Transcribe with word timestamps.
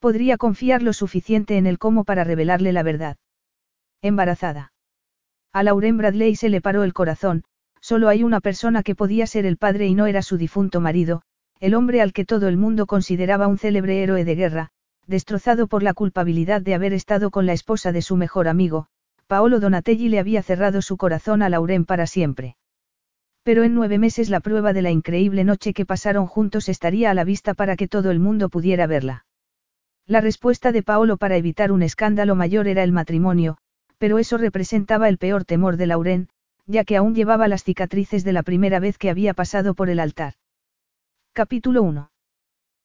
Podría 0.00 0.36
confiar 0.36 0.82
lo 0.82 0.92
suficiente 0.92 1.56
en 1.56 1.66
él 1.66 1.78
como 1.78 2.04
para 2.04 2.24
revelarle 2.24 2.72
la 2.72 2.82
verdad. 2.82 3.16
Embarazada. 4.00 4.72
A 5.52 5.62
Lauren 5.62 5.96
Bradley 5.96 6.36
se 6.36 6.48
le 6.48 6.60
paró 6.60 6.84
el 6.84 6.92
corazón, 6.92 7.42
solo 7.80 8.08
hay 8.08 8.22
una 8.22 8.40
persona 8.40 8.82
que 8.82 8.94
podía 8.94 9.26
ser 9.26 9.44
el 9.44 9.56
padre 9.56 9.86
y 9.86 9.94
no 9.94 10.06
era 10.06 10.22
su 10.22 10.36
difunto 10.36 10.80
marido, 10.80 11.22
el 11.58 11.74
hombre 11.74 12.00
al 12.00 12.12
que 12.12 12.24
todo 12.24 12.46
el 12.48 12.56
mundo 12.56 12.86
consideraba 12.86 13.48
un 13.48 13.58
célebre 13.58 14.02
héroe 14.02 14.24
de 14.24 14.34
guerra, 14.36 14.68
destrozado 15.06 15.66
por 15.66 15.82
la 15.82 15.94
culpabilidad 15.94 16.60
de 16.60 16.74
haber 16.74 16.92
estado 16.92 17.30
con 17.30 17.46
la 17.46 17.54
esposa 17.54 17.90
de 17.90 18.02
su 18.02 18.16
mejor 18.16 18.46
amigo, 18.46 18.86
Paolo 19.26 19.58
Donatelli 19.58 20.08
le 20.08 20.20
había 20.20 20.42
cerrado 20.42 20.80
su 20.80 20.96
corazón 20.96 21.42
a 21.42 21.48
Lauren 21.48 21.84
para 21.84 22.06
siempre. 22.06 22.56
Pero 23.42 23.64
en 23.64 23.74
nueve 23.74 23.98
meses 23.98 24.30
la 24.30 24.40
prueba 24.40 24.72
de 24.72 24.82
la 24.82 24.90
increíble 24.90 25.42
noche 25.42 25.72
que 25.72 25.86
pasaron 25.86 26.26
juntos 26.26 26.68
estaría 26.68 27.10
a 27.10 27.14
la 27.14 27.24
vista 27.24 27.54
para 27.54 27.76
que 27.76 27.88
todo 27.88 28.10
el 28.10 28.20
mundo 28.20 28.48
pudiera 28.48 28.86
verla. 28.86 29.24
La 30.08 30.22
respuesta 30.22 30.72
de 30.72 30.82
Paolo 30.82 31.18
para 31.18 31.36
evitar 31.36 31.70
un 31.70 31.82
escándalo 31.82 32.34
mayor 32.34 32.66
era 32.66 32.82
el 32.82 32.92
matrimonio, 32.92 33.58
pero 33.98 34.18
eso 34.18 34.38
representaba 34.38 35.06
el 35.10 35.18
peor 35.18 35.44
temor 35.44 35.76
de 35.76 35.86
Lauren, 35.86 36.28
ya 36.66 36.84
que 36.84 36.96
aún 36.96 37.14
llevaba 37.14 37.46
las 37.46 37.62
cicatrices 37.62 38.24
de 38.24 38.32
la 38.32 38.42
primera 38.42 38.80
vez 38.80 38.96
que 38.96 39.10
había 39.10 39.34
pasado 39.34 39.74
por 39.74 39.90
el 39.90 40.00
altar. 40.00 40.32
Capítulo 41.34 41.82
1. 41.82 42.10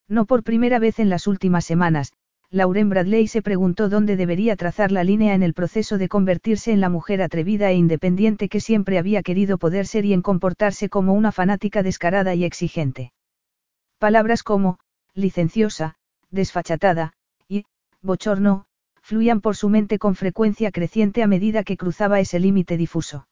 No 0.10 0.26
por 0.26 0.44
primera 0.44 0.80
vez 0.80 1.00
en 1.00 1.08
las 1.08 1.26
últimas 1.26 1.64
semanas, 1.64 2.12
Lauren 2.50 2.90
Bradley 2.90 3.28
se 3.28 3.42
preguntó 3.42 3.88
dónde 3.88 4.18
debería 4.18 4.58
trazar 4.58 4.92
la 4.92 5.06
línea 5.06 5.34
en 5.34 5.44
el 5.44 5.54
proceso 5.54 5.98
de 5.98 6.10
convertirse 6.10 6.74
en 6.74 6.82
la 6.82 6.90
mujer 6.90 7.22
atrevida 7.22 7.72
e 7.72 7.76
independiente 7.76 8.50
que 8.50 8.60
siempre 8.60 8.98
había 8.98 9.24
querido 9.24 9.58
poder 9.58 9.88
ser 9.88 10.04
y 10.04 10.12
en 10.12 10.22
comportarse 10.22 10.90
como 10.90 11.14
una 11.14 11.32
fanática 11.32 11.84
descarada 11.84 12.36
y 12.36 12.44
exigente. 12.44 13.14
Palabras 13.98 14.44
como, 14.44 14.78
licenciosa, 15.16 15.96
desfachatada, 16.34 17.14
y, 17.48 17.66
bochorno, 18.02 18.66
fluían 19.02 19.40
por 19.40 19.56
su 19.56 19.70
mente 19.70 20.00
con 20.00 20.16
frecuencia 20.16 20.72
creciente 20.72 21.24
a 21.24 21.28
medida 21.28 21.64
que 21.64 21.78
cruzaba 21.78 22.20
ese 22.20 22.40
límite 22.40 22.76
difuso. 22.76 23.28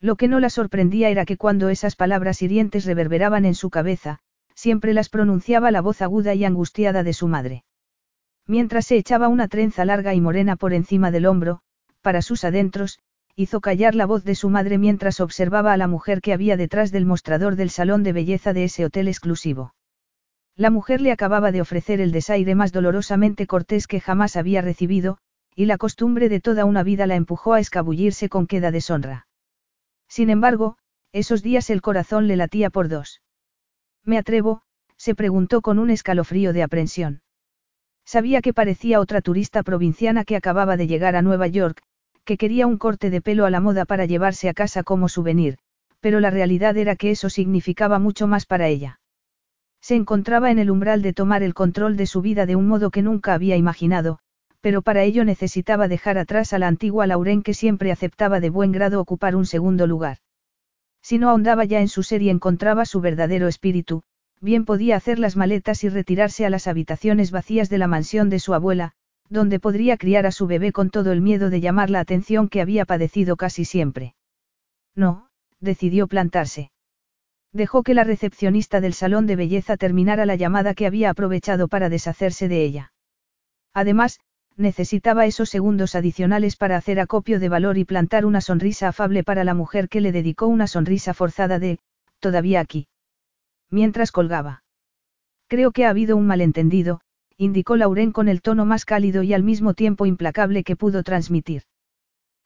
Lo 0.00 0.16
que 0.16 0.28
no 0.28 0.40
la 0.40 0.50
sorprendía 0.50 1.08
era 1.10 1.24
que 1.24 1.36
cuando 1.36 1.68
esas 1.68 1.96
palabras 1.96 2.42
hirientes 2.42 2.84
reverberaban 2.84 3.44
en 3.44 3.54
su 3.54 3.70
cabeza, 3.70 4.18
siempre 4.54 4.94
las 4.94 5.08
pronunciaba 5.08 5.70
la 5.70 5.80
voz 5.80 6.02
aguda 6.02 6.34
y 6.34 6.44
angustiada 6.44 7.02
de 7.02 7.12
su 7.12 7.28
madre. 7.28 7.64
Mientras 8.46 8.86
se 8.86 8.96
echaba 8.96 9.28
una 9.28 9.48
trenza 9.48 9.84
larga 9.84 10.14
y 10.14 10.20
morena 10.20 10.56
por 10.56 10.74
encima 10.74 11.10
del 11.10 11.26
hombro, 11.26 11.60
para 12.02 12.22
sus 12.22 12.44
adentros, 12.44 12.98
hizo 13.36 13.60
callar 13.60 13.94
la 13.94 14.06
voz 14.06 14.24
de 14.24 14.34
su 14.34 14.48
madre 14.48 14.78
mientras 14.78 15.20
observaba 15.20 15.72
a 15.72 15.76
la 15.76 15.88
mujer 15.88 16.20
que 16.20 16.32
había 16.32 16.56
detrás 16.56 16.92
del 16.92 17.06
mostrador 17.06 17.56
del 17.56 17.70
salón 17.70 18.02
de 18.02 18.12
belleza 18.12 18.52
de 18.52 18.64
ese 18.64 18.84
hotel 18.84 19.08
exclusivo. 19.08 19.74
La 20.56 20.70
mujer 20.70 21.00
le 21.00 21.10
acababa 21.10 21.50
de 21.50 21.60
ofrecer 21.60 22.00
el 22.00 22.12
desaire 22.12 22.54
más 22.54 22.72
dolorosamente 22.72 23.46
cortés 23.46 23.88
que 23.88 24.00
jamás 24.00 24.36
había 24.36 24.62
recibido, 24.62 25.18
y 25.56 25.66
la 25.66 25.78
costumbre 25.78 26.28
de 26.28 26.40
toda 26.40 26.64
una 26.64 26.82
vida 26.82 27.06
la 27.06 27.16
empujó 27.16 27.54
a 27.54 27.60
escabullirse 27.60 28.28
con 28.28 28.46
queda 28.46 28.70
deshonra. 28.70 29.26
Sin 30.08 30.30
embargo, 30.30 30.76
esos 31.12 31.42
días 31.42 31.70
el 31.70 31.82
corazón 31.82 32.28
le 32.28 32.36
latía 32.36 32.70
por 32.70 32.88
dos. 32.88 33.20
¿Me 34.04 34.16
atrevo? 34.16 34.62
se 34.96 35.14
preguntó 35.14 35.60
con 35.60 35.78
un 35.78 35.90
escalofrío 35.90 36.52
de 36.52 36.62
aprensión. 36.62 37.22
Sabía 38.04 38.40
que 38.40 38.54
parecía 38.54 39.00
otra 39.00 39.22
turista 39.22 39.62
provinciana 39.62 40.24
que 40.24 40.36
acababa 40.36 40.76
de 40.76 40.86
llegar 40.86 41.16
a 41.16 41.22
Nueva 41.22 41.46
York, 41.48 41.82
que 42.24 42.36
quería 42.36 42.66
un 42.66 42.78
corte 42.78 43.10
de 43.10 43.20
pelo 43.20 43.44
a 43.44 43.50
la 43.50 43.60
moda 43.60 43.86
para 43.86 44.06
llevarse 44.06 44.48
a 44.48 44.54
casa 44.54 44.82
como 44.82 45.08
souvenir, 45.08 45.58
pero 46.00 46.20
la 46.20 46.30
realidad 46.30 46.76
era 46.76 46.96
que 46.96 47.10
eso 47.10 47.28
significaba 47.28 47.98
mucho 47.98 48.26
más 48.26 48.46
para 48.46 48.68
ella. 48.68 49.00
Se 49.84 49.94
encontraba 49.94 50.50
en 50.50 50.58
el 50.58 50.70
umbral 50.70 51.02
de 51.02 51.12
tomar 51.12 51.42
el 51.42 51.52
control 51.52 51.98
de 51.98 52.06
su 52.06 52.22
vida 52.22 52.46
de 52.46 52.56
un 52.56 52.66
modo 52.66 52.90
que 52.90 53.02
nunca 53.02 53.34
había 53.34 53.54
imaginado, 53.58 54.18
pero 54.62 54.80
para 54.80 55.02
ello 55.02 55.26
necesitaba 55.26 55.88
dejar 55.88 56.16
atrás 56.16 56.54
a 56.54 56.58
la 56.58 56.68
antigua 56.68 57.06
Lauren 57.06 57.42
que 57.42 57.52
siempre 57.52 57.92
aceptaba 57.92 58.40
de 58.40 58.48
buen 58.48 58.72
grado 58.72 58.98
ocupar 58.98 59.36
un 59.36 59.44
segundo 59.44 59.86
lugar. 59.86 60.16
Si 61.02 61.18
no 61.18 61.28
ahondaba 61.28 61.66
ya 61.66 61.82
en 61.82 61.88
su 61.88 62.02
ser 62.02 62.22
y 62.22 62.30
encontraba 62.30 62.86
su 62.86 63.02
verdadero 63.02 63.46
espíritu, 63.46 64.04
bien 64.40 64.64
podía 64.64 64.96
hacer 64.96 65.18
las 65.18 65.36
maletas 65.36 65.84
y 65.84 65.90
retirarse 65.90 66.46
a 66.46 66.50
las 66.50 66.66
habitaciones 66.66 67.30
vacías 67.30 67.68
de 67.68 67.76
la 67.76 67.86
mansión 67.86 68.30
de 68.30 68.38
su 68.38 68.54
abuela, 68.54 68.92
donde 69.28 69.60
podría 69.60 69.98
criar 69.98 70.24
a 70.24 70.32
su 70.32 70.46
bebé 70.46 70.72
con 70.72 70.88
todo 70.88 71.12
el 71.12 71.20
miedo 71.20 71.50
de 71.50 71.60
llamar 71.60 71.90
la 71.90 72.00
atención 72.00 72.48
que 72.48 72.62
había 72.62 72.86
padecido 72.86 73.36
casi 73.36 73.66
siempre. 73.66 74.14
No, 74.94 75.28
decidió 75.60 76.06
plantarse. 76.06 76.70
Dejó 77.54 77.84
que 77.84 77.94
la 77.94 78.02
recepcionista 78.02 78.80
del 78.80 78.94
salón 78.94 79.26
de 79.26 79.36
belleza 79.36 79.76
terminara 79.76 80.26
la 80.26 80.34
llamada 80.34 80.74
que 80.74 80.86
había 80.86 81.10
aprovechado 81.10 81.68
para 81.68 81.88
deshacerse 81.88 82.48
de 82.48 82.64
ella. 82.64 82.92
Además, 83.72 84.18
necesitaba 84.56 85.24
esos 85.24 85.50
segundos 85.50 85.94
adicionales 85.94 86.56
para 86.56 86.76
hacer 86.76 86.98
acopio 86.98 87.38
de 87.38 87.48
valor 87.48 87.78
y 87.78 87.84
plantar 87.84 88.26
una 88.26 88.40
sonrisa 88.40 88.88
afable 88.88 89.22
para 89.22 89.44
la 89.44 89.54
mujer 89.54 89.88
que 89.88 90.00
le 90.00 90.10
dedicó 90.10 90.48
una 90.48 90.66
sonrisa 90.66 91.14
forzada 91.14 91.60
de, 91.60 91.78
todavía 92.18 92.58
aquí. 92.58 92.88
Mientras 93.70 94.10
colgaba. 94.10 94.64
Creo 95.46 95.70
que 95.70 95.86
ha 95.86 95.90
habido 95.90 96.16
un 96.16 96.26
malentendido, 96.26 97.02
indicó 97.36 97.76
Lauren 97.76 98.10
con 98.10 98.28
el 98.28 98.42
tono 98.42 98.66
más 98.66 98.84
cálido 98.84 99.22
y 99.22 99.32
al 99.32 99.44
mismo 99.44 99.74
tiempo 99.74 100.06
implacable 100.06 100.64
que 100.64 100.74
pudo 100.74 101.04
transmitir. 101.04 101.62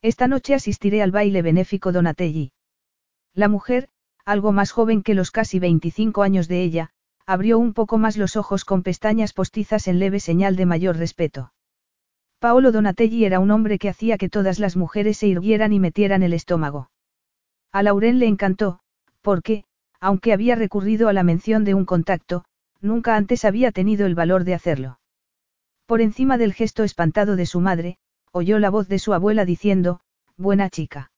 Esta 0.03 0.29
noche 0.29 0.55
asistiré 0.55 1.01
al 1.01 1.13
baile 1.13 1.41
benéfico 1.41 1.93
Donatelli. 1.93 2.53
La 3.35 3.49
mujer, 3.49 3.89
algo 4.29 4.53
más 4.53 4.73
joven 4.73 5.03
que 5.03 5.15
los 5.15 5.31
casi 5.31 5.59
25 5.59 6.23
años 6.23 6.49
de 6.49 6.63
ella, 6.63 6.91
abrió 7.25 7.59
un 7.59 7.73
poco 7.73 7.97
más 7.97 8.19
los 8.19 8.37
ojos 8.37 8.67
con 8.67 8.83
pestañas 8.83 9.33
postizas 9.33 9.89
en 9.89 9.99
leve 9.99 10.21
señal 10.21 10.55
de 10.55 10.67
mayor 10.67 10.99
respeto. 10.99 11.55
Paolo 12.39 12.71
Donatelli 12.71 13.25
era 13.25 13.41
un 13.41 13.51
hombre 13.51 13.79
que 13.79 13.89
hacía 13.89 14.19
que 14.19 14.29
todas 14.29 14.59
las 14.59 14.77
mujeres 14.77 15.17
se 15.17 15.29
irguieran 15.29 15.73
y 15.73 15.81
metieran 15.81 16.23
el 16.23 16.35
estómago. 16.35 16.91
A 17.73 17.83
Lauren 17.83 18.19
le 18.19 18.27
encantó, 18.27 18.81
porque, 19.23 19.65
aunque 19.99 20.35
había 20.35 20.57
recurrido 20.57 21.09
a 21.09 21.15
la 21.15 21.23
mención 21.23 21.65
de 21.65 21.73
un 21.73 21.87
contacto, 21.87 22.45
nunca 22.83 23.17
antes 23.17 23.47
había 23.47 23.73
tenido 23.73 24.05
el 24.05 24.15
valor 24.15 24.45
de 24.45 24.53
hacerlo. 24.53 25.01
Por 25.87 26.03
encima 26.03 26.37
del 26.37 26.53
gesto 26.53 26.85
espantado 26.85 27.35
de 27.35 27.47
su 27.47 27.61
madre, 27.61 27.97
oyó 28.31 28.59
la 28.59 28.69
voz 28.69 28.89
de 28.89 28.99
su 28.99 29.15
abuela 29.15 29.47
diciendo, 29.47 30.01
Buena 30.37 30.69
chica. 30.69 31.13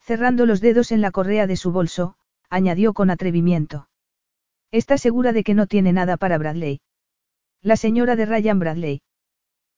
Cerrando 0.00 0.44
los 0.44 0.60
dedos 0.60 0.92
en 0.92 1.00
la 1.00 1.10
correa 1.10 1.46
de 1.46 1.56
su 1.56 1.72
bolso, 1.72 2.14
añadió 2.50 2.92
con 2.92 3.10
atrevimiento. 3.10 3.88
¿Está 4.70 4.98
segura 4.98 5.32
de 5.32 5.44
que 5.44 5.54
no 5.54 5.66
tiene 5.66 5.92
nada 5.92 6.16
para 6.16 6.38
Bradley? 6.38 6.80
La 7.62 7.76
señora 7.76 8.16
de 8.16 8.26
Ryan 8.26 8.58
Bradley. 8.58 9.02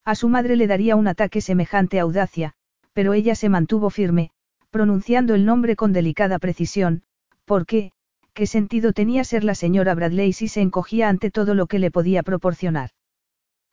A 0.04 0.14
su 0.14 0.28
madre 0.28 0.56
le 0.56 0.66
daría 0.66 0.96
un 0.96 1.06
ataque 1.06 1.40
semejante 1.40 1.98
a 1.98 2.02
audacia, 2.02 2.54
pero 2.92 3.12
ella 3.12 3.34
se 3.34 3.48
mantuvo 3.48 3.90
firme, 3.90 4.30
pronunciando 4.70 5.34
el 5.34 5.44
nombre 5.44 5.76
con 5.76 5.92
delicada 5.92 6.38
precisión, 6.38 7.02
porque, 7.44 7.92
¿qué 8.34 8.46
sentido 8.46 8.92
tenía 8.92 9.24
ser 9.24 9.44
la 9.44 9.54
señora 9.54 9.94
Bradley 9.94 10.32
si 10.32 10.48
se 10.48 10.60
encogía 10.60 11.08
ante 11.08 11.30
todo 11.30 11.54
lo 11.54 11.66
que 11.66 11.78
le 11.78 11.90
podía 11.90 12.22
proporcionar? 12.22 12.90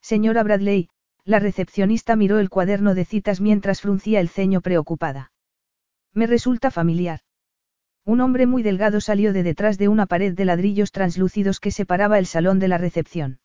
Señora 0.02 0.44
Bradley, 0.44 0.90
la 1.24 1.40
recepcionista 1.40 2.16
miró 2.16 2.40
el 2.40 2.50
cuaderno 2.50 2.94
de 2.94 3.06
citas 3.06 3.42
mientras 3.42 3.82
fruncía 3.82 4.20
el 4.20 4.30
ceño 4.30 4.62
preocupada. 4.62 5.32
Me 6.14 6.28
resulta 6.28 6.70
familiar. 6.70 7.22
Un 8.06 8.22
hombre 8.22 8.46
muy 8.46 8.62
delgado 8.62 9.02
salió 9.02 9.34
de 9.34 9.42
detrás 9.42 9.80
de 9.80 9.88
una 9.88 10.06
pared 10.06 10.36
de 10.36 10.46
ladrillos 10.46 10.92
translúcidos 10.92 11.60
que 11.60 11.72
separaba 11.72 12.20
el 12.20 12.28
salón 12.28 12.60
de 12.60 12.68
la 12.68 12.78
recepción. 12.78 13.40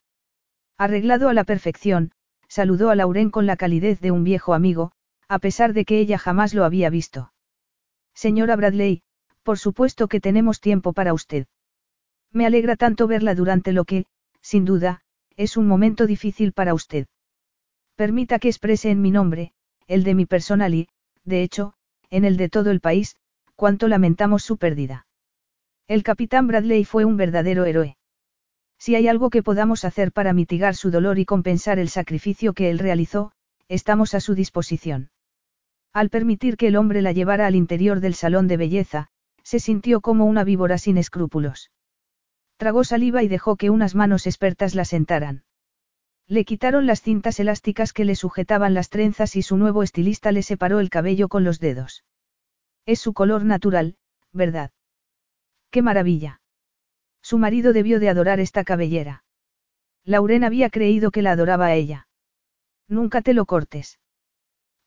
Arreglado 0.77 1.31
a 1.31 1.35
la 1.35 1.45
perfección, 1.45 2.13
saludó 2.47 2.91
a 2.91 2.95
Lauren 2.95 3.31
con 3.31 3.47
la 3.47 3.57
calidez 3.57 4.01
de 4.01 4.11
un 4.11 4.23
viejo 4.23 4.53
amigo, 4.53 4.93
a 5.29 5.39
pesar 5.39 5.73
de 5.73 5.87
que 5.87 5.99
ella 5.99 6.19
jamás 6.19 6.53
lo 6.53 6.65
había 6.65 6.91
visto. 6.91 7.33
Señora 8.13 8.55
Bradley, 8.55 9.03
por 9.43 9.59
supuesto 9.59 10.09
que 10.09 10.21
tenemos 10.21 10.61
tiempo 10.61 10.93
para 10.93 11.15
usted. 11.15 11.47
Me 12.31 12.45
alegra 12.45 12.77
tanto 12.77 13.07
verla 13.07 13.35
durante 13.35 13.73
lo 13.73 13.85
que, 13.85 14.05
sin 14.43 14.67
duda, 14.67 15.01
es 15.37 15.57
un 15.57 15.67
momento 15.67 16.07
difícil 16.07 16.53
para 16.53 16.75
usted. 16.75 17.07
Permita 17.97 18.39
que 18.39 18.49
exprese 18.49 18.91
en 18.91 19.01
mi 19.01 19.11
nombre, 19.11 19.53
el 19.87 20.05
de 20.05 20.15
mi 20.15 20.27
personal 20.27 20.75
y, 20.75 20.89
de 21.25 21.43
hecho, 21.43 21.75
en 22.11 22.25
el 22.25 22.37
de 22.37 22.49
todo 22.49 22.71
el 22.71 22.81
país, 22.81 23.17
cuánto 23.61 23.89
lamentamos 23.89 24.43
su 24.43 24.57
pérdida. 24.57 25.07
El 25.87 26.03
capitán 26.03 26.47
Bradley 26.47 26.87
fue 26.87 27.05
un 27.05 27.19
verdadero 27.19 27.67
héroe. 27.67 27.99
Si 28.79 28.95
hay 28.95 29.07
algo 29.07 29.29
que 29.29 29.43
podamos 29.43 29.85
hacer 29.85 30.13
para 30.13 30.33
mitigar 30.33 30.75
su 30.75 30.91
dolor 30.91 31.19
y 31.19 31.27
compensar 31.27 31.79
el 31.79 31.91
sacrificio 31.91 32.55
que 32.55 32.71
él 32.71 32.79
realizó, 32.79 33.33
estamos 33.69 34.15
a 34.15 34.21
su 34.21 34.35
disposición. 34.35 35.11
Al 35.93 36.09
permitir 36.09 36.57
que 36.57 36.69
el 36.69 36.77
hombre 36.77 37.03
la 37.03 37.13
llevara 37.13 37.47
al 37.47 37.55
interior 37.55 38.01
del 38.01 38.15
salón 38.15 38.49
de 38.49 38.57
belleza, 38.57 39.09
se 39.43 39.61
sintió 39.61 40.01
como 40.01 40.25
una 40.25 40.43
víbora 40.43 40.79
sin 40.79 40.97
escrúpulos. 40.97 41.71
Tragó 42.57 42.83
saliva 42.83 43.23
y 43.23 43.29
dejó 43.29 43.57
que 43.57 43.69
unas 43.69 43.95
manos 43.95 44.27
expertas 44.27 44.75
la 44.75 44.87
sentaran. 44.87 45.45
Le 46.27 46.47
quitaron 46.47 46.87
las 46.87 47.03
cintas 47.03 47.39
elásticas 47.39 47.93
que 47.93 48.07
le 48.07 48.15
sujetaban 48.15 48.73
las 48.73 48.89
trenzas 48.89 49.37
y 49.37 49.43
su 49.43 49.59
nuevo 49.59 49.83
estilista 49.83 50.33
le 50.33 50.43
separó 50.43 50.81
el 50.81 50.89
cabello 50.89 51.29
con 51.29 51.45
los 51.45 51.61
dedos. 51.61 52.05
Es 52.87 53.01
su 53.01 53.13
color 53.13 53.45
natural, 53.45 53.97
¿verdad? 54.33 54.73
¡Qué 55.71 55.83
maravilla! 55.83 56.41
Su 57.23 57.39
marido 57.39 57.73
debió 57.73 58.01
de 58.01 58.09
adorar 58.09 58.41
esta 58.41 58.65
cabellera. 58.65 59.25
Lauren 60.05 60.45
había 60.45 60.71
creído 60.71 61.11
que 61.11 61.23
la 61.23 61.33
adoraba 61.33 61.67
a 61.67 61.75
ella. 61.75 62.09
Nunca 62.89 63.23
te 63.23 63.35
lo 63.35 63.47
cortes. 63.47 64.01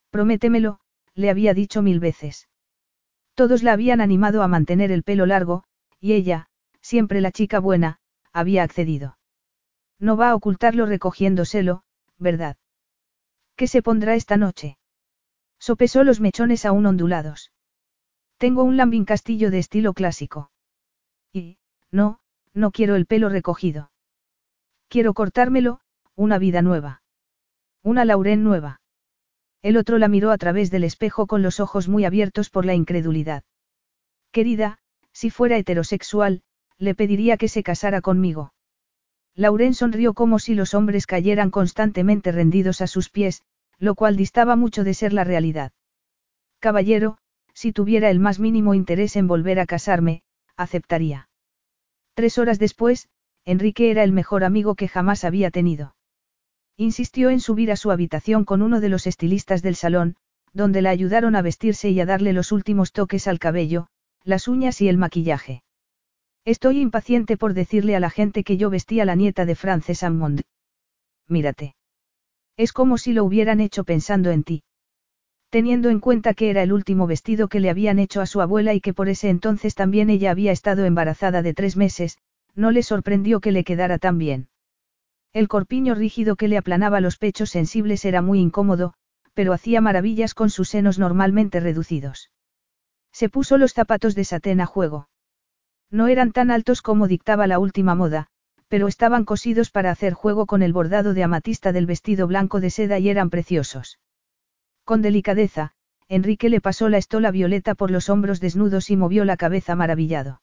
Prométemelo, 0.09 0.79
le 1.13 1.29
había 1.29 1.53
dicho 1.53 1.81
mil 1.81 1.99
veces. 1.99 2.49
Todos 3.35 3.63
la 3.63 3.73
habían 3.73 4.01
animado 4.01 4.43
a 4.43 4.47
mantener 4.47 4.91
el 4.91 5.03
pelo 5.03 5.25
largo, 5.25 5.63
y 5.99 6.13
ella, 6.13 6.47
siempre 6.81 7.21
la 7.21 7.31
chica 7.31 7.59
buena, 7.59 7.99
había 8.33 8.63
accedido. 8.63 9.17
No 9.99 10.17
va 10.17 10.31
a 10.31 10.35
ocultarlo 10.35 10.85
recogiéndoselo, 10.85 11.83
¿verdad? 12.17 12.57
¿Qué 13.55 13.67
se 13.67 13.81
pondrá 13.81 14.15
esta 14.15 14.35
noche? 14.35 14.77
Sopesó 15.59 16.03
los 16.03 16.19
mechones 16.19 16.65
aún 16.65 16.85
ondulados. 16.85 17.52
Tengo 18.37 18.63
un 18.63 18.77
lambín 18.77 19.05
castillo 19.05 19.51
de 19.51 19.59
estilo 19.59 19.93
clásico. 19.93 20.51
Y, 21.31 21.57
no, 21.91 22.19
no 22.53 22.71
quiero 22.71 22.95
el 22.95 23.05
pelo 23.05 23.29
recogido. 23.29 23.91
Quiero 24.87 25.13
cortármelo, 25.13 25.79
una 26.15 26.37
vida 26.37 26.61
nueva. 26.61 27.01
Una 27.81 28.05
Lauren 28.05 28.43
nueva. 28.43 28.81
El 29.61 29.77
otro 29.77 29.97
la 29.97 30.07
miró 30.07 30.31
a 30.31 30.37
través 30.37 30.71
del 30.71 30.83
espejo 30.83 31.25
con 31.25 31.41
los 31.41 31.59
ojos 31.59 31.87
muy 31.87 32.05
abiertos 32.05 32.49
por 32.49 32.65
la 32.65 32.75
incredulidad. 32.75 33.43
Querida, 34.31 34.77
si 35.13 35.29
fuera 35.29 35.57
heterosexual, 35.57 36.43
le 36.77 36.95
pediría 36.95 37.37
que 37.37 37.47
se 37.47 37.63
casara 37.63 38.01
conmigo. 38.01 38.53
Lauren 39.35 39.73
sonrió 39.73 40.13
como 40.13 40.37
si 40.37 40.53
los 40.53 40.73
hombres 40.73 41.07
cayeran 41.07 41.49
constantemente 41.49 42.31
rendidos 42.31 42.81
a 42.81 42.87
sus 42.87 43.09
pies, 43.09 43.41
lo 43.79 43.95
cual 43.95 44.15
distaba 44.15 44.55
mucho 44.55 44.83
de 44.83 44.93
ser 44.93 45.13
la 45.13 45.23
realidad. 45.23 45.71
Caballero, 46.59 47.17
si 47.53 47.71
tuviera 47.71 48.09
el 48.09 48.19
más 48.19 48.39
mínimo 48.39 48.73
interés 48.73 49.15
en 49.15 49.27
volver 49.27 49.59
a 49.59 49.65
casarme, 49.65 50.23
aceptaría. 50.55 51.29
Tres 52.13 52.37
horas 52.37 52.59
después, 52.59 53.09
Enrique 53.45 53.91
era 53.91 54.03
el 54.03 54.11
mejor 54.11 54.43
amigo 54.43 54.75
que 54.75 54.87
jamás 54.87 55.23
había 55.23 55.51
tenido. 55.51 55.95
Insistió 56.77 57.29
en 57.29 57.39
subir 57.39 57.71
a 57.71 57.75
su 57.75 57.91
habitación 57.91 58.45
con 58.45 58.61
uno 58.61 58.79
de 58.79 58.89
los 58.89 59.05
estilistas 59.05 59.61
del 59.61 59.75
salón, 59.75 60.15
donde 60.53 60.81
la 60.81 60.89
ayudaron 60.89 61.35
a 61.35 61.41
vestirse 61.41 61.89
y 61.89 61.99
a 61.99 62.05
darle 62.05 62.33
los 62.33 62.51
últimos 62.51 62.91
toques 62.91 63.27
al 63.27 63.39
cabello, 63.39 63.87
las 64.23 64.47
uñas 64.47 64.81
y 64.81 64.87
el 64.87 64.97
maquillaje. 64.97 65.63
Estoy 66.45 66.79
impaciente 66.79 67.37
por 67.37 67.53
decirle 67.53 67.95
a 67.95 67.99
la 67.99 68.09
gente 68.09 68.43
que 68.43 68.57
yo 68.57 68.69
vestía 68.69 69.05
la 69.05 69.15
nieta 69.15 69.45
de 69.45 69.55
Frances 69.55 70.03
Ammond. 70.03 70.41
Mírate. 71.27 71.75
Es 72.57 72.73
como 72.73 72.97
si 72.97 73.13
lo 73.13 73.23
hubieran 73.23 73.59
hecho 73.59 73.83
pensando 73.83 74.29
en 74.31 74.43
ti. 74.43 74.63
Teniendo 75.53 75.91
en 75.91 75.99
cuenta 75.99 76.33
que 76.33 76.49
era 76.49 76.63
el 76.63 76.73
último 76.73 77.05
vestido 77.05 77.47
que 77.47 77.59
le 77.59 77.69
habían 77.69 77.99
hecho 77.99 78.21
a 78.21 78.25
su 78.25 78.41
abuela 78.41 78.73
y 78.73 78.81
que 78.81 78.91
por 78.91 79.07
ese 79.07 79.29
entonces 79.29 79.75
también 79.75 80.09
ella 80.09 80.31
había 80.31 80.51
estado 80.51 80.83
embarazada 80.83 81.43
de 81.43 81.53
tres 81.53 81.77
meses, 81.77 82.17
no 82.55 82.71
le 82.71 82.81
sorprendió 82.81 83.39
que 83.39 83.51
le 83.51 83.63
quedara 83.63 83.99
tan 83.99 84.17
bien. 84.17 84.47
El 85.31 85.47
corpiño 85.47 85.93
rígido 85.93 86.37
que 86.37 86.47
le 86.47 86.57
aplanaba 86.57 87.01
los 87.01 87.17
pechos 87.17 87.51
sensibles 87.51 88.03
era 88.03 88.23
muy 88.23 88.39
incómodo, 88.39 88.95
pero 89.35 89.53
hacía 89.53 89.79
maravillas 89.79 90.33
con 90.33 90.49
sus 90.49 90.69
senos 90.69 90.97
normalmente 90.97 91.59
reducidos. 91.59 92.31
Se 93.11 93.29
puso 93.29 93.59
los 93.59 93.73
zapatos 93.73 94.15
de 94.15 94.23
satén 94.23 94.59
a 94.59 94.65
juego. 94.65 95.07
No 95.91 96.07
eran 96.07 96.31
tan 96.31 96.49
altos 96.49 96.81
como 96.81 97.07
dictaba 97.07 97.45
la 97.45 97.59
última 97.59 97.93
moda, 97.93 98.25
pero 98.69 98.87
estaban 98.87 99.23
cosidos 99.23 99.69
para 99.69 99.91
hacer 99.91 100.13
juego 100.13 100.47
con 100.47 100.63
el 100.63 100.73
bordado 100.73 101.13
de 101.13 101.23
amatista 101.23 101.71
del 101.71 101.85
vestido 101.85 102.25
blanco 102.25 102.59
de 102.59 102.71
seda 102.71 102.97
y 102.97 103.09
eran 103.09 103.29
preciosos. 103.29 103.99
Con 104.85 105.01
delicadeza, 105.01 105.71
Enrique 106.09 106.49
le 106.49 106.59
pasó 106.59 106.89
la 106.89 106.97
estola 106.97 107.31
violeta 107.31 107.73
por 107.73 107.89
los 107.89 108.09
hombros 108.09 108.39
desnudos 108.39 108.89
y 108.89 108.97
movió 108.97 109.23
la 109.23 109.37
cabeza 109.37 109.75
maravillado. 109.75 110.41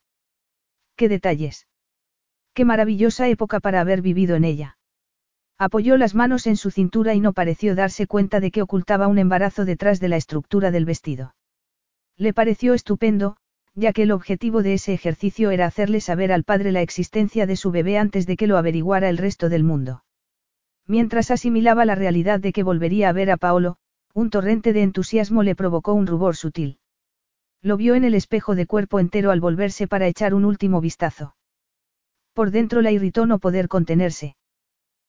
¡Qué 0.96 1.08
detalles! 1.08 1.66
¡Qué 2.54 2.64
maravillosa 2.64 3.28
época 3.28 3.60
para 3.60 3.80
haber 3.80 4.02
vivido 4.02 4.36
en 4.36 4.44
ella! 4.44 4.78
Apoyó 5.58 5.98
las 5.98 6.14
manos 6.14 6.46
en 6.46 6.56
su 6.56 6.70
cintura 6.70 7.14
y 7.14 7.20
no 7.20 7.34
pareció 7.34 7.74
darse 7.74 8.06
cuenta 8.06 8.40
de 8.40 8.50
que 8.50 8.62
ocultaba 8.62 9.08
un 9.08 9.18
embarazo 9.18 9.66
detrás 9.66 10.00
de 10.00 10.08
la 10.08 10.16
estructura 10.16 10.70
del 10.70 10.86
vestido. 10.86 11.34
Le 12.16 12.32
pareció 12.32 12.72
estupendo, 12.72 13.36
ya 13.74 13.92
que 13.92 14.04
el 14.04 14.10
objetivo 14.10 14.62
de 14.62 14.74
ese 14.74 14.94
ejercicio 14.94 15.50
era 15.50 15.66
hacerle 15.66 16.00
saber 16.00 16.32
al 16.32 16.44
padre 16.44 16.72
la 16.72 16.80
existencia 16.80 17.46
de 17.46 17.56
su 17.56 17.70
bebé 17.70 17.98
antes 17.98 18.26
de 18.26 18.38
que 18.38 18.46
lo 18.46 18.56
averiguara 18.56 19.10
el 19.10 19.18
resto 19.18 19.50
del 19.50 19.64
mundo. 19.64 20.02
Mientras 20.86 21.30
asimilaba 21.30 21.84
la 21.84 21.94
realidad 21.94 22.40
de 22.40 22.52
que 22.52 22.62
volvería 22.62 23.10
a 23.10 23.12
ver 23.12 23.30
a 23.30 23.36
Paolo, 23.36 23.76
un 24.14 24.30
torrente 24.30 24.72
de 24.72 24.82
entusiasmo 24.82 25.42
le 25.42 25.54
provocó 25.54 25.94
un 25.94 26.06
rubor 26.06 26.36
sutil. 26.36 26.78
Lo 27.62 27.76
vio 27.76 27.94
en 27.94 28.04
el 28.04 28.14
espejo 28.14 28.54
de 28.54 28.66
cuerpo 28.66 28.98
entero 28.98 29.30
al 29.30 29.40
volverse 29.40 29.86
para 29.86 30.06
echar 30.06 30.34
un 30.34 30.44
último 30.44 30.80
vistazo. 30.80 31.36
Por 32.32 32.50
dentro 32.50 32.80
la 32.80 32.90
irritó 32.90 33.26
no 33.26 33.38
poder 33.38 33.68
contenerse. 33.68 34.36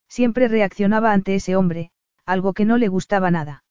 Siempre 0.08 0.48
reaccionaba 0.48 1.14
ante 1.14 1.36
ese 1.36 1.56
hombre, 1.56 1.92
algo 2.26 2.54
que 2.54 2.66
no 2.66 2.78
le 2.78 2.90
gustaba 2.90 3.32
nada. 3.32 3.64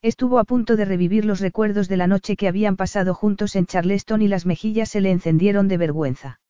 Estuvo 0.00 0.38
a 0.38 0.44
punto 0.44 0.76
de 0.76 0.84
revivir 0.84 1.24
los 1.24 1.40
recuerdos 1.40 1.88
de 1.88 1.96
la 1.96 2.06
noche 2.06 2.36
que 2.36 2.48
habían 2.48 2.76
pasado 2.76 3.14
juntos 3.14 3.56
en 3.56 3.66
Charleston 3.66 4.22
y 4.22 4.28
las 4.28 4.46
mejillas 4.46 4.88
se 4.88 5.00
le 5.00 5.10
encendieron 5.10 5.68
de 5.68 5.76
vergüenza. 5.76 6.40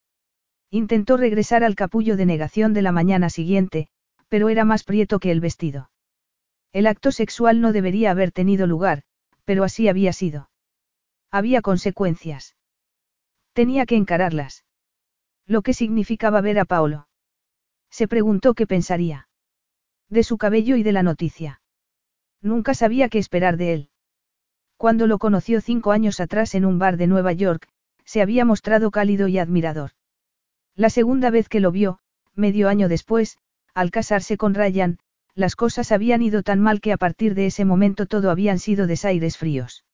Intentó 0.70 1.16
regresar 1.16 1.64
al 1.64 1.74
capullo 1.74 2.16
de 2.16 2.26
negación 2.26 2.74
de 2.74 2.82
la 2.82 2.92
mañana 2.92 3.30
siguiente, 3.30 3.88
pero 4.28 4.50
era 4.50 4.64
más 4.64 4.84
prieto 4.84 5.18
que 5.18 5.30
el 5.30 5.40
vestido. 5.40 5.90
El 6.72 6.86
acto 6.86 7.12
sexual 7.12 7.60
no 7.60 7.72
debería 7.72 8.10
haber 8.10 8.32
tenido 8.32 8.66
lugar, 8.66 9.02
pero 9.44 9.64
así 9.64 9.88
había 9.88 10.12
sido. 10.12 10.50
Había 11.30 11.62
consecuencias. 11.62 12.56
Tenía 13.52 13.86
que 13.86 13.96
encararlas. 13.96 14.64
Lo 15.46 15.62
que 15.62 15.72
significaba 15.72 16.40
ver 16.40 16.58
a 16.58 16.64
Paolo. 16.64 17.08
Se 17.90 18.06
preguntó 18.06 18.54
qué 18.54 18.66
pensaría. 18.66 19.28
De 20.08 20.22
su 20.22 20.38
cabello 20.38 20.76
y 20.76 20.82
de 20.82 20.92
la 20.92 21.02
noticia. 21.02 21.60
Nunca 22.40 22.74
sabía 22.74 23.08
qué 23.08 23.18
esperar 23.18 23.56
de 23.56 23.72
él. 23.72 23.90
Cuando 24.76 25.06
lo 25.06 25.18
conoció 25.18 25.60
cinco 25.60 25.90
años 25.90 26.20
atrás 26.20 26.54
en 26.54 26.64
un 26.64 26.78
bar 26.78 26.96
de 26.96 27.08
Nueva 27.08 27.32
York, 27.32 27.68
se 28.04 28.22
había 28.22 28.44
mostrado 28.44 28.90
cálido 28.90 29.28
y 29.28 29.38
admirador. 29.38 29.90
La 30.74 30.88
segunda 30.88 31.30
vez 31.30 31.48
que 31.48 31.60
lo 31.60 31.72
vio, 31.72 31.98
medio 32.34 32.68
año 32.68 32.88
después, 32.88 33.38
al 33.74 33.90
casarse 33.90 34.36
con 34.36 34.54
Ryan, 34.54 34.98
las 35.38 35.54
cosas 35.54 35.92
habían 35.92 36.20
ido 36.20 36.42
tan 36.42 36.58
mal 36.58 36.80
que 36.80 36.92
a 36.92 36.96
partir 36.96 37.36
de 37.36 37.46
ese 37.46 37.64
momento 37.64 38.06
todo 38.06 38.32
habían 38.32 38.58
sido 38.58 38.88
desaires 38.88 39.38
fríos. 39.38 39.84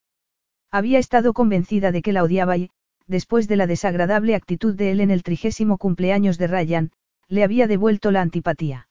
Había 0.70 0.98
estado 0.98 1.34
convencida 1.34 1.92
de 1.92 2.00
que 2.00 2.14
la 2.14 2.22
odiaba 2.22 2.56
y, 2.56 2.70
después 3.06 3.46
de 3.46 3.56
la 3.56 3.66
desagradable 3.66 4.34
actitud 4.34 4.74
de 4.74 4.90
él 4.90 5.00
en 5.00 5.10
el 5.10 5.22
trigésimo 5.22 5.76
cumpleaños 5.76 6.38
de 6.38 6.46
Ryan, 6.46 6.92
le 7.28 7.44
había 7.44 7.66
devuelto 7.66 8.10
la 8.10 8.22
antipatía. 8.22 8.88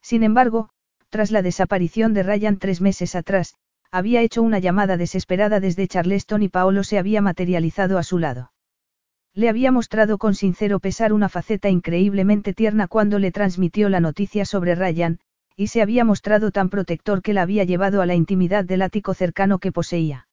Sin 0.00 0.22
embargo, 0.22 0.70
tras 1.10 1.30
la 1.30 1.42
desaparición 1.42 2.14
de 2.14 2.22
Ryan 2.22 2.56
tres 2.56 2.80
meses 2.80 3.14
atrás, 3.14 3.54
había 3.90 4.22
hecho 4.22 4.42
una 4.42 4.58
llamada 4.58 4.96
desesperada 4.96 5.60
desde 5.60 5.88
Charleston 5.88 6.42
y 6.42 6.48
Paolo 6.48 6.84
se 6.84 6.98
había 6.98 7.20
materializado 7.20 7.98
a 7.98 8.02
su 8.02 8.18
lado. 8.18 8.50
Le 9.34 9.50
había 9.50 9.72
mostrado 9.72 10.16
con 10.16 10.34
sincero 10.34 10.80
pesar 10.80 11.12
una 11.12 11.28
faceta 11.28 11.68
increíblemente 11.68 12.54
tierna 12.54 12.88
cuando 12.88 13.18
le 13.18 13.30
transmitió 13.30 13.90
la 13.90 14.00
noticia 14.00 14.46
sobre 14.46 14.74
Ryan, 14.74 15.20
y 15.56 15.68
se 15.68 15.80
había 15.80 16.04
mostrado 16.04 16.50
tan 16.50 16.68
protector 16.68 17.22
que 17.22 17.32
la 17.32 17.42
había 17.42 17.64
llevado 17.64 18.02
a 18.02 18.06
la 18.06 18.14
intimidad 18.14 18.64
del 18.64 18.82
ático 18.82 19.14
cercano 19.14 19.58
que 19.58 19.72
poseía. 19.72 20.28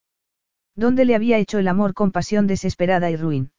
Donde 0.75 1.05
le 1.05 1.15
había 1.15 1.37
hecho 1.37 1.59
el 1.59 1.67
amor 1.67 1.93
con 1.93 2.11
pasión 2.11 2.45
desesperada 2.45 3.09
y 3.09 3.15
ruin. 3.15 3.51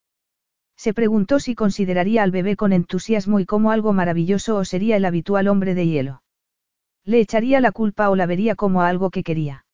Se 0.76 0.92
preguntó 0.92 1.40
si 1.40 1.54
consideraría 1.54 2.22
al 2.22 2.32
bebé 2.32 2.56
con 2.56 2.72
entusiasmo 2.72 3.40
y 3.40 3.46
como 3.46 3.70
algo 3.70 3.92
maravilloso 3.92 4.56
o 4.56 4.64
sería 4.64 4.96
el 4.96 5.04
habitual 5.04 5.48
hombre 5.48 5.74
de 5.74 5.86
hielo. 5.86 6.22
Le 7.04 7.20
echaría 7.20 7.60
la 7.60 7.72
culpa 7.72 8.10
o 8.10 8.16
la 8.16 8.26
vería 8.26 8.56
como 8.56 8.82
algo 8.82 9.10
que 9.10 9.22
quería. 9.22 9.64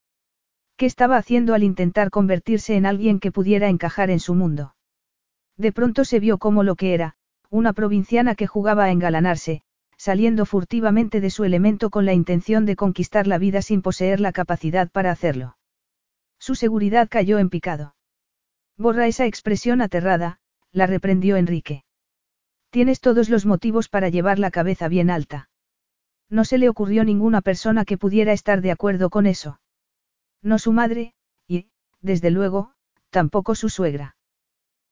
¿Qué 0.76 0.86
estaba 0.86 1.16
haciendo 1.16 1.54
al 1.54 1.62
intentar 1.62 2.10
convertirse 2.10 2.76
en 2.76 2.86
alguien 2.86 3.20
que 3.20 3.32
pudiera 3.32 3.68
encajar 3.68 4.10
en 4.10 4.20
su 4.20 4.34
mundo? 4.34 4.74
De 5.56 5.72
pronto 5.72 6.04
se 6.04 6.20
vio 6.20 6.38
como 6.38 6.62
lo 6.62 6.74
que 6.74 6.94
era, 6.94 7.16
una 7.50 7.72
provinciana 7.72 8.34
que 8.34 8.46
jugaba 8.46 8.84
a 8.84 8.90
engalanarse, 8.90 9.62
saliendo 10.00 10.46
furtivamente 10.46 11.20
de 11.20 11.28
su 11.28 11.44
elemento 11.44 11.90
con 11.90 12.06
la 12.06 12.14
intención 12.14 12.64
de 12.64 12.74
conquistar 12.74 13.26
la 13.26 13.36
vida 13.36 13.60
sin 13.60 13.82
poseer 13.82 14.18
la 14.18 14.32
capacidad 14.32 14.90
para 14.90 15.10
hacerlo. 15.10 15.58
Su 16.38 16.54
seguridad 16.54 17.06
cayó 17.10 17.38
en 17.38 17.50
picado. 17.50 17.94
Borra 18.78 19.06
esa 19.08 19.26
expresión 19.26 19.82
aterrada, 19.82 20.38
la 20.72 20.86
reprendió 20.86 21.36
Enrique. 21.36 21.84
Tienes 22.70 23.00
todos 23.00 23.28
los 23.28 23.44
motivos 23.44 23.90
para 23.90 24.08
llevar 24.08 24.38
la 24.38 24.50
cabeza 24.50 24.88
bien 24.88 25.10
alta. 25.10 25.50
No 26.30 26.46
se 26.46 26.56
le 26.56 26.70
ocurrió 26.70 27.04
ninguna 27.04 27.42
persona 27.42 27.84
que 27.84 27.98
pudiera 27.98 28.32
estar 28.32 28.62
de 28.62 28.70
acuerdo 28.70 29.10
con 29.10 29.26
eso. 29.26 29.60
No 30.40 30.58
su 30.58 30.72
madre, 30.72 31.12
y, 31.46 31.68
desde 32.00 32.30
luego, 32.30 32.72
tampoco 33.10 33.54
su 33.54 33.68
suegra. 33.68 34.16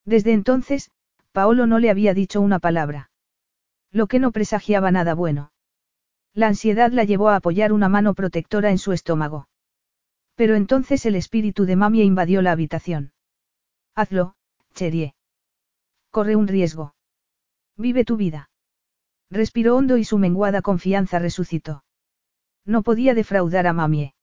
Desde 0.05 0.35
entonces, 0.35 0.91
Paolo 1.33 1.67
no 1.67 1.79
le 1.79 1.88
había 1.88 2.12
dicho 2.12 2.43
una 2.43 2.59
palabra. 2.59 3.08
Lo 3.90 4.07
que 4.07 4.18
no 4.18 4.33
presagiaba 4.33 4.90
nada 4.90 5.14
bueno. 5.14 5.52
La 6.35 6.49
ansiedad 6.49 6.92
la 6.92 7.04
llevó 7.04 7.30
a 7.30 7.37
apoyar 7.37 7.73
una 7.73 7.88
mano 7.88 8.14
protectora 8.14 8.71
en 8.71 8.78
su 8.78 8.92
estómago. 8.92 9.49
Pero 10.35 10.54
entonces 10.54 11.04
el 11.07 11.16
espíritu 11.16 11.64
de 11.64 11.76
Mamie 11.76 12.04
invadió 12.04 12.42
la 12.42 12.52
habitación. 12.52 13.12
Hazlo, 13.95 14.35
Cherie. 14.75 15.14
Corre 16.11 16.37
un 16.37 16.47
riesgo. 16.47 16.95
Vive 17.76 18.04
tu 18.04 18.16
vida. 18.16 18.50
Respiró 19.30 19.76
hondo 19.76 19.97
y 19.97 20.04
su 20.04 20.18
menguada 20.18 20.62
confianza 20.62 21.18
resucitó. 21.18 21.85
No 22.64 22.83
podía 22.83 23.14
defraudar 23.14 23.66
a 23.66 23.73
Mamie. 23.73 24.14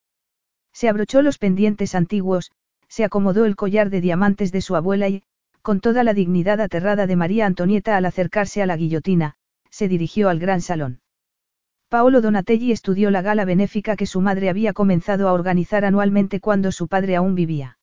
Se 0.71 0.89
abrochó 0.89 1.21
los 1.21 1.37
pendientes 1.37 1.95
antiguos, 1.95 2.51
se 2.87 3.03
acomodó 3.03 3.45
el 3.45 3.55
collar 3.55 3.89
de 3.89 4.01
diamantes 4.01 4.51
de 4.51 4.61
su 4.61 4.75
abuela 4.75 5.09
y, 5.09 5.23
con 5.61 5.79
toda 5.79 6.03
la 6.03 6.13
dignidad 6.13 6.61
aterrada 6.61 7.07
de 7.07 7.15
María 7.15 7.45
Antonieta 7.45 7.97
al 7.97 8.05
acercarse 8.05 8.61
a 8.61 8.65
la 8.65 8.77
guillotina, 8.77 9.35
se 9.75 9.89
dirigió 9.89 10.29
al 10.29 10.39
gran 10.39 10.61
salón. 10.61 11.01
Paolo 11.89 12.21
Donatelli 12.21 12.71
estudió 12.71 13.11
la 13.11 13.21
gala 13.21 13.43
benéfica 13.43 13.97
que 13.97 14.05
su 14.05 14.21
madre 14.21 14.49
había 14.49 14.71
comenzado 14.71 15.27
a 15.27 15.33
organizar 15.33 15.83
anualmente 15.83 16.39
cuando 16.39 16.71
su 16.71 16.87
padre 16.87 17.17
aún 17.17 17.35
vivía. 17.35 17.77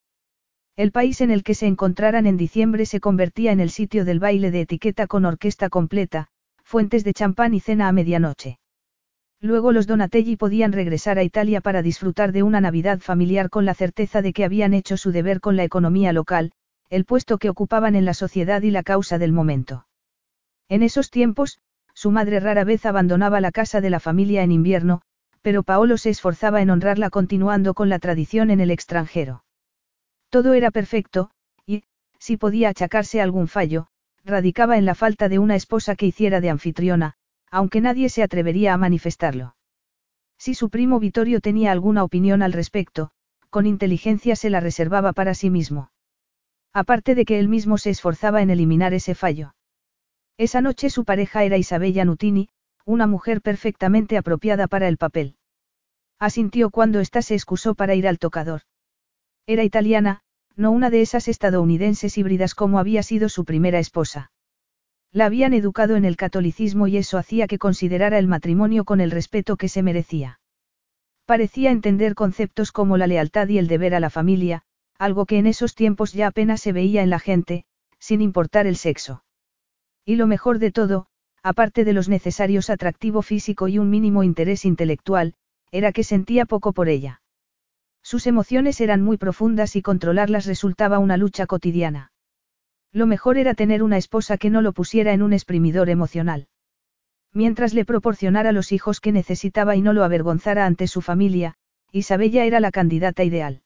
El 0.75 0.91
país 0.91 1.21
en 1.21 1.31
el 1.31 1.43
que 1.43 1.55
se 1.55 1.67
encontraran 1.67 2.27
en 2.27 2.39
diciembre 2.39 2.87
se 2.87 2.99
convertía 2.99 3.53
en 3.53 3.61
el 3.61 3.69
sitio 3.69 4.07
del 4.07 4.21
baile 4.21 4.51
de 4.51 4.63
etiqueta 4.63 5.07
con 5.07 5.27
orquesta 5.27 5.69
completa, 5.69 6.29
fuentes 6.65 7.05
de 7.05 7.13
champán 7.13 7.53
y 7.53 7.61
cena 7.61 7.89
a 7.89 7.93
medianoche. 7.93 8.59
Luego 9.39 9.71
los 9.71 9.87
Donatelli 9.87 10.37
podían 10.37 10.73
regresar 10.73 11.19
a 11.19 11.25
Italia 11.25 11.61
para 11.61 11.83
disfrutar 11.83 12.33
de 12.33 12.43
una 12.43 12.63
Navidad 12.63 13.01
familiar 13.01 13.51
con 13.51 13.67
la 13.67 13.75
certeza 13.75 14.23
de 14.23 14.33
que 14.33 14.47
habían 14.47 14.73
hecho 14.73 14.97
su 14.97 15.13
deber 15.13 15.41
con 15.41 15.57
la 15.57 15.65
economía 15.65 16.15
local, 16.15 16.53
el 16.89 17.05
puesto 17.05 17.37
que 17.37 17.51
ocupaban 17.51 17.97
en 17.97 18.07
la 18.07 18.15
sociedad 18.15 18.63
y 18.63 18.71
la 18.71 18.83
causa 18.83 19.19
del 19.19 19.33
momento. 19.33 19.87
En 20.71 20.83
esos 20.83 21.11
tiempos, 21.11 21.59
su 22.03 22.11
madre 22.11 22.41
rara 22.41 22.65
vez 22.65 22.85
abandonaba 22.85 23.41
la 23.41 23.53
casa 23.53 23.81
de 23.81 23.89
la 23.89 24.01
familia 24.01 24.43
en 24.43 24.51
invierno, 24.51 25.03
pero 25.41 25.63
Paolo 25.63 25.97
se 25.99 26.11
esforzaba 26.11 26.61
en 26.61 26.71
honrarla 26.71 27.11
continuando 27.11 27.75
con 27.75 27.89
la 27.89 28.01
tradición 28.01 28.51
en 28.51 28.59
el 28.59 28.73
extranjero. 28.73 29.45
Todo 30.29 30.55
era 30.55 30.73
perfecto, 30.73 31.31
y, 31.65 31.85
si 32.19 32.37
podía 32.37 32.71
achacarse 32.71 33.21
algún 33.21 33.47
fallo, 33.47 33.87
radicaba 34.25 34.79
en 34.79 34.85
la 34.85 34.97
falta 34.97 35.29
de 35.29 35.39
una 35.39 35.55
esposa 35.55 35.95
que 35.95 36.07
hiciera 36.07 36.41
de 36.41 36.51
anfitriona, 36.51 37.15
aunque 37.53 37.81
nadie 37.81 38.09
se 38.09 38.25
atrevería 38.25 38.75
a 38.75 38.79
manifestarlo. 38.79 39.55
Si 40.37 40.55
su 40.55 40.71
primo 40.71 40.99
Vittorio 40.99 41.41
tenía 41.41 41.71
alguna 41.71 42.03
opinión 42.03 42.43
al 42.43 42.53
respecto, 42.53 43.13
con 43.49 43.65
inteligencia 43.65 44.35
se 44.35 44.51
la 44.51 44.59
reservaba 44.59 45.13
para 45.13 45.35
sí 45.35 45.51
mismo. 45.51 45.93
Aparte 46.73 47.15
de 47.15 47.25
que 47.25 47.39
él 47.39 47.47
mismo 47.47 47.79
se 47.79 47.91
esforzaba 47.91 48.43
en 48.43 48.51
eliminar 48.51 48.93
ese 48.93 49.15
fallo. 49.15 49.55
Esa 50.43 50.61
noche 50.61 50.91
su 50.91 51.05
pareja 51.05 51.45
era 51.45 51.57
Isabella 51.57 52.05
Nutini, 52.05 52.49
una 52.85 53.07
mujer 53.07 53.43
perfectamente 53.43 54.19
apropiada 54.19 54.67
para 54.67 54.89
el 54.89 54.97
papel. 54.97 55.37
Asintió 56.19 56.71
cuando 56.71 56.99
ésta 56.99 57.23
se 57.23 57.35
excusó 57.35 57.77
para 57.77 57.95
ir 57.95 58.09
al 58.09 58.19
tocador. 58.19 58.63
Era 59.47 59.63
italiana, 59.63 60.23
no 60.57 60.73
una 60.73 60.91
de 60.91 61.01
esas 61.01 61.29
estadounidenses 61.29 62.19
híbridas 62.19 62.57
como 62.57 62.81
había 62.81 63.05
sido 63.05 63.29
su 63.29 63.45
primera 63.45 63.79
esposa. 63.79 64.33
La 65.13 65.27
habían 65.27 65.55
educado 65.55 65.95
en 65.95 66.05
el 66.05 66.17
catolicismo 66.17 66.89
y 66.89 66.97
eso 66.97 67.19
hacía 67.19 67.47
que 67.47 67.61
considerara 67.61 68.19
el 68.19 68.27
matrimonio 68.27 68.85
con 68.85 69.01
el 69.01 69.13
respeto 69.13 69.57
que 69.57 69.69
se 69.69 69.85
merecía. 69.85 70.41
Parecía 71.25 71.71
entender 71.71 72.17
conceptos 72.17 72.73
como 72.73 72.97
la 72.97 73.07
lealtad 73.07 73.47
y 73.47 73.59
el 73.59 73.69
deber 73.69 73.95
a 73.95 74.01
la 74.01 74.11
familia, 74.11 74.65
algo 74.99 75.25
que 75.25 75.39
en 75.39 75.47
esos 75.47 75.77
tiempos 75.77 76.13
ya 76.13 76.27
apenas 76.27 76.61
se 76.61 76.73
veía 76.73 77.05
en 77.05 77.11
la 77.11 77.21
gente, 77.21 77.65
sin 78.01 78.21
importar 78.21 78.67
el 78.67 78.75
sexo. 78.75 79.23
Y 80.05 80.17
lo 80.17 80.27
mejor 80.27 80.59
de 80.59 80.73
todo, 80.73 81.07
aparte 81.43 81.85
de 81.85 81.93
los 81.93 82.09
necesarios 82.09 82.71
atractivo 82.71 83.23
físico 83.23 83.69
y 83.69 83.79
un 83.79 83.91
mínimo 83.91 84.23
interés 84.23 84.65
intelectual, 84.65 85.35
era 85.71 85.93
que 85.93 86.05
sentía 86.05 86.45
poco 86.45 86.73
por 86.73 86.89
ella. 86.89 87.23
Sus 88.03 88.27
emociones 88.27 88.81
eran 88.81 89.03
muy 89.03 89.17
profundas 89.17 89.77
y 89.77 89.83
controlarlas 89.83 90.47
resultaba 90.47 90.99
una 90.99 91.17
lucha 91.17 91.47
cotidiana. 91.47 92.13
Lo 92.93 93.07
mejor 93.07 93.39
era 93.39 93.55
tener 93.55 93.83
una 93.83 93.97
esposa 93.97 94.37
que 94.37 94.51
no 94.51 94.61
lo 94.61 94.73
pusiera 94.73 95.13
en 95.13 95.23
un 95.23 95.33
exprimidor 95.33 95.89
emocional. 95.89 96.49
Mientras 97.33 97.73
le 97.73 97.85
proporcionara 97.85 98.53
los 98.53 98.73
hijos 98.73 99.01
que 99.01 99.13
necesitaba 99.13 99.77
y 99.77 99.81
no 99.81 99.93
lo 99.93 100.05
avergonzara 100.05 100.67
ante 100.67 100.87
su 100.87 101.01
familia, 101.01 101.55
Isabella 101.91 102.45
era 102.45 102.61
la 102.61 102.71
candidata 102.71 103.25
ideal. 103.25 103.63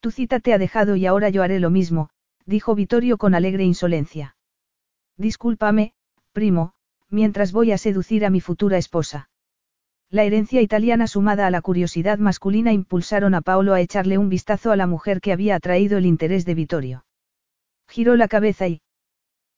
Tu 0.00 0.10
cita 0.10 0.40
te 0.40 0.52
ha 0.52 0.58
dejado 0.58 0.96
y 0.96 1.06
ahora 1.06 1.28
yo 1.28 1.42
haré 1.42 1.60
lo 1.60 1.70
mismo, 1.70 2.10
dijo 2.44 2.74
Vittorio 2.74 3.18
con 3.18 3.34
alegre 3.34 3.62
insolencia. 3.64 4.34
Discúlpame, 5.16 5.92
primo, 6.32 6.72
mientras 7.08 7.52
voy 7.52 7.72
a 7.72 7.78
seducir 7.78 8.24
a 8.24 8.30
mi 8.30 8.40
futura 8.40 8.78
esposa. 8.78 9.28
La 10.10 10.24
herencia 10.24 10.60
italiana 10.60 11.06
sumada 11.06 11.46
a 11.46 11.50
la 11.50 11.62
curiosidad 11.62 12.18
masculina 12.18 12.72
impulsaron 12.72 13.34
a 13.34 13.40
Paolo 13.40 13.72
a 13.72 13.80
echarle 13.80 14.18
un 14.18 14.28
vistazo 14.28 14.70
a 14.70 14.76
la 14.76 14.86
mujer 14.86 15.22
que 15.22 15.32
había 15.32 15.54
atraído 15.54 15.96
el 15.96 16.04
interés 16.04 16.44
de 16.44 16.54
Vittorio. 16.54 17.06
Giró 17.88 18.16
la 18.16 18.28
cabeza 18.28 18.68
y... 18.68 18.82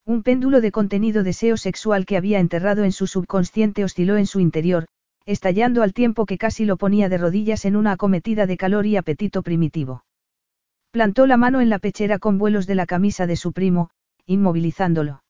Un 0.07 0.23
péndulo 0.23 0.61
de 0.61 0.71
contenido 0.71 1.25
deseo 1.25 1.57
sexual 1.57 2.07
que 2.07 2.17
había 2.17 2.39
enterrado 2.39 2.85
en 2.85 2.93
su 2.93 3.09
subconsciente 3.09 3.83
osciló 3.83 4.17
en 4.17 4.27
su 4.27 4.39
interior, 4.39 4.87
estallando 5.27 5.83
al 5.83 5.93
tiempo 5.93 6.25
que 6.25 6.39
casi 6.39 6.67
lo 6.67 6.77
ponía 6.77 7.09
de 7.09 7.19
rodillas 7.19 7.65
en 7.65 7.75
una 7.75 7.93
acometida 7.93 8.47
de 8.47 8.57
calor 8.57 8.87
y 8.87 8.97
apetito 8.97 9.43
primitivo. 9.43 10.05
Plantó 10.93 11.27
la 11.27 11.37
mano 11.37 11.61
en 11.61 11.69
la 11.69 11.81
pechera 11.81 12.21
con 12.21 12.39
vuelos 12.39 12.69
de 12.69 12.77
la 12.77 12.87
camisa 12.87 13.27
de 13.27 13.35
su 13.35 13.53
primo, 13.53 13.91
inmovilizándolo. 14.27 15.24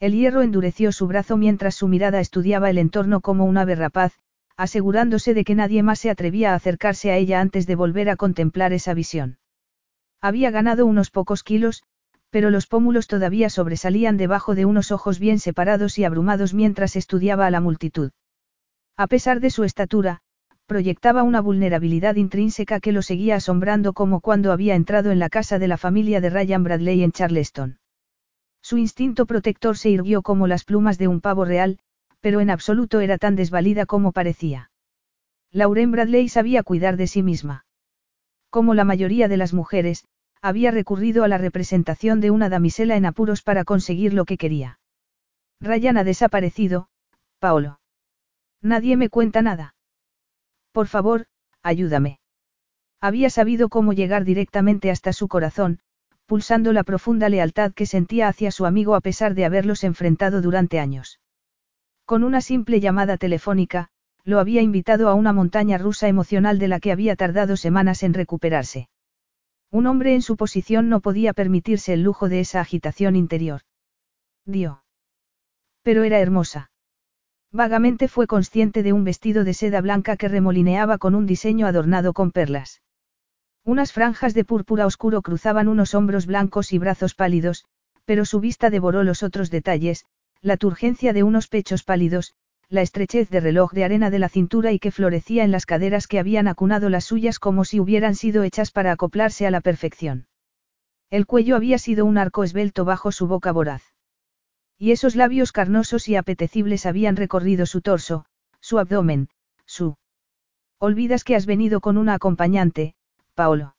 El 0.00 0.12
hierro 0.12 0.42
endureció 0.42 0.92
su 0.92 1.08
brazo 1.08 1.36
mientras 1.36 1.74
su 1.74 1.88
mirada 1.88 2.20
estudiaba 2.20 2.70
el 2.70 2.78
entorno 2.78 3.20
como 3.20 3.44
un 3.44 3.56
ave 3.56 3.74
rapaz, 3.74 4.12
asegurándose 4.56 5.34
de 5.34 5.44
que 5.44 5.56
nadie 5.56 5.82
más 5.82 5.98
se 5.98 6.10
atrevía 6.10 6.52
a 6.52 6.54
acercarse 6.54 7.10
a 7.10 7.16
ella 7.16 7.40
antes 7.40 7.66
de 7.66 7.74
volver 7.74 8.08
a 8.08 8.16
contemplar 8.16 8.72
esa 8.72 8.94
visión. 8.94 9.38
Había 10.20 10.52
ganado 10.52 10.86
unos 10.86 11.10
pocos 11.10 11.42
kilos, 11.42 11.82
pero 12.30 12.50
los 12.50 12.66
pómulos 12.66 13.08
todavía 13.08 13.50
sobresalían 13.50 14.16
debajo 14.16 14.54
de 14.54 14.66
unos 14.66 14.92
ojos 14.92 15.18
bien 15.18 15.40
separados 15.40 15.98
y 15.98 16.04
abrumados 16.04 16.54
mientras 16.54 16.94
estudiaba 16.94 17.46
a 17.46 17.50
la 17.50 17.60
multitud. 17.60 18.12
A 18.96 19.06
pesar 19.08 19.40
de 19.40 19.50
su 19.50 19.64
estatura, 19.64 20.20
proyectaba 20.66 21.24
una 21.24 21.40
vulnerabilidad 21.40 22.16
intrínseca 22.16 22.78
que 22.78 22.92
lo 22.92 23.02
seguía 23.02 23.36
asombrando 23.36 23.94
como 23.94 24.20
cuando 24.20 24.52
había 24.52 24.76
entrado 24.76 25.10
en 25.10 25.18
la 25.18 25.28
casa 25.28 25.58
de 25.58 25.66
la 25.66 25.76
familia 25.76 26.20
de 26.20 26.30
Ryan 26.30 26.62
Bradley 26.62 27.02
en 27.02 27.10
Charleston. 27.12 27.78
Su 28.68 28.76
instinto 28.76 29.24
protector 29.24 29.78
se 29.78 29.88
irguió 29.88 30.20
como 30.20 30.46
las 30.46 30.64
plumas 30.64 30.98
de 30.98 31.08
un 31.08 31.22
pavo 31.22 31.46
real, 31.46 31.78
pero 32.20 32.40
en 32.42 32.50
absoluto 32.50 33.00
era 33.00 33.16
tan 33.16 33.34
desvalida 33.34 33.86
como 33.86 34.12
parecía. 34.12 34.70
Lauren 35.50 35.90
Bradley 35.90 36.28
sabía 36.28 36.62
cuidar 36.62 36.98
de 36.98 37.06
sí 37.06 37.22
misma. 37.22 37.64
Como 38.50 38.74
la 38.74 38.84
mayoría 38.84 39.26
de 39.26 39.38
las 39.38 39.54
mujeres, 39.54 40.04
había 40.42 40.70
recurrido 40.70 41.24
a 41.24 41.28
la 41.28 41.38
representación 41.38 42.20
de 42.20 42.30
una 42.30 42.50
damisela 42.50 42.96
en 42.96 43.06
apuros 43.06 43.40
para 43.40 43.64
conseguir 43.64 44.12
lo 44.12 44.26
que 44.26 44.36
quería. 44.36 44.80
Ryan 45.62 45.96
ha 45.96 46.04
desaparecido, 46.04 46.90
Paolo. 47.38 47.80
Nadie 48.60 48.98
me 48.98 49.08
cuenta 49.08 49.40
nada. 49.40 49.76
Por 50.72 50.88
favor, 50.88 51.24
ayúdame. 51.62 52.20
Había 53.00 53.30
sabido 53.30 53.70
cómo 53.70 53.94
llegar 53.94 54.26
directamente 54.26 54.90
hasta 54.90 55.14
su 55.14 55.26
corazón, 55.26 55.80
pulsando 56.28 56.74
la 56.74 56.84
profunda 56.84 57.30
lealtad 57.30 57.72
que 57.72 57.86
sentía 57.86 58.28
hacia 58.28 58.50
su 58.50 58.66
amigo 58.66 58.94
a 58.94 59.00
pesar 59.00 59.34
de 59.34 59.46
haberlos 59.46 59.82
enfrentado 59.82 60.42
durante 60.42 60.78
años. 60.78 61.20
Con 62.04 62.22
una 62.22 62.42
simple 62.42 62.80
llamada 62.80 63.16
telefónica, 63.16 63.88
lo 64.24 64.38
había 64.38 64.60
invitado 64.60 65.08
a 65.08 65.14
una 65.14 65.32
montaña 65.32 65.78
rusa 65.78 66.06
emocional 66.06 66.58
de 66.58 66.68
la 66.68 66.80
que 66.80 66.92
había 66.92 67.16
tardado 67.16 67.56
semanas 67.56 68.02
en 68.02 68.12
recuperarse. 68.12 68.90
Un 69.70 69.86
hombre 69.86 70.14
en 70.14 70.20
su 70.20 70.36
posición 70.36 70.90
no 70.90 71.00
podía 71.00 71.32
permitirse 71.32 71.94
el 71.94 72.02
lujo 72.02 72.28
de 72.28 72.40
esa 72.40 72.60
agitación 72.60 73.16
interior. 73.16 73.62
Dio. 74.44 74.84
Pero 75.82 76.04
era 76.04 76.20
hermosa. 76.20 76.70
Vagamente 77.52 78.06
fue 78.06 78.26
consciente 78.26 78.82
de 78.82 78.92
un 78.92 79.04
vestido 79.04 79.44
de 79.44 79.54
seda 79.54 79.80
blanca 79.80 80.18
que 80.18 80.28
remolineaba 80.28 80.98
con 80.98 81.14
un 81.14 81.24
diseño 81.24 81.66
adornado 81.66 82.12
con 82.12 82.32
perlas. 82.32 82.82
Unas 83.68 83.92
franjas 83.92 84.32
de 84.32 84.46
púrpura 84.46 84.86
oscuro 84.86 85.20
cruzaban 85.20 85.68
unos 85.68 85.94
hombros 85.94 86.24
blancos 86.24 86.72
y 86.72 86.78
brazos 86.78 87.14
pálidos, 87.14 87.66
pero 88.06 88.24
su 88.24 88.40
vista 88.40 88.70
devoró 88.70 89.02
los 89.02 89.22
otros 89.22 89.50
detalles, 89.50 90.06
la 90.40 90.56
turgencia 90.56 91.12
de 91.12 91.22
unos 91.22 91.48
pechos 91.48 91.82
pálidos, 91.82 92.32
la 92.70 92.80
estrechez 92.80 93.28
de 93.28 93.40
reloj 93.40 93.72
de 93.72 93.84
arena 93.84 94.08
de 94.08 94.20
la 94.20 94.30
cintura 94.30 94.72
y 94.72 94.78
que 94.78 94.90
florecía 94.90 95.44
en 95.44 95.50
las 95.50 95.66
caderas 95.66 96.06
que 96.06 96.18
habían 96.18 96.48
acunado 96.48 96.88
las 96.88 97.04
suyas 97.04 97.38
como 97.38 97.66
si 97.66 97.78
hubieran 97.78 98.14
sido 98.14 98.42
hechas 98.42 98.70
para 98.70 98.90
acoplarse 98.90 99.46
a 99.46 99.50
la 99.50 99.60
perfección. 99.60 100.28
El 101.10 101.26
cuello 101.26 101.54
había 101.54 101.76
sido 101.76 102.06
un 102.06 102.16
arco 102.16 102.44
esbelto 102.44 102.86
bajo 102.86 103.12
su 103.12 103.26
boca 103.26 103.52
voraz. 103.52 103.82
Y 104.78 104.92
esos 104.92 105.14
labios 105.14 105.52
carnosos 105.52 106.08
y 106.08 106.16
apetecibles 106.16 106.86
habían 106.86 107.16
recorrido 107.16 107.66
su 107.66 107.82
torso, 107.82 108.24
su 108.60 108.78
abdomen, 108.78 109.28
su... 109.66 109.98
Olvidas 110.78 111.22
que 111.22 111.36
has 111.36 111.44
venido 111.44 111.82
con 111.82 111.98
una 111.98 112.14
acompañante, 112.14 112.94
Paolo. 113.38 113.76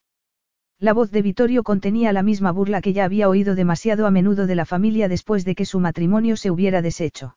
La 0.80 0.94
voz 0.94 1.12
de 1.12 1.22
Vittorio 1.22 1.64
contenía 1.64 2.14
la 2.14 2.24
misma 2.24 2.54
burla 2.54 2.80
que 2.80 2.94
ya 2.94 3.04
había 3.04 3.28
oído 3.28 3.56
demasiado 3.56 4.08
a 4.08 4.10
menudo 4.10 4.48
de 4.48 4.56
la 4.56 4.66
familia 4.66 5.10
después 5.10 5.44
de 5.44 5.54
que 5.54 5.66
su 5.66 5.82
matrimonio 5.82 6.38
se 6.38 6.50
hubiera 6.50 6.82
deshecho. 6.82 7.36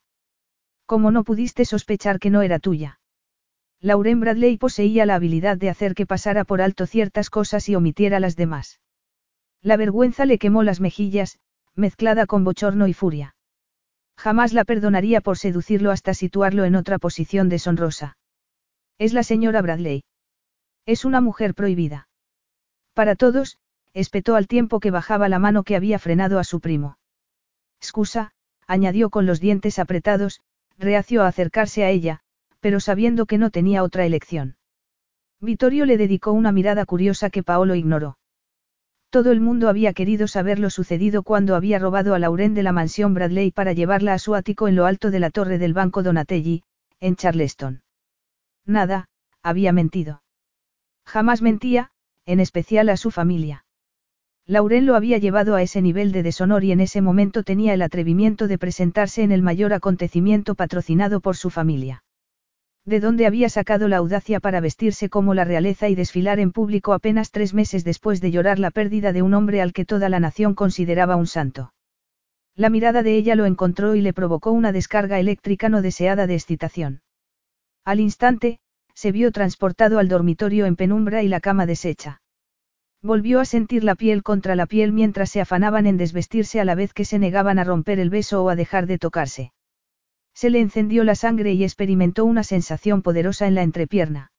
¿Cómo 0.86 1.10
no 1.10 1.24
pudiste 1.24 1.64
sospechar 1.64 2.20
que 2.20 2.30
no 2.30 2.42
era 2.42 2.60
tuya? 2.60 3.00
Lauren 3.80 4.20
Bradley 4.20 4.56
poseía 4.56 5.04
la 5.04 5.16
habilidad 5.16 5.56
de 5.56 5.68
hacer 5.68 5.96
que 5.96 6.06
pasara 6.06 6.44
por 6.44 6.62
alto 6.62 6.86
ciertas 6.86 7.28
cosas 7.28 7.68
y 7.68 7.74
omitiera 7.74 8.20
las 8.20 8.36
demás. 8.36 8.78
La 9.60 9.76
vergüenza 9.76 10.24
le 10.24 10.38
quemó 10.38 10.62
las 10.62 10.80
mejillas, 10.80 11.40
mezclada 11.74 12.26
con 12.26 12.44
bochorno 12.44 12.86
y 12.86 12.92
furia. 12.92 13.34
Jamás 14.16 14.52
la 14.52 14.62
perdonaría 14.62 15.22
por 15.22 15.38
seducirlo 15.38 15.90
hasta 15.90 16.14
situarlo 16.14 16.64
en 16.66 16.76
otra 16.76 17.00
posición 17.00 17.48
deshonrosa. 17.48 18.16
Es 18.96 19.12
la 19.12 19.24
señora 19.24 19.60
Bradley. 19.60 20.04
Es 20.86 21.04
una 21.04 21.20
mujer 21.20 21.54
prohibida. 21.54 22.06
Para 22.94 23.16
todos, 23.16 23.58
espetó 23.94 24.36
al 24.36 24.46
tiempo 24.46 24.80
que 24.80 24.90
bajaba 24.90 25.28
la 25.28 25.38
mano 25.38 25.62
que 25.62 25.76
había 25.76 25.98
frenado 25.98 26.38
a 26.38 26.44
su 26.44 26.60
primo. 26.60 26.98
Excusa, 27.80 28.32
añadió 28.66 29.10
con 29.10 29.26
los 29.26 29.40
dientes 29.40 29.78
apretados, 29.78 30.40
reacio 30.78 31.22
a 31.22 31.28
acercarse 31.28 31.84
a 31.84 31.90
ella, 31.90 32.20
pero 32.60 32.80
sabiendo 32.80 33.26
que 33.26 33.38
no 33.38 33.50
tenía 33.50 33.82
otra 33.82 34.06
elección. 34.06 34.56
Vittorio 35.40 35.84
le 35.86 35.96
dedicó 35.96 36.32
una 36.32 36.52
mirada 36.52 36.86
curiosa 36.86 37.28
que 37.28 37.42
Paolo 37.42 37.74
ignoró. 37.74 38.18
Todo 39.10 39.32
el 39.32 39.40
mundo 39.40 39.68
había 39.68 39.92
querido 39.92 40.26
saber 40.26 40.58
lo 40.58 40.70
sucedido 40.70 41.22
cuando 41.22 41.54
había 41.54 41.78
robado 41.78 42.14
a 42.14 42.18
Lauren 42.18 42.54
de 42.54 42.62
la 42.62 42.72
mansión 42.72 43.12
Bradley 43.12 43.50
para 43.50 43.74
llevarla 43.74 44.14
a 44.14 44.18
su 44.18 44.34
ático 44.34 44.68
en 44.68 44.76
lo 44.76 44.86
alto 44.86 45.10
de 45.10 45.20
la 45.20 45.30
torre 45.30 45.58
del 45.58 45.74
Banco 45.74 46.02
Donatelli, 46.02 46.62
en 47.00 47.16
Charleston. 47.16 47.82
Nada, 48.64 49.08
había 49.42 49.72
mentido. 49.72 50.22
Jamás 51.04 51.42
mentía, 51.42 51.90
en 52.26 52.40
especial 52.40 52.88
a 52.88 52.96
su 52.96 53.10
familia. 53.10 53.64
Lauren 54.46 54.86
lo 54.86 54.96
había 54.96 55.18
llevado 55.18 55.54
a 55.54 55.62
ese 55.62 55.80
nivel 55.82 56.10
de 56.10 56.22
deshonor 56.22 56.64
y 56.64 56.72
en 56.72 56.80
ese 56.80 57.00
momento 57.00 57.44
tenía 57.44 57.74
el 57.74 57.82
atrevimiento 57.82 58.48
de 58.48 58.58
presentarse 58.58 59.22
en 59.22 59.30
el 59.30 59.42
mayor 59.42 59.72
acontecimiento 59.72 60.54
patrocinado 60.54 61.20
por 61.20 61.36
su 61.36 61.50
familia. 61.50 62.02
¿De 62.84 62.98
dónde 62.98 63.26
había 63.26 63.48
sacado 63.48 63.86
la 63.86 63.98
audacia 63.98 64.40
para 64.40 64.60
vestirse 64.60 65.08
como 65.08 65.34
la 65.34 65.44
realeza 65.44 65.88
y 65.88 65.94
desfilar 65.94 66.40
en 66.40 66.50
público 66.50 66.92
apenas 66.92 67.30
tres 67.30 67.54
meses 67.54 67.84
después 67.84 68.20
de 68.20 68.32
llorar 68.32 68.58
la 68.58 68.72
pérdida 68.72 69.12
de 69.12 69.22
un 69.22 69.34
hombre 69.34 69.62
al 69.62 69.72
que 69.72 69.84
toda 69.84 70.08
la 70.08 70.18
nación 70.18 70.54
consideraba 70.54 71.14
un 71.14 71.28
santo? 71.28 71.72
La 72.56 72.68
mirada 72.68 73.04
de 73.04 73.16
ella 73.16 73.36
lo 73.36 73.46
encontró 73.46 73.94
y 73.94 74.00
le 74.00 74.12
provocó 74.12 74.50
una 74.50 74.72
descarga 74.72 75.20
eléctrica 75.20 75.68
no 75.68 75.80
deseada 75.80 76.26
de 76.26 76.34
excitación. 76.34 77.02
Al 77.84 78.00
instante, 78.00 78.58
se 78.94 79.12
vio 79.12 79.32
transportado 79.32 79.98
al 79.98 80.08
dormitorio 80.08 80.66
en 80.66 80.76
penumbra 80.76 81.22
y 81.22 81.28
la 81.28 81.40
cama 81.40 81.66
deshecha. 81.66 82.20
Volvió 83.02 83.40
a 83.40 83.44
sentir 83.44 83.82
la 83.82 83.96
piel 83.96 84.22
contra 84.22 84.54
la 84.54 84.66
piel 84.66 84.92
mientras 84.92 85.30
se 85.30 85.40
afanaban 85.40 85.86
en 85.86 85.96
desvestirse 85.96 86.60
a 86.60 86.64
la 86.64 86.74
vez 86.74 86.92
que 86.92 87.04
se 87.04 87.18
negaban 87.18 87.58
a 87.58 87.64
romper 87.64 87.98
el 87.98 88.10
beso 88.10 88.44
o 88.44 88.48
a 88.48 88.56
dejar 88.56 88.86
de 88.86 88.98
tocarse. 88.98 89.52
Se 90.34 90.50
le 90.50 90.60
encendió 90.60 91.04
la 91.04 91.14
sangre 91.14 91.52
y 91.52 91.64
experimentó 91.64 92.24
una 92.24 92.44
sensación 92.44 93.02
poderosa 93.02 93.46
en 93.46 93.54
la 93.54 93.62
entrepierna. 93.62 94.30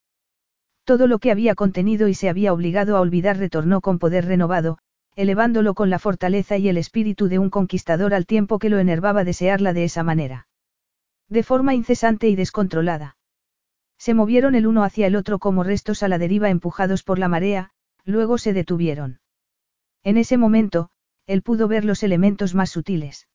Todo 0.84 1.06
lo 1.06 1.18
que 1.18 1.30
había 1.30 1.54
contenido 1.54 2.08
y 2.08 2.14
se 2.14 2.28
había 2.28 2.52
obligado 2.52 2.96
a 2.96 3.00
olvidar 3.00 3.38
retornó 3.38 3.80
con 3.80 3.98
poder 3.98 4.26
renovado, 4.26 4.78
elevándolo 5.16 5.74
con 5.74 5.90
la 5.90 5.98
fortaleza 5.98 6.56
y 6.56 6.68
el 6.68 6.76
espíritu 6.76 7.28
de 7.28 7.38
un 7.38 7.50
conquistador 7.50 8.14
al 8.14 8.26
tiempo 8.26 8.58
que 8.58 8.68
lo 8.68 8.78
enervaba 8.78 9.24
desearla 9.24 9.72
de 9.72 9.84
esa 9.84 10.02
manera. 10.02 10.48
De 11.28 11.42
forma 11.42 11.74
incesante 11.74 12.28
y 12.28 12.36
descontrolada. 12.36 13.16
Se 13.98 14.14
movieron 14.14 14.54
el 14.54 14.66
uno 14.66 14.84
hacia 14.84 15.06
el 15.06 15.16
otro 15.16 15.38
como 15.38 15.64
restos 15.64 16.02
a 16.02 16.08
la 16.08 16.18
deriva 16.18 16.50
empujados 16.50 17.02
por 17.02 17.18
la 17.18 17.28
marea, 17.28 17.70
luego 18.04 18.38
se 18.38 18.52
detuvieron. 18.52 19.20
En 20.02 20.18
ese 20.18 20.36
momento, 20.36 20.90
él 21.26 21.42
pudo 21.42 21.68
ver 21.68 21.84
los 21.84 22.02
elementos 22.02 22.54
más 22.54 22.70
sutiles. 22.70 23.28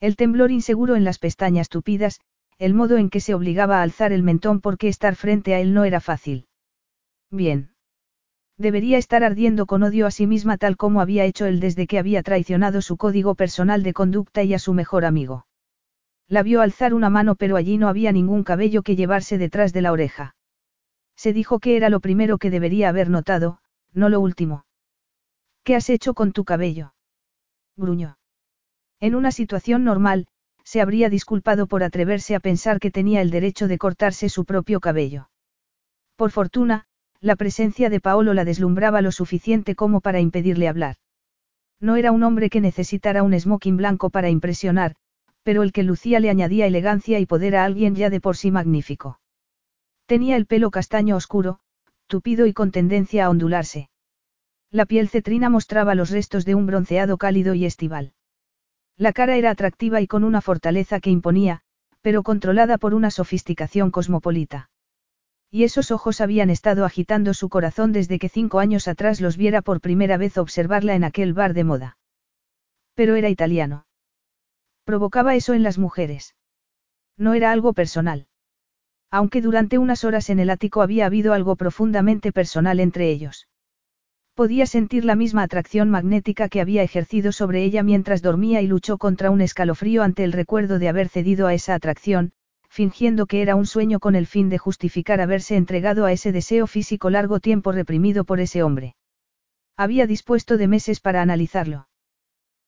El 0.00 0.16
temblor 0.16 0.50
inseguro 0.50 0.96
en 0.96 1.04
las 1.04 1.18
pestañas 1.18 1.68
tupidas, 1.68 2.20
el 2.58 2.74
modo 2.74 2.98
en 2.98 3.10
que 3.10 3.20
se 3.20 3.34
obligaba 3.34 3.78
a 3.78 3.82
alzar 3.82 4.12
el 4.12 4.22
mentón 4.22 4.60
porque 4.60 4.88
estar 4.88 5.14
frente 5.14 5.54
a 5.54 5.60
él 5.60 5.74
no 5.74 5.84
era 5.84 6.00
fácil. 6.00 6.46
Bien. 7.30 7.74
Debería 8.56 8.98
estar 8.98 9.24
ardiendo 9.24 9.66
con 9.66 9.82
odio 9.82 10.06
a 10.06 10.10
sí 10.10 10.26
misma 10.26 10.56
tal 10.56 10.76
como 10.76 11.00
había 11.00 11.24
hecho 11.24 11.46
él 11.46 11.58
desde 11.58 11.86
que 11.86 11.98
había 11.98 12.22
traicionado 12.22 12.82
su 12.82 12.96
código 12.96 13.34
personal 13.34 13.82
de 13.82 13.92
conducta 13.92 14.44
y 14.44 14.54
a 14.54 14.58
su 14.58 14.74
mejor 14.74 15.04
amigo. 15.04 15.46
La 16.28 16.42
vio 16.42 16.60
alzar 16.60 16.94
una 16.94 17.10
mano 17.10 17.34
pero 17.34 17.56
allí 17.56 17.78
no 17.78 17.88
había 17.88 18.12
ningún 18.12 18.44
cabello 18.44 18.82
que 18.82 18.96
llevarse 18.96 19.38
detrás 19.38 19.72
de 19.72 19.82
la 19.82 19.92
oreja. 19.92 20.36
Se 21.16 21.32
dijo 21.32 21.60
que 21.60 21.76
era 21.76 21.90
lo 21.90 22.00
primero 22.00 22.38
que 22.38 22.50
debería 22.50 22.88
haber 22.88 23.10
notado, 23.10 23.58
no 23.92 24.08
lo 24.08 24.20
último. 24.20 24.64
¿Qué 25.62 25.76
has 25.76 25.88
hecho 25.90 26.14
con 26.14 26.32
tu 26.32 26.44
cabello? 26.44 26.94
Gruñó. 27.76 28.18
En 29.00 29.14
una 29.14 29.32
situación 29.32 29.84
normal, 29.84 30.26
se 30.64 30.80
habría 30.80 31.10
disculpado 31.10 31.66
por 31.66 31.82
atreverse 31.82 32.34
a 32.34 32.40
pensar 32.40 32.80
que 32.80 32.90
tenía 32.90 33.20
el 33.20 33.30
derecho 33.30 33.68
de 33.68 33.78
cortarse 33.78 34.28
su 34.28 34.44
propio 34.44 34.80
cabello. 34.80 35.28
Por 36.16 36.30
fortuna, 36.30 36.86
la 37.20 37.36
presencia 37.36 37.90
de 37.90 38.00
Paolo 38.00 38.34
la 38.34 38.44
deslumbraba 38.44 39.02
lo 39.02 39.12
suficiente 39.12 39.74
como 39.74 40.00
para 40.00 40.20
impedirle 40.20 40.68
hablar. 40.68 40.96
No 41.80 41.96
era 41.96 42.12
un 42.12 42.22
hombre 42.22 42.50
que 42.50 42.60
necesitara 42.60 43.22
un 43.22 43.38
smoking 43.38 43.76
blanco 43.76 44.10
para 44.10 44.30
impresionar, 44.30 44.94
pero 45.44 45.62
el 45.62 45.72
que 45.72 45.84
lucía 45.84 46.18
le 46.18 46.30
añadía 46.30 46.66
elegancia 46.66 47.20
y 47.20 47.26
poder 47.26 47.54
a 47.54 47.64
alguien 47.64 47.94
ya 47.94 48.10
de 48.10 48.20
por 48.20 48.36
sí 48.36 48.50
magnífico. 48.50 49.20
Tenía 50.06 50.36
el 50.36 50.46
pelo 50.46 50.70
castaño 50.70 51.14
oscuro, 51.14 51.60
tupido 52.08 52.46
y 52.46 52.52
con 52.52 52.72
tendencia 52.72 53.26
a 53.26 53.30
ondularse. 53.30 53.90
La 54.70 54.86
piel 54.86 55.08
cetrina 55.08 55.50
mostraba 55.50 55.94
los 55.94 56.10
restos 56.10 56.44
de 56.44 56.54
un 56.54 56.66
bronceado 56.66 57.16
cálido 57.18 57.54
y 57.54 57.64
estival. 57.64 58.14
La 58.96 59.12
cara 59.12 59.36
era 59.36 59.50
atractiva 59.50 60.00
y 60.00 60.06
con 60.06 60.24
una 60.24 60.40
fortaleza 60.40 60.98
que 60.98 61.10
imponía, 61.10 61.60
pero 62.00 62.22
controlada 62.22 62.78
por 62.78 62.94
una 62.94 63.10
sofisticación 63.10 63.90
cosmopolita. 63.90 64.70
Y 65.50 65.64
esos 65.64 65.90
ojos 65.90 66.20
habían 66.20 66.50
estado 66.50 66.84
agitando 66.84 67.34
su 67.34 67.48
corazón 67.48 67.92
desde 67.92 68.18
que 68.18 68.28
cinco 68.28 68.58
años 68.58 68.88
atrás 68.88 69.20
los 69.20 69.36
viera 69.36 69.62
por 69.62 69.80
primera 69.80 70.16
vez 70.16 70.36
observarla 70.38 70.94
en 70.94 71.04
aquel 71.04 71.32
bar 71.32 71.54
de 71.54 71.64
moda. 71.64 71.98
Pero 72.94 73.14
era 73.14 73.28
italiano. 73.28 73.83
Provocaba 74.84 75.34
eso 75.34 75.54
en 75.54 75.62
las 75.62 75.78
mujeres. 75.78 76.34
No 77.16 77.34
era 77.34 77.52
algo 77.52 77.72
personal. 77.72 78.26
Aunque 79.10 79.40
durante 79.40 79.78
unas 79.78 80.04
horas 80.04 80.28
en 80.30 80.40
el 80.40 80.50
ático 80.50 80.82
había 80.82 81.06
habido 81.06 81.32
algo 81.32 81.56
profundamente 81.56 82.32
personal 82.32 82.80
entre 82.80 83.10
ellos. 83.10 83.48
Podía 84.34 84.66
sentir 84.66 85.04
la 85.04 85.14
misma 85.14 85.44
atracción 85.44 85.90
magnética 85.90 86.48
que 86.48 86.60
había 86.60 86.82
ejercido 86.82 87.30
sobre 87.30 87.62
ella 87.62 87.84
mientras 87.84 88.20
dormía 88.20 88.60
y 88.62 88.66
luchó 88.66 88.98
contra 88.98 89.30
un 89.30 89.40
escalofrío 89.40 90.02
ante 90.02 90.24
el 90.24 90.32
recuerdo 90.32 90.80
de 90.80 90.88
haber 90.88 91.08
cedido 91.08 91.46
a 91.46 91.54
esa 91.54 91.74
atracción, 91.74 92.32
fingiendo 92.68 93.26
que 93.26 93.42
era 93.42 93.54
un 93.54 93.66
sueño 93.66 94.00
con 94.00 94.16
el 94.16 94.26
fin 94.26 94.48
de 94.48 94.58
justificar 94.58 95.20
haberse 95.20 95.54
entregado 95.54 96.04
a 96.04 96.10
ese 96.10 96.32
deseo 96.32 96.66
físico 96.66 97.08
largo 97.10 97.38
tiempo 97.38 97.70
reprimido 97.70 98.24
por 98.24 98.40
ese 98.40 98.64
hombre. 98.64 98.96
Había 99.76 100.08
dispuesto 100.08 100.56
de 100.56 100.66
meses 100.66 100.98
para 100.98 101.22
analizarlo. 101.22 101.86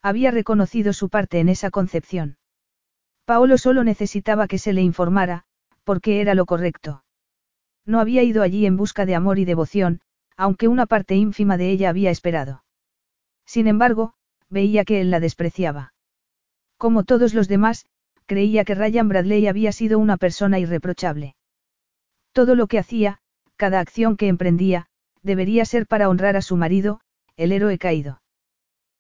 Había 0.09 0.31
reconocido 0.31 0.93
su 0.93 1.09
parte 1.09 1.41
en 1.41 1.49
esa 1.49 1.71
concepción. 1.71 2.37
Paolo 3.25 3.59
solo 3.59 3.83
necesitaba 3.83 4.47
que 4.47 4.57
se 4.57 4.73
le 4.73 4.81
informara, 4.81 5.47
porque 5.83 6.21
era 6.21 6.37
lo 6.37 6.47
correcto. 6.47 7.03
No 7.85 7.99
había 7.99 8.23
ido 8.23 8.45
allí 8.45 8.67
en 8.67 8.77
busca 8.77 9.05
de 9.05 9.17
amor 9.17 9.41
y 9.41 9.45
devoción, 9.45 10.01
aunque 10.37 10.69
una 10.69 10.87
parte 10.87 11.17
ínfima 11.17 11.57
de 11.57 11.71
ella 11.71 11.89
había 11.89 12.13
esperado. 12.13 12.63
Sin 13.47 13.67
embargo, 13.67 14.15
veía 14.49 14.85
que 14.85 15.01
él 15.01 15.11
la 15.11 15.19
despreciaba. 15.19 15.93
Como 16.79 17.03
todos 17.03 17.35
los 17.35 17.49
demás, 17.49 17.85
creía 18.27 18.65
que 18.65 18.77
Ryan 18.77 19.09
Bradley 19.09 19.49
había 19.49 19.73
sido 19.73 19.99
una 19.99 20.19
persona 20.19 20.61
irreprochable. 20.61 21.35
Todo 22.31 22.55
lo 22.55 22.69
que 22.69 22.79
hacía, 22.79 23.19
cada 23.57 23.81
acción 23.81 24.17
que 24.17 24.29
emprendía, 24.29 24.87
debería 25.25 25.65
ser 25.65 25.89
para 25.89 26.09
honrar 26.09 26.37
a 26.37 26.43
su 26.43 26.57
marido, 26.57 27.01
el 27.37 27.51
héroe 27.51 27.77
caído. 27.77 28.21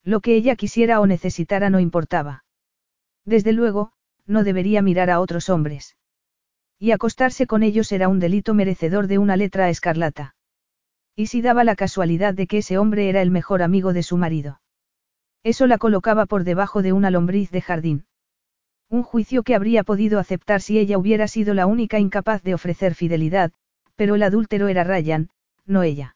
Lo 0.07 0.21
que 0.21 0.37
ella 0.37 0.55
quisiera 0.55 1.01
o 1.01 1.07
necesitara 1.09 1.69
no 1.69 1.81
importaba. 1.81 2.45
Desde 3.25 3.53
luego, 3.53 3.91
no 4.25 4.45
debería 4.45 4.81
mirar 4.81 5.11
a 5.11 5.19
otros 5.19 5.49
hombres. 5.49 5.97
Y 6.79 6.93
acostarse 6.93 7.49
con 7.49 7.65
ellos 7.65 7.91
era 7.91 8.07
un 8.07 8.21
delito 8.21 8.55
merecedor 8.55 9.09
de 9.09 9.19
una 9.19 9.37
letra 9.37 9.69
escarlata. 9.69 10.37
Y 11.17 11.27
si 11.27 11.43
daba 11.43 11.65
la 11.65 11.75
casualidad 11.75 12.35
de 12.35 12.47
que 12.47 12.59
ese 12.59 12.79
hombre 12.79 13.09
era 13.09 13.21
el 13.21 13.33
mejor 13.33 13.63
amigo 13.63 13.93
de 13.93 14.05
su 14.05 14.17
marido. 14.17 14.61
Eso 15.43 15.67
la 15.67 15.77
colocaba 15.77 16.27
por 16.27 16.45
debajo 16.45 16.83
de 16.83 16.93
una 16.93 17.11
lombriz 17.11 17.51
de 17.51 17.63
jardín. 17.63 18.07
Un 18.89 19.03
juicio 19.03 19.43
que 19.43 19.57
habría 19.57 19.83
podido 19.83 20.21
aceptar 20.21 20.61
si 20.61 20.79
ella 20.79 20.99
hubiera 20.99 21.27
sido 21.27 21.53
la 21.53 21.67
única 21.67 21.99
incapaz 21.99 22.45
de 22.45 22.55
ofrecer 22.55 22.95
fidelidad, 22.95 23.51
pero 23.97 24.15
el 24.15 24.23
adúltero 24.23 24.69
era 24.69 24.85
Ryan, 24.85 25.31
no 25.65 25.83
ella. 25.83 26.16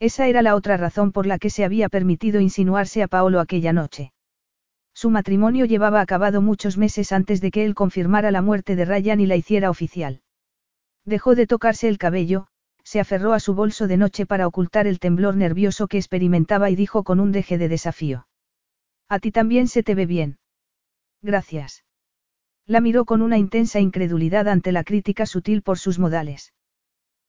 Esa 0.00 0.28
era 0.28 0.42
la 0.42 0.54
otra 0.54 0.76
razón 0.76 1.10
por 1.12 1.26
la 1.26 1.38
que 1.38 1.50
se 1.50 1.64
había 1.64 1.88
permitido 1.88 2.40
insinuarse 2.40 3.02
a 3.02 3.08
Paolo 3.08 3.40
aquella 3.40 3.72
noche. 3.72 4.12
Su 4.94 5.10
matrimonio 5.10 5.64
llevaba 5.64 6.00
acabado 6.00 6.40
muchos 6.42 6.76
meses 6.76 7.12
antes 7.12 7.40
de 7.40 7.50
que 7.50 7.64
él 7.64 7.74
confirmara 7.74 8.30
la 8.30 8.42
muerte 8.42 8.76
de 8.76 8.84
Ryan 8.84 9.20
y 9.20 9.26
la 9.26 9.36
hiciera 9.36 9.70
oficial. 9.70 10.22
Dejó 11.04 11.34
de 11.34 11.46
tocarse 11.46 11.88
el 11.88 11.98
cabello, 11.98 12.46
se 12.84 13.00
aferró 13.00 13.32
a 13.32 13.40
su 13.40 13.54
bolso 13.54 13.86
de 13.86 13.96
noche 13.96 14.24
para 14.24 14.46
ocultar 14.46 14.86
el 14.86 14.98
temblor 14.98 15.36
nervioso 15.36 15.88
que 15.88 15.98
experimentaba 15.98 16.70
y 16.70 16.76
dijo 16.76 17.04
con 17.04 17.20
un 17.20 17.32
deje 17.32 17.58
de 17.58 17.68
desafío. 17.68 18.26
A 19.08 19.18
ti 19.18 19.30
también 19.30 19.68
se 19.68 19.82
te 19.82 19.94
ve 19.94 20.06
bien. 20.06 20.38
Gracias. 21.22 21.84
La 22.66 22.80
miró 22.80 23.04
con 23.04 23.22
una 23.22 23.38
intensa 23.38 23.80
incredulidad 23.80 24.48
ante 24.48 24.72
la 24.72 24.84
crítica 24.84 25.26
sutil 25.26 25.62
por 25.62 25.78
sus 25.78 25.98
modales. 25.98 26.52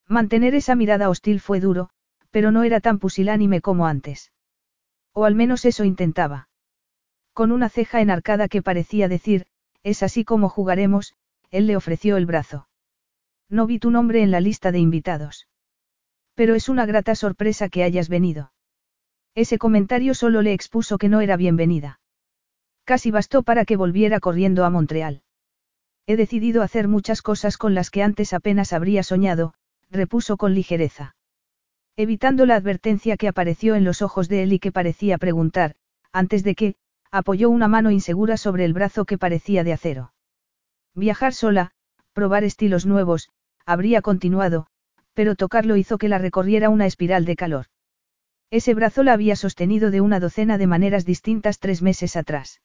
Mantener 0.08 0.56
esa 0.56 0.76
mirada 0.76 1.10
hostil 1.10 1.40
fue 1.40 1.60
duro, 1.60 1.90
pero 2.32 2.52
no 2.52 2.64
era 2.64 2.80
tan 2.80 3.00
pusilánime 3.00 3.62
como 3.62 3.88
antes. 3.88 4.32
O 5.14 5.26
al 5.26 5.36
menos 5.36 5.66
eso 5.66 5.84
intentaba. 5.84 6.50
Con 7.34 7.52
una 7.52 7.70
ceja 7.70 8.02
enarcada 8.02 8.48
que 8.48 8.62
parecía 8.62 9.08
decir, 9.08 9.48
es 9.84 10.04
así 10.04 10.26
como 10.26 10.50
jugaremos, 10.50 11.16
él 11.52 11.68
le 11.68 11.76
ofreció 11.76 12.18
el 12.18 12.26
brazo. 12.26 12.68
No 13.50 13.66
vi 13.66 13.80
tu 13.80 13.92
nombre 13.92 14.22
en 14.22 14.32
la 14.32 14.40
lista 14.40 14.72
de 14.72 14.80
invitados. 14.80 15.48
Pero 16.36 16.56
es 16.56 16.70
una 16.70 16.86
grata 16.86 17.16
sorpresa 17.16 17.70
que 17.70 17.84
hayas 17.84 18.10
venido. 18.10 18.52
Ese 19.36 19.58
comentario 19.58 20.14
solo 20.14 20.42
le 20.42 20.54
expuso 20.54 20.98
que 20.98 21.10
no 21.10 21.22
era 21.22 21.38
bienvenida. 21.38 22.00
Casi 22.84 23.12
bastó 23.12 23.44
para 23.44 23.66
que 23.66 23.76
volviera 23.76 24.20
corriendo 24.20 24.66
a 24.66 24.70
Montreal. 24.70 25.24
He 26.06 26.16
decidido 26.16 26.64
hacer 26.64 26.88
muchas 26.88 27.22
cosas 27.22 27.58
con 27.58 27.76
las 27.76 27.92
que 27.92 28.04
antes 28.04 28.34
apenas 28.34 28.74
habría 28.74 29.04
soñado, 29.04 29.54
repuso 29.92 30.38
con 30.38 30.54
ligereza. 30.54 31.16
Evitando 32.02 32.46
la 32.46 32.56
advertencia 32.56 33.18
que 33.18 33.28
apareció 33.28 33.76
en 33.76 33.84
los 33.84 34.02
ojos 34.02 34.30
de 34.30 34.42
él 34.42 34.54
y 34.54 34.60
que 34.60 34.72
parecía 34.72 35.18
preguntar, 35.18 35.76
antes 36.14 36.46
de 36.46 36.56
que, 36.56 36.76
apoyó 37.12 37.50
una 37.50 37.68
mano 37.68 37.92
insegura 37.92 38.38
sobre 38.38 38.64
el 38.64 38.72
brazo 38.72 39.04
que 39.04 39.18
parecía 39.18 39.66
de 39.66 39.74
acero. 39.74 40.14
Viajar 40.96 41.34
sola, 41.34 41.72
probar 42.14 42.46
estilos 42.46 42.86
nuevos, 42.86 43.32
habría 43.66 44.02
continuado, 44.02 44.68
pero 45.14 45.36
tocarlo 45.36 45.76
hizo 45.76 45.98
que 45.98 46.08
la 46.08 46.20
recorriera 46.20 46.70
una 46.70 46.86
espiral 46.86 47.26
de 47.26 47.36
calor. 47.36 47.66
Ese 48.50 48.74
brazo 48.74 49.04
la 49.04 49.12
había 49.12 49.36
sostenido 49.36 49.92
de 49.92 50.00
una 50.00 50.22
docena 50.22 50.58
de 50.58 50.68
maneras 50.68 51.04
distintas 51.04 51.60
tres 51.60 51.82
meses 51.82 52.16
atrás. 52.16 52.62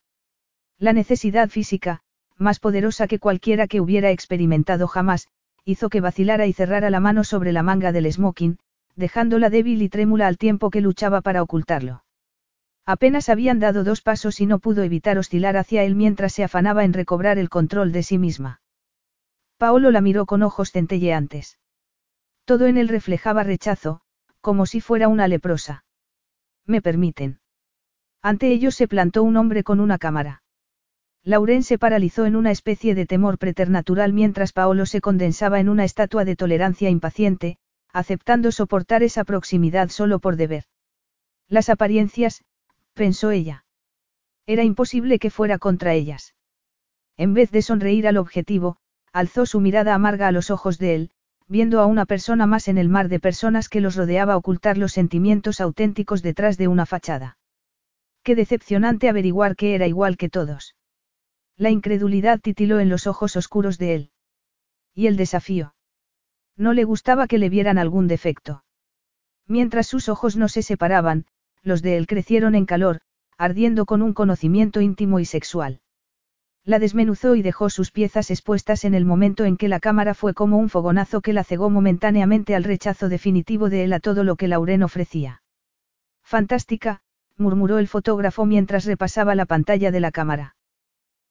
La 0.79 0.93
necesidad 0.93 1.49
física, 1.49 2.03
más 2.37 2.61
poderosa 2.61 3.09
que 3.09 3.19
cualquiera 3.19 3.67
que 3.67 3.81
hubiera 3.81 4.13
experimentado 4.13 4.87
jamás, 4.87 5.27
hizo 5.65 5.89
que 5.89 6.01
vacilara 6.01 6.47
y 6.47 6.53
cerrara 6.53 6.89
la 6.89 7.01
mano 7.01 7.25
sobre 7.25 7.51
la 7.51 7.65
manga 7.65 7.91
del 7.91 8.13
smoking, 8.13 8.59
dejándola 8.97 9.51
débil 9.51 9.83
y 9.83 9.89
trémula 9.89 10.27
al 10.27 10.39
tiempo 10.39 10.71
que 10.71 10.81
luchaba 10.81 11.21
para 11.21 11.43
ocultarlo. 11.43 12.05
Apenas 12.87 13.29
habían 13.29 13.61
dado 13.61 13.83
dos 13.83 14.03
pasos 14.03 14.41
y 14.41 14.47
no 14.47 14.59
pudo 14.59 14.83
evitar 14.83 15.19
oscilar 15.19 15.57
hacia 15.57 15.85
él 15.85 15.95
mientras 15.95 16.33
se 16.33 16.45
afanaba 16.45 16.85
en 16.85 16.93
recobrar 16.93 17.39
el 17.39 17.49
control 17.49 17.93
de 17.93 18.03
sí 18.03 18.19
misma. 18.19 18.61
Paolo 19.57 19.91
la 19.91 20.01
miró 20.01 20.27
con 20.27 20.43
ojos 20.43 20.71
centelleantes. 20.71 21.59
Todo 22.45 22.67
en 22.67 22.77
él 22.77 22.89
reflejaba 22.89 23.43
rechazo, 23.43 24.03
como 24.41 24.67
si 24.67 24.81
fuera 24.83 25.09
una 25.09 25.29
leprosa. 25.29 25.85
¿Me 26.67 26.83
permiten? 26.83 27.41
Ante 28.21 28.53
ellos 28.53 28.75
se 28.75 28.89
plantó 28.89 29.23
un 29.23 29.37
hombre 29.37 29.65
con 29.65 29.81
una 29.81 29.99
cámara. 29.99 30.43
Lauren 31.23 31.63
se 31.63 31.79
paralizó 31.79 32.27
en 32.27 32.37
una 32.37 32.51
especie 32.51 32.95
de 32.95 33.07
temor 33.07 33.39
preternatural 33.39 34.13
mientras 34.13 34.53
Paolo 34.53 34.85
se 34.85 35.01
condensaba 35.01 35.59
en 35.59 35.71
una 35.71 35.85
estatua 35.85 36.27
de 36.27 36.37
tolerancia 36.37 36.91
impaciente, 36.91 37.57
aceptando 37.95 38.51
soportar 38.51 39.03
esa 39.05 39.25
proximidad 39.25 39.89
solo 39.89 40.19
por 40.19 40.37
deber. 40.37 40.65
Las 41.49 41.69
apariencias, 41.69 42.45
pensó 42.93 43.31
ella. 43.31 43.65
Era 44.47 44.65
imposible 44.65 45.19
que 45.19 45.31
fuera 45.31 45.59
contra 45.59 45.95
ellas. 45.95 46.35
En 47.17 47.35
vez 47.35 47.53
de 47.53 47.63
sonreír 47.63 48.09
al 48.09 48.17
objetivo, 48.17 48.77
alzó 49.13 49.47
su 49.47 49.61
mirada 49.61 49.95
amarga 49.95 50.27
a 50.27 50.33
los 50.33 50.51
ojos 50.51 50.79
de 50.79 50.97
él, 50.97 51.11
viendo 51.47 51.81
a 51.81 51.87
una 51.87 52.05
persona 52.05 52.47
más 52.47 52.67
en 52.67 52.79
el 52.79 52.89
mar 52.89 53.09
de 53.09 53.21
personas 53.21 53.69
que 53.69 53.81
los 53.81 53.95
rodeaba 53.95 54.37
ocultar 54.37 54.77
los 54.77 54.93
sentimientos 54.93 55.61
auténticos 55.61 56.21
detrás 56.21 56.59
de 56.59 56.67
una 56.67 56.87
fachada. 56.87 57.39
Qué 58.25 58.35
decepcionante 58.35 59.09
averiguar 59.09 59.55
que 59.55 59.77
era 59.77 59.87
igual 59.87 60.17
que 60.17 60.29
todos. 60.29 60.75
La 61.57 61.71
incredulidad 61.71 62.41
titiló 62.41 62.81
en 62.81 62.89
los 62.89 63.07
ojos 63.07 63.37
oscuros 63.37 63.79
de 63.79 63.95
él. 63.95 64.11
Y 64.95 65.07
el 65.07 65.17
desafío. 65.17 65.74
No 66.57 66.73
le 66.73 66.85
gustaba 66.85 67.27
que 67.27 67.39
le 67.39 67.49
vieran 67.49 67.79
algún 67.79 68.07
defecto. 68.07 68.65
Mientras 69.47 69.87
sus 69.87 70.09
ojos 70.09 70.37
no 70.37 70.49
se 70.49 70.63
separaban, 70.63 71.27
los 71.63 71.83
de 71.83 71.97
él 71.97 72.07
crecieron 72.07 72.55
en 72.55 72.67
calor, 72.67 73.01
ardiendo 73.37 73.87
con 73.87 74.03
un 74.03 74.15
conocimiento 74.15 74.81
íntimo 74.81 75.19
y 75.19 75.25
sexual. 75.25 75.81
La 76.65 76.79
desmenuzó 76.79 77.35
y 77.35 77.43
dejó 77.43 77.69
sus 77.69 77.91
piezas 77.91 78.31
expuestas 78.31 78.85
en 78.85 78.95
el 78.95 79.05
momento 79.05 79.45
en 79.45 79.57
que 79.59 79.69
la 79.69 79.81
cámara 79.81 80.15
fue 80.15 80.33
como 80.33 80.57
un 80.57 80.71
fogonazo 80.71 81.21
que 81.21 81.35
la 81.35 81.45
cegó 81.45 81.69
momentáneamente 81.69 82.55
al 82.55 82.65
rechazo 82.65 83.09
definitivo 83.09 83.69
de 83.69 83.85
él 83.85 83.93
a 83.93 84.01
todo 84.01 84.25
lo 84.25 84.37
que 84.37 84.49
Lauren 84.49 84.83
ofrecía. 84.83 85.43
Fantástica, 86.23 87.03
murmuró 87.37 87.79
el 87.79 87.89
fotógrafo 87.89 88.47
mientras 88.47 88.87
repasaba 88.87 89.35
la 89.35 89.45
pantalla 89.45 89.91
de 89.91 90.01
la 90.01 90.11
cámara. 90.11 90.57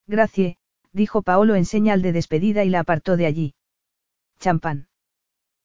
Gracie, 0.06 0.58
dijo 0.92 1.22
Paolo 1.22 1.56
en 1.56 1.64
señal 1.64 2.02
de 2.02 2.12
despedida 2.12 2.62
y 2.62 2.68
la 2.68 2.80
apartó 2.80 3.16
de 3.16 3.26
allí. 3.26 3.54
Champán. 4.38 4.86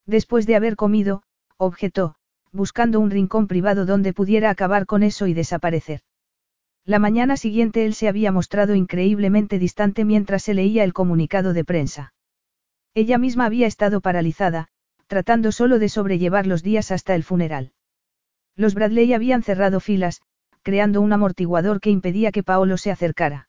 Después 0.09 0.47
de 0.47 0.55
haber 0.55 0.75
comido, 0.75 1.21
objetó, 1.57 2.15
buscando 2.51 2.99
un 2.99 3.11
rincón 3.11 3.45
privado 3.45 3.85
donde 3.85 4.11
pudiera 4.11 4.49
acabar 4.49 4.87
con 4.87 5.03
eso 5.03 5.27
y 5.27 5.35
desaparecer. 5.35 6.01
La 6.83 6.97
mañana 6.97 7.37
siguiente 7.37 7.85
él 7.85 7.93
se 7.93 8.07
había 8.07 8.31
mostrado 8.31 8.73
increíblemente 8.73 9.59
distante 9.59 10.05
mientras 10.05 10.41
se 10.41 10.55
leía 10.55 10.83
el 10.83 10.93
comunicado 10.93 11.53
de 11.53 11.63
prensa. 11.63 12.13
Ella 12.95 13.19
misma 13.19 13.45
había 13.45 13.67
estado 13.67 14.01
paralizada, 14.01 14.69
tratando 15.05 15.51
solo 15.51 15.77
de 15.77 15.89
sobrellevar 15.89 16.47
los 16.47 16.63
días 16.63 16.89
hasta 16.89 17.13
el 17.13 17.23
funeral. 17.23 17.73
Los 18.55 18.73
Bradley 18.73 19.13
habían 19.13 19.43
cerrado 19.43 19.79
filas, 19.79 20.23
creando 20.63 21.01
un 21.01 21.13
amortiguador 21.13 21.79
que 21.81 21.91
impedía 21.91 22.31
que 22.31 22.41
Paolo 22.41 22.77
se 22.77 22.89
acercara. 22.89 23.47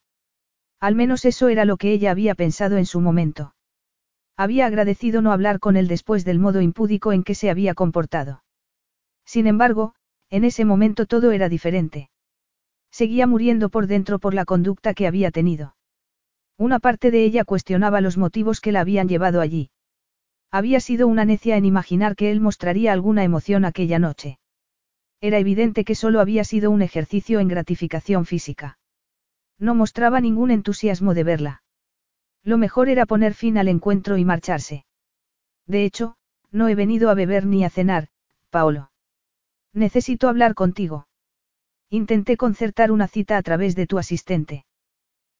Al 0.78 0.94
menos 0.94 1.24
eso 1.24 1.48
era 1.48 1.64
lo 1.64 1.78
que 1.78 1.90
ella 1.90 2.10
había 2.10 2.34
pensado 2.34 2.76
en 2.76 2.84
su 2.84 3.00
momento. 3.00 3.54
Había 4.40 4.64
agradecido 4.64 5.20
no 5.20 5.32
hablar 5.32 5.60
con 5.60 5.76
él 5.76 5.86
después 5.86 6.24
del 6.24 6.38
modo 6.38 6.62
impúdico 6.62 7.12
en 7.12 7.24
que 7.24 7.34
se 7.34 7.50
había 7.50 7.74
comportado. 7.74 8.42
Sin 9.26 9.46
embargo, 9.46 9.94
en 10.30 10.44
ese 10.44 10.64
momento 10.64 11.04
todo 11.04 11.32
era 11.32 11.50
diferente. 11.50 12.08
Seguía 12.90 13.26
muriendo 13.26 13.68
por 13.68 13.86
dentro 13.86 14.18
por 14.18 14.32
la 14.32 14.46
conducta 14.46 14.94
que 14.94 15.06
había 15.06 15.30
tenido. 15.30 15.76
Una 16.56 16.78
parte 16.78 17.10
de 17.10 17.22
ella 17.22 17.44
cuestionaba 17.44 18.00
los 18.00 18.16
motivos 18.16 18.62
que 18.62 18.72
la 18.72 18.80
habían 18.80 19.08
llevado 19.08 19.42
allí. 19.42 19.72
Había 20.50 20.80
sido 20.80 21.06
una 21.06 21.26
necia 21.26 21.58
en 21.58 21.66
imaginar 21.66 22.16
que 22.16 22.30
él 22.30 22.40
mostraría 22.40 22.94
alguna 22.94 23.24
emoción 23.24 23.66
aquella 23.66 23.98
noche. 23.98 24.38
Era 25.20 25.38
evidente 25.38 25.84
que 25.84 25.94
solo 25.94 26.18
había 26.18 26.44
sido 26.44 26.70
un 26.70 26.80
ejercicio 26.80 27.40
en 27.40 27.48
gratificación 27.48 28.24
física. 28.24 28.78
No 29.58 29.74
mostraba 29.74 30.18
ningún 30.22 30.50
entusiasmo 30.50 31.12
de 31.12 31.24
verla. 31.24 31.62
Lo 32.42 32.58
mejor 32.58 32.88
era 32.88 33.06
poner 33.06 33.34
fin 33.34 33.58
al 33.58 33.68
encuentro 33.68 34.16
y 34.16 34.24
marcharse. 34.24 34.84
De 35.66 35.84
hecho, 35.84 36.16
no 36.50 36.68
he 36.68 36.74
venido 36.74 37.10
a 37.10 37.14
beber 37.14 37.46
ni 37.46 37.64
a 37.64 37.70
cenar, 37.70 38.08
Paolo. 38.50 38.90
Necesito 39.72 40.28
hablar 40.28 40.54
contigo. 40.54 41.06
Intenté 41.90 42.36
concertar 42.36 42.90
una 42.92 43.08
cita 43.08 43.36
a 43.36 43.42
través 43.42 43.76
de 43.76 43.86
tu 43.86 43.98
asistente. 43.98 44.64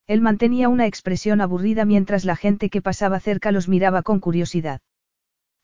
Él 0.06 0.20
mantenía 0.20 0.68
una 0.68 0.86
expresión 0.86 1.40
aburrida 1.40 1.84
mientras 1.84 2.24
la 2.24 2.36
gente 2.36 2.68
que 2.68 2.82
pasaba 2.82 3.20
cerca 3.20 3.52
los 3.52 3.68
miraba 3.68 4.02
con 4.02 4.20
curiosidad. 4.20 4.80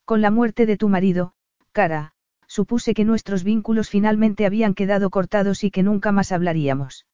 Con 0.05 0.23
la 0.23 0.31
muerte 0.31 0.67
de 0.67 0.77
tu 0.77 0.89
marido, 0.89 1.33
cara, 1.73 2.15
supuse 2.47 2.95
que 2.95 3.05
nuestros 3.05 3.43
vínculos 3.43 3.91
finalmente 3.91 4.47
habían 4.47 4.75
quedado 4.75 5.11
cortados 5.11 5.65
y 5.65 5.71
que 5.71 5.83
nunca 5.83 6.13
más 6.13 6.31
hablaríamos. 6.31 7.07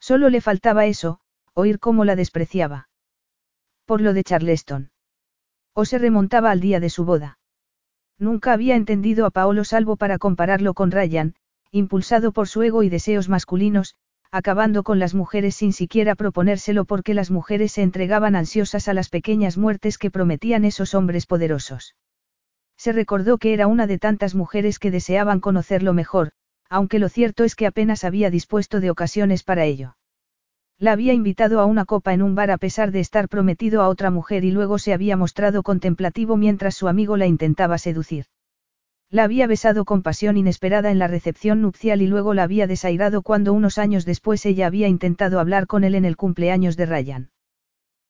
Solo 0.00 0.30
le 0.30 0.40
faltaba 0.40 0.86
eso, 0.86 1.20
oír 1.54 1.78
cómo 1.78 2.04
la 2.04 2.16
despreciaba. 2.16 2.88
Por 3.88 4.02
lo 4.02 4.12
de 4.12 4.22
Charleston. 4.22 4.90
O 5.72 5.86
se 5.86 5.96
remontaba 5.96 6.50
al 6.50 6.60
día 6.60 6.78
de 6.78 6.90
su 6.90 7.06
boda. 7.06 7.38
Nunca 8.18 8.52
había 8.52 8.76
entendido 8.76 9.24
a 9.24 9.30
Paolo 9.30 9.64
salvo 9.64 9.96
para 9.96 10.18
compararlo 10.18 10.74
con 10.74 10.90
Ryan, 10.90 11.36
impulsado 11.70 12.32
por 12.32 12.48
su 12.48 12.62
ego 12.62 12.82
y 12.82 12.90
deseos 12.90 13.30
masculinos, 13.30 13.94
acabando 14.30 14.82
con 14.82 14.98
las 14.98 15.14
mujeres 15.14 15.54
sin 15.54 15.72
siquiera 15.72 16.16
proponérselo 16.16 16.84
porque 16.84 17.14
las 17.14 17.30
mujeres 17.30 17.72
se 17.72 17.82
entregaban 17.82 18.36
ansiosas 18.36 18.88
a 18.88 18.92
las 18.92 19.08
pequeñas 19.08 19.56
muertes 19.56 19.96
que 19.96 20.10
prometían 20.10 20.66
esos 20.66 20.94
hombres 20.94 21.24
poderosos. 21.24 21.96
Se 22.76 22.92
recordó 22.92 23.38
que 23.38 23.54
era 23.54 23.68
una 23.68 23.86
de 23.86 23.98
tantas 23.98 24.34
mujeres 24.34 24.78
que 24.78 24.90
deseaban 24.90 25.40
conocerlo 25.40 25.94
mejor, 25.94 26.32
aunque 26.68 26.98
lo 26.98 27.08
cierto 27.08 27.42
es 27.42 27.54
que 27.54 27.66
apenas 27.66 28.04
había 28.04 28.28
dispuesto 28.28 28.80
de 28.80 28.90
ocasiones 28.90 29.44
para 29.44 29.64
ello. 29.64 29.96
La 30.80 30.92
había 30.92 31.12
invitado 31.12 31.60
a 31.60 31.66
una 31.66 31.84
copa 31.84 32.14
en 32.14 32.22
un 32.22 32.36
bar 32.36 32.52
a 32.52 32.58
pesar 32.58 32.92
de 32.92 33.00
estar 33.00 33.28
prometido 33.28 33.82
a 33.82 33.88
otra 33.88 34.10
mujer 34.12 34.44
y 34.44 34.52
luego 34.52 34.78
se 34.78 34.92
había 34.92 35.16
mostrado 35.16 35.64
contemplativo 35.64 36.36
mientras 36.36 36.76
su 36.76 36.86
amigo 36.86 37.16
la 37.16 37.26
intentaba 37.26 37.78
seducir. 37.78 38.26
La 39.10 39.24
había 39.24 39.48
besado 39.48 39.84
con 39.84 40.02
pasión 40.02 40.36
inesperada 40.36 40.90
en 40.90 40.98
la 40.98 41.08
recepción 41.08 41.62
nupcial 41.62 42.00
y 42.00 42.06
luego 42.06 42.32
la 42.32 42.44
había 42.44 42.66
desairado 42.68 43.22
cuando 43.22 43.54
unos 43.54 43.78
años 43.78 44.04
después 44.04 44.46
ella 44.46 44.66
había 44.66 44.86
intentado 44.86 45.40
hablar 45.40 45.66
con 45.66 45.82
él 45.82 45.96
en 45.96 46.04
el 46.04 46.16
cumpleaños 46.16 46.76
de 46.76 46.86
Ryan. 46.86 47.30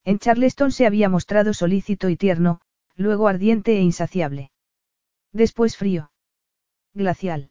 En 0.05 0.19
Charleston 0.19 0.71
se 0.71 0.87
había 0.87 1.09
mostrado 1.09 1.55
solícito 1.55 2.09
y 2.11 2.17
tierno, 2.17 2.61
luego 2.97 3.29
ardiente 3.29 3.79
e 3.79 3.81
insaciable. 3.81 4.51
Después 5.33 5.77
frío. 5.77 6.11
Glacial. 6.95 7.51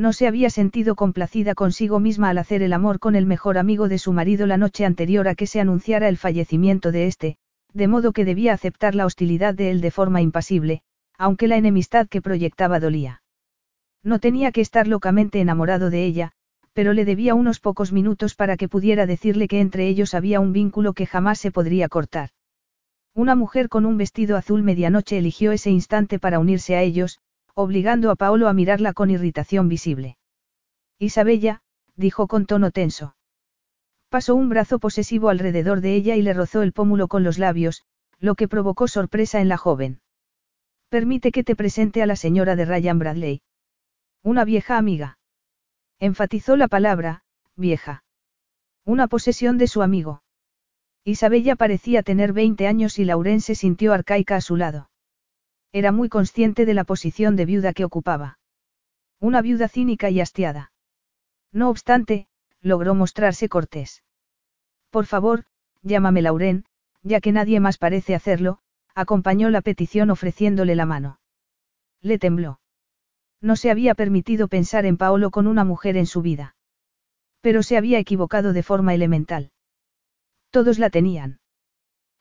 No 0.00 0.14
se 0.14 0.26
había 0.26 0.48
sentido 0.48 0.96
complacida 0.96 1.54
consigo 1.54 2.00
misma 2.00 2.30
al 2.30 2.38
hacer 2.38 2.62
el 2.62 2.72
amor 2.72 3.00
con 3.00 3.14
el 3.16 3.26
mejor 3.26 3.58
amigo 3.58 3.86
de 3.86 3.98
su 3.98 4.14
marido 4.14 4.46
la 4.46 4.56
noche 4.56 4.86
anterior 4.86 5.28
a 5.28 5.34
que 5.34 5.46
se 5.46 5.60
anunciara 5.60 6.08
el 6.08 6.16
fallecimiento 6.16 6.90
de 6.90 7.06
este, 7.06 7.36
de 7.74 7.86
modo 7.86 8.12
que 8.12 8.24
debía 8.24 8.54
aceptar 8.54 8.94
la 8.94 9.04
hostilidad 9.04 9.52
de 9.52 9.70
él 9.70 9.82
de 9.82 9.90
forma 9.90 10.22
impasible, 10.22 10.80
aunque 11.18 11.48
la 11.48 11.58
enemistad 11.58 12.08
que 12.08 12.22
proyectaba 12.22 12.80
dolía. 12.80 13.20
No 14.02 14.20
tenía 14.20 14.52
que 14.52 14.62
estar 14.62 14.88
locamente 14.88 15.38
enamorado 15.38 15.90
de 15.90 16.06
ella, 16.06 16.32
pero 16.72 16.94
le 16.94 17.04
debía 17.04 17.34
unos 17.34 17.60
pocos 17.60 17.92
minutos 17.92 18.34
para 18.34 18.56
que 18.56 18.70
pudiera 18.70 19.04
decirle 19.04 19.48
que 19.48 19.60
entre 19.60 19.86
ellos 19.86 20.14
había 20.14 20.40
un 20.40 20.54
vínculo 20.54 20.94
que 20.94 21.04
jamás 21.04 21.38
se 21.38 21.50
podría 21.50 21.90
cortar. 21.90 22.30
Una 23.14 23.34
mujer 23.34 23.68
con 23.68 23.84
un 23.84 23.98
vestido 23.98 24.38
azul 24.38 24.62
medianoche 24.62 25.18
eligió 25.18 25.52
ese 25.52 25.68
instante 25.68 26.18
para 26.18 26.38
unirse 26.38 26.74
a 26.74 26.80
ellos, 26.80 27.20
obligando 27.54 28.10
a 28.10 28.16
Paolo 28.16 28.48
a 28.48 28.52
mirarla 28.52 28.92
con 28.92 29.10
irritación 29.10 29.68
visible. 29.68 30.16
Isabella, 30.98 31.62
dijo 31.96 32.26
con 32.26 32.46
tono 32.46 32.70
tenso. 32.70 33.16
Pasó 34.08 34.34
un 34.34 34.48
brazo 34.48 34.78
posesivo 34.78 35.28
alrededor 35.28 35.80
de 35.80 35.94
ella 35.94 36.16
y 36.16 36.22
le 36.22 36.34
rozó 36.34 36.62
el 36.62 36.72
pómulo 36.72 37.08
con 37.08 37.22
los 37.22 37.38
labios, 37.38 37.84
lo 38.18 38.34
que 38.34 38.48
provocó 38.48 38.88
sorpresa 38.88 39.40
en 39.40 39.48
la 39.48 39.56
joven. 39.56 40.00
Permite 40.88 41.30
que 41.30 41.44
te 41.44 41.54
presente 41.54 42.02
a 42.02 42.06
la 42.06 42.16
señora 42.16 42.56
de 42.56 42.64
Ryan 42.64 42.98
Bradley. 42.98 43.42
Una 44.22 44.44
vieja 44.44 44.76
amiga. 44.76 45.18
Enfatizó 46.00 46.56
la 46.56 46.68
palabra, 46.68 47.22
vieja. 47.56 48.04
Una 48.84 49.06
posesión 49.06 49.56
de 49.56 49.68
su 49.68 49.82
amigo. 49.82 50.22
Isabella 51.04 51.56
parecía 51.56 52.02
tener 52.02 52.32
20 52.32 52.66
años 52.66 52.98
y 52.98 53.04
Lauren 53.04 53.40
se 53.40 53.54
sintió 53.54 53.92
arcaica 53.92 54.36
a 54.36 54.40
su 54.40 54.56
lado. 54.56 54.89
Era 55.72 55.92
muy 55.92 56.08
consciente 56.08 56.66
de 56.66 56.74
la 56.74 56.84
posición 56.84 57.36
de 57.36 57.44
viuda 57.44 57.72
que 57.72 57.84
ocupaba. 57.84 58.38
Una 59.20 59.42
viuda 59.42 59.68
cínica 59.68 60.10
y 60.10 60.20
hastiada. 60.20 60.72
No 61.52 61.68
obstante, 61.68 62.26
logró 62.60 62.94
mostrarse 62.94 63.48
cortés. 63.48 64.02
Por 64.90 65.06
favor, 65.06 65.44
llámame 65.82 66.22
Lauren, 66.22 66.64
ya 67.02 67.20
que 67.20 67.32
nadie 67.32 67.60
más 67.60 67.78
parece 67.78 68.14
hacerlo, 68.14 68.58
acompañó 68.94 69.50
la 69.50 69.60
petición 69.60 70.10
ofreciéndole 70.10 70.74
la 70.74 70.86
mano. 70.86 71.20
Le 72.00 72.18
tembló. 72.18 72.60
No 73.40 73.56
se 73.56 73.70
había 73.70 73.94
permitido 73.94 74.48
pensar 74.48 74.84
en 74.84 74.96
Paolo 74.96 75.30
con 75.30 75.46
una 75.46 75.64
mujer 75.64 75.96
en 75.96 76.06
su 76.06 76.20
vida. 76.20 76.56
Pero 77.40 77.62
se 77.62 77.76
había 77.76 77.98
equivocado 77.98 78.52
de 78.52 78.62
forma 78.62 78.94
elemental. 78.94 79.52
Todos 80.50 80.78
la 80.78 80.90
tenían. 80.90 81.40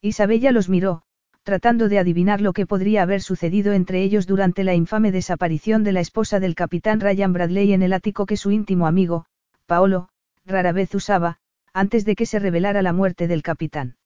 Isabella 0.02 0.52
los 0.52 0.70
miró, 0.70 1.04
tratando 1.44 1.90
de 1.90 2.00
adivinar 2.00 2.42
lo 2.42 2.54
que 2.54 2.66
podría 2.66 3.02
haber 3.02 3.22
sucedido 3.22 3.74
entre 3.74 4.04
ellos 4.04 4.28
durante 4.28 4.64
la 4.64 4.76
infame 4.76 5.12
desaparición 5.12 5.84
de 5.84 5.94
la 5.94 6.00
esposa 6.00 6.40
del 6.40 6.56
capitán 6.56 7.00
Ryan 7.00 7.34
Bradley 7.34 7.74
en 7.74 7.84
el 7.84 7.94
ático 7.94 8.26
que 8.26 8.38
su 8.38 8.52
íntimo 8.52 8.88
amigo, 8.88 9.26
Paolo, 9.66 10.10
rara 10.46 10.72
vez 10.72 10.94
usaba, 10.96 11.38
antes 11.74 12.06
de 12.06 12.16
que 12.16 12.26
se 12.26 12.40
revelara 12.40 12.82
la 12.82 12.94
muerte 12.94 13.28
del 13.28 13.42
capitán. 13.42 13.98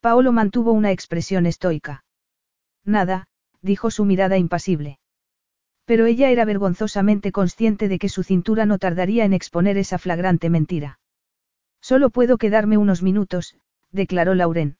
Paolo 0.00 0.32
mantuvo 0.32 0.72
una 0.72 0.90
expresión 0.90 1.46
estoica. 1.46 2.04
Nada, 2.84 3.26
dijo 3.62 3.90
su 3.90 4.04
mirada 4.04 4.36
impasible. 4.36 4.98
Pero 5.86 6.06
ella 6.06 6.30
era 6.30 6.44
vergonzosamente 6.44 7.32
consciente 7.32 7.88
de 7.88 7.98
que 7.98 8.08
su 8.08 8.22
cintura 8.22 8.66
no 8.66 8.78
tardaría 8.78 9.24
en 9.24 9.32
exponer 9.32 9.76
esa 9.78 9.98
flagrante 9.98 10.50
mentira. 10.50 10.98
Solo 11.80 12.10
puedo 12.10 12.38
quedarme 12.38 12.78
unos 12.78 13.02
minutos, 13.02 13.56
declaró 13.92 14.34
Lauren. 14.34 14.76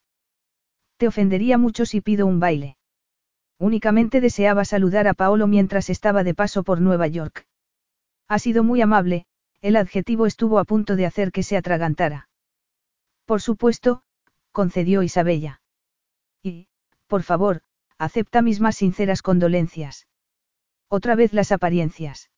Te 0.97 1.07
ofendería 1.07 1.57
mucho 1.57 1.85
si 1.85 2.01
pido 2.01 2.25
un 2.25 2.39
baile. 2.39 2.77
Únicamente 3.59 4.21
deseaba 4.21 4.65
saludar 4.65 5.07
a 5.07 5.13
Paolo 5.13 5.47
mientras 5.47 5.89
estaba 5.89 6.23
de 6.23 6.33
paso 6.33 6.63
por 6.63 6.81
Nueva 6.81 7.07
York. 7.07 7.45
Ha 8.27 8.39
sido 8.39 8.63
muy 8.63 8.81
amable, 8.81 9.25
el 9.61 9.75
adjetivo 9.75 10.25
estuvo 10.25 10.59
a 10.59 10.65
punto 10.65 10.95
de 10.95 11.05
hacer 11.05 11.31
que 11.31 11.43
se 11.43 11.57
atragantara. 11.57 12.29
Por 13.25 13.41
supuesto, 13.41 14.03
concedió 14.51 15.03
Isabella. 15.03 15.61
Y, 16.43 16.67
por 17.07 17.23
favor, 17.23 17.61
acepta 17.97 18.41
mis 18.41 18.59
más 18.59 18.75
sinceras 18.77 19.21
condolencias. 19.21 20.07
Otra 20.89 21.15
vez 21.15 21.33
las 21.33 21.51
apariencias. 21.51 22.29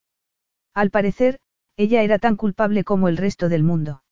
Al 0.73 0.89
parecer, 0.89 1.39
ella 1.75 2.01
era 2.03 2.19
tan 2.19 2.35
culpable 2.35 2.83
como 2.83 3.07
el 3.07 3.17
resto 3.17 3.49
del 3.49 3.63
mundo. 3.63 4.03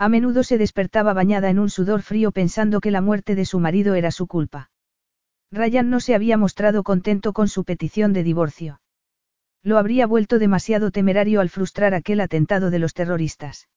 A 0.00 0.08
menudo 0.08 0.44
se 0.44 0.56
despertaba 0.56 1.12
bañada 1.12 1.50
en 1.50 1.58
un 1.58 1.68
sudor 1.68 2.00
frío 2.00 2.32
pensando 2.32 2.80
que 2.80 2.90
la 2.90 3.02
muerte 3.02 3.34
de 3.34 3.44
su 3.44 3.60
marido 3.60 3.94
era 3.94 4.10
su 4.10 4.26
culpa. 4.26 4.70
Ryan 5.52 5.90
no 5.90 6.00
se 6.00 6.14
había 6.14 6.38
mostrado 6.38 6.84
contento 6.84 7.34
con 7.34 7.48
su 7.48 7.64
petición 7.64 8.14
de 8.14 8.22
divorcio. 8.22 8.80
Lo 9.62 9.76
habría 9.76 10.06
vuelto 10.06 10.38
demasiado 10.38 10.90
temerario 10.90 11.42
al 11.42 11.50
frustrar 11.50 11.92
aquel 11.92 12.22
atentado 12.22 12.70
de 12.70 12.78
los 12.78 12.94
terroristas. 12.94 13.68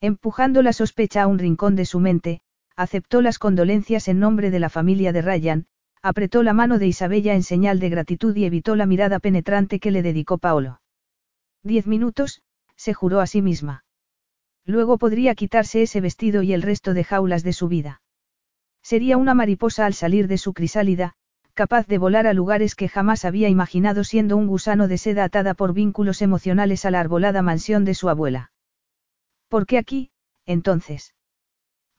Empujando 0.00 0.62
la 0.62 0.72
sospecha 0.72 1.22
a 1.22 1.26
un 1.26 1.40
rincón 1.40 1.74
de 1.74 1.84
su 1.84 1.98
mente, 1.98 2.42
aceptó 2.76 3.20
las 3.20 3.40
condolencias 3.40 4.06
en 4.06 4.20
nombre 4.20 4.52
de 4.52 4.60
la 4.60 4.68
familia 4.68 5.12
de 5.12 5.22
Ryan, 5.22 5.66
apretó 6.00 6.44
la 6.44 6.52
mano 6.52 6.78
de 6.78 6.86
Isabella 6.86 7.34
en 7.34 7.42
señal 7.42 7.80
de 7.80 7.88
gratitud 7.88 8.36
y 8.36 8.44
evitó 8.44 8.76
la 8.76 8.86
mirada 8.86 9.18
penetrante 9.18 9.80
que 9.80 9.90
le 9.90 10.02
dedicó 10.02 10.38
Paolo. 10.38 10.80
Diez 11.64 11.88
minutos, 11.88 12.40
se 12.76 12.94
juró 12.94 13.18
a 13.18 13.26
sí 13.26 13.42
misma. 13.42 13.82
Luego 14.64 14.98
podría 14.98 15.34
quitarse 15.34 15.82
ese 15.82 16.00
vestido 16.00 16.42
y 16.42 16.52
el 16.52 16.62
resto 16.62 16.94
de 16.94 17.04
jaulas 17.04 17.42
de 17.42 17.52
su 17.52 17.68
vida. 17.68 18.02
Sería 18.82 19.16
una 19.16 19.34
mariposa 19.34 19.86
al 19.86 19.94
salir 19.94 20.28
de 20.28 20.38
su 20.38 20.52
crisálida, 20.52 21.14
capaz 21.54 21.86
de 21.86 21.98
volar 21.98 22.26
a 22.26 22.32
lugares 22.32 22.74
que 22.74 22.88
jamás 22.88 23.24
había 23.24 23.48
imaginado 23.48 24.04
siendo 24.04 24.36
un 24.36 24.46
gusano 24.46 24.88
de 24.88 24.98
seda 24.98 25.24
atada 25.24 25.54
por 25.54 25.74
vínculos 25.74 26.22
emocionales 26.22 26.84
a 26.84 26.90
la 26.90 27.00
arbolada 27.00 27.42
mansión 27.42 27.84
de 27.84 27.94
su 27.94 28.08
abuela. 28.08 28.52
¿Por 29.48 29.66
qué 29.66 29.78
aquí, 29.78 30.10
entonces? 30.46 31.14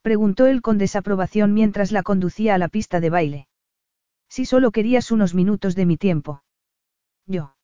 Preguntó 0.02 0.48
él 0.48 0.62
con 0.62 0.78
desaprobación 0.78 1.54
mientras 1.54 1.92
la 1.92 2.02
conducía 2.02 2.56
a 2.56 2.58
la 2.58 2.70
pista 2.70 3.00
de 3.00 3.10
baile. 3.10 3.48
Si 4.30 4.46
solo 4.46 4.72
querías 4.72 5.12
unos 5.12 5.36
minutos 5.36 5.76
de 5.76 5.86
mi 5.86 5.98
tiempo. 5.98 6.44
Yo. 7.28 7.56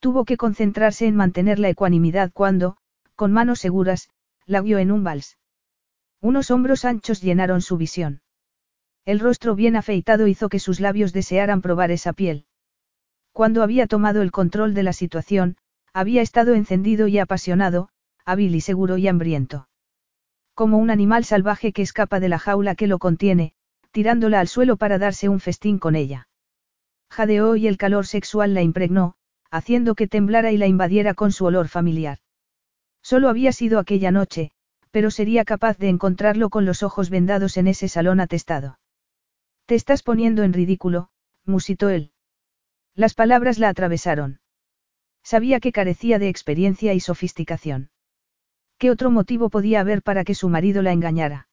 Tuvo 0.00 0.24
que 0.24 0.36
concentrarse 0.36 1.06
en 1.06 1.16
mantener 1.16 1.58
la 1.58 1.70
ecuanimidad 1.70 2.30
cuando, 2.32 2.76
con 3.18 3.32
manos 3.32 3.58
seguras, 3.58 4.10
la 4.46 4.60
guió 4.60 4.78
en 4.78 4.92
un 4.92 5.02
vals. 5.02 5.38
Unos 6.20 6.52
hombros 6.52 6.84
anchos 6.84 7.20
llenaron 7.20 7.62
su 7.62 7.76
visión. 7.76 8.22
El 9.04 9.18
rostro 9.18 9.56
bien 9.56 9.74
afeitado 9.74 10.28
hizo 10.28 10.48
que 10.48 10.60
sus 10.60 10.78
labios 10.78 11.12
desearan 11.12 11.60
probar 11.60 11.90
esa 11.90 12.12
piel. 12.12 12.46
Cuando 13.32 13.64
había 13.64 13.88
tomado 13.88 14.22
el 14.22 14.30
control 14.30 14.72
de 14.72 14.84
la 14.84 14.92
situación, 14.92 15.56
había 15.92 16.22
estado 16.22 16.54
encendido 16.54 17.08
y 17.08 17.18
apasionado, 17.18 17.88
hábil 18.24 18.54
y 18.54 18.60
seguro 18.60 18.98
y 18.98 19.08
hambriento. 19.08 19.68
Como 20.54 20.78
un 20.78 20.88
animal 20.88 21.24
salvaje 21.24 21.72
que 21.72 21.82
escapa 21.82 22.20
de 22.20 22.28
la 22.28 22.38
jaula 22.38 22.76
que 22.76 22.86
lo 22.86 23.00
contiene, 23.00 23.52
tirándola 23.90 24.38
al 24.38 24.46
suelo 24.46 24.76
para 24.76 24.96
darse 24.96 25.28
un 25.28 25.40
festín 25.40 25.80
con 25.80 25.96
ella. 25.96 26.28
Jadeó 27.10 27.56
y 27.56 27.66
el 27.66 27.78
calor 27.78 28.06
sexual 28.06 28.54
la 28.54 28.62
impregnó, 28.62 29.16
haciendo 29.50 29.96
que 29.96 30.06
temblara 30.06 30.52
y 30.52 30.56
la 30.56 30.68
invadiera 30.68 31.14
con 31.14 31.32
su 31.32 31.46
olor 31.46 31.66
familiar. 31.66 32.20
Solo 33.10 33.30
había 33.30 33.52
sido 33.52 33.78
aquella 33.78 34.10
noche, 34.10 34.50
pero 34.90 35.10
sería 35.10 35.46
capaz 35.46 35.78
de 35.78 35.88
encontrarlo 35.88 36.50
con 36.50 36.66
los 36.66 36.82
ojos 36.82 37.08
vendados 37.08 37.56
en 37.56 37.66
ese 37.66 37.88
salón 37.88 38.20
atestado. 38.20 38.80
Te 39.64 39.76
estás 39.76 40.02
poniendo 40.02 40.42
en 40.42 40.52
ridículo, 40.52 41.08
musitó 41.46 41.88
él. 41.88 42.12
Las 42.94 43.14
palabras 43.14 43.58
la 43.58 43.70
atravesaron. 43.70 44.40
Sabía 45.22 45.58
que 45.58 45.72
carecía 45.72 46.18
de 46.18 46.28
experiencia 46.28 46.92
y 46.92 47.00
sofisticación. 47.00 47.88
¿Qué 48.76 48.90
otro 48.90 49.10
motivo 49.10 49.48
podía 49.48 49.80
haber 49.80 50.02
para 50.02 50.22
que 50.22 50.34
su 50.34 50.50
marido 50.50 50.82
la 50.82 50.92
engañara? 50.92 51.48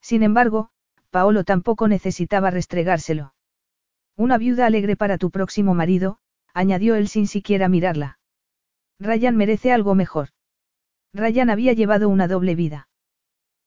Sin 0.00 0.22
embargo, 0.22 0.70
Paolo 1.10 1.44
tampoco 1.44 1.88
necesitaba 1.88 2.50
restregárselo. 2.50 3.34
Una 4.16 4.38
viuda 4.38 4.64
alegre 4.64 4.96
para 4.96 5.18
tu 5.18 5.30
próximo 5.30 5.74
marido, 5.74 6.20
añadió 6.54 6.94
él 6.94 7.08
sin 7.08 7.26
siquiera 7.26 7.68
mirarla. 7.68 8.18
Ryan 8.98 9.36
merece 9.36 9.74
algo 9.74 9.94
mejor. 9.94 10.30
Ryan 11.12 11.50
había 11.50 11.72
llevado 11.72 12.08
una 12.08 12.28
doble 12.28 12.54
vida. 12.54 12.88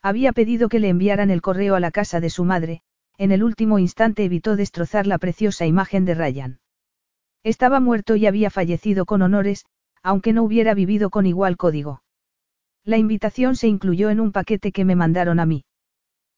Había 0.02 0.34
pedido 0.34 0.70
que 0.70 0.80
le 0.80 0.90
enviaran 0.90 1.30
el 1.30 1.42
correo 1.42 1.76
a 1.76 1.80
la 1.80 1.92
casa 1.92 2.20
de 2.20 2.30
su 2.30 2.46
madre, 2.46 2.82
en 3.18 3.32
el 3.32 3.44
último 3.44 3.80
instante 3.80 4.24
evitó 4.26 4.56
destrozar 4.56 5.08
la 5.08 5.18
preciosa 5.18 5.66
imagen 5.66 6.06
de 6.06 6.14
Ryan. 6.14 6.60
Estaba 7.44 7.80
muerto 7.80 8.16
y 8.16 8.26
había 8.26 8.50
fallecido 8.50 9.06
con 9.06 9.22
honores, 9.22 9.66
aunque 10.02 10.34
no 10.34 10.44
hubiera 10.44 10.74
vivido 10.74 11.10
con 11.10 11.26
igual 11.26 11.58
código. 11.58 12.04
La 12.84 12.98
invitación 12.98 13.56
se 13.56 13.68
incluyó 13.68 14.10
en 14.10 14.20
un 14.20 14.32
paquete 14.32 14.72
que 14.72 14.86
me 14.86 14.96
mandaron 14.96 15.40
a 15.40 15.46
mí. 15.46 15.64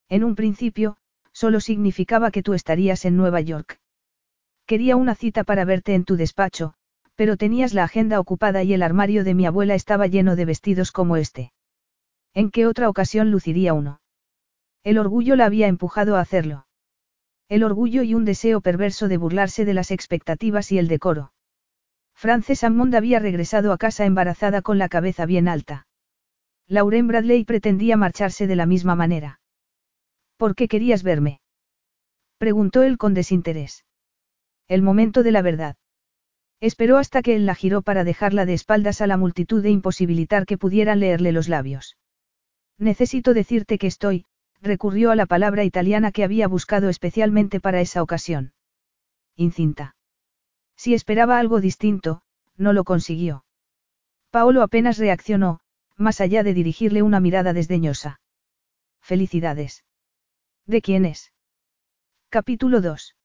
En 0.10 0.24
un 0.24 0.36
principio, 0.36 0.98
solo 1.32 1.60
significaba 1.60 2.32
que 2.32 2.44
tú 2.44 2.54
estarías 2.54 3.06
en 3.06 3.18
Nueva 3.18 3.42
York. 3.42 3.80
Quería 4.68 4.96
una 4.96 5.16
cita 5.16 5.44
para 5.44 5.66
verte 5.66 5.96
en 5.96 6.06
tu 6.06 6.16
despacho, 6.16 6.76
pero 7.16 7.38
tenías 7.38 7.74
la 7.74 7.84
agenda 7.84 8.20
ocupada 8.20 8.64
y 8.64 8.74
el 8.74 8.84
armario 8.84 9.24
de 9.24 9.34
mi 9.34 9.46
abuela 9.46 9.76
estaba 9.76 10.08
lleno 10.08 10.36
de 10.36 10.46
vestidos 10.46 10.92
como 10.92 11.18
este. 11.18 11.54
¿En 12.34 12.52
qué 12.52 12.68
otra 12.68 12.90
ocasión 12.90 13.32
luciría 13.32 13.74
uno? 13.74 14.02
El 14.84 14.98
orgullo 14.98 15.36
la 15.36 15.46
había 15.46 15.68
empujado 15.68 16.18
a 16.18 16.22
hacerlo. 16.22 16.68
El 17.48 17.64
orgullo 17.64 18.04
y 18.04 18.14
un 18.14 18.26
deseo 18.26 18.62
perverso 18.62 19.08
de 19.08 19.18
burlarse 19.18 19.66
de 19.66 19.74
las 19.74 19.92
expectativas 19.92 20.72
y 20.72 20.78
el 20.78 20.88
decoro. 20.88 21.32
Frances 22.14 22.64
Hammond 22.64 22.96
había 22.96 23.20
regresado 23.20 23.72
a 23.72 23.78
casa 23.78 24.06
embarazada 24.06 24.62
con 24.62 24.78
la 24.78 24.90
cabeza 24.90 25.26
bien 25.26 25.48
alta. 25.48 25.88
Lauren 26.68 27.08
Bradley 27.08 27.46
pretendía 27.46 27.98
marcharse 27.98 28.48
de 28.48 28.56
la 28.56 28.66
misma 28.66 28.96
manera. 28.96 29.40
¿Por 30.38 30.56
qué 30.56 30.68
querías 30.68 31.04
verme? 31.04 31.40
Preguntó 32.38 32.84
él 32.84 32.98
con 32.98 33.14
desinterés. 33.14 33.86
El 34.68 34.82
momento 34.82 35.24
de 35.24 35.32
la 35.32 35.42
verdad. 35.42 35.76
Esperó 36.62 36.98
hasta 36.98 37.22
que 37.22 37.36
él 37.36 37.46
la 37.46 37.56
giró 37.56 37.82
para 37.82 38.04
dejarla 38.04 38.46
de 38.46 38.54
espaldas 38.54 39.02
a 39.02 39.08
la 39.08 39.18
multitud 39.18 39.64
e 39.66 39.70
imposibilitar 39.70 40.46
que 40.46 40.58
pudieran 40.58 41.00
leerle 41.00 41.32
los 41.32 41.50
labios. 41.50 41.98
Necesito 42.78 43.34
decirte 43.34 43.78
que 43.78 43.88
estoy, 43.88 44.26
recurrió 44.62 45.12
a 45.12 45.16
la 45.16 45.26
palabra 45.26 45.64
italiana 45.64 46.12
que 46.12 46.24
había 46.24 46.48
buscado 46.48 46.90
especialmente 46.90 47.60
para 47.60 47.82
esa 47.82 48.02
ocasión. 48.02 48.54
Incinta. 49.36 49.96
Si 50.76 50.94
esperaba 50.94 51.40
algo 51.40 51.62
distinto, 51.62 52.22
no 52.58 52.74
lo 52.74 52.84
consiguió. 52.84 53.46
Paolo 54.32 54.62
apenas 54.62 54.98
reaccionó, 54.98 55.60
más 55.98 56.20
allá 56.20 56.44
de 56.44 56.54
dirigirle 56.54 57.02
una 57.02 57.20
mirada 57.20 57.54
desdeñosa. 57.54 58.20
Felicidades. 59.02 59.86
¿De 60.66 60.82
quién 60.82 61.06
es? 61.06 61.32
Capítulo 62.30 62.82
2. 62.82 63.16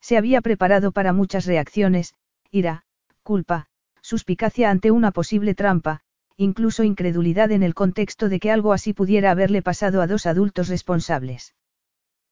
Se 0.00 0.16
había 0.16 0.40
preparado 0.40 0.92
para 0.92 1.12
muchas 1.12 1.46
reacciones, 1.46 2.14
ira, 2.50 2.84
culpa, 3.22 3.66
suspicacia 4.00 4.70
ante 4.70 4.90
una 4.90 5.10
posible 5.10 5.54
trampa, 5.54 6.00
incluso 6.36 6.84
incredulidad 6.84 7.50
en 7.50 7.62
el 7.62 7.74
contexto 7.74 8.28
de 8.28 8.40
que 8.40 8.50
algo 8.50 8.72
así 8.72 8.92
pudiera 8.94 9.30
haberle 9.30 9.60
pasado 9.60 10.00
a 10.00 10.06
dos 10.06 10.24
adultos 10.24 10.68
responsables. 10.68 11.54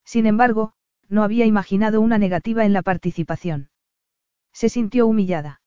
Sin 0.04 0.26
embargo, 0.26 0.72
no 1.08 1.22
había 1.22 1.44
imaginado 1.44 2.00
una 2.00 2.18
negativa 2.18 2.64
en 2.64 2.72
la 2.72 2.82
participación. 2.82 3.68
Se 4.52 4.68
sintió 4.68 5.06
humillada. 5.06 5.60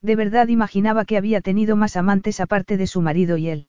De 0.00 0.16
verdad 0.16 0.48
imaginaba 0.48 1.04
que 1.04 1.16
había 1.16 1.40
tenido 1.40 1.76
más 1.76 1.96
amantes 1.96 2.40
aparte 2.40 2.76
de 2.76 2.86
su 2.86 3.02
marido 3.02 3.36
y 3.36 3.48
él. 3.48 3.68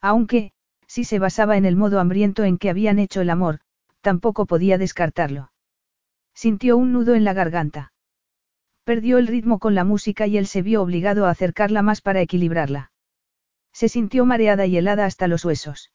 Aunque, 0.00 0.52
si 0.86 1.04
se 1.04 1.18
basaba 1.18 1.56
en 1.56 1.64
el 1.64 1.76
modo 1.76 1.98
hambriento 1.98 2.44
en 2.44 2.58
que 2.58 2.70
habían 2.70 2.98
hecho 2.98 3.20
el 3.20 3.30
amor, 3.30 3.60
tampoco 4.02 4.46
podía 4.46 4.78
descartarlo. 4.78 5.50
Sintió 6.34 6.76
un 6.76 6.92
nudo 6.92 7.14
en 7.14 7.24
la 7.24 7.32
garganta. 7.32 7.92
Perdió 8.86 9.18
el 9.18 9.26
ritmo 9.26 9.58
con 9.58 9.74
la 9.74 9.82
música 9.82 10.28
y 10.28 10.38
él 10.38 10.46
se 10.46 10.62
vio 10.62 10.80
obligado 10.80 11.26
a 11.26 11.30
acercarla 11.30 11.82
más 11.82 12.00
para 12.00 12.20
equilibrarla. 12.20 12.92
Se 13.72 13.88
sintió 13.88 14.24
mareada 14.24 14.64
y 14.66 14.76
helada 14.76 15.06
hasta 15.06 15.26
los 15.26 15.44
huesos. 15.44 15.90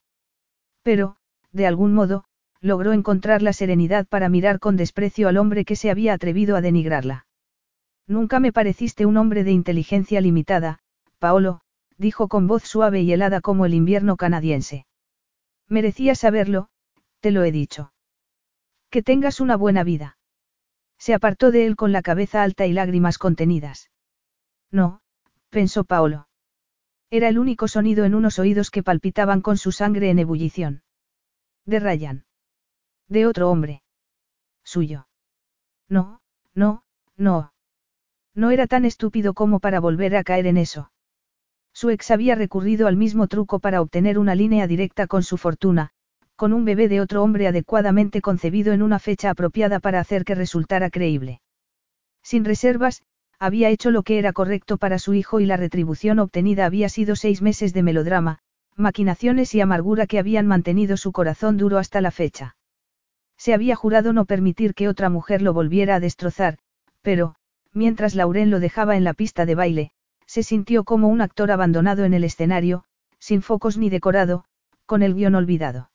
Pero, 0.84 1.16
de 1.54 1.68
algún 1.68 1.94
modo, 1.94 2.26
logró 2.60 2.92
encontrar 2.92 3.44
la 3.44 3.54
serenidad 3.54 4.08
para 4.08 4.28
mirar 4.28 4.60
con 4.60 4.76
desprecio 4.76 5.30
al 5.30 5.38
hombre 5.38 5.64
que 5.64 5.78
se 5.78 5.90
había 5.90 6.12
atrevido 6.12 6.58
a 6.58 6.62
denigrarla. 6.62 7.28
Nunca 8.08 8.42
me 8.42 8.52
pareciste 8.52 9.06
un 9.06 9.16
hombre 9.16 9.46
de 9.46 9.54
inteligencia 9.54 10.20
limitada, 10.20 10.80
Paolo, 11.18 11.62
dijo 11.98 12.28
con 12.28 12.46
voz 12.46 12.64
suave 12.64 13.04
y 13.04 13.14
helada 13.14 13.40
como 13.40 13.66
el 13.66 13.74
invierno 13.74 14.18
canadiense. 14.18 14.86
Merecía 15.70 16.14
saberlo, 16.14 16.68
te 17.22 17.32
lo 17.32 17.46
he 17.46 17.54
dicho. 17.54 17.94
Que 18.90 19.02
tengas 19.02 19.40
una 19.40 19.56
buena 19.56 19.86
vida. 19.86 20.18
Se 21.02 21.16
apartó 21.16 21.50
de 21.50 21.66
él 21.66 21.76
con 21.76 21.92
la 21.92 22.04
cabeza 22.04 22.44
alta 22.44 22.68
y 22.68 22.74
lágrimas 22.74 23.18
contenidas. 23.18 23.90
No, 24.70 25.02
pensó 25.50 25.84
Paolo. 25.84 26.28
Era 27.10 27.28
el 27.28 27.40
único 27.40 27.68
sonido 27.68 28.06
en 28.06 28.14
unos 28.14 28.38
oídos 28.38 28.70
que 28.70 28.84
palpitaban 28.84 29.42
con 29.42 29.58
su 29.58 29.72
sangre 29.72 30.12
en 30.12 30.20
ebullición. 30.20 30.84
De 31.66 31.80
Ryan. 31.80 32.26
De 33.08 33.26
otro 33.26 33.50
hombre. 33.50 33.82
Suyo. 34.64 35.08
No, 35.90 36.22
no, 36.54 36.84
no. 37.18 37.52
No 38.36 38.52
era 38.52 38.68
tan 38.68 38.86
estúpido 38.86 39.34
como 39.34 39.60
para 39.60 39.80
volver 39.80 40.16
a 40.16 40.24
caer 40.24 40.46
en 40.46 40.58
eso. 40.58 40.92
Su 41.74 41.90
ex 41.90 42.12
había 42.12 42.36
recurrido 42.36 42.86
al 42.86 42.96
mismo 42.96 43.26
truco 43.28 43.60
para 43.60 43.82
obtener 43.82 44.20
una 44.20 44.36
línea 44.36 44.68
directa 44.68 45.08
con 45.08 45.24
su 45.24 45.38
fortuna, 45.38 45.94
con 46.42 46.54
un 46.54 46.66
bebé 46.66 46.88
de 46.88 47.02
otro 47.02 47.22
hombre 47.22 47.46
adecuadamente 47.46 48.20
concebido 48.20 48.74
en 48.74 48.82
una 48.82 48.98
fecha 48.98 49.30
apropiada 49.30 49.80
para 49.80 50.00
hacer 50.00 50.26
que 50.26 50.34
resultara 50.34 50.90
creíble. 50.90 51.40
Sin 52.24 52.46
reservas, 52.46 53.04
había 53.38 53.70
hecho 53.70 53.92
lo 53.92 54.02
que 54.02 54.18
era 54.18 54.34
correcto 54.34 54.78
para 54.78 54.98
su 54.98 55.14
hijo 55.14 55.40
y 55.40 55.46
la 55.46 55.56
retribución 55.56 56.18
obtenida 56.18 56.66
había 56.66 56.90
sido 56.90 57.16
seis 57.16 57.44
meses 57.44 57.76
de 57.76 57.84
melodrama, 57.84 58.40
maquinaciones 58.76 59.54
y 59.54 59.62
amargura 59.62 60.08
que 60.08 60.18
habían 60.18 60.48
mantenido 60.48 60.98
su 60.98 61.12
corazón 61.12 61.58
duro 61.58 61.78
hasta 61.78 62.02
la 62.02 62.10
fecha. 62.10 62.56
Se 63.38 63.54
había 63.54 63.76
jurado 63.76 64.12
no 64.12 64.26
permitir 64.26 64.74
que 64.74 64.90
otra 64.90 65.12
mujer 65.12 65.44
lo 65.44 65.54
volviera 65.54 65.94
a 65.94 66.00
destrozar, 66.00 66.58
pero, 67.04 67.36
mientras 67.72 68.16
Lauren 68.16 68.50
lo 68.50 68.60
dejaba 68.60 68.98
en 68.98 69.04
la 69.04 69.14
pista 69.14 69.46
de 69.46 69.54
baile, 69.54 69.92
se 70.26 70.42
sintió 70.42 70.86
como 70.86 71.08
un 71.08 71.22
actor 71.22 71.52
abandonado 71.52 72.04
en 72.04 72.16
el 72.16 72.24
escenario, 72.24 72.84
sin 73.20 73.44
focos 73.44 73.78
ni 73.78 73.92
decorado, 73.92 74.44
con 74.88 75.04
el 75.04 75.14
guion 75.14 75.36
olvidado. 75.36 75.91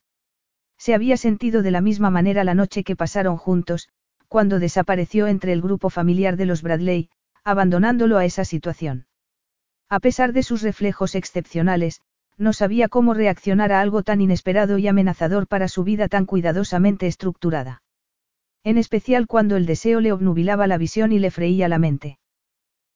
Se 0.78 0.94
había 0.94 1.16
sentido 1.16 1.62
de 1.62 1.70
la 1.70 1.80
misma 1.80 2.10
manera 2.10 2.44
la 2.44 2.54
noche 2.54 2.84
que 2.84 2.96
pasaron 2.96 3.36
juntos, 3.36 3.88
cuando 4.28 4.58
desapareció 4.58 5.26
entre 5.26 5.52
el 5.52 5.62
grupo 5.62 5.90
familiar 5.90 6.36
de 6.36 6.46
los 6.46 6.62
Bradley, 6.62 7.10
abandonándolo 7.44 8.18
a 8.18 8.24
esa 8.24 8.44
situación. 8.44 9.06
A 9.88 10.00
pesar 10.00 10.32
de 10.32 10.42
sus 10.42 10.62
reflejos 10.62 11.14
excepcionales, 11.14 12.02
no 12.36 12.52
sabía 12.52 12.88
cómo 12.88 13.14
reaccionar 13.14 13.72
a 13.72 13.80
algo 13.80 14.02
tan 14.02 14.20
inesperado 14.20 14.78
y 14.78 14.88
amenazador 14.88 15.46
para 15.46 15.68
su 15.68 15.84
vida 15.84 16.08
tan 16.08 16.26
cuidadosamente 16.26 17.06
estructurada. 17.06 17.82
En 18.64 18.78
especial 18.78 19.26
cuando 19.26 19.56
el 19.56 19.64
deseo 19.64 20.00
le 20.00 20.12
obnubilaba 20.12 20.66
la 20.66 20.76
visión 20.76 21.12
y 21.12 21.18
le 21.18 21.30
freía 21.30 21.68
la 21.68 21.78
mente. 21.78 22.18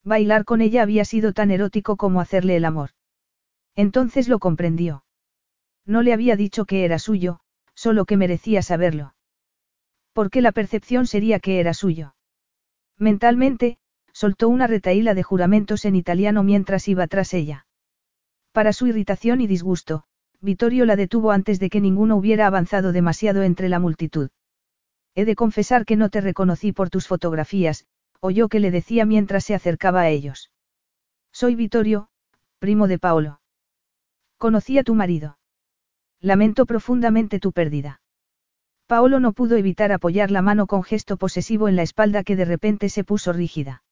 Bailar 0.03 0.45
con 0.45 0.61
ella 0.61 0.83
había 0.83 1.05
sido 1.05 1.33
tan 1.33 1.51
erótico 1.51 1.97
como 1.97 2.21
hacerle 2.21 2.57
el 2.57 2.65
amor. 2.65 2.91
Entonces 3.77 4.29
lo 4.29 4.39
comprendió. 4.41 5.05
No 5.87 6.03
le 6.03 6.13
había 6.13 6.37
dicho 6.37 6.65
que 6.65 6.85
era 6.85 6.99
suyo, 6.99 7.41
solo 7.81 8.05
que 8.05 8.19
merecía 8.19 8.61
saberlo. 8.61 9.15
Porque 10.13 10.43
la 10.43 10.53
percepción 10.53 11.07
sería 11.07 11.41
que 11.41 11.61
era 11.61 11.73
suyo. 11.73 12.15
Mentalmente, 12.99 13.79
soltó 14.13 14.51
una 14.51 14.67
retaíla 14.67 15.15
de 15.15 15.23
juramentos 15.23 15.87
en 15.87 15.97
italiano 15.97 16.43
mientras 16.43 16.89
iba 16.89 17.07
tras 17.07 17.33
ella. 17.33 17.67
Para 18.53 18.75
su 18.75 18.87
irritación 18.87 19.41
y 19.41 19.47
disgusto, 19.47 20.05
Vittorio 20.43 20.85
la 20.85 20.95
detuvo 20.95 21.31
antes 21.31 21.59
de 21.59 21.71
que 21.71 21.81
ninguno 21.81 22.17
hubiera 22.17 22.47
avanzado 22.47 22.93
demasiado 22.93 23.43
entre 23.45 23.71
la 23.71 23.79
multitud. 23.79 24.29
He 25.15 25.25
de 25.25 25.35
confesar 25.35 25.87
que 25.87 25.97
no 25.97 26.11
te 26.11 26.21
reconocí 26.21 26.73
por 26.73 26.91
tus 26.91 27.07
fotografías, 27.07 27.87
oyó 28.21 28.51
que 28.51 28.61
le 28.61 28.71
decía 28.71 29.07
mientras 29.07 29.45
se 29.45 29.55
acercaba 29.55 30.03
a 30.03 30.11
ellos. 30.11 30.51
Soy 31.33 31.55
Vittorio, 31.55 32.11
primo 32.59 32.89
de 32.89 32.99
Paolo. 32.99 33.41
Conocí 34.37 34.77
a 34.77 34.85
tu 34.85 34.95
marido. 34.95 35.40
Lamento 36.21 36.67
profundamente 36.67 37.39
tu 37.39 37.53
pérdida. 37.53 38.01
Paolo 38.87 39.21
no 39.21 39.33
pudo 39.33 39.57
evitar 39.57 39.93
apoyar 39.93 40.31
la 40.31 40.43
mano 40.43 40.67
con 40.67 40.83
gesto 40.83 41.17
posesivo 41.17 41.69
en 41.69 41.77
la 41.77 41.83
espalda 41.83 42.25
que 42.25 42.37
de 42.37 42.45
repente 42.45 42.89
se 42.89 43.05
puso 43.05 43.33
rígida. 43.33 43.83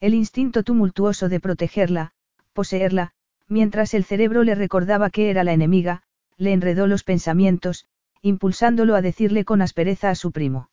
El 0.00 0.12
instinto 0.12 0.62
tumultuoso 0.62 1.28
de 1.28 1.40
protegerla, 1.40 2.12
poseerla, 2.52 3.12
mientras 3.48 3.94
el 3.94 4.04
cerebro 4.04 4.42
le 4.42 4.54
recordaba 4.54 5.10
que 5.10 5.30
era 5.30 5.44
la 5.44 5.52
enemiga, 5.52 6.02
le 6.36 6.52
enredó 6.52 6.86
los 6.86 7.04
pensamientos, 7.04 7.86
impulsándolo 8.20 8.94
a 8.94 9.00
decirle 9.00 9.44
con 9.44 9.62
aspereza 9.62 10.10
a 10.10 10.14
su 10.14 10.32
primo. 10.32 10.70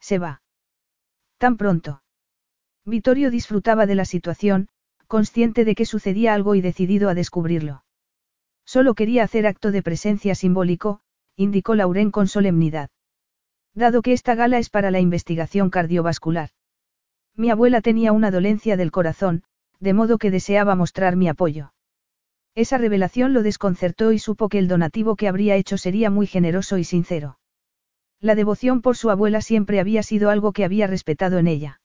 Se 0.00 0.18
va. 0.18 0.42
Tan 1.38 1.56
pronto. 1.56 2.02
Vittorio 2.84 3.30
disfrutaba 3.30 3.86
de 3.86 3.94
la 3.94 4.04
situación, 4.04 4.68
consciente 5.06 5.64
de 5.64 5.74
que 5.74 5.86
sucedía 5.86 6.34
algo 6.34 6.54
y 6.54 6.60
decidido 6.60 7.08
a 7.08 7.14
descubrirlo. 7.14 7.84
Solo 8.64 8.94
quería 8.94 9.24
hacer 9.24 9.46
acto 9.46 9.70
de 9.70 9.82
presencia 9.82 10.34
simbólico, 10.34 11.00
indicó 11.36 11.74
Lauren 11.74 12.10
con 12.10 12.28
solemnidad. 12.28 12.90
Dado 13.74 14.02
que 14.02 14.12
esta 14.12 14.34
gala 14.34 14.58
es 14.58 14.70
para 14.70 14.90
la 14.90 15.00
investigación 15.00 15.70
cardiovascular. 15.70 16.50
Mi 17.36 17.50
abuela 17.50 17.80
tenía 17.80 18.12
una 18.12 18.30
dolencia 18.30 18.76
del 18.76 18.92
corazón, 18.92 19.42
de 19.80 19.92
modo 19.92 20.18
que 20.18 20.30
deseaba 20.30 20.76
mostrar 20.76 21.16
mi 21.16 21.28
apoyo. 21.28 21.72
Esa 22.54 22.78
revelación 22.78 23.32
lo 23.32 23.42
desconcertó 23.42 24.12
y 24.12 24.20
supo 24.20 24.48
que 24.48 24.58
el 24.58 24.68
donativo 24.68 25.16
que 25.16 25.26
habría 25.26 25.56
hecho 25.56 25.76
sería 25.76 26.08
muy 26.08 26.28
generoso 26.28 26.78
y 26.78 26.84
sincero. 26.84 27.38
La 28.20 28.36
devoción 28.36 28.80
por 28.80 28.96
su 28.96 29.10
abuela 29.10 29.40
siempre 29.40 29.80
había 29.80 30.04
sido 30.04 30.30
algo 30.30 30.52
que 30.52 30.64
había 30.64 30.86
respetado 30.86 31.38
en 31.38 31.48
ella. 31.48 31.80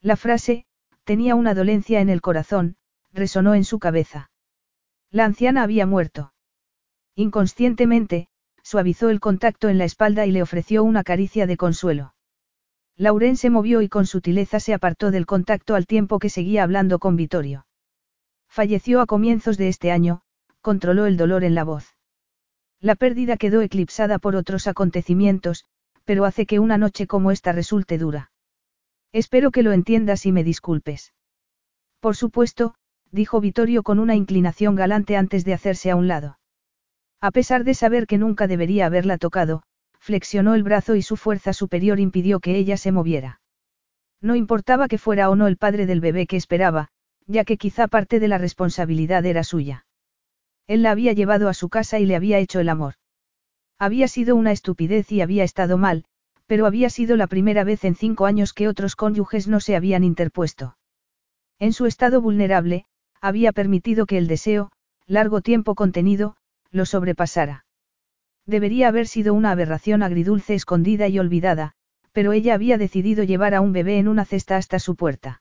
La 0.00 0.16
frase, 0.16 0.66
tenía 1.04 1.36
una 1.36 1.54
dolencia 1.54 2.00
en 2.00 2.08
el 2.08 2.20
corazón, 2.20 2.76
resonó 3.12 3.54
en 3.54 3.64
su 3.64 3.78
cabeza. 3.78 4.30
La 5.14 5.26
anciana 5.26 5.62
había 5.62 5.86
muerto. 5.86 6.32
Inconscientemente, 7.14 8.26
suavizó 8.64 9.10
el 9.10 9.20
contacto 9.20 9.68
en 9.68 9.78
la 9.78 9.84
espalda 9.84 10.26
y 10.26 10.32
le 10.32 10.42
ofreció 10.42 10.82
una 10.82 11.04
caricia 11.04 11.46
de 11.46 11.56
consuelo. 11.56 12.16
Lauren 12.96 13.36
se 13.36 13.48
movió 13.48 13.80
y 13.80 13.88
con 13.88 14.06
sutileza 14.06 14.58
se 14.58 14.74
apartó 14.74 15.12
del 15.12 15.24
contacto 15.24 15.76
al 15.76 15.86
tiempo 15.86 16.18
que 16.18 16.30
seguía 16.30 16.64
hablando 16.64 16.98
con 16.98 17.14
Vittorio. 17.14 17.64
Falleció 18.48 19.00
a 19.00 19.06
comienzos 19.06 19.56
de 19.56 19.68
este 19.68 19.92
año, 19.92 20.22
controló 20.60 21.06
el 21.06 21.16
dolor 21.16 21.44
en 21.44 21.54
la 21.54 21.62
voz. 21.62 21.96
La 22.80 22.96
pérdida 22.96 23.36
quedó 23.36 23.62
eclipsada 23.62 24.18
por 24.18 24.34
otros 24.34 24.66
acontecimientos, 24.66 25.64
pero 26.04 26.24
hace 26.24 26.44
que 26.44 26.58
una 26.58 26.76
noche 26.76 27.06
como 27.06 27.30
esta 27.30 27.52
resulte 27.52 27.98
dura. 27.98 28.32
Espero 29.12 29.52
que 29.52 29.62
lo 29.62 29.70
entiendas 29.70 30.26
y 30.26 30.32
me 30.32 30.42
disculpes. 30.42 31.14
Por 32.00 32.16
supuesto, 32.16 32.74
dijo 33.14 33.40
Vittorio 33.40 33.84
con 33.84 34.00
una 34.00 34.16
inclinación 34.16 34.74
galante 34.74 35.16
antes 35.16 35.44
de 35.44 35.54
hacerse 35.54 35.90
a 35.90 35.96
un 35.96 36.08
lado. 36.08 36.38
A 37.20 37.30
pesar 37.30 37.62
de 37.62 37.74
saber 37.74 38.06
que 38.08 38.18
nunca 38.18 38.48
debería 38.48 38.86
haberla 38.86 39.18
tocado, 39.18 39.62
flexionó 40.00 40.54
el 40.54 40.64
brazo 40.64 40.96
y 40.96 41.02
su 41.02 41.16
fuerza 41.16 41.52
superior 41.52 42.00
impidió 42.00 42.40
que 42.40 42.56
ella 42.56 42.76
se 42.76 42.90
moviera. 42.90 43.40
No 44.20 44.34
importaba 44.34 44.88
que 44.88 44.98
fuera 44.98 45.30
o 45.30 45.36
no 45.36 45.46
el 45.46 45.56
padre 45.56 45.86
del 45.86 46.00
bebé 46.00 46.26
que 46.26 46.36
esperaba, 46.36 46.88
ya 47.26 47.44
que 47.44 47.56
quizá 47.56 47.86
parte 47.86 48.18
de 48.18 48.28
la 48.28 48.36
responsabilidad 48.36 49.24
era 49.24 49.44
suya. 49.44 49.86
Él 50.66 50.82
la 50.82 50.90
había 50.90 51.12
llevado 51.12 51.48
a 51.48 51.54
su 51.54 51.68
casa 51.68 52.00
y 52.00 52.06
le 52.06 52.16
había 52.16 52.38
hecho 52.38 52.58
el 52.58 52.68
amor. 52.68 52.94
Había 53.78 54.08
sido 54.08 54.34
una 54.34 54.50
estupidez 54.50 55.12
y 55.12 55.20
había 55.20 55.44
estado 55.44 55.78
mal, 55.78 56.04
pero 56.46 56.66
había 56.66 56.90
sido 56.90 57.16
la 57.16 57.28
primera 57.28 57.62
vez 57.62 57.84
en 57.84 57.94
cinco 57.94 58.26
años 58.26 58.52
que 58.52 58.66
otros 58.66 58.96
cónyuges 58.96 59.46
no 59.46 59.60
se 59.60 59.76
habían 59.76 60.02
interpuesto. 60.02 60.76
En 61.58 61.72
su 61.72 61.86
estado 61.86 62.20
vulnerable, 62.20 62.86
había 63.24 63.52
permitido 63.52 64.04
que 64.04 64.18
el 64.18 64.26
deseo, 64.26 64.70
largo 65.06 65.40
tiempo 65.40 65.74
contenido, 65.74 66.36
lo 66.70 66.84
sobrepasara. 66.84 67.64
Debería 68.44 68.88
haber 68.88 69.06
sido 69.06 69.32
una 69.32 69.50
aberración 69.50 70.02
agridulce 70.02 70.54
escondida 70.54 71.08
y 71.08 71.18
olvidada, 71.18 71.72
pero 72.12 72.34
ella 72.34 72.52
había 72.52 72.76
decidido 72.76 73.24
llevar 73.24 73.54
a 73.54 73.62
un 73.62 73.72
bebé 73.72 73.98
en 73.98 74.08
una 74.08 74.26
cesta 74.26 74.58
hasta 74.58 74.78
su 74.78 74.94
puerta. 74.94 75.40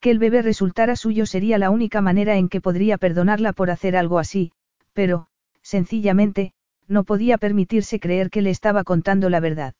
Que 0.00 0.10
el 0.10 0.18
bebé 0.18 0.42
resultara 0.42 0.94
suyo 0.94 1.24
sería 1.24 1.56
la 1.56 1.70
única 1.70 2.02
manera 2.02 2.36
en 2.36 2.50
que 2.50 2.60
podría 2.60 2.98
perdonarla 2.98 3.54
por 3.54 3.70
hacer 3.70 3.96
algo 3.96 4.18
así, 4.18 4.52
pero, 4.92 5.28
sencillamente, 5.62 6.52
no 6.88 7.04
podía 7.04 7.38
permitirse 7.38 8.00
creer 8.00 8.28
que 8.28 8.42
le 8.42 8.50
estaba 8.50 8.84
contando 8.84 9.30
la 9.30 9.40
verdad. 9.40 9.74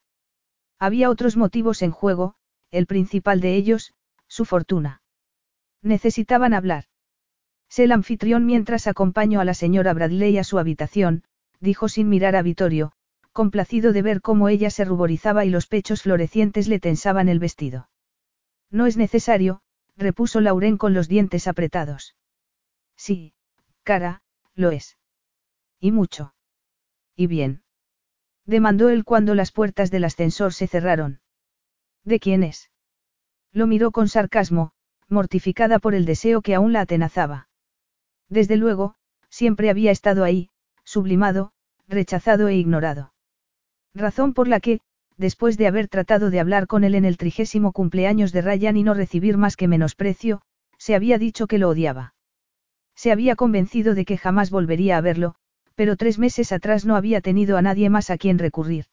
Había 0.79 1.11
otros 1.11 1.37
motivos 1.37 1.83
en 1.83 1.91
juego, 1.91 2.33
el 2.71 2.87
principal 2.87 3.39
de 3.39 3.55
ellos, 3.55 3.93
su 4.27 4.45
fortuna. 4.45 5.03
Necesitaban 5.83 6.55
hablar. 6.55 6.85
Sé 7.73 7.85
el 7.85 7.91
anfitrión 7.91 8.45
mientras 8.45 8.85
acompaño 8.85 9.39
a 9.39 9.45
la 9.45 9.55
señora 9.55 9.95
Bradley 9.95 10.37
a 10.37 10.43
su 10.43 10.59
habitación, 10.59 11.23
dijo 11.59 11.89
sin 11.89 12.07
mirar 12.07 12.35
a 12.35 12.43
Vittorio, 12.43 12.91
complacido 13.31 13.93
de 13.93 14.03
ver 14.03 14.21
cómo 14.21 14.47
ella 14.47 14.69
se 14.69 14.85
ruborizaba 14.85 15.43
y 15.43 15.49
los 15.49 15.65
pechos 15.65 16.03
florecientes 16.03 16.67
le 16.67 16.79
tensaban 16.79 17.29
el 17.29 17.39
vestido. 17.39 17.89
No 18.69 18.85
es 18.85 18.95
necesario, 18.95 19.63
repuso 19.97 20.39
Lauren 20.39 20.77
con 20.77 20.93
los 20.93 21.07
dientes 21.07 21.47
apretados. 21.47 22.15
Sí, 22.95 23.33
cara, 23.81 24.21
lo 24.53 24.69
es. 24.69 24.99
Y 25.79 25.91
mucho. 25.91 26.35
Y 27.15 27.25
bien. 27.25 27.63
Demandó 28.45 28.89
él 28.89 29.03
cuando 29.03 29.33
las 29.33 29.51
puertas 29.51 29.89
del 29.89 30.03
ascensor 30.03 30.53
se 30.53 30.67
cerraron. 30.67 31.21
¿De 32.03 32.19
quién 32.19 32.43
es? 32.43 32.69
Lo 33.51 33.65
miró 33.65 33.89
con 33.89 34.09
sarcasmo, 34.09 34.73
mortificada 35.09 35.79
por 35.79 35.95
el 35.95 36.05
deseo 36.05 36.43
que 36.43 36.53
aún 36.53 36.71
la 36.71 36.81
atenazaba. 36.81 37.47
Desde 38.29 38.57
luego, 38.57 38.95
siempre 39.29 39.69
había 39.69 39.91
estado 39.91 40.23
ahí, 40.23 40.49
sublimado, 40.83 41.51
rechazado 41.87 42.47
e 42.47 42.55
ignorado. 42.55 43.13
Razón 43.93 44.33
por 44.33 44.47
la 44.47 44.59
que, 44.59 44.79
después 45.17 45.57
de 45.57 45.67
haber 45.67 45.87
tratado 45.87 46.29
de 46.29 46.39
hablar 46.39 46.67
con 46.67 46.83
él 46.83 46.95
en 46.95 47.05
el 47.05 47.17
trigésimo 47.17 47.71
cumpleaños 47.71 48.31
de 48.31 48.41
Ryan 48.41 48.77
y 48.77 48.83
no 48.83 48.93
recibir 48.93 49.37
más 49.37 49.55
que 49.55 49.67
menosprecio, 49.67 50.41
se 50.77 50.95
había 50.95 51.17
dicho 51.17 51.47
que 51.47 51.59
lo 51.59 51.69
odiaba. 51.69 52.13
Se 52.95 53.11
había 53.11 53.35
convencido 53.35 53.95
de 53.95 54.05
que 54.05 54.17
jamás 54.17 54.49
volvería 54.49 54.97
a 54.97 55.01
verlo, 55.01 55.35
pero 55.75 55.95
tres 55.95 56.19
meses 56.19 56.51
atrás 56.51 56.85
no 56.85 56.95
había 56.95 57.21
tenido 57.21 57.57
a 57.57 57.61
nadie 57.61 57.89
más 57.89 58.09
a 58.09 58.17
quien 58.17 58.37
recurrir. 58.37 58.85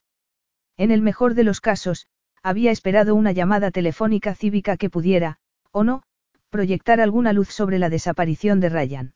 En 0.77 0.91
el 0.91 1.03
mejor 1.03 1.35
de 1.35 1.45
los 1.45 1.61
casos, 1.61 2.07
había 2.43 2.71
esperado 2.71 3.15
una 3.15 3.33
llamada 3.33 3.71
telefónica 3.71 4.35
cívica 4.35 4.77
que 4.77 4.89
pudiera, 4.89 5.39
o 5.73 5.85
no, 5.85 6.03
proyectar 6.49 7.01
alguna 7.01 7.33
luz 7.33 7.49
sobre 7.49 7.79
la 7.79 7.91
desaparición 7.91 8.61
de 8.61 8.69
Ryan. 8.71 9.15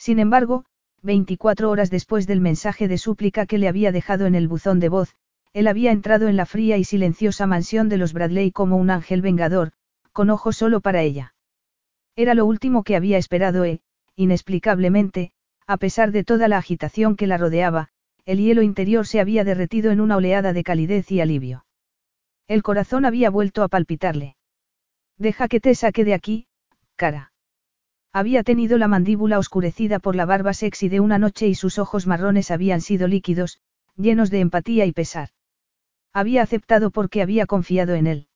Sin 0.00 0.18
embargo, 0.18 0.64
24 1.02 1.68
horas 1.68 1.90
después 1.90 2.26
del 2.26 2.40
mensaje 2.40 2.88
de 2.88 2.96
súplica 2.96 3.44
que 3.44 3.58
le 3.58 3.68
había 3.68 3.92
dejado 3.92 4.24
en 4.24 4.34
el 4.34 4.48
buzón 4.48 4.80
de 4.80 4.88
voz, 4.88 5.14
él 5.52 5.68
había 5.68 5.92
entrado 5.92 6.26
en 6.28 6.36
la 6.36 6.46
fría 6.46 6.78
y 6.78 6.84
silenciosa 6.84 7.46
mansión 7.46 7.90
de 7.90 7.98
los 7.98 8.14
Bradley 8.14 8.50
como 8.50 8.78
un 8.78 8.88
ángel 8.88 9.20
vengador, 9.20 9.72
con 10.12 10.30
ojos 10.30 10.56
solo 10.56 10.80
para 10.80 11.02
ella. 11.02 11.34
Era 12.16 12.32
lo 12.32 12.46
último 12.46 12.82
que 12.82 12.96
había 12.96 13.18
esperado 13.18 13.66
e, 13.66 13.82
inexplicablemente, 14.16 15.32
a 15.66 15.76
pesar 15.76 16.12
de 16.12 16.24
toda 16.24 16.48
la 16.48 16.56
agitación 16.56 17.14
que 17.14 17.26
la 17.26 17.36
rodeaba, 17.36 17.88
el 18.24 18.38
hielo 18.38 18.62
interior 18.62 19.06
se 19.06 19.20
había 19.20 19.44
derretido 19.44 19.90
en 19.90 20.00
una 20.00 20.16
oleada 20.16 20.54
de 20.54 20.64
calidez 20.64 21.12
y 21.12 21.20
alivio. 21.20 21.66
El 22.48 22.62
corazón 22.62 23.04
había 23.04 23.28
vuelto 23.28 23.62
a 23.62 23.68
palpitarle. 23.68 24.36
Deja 25.18 25.46
que 25.46 25.60
te 25.60 25.74
saque 25.74 26.06
de 26.06 26.14
aquí, 26.14 26.46
cara. 26.96 27.32
Había 28.12 28.42
tenido 28.42 28.76
la 28.76 28.88
mandíbula 28.88 29.38
oscurecida 29.38 30.00
por 30.00 30.16
la 30.16 30.26
barba 30.26 30.52
sexy 30.52 30.88
de 30.88 30.98
una 30.98 31.18
noche 31.18 31.46
y 31.46 31.54
sus 31.54 31.78
ojos 31.78 32.08
marrones 32.08 32.50
habían 32.50 32.80
sido 32.80 33.06
líquidos, 33.06 33.60
llenos 33.96 34.30
de 34.30 34.40
empatía 34.40 34.84
y 34.86 34.92
pesar. 34.92 35.28
Había 36.12 36.42
aceptado 36.42 36.90
porque 36.90 37.22
había 37.22 37.46
confiado 37.46 37.94
en 37.94 38.08
él. 38.08 38.26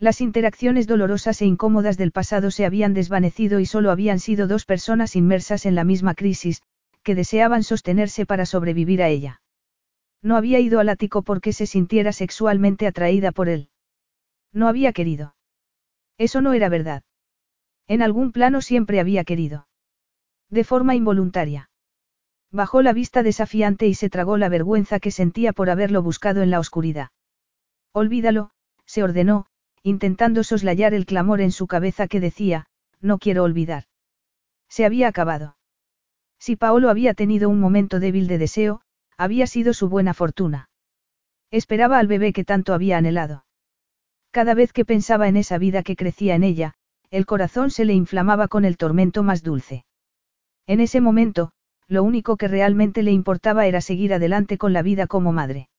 Las 0.00 0.20
interacciones 0.20 0.88
dolorosas 0.88 1.40
e 1.42 1.46
incómodas 1.46 1.96
del 1.96 2.10
pasado 2.10 2.50
se 2.50 2.64
habían 2.64 2.92
desvanecido 2.92 3.60
y 3.60 3.66
solo 3.66 3.92
habían 3.92 4.18
sido 4.18 4.48
dos 4.48 4.64
personas 4.64 5.14
inmersas 5.14 5.64
en 5.66 5.76
la 5.76 5.84
misma 5.84 6.14
crisis, 6.14 6.62
que 7.04 7.14
deseaban 7.14 7.62
sostenerse 7.62 8.26
para 8.26 8.46
sobrevivir 8.46 9.02
a 9.02 9.08
ella. 9.08 9.40
No 10.22 10.36
había 10.36 10.58
ido 10.58 10.80
al 10.80 10.88
ático 10.88 11.22
porque 11.22 11.52
se 11.52 11.66
sintiera 11.66 12.12
sexualmente 12.12 12.86
atraída 12.88 13.30
por 13.30 13.48
él. 13.48 13.70
No 14.52 14.66
había 14.66 14.92
querido. 14.92 15.36
Eso 16.16 16.40
no 16.40 16.52
era 16.52 16.68
verdad. 16.68 17.02
En 17.88 18.02
algún 18.02 18.32
plano 18.32 18.60
siempre 18.60 19.00
había 19.00 19.24
querido. 19.24 19.66
De 20.50 20.62
forma 20.62 20.94
involuntaria. 20.94 21.70
Bajó 22.50 22.82
la 22.82 22.92
vista 22.92 23.22
desafiante 23.22 23.86
y 23.86 23.94
se 23.94 24.08
tragó 24.08 24.36
la 24.36 24.48
vergüenza 24.48 25.00
que 25.00 25.10
sentía 25.10 25.52
por 25.52 25.70
haberlo 25.70 26.02
buscado 26.02 26.42
en 26.42 26.50
la 26.50 26.60
oscuridad. 26.60 27.08
Olvídalo, 27.92 28.50
se 28.86 29.02
ordenó, 29.02 29.46
intentando 29.82 30.44
soslayar 30.44 30.94
el 30.94 31.06
clamor 31.06 31.40
en 31.40 31.50
su 31.50 31.66
cabeza 31.66 32.08
que 32.08 32.20
decía, 32.20 32.66
no 33.00 33.18
quiero 33.18 33.42
olvidar. 33.42 33.84
Se 34.68 34.84
había 34.84 35.08
acabado. 35.08 35.56
Si 36.38 36.56
Paolo 36.56 36.90
había 36.90 37.14
tenido 37.14 37.48
un 37.48 37.60
momento 37.60 38.00
débil 38.00 38.28
de 38.28 38.38
deseo, 38.38 38.80
había 39.16 39.46
sido 39.46 39.74
su 39.74 39.88
buena 39.88 40.14
fortuna. 40.14 40.70
Esperaba 41.50 41.98
al 41.98 42.06
bebé 42.06 42.32
que 42.32 42.44
tanto 42.44 42.74
había 42.74 42.98
anhelado. 42.98 43.44
Cada 44.30 44.54
vez 44.54 44.72
que 44.72 44.84
pensaba 44.84 45.28
en 45.28 45.36
esa 45.36 45.58
vida 45.58 45.82
que 45.82 45.96
crecía 45.96 46.34
en 46.34 46.44
ella, 46.44 46.74
el 47.10 47.26
corazón 47.26 47.70
se 47.70 47.84
le 47.84 47.94
inflamaba 47.94 48.48
con 48.48 48.64
el 48.64 48.76
tormento 48.76 49.22
más 49.22 49.42
dulce. 49.42 49.84
En 50.66 50.80
ese 50.80 51.00
momento, 51.00 51.52
lo 51.86 52.02
único 52.02 52.36
que 52.36 52.48
realmente 52.48 53.02
le 53.02 53.12
importaba 53.12 53.66
era 53.66 53.80
seguir 53.80 54.12
adelante 54.12 54.58
con 54.58 54.72
la 54.72 54.82
vida 54.82 55.06
como 55.06 55.32
madre. 55.32 55.70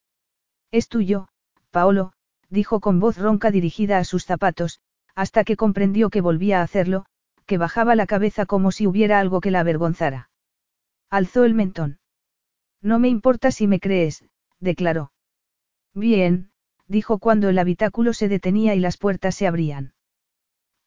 Es 0.72 0.88
tuyo, 0.88 1.28
Paolo, 1.72 2.14
dijo 2.50 2.80
con 2.80 3.00
voz 3.00 3.18
ronca 3.18 3.52
dirigida 3.52 4.00
a 4.00 4.04
sus 4.04 4.26
zapatos, 4.26 4.82
hasta 5.16 5.44
que 5.44 5.56
comprendió 5.56 6.10
que 6.10 6.22
volvía 6.22 6.60
a 6.60 6.64
hacerlo, 6.64 7.06
que 7.46 7.58
bajaba 7.58 7.96
la 7.96 8.08
cabeza 8.08 8.46
como 8.46 8.72
si 8.72 8.88
hubiera 8.88 9.20
algo 9.20 9.42
que 9.42 9.52
la 9.52 9.60
avergonzara. 9.60 10.30
Alzó 11.10 11.44
el 11.44 11.54
mentón. 11.54 12.00
No 12.82 13.00
me 13.00 13.10
importa 13.10 13.52
si 13.52 13.68
me 13.68 13.80
crees, 13.80 14.24
declaró. 14.60 15.12
Bien, 15.94 16.52
dijo 16.88 17.20
cuando 17.20 17.50
el 17.50 17.60
habitáculo 17.60 18.14
se 18.14 18.30
detenía 18.30 18.76
y 18.76 18.80
las 18.80 18.98
puertas 18.98 19.36
se 19.36 19.48
abrían. 19.48 19.94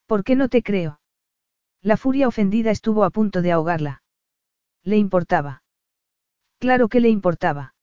¿Por 0.05 0.23
qué 0.23 0.35
no 0.35 0.49
te 0.49 0.63
creo? 0.63 0.99
La 1.81 1.97
furia 1.97 2.27
ofendida 2.27 2.71
estuvo 2.71 3.03
a 3.03 3.09
punto 3.09 3.41
de 3.41 3.51
ahogarla. 3.51 4.03
Le 4.83 4.97
importaba. 4.97 5.63
Claro 6.59 6.87
que 6.87 6.99
le 6.99 7.09
importaba. 7.09 7.75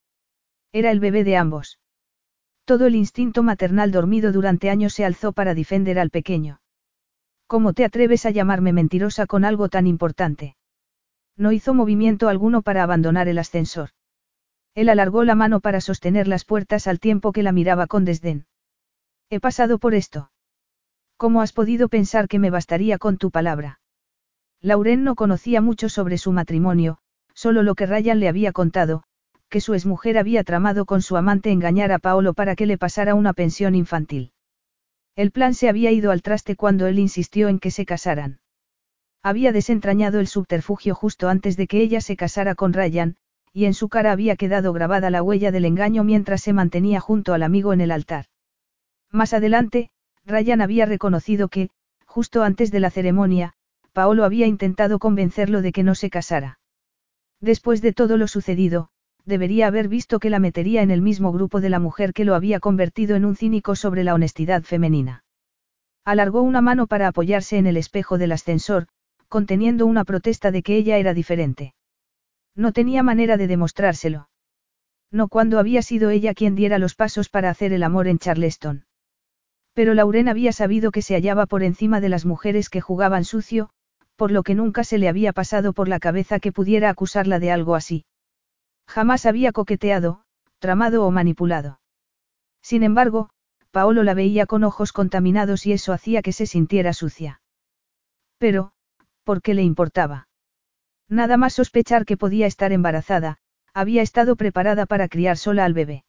Era 0.73 0.91
el 0.91 1.01
bebé 1.01 1.25
de 1.25 1.37
ambos. 1.37 1.79
Todo 2.65 2.87
el 2.87 2.95
instinto 2.95 3.43
maternal 3.43 3.91
dormido 3.91 4.33
durante 4.33 4.71
años 4.71 4.95
se 4.95 5.05
alzó 5.05 5.33
para 5.33 5.55
defender 5.55 5.99
al 5.99 6.11
pequeño. 6.11 6.61
¿Cómo 7.47 7.73
te 7.73 7.85
atreves 7.85 8.27
a 8.27 8.31
llamarme 8.31 8.73
mentirosa 8.73 9.27
con 9.27 9.45
algo 9.45 9.69
tan 9.69 9.87
importante? 9.87 10.57
No 11.37 11.53
hizo 11.53 11.75
movimiento 11.75 12.29
alguno 12.29 12.63
para 12.63 12.83
abandonar 12.83 13.29
el 13.29 13.39
ascensor. 13.39 13.91
Él 14.75 14.89
alargó 14.89 15.25
la 15.25 15.35
mano 15.35 15.61
para 15.61 15.81
sostener 15.81 16.29
las 16.29 16.45
puertas 16.45 16.87
al 16.87 17.01
tiempo 17.01 17.33
que 17.33 17.43
la 17.43 17.53
miraba 17.53 17.87
con 17.87 18.05
desdén. 18.05 18.47
He 19.31 19.41
pasado 19.41 19.79
por 19.79 19.95
esto. 19.95 20.31
¿Cómo 21.21 21.43
has 21.43 21.53
podido 21.53 21.91
pensar 21.91 22.29
que 22.29 22.39
me 22.39 22.49
bastaría 22.49 22.97
con 22.97 23.19
tu 23.19 23.31
palabra? 23.31 23.79
Lauren 24.63 25.05
no 25.05 25.17
conocía 25.17 25.61
mucho 25.61 25.91
sobre 25.91 26.17
su 26.17 26.33
matrimonio, 26.33 26.97
solo 27.35 27.63
lo 27.63 27.75
que 27.75 27.85
Ryan 27.85 28.21
le 28.21 28.29
había 28.29 28.53
contado, 28.53 29.03
que 29.51 29.61
su 29.61 29.75
exmujer 29.75 30.17
había 30.17 30.45
tramado 30.45 30.87
con 30.87 31.03
su 31.03 31.19
amante 31.19 31.51
engañar 31.51 31.93
a 31.93 31.99
Paolo 31.99 32.33
para 32.33 32.57
que 32.57 32.65
le 32.65 32.79
pasara 32.79 33.15
una 33.15 33.35
pensión 33.35 33.75
infantil. 33.75 34.33
El 35.15 35.31
plan 35.31 35.53
se 35.53 35.69
había 35.69 35.91
ido 35.91 36.11
al 36.11 36.23
traste 36.23 36.57
cuando 36.57 36.87
él 36.87 36.99
insistió 36.99 37.51
en 37.51 37.59
que 37.59 37.71
se 37.71 37.85
casaran. 37.85 38.41
Había 39.23 39.53
desentrañado 39.53 40.21
el 40.21 40.27
subterfugio 40.27 40.95
justo 40.95 41.29
antes 41.29 41.59
de 41.59 41.67
que 41.67 41.83
ella 41.83 42.01
se 42.01 42.17
casara 42.17 42.55
con 42.55 42.73
Ryan, 42.73 43.17
y 43.53 43.67
en 43.67 43.75
su 43.75 43.91
cara 43.91 44.13
había 44.13 44.37
quedado 44.37 44.73
grabada 44.73 45.11
la 45.11 45.23
huella 45.23 45.53
del 45.53 45.67
engaño 45.67 46.03
mientras 46.03 46.41
se 46.41 46.55
mantenía 46.55 46.99
junto 46.99 47.35
al 47.35 47.43
amigo 47.43 47.75
en 47.75 47.83
el 47.83 47.91
altar. 47.91 48.25
Más 49.11 49.35
adelante, 49.35 49.91
Ryan 50.31 50.61
había 50.61 50.87
reconocido 50.87 51.49
que, 51.49 51.71
justo 52.07 52.43
antes 52.43 52.71
de 52.71 52.81
la 52.81 52.91
ceremonia, 52.91 53.53
Paolo 53.93 54.25
había 54.25 54.47
intentado 54.47 54.99
convencerlo 54.99 55.63
de 55.63 55.73
que 55.73 55.83
no 55.83 55.95
se 55.95 56.11
casara. 56.11 56.59
Después 57.41 57.83
de 57.83 57.93
todo 57.93 58.17
lo 58.17 58.29
sucedido, 58.29 58.89
debería 59.25 59.67
haber 59.67 59.89
visto 59.89 60.19
que 60.19 60.31
la 60.31 60.39
metería 60.39 60.83
en 60.83 60.91
el 60.91 61.03
mismo 61.03 61.33
grupo 61.33 61.61
de 61.61 61.71
la 61.71 61.79
mujer 61.79 62.13
que 62.13 62.25
lo 62.25 62.35
había 62.35 62.61
convertido 62.61 63.17
en 63.17 63.25
un 63.25 63.37
cínico 63.37 63.77
sobre 63.77 64.05
la 64.05 64.15
honestidad 64.15 64.63
femenina. 64.63 65.25
Alargó 66.05 66.43
una 66.43 66.61
mano 66.61 66.87
para 66.87 67.09
apoyarse 67.09 67.59
en 67.59 67.67
el 67.67 67.77
espejo 67.77 68.19
del 68.19 68.33
ascensor, 68.33 68.87
conteniendo 69.29 69.87
una 69.87 70.05
protesta 70.05 70.51
de 70.51 70.63
que 70.63 70.77
ella 70.77 70.99
era 70.99 71.15
diferente. 71.15 71.75
No 72.55 72.73
tenía 72.73 73.03
manera 73.03 73.37
de 73.37 73.47
demostrárselo. 73.47 74.29
No 75.11 75.29
cuando 75.29 75.59
había 75.59 75.83
sido 75.83 76.11
ella 76.11 76.35
quien 76.35 76.55
diera 76.55 76.79
los 76.79 76.95
pasos 76.95 77.29
para 77.29 77.51
hacer 77.51 77.73
el 77.73 77.83
amor 77.83 78.09
en 78.09 78.19
Charleston. 78.19 78.85
Pero 79.81 79.95
Lauren 79.95 80.29
había 80.29 80.53
sabido 80.53 80.91
que 80.91 81.01
se 81.01 81.15
hallaba 81.15 81.47
por 81.47 81.63
encima 81.63 82.03
de 82.03 82.11
las 82.11 82.27
mujeres 82.27 82.69
que 82.69 82.83
jugaban 82.83 83.25
sucio, 83.25 83.71
por 84.15 84.31
lo 84.31 84.43
que 84.43 84.55
nunca 84.55 84.85
se 84.85 84.99
le 84.99 85.09
había 85.09 85.33
pasado 85.33 85.73
por 85.73 85.89
la 85.89 85.99
cabeza 85.99 86.39
que 86.39 86.53
pudiera 86.53 86.91
acusarla 86.91 87.39
de 87.39 87.51
algo 87.51 87.75
así. 87.75 88.05
Jamás 88.87 89.25
había 89.25 89.53
coqueteado, 89.53 90.21
tramado 90.59 91.07
o 91.07 91.11
manipulado. 91.11 91.81
Sin 92.61 92.83
embargo, 92.83 93.31
Paolo 93.71 94.03
la 94.03 94.13
veía 94.13 94.45
con 94.45 94.65
ojos 94.65 94.93
contaminados 94.93 95.65
y 95.65 95.73
eso 95.73 95.95
hacía 95.95 96.21
que 96.21 96.33
se 96.33 96.45
sintiera 96.45 96.93
sucia. 96.93 97.41
Pero, 98.37 98.73
¿por 99.25 99.41
qué 99.41 99.55
le 99.55 99.63
importaba? 99.63 100.29
Nada 101.09 101.39
más 101.39 101.55
sospechar 101.55 102.05
que 102.05 102.19
podía 102.19 102.47
estar 102.47 102.71
embarazada, 102.73 103.39
había 103.73 104.03
estado 104.03 104.37
preparada 104.37 104.85
para 104.85 105.09
criar 105.09 105.39
sola 105.39 105.65
al 105.65 105.73
bebé. 105.73 106.05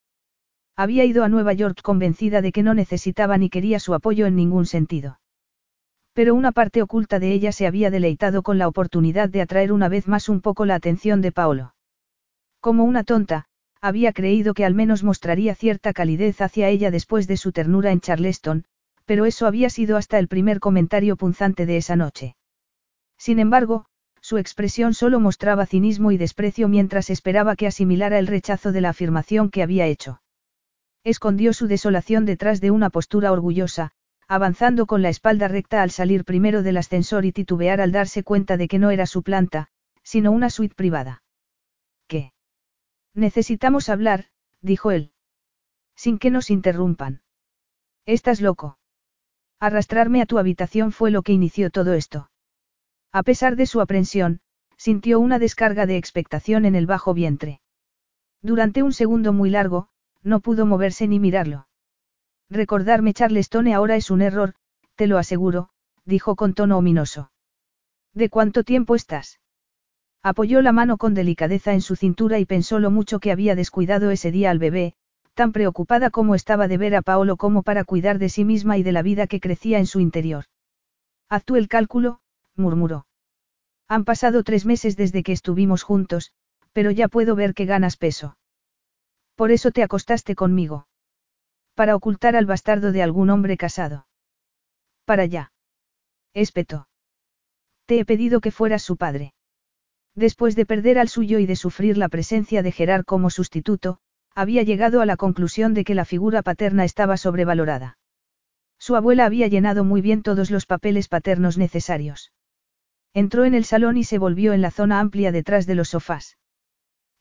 Había 0.76 1.06
ido 1.06 1.24
a 1.24 1.30
Nueva 1.30 1.54
York 1.54 1.82
convencida 1.82 2.42
de 2.42 2.52
que 2.52 2.64
no 2.64 2.74
necesitaba 2.74 3.38
ni 3.38 3.50
quería 3.50 3.80
su 3.80 3.94
apoyo 3.94 4.26
en 4.26 4.36
ningún 4.36 4.66
sentido. 4.66 5.20
Pero 6.14 6.36
una 6.36 6.52
parte 6.52 6.82
oculta 6.82 7.20
de 7.20 7.32
ella 7.32 7.52
se 7.52 7.68
había 7.68 7.90
deleitado 7.90 8.44
con 8.44 8.58
la 8.58 8.68
oportunidad 8.68 9.30
de 9.30 9.42
atraer 9.42 9.72
una 9.72 9.90
vez 9.90 10.08
más 10.08 10.28
un 10.30 10.42
poco 10.42 10.66
la 10.66 10.76
atención 10.76 11.22
de 11.22 11.32
Paolo. 11.32 11.76
Como 12.60 12.84
una 12.84 13.04
tonta, 13.04 13.46
había 13.82 14.14
creído 14.14 14.54
que 14.54 14.66
al 14.66 14.76
menos 14.76 15.04
mostraría 15.04 15.56
cierta 15.56 15.94
calidez 15.94 16.42
hacia 16.42 16.70
ella 16.70 16.92
después 16.92 17.28
de 17.28 17.38
su 17.38 17.52
ternura 17.52 17.92
en 17.92 18.02
Charleston, 18.02 18.66
pero 19.06 19.26
eso 19.26 19.48
había 19.48 19.70
sido 19.70 19.98
hasta 19.98 20.20
el 20.20 20.28
primer 20.28 20.60
comentario 20.60 21.16
punzante 21.16 21.66
de 21.66 21.78
esa 21.78 21.96
noche. 21.96 22.36
Sin 23.18 23.40
embargo, 23.40 23.86
su 24.22 24.38
expresión 24.38 24.94
solo 24.94 25.20
mostraba 25.20 25.66
cinismo 25.66 26.12
y 26.12 26.18
desprecio 26.18 26.68
mientras 26.68 27.10
esperaba 27.10 27.56
que 27.56 27.68
asimilara 27.68 28.20
el 28.20 28.28
rechazo 28.28 28.72
de 28.72 28.82
la 28.82 28.90
afirmación 28.90 29.50
que 29.50 29.64
había 29.64 29.88
hecho. 29.88 30.22
Escondió 31.04 31.54
su 31.54 31.68
desolación 31.68 32.26
detrás 32.26 32.62
de 32.62 32.72
una 32.72 32.90
postura 32.90 33.32
orgullosa, 33.32 33.92
avanzando 34.28 34.86
con 34.86 35.02
la 35.02 35.10
espalda 35.10 35.48
recta 35.48 35.82
al 35.82 35.92
salir 35.92 36.26
primero 36.26 36.62
del 36.64 36.78
ascensor 36.78 37.26
y 37.26 37.32
titubear 37.32 37.82
al 37.82 37.92
darse 37.92 38.24
cuenta 38.24 38.56
de 38.56 38.68
que 38.68 38.80
no 38.80 38.92
era 38.92 39.06
su 39.06 39.24
planta, 39.24 39.70
sino 40.04 40.32
una 40.32 40.50
suite 40.50 40.76
privada. 40.76 41.24
¿Qué? 42.08 42.34
Necesitamos 43.14 43.90
hablar, 43.90 44.28
dijo 44.62 44.92
él. 44.92 45.12
Sin 45.96 46.18
que 46.18 46.30
nos 46.30 46.50
interrumpan. 46.50 47.22
Estás 48.06 48.40
loco. 48.42 48.78
Arrastrarme 49.60 50.22
a 50.22 50.26
tu 50.26 50.40
habitación 50.40 50.92
fue 50.92 51.12
lo 51.12 51.24
que 51.24 51.34
inició 51.34 51.70
todo 51.70 51.94
esto. 51.94 52.32
A 53.12 53.24
pesar 53.24 53.56
de 53.56 53.66
su 53.66 53.82
aprensión, 53.82 54.40
sintió 54.78 55.20
una 55.20 55.40
descarga 55.40 55.86
de 55.86 55.98
expectación 55.98 56.66
en 56.66 56.76
el 56.76 56.88
bajo 56.88 57.14
vientre. 57.14 57.62
Durante 58.42 58.82
un 58.82 58.94
segundo 58.94 59.34
muy 59.34 59.50
largo, 59.50 59.90
no 60.24 60.40
pudo 60.40 60.66
moverse 60.66 61.08
ni 61.08 61.20
mirarlo. 61.20 61.68
Recordarme 62.50 63.14
Charlestone 63.14 63.74
ahora 63.74 63.96
es 63.96 64.12
un 64.12 64.22
error, 64.22 64.54
te 64.96 65.08
lo 65.08 65.18
aseguro, 65.18 65.70
dijo 66.06 66.36
con 66.36 66.54
tono 66.54 66.78
ominoso. 66.78 67.32
¿De 68.14 68.30
cuánto 68.30 68.64
tiempo 68.64 68.96
estás? 68.96 69.40
Apoyó 70.22 70.62
la 70.62 70.72
mano 70.72 70.98
con 70.98 71.14
delicadeza 71.14 71.74
en 71.74 71.82
su 71.82 71.96
cintura 71.96 72.40
y 72.40 72.46
pensó 72.46 72.80
lo 72.80 72.92
mucho 72.92 73.20
que 73.20 73.32
había 73.32 73.56
descuidado 73.56 74.12
ese 74.12 74.32
día 74.32 74.52
al 74.52 74.60
bebé, 74.60 74.94
tan 75.34 75.52
preocupada 75.52 76.10
como 76.10 76.36
estaba 76.36 76.68
de 76.68 76.78
ver 76.78 76.96
a 76.96 77.02
Paolo 77.02 77.38
como 77.38 77.64
para 77.64 77.86
cuidar 77.86 78.20
de 78.20 78.30
sí 78.30 78.44
misma 78.46 78.78
y 78.78 78.84
de 78.84 78.92
la 78.92 79.02
vida 79.02 79.28
que 79.28 79.40
crecía 79.40 79.80
en 79.80 79.88
su 79.88 80.00
interior. 80.00 80.46
Haz 81.30 81.46
tú 81.46 81.56
el 81.56 81.68
cálculo, 81.68 82.20
murmuró. 82.56 83.08
Han 83.88 84.06
pasado 84.06 84.44
tres 84.44 84.66
meses 84.66 84.96
desde 84.98 85.24
que 85.24 85.32
estuvimos 85.32 85.84
juntos, 85.84 86.34
pero 86.74 86.92
ya 86.92 87.08
puedo 87.08 87.36
ver 87.36 87.54
que 87.54 87.66
ganas 87.66 87.98
peso. 87.98 88.38
Por 89.42 89.52
eso 89.52 89.72
te 89.72 89.82
acostaste 89.82 90.36
conmigo. 90.36 90.86
Para 91.74 91.96
ocultar 91.96 92.36
al 92.36 92.46
bastardo 92.46 92.92
de 92.92 93.02
algún 93.02 93.32
hombre 93.32 93.58
casado. 93.58 94.06
Para 95.04 95.26
ya. 95.26 95.52
Espetó. 96.36 96.88
Te 97.88 97.98
he 97.98 98.06
pedido 98.06 98.40
que 98.40 98.52
fueras 98.52 98.84
su 98.84 98.98
padre. 98.98 99.34
Después 100.14 100.56
de 100.56 100.68
perder 100.68 101.00
al 101.00 101.10
suyo 101.10 101.40
y 101.40 101.48
de 101.48 101.56
sufrir 101.56 101.98
la 101.98 102.08
presencia 102.08 102.62
de 102.62 102.72
Gerard 102.72 103.04
como 103.04 103.32
sustituto, 103.32 103.98
había 104.36 104.62
llegado 104.62 105.02
a 105.02 105.08
la 105.08 105.18
conclusión 105.18 105.74
de 105.74 105.86
que 105.86 105.96
la 105.96 106.06
figura 106.06 106.44
paterna 106.44 106.86
estaba 106.86 107.18
sobrevalorada. 107.18 107.98
Su 108.78 108.96
abuela 108.96 109.26
había 109.26 109.48
llenado 109.48 109.84
muy 109.84 110.02
bien 110.02 110.22
todos 110.22 110.52
los 110.52 110.68
papeles 110.68 111.08
paternos 111.08 111.58
necesarios. 111.58 112.32
Entró 113.16 113.46
en 113.46 113.56
el 113.56 113.66
salón 113.66 113.98
y 113.98 114.04
se 114.04 114.20
volvió 114.20 114.54
en 114.54 114.62
la 114.62 114.70
zona 114.70 115.00
amplia 115.00 115.32
detrás 115.32 115.66
de 115.66 115.74
los 115.74 115.90
sofás. 115.90 116.38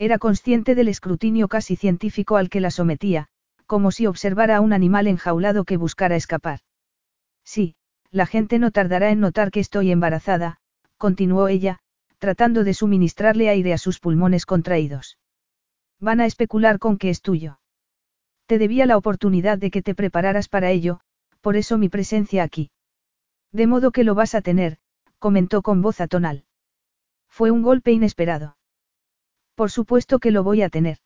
Era 0.01 0.19
consciente 0.19 0.75
del 0.75 0.89
escrutinio 0.89 1.47
casi 1.47 1.77
científico 1.77 2.39
al 2.39 2.49
que 2.49 2.61
la 2.61 2.71
sometía, 2.71 3.27
como 3.67 3.91
si 3.91 4.07
observara 4.07 4.57
a 4.57 4.63
un 4.63 4.73
animal 4.73 5.07
enjaulado 5.07 5.65
que 5.65 5.77
buscara 5.77 6.17
escapar. 6.17 6.61
Sí, 7.45 7.75
la 8.11 8.25
gente 8.25 8.59
no 8.59 8.71
tardará 8.71 9.11
en 9.11 9.21
notar 9.21 9.51
que 9.51 9.61
estoy 9.61 9.91
embarazada, 9.91 10.57
continuó 10.97 11.49
ella, 11.49 11.81
tratando 12.17 12.65
de 12.65 12.73
suministrarle 12.73 13.51
aire 13.51 13.75
a 13.75 13.79
sus 13.79 14.01
pulmones 14.01 14.47
contraídos. 14.47 15.19
Van 15.99 16.23
a 16.23 16.27
especular 16.27 16.79
con 16.79 16.97
que 16.97 17.11
es 17.11 17.21
tuyo. 17.21 17.61
Te 18.47 18.57
debía 18.57 18.87
la 18.87 18.97
oportunidad 18.97 19.59
de 19.59 19.71
que 19.71 19.83
te 19.83 19.95
prepararas 19.95 20.49
para 20.49 20.71
ello, 20.71 21.01
por 21.43 21.59
eso 21.59 21.77
mi 21.77 21.91
presencia 21.91 22.43
aquí. 22.43 22.71
De 23.53 23.67
modo 23.67 23.91
que 23.91 24.05
lo 24.05 24.15
vas 24.15 24.35
a 24.35 24.41
tener, 24.41 24.79
comentó 25.19 25.61
con 25.61 25.83
voz 25.83 26.01
atonal. 26.01 26.45
Fue 27.29 27.51
un 27.51 27.61
golpe 27.61 27.93
inesperado. 27.93 28.57
Por 29.61 29.71
supuesto 29.71 30.21
que 30.21 30.31
lo 30.31 30.43
voy 30.43 30.63
a 30.63 30.71
tener. 30.71 30.97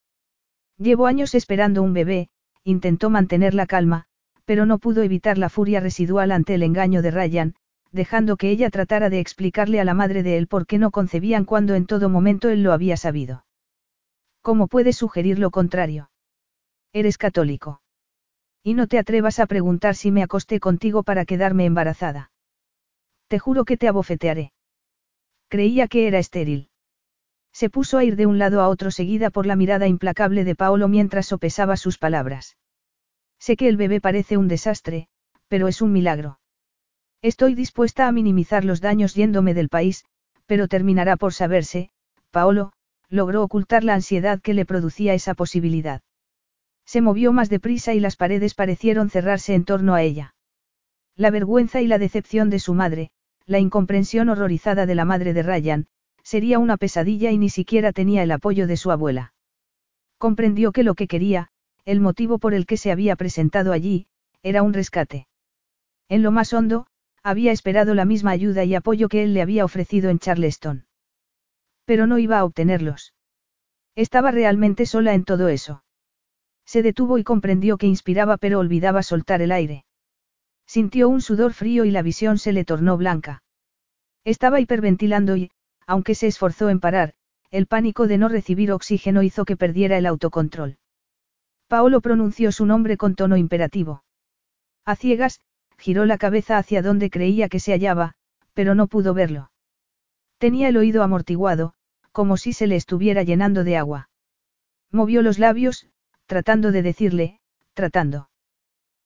Llevo 0.78 1.08
años 1.08 1.34
esperando 1.34 1.82
un 1.82 1.92
bebé, 1.92 2.28
intentó 2.62 3.10
mantener 3.10 3.52
la 3.52 3.66
calma, 3.66 4.04
pero 4.44 4.64
no 4.64 4.78
pudo 4.78 5.02
evitar 5.02 5.38
la 5.38 5.48
furia 5.48 5.80
residual 5.80 6.30
ante 6.30 6.54
el 6.54 6.62
engaño 6.62 7.02
de 7.02 7.10
Ryan, 7.10 7.56
dejando 7.90 8.36
que 8.36 8.50
ella 8.50 8.70
tratara 8.70 9.10
de 9.10 9.18
explicarle 9.18 9.80
a 9.80 9.84
la 9.84 9.92
madre 9.92 10.22
de 10.22 10.38
él 10.38 10.46
por 10.46 10.68
qué 10.68 10.78
no 10.78 10.92
concebían 10.92 11.44
cuando 11.44 11.74
en 11.74 11.86
todo 11.86 12.08
momento 12.08 12.48
él 12.48 12.62
lo 12.62 12.72
había 12.72 12.96
sabido. 12.96 13.44
¿Cómo 14.40 14.68
puedes 14.68 14.94
sugerir 14.94 15.40
lo 15.40 15.50
contrario? 15.50 16.12
Eres 16.92 17.18
católico. 17.18 17.82
Y 18.62 18.74
no 18.74 18.86
te 18.86 19.00
atrevas 19.00 19.40
a 19.40 19.46
preguntar 19.46 19.96
si 19.96 20.12
me 20.12 20.22
acosté 20.22 20.60
contigo 20.60 21.02
para 21.02 21.24
quedarme 21.24 21.64
embarazada. 21.64 22.30
Te 23.26 23.40
juro 23.40 23.64
que 23.64 23.76
te 23.76 23.88
abofetearé. 23.88 24.52
Creía 25.48 25.88
que 25.88 26.06
era 26.06 26.20
estéril. 26.20 26.68
Se 27.54 27.70
puso 27.70 27.98
a 27.98 28.04
ir 28.04 28.16
de 28.16 28.26
un 28.26 28.38
lado 28.38 28.60
a 28.60 28.68
otro 28.68 28.90
seguida 28.90 29.30
por 29.30 29.46
la 29.46 29.54
mirada 29.54 29.86
implacable 29.86 30.42
de 30.42 30.56
Paolo 30.56 30.88
mientras 30.88 31.26
sopesaba 31.26 31.76
sus 31.76 31.98
palabras. 31.98 32.56
Sé 33.38 33.56
que 33.56 33.68
el 33.68 33.76
bebé 33.76 34.00
parece 34.00 34.36
un 34.36 34.48
desastre, 34.48 35.06
pero 35.46 35.68
es 35.68 35.80
un 35.80 35.92
milagro. 35.92 36.40
Estoy 37.22 37.54
dispuesta 37.54 38.08
a 38.08 38.12
minimizar 38.12 38.64
los 38.64 38.80
daños 38.80 39.14
yéndome 39.14 39.54
del 39.54 39.68
país, 39.68 40.04
pero 40.46 40.66
terminará 40.66 41.16
por 41.16 41.32
saberse, 41.32 41.90
Paolo, 42.32 42.72
logró 43.08 43.44
ocultar 43.44 43.84
la 43.84 43.94
ansiedad 43.94 44.40
que 44.40 44.52
le 44.52 44.66
producía 44.66 45.14
esa 45.14 45.34
posibilidad. 45.34 46.02
Se 46.84 47.00
movió 47.00 47.32
más 47.32 47.50
deprisa 47.50 47.94
y 47.94 48.00
las 48.00 48.16
paredes 48.16 48.54
parecieron 48.54 49.10
cerrarse 49.10 49.54
en 49.54 49.64
torno 49.64 49.94
a 49.94 50.02
ella. 50.02 50.34
La 51.14 51.30
vergüenza 51.30 51.80
y 51.80 51.86
la 51.86 51.98
decepción 51.98 52.50
de 52.50 52.58
su 52.58 52.74
madre, 52.74 53.10
la 53.46 53.60
incomprensión 53.60 54.28
horrorizada 54.28 54.86
de 54.86 54.94
la 54.96 55.04
madre 55.04 55.32
de 55.32 55.44
Ryan, 55.44 55.86
sería 56.24 56.58
una 56.58 56.76
pesadilla 56.76 57.30
y 57.30 57.38
ni 57.38 57.50
siquiera 57.50 57.92
tenía 57.92 58.24
el 58.24 58.32
apoyo 58.32 58.66
de 58.66 58.76
su 58.76 58.90
abuela. 58.90 59.34
Comprendió 60.18 60.72
que 60.72 60.82
lo 60.82 60.94
que 60.94 61.06
quería, 61.06 61.50
el 61.84 62.00
motivo 62.00 62.38
por 62.38 62.54
el 62.54 62.66
que 62.66 62.76
se 62.76 62.90
había 62.90 63.14
presentado 63.14 63.72
allí, 63.72 64.06
era 64.42 64.62
un 64.62 64.72
rescate. 64.72 65.28
En 66.08 66.22
lo 66.22 66.32
más 66.32 66.52
hondo, 66.52 66.86
había 67.22 67.52
esperado 67.52 67.94
la 67.94 68.04
misma 68.04 68.32
ayuda 68.32 68.64
y 68.64 68.74
apoyo 68.74 69.08
que 69.08 69.22
él 69.22 69.34
le 69.34 69.42
había 69.42 69.64
ofrecido 69.64 70.10
en 70.10 70.18
Charleston. 70.18 70.86
Pero 71.84 72.06
no 72.06 72.18
iba 72.18 72.38
a 72.38 72.44
obtenerlos. 72.44 73.14
Estaba 73.94 74.30
realmente 74.30 74.86
sola 74.86 75.14
en 75.14 75.24
todo 75.24 75.48
eso. 75.48 75.84
Se 76.66 76.82
detuvo 76.82 77.18
y 77.18 77.24
comprendió 77.24 77.76
que 77.76 77.86
inspiraba 77.86 78.38
pero 78.38 78.58
olvidaba 78.58 79.02
soltar 79.02 79.42
el 79.42 79.52
aire. 79.52 79.84
Sintió 80.66 81.08
un 81.08 81.20
sudor 81.20 81.52
frío 81.52 81.84
y 81.84 81.90
la 81.90 82.02
visión 82.02 82.38
se 82.38 82.52
le 82.52 82.64
tornó 82.64 82.96
blanca. 82.96 83.42
Estaba 84.24 84.60
hiperventilando 84.60 85.36
y, 85.36 85.50
aunque 85.86 86.14
se 86.14 86.26
esforzó 86.26 86.68
en 86.70 86.80
parar, 86.80 87.14
el 87.50 87.66
pánico 87.66 88.06
de 88.06 88.18
no 88.18 88.28
recibir 88.28 88.72
oxígeno 88.72 89.22
hizo 89.22 89.44
que 89.44 89.56
perdiera 89.56 89.96
el 89.96 90.06
autocontrol. 90.06 90.78
Paolo 91.68 92.00
pronunció 92.00 92.52
su 92.52 92.66
nombre 92.66 92.96
con 92.96 93.14
tono 93.14 93.36
imperativo. 93.36 94.04
A 94.84 94.96
ciegas, 94.96 95.40
giró 95.78 96.04
la 96.04 96.18
cabeza 96.18 96.58
hacia 96.58 96.82
donde 96.82 97.10
creía 97.10 97.48
que 97.48 97.60
se 97.60 97.72
hallaba, 97.72 98.14
pero 98.54 98.74
no 98.74 98.86
pudo 98.86 99.14
verlo. 99.14 99.50
Tenía 100.38 100.68
el 100.68 100.76
oído 100.76 101.02
amortiguado, 101.02 101.74
como 102.12 102.36
si 102.36 102.52
se 102.52 102.66
le 102.66 102.76
estuviera 102.76 103.22
llenando 103.22 103.64
de 103.64 103.76
agua. 103.76 104.08
Movió 104.90 105.22
los 105.22 105.38
labios, 105.38 105.88
tratando 106.26 106.70
de 106.70 106.82
decirle, 106.82 107.40
tratando. 107.74 108.28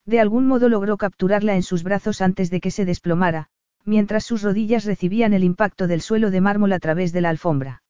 De 0.05 0.21
algún 0.21 0.47
modo 0.47 0.69
logró 0.69 0.97
capturarla 0.97 1.55
en 1.55 1.63
sus 1.63 1.83
brazos 1.83 2.21
antes 2.21 2.51
de 2.51 2.61
que 2.61 2.71
se 2.71 2.85
desplomara, 2.85 3.51
mientras 3.85 4.25
sus 4.25 4.43
rodillas 4.43 4.85
recibían 4.85 5.33
el 5.33 5.45
impacto 5.45 5.87
del 5.87 6.01
suelo 6.01 6.31
de 6.31 6.41
mármol 6.41 6.73
a 6.73 6.79
través 6.79 7.13
de 7.13 7.21
la 7.21 7.31
alfombra. 7.31 7.83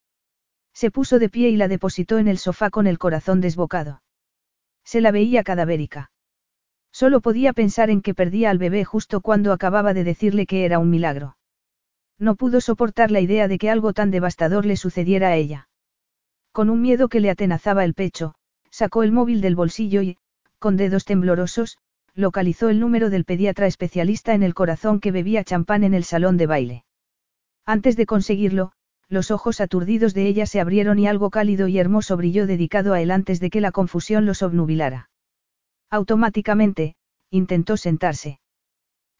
Se 0.72 0.90
puso 0.90 1.18
de 1.18 1.28
pie 1.28 1.48
y 1.48 1.56
la 1.56 1.68
depositó 1.68 2.18
en 2.18 2.28
el 2.28 2.38
sofá 2.38 2.70
con 2.70 2.86
el 2.86 2.98
corazón 2.98 3.40
desbocado. 3.40 4.02
Se 4.84 5.00
la 5.00 5.10
veía 5.10 5.42
cadavérica. 5.42 6.10
Solo 6.92 7.20
podía 7.20 7.52
pensar 7.52 7.90
en 7.90 8.00
que 8.00 8.14
perdía 8.14 8.50
al 8.50 8.58
bebé 8.58 8.84
justo 8.84 9.20
cuando 9.20 9.52
acababa 9.52 9.92
de 9.92 10.04
decirle 10.04 10.46
que 10.46 10.64
era 10.64 10.78
un 10.78 10.90
milagro. 10.90 11.36
No 12.18 12.34
pudo 12.34 12.60
soportar 12.60 13.10
la 13.10 13.20
idea 13.20 13.48
de 13.48 13.58
que 13.58 13.70
algo 13.70 13.92
tan 13.92 14.10
devastador 14.10 14.66
le 14.66 14.76
sucediera 14.76 15.28
a 15.28 15.36
ella. 15.36 15.68
Con 16.52 16.70
un 16.70 16.80
miedo 16.80 17.08
que 17.08 17.20
le 17.20 17.30
atenazaba 17.30 17.84
el 17.84 17.94
pecho, 17.94 18.34
sacó 18.70 19.02
el 19.02 19.12
móvil 19.12 19.40
del 19.40 19.54
bolsillo 19.54 20.02
y, 20.02 20.16
con 20.58 20.76
dedos 20.76 21.04
temblorosos, 21.04 21.78
localizó 22.18 22.68
el 22.68 22.80
número 22.80 23.10
del 23.10 23.24
pediatra 23.24 23.68
especialista 23.68 24.34
en 24.34 24.42
el 24.42 24.52
corazón 24.52 24.98
que 24.98 25.12
bebía 25.12 25.44
champán 25.44 25.84
en 25.84 25.94
el 25.94 26.02
salón 26.02 26.36
de 26.36 26.46
baile. 26.46 26.84
Antes 27.64 27.96
de 27.96 28.06
conseguirlo, 28.06 28.72
los 29.08 29.30
ojos 29.30 29.60
aturdidos 29.60 30.14
de 30.14 30.26
ella 30.26 30.44
se 30.44 30.60
abrieron 30.60 30.98
y 30.98 31.06
algo 31.06 31.30
cálido 31.30 31.68
y 31.68 31.78
hermoso 31.78 32.16
brilló 32.16 32.48
dedicado 32.48 32.92
a 32.92 33.00
él 33.00 33.12
antes 33.12 33.38
de 33.38 33.50
que 33.50 33.60
la 33.60 33.70
confusión 33.70 34.26
los 34.26 34.42
obnubilara. 34.42 35.10
Automáticamente, 35.90 36.96
intentó 37.30 37.76
sentarse. 37.76 38.40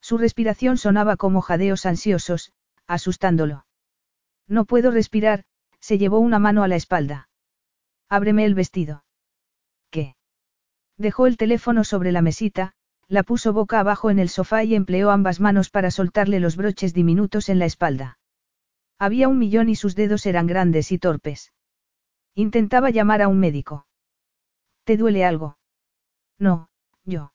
Su 0.01 0.19
respiración 0.19 0.77
sonaba 0.77 1.17
como 1.17 1.41
jadeos 1.41 1.87
ansiosos, 1.87 2.51
asustándolo. 2.89 3.65
No 4.49 4.65
puedo 4.65 4.91
respirar, 4.91 5.45
se 5.79 5.99
llevó 5.99 6.19
una 6.19 6.41
mano 6.41 6.65
a 6.65 6.69
la 6.69 6.75
espalda. 6.75 7.29
Ábreme 8.09 8.45
el 8.45 8.57
vestido. 8.57 9.05
¿Qué? 9.93 10.17
Dejó 10.97 11.29
el 11.29 11.37
teléfono 11.37 11.85
sobre 11.85 12.11
la 12.11 12.23
mesita, 12.23 12.75
la 13.09 13.23
puso 13.23 13.55
boca 13.55 13.81
abajo 13.81 14.11
en 14.11 14.19
el 14.19 14.29
sofá 14.29 14.65
y 14.65 14.75
empleó 14.75 15.11
ambas 15.11 15.41
manos 15.41 15.71
para 15.71 15.91
soltarle 15.91 16.41
los 16.41 16.57
broches 16.57 16.93
diminutos 16.93 17.49
en 17.49 17.59
la 17.59 17.65
espalda. 17.65 18.19
Había 18.99 19.29
un 19.29 19.39
millón 19.39 19.69
y 19.69 19.77
sus 19.77 19.95
dedos 19.95 20.27
eran 20.27 20.47
grandes 20.47 20.93
y 20.93 20.99
torpes. 20.99 21.53
Intentaba 22.35 22.91
llamar 22.91 23.23
a 23.23 23.29
un 23.29 23.39
médico. 23.39 23.87
¿Te 24.85 24.97
duele 24.97 25.25
algo? 25.25 25.59
No, 26.39 26.69
yo. 27.05 27.33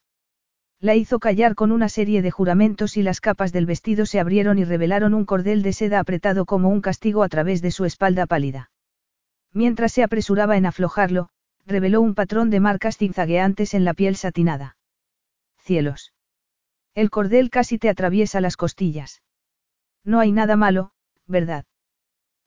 La 0.79 0.95
hizo 0.95 1.19
callar 1.19 1.55
con 1.55 1.71
una 1.71 1.89
serie 1.89 2.21
de 2.21 2.29
juramentos 2.29 2.97
y 2.97 3.03
las 3.03 3.21
capas 3.21 3.53
del 3.53 3.65
vestido 3.65 4.05
se 4.05 4.19
abrieron 4.19 4.59
y 4.59 4.65
revelaron 4.65 5.13
un 5.13 5.25
cordel 5.25 5.63
de 5.63 5.73
seda 5.73 5.99
apretado 5.99 6.45
como 6.45 6.69
un 6.69 6.81
castigo 6.81 7.23
a 7.23 7.29
través 7.29 7.61
de 7.61 7.71
su 7.71 7.85
espalda 7.85 8.25
pálida. 8.25 8.69
Mientras 9.53 9.93
se 9.93 10.03
apresuraba 10.03 10.57
en 10.57 10.65
aflojarlo, 10.65 11.29
reveló 11.65 12.01
un 12.01 12.15
patrón 12.15 12.49
de 12.49 12.59
marcas 12.59 12.97
zigzagueantes 12.97 13.73
en 13.73 13.85
la 13.85 13.93
piel 13.93 14.17
satinada. 14.17 14.75
Cielos. 15.63 16.13
El 16.93 17.09
cordel 17.09 17.49
casi 17.49 17.79
te 17.79 17.89
atraviesa 17.89 18.41
las 18.41 18.57
costillas. 18.57 19.23
No 20.03 20.19
hay 20.19 20.33
nada 20.33 20.57
malo, 20.57 20.91
¿verdad? 21.25 21.65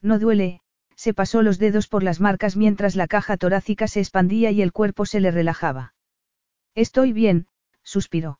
No 0.03 0.19
duele, 0.19 0.61
se 0.97 1.15
pasó 1.15 1.43
los 1.43 1.59
dedos 1.59 1.89
por 1.89 2.03
las 2.03 2.21
marcas 2.21 2.57
mientras 2.57 2.95
la 2.95 3.07
caja 3.07 3.39
torácica 3.39 3.89
se 3.89 4.01
expandía 4.01 4.51
y 4.51 4.61
el 4.61 4.73
cuerpo 4.73 5.07
se 5.07 5.21
le 5.21 5.31
relajaba. 5.31 5.95
Estoy 6.75 7.13
bien, 7.15 7.49
suspiró. 7.83 8.39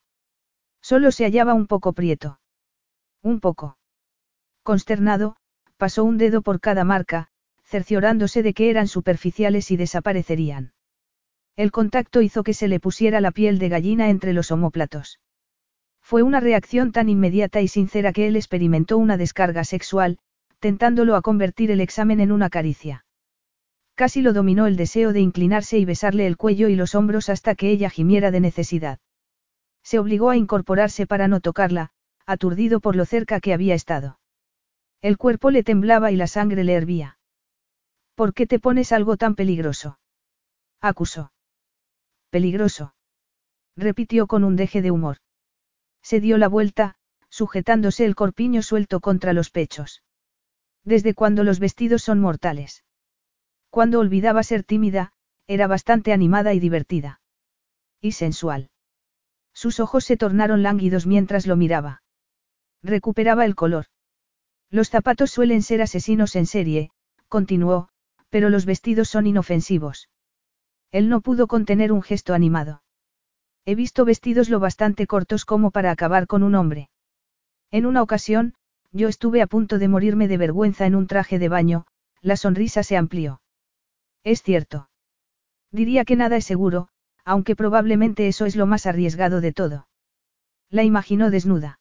Solo 0.83 1.11
se 1.11 1.25
hallaba 1.25 1.55
un 1.55 1.67
poco 1.67 1.95
prieto. 1.95 2.39
Un 3.23 3.41
poco. 3.41 3.79
Consternado, 4.63 5.37
pasó 5.79 6.05
un 6.05 6.19
dedo 6.19 6.43
por 6.43 6.61
cada 6.61 6.85
marca, 6.85 7.29
cerciorándose 7.65 8.43
de 8.43 8.53
que 8.53 8.69
eran 8.69 8.89
superficiales 8.89 9.71
y 9.71 9.77
desaparecerían. 9.77 10.75
El 11.57 11.73
contacto 11.73 12.21
hizo 12.21 12.43
que 12.43 12.53
se 12.53 12.69
le 12.69 12.81
pusiera 12.81 13.23
la 13.23 13.31
piel 13.31 13.59
de 13.59 13.71
gallina 13.71 14.11
entre 14.11 14.35
los 14.35 14.51
omóplatos. 14.51 15.21
Fue 16.03 16.23
una 16.23 16.39
reacción 16.39 16.93
tan 16.93 17.09
inmediata 17.09 17.63
y 17.63 17.69
sincera 17.69 18.13
que 18.13 18.27
él 18.27 18.37
experimentó 18.37 18.99
una 18.99 19.17
descarga 19.17 19.65
sexual, 19.65 20.19
tentándolo 20.61 21.17
a 21.17 21.23
convertir 21.23 21.71
el 21.71 21.81
examen 21.81 22.21
en 22.21 22.31
una 22.31 22.51
caricia. 22.51 23.07
Casi 23.95 24.21
lo 24.21 24.35
dominó 24.35 24.67
el 24.67 24.77
deseo 24.77 25.15
de 25.15 25.21
inclinarse 25.21 25.79
y 25.79 25.87
besarle 25.87 26.27
el 26.27 26.37
cuello 26.37 26.69
y 26.69 26.77
los 26.77 26.95
hombros 26.95 27.31
hasta 27.31 27.55
que 27.55 27.71
ella 27.71 27.89
gimiera 27.89 28.31
de 28.31 28.41
necesidad. 28.41 28.99
Se 29.83 29.99
obligó 29.99 30.29
a 30.29 30.37
incorporarse 30.37 31.07
para 31.07 31.27
no 31.27 31.41
tocarla, 31.41 31.91
aturdido 32.27 32.81
por 32.81 32.97
lo 32.97 33.07
cerca 33.07 33.41
que 33.41 33.55
había 33.55 33.75
estado. 33.75 34.21
El 35.01 35.17
cuerpo 35.17 35.51
le 35.51 35.63
temblaba 35.63 36.13
y 36.13 36.17
la 36.17 36.27
sangre 36.27 36.65
le 36.65 36.75
hervía. 36.75 37.19
¿Por 38.15 38.35
qué 38.35 38.47
te 38.47 38.59
pones 38.59 38.93
algo 38.93 39.17
tan 39.17 39.35
peligroso? 39.35 39.99
acusó. 40.83 41.33
Peligroso. 42.37 42.95
Repitió 43.79 44.27
con 44.27 44.45
un 44.45 44.57
deje 44.57 44.83
de 44.83 44.91
humor. 44.91 45.17
Se 46.03 46.21
dio 46.21 46.37
la 46.37 46.49
vuelta, 46.49 46.97
sujetándose 47.31 48.05
el 48.05 48.15
corpiño 48.15 48.61
suelto 48.61 49.01
contra 49.01 49.33
los 49.33 49.49
pechos. 49.49 50.03
Desde 50.85 51.15
cuando 51.15 51.45
los 51.45 51.61
vestidos 51.61 52.03
son 52.03 52.21
mortales. 52.21 52.85
Cuando 53.71 54.01
olvidaba 54.01 54.43
ser 54.43 54.65
tímida, 54.65 55.15
era 55.47 55.67
bastante 55.67 56.13
animada 56.13 56.53
y 56.53 56.61
divertida. 56.61 57.23
Y 58.03 58.13
sensual. 58.13 58.69
Sus 59.55 59.81
ojos 59.81 60.05
se 60.05 60.19
tornaron 60.19 60.63
lánguidos 60.63 61.07
mientras 61.07 61.47
lo 61.47 61.57
miraba. 61.57 62.03
Recuperaba 62.83 63.47
el 63.47 63.55
color. 63.55 63.87
Los 64.69 64.91
zapatos 64.91 65.31
suelen 65.31 65.63
ser 65.63 65.81
asesinos 65.81 66.37
en 66.37 66.45
serie, 66.45 66.91
continuó, 67.29 67.89
pero 68.29 68.51
los 68.51 68.67
vestidos 68.67 69.09
son 69.09 69.27
inofensivos. 69.27 70.11
Él 70.97 71.11
no 71.11 71.21
pudo 71.21 71.47
contener 71.47 71.93
un 71.93 72.01
gesto 72.01 72.33
animado. 72.33 72.83
He 73.67 73.75
visto 73.75 74.07
vestidos 74.07 74.49
lo 74.49 74.61
bastante 74.61 75.07
cortos 75.07 75.45
como 75.45 75.71
para 75.71 75.91
acabar 75.91 76.27
con 76.27 76.43
un 76.43 76.55
hombre. 76.55 76.89
En 77.71 77.85
una 77.85 78.01
ocasión, 78.01 78.55
yo 78.93 79.09
estuve 79.09 79.43
a 79.43 79.47
punto 79.47 79.79
de 79.79 79.89
morirme 79.89 80.27
de 80.27 80.39
vergüenza 80.39 80.87
en 80.87 80.95
un 80.95 81.07
traje 81.07 81.39
de 81.39 81.51
baño, 81.51 81.85
la 82.23 82.39
sonrisa 82.39 82.83
se 82.83 82.97
amplió. 82.97 83.43
Es 84.25 84.43
cierto. 84.43 84.89
Diría 85.71 86.07
que 86.07 86.17
nada 86.17 86.39
es 86.39 86.47
seguro, 86.47 86.89
aunque 87.27 87.57
probablemente 87.57 88.27
eso 88.27 88.47
es 88.47 88.57
lo 88.57 88.65
más 88.65 88.87
arriesgado 88.87 89.43
de 89.43 89.53
todo. 89.53 89.89
La 90.71 90.83
imaginó 90.83 91.29
desnuda. 91.31 91.79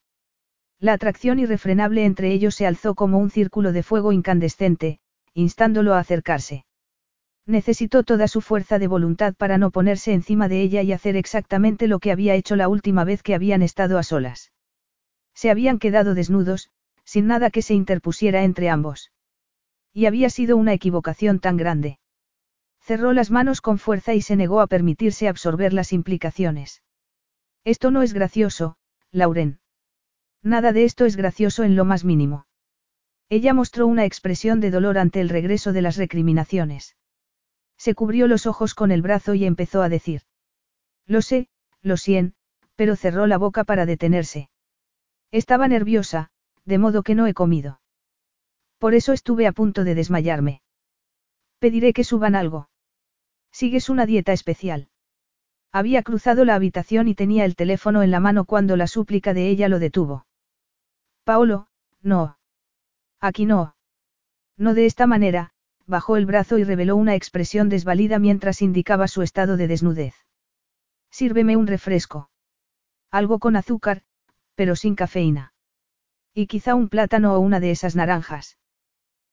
La 0.77 0.91
atracción 0.91 1.39
irrefrenable 1.39 2.03
entre 2.03 2.33
ellos 2.33 2.55
se 2.55 2.67
alzó 2.67 2.95
como 2.95 3.19
un 3.19 3.29
círculo 3.29 3.71
de 3.71 3.81
fuego 3.81 4.11
incandescente, 4.11 4.99
instándolo 5.33 5.93
a 5.93 5.99
acercarse. 5.99 6.65
Necesitó 7.47 8.03
toda 8.03 8.27
su 8.27 8.41
fuerza 8.41 8.79
de 8.79 8.87
voluntad 8.87 9.35
para 9.35 9.57
no 9.59 9.69
ponerse 9.69 10.13
encima 10.13 10.47
de 10.47 10.61
ella 10.61 10.81
y 10.81 10.91
hacer 10.91 11.15
exactamente 11.15 11.87
lo 11.87 11.99
que 11.99 12.11
había 12.11 12.33
hecho 12.33 12.55
la 12.55 12.67
última 12.67 13.03
vez 13.03 13.21
que 13.21 13.35
habían 13.35 13.61
estado 13.61 13.99
a 13.99 14.03
solas. 14.03 14.51
Se 15.35 15.51
habían 15.51 15.77
quedado 15.77 16.15
desnudos, 16.15 16.71
sin 17.03 17.27
nada 17.27 17.51
que 17.51 17.61
se 17.61 17.75
interpusiera 17.75 18.43
entre 18.43 18.69
ambos. 18.69 19.11
Y 19.93 20.07
había 20.07 20.29
sido 20.29 20.57
una 20.57 20.73
equivocación 20.73 21.39
tan 21.39 21.55
grande. 21.55 21.99
Cerró 22.81 23.13
las 23.13 23.29
manos 23.29 23.61
con 23.61 23.77
fuerza 23.77 24.13
y 24.15 24.21
se 24.21 24.35
negó 24.35 24.59
a 24.59 24.67
permitirse 24.67 25.27
absorber 25.27 25.71
las 25.71 25.93
implicaciones. 25.93 26.81
Esto 27.63 27.91
no 27.91 28.01
es 28.01 28.13
gracioso, 28.13 28.77
Lauren. 29.11 29.59
Nada 30.41 30.71
de 30.71 30.83
esto 30.83 31.05
es 31.05 31.15
gracioso 31.15 31.63
en 31.63 31.75
lo 31.75 31.85
más 31.85 32.03
mínimo. 32.05 32.47
Ella 33.29 33.53
mostró 33.53 33.87
una 33.87 34.05
expresión 34.05 34.59
de 34.59 34.71
dolor 34.71 34.97
ante 34.97 35.19
el 35.19 35.29
regreso 35.29 35.73
de 35.73 35.81
las 35.81 35.97
recriminaciones. 35.97 36.95
Se 37.77 37.95
cubrió 37.95 38.27
los 38.27 38.45
ojos 38.45 38.73
con 38.73 38.91
el 38.91 39.01
brazo 39.01 39.33
y 39.33 39.45
empezó 39.45 39.81
a 39.81 39.89
decir. 39.89 40.21
Lo 41.05 41.21
sé, 41.21 41.49
lo 41.81 41.97
siento, 41.97 42.35
pero 42.75 42.95
cerró 42.95 43.27
la 43.27 43.37
boca 43.37 43.63
para 43.63 43.85
detenerse. 43.85 44.49
Estaba 45.31 45.67
nerviosa, 45.67 46.31
de 46.65 46.77
modo 46.77 47.03
que 47.03 47.15
no 47.15 47.27
he 47.27 47.33
comido. 47.33 47.81
Por 48.77 48.93
eso 48.93 49.13
estuve 49.13 49.47
a 49.47 49.51
punto 49.51 49.83
de 49.83 49.95
desmayarme. 49.95 50.61
Pediré 51.59 51.93
que 51.93 52.03
suban 52.03 52.35
algo. 52.35 52.69
Sigues 53.51 53.89
una 53.89 54.05
dieta 54.05 54.33
especial. 54.33 54.89
Había 55.71 56.03
cruzado 56.03 56.45
la 56.45 56.55
habitación 56.55 57.07
y 57.07 57.15
tenía 57.15 57.45
el 57.45 57.55
teléfono 57.55 58.03
en 58.03 58.11
la 58.11 58.19
mano 58.19 58.45
cuando 58.45 58.77
la 58.77 58.87
súplica 58.87 59.33
de 59.33 59.49
ella 59.49 59.67
lo 59.69 59.79
detuvo. 59.79 60.25
Paolo, 61.23 61.67
no. 62.01 62.37
Aquí 63.19 63.45
no. 63.45 63.75
No 64.57 64.73
de 64.73 64.85
esta 64.85 65.07
manera, 65.07 65.53
bajó 65.87 66.17
el 66.17 66.25
brazo 66.25 66.57
y 66.57 66.63
reveló 66.63 66.95
una 66.95 67.15
expresión 67.15 67.69
desvalida 67.69 68.19
mientras 68.19 68.61
indicaba 68.61 69.07
su 69.07 69.21
estado 69.21 69.57
de 69.57 69.67
desnudez. 69.67 70.15
Sírveme 71.11 71.55
un 71.55 71.67
refresco. 71.67 72.29
Algo 73.11 73.39
con 73.39 73.55
azúcar, 73.55 74.01
pero 74.55 74.75
sin 74.75 74.95
cafeína. 74.95 75.53
Y 76.33 76.47
quizá 76.47 76.75
un 76.75 76.89
plátano 76.89 77.33
o 77.33 77.39
una 77.39 77.59
de 77.59 77.71
esas 77.71 77.95
naranjas. 77.95 78.57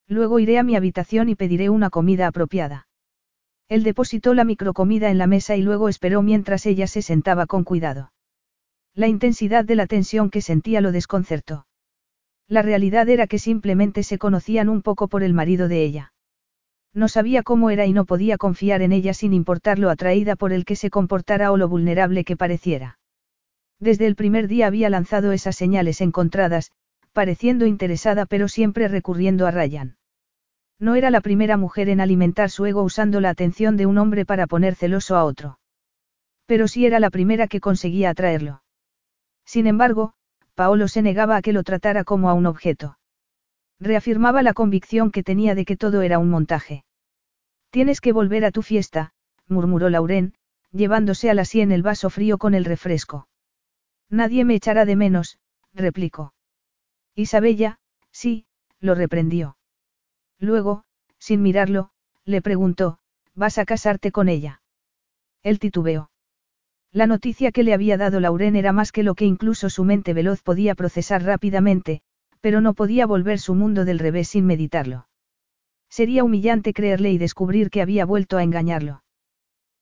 Luego 0.07 0.39
iré 0.39 0.57
a 0.59 0.63
mi 0.63 0.75
habitación 0.75 1.29
y 1.29 1.35
pediré 1.35 1.69
una 1.69 1.89
comida 1.89 2.27
apropiada. 2.27 2.87
Él 3.67 3.83
depositó 3.83 4.33
la 4.33 4.43
microcomida 4.43 5.09
en 5.09 5.17
la 5.17 5.27
mesa 5.27 5.55
y 5.55 5.61
luego 5.61 5.89
esperó 5.89 6.21
mientras 6.21 6.65
ella 6.65 6.87
se 6.87 7.01
sentaba 7.01 7.47
con 7.47 7.63
cuidado. 7.63 8.13
La 8.93 9.07
intensidad 9.07 9.65
de 9.65 9.75
la 9.75 9.87
tensión 9.87 10.29
que 10.29 10.41
sentía 10.41 10.79
lo 10.81 10.91
desconcertó. 10.91 11.65
La 12.47 12.61
realidad 12.61 13.09
era 13.09 13.25
que 13.25 13.39
simplemente 13.39 14.03
se 14.03 14.17
conocían 14.17 14.69
un 14.69 14.81
poco 14.81 15.07
por 15.07 15.23
el 15.23 15.33
marido 15.33 15.67
de 15.67 15.83
ella. 15.83 16.12
No 16.93 17.07
sabía 17.07 17.41
cómo 17.41 17.69
era 17.69 17.85
y 17.85 17.93
no 17.93 18.05
podía 18.05 18.37
confiar 18.37 18.81
en 18.81 18.91
ella 18.91 19.13
sin 19.13 19.33
importar 19.33 19.79
lo 19.79 19.89
atraída 19.89 20.35
por 20.35 20.53
el 20.53 20.63
que 20.63 20.75
se 20.75 20.89
comportara 20.89 21.51
o 21.51 21.57
lo 21.57 21.67
vulnerable 21.67 22.23
que 22.23 22.37
pareciera. 22.37 22.99
Desde 23.79 24.05
el 24.05 24.15
primer 24.15 24.47
día 24.47 24.67
había 24.67 24.89
lanzado 24.89 25.31
esas 25.31 25.55
señales 25.55 26.01
encontradas, 26.01 26.71
pareciendo 27.11 27.65
interesada 27.65 28.25
pero 28.25 28.47
siempre 28.47 28.87
recurriendo 28.87 29.47
a 29.47 29.51
Ryan. 29.51 29.97
No 30.79 30.95
era 30.95 31.09
la 31.09 31.21
primera 31.21 31.57
mujer 31.57 31.89
en 31.89 31.99
alimentar 31.99 32.49
su 32.49 32.65
ego 32.65 32.83
usando 32.83 33.21
la 33.21 33.29
atención 33.29 33.77
de 33.77 33.85
un 33.85 33.97
hombre 33.97 34.25
para 34.25 34.47
poner 34.47 34.75
celoso 34.75 35.15
a 35.15 35.23
otro. 35.23 35.59
Pero 36.45 36.67
sí 36.67 36.85
era 36.85 36.99
la 36.99 37.09
primera 37.09 37.47
que 37.47 37.59
conseguía 37.59 38.09
atraerlo. 38.09 38.63
Sin 39.45 39.67
embargo, 39.67 40.13
Paolo 40.55 40.87
se 40.87 41.01
negaba 41.01 41.37
a 41.37 41.41
que 41.41 41.53
lo 41.53 41.63
tratara 41.63 42.03
como 42.03 42.29
a 42.29 42.33
un 42.33 42.45
objeto. 42.45 42.97
Reafirmaba 43.83 44.43
la 44.43 44.53
convicción 44.53 45.11
que 45.11 45.23
tenía 45.23 45.55
de 45.55 45.65
que 45.65 45.75
todo 45.75 46.03
era 46.03 46.17
un 46.17 46.29
montaje. 46.29 46.85
Tienes 47.69 47.99
que 47.99 48.13
volver 48.13 48.45
a 48.45 48.51
tu 48.51 48.61
fiesta, 48.61 49.11
murmuró 49.45 49.89
Lauren, 49.89 50.35
llevándose 50.71 51.29
a 51.29 51.33
la 51.33 51.43
sien 51.43 51.73
el 51.73 51.83
vaso 51.83 52.09
frío 52.09 52.37
con 52.37 52.53
el 52.53 52.63
refresco. 52.63 53.27
Nadie 54.09 54.45
me 54.45 54.55
echará 54.55 54.85
de 54.85 54.95
menos, 54.95 55.37
replicó. 55.73 56.33
Isabella, 57.13 57.77
sí, 58.09 58.45
lo 58.79 58.95
reprendió. 58.95 59.57
Luego, 60.39 60.85
sin 61.17 61.41
mirarlo, 61.41 61.89
le 62.23 62.41
preguntó, 62.41 62.99
¿vas 63.35 63.57
a 63.57 63.65
casarte 63.65 64.13
con 64.13 64.29
ella? 64.29 64.61
Él 65.41 65.59
titubeó. 65.59 66.09
La 66.93 67.05
noticia 67.05 67.51
que 67.51 67.63
le 67.63 67.73
había 67.73 67.97
dado 67.97 68.21
Lauren 68.21 68.55
era 68.55 68.71
más 68.71 68.93
que 68.93 69.03
lo 69.03 69.13
que 69.13 69.25
incluso 69.25 69.69
su 69.69 69.83
mente 69.83 70.13
veloz 70.13 70.41
podía 70.41 70.73
procesar 70.73 71.23
rápidamente, 71.23 72.01
pero 72.43 72.59
no 72.59 72.73
podía 72.73 73.05
volver 73.05 73.39
su 73.39 73.55
mundo 73.55 73.85
del 73.85 73.99
revés 73.99 74.27
sin 74.27 74.45
meditarlo. 74.45 75.07
Sería 75.89 76.25
humillante 76.25 76.73
creerle 76.73 77.09
y 77.09 77.17
descubrir 77.17 77.69
que 77.69 77.81
había 77.81 78.05
vuelto 78.05 78.35
a 78.35 78.43
engañarlo. 78.43 79.01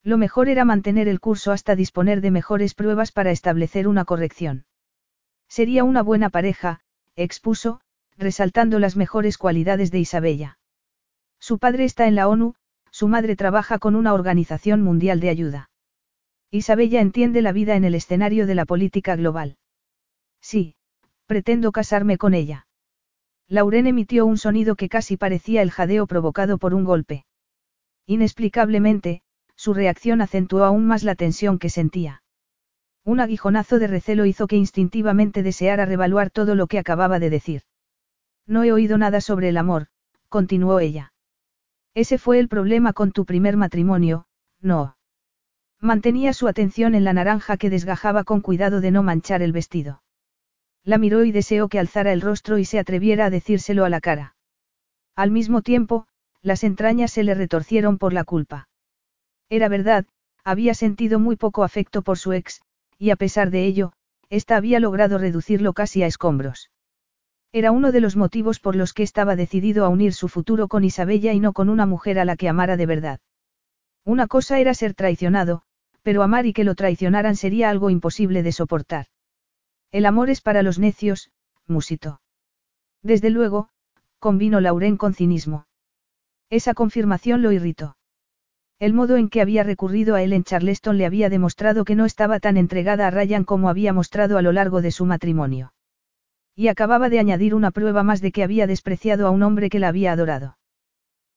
Lo 0.04 0.20
mejor 0.20 0.48
era 0.48 0.64
mantener 0.64 1.08
el 1.08 1.20
curso 1.20 1.52
hasta 1.52 1.76
disponer 1.76 2.22
de 2.22 2.30
mejores 2.30 2.76
pruebas 2.76 3.12
para 3.12 3.32
establecer 3.32 3.88
una 3.88 4.06
corrección. 4.06 4.66
Sería 5.48 5.84
una 5.84 6.04
buena 6.04 6.30
pareja, 6.30 6.82
expuso, 7.16 7.82
resaltando 8.16 8.78
las 8.78 8.96
mejores 8.96 9.40
cualidades 9.40 9.90
de 9.90 9.98
Isabella. 9.98 10.60
Su 11.40 11.58
padre 11.58 11.86
está 11.86 12.06
en 12.06 12.14
la 12.14 12.28
ONU, 12.28 12.54
su 12.92 13.08
madre 13.08 13.36
trabaja 13.36 13.80
con 13.80 13.96
una 13.96 14.14
organización 14.14 14.84
mundial 14.84 15.20
de 15.20 15.30
ayuda. 15.30 15.72
Isabella 16.52 17.02
entiende 17.02 17.42
la 17.42 17.54
vida 17.54 17.76
en 17.76 17.86
el 17.86 17.96
escenario 17.96 18.46
de 18.46 18.54
la 18.54 18.66
política 18.66 19.16
global. 19.16 19.58
Sí, 20.42 20.76
pretendo 21.32 21.72
casarme 21.72 22.18
con 22.18 22.34
ella. 22.34 22.68
Lauren 23.48 23.88
emitió 23.88 24.26
un 24.26 24.38
sonido 24.38 24.76
que 24.76 24.90
casi 24.90 25.16
parecía 25.16 25.62
el 25.62 25.72
jadeo 25.72 26.06
provocado 26.06 26.58
por 26.58 26.74
un 26.74 26.84
golpe. 26.84 27.24
Inexplicablemente, 28.06 29.22
su 29.56 29.74
reacción 29.74 30.20
acentuó 30.20 30.66
aún 30.66 30.86
más 30.86 31.06
la 31.06 31.16
tensión 31.16 31.58
que 31.58 31.70
sentía. 31.70 32.22
Un 33.06 33.22
aguijonazo 33.22 33.80
de 33.80 33.88
recelo 33.88 34.26
hizo 34.26 34.46
que 34.46 34.58
instintivamente 34.58 35.42
deseara 35.42 35.86
revaluar 35.86 36.32
todo 36.32 36.54
lo 36.54 36.68
que 36.68 36.80
acababa 36.80 37.18
de 37.18 37.30
decir. 37.30 37.62
No 38.46 38.66
he 38.66 38.74
oído 38.74 38.98
nada 38.98 39.22
sobre 39.22 39.48
el 39.48 39.56
amor, 39.56 39.88
continuó 40.28 40.82
ella. 40.82 41.14
Ese 41.94 42.18
fue 42.18 42.40
el 42.40 42.50
problema 42.50 42.92
con 42.92 43.14
tu 43.14 43.24
primer 43.24 43.56
matrimonio, 43.56 44.26
no. 44.60 44.98
Mantenía 45.80 46.34
su 46.34 46.50
atención 46.50 46.94
en 46.94 47.06
la 47.06 47.14
naranja 47.14 47.56
que 47.56 47.70
desgajaba 47.70 48.26
con 48.26 48.42
cuidado 48.42 48.82
de 48.82 48.92
no 48.92 49.02
manchar 49.02 49.42
el 49.42 49.54
vestido. 49.54 50.02
La 50.84 50.98
miró 50.98 51.24
y 51.24 51.32
deseó 51.32 51.68
que 51.68 51.80
alzara 51.80 52.12
el 52.12 52.22
rostro 52.22 52.58
y 52.58 52.66
se 52.66 52.80
atreviera 52.80 53.26
a 53.26 53.30
decírselo 53.30 53.86
a 53.86 53.90
la 53.90 54.02
cara. 54.02 54.36
Al 55.16 55.32
mismo 55.32 55.62
tiempo, 55.62 56.08
las 56.42 56.64
entrañas 56.64 57.12
se 57.12 57.24
le 57.24 57.36
retorcieron 57.36 57.98
por 57.98 58.14
la 58.14 58.24
culpa. 58.24 58.68
Era 59.50 59.68
verdad, 59.68 60.06
había 60.44 60.74
sentido 60.74 61.20
muy 61.20 61.36
poco 61.36 61.64
afecto 61.64 62.02
por 62.02 62.18
su 62.18 62.34
ex, 62.34 62.62
y 62.98 63.12
a 63.12 63.16
pesar 63.16 63.52
de 63.52 63.66
ello, 63.66 63.94
ésta 64.30 64.56
había 64.56 64.80
logrado 64.80 65.18
reducirlo 65.18 65.74
casi 65.74 66.02
a 66.02 66.08
escombros. 66.08 66.72
Era 67.52 67.72
uno 67.72 67.92
de 67.92 68.00
los 68.00 68.16
motivos 68.16 68.60
por 68.60 68.76
los 68.76 68.94
que 68.94 69.04
estaba 69.04 69.36
decidido 69.36 69.86
a 69.86 69.90
unir 69.90 70.14
su 70.14 70.30
futuro 70.30 70.68
con 70.68 70.84
Isabella 70.84 71.34
y 71.34 71.40
no 71.40 71.54
con 71.54 71.70
una 71.70 71.86
mujer 71.86 72.18
a 72.18 72.26
la 72.26 72.38
que 72.38 72.48
amara 72.48 72.78
de 72.78 72.86
verdad. 72.86 73.20
Una 74.06 74.28
cosa 74.28 74.60
era 74.60 74.74
ser 74.74 74.94
traicionado, 74.94 75.64
pero 76.02 76.24
amar 76.24 76.46
y 76.46 76.54
que 76.54 76.64
lo 76.64 76.76
traicionaran 76.76 77.36
sería 77.36 77.70
algo 77.70 77.90
imposible 77.90 78.42
de 78.42 78.52
soportar. 78.52 79.08
El 79.92 80.06
amor 80.06 80.30
es 80.30 80.42
para 80.42 80.64
los 80.64 80.80
necios, 80.80 81.32
musito. 81.68 82.22
Desde 83.04 83.30
luego, 83.30 83.70
convino 84.20 84.62
Lauren 84.62 84.96
con 84.96 85.14
cinismo. 85.14 85.66
Esa 86.50 86.74
confirmación 86.74 87.42
lo 87.42 87.52
irritó. 87.52 87.98
El 88.80 88.94
modo 88.94 89.18
en 89.18 89.30
que 89.30 89.42
había 89.42 89.64
recurrido 89.64 90.16
a 90.16 90.24
él 90.24 90.34
en 90.34 90.44
Charleston 90.44 90.98
le 90.98 91.06
había 91.06 91.30
demostrado 91.30 91.86
que 91.86 91.96
no 91.96 92.06
estaba 92.06 92.40
tan 92.40 92.58
entregada 92.58 93.08
a 93.08 93.12
Ryan 93.12 93.44
como 93.44 93.70
había 93.70 93.94
mostrado 93.94 94.38
a 94.38 94.42
lo 94.42 94.52
largo 94.52 94.82
de 94.82 94.92
su 94.92 95.06
matrimonio. 95.06 95.74
Y 96.56 96.68
acababa 96.68 97.10
de 97.10 97.20
añadir 97.20 97.54
una 97.54 97.72
prueba 97.72 98.04
más 98.04 98.22
de 98.22 98.32
que 98.32 98.44
había 98.44 98.68
despreciado 98.68 99.28
a 99.28 99.30
un 99.30 99.44
hombre 99.44 99.70
que 99.70 99.80
la 99.80 99.90
había 99.90 100.12
adorado. 100.12 100.58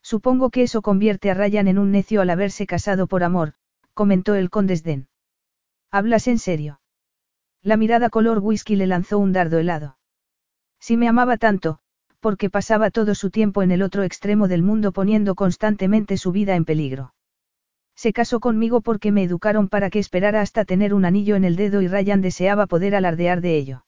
Supongo 0.03 0.51
que 0.51 0.63
eso 0.63 0.81
convierte 0.81 1.31
a 1.31 1.35
Ryan 1.35 1.69
en 1.69 1.79
un 1.79 1.91
necio 1.91 2.21
al 2.21 2.31
haberse 2.31 2.67
casado 2.67 3.07
por 3.07 3.25
amor, 3.25 3.55
comentó 3.95 4.35
él 4.35 4.51
con 4.51 4.67
desdén. 4.67 5.09
¿Hablas 5.91 6.29
en 6.29 6.39
serio? 6.39 6.81
La 7.65 7.79
mirada 7.79 8.11
color 8.11 8.41
whisky 8.41 8.77
le 8.77 8.87
lanzó 8.87 9.19
un 9.19 9.33
dardo 9.33 9.59
helado. 9.59 9.97
Si 10.79 10.99
me 10.99 11.09
amaba 11.09 11.39
tanto, 11.39 11.79
porque 12.21 12.51
pasaba 12.51 12.91
todo 12.91 13.15
su 13.15 13.31
tiempo 13.31 13.63
en 13.63 13.71
el 13.71 13.81
otro 13.81 14.03
extremo 14.03 14.49
del 14.49 14.63
mundo 14.63 14.93
poniendo 14.93 15.35
constantemente 15.35 16.19
su 16.19 16.31
vida 16.31 16.57
en 16.57 16.67
peligro. 16.67 17.15
Se 17.97 18.13
casó 18.13 18.39
conmigo 18.39 18.83
porque 18.83 19.13
me 19.13 19.23
educaron 19.23 19.69
para 19.69 19.89
que 19.89 19.99
esperara 19.99 20.43
hasta 20.43 20.67
tener 20.67 20.93
un 20.93 21.07
anillo 21.07 21.37
en 21.37 21.45
el 21.45 21.57
dedo 21.57 21.81
y 21.81 21.89
Ryan 21.89 22.21
deseaba 22.21 22.67
poder 22.67 22.95
alardear 22.95 23.41
de 23.41 23.57
ello. 23.57 23.87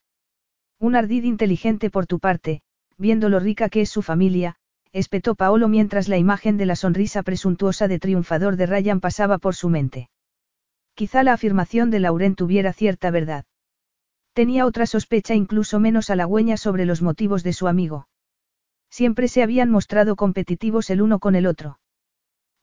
Un 0.79 0.97
ardid 0.97 1.25
inteligente 1.25 1.91
por 1.91 2.07
tu 2.07 2.19
parte, 2.19 2.63
viendo 2.97 3.29
lo 3.29 3.41
rica 3.41 3.69
que 3.69 3.83
es 3.83 3.91
su 3.91 4.01
familia, 4.01 4.57
espetó 4.93 5.35
Paolo 5.35 5.69
mientras 5.69 6.09
la 6.09 6.17
imagen 6.17 6.57
de 6.57 6.65
la 6.65 6.77
sonrisa 6.77 7.23
presuntuosa 7.23 7.89
de 7.89 7.99
triunfador 7.99 8.57
de 8.57 8.65
Ryan 8.65 9.01
pasaba 9.01 9.37
por 9.37 9.55
su 9.55 9.69
mente. 9.69 10.09
Quizá 10.95 11.23
la 11.23 11.35
afirmación 11.35 11.91
de 11.91 12.01
Lauren 12.01 12.37
tuviera 12.37 12.73
cierta 12.73 13.11
verdad. 13.11 13.45
Tenía 14.37 14.67
otra 14.67 14.85
sospecha 14.85 15.35
incluso 15.35 15.81
menos 15.81 16.11
halagüeña 16.11 16.59
sobre 16.59 16.85
los 16.85 17.01
motivos 17.01 17.43
de 17.43 17.55
su 17.55 17.69
amigo. 17.69 18.07
Siempre 18.91 19.29
se 19.29 19.43
habían 19.43 19.71
mostrado 19.71 20.15
competitivos 20.15 20.91
el 20.91 21.01
uno 21.01 21.21
con 21.21 21.37
el 21.37 21.47
otro. 21.47 21.79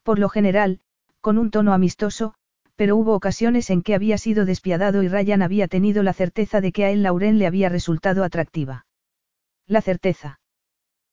Por 0.03 0.19
lo 0.19 0.29
general, 0.29 0.81
con 1.19 1.39
un 1.39 1.49
tono 1.49 1.73
amistoso, 1.73 2.35
pero 2.75 2.95
hubo 2.95 3.15
ocasiones 3.15 3.71
en 3.71 3.81
que 3.81 3.95
había 3.95 4.19
sido 4.19 4.45
despiadado 4.45 5.01
y 5.01 5.07
Ryan 5.07 5.41
había 5.41 5.67
tenido 5.67 6.03
la 6.03 6.13
certeza 6.13 6.61
de 6.61 6.71
que 6.71 6.85
a 6.85 6.91
él 6.91 7.01
Lauren 7.01 7.39
le 7.39 7.47
había 7.47 7.69
resultado 7.69 8.23
atractiva. 8.23 8.85
La 9.65 9.81
certeza. 9.81 10.39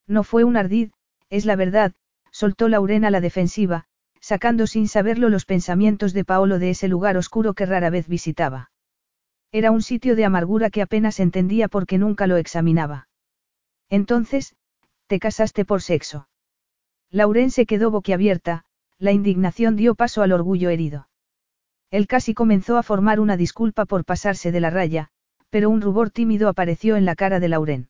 No 0.07 0.25
fue 0.25 0.45
un 0.45 0.59
ardid, 0.59 0.91
es 1.31 1.47
la 1.47 1.57
verdad, 1.57 1.95
soltó 2.33 2.69
Lauren 2.69 3.07
a 3.07 3.11
la 3.11 3.23
defensiva, 3.23 3.87
sacando 4.21 4.67
sin 4.67 4.89
saberlo 4.89 5.31
los 5.31 5.47
pensamientos 5.47 6.13
de 6.13 6.27
Paolo 6.27 6.59
de 6.59 6.69
ese 6.69 6.87
lugar 6.87 7.17
oscuro 7.17 7.55
que 7.55 7.65
rara 7.65 7.89
vez 7.89 8.09
visitaba. 8.09 8.71
Era 9.53 9.71
un 9.73 9.83
sitio 9.83 10.15
de 10.15 10.25
amargura 10.25 10.71
que 10.71 10.83
apenas 10.83 11.19
entendía 11.19 11.69
porque 11.69 11.99
nunca 11.99 12.27
lo 12.27 12.37
examinaba. 12.37 13.09
Entonces, 13.89 14.55
te 15.09 15.19
casaste 15.19 15.65
por 15.65 15.83
sexo. 15.83 16.29
Lauren 17.11 17.51
se 17.51 17.67
quedó 17.67 17.91
boquiabierta, 17.91 18.65
la 18.99 19.11
indignación 19.11 19.75
dio 19.75 19.97
paso 19.97 20.23
al 20.23 20.33
orgullo 20.33 20.71
herido. 20.71 21.09
Él 21.91 22.07
casi 22.07 22.35
comenzó 22.35 22.77
a 22.77 22.85
formar 22.85 23.19
una 23.19 23.37
disculpa 23.37 23.85
por 23.85 24.05
pasarse 24.05 24.53
de 24.53 24.61
la 24.61 24.71
raya, 24.71 25.09
pero 25.51 25.69
un 25.69 25.81
rubor 25.81 26.11
tímido 26.11 26.49
apareció 26.49 26.97
en 26.97 27.05
la 27.05 27.17
cara 27.17 27.41
de 27.41 27.49
Lauren. 27.49 27.89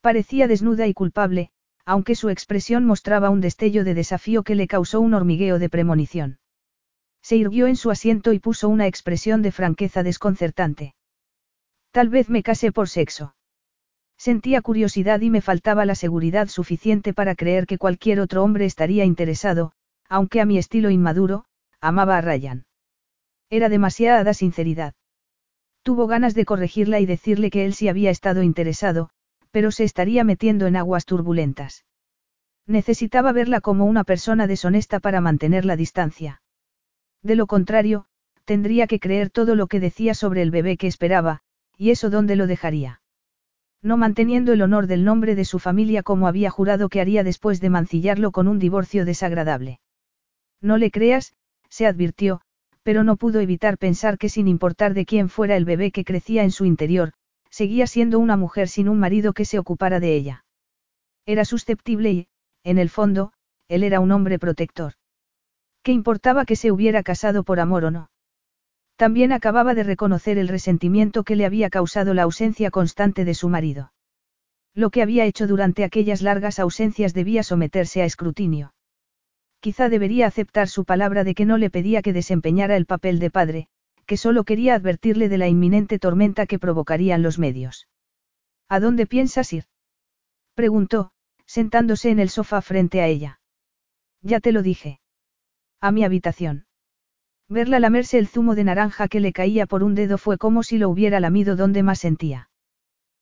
Parecía 0.00 0.48
desnuda 0.48 0.88
y 0.88 0.94
culpable, 0.94 1.50
aunque 1.84 2.16
su 2.16 2.30
expresión 2.30 2.84
mostraba 2.84 3.30
un 3.30 3.40
destello 3.40 3.84
de 3.84 3.94
desafío 3.94 4.42
que 4.42 4.56
le 4.56 4.66
causó 4.66 5.00
un 5.00 5.14
hormigueo 5.14 5.60
de 5.60 5.68
premonición. 5.68 6.38
Se 7.24 7.36
irguió 7.36 7.68
en 7.68 7.76
su 7.76 7.90
asiento 7.90 8.34
y 8.34 8.38
puso 8.38 8.68
una 8.68 8.86
expresión 8.86 9.40
de 9.40 9.50
franqueza 9.50 10.02
desconcertante. 10.02 10.94
Tal 11.90 12.10
vez 12.10 12.28
me 12.28 12.42
casé 12.42 12.70
por 12.70 12.90
sexo. 12.90 13.34
Sentía 14.18 14.60
curiosidad 14.60 15.22
y 15.22 15.30
me 15.30 15.40
faltaba 15.40 15.86
la 15.86 15.94
seguridad 15.94 16.48
suficiente 16.48 17.14
para 17.14 17.34
creer 17.34 17.66
que 17.66 17.78
cualquier 17.78 18.20
otro 18.20 18.44
hombre 18.44 18.66
estaría 18.66 19.06
interesado, 19.06 19.72
aunque 20.06 20.42
a 20.42 20.44
mi 20.44 20.58
estilo 20.58 20.90
inmaduro, 20.90 21.46
amaba 21.80 22.18
a 22.18 22.20
Ryan. 22.20 22.66
Era 23.48 23.70
demasiada 23.70 24.34
sinceridad. 24.34 24.92
Tuvo 25.82 26.06
ganas 26.06 26.34
de 26.34 26.44
corregirla 26.44 27.00
y 27.00 27.06
decirle 27.06 27.48
que 27.48 27.64
él 27.64 27.72
sí 27.72 27.88
había 27.88 28.10
estado 28.10 28.42
interesado, 28.42 29.08
pero 29.50 29.70
se 29.70 29.84
estaría 29.84 30.24
metiendo 30.24 30.66
en 30.66 30.76
aguas 30.76 31.06
turbulentas. 31.06 31.86
Necesitaba 32.66 33.32
verla 33.32 33.62
como 33.62 33.86
una 33.86 34.04
persona 34.04 34.46
deshonesta 34.46 35.00
para 35.00 35.22
mantener 35.22 35.64
la 35.64 35.76
distancia. 35.76 36.42
De 37.24 37.34
lo 37.34 37.46
contrario, 37.46 38.04
tendría 38.44 38.86
que 38.86 39.00
creer 39.00 39.30
todo 39.30 39.54
lo 39.56 39.66
que 39.66 39.80
decía 39.80 40.14
sobre 40.14 40.42
el 40.42 40.50
bebé 40.50 40.76
que 40.76 40.86
esperaba, 40.86 41.40
y 41.76 41.90
eso 41.90 42.10
dónde 42.10 42.36
lo 42.36 42.46
dejaría. 42.46 43.00
No 43.82 43.96
manteniendo 43.96 44.52
el 44.52 44.62
honor 44.62 44.86
del 44.86 45.04
nombre 45.04 45.34
de 45.34 45.46
su 45.46 45.58
familia 45.58 46.02
como 46.02 46.28
había 46.28 46.50
jurado 46.50 46.88
que 46.90 47.00
haría 47.00 47.24
después 47.24 47.60
de 47.60 47.70
mancillarlo 47.70 48.30
con 48.30 48.46
un 48.46 48.58
divorcio 48.58 49.06
desagradable. 49.06 49.80
No 50.60 50.76
le 50.76 50.90
creas, 50.90 51.34
se 51.70 51.86
advirtió, 51.86 52.42
pero 52.82 53.04
no 53.04 53.16
pudo 53.16 53.40
evitar 53.40 53.78
pensar 53.78 54.18
que 54.18 54.28
sin 54.28 54.46
importar 54.46 54.92
de 54.92 55.06
quién 55.06 55.30
fuera 55.30 55.56
el 55.56 55.64
bebé 55.64 55.92
que 55.92 56.04
crecía 56.04 56.44
en 56.44 56.50
su 56.50 56.66
interior, 56.66 57.12
seguía 57.48 57.86
siendo 57.86 58.18
una 58.18 58.36
mujer 58.36 58.68
sin 58.68 58.88
un 58.88 58.98
marido 58.98 59.32
que 59.32 59.46
se 59.46 59.58
ocupara 59.58 59.98
de 59.98 60.14
ella. 60.14 60.44
Era 61.24 61.46
susceptible 61.46 62.12
y, 62.12 62.28
en 62.64 62.78
el 62.78 62.90
fondo, 62.90 63.32
él 63.68 63.82
era 63.82 64.00
un 64.00 64.12
hombre 64.12 64.38
protector. 64.38 64.94
¿Qué 65.84 65.92
importaba 65.92 66.46
que 66.46 66.56
se 66.56 66.72
hubiera 66.72 67.02
casado 67.02 67.44
por 67.44 67.60
amor 67.60 67.84
o 67.84 67.90
no? 67.90 68.10
También 68.96 69.32
acababa 69.32 69.74
de 69.74 69.82
reconocer 69.82 70.38
el 70.38 70.48
resentimiento 70.48 71.24
que 71.24 71.36
le 71.36 71.44
había 71.44 71.68
causado 71.68 72.14
la 72.14 72.22
ausencia 72.22 72.70
constante 72.70 73.26
de 73.26 73.34
su 73.34 73.50
marido. 73.50 73.92
Lo 74.72 74.88
que 74.88 75.02
había 75.02 75.26
hecho 75.26 75.46
durante 75.46 75.84
aquellas 75.84 76.22
largas 76.22 76.58
ausencias 76.58 77.12
debía 77.12 77.42
someterse 77.42 78.00
a 78.00 78.06
escrutinio. 78.06 78.72
Quizá 79.60 79.90
debería 79.90 80.26
aceptar 80.26 80.68
su 80.68 80.86
palabra 80.86 81.22
de 81.22 81.34
que 81.34 81.44
no 81.44 81.58
le 81.58 81.68
pedía 81.68 82.00
que 82.00 82.14
desempeñara 82.14 82.76
el 82.76 82.86
papel 82.86 83.18
de 83.18 83.30
padre, 83.30 83.68
que 84.06 84.16
solo 84.16 84.44
quería 84.44 84.74
advertirle 84.76 85.28
de 85.28 85.36
la 85.36 85.48
inminente 85.48 85.98
tormenta 85.98 86.46
que 86.46 86.58
provocarían 86.58 87.22
los 87.22 87.38
medios. 87.38 87.88
¿A 88.70 88.80
dónde 88.80 89.06
piensas 89.06 89.52
ir? 89.52 89.64
preguntó, 90.54 91.12
sentándose 91.44 92.08
en 92.08 92.20
el 92.20 92.30
sofá 92.30 92.62
frente 92.62 93.02
a 93.02 93.06
ella. 93.06 93.40
Ya 94.22 94.40
te 94.40 94.50
lo 94.50 94.62
dije. 94.62 95.00
A 95.80 95.90
mi 95.92 96.04
habitación. 96.04 96.66
Verla 97.48 97.78
lamerse 97.78 98.18
el 98.18 98.26
zumo 98.26 98.54
de 98.54 98.64
naranja 98.64 99.08
que 99.08 99.20
le 99.20 99.32
caía 99.32 99.66
por 99.66 99.82
un 99.82 99.94
dedo 99.94 100.18
fue 100.18 100.38
como 100.38 100.62
si 100.62 100.78
lo 100.78 100.88
hubiera 100.88 101.20
lamido 101.20 101.56
donde 101.56 101.82
más 101.82 101.98
sentía. 101.98 102.48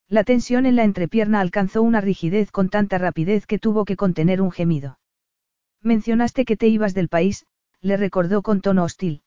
La 0.09 0.25
tensión 0.25 0.67
en 0.67 0.77
la 0.77 0.85
entrepierna 0.85 1.41
alcanzó 1.41 1.83
una 1.83 2.01
rigidez 2.01 2.51
con 2.51 2.69
tanta 2.69 2.99
rapidez 2.99 3.47
que 3.47 3.59
tuvo 3.59 3.85
que 3.85 3.97
contener 3.97 4.41
un 4.41 4.53
gemido. 4.53 4.99
Mencionaste 5.81 6.45
que 6.45 6.57
te 6.57 6.69
ibas 6.69 6.95
del 6.95 7.09
país, 7.09 7.47
le 7.81 7.97
recordó 7.97 8.43
con 8.43 8.61
tono 8.61 8.85
hostil. 8.85 9.23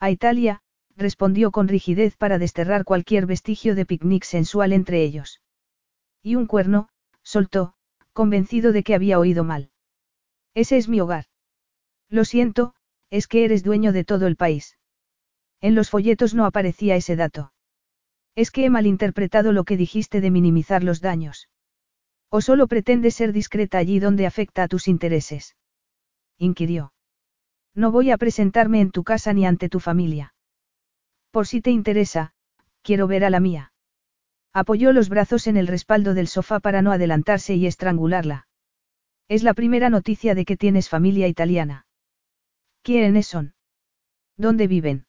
A 0.00 0.10
Italia, 0.10 0.62
respondió 0.96 1.50
con 1.50 1.68
rigidez 1.68 2.16
para 2.16 2.38
desterrar 2.38 2.84
cualquier 2.84 3.26
vestigio 3.26 3.74
de 3.74 3.84
picnic 3.84 4.24
sensual 4.24 4.72
entre 4.72 5.02
ellos. 5.02 5.42
Y 6.22 6.36
un 6.36 6.46
cuerno, 6.46 6.88
soltó, 7.22 7.74
convencido 8.12 8.72
de 8.72 8.82
que 8.82 8.94
había 8.94 9.18
oído 9.18 9.44
mal. 9.44 9.70
Ese 10.54 10.78
es 10.78 10.88
mi 10.88 11.00
hogar. 11.00 11.26
Lo 12.08 12.24
siento, 12.24 12.74
es 13.10 13.26
que 13.26 13.44
eres 13.44 13.62
dueño 13.62 13.92
de 13.92 14.04
todo 14.04 14.26
el 14.26 14.36
país. 14.36 14.78
En 15.60 15.74
los 15.74 15.90
folletos 15.90 16.34
no 16.34 16.44
aparecía 16.44 16.96
ese 16.96 17.16
dato. 17.16 17.52
Es 18.34 18.50
que 18.50 18.64
he 18.64 18.70
malinterpretado 18.70 19.52
lo 19.52 19.64
que 19.64 19.76
dijiste 19.76 20.20
de 20.20 20.30
minimizar 20.30 20.84
los 20.84 21.00
daños. 21.00 21.48
¿O 22.28 22.40
solo 22.40 22.66
pretendes 22.66 23.14
ser 23.14 23.32
discreta 23.32 23.78
allí 23.78 23.98
donde 23.98 24.26
afecta 24.26 24.64
a 24.64 24.68
tus 24.68 24.88
intereses? 24.88 25.56
Inquirió. 26.36 26.92
No 27.74 27.90
voy 27.90 28.10
a 28.10 28.18
presentarme 28.18 28.80
en 28.80 28.90
tu 28.90 29.04
casa 29.04 29.32
ni 29.32 29.46
ante 29.46 29.68
tu 29.68 29.80
familia. 29.80 30.34
Por 31.30 31.46
si 31.46 31.60
te 31.60 31.70
interesa, 31.70 32.32
quiero 32.82 33.06
ver 33.06 33.24
a 33.24 33.30
la 33.30 33.40
mía. 33.40 33.72
Apoyó 34.52 34.92
los 34.92 35.08
brazos 35.08 35.46
en 35.46 35.56
el 35.56 35.66
respaldo 35.66 36.14
del 36.14 36.28
sofá 36.28 36.60
para 36.60 36.82
no 36.82 36.92
adelantarse 36.92 37.54
y 37.54 37.66
estrangularla. 37.66 38.48
Es 39.28 39.42
la 39.42 39.54
primera 39.54 39.90
noticia 39.90 40.34
de 40.34 40.44
que 40.44 40.56
tienes 40.56 40.88
familia 40.88 41.28
italiana. 41.28 41.85
¿Quiénes 42.86 43.26
son? 43.26 43.52
¿Dónde 44.36 44.68
viven? 44.68 45.06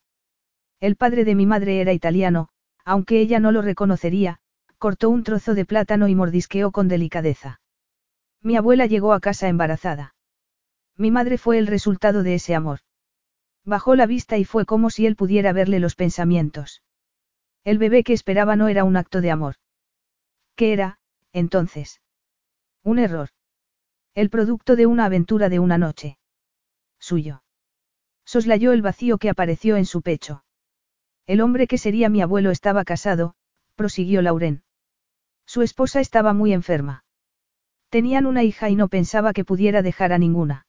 El 0.80 0.95
padre 0.95 1.25
de 1.25 1.36
mi 1.36 1.45
madre 1.45 1.80
era 1.80 1.93
italiano, 1.93 2.49
aunque 2.84 3.19
ella 3.19 3.39
no 3.39 3.51
lo 3.51 3.61
reconocería, 3.61 4.39
cortó 4.80 5.11
un 5.11 5.23
trozo 5.23 5.53
de 5.53 5.63
plátano 5.63 6.07
y 6.07 6.15
mordisqueó 6.15 6.71
con 6.71 6.88
delicadeza. 6.88 7.61
Mi 8.41 8.57
abuela 8.57 8.88
llegó 8.88 9.13
a 9.13 9.19
casa 9.19 9.47
embarazada. 9.47 10.15
Mi 10.95 11.11
madre 11.11 11.38
fue 11.38 11.59
el 11.59 11.67
resultado 11.67 12.23
de 12.23 12.34
ese 12.34 12.55
amor. 12.55 12.80
Bajó 13.63 13.93
la 13.93 14.07
vista 14.07 14.39
y 14.39 14.43
fue 14.43 14.65
como 14.65 14.89
si 14.89 15.05
él 15.05 15.15
pudiera 15.15 15.53
verle 15.53 15.80
los 15.80 15.93
pensamientos. 15.93 16.82
El 17.63 17.78
bebé 17.78 18.03
que 18.03 18.13
esperaba 18.13 18.55
no 18.55 18.69
era 18.69 18.86
un 18.86 18.97
acto 18.97 19.21
de 19.21 19.30
amor. 19.30 19.57
¿Qué 20.55 20.73
era, 20.73 20.97
entonces? 21.32 22.01
Un 22.84 22.97
error. 22.97 23.30
El 24.15 24.32
producto 24.32 24.75
de 24.75 24.88
una 24.88 25.05
aventura 25.05 25.47
de 25.47 25.59
una 25.59 25.78
noche. 25.78 26.17
Suyo. 26.97 27.43
Soslayó 28.28 28.73
el 28.73 28.82
vacío 28.82 29.19
que 29.19 29.30
apareció 29.30 29.78
en 29.78 29.86
su 29.86 30.01
pecho. 30.01 30.43
El 31.28 31.39
hombre 31.39 31.65
que 31.65 31.78
sería 31.78 32.09
mi 32.09 32.21
abuelo 32.21 32.51
estaba 32.51 32.84
casado, 32.84 33.36
prosiguió 33.75 34.21
Lauren. 34.21 34.63
Su 35.45 35.61
esposa 35.61 36.01
estaba 36.01 36.34
muy 36.34 36.51
enferma. 36.51 37.05
Tenían 37.89 38.25
una 38.25 38.43
hija 38.43 38.69
y 38.69 38.75
no 38.75 38.89
pensaba 38.89 39.32
que 39.32 39.45
pudiera 39.45 39.82
dejar 39.82 40.11
a 40.11 40.17
ninguna. 40.17 40.67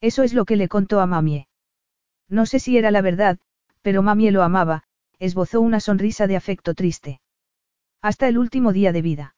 Eso 0.00 0.22
es 0.22 0.32
lo 0.32 0.46
que 0.46 0.56
le 0.56 0.68
contó 0.68 1.00
a 1.00 1.06
Mamie. 1.06 1.48
No 2.30 2.46
sé 2.46 2.58
si 2.58 2.78
era 2.78 2.90
la 2.90 3.02
verdad, 3.02 3.38
pero 3.82 4.02
Mamie 4.02 4.30
lo 4.30 4.42
amaba, 4.42 4.84
esbozó 5.18 5.60
una 5.60 5.80
sonrisa 5.80 6.26
de 6.26 6.36
afecto 6.36 6.72
triste. 6.72 7.20
Hasta 8.00 8.26
el 8.26 8.38
último 8.38 8.72
día 8.72 8.92
de 8.92 9.02
vida. 9.02 9.34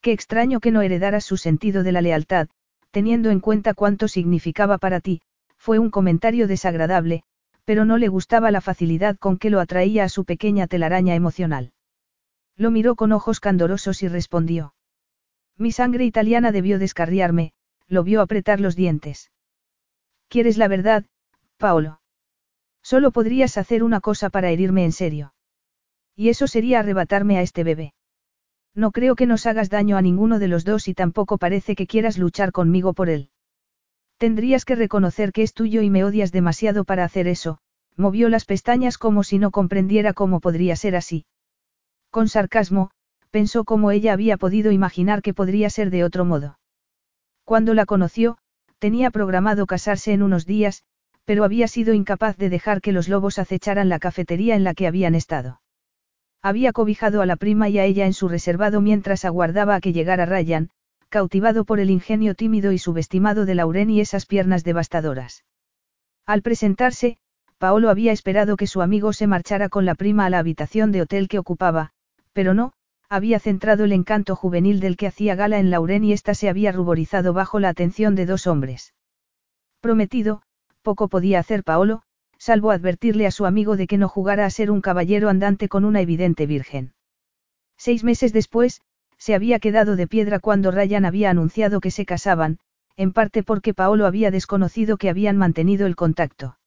Qué 0.00 0.12
extraño 0.12 0.60
que 0.60 0.70
no 0.70 0.82
heredaras 0.82 1.24
su 1.24 1.36
sentido 1.38 1.82
de 1.82 1.90
la 1.90 2.02
lealtad, 2.02 2.50
teniendo 2.92 3.30
en 3.30 3.40
cuenta 3.40 3.74
cuánto 3.74 4.06
significaba 4.06 4.78
para 4.78 5.00
ti, 5.00 5.22
fue 5.62 5.78
un 5.78 5.90
comentario 5.90 6.48
desagradable, 6.48 7.22
pero 7.64 7.84
no 7.84 7.96
le 7.96 8.08
gustaba 8.08 8.50
la 8.50 8.60
facilidad 8.60 9.16
con 9.16 9.38
que 9.38 9.48
lo 9.48 9.60
atraía 9.60 10.02
a 10.02 10.08
su 10.08 10.24
pequeña 10.24 10.66
telaraña 10.66 11.14
emocional. 11.14 11.72
Lo 12.56 12.72
miró 12.72 12.96
con 12.96 13.12
ojos 13.12 13.38
candorosos 13.38 14.02
y 14.02 14.08
respondió. 14.08 14.74
Mi 15.56 15.70
sangre 15.70 16.04
italiana 16.04 16.50
debió 16.50 16.80
descarriarme, 16.80 17.52
lo 17.86 18.02
vio 18.02 18.22
apretar 18.22 18.58
los 18.58 18.74
dientes. 18.74 19.30
¿Quieres 20.26 20.58
la 20.58 20.66
verdad, 20.66 21.04
Paolo? 21.58 22.00
Solo 22.82 23.12
podrías 23.12 23.56
hacer 23.56 23.84
una 23.84 24.00
cosa 24.00 24.30
para 24.30 24.50
herirme 24.50 24.84
en 24.84 24.90
serio. 24.90 25.32
Y 26.16 26.30
eso 26.30 26.48
sería 26.48 26.80
arrebatarme 26.80 27.38
a 27.38 27.42
este 27.42 27.62
bebé. 27.62 27.94
No 28.74 28.90
creo 28.90 29.14
que 29.14 29.26
nos 29.26 29.46
hagas 29.46 29.70
daño 29.70 29.96
a 29.96 30.02
ninguno 30.02 30.40
de 30.40 30.48
los 30.48 30.64
dos 30.64 30.88
y 30.88 30.94
tampoco 30.94 31.38
parece 31.38 31.76
que 31.76 31.86
quieras 31.86 32.18
luchar 32.18 32.50
conmigo 32.50 32.94
por 32.94 33.08
él. 33.08 33.30
Tendrías 34.22 34.64
que 34.64 34.76
reconocer 34.76 35.32
que 35.32 35.42
es 35.42 35.52
tuyo 35.52 35.82
y 35.82 35.90
me 35.90 36.04
odias 36.04 36.30
demasiado 36.30 36.84
para 36.84 37.02
hacer 37.02 37.26
eso, 37.26 37.58
movió 37.96 38.28
las 38.28 38.44
pestañas 38.44 38.96
como 38.96 39.24
si 39.24 39.40
no 39.40 39.50
comprendiera 39.50 40.12
cómo 40.12 40.38
podría 40.38 40.76
ser 40.76 40.94
así. 40.94 41.26
Con 42.08 42.28
sarcasmo, 42.28 42.92
pensó 43.32 43.64
cómo 43.64 43.90
ella 43.90 44.12
había 44.12 44.36
podido 44.36 44.70
imaginar 44.70 45.22
que 45.22 45.34
podría 45.34 45.70
ser 45.70 45.90
de 45.90 46.04
otro 46.04 46.24
modo. 46.24 46.56
Cuando 47.44 47.74
la 47.74 47.84
conoció, 47.84 48.38
tenía 48.78 49.10
programado 49.10 49.66
casarse 49.66 50.12
en 50.12 50.22
unos 50.22 50.46
días, 50.46 50.84
pero 51.24 51.42
había 51.42 51.66
sido 51.66 51.92
incapaz 51.92 52.36
de 52.36 52.48
dejar 52.48 52.80
que 52.80 52.92
los 52.92 53.08
lobos 53.08 53.40
acecharan 53.40 53.88
la 53.88 53.98
cafetería 53.98 54.54
en 54.54 54.62
la 54.62 54.74
que 54.74 54.86
habían 54.86 55.16
estado. 55.16 55.62
Había 56.42 56.72
cobijado 56.72 57.22
a 57.22 57.26
la 57.26 57.34
prima 57.34 57.68
y 57.70 57.80
a 57.80 57.84
ella 57.86 58.06
en 58.06 58.12
su 58.12 58.28
reservado 58.28 58.80
mientras 58.80 59.24
aguardaba 59.24 59.74
a 59.74 59.80
que 59.80 59.92
llegara 59.92 60.26
Ryan, 60.26 60.70
cautivado 61.12 61.66
por 61.66 61.78
el 61.78 61.90
ingenio 61.90 62.34
tímido 62.34 62.72
y 62.72 62.78
subestimado 62.78 63.44
de 63.44 63.54
Lauren 63.54 63.90
y 63.90 64.00
esas 64.00 64.24
piernas 64.24 64.64
devastadoras. 64.64 65.44
Al 66.24 66.40
presentarse, 66.40 67.18
Paolo 67.58 67.90
había 67.90 68.12
esperado 68.12 68.56
que 68.56 68.66
su 68.66 68.80
amigo 68.80 69.12
se 69.12 69.26
marchara 69.26 69.68
con 69.68 69.84
la 69.84 69.94
prima 69.94 70.24
a 70.24 70.30
la 70.30 70.38
habitación 70.38 70.90
de 70.90 71.02
hotel 71.02 71.28
que 71.28 71.38
ocupaba, 71.38 71.90
pero 72.32 72.54
no, 72.54 72.72
había 73.10 73.38
centrado 73.40 73.84
el 73.84 73.92
encanto 73.92 74.34
juvenil 74.36 74.80
del 74.80 74.96
que 74.96 75.06
hacía 75.06 75.34
gala 75.34 75.58
en 75.58 75.70
Lauren 75.70 76.02
y 76.02 76.14
ésta 76.14 76.32
se 76.32 76.48
había 76.48 76.72
ruborizado 76.72 77.34
bajo 77.34 77.60
la 77.60 77.68
atención 77.68 78.14
de 78.14 78.24
dos 78.24 78.46
hombres. 78.46 78.94
Prometido, 79.82 80.40
poco 80.80 81.08
podía 81.08 81.40
hacer 81.40 81.62
Paolo, 81.62 82.04
salvo 82.38 82.70
advertirle 82.70 83.26
a 83.26 83.30
su 83.30 83.44
amigo 83.44 83.76
de 83.76 83.86
que 83.86 83.98
no 83.98 84.08
jugara 84.08 84.46
a 84.46 84.50
ser 84.50 84.70
un 84.70 84.80
caballero 84.80 85.28
andante 85.28 85.68
con 85.68 85.84
una 85.84 86.00
evidente 86.00 86.46
virgen. 86.46 86.94
Seis 87.76 88.02
meses 88.02 88.32
después, 88.32 88.80
se 89.22 89.36
había 89.36 89.60
quedado 89.60 89.94
de 89.94 90.08
piedra 90.08 90.40
cuando 90.40 90.72
Ryan 90.72 91.04
había 91.04 91.30
anunciado 91.30 91.78
que 91.78 91.92
se 91.92 92.04
casaban, 92.04 92.58
en 92.96 93.12
parte 93.12 93.44
porque 93.44 93.72
Paolo 93.72 94.06
había 94.06 94.32
desconocido 94.32 94.96
que 94.96 95.08
habían 95.08 95.36
mantenido 95.36 95.86
el 95.86 95.94
contacto. 95.94 96.58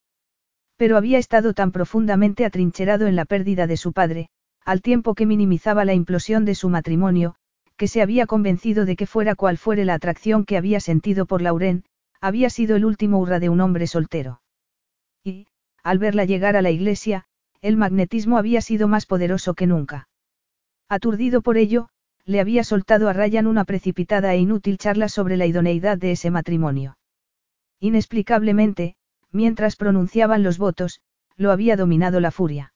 Pero 0.77 0.95
había 0.95 1.17
estado 1.17 1.53
tan 1.53 1.73
profundamente 1.73 2.45
atrincherado 2.45 3.07
en 3.07 3.17
la 3.17 3.25
pérdida 3.25 3.67
de 3.67 3.75
su 3.75 3.91
padre, 3.91 4.29
al 4.63 4.81
tiempo 4.81 5.15
que 5.15 5.25
minimizaba 5.25 5.83
la 5.83 5.93
implosión 5.93 6.45
de 6.45 6.55
su 6.55 6.69
matrimonio, 6.69 7.35
que 7.75 7.89
se 7.89 8.01
había 8.01 8.25
convencido 8.25 8.85
de 8.85 8.95
que 8.95 9.05
fuera 9.05 9.35
cual 9.35 9.57
fuere 9.57 9.83
la 9.83 9.95
atracción 9.95 10.45
que 10.45 10.55
había 10.55 10.79
sentido 10.79 11.25
por 11.25 11.41
Lauren, 11.41 11.83
había 12.21 12.49
sido 12.49 12.77
el 12.77 12.85
último 12.85 13.19
hurra 13.19 13.41
de 13.41 13.49
un 13.49 13.59
hombre 13.59 13.85
soltero. 13.85 14.41
Y, 15.25 15.47
al 15.83 15.99
verla 15.99 16.23
llegar 16.23 16.55
a 16.55 16.61
la 16.61 16.71
iglesia, 16.71 17.25
el 17.59 17.75
magnetismo 17.75 18.37
había 18.37 18.61
sido 18.61 18.87
más 18.87 19.05
poderoso 19.05 19.55
que 19.55 19.67
nunca. 19.67 20.07
Aturdido 20.87 21.41
por 21.41 21.57
ello, 21.57 21.89
le 22.25 22.39
había 22.39 22.63
soltado 22.63 23.07
a 23.07 23.13
Ryan 23.13 23.45
una 23.45 23.65
precipitada 23.65 24.33
e 24.33 24.39
inútil 24.39 24.77
charla 24.77 25.09
sobre 25.09 25.37
la 25.37 25.45
idoneidad 25.45 25.97
de 25.97 26.11
ese 26.11 26.31
matrimonio. 26.31 26.97
Inexplicablemente, 27.79 28.95
mientras 29.31 29.75
pronunciaban 29.75 30.41
los 30.41 30.57
votos, 30.57 31.01
lo 31.37 31.51
había 31.51 31.75
dominado 31.75 32.19
la 32.19 32.31
furia. 32.31 32.73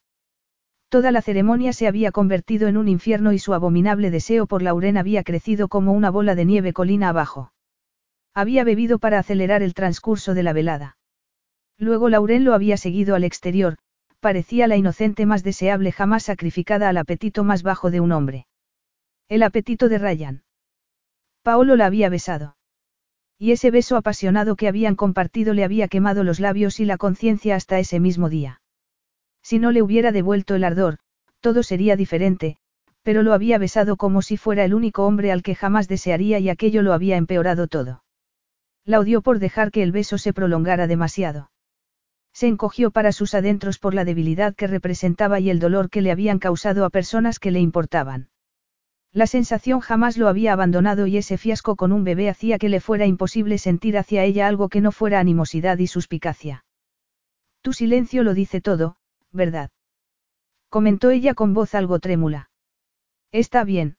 Toda 0.88 1.12
la 1.12 1.22
ceremonia 1.22 1.72
se 1.72 1.86
había 1.86 2.12
convertido 2.12 2.68
en 2.68 2.76
un 2.76 2.88
infierno 2.88 3.32
y 3.32 3.38
su 3.38 3.54
abominable 3.54 4.10
deseo 4.10 4.46
por 4.46 4.62
Lauren 4.62 4.96
había 4.96 5.22
crecido 5.22 5.68
como 5.68 5.92
una 5.92 6.10
bola 6.10 6.34
de 6.34 6.44
nieve 6.44 6.72
colina 6.72 7.08
abajo. 7.08 7.52
Había 8.34 8.64
bebido 8.64 8.98
para 8.98 9.18
acelerar 9.18 9.62
el 9.62 9.74
transcurso 9.74 10.34
de 10.34 10.42
la 10.42 10.52
velada. 10.52 10.96
Luego 11.78 12.08
Lauren 12.08 12.44
lo 12.44 12.54
había 12.54 12.76
seguido 12.76 13.14
al 13.14 13.24
exterior, 13.24 13.78
parecía 14.20 14.66
la 14.66 14.76
inocente 14.76 15.26
más 15.26 15.42
deseable 15.42 15.92
jamás 15.92 16.24
sacrificada 16.24 16.88
al 16.88 16.98
apetito 16.98 17.42
más 17.42 17.62
bajo 17.62 17.90
de 17.90 18.00
un 18.00 18.12
hombre. 18.12 18.46
El 19.30 19.44
apetito 19.44 19.88
de 19.88 19.98
Ryan. 19.98 20.42
Paolo 21.44 21.76
la 21.76 21.86
había 21.86 22.08
besado. 22.08 22.56
Y 23.38 23.52
ese 23.52 23.70
beso 23.70 23.96
apasionado 23.96 24.56
que 24.56 24.66
habían 24.66 24.96
compartido 24.96 25.54
le 25.54 25.62
había 25.62 25.86
quemado 25.86 26.24
los 26.24 26.40
labios 26.40 26.80
y 26.80 26.84
la 26.84 26.96
conciencia 26.96 27.54
hasta 27.54 27.78
ese 27.78 28.00
mismo 28.00 28.28
día. 28.28 28.60
Si 29.40 29.60
no 29.60 29.70
le 29.70 29.82
hubiera 29.82 30.10
devuelto 30.10 30.56
el 30.56 30.64
ardor, 30.64 30.98
todo 31.38 31.62
sería 31.62 31.94
diferente, 31.94 32.56
pero 33.04 33.22
lo 33.22 33.32
había 33.32 33.56
besado 33.58 33.96
como 33.96 34.20
si 34.20 34.36
fuera 34.36 34.64
el 34.64 34.74
único 34.74 35.06
hombre 35.06 35.30
al 35.30 35.44
que 35.44 35.54
jamás 35.54 35.86
desearía 35.86 36.40
y 36.40 36.48
aquello 36.48 36.82
lo 36.82 36.92
había 36.92 37.16
empeorado 37.16 37.68
todo. 37.68 38.02
La 38.84 38.98
odió 38.98 39.22
por 39.22 39.38
dejar 39.38 39.70
que 39.70 39.84
el 39.84 39.92
beso 39.92 40.18
se 40.18 40.32
prolongara 40.32 40.88
demasiado. 40.88 41.52
Se 42.32 42.48
encogió 42.48 42.90
para 42.90 43.12
sus 43.12 43.34
adentros 43.34 43.78
por 43.78 43.94
la 43.94 44.04
debilidad 44.04 44.56
que 44.56 44.66
representaba 44.66 45.38
y 45.38 45.50
el 45.50 45.60
dolor 45.60 45.88
que 45.88 46.02
le 46.02 46.10
habían 46.10 46.40
causado 46.40 46.84
a 46.84 46.90
personas 46.90 47.38
que 47.38 47.52
le 47.52 47.60
importaban. 47.60 48.29
La 49.12 49.26
sensación 49.26 49.80
jamás 49.80 50.16
lo 50.16 50.28
había 50.28 50.52
abandonado 50.52 51.06
y 51.06 51.16
ese 51.16 51.36
fiasco 51.36 51.74
con 51.74 51.90
un 51.92 52.04
bebé 52.04 52.28
hacía 52.28 52.58
que 52.58 52.68
le 52.68 52.80
fuera 52.80 53.06
imposible 53.06 53.58
sentir 53.58 53.98
hacia 53.98 54.24
ella 54.24 54.46
algo 54.46 54.68
que 54.68 54.80
no 54.80 54.92
fuera 54.92 55.18
animosidad 55.18 55.78
y 55.78 55.88
suspicacia. 55.88 56.64
Tu 57.60 57.72
silencio 57.72 58.22
lo 58.22 58.34
dice 58.34 58.60
todo, 58.60 58.96
¿verdad? 59.32 59.70
Comentó 60.68 61.10
ella 61.10 61.34
con 61.34 61.54
voz 61.54 61.74
algo 61.74 61.98
trémula. 61.98 62.50
Está 63.32 63.64
bien. 63.64 63.96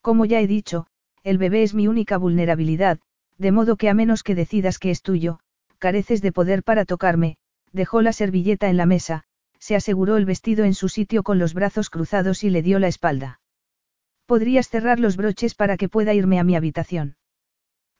Como 0.00 0.24
ya 0.24 0.40
he 0.40 0.48
dicho, 0.48 0.88
el 1.22 1.38
bebé 1.38 1.62
es 1.62 1.74
mi 1.74 1.86
única 1.86 2.16
vulnerabilidad, 2.16 2.98
de 3.38 3.52
modo 3.52 3.76
que 3.76 3.88
a 3.88 3.94
menos 3.94 4.24
que 4.24 4.34
decidas 4.34 4.78
que 4.78 4.90
es 4.90 5.02
tuyo, 5.02 5.38
careces 5.78 6.20
de 6.22 6.32
poder 6.32 6.64
para 6.64 6.84
tocarme, 6.84 7.36
dejó 7.72 8.02
la 8.02 8.12
servilleta 8.12 8.68
en 8.68 8.76
la 8.76 8.86
mesa, 8.86 9.24
se 9.60 9.76
aseguró 9.76 10.16
el 10.16 10.24
vestido 10.24 10.64
en 10.64 10.74
su 10.74 10.88
sitio 10.88 11.22
con 11.22 11.38
los 11.38 11.54
brazos 11.54 11.90
cruzados 11.90 12.42
y 12.44 12.50
le 12.50 12.62
dio 12.62 12.78
la 12.78 12.88
espalda. 12.88 13.40
Podrías 14.26 14.68
cerrar 14.68 14.98
los 14.98 15.16
broches 15.16 15.54
para 15.54 15.76
que 15.76 15.88
pueda 15.88 16.12
irme 16.12 16.40
a 16.40 16.44
mi 16.44 16.56
habitación. 16.56 17.16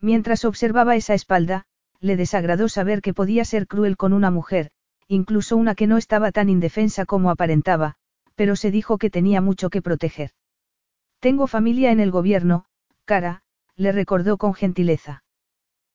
Mientras 0.01 0.45
observaba 0.45 0.97
esa 0.97 1.14
espalda, 1.14 1.66
le 2.01 2.16
desagradó 2.16 2.68
saber 2.68 3.01
que 3.01 3.14
podía 3.14 3.45
ser 3.45 3.66
cruel 3.66 3.97
con 3.97 4.12
una 4.12 4.31
mujer, 4.31 4.70
incluso 5.09 5.57
una 5.57 5.74
que 5.74 5.87
no 5.87 5.97
estaba 5.97 6.33
tan 6.33 6.49
indefensa 6.49 7.07
como 7.07 7.31
aparentaba, 7.31 7.95
pero 8.35 8.57
se 8.57 8.70
dijo 8.70 8.99
que 8.99 9.09
tenía 9.09 9.41
mucho 9.41 9.70
que 9.70 9.83
proteger. 9.83 10.33
Tengo 11.20 11.47
familia 11.47 11.93
en 11.93 12.01
el 12.01 12.11
gobierno, 12.11 12.66
cara, 13.05 13.43
le 13.77 13.93
recordó 13.93 14.37
con 14.37 14.53
gentileza. 14.53 15.22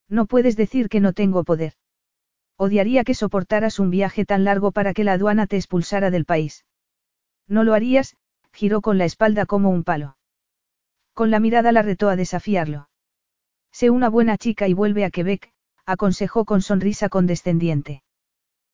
No 0.07 0.25
puedes 0.25 0.55
decir 0.55 0.88
que 0.89 1.01
no 1.01 1.13
tengo 1.13 1.43
poder. 1.43 1.73
Odiaría 2.57 3.03
que 3.03 3.15
soportaras 3.15 3.79
un 3.79 3.89
viaje 3.89 4.25
tan 4.25 4.43
largo 4.43 4.71
para 4.71 4.93
que 4.93 5.03
la 5.03 5.13
aduana 5.13 5.45
te 5.45 5.57
expulsara 5.57 6.09
del 6.09 6.25
país. 6.25 6.65
No 7.47 7.63
lo 7.63 7.73
harías, 7.73 8.15
giró 8.53 8.82
con 8.82 8.97
la 8.97 9.05
espalda 9.05 9.45
como 9.45 9.69
un 9.69 9.84
palo. 9.84 10.17
Con 11.14 11.32
la 11.32 11.39
mirada 11.39 11.72
la 11.72 11.82
retó 11.82 12.09
a 12.09 12.16
desafiarlo. 12.16 12.89
Sé 13.72 13.89
una 13.89 14.09
buena 14.09 14.38
chica 14.38 14.68
y 14.68 14.74
vuelve 14.74 15.05
a 15.05 15.12
Quebec, 15.12 15.51
aconsejó 15.86 16.45
con 16.45 16.62
sonrisa 16.62 17.09
condescendiente. 17.09 18.03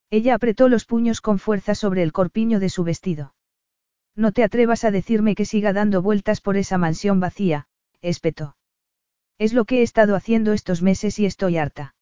Ella 0.10 0.36
apretó 0.36 0.70
los 0.70 0.86
puños 0.86 1.22
con 1.22 1.40
fuerza 1.40 1.76
sobre 1.76 2.04
el 2.04 2.14
corpiño 2.14 2.60
de 2.60 2.70
su 2.70 2.84
vestido. 2.84 3.36
No 4.16 4.32
te 4.32 4.44
atrevas 4.44 4.84
a 4.84 4.92
decirme 4.92 5.36
que 5.36 5.46
siga 5.46 5.74
dando 5.74 6.02
vueltas 6.02 6.42
por 6.42 6.58
esa 6.58 6.78
mansión 6.78 7.20
vacía, 7.20 7.68
espetó. 8.02 8.56
Es 9.38 9.54
lo 9.54 9.66
que 9.66 9.80
he 9.80 9.84
estado 9.84 10.16
haciendo 10.16 10.54
estos 10.54 10.82
meses 10.82 11.20
y 11.20 11.26
estoy 11.26 11.58
harta. 11.58 11.96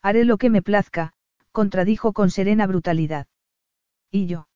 Haré 0.00 0.24
lo 0.24 0.38
que 0.38 0.48
me 0.48 0.62
plazca, 0.62 1.12
contradijo 1.52 2.12
con 2.12 2.30
serena 2.30 2.66
brutalidad. 2.66 3.26
¿Y 4.10 4.26
yo? 4.26 4.48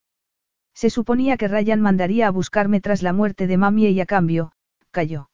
Se 0.72 0.90
suponía 0.90 1.36
que 1.36 1.48
Ryan 1.48 1.80
mandaría 1.80 2.28
a 2.28 2.30
buscarme 2.30 2.80
tras 2.80 3.02
la 3.02 3.12
muerte 3.12 3.46
de 3.46 3.56
mami 3.56 3.88
y 3.88 4.00
a 4.00 4.06
cambio, 4.06 4.52
cayó. 4.90 5.30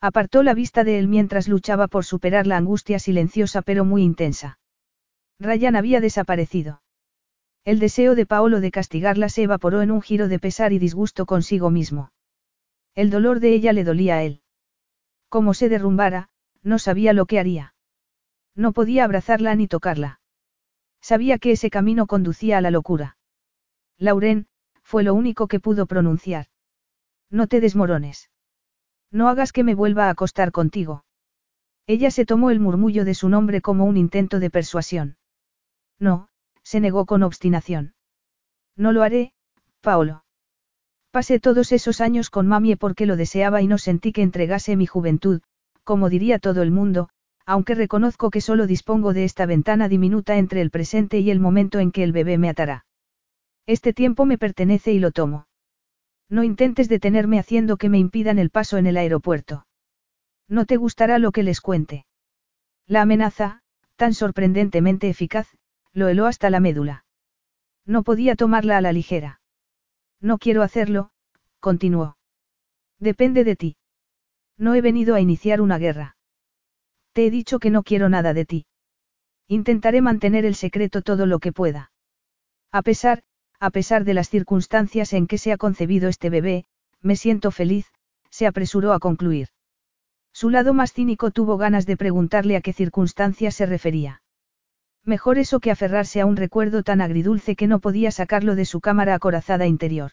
Apartó 0.00 0.42
la 0.42 0.54
vista 0.54 0.84
de 0.84 0.98
él 0.98 1.08
mientras 1.08 1.48
luchaba 1.48 1.88
por 1.88 2.04
superar 2.04 2.46
la 2.46 2.56
angustia 2.56 2.98
silenciosa 2.98 3.62
pero 3.62 3.84
muy 3.84 4.02
intensa. 4.02 4.58
Ryan 5.40 5.76
había 5.76 6.00
desaparecido. 6.00 6.82
El 7.64 7.80
deseo 7.80 8.14
de 8.14 8.26
Paolo 8.26 8.60
de 8.60 8.70
castigarla 8.70 9.28
se 9.28 9.42
evaporó 9.42 9.82
en 9.82 9.90
un 9.90 10.00
giro 10.00 10.28
de 10.28 10.38
pesar 10.38 10.72
y 10.72 10.78
disgusto 10.78 11.26
consigo 11.26 11.70
mismo. 11.70 12.12
El 12.94 13.10
dolor 13.10 13.40
de 13.40 13.52
ella 13.52 13.72
le 13.72 13.84
dolía 13.84 14.16
a 14.16 14.22
él. 14.22 14.42
Como 15.28 15.54
se 15.54 15.68
derrumbara, 15.68 16.30
no 16.62 16.78
sabía 16.78 17.12
lo 17.12 17.26
que 17.26 17.38
haría. 17.38 17.74
No 18.54 18.72
podía 18.72 19.04
abrazarla 19.04 19.54
ni 19.54 19.68
tocarla. 19.68 20.20
Sabía 21.00 21.38
que 21.38 21.52
ese 21.52 21.70
camino 21.70 22.06
conducía 22.06 22.58
a 22.58 22.60
la 22.60 22.70
locura. 22.70 23.16
Lauren, 23.98 24.46
fue 24.82 25.02
lo 25.02 25.14
único 25.14 25.46
que 25.48 25.60
pudo 25.60 25.86
pronunciar. 25.86 26.46
No 27.30 27.46
te 27.46 27.60
desmorones. 27.60 28.30
No 29.10 29.28
hagas 29.28 29.52
que 29.52 29.64
me 29.64 29.74
vuelva 29.74 30.06
a 30.06 30.10
acostar 30.10 30.52
contigo. 30.52 31.04
Ella 31.86 32.10
se 32.10 32.26
tomó 32.26 32.50
el 32.50 32.60
murmullo 32.60 33.04
de 33.04 33.14
su 33.14 33.28
nombre 33.28 33.60
como 33.62 33.86
un 33.86 33.96
intento 33.96 34.40
de 34.40 34.50
persuasión. 34.50 35.16
No, 35.98 36.28
se 36.62 36.80
negó 36.80 37.06
con 37.06 37.22
obstinación. 37.22 37.94
No 38.76 38.92
lo 38.92 39.02
haré, 39.02 39.32
Paolo. 39.80 40.24
Pasé 41.10 41.40
todos 41.40 41.72
esos 41.72 42.02
años 42.02 42.28
con 42.28 42.46
mami 42.46 42.76
porque 42.76 43.06
lo 43.06 43.16
deseaba 43.16 43.62
y 43.62 43.66
no 43.66 43.78
sentí 43.78 44.12
que 44.12 44.22
entregase 44.22 44.76
mi 44.76 44.84
juventud, 44.84 45.40
como 45.82 46.10
diría 46.10 46.38
todo 46.38 46.60
el 46.60 46.70
mundo, 46.70 47.08
aunque 47.46 47.74
reconozco 47.74 48.30
que 48.30 48.42
solo 48.42 48.66
dispongo 48.66 49.14
de 49.14 49.24
esta 49.24 49.46
ventana 49.46 49.88
diminuta 49.88 50.36
entre 50.36 50.60
el 50.60 50.70
presente 50.70 51.18
y 51.20 51.30
el 51.30 51.40
momento 51.40 51.78
en 51.78 51.90
que 51.92 52.04
el 52.04 52.12
bebé 52.12 52.36
me 52.36 52.50
atará. 52.50 52.84
Este 53.66 53.94
tiempo 53.94 54.26
me 54.26 54.36
pertenece 54.36 54.92
y 54.92 54.98
lo 54.98 55.10
tomo. 55.10 55.47
No 56.28 56.42
intentes 56.42 56.88
detenerme 56.88 57.38
haciendo 57.38 57.76
que 57.76 57.88
me 57.88 57.98
impidan 57.98 58.38
el 58.38 58.50
paso 58.50 58.76
en 58.76 58.86
el 58.86 58.96
aeropuerto. 58.96 59.66
No 60.48 60.66
te 60.66 60.76
gustará 60.76 61.18
lo 61.18 61.32
que 61.32 61.42
les 61.42 61.60
cuente. 61.60 62.06
La 62.86 63.02
amenaza, 63.02 63.62
tan 63.96 64.14
sorprendentemente 64.14 65.08
eficaz, 65.08 65.48
lo 65.92 66.08
heló 66.08 66.26
hasta 66.26 66.50
la 66.50 66.60
médula. 66.60 67.04
No 67.84 68.02
podía 68.02 68.36
tomarla 68.36 68.76
a 68.76 68.80
la 68.80 68.92
ligera. 68.92 69.40
No 70.20 70.38
quiero 70.38 70.62
hacerlo, 70.62 71.10
continuó. 71.60 72.16
Depende 72.98 73.44
de 73.44 73.56
ti. 73.56 73.76
No 74.56 74.74
he 74.74 74.80
venido 74.80 75.14
a 75.14 75.20
iniciar 75.20 75.60
una 75.60 75.78
guerra. 75.78 76.16
Te 77.12 77.26
he 77.26 77.30
dicho 77.30 77.58
que 77.58 77.70
no 77.70 77.82
quiero 77.82 78.08
nada 78.08 78.34
de 78.34 78.44
ti. 78.44 78.66
Intentaré 79.46 80.02
mantener 80.02 80.44
el 80.44 80.54
secreto 80.54 81.00
todo 81.02 81.24
lo 81.24 81.38
que 81.38 81.52
pueda. 81.52 81.92
A 82.70 82.82
pesar, 82.82 83.22
a 83.60 83.70
pesar 83.70 84.04
de 84.04 84.14
las 84.14 84.28
circunstancias 84.28 85.12
en 85.12 85.26
que 85.26 85.38
se 85.38 85.52
ha 85.52 85.56
concebido 85.56 86.08
este 86.08 86.30
bebé, 86.30 86.64
me 87.02 87.16
siento 87.16 87.50
feliz, 87.50 87.86
se 88.30 88.46
apresuró 88.46 88.92
a 88.92 89.00
concluir. 89.00 89.48
Su 90.32 90.50
lado 90.50 90.74
más 90.74 90.92
cínico 90.92 91.30
tuvo 91.30 91.56
ganas 91.56 91.86
de 91.86 91.96
preguntarle 91.96 92.56
a 92.56 92.60
qué 92.60 92.72
circunstancias 92.72 93.54
se 93.54 93.66
refería. 93.66 94.22
Mejor 95.04 95.38
eso 95.38 95.58
que 95.58 95.70
aferrarse 95.70 96.20
a 96.20 96.26
un 96.26 96.36
recuerdo 96.36 96.82
tan 96.82 97.00
agridulce 97.00 97.56
que 97.56 97.66
no 97.66 97.80
podía 97.80 98.10
sacarlo 98.10 98.54
de 98.54 98.64
su 98.64 98.80
cámara 98.80 99.14
acorazada 99.14 99.66
interior. 99.66 100.12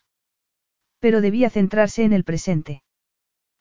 Pero 1.00 1.22
debía 1.22 1.50
centrarse 1.50 2.04
en 2.04 2.14
el 2.14 2.24
presente. 2.24 2.82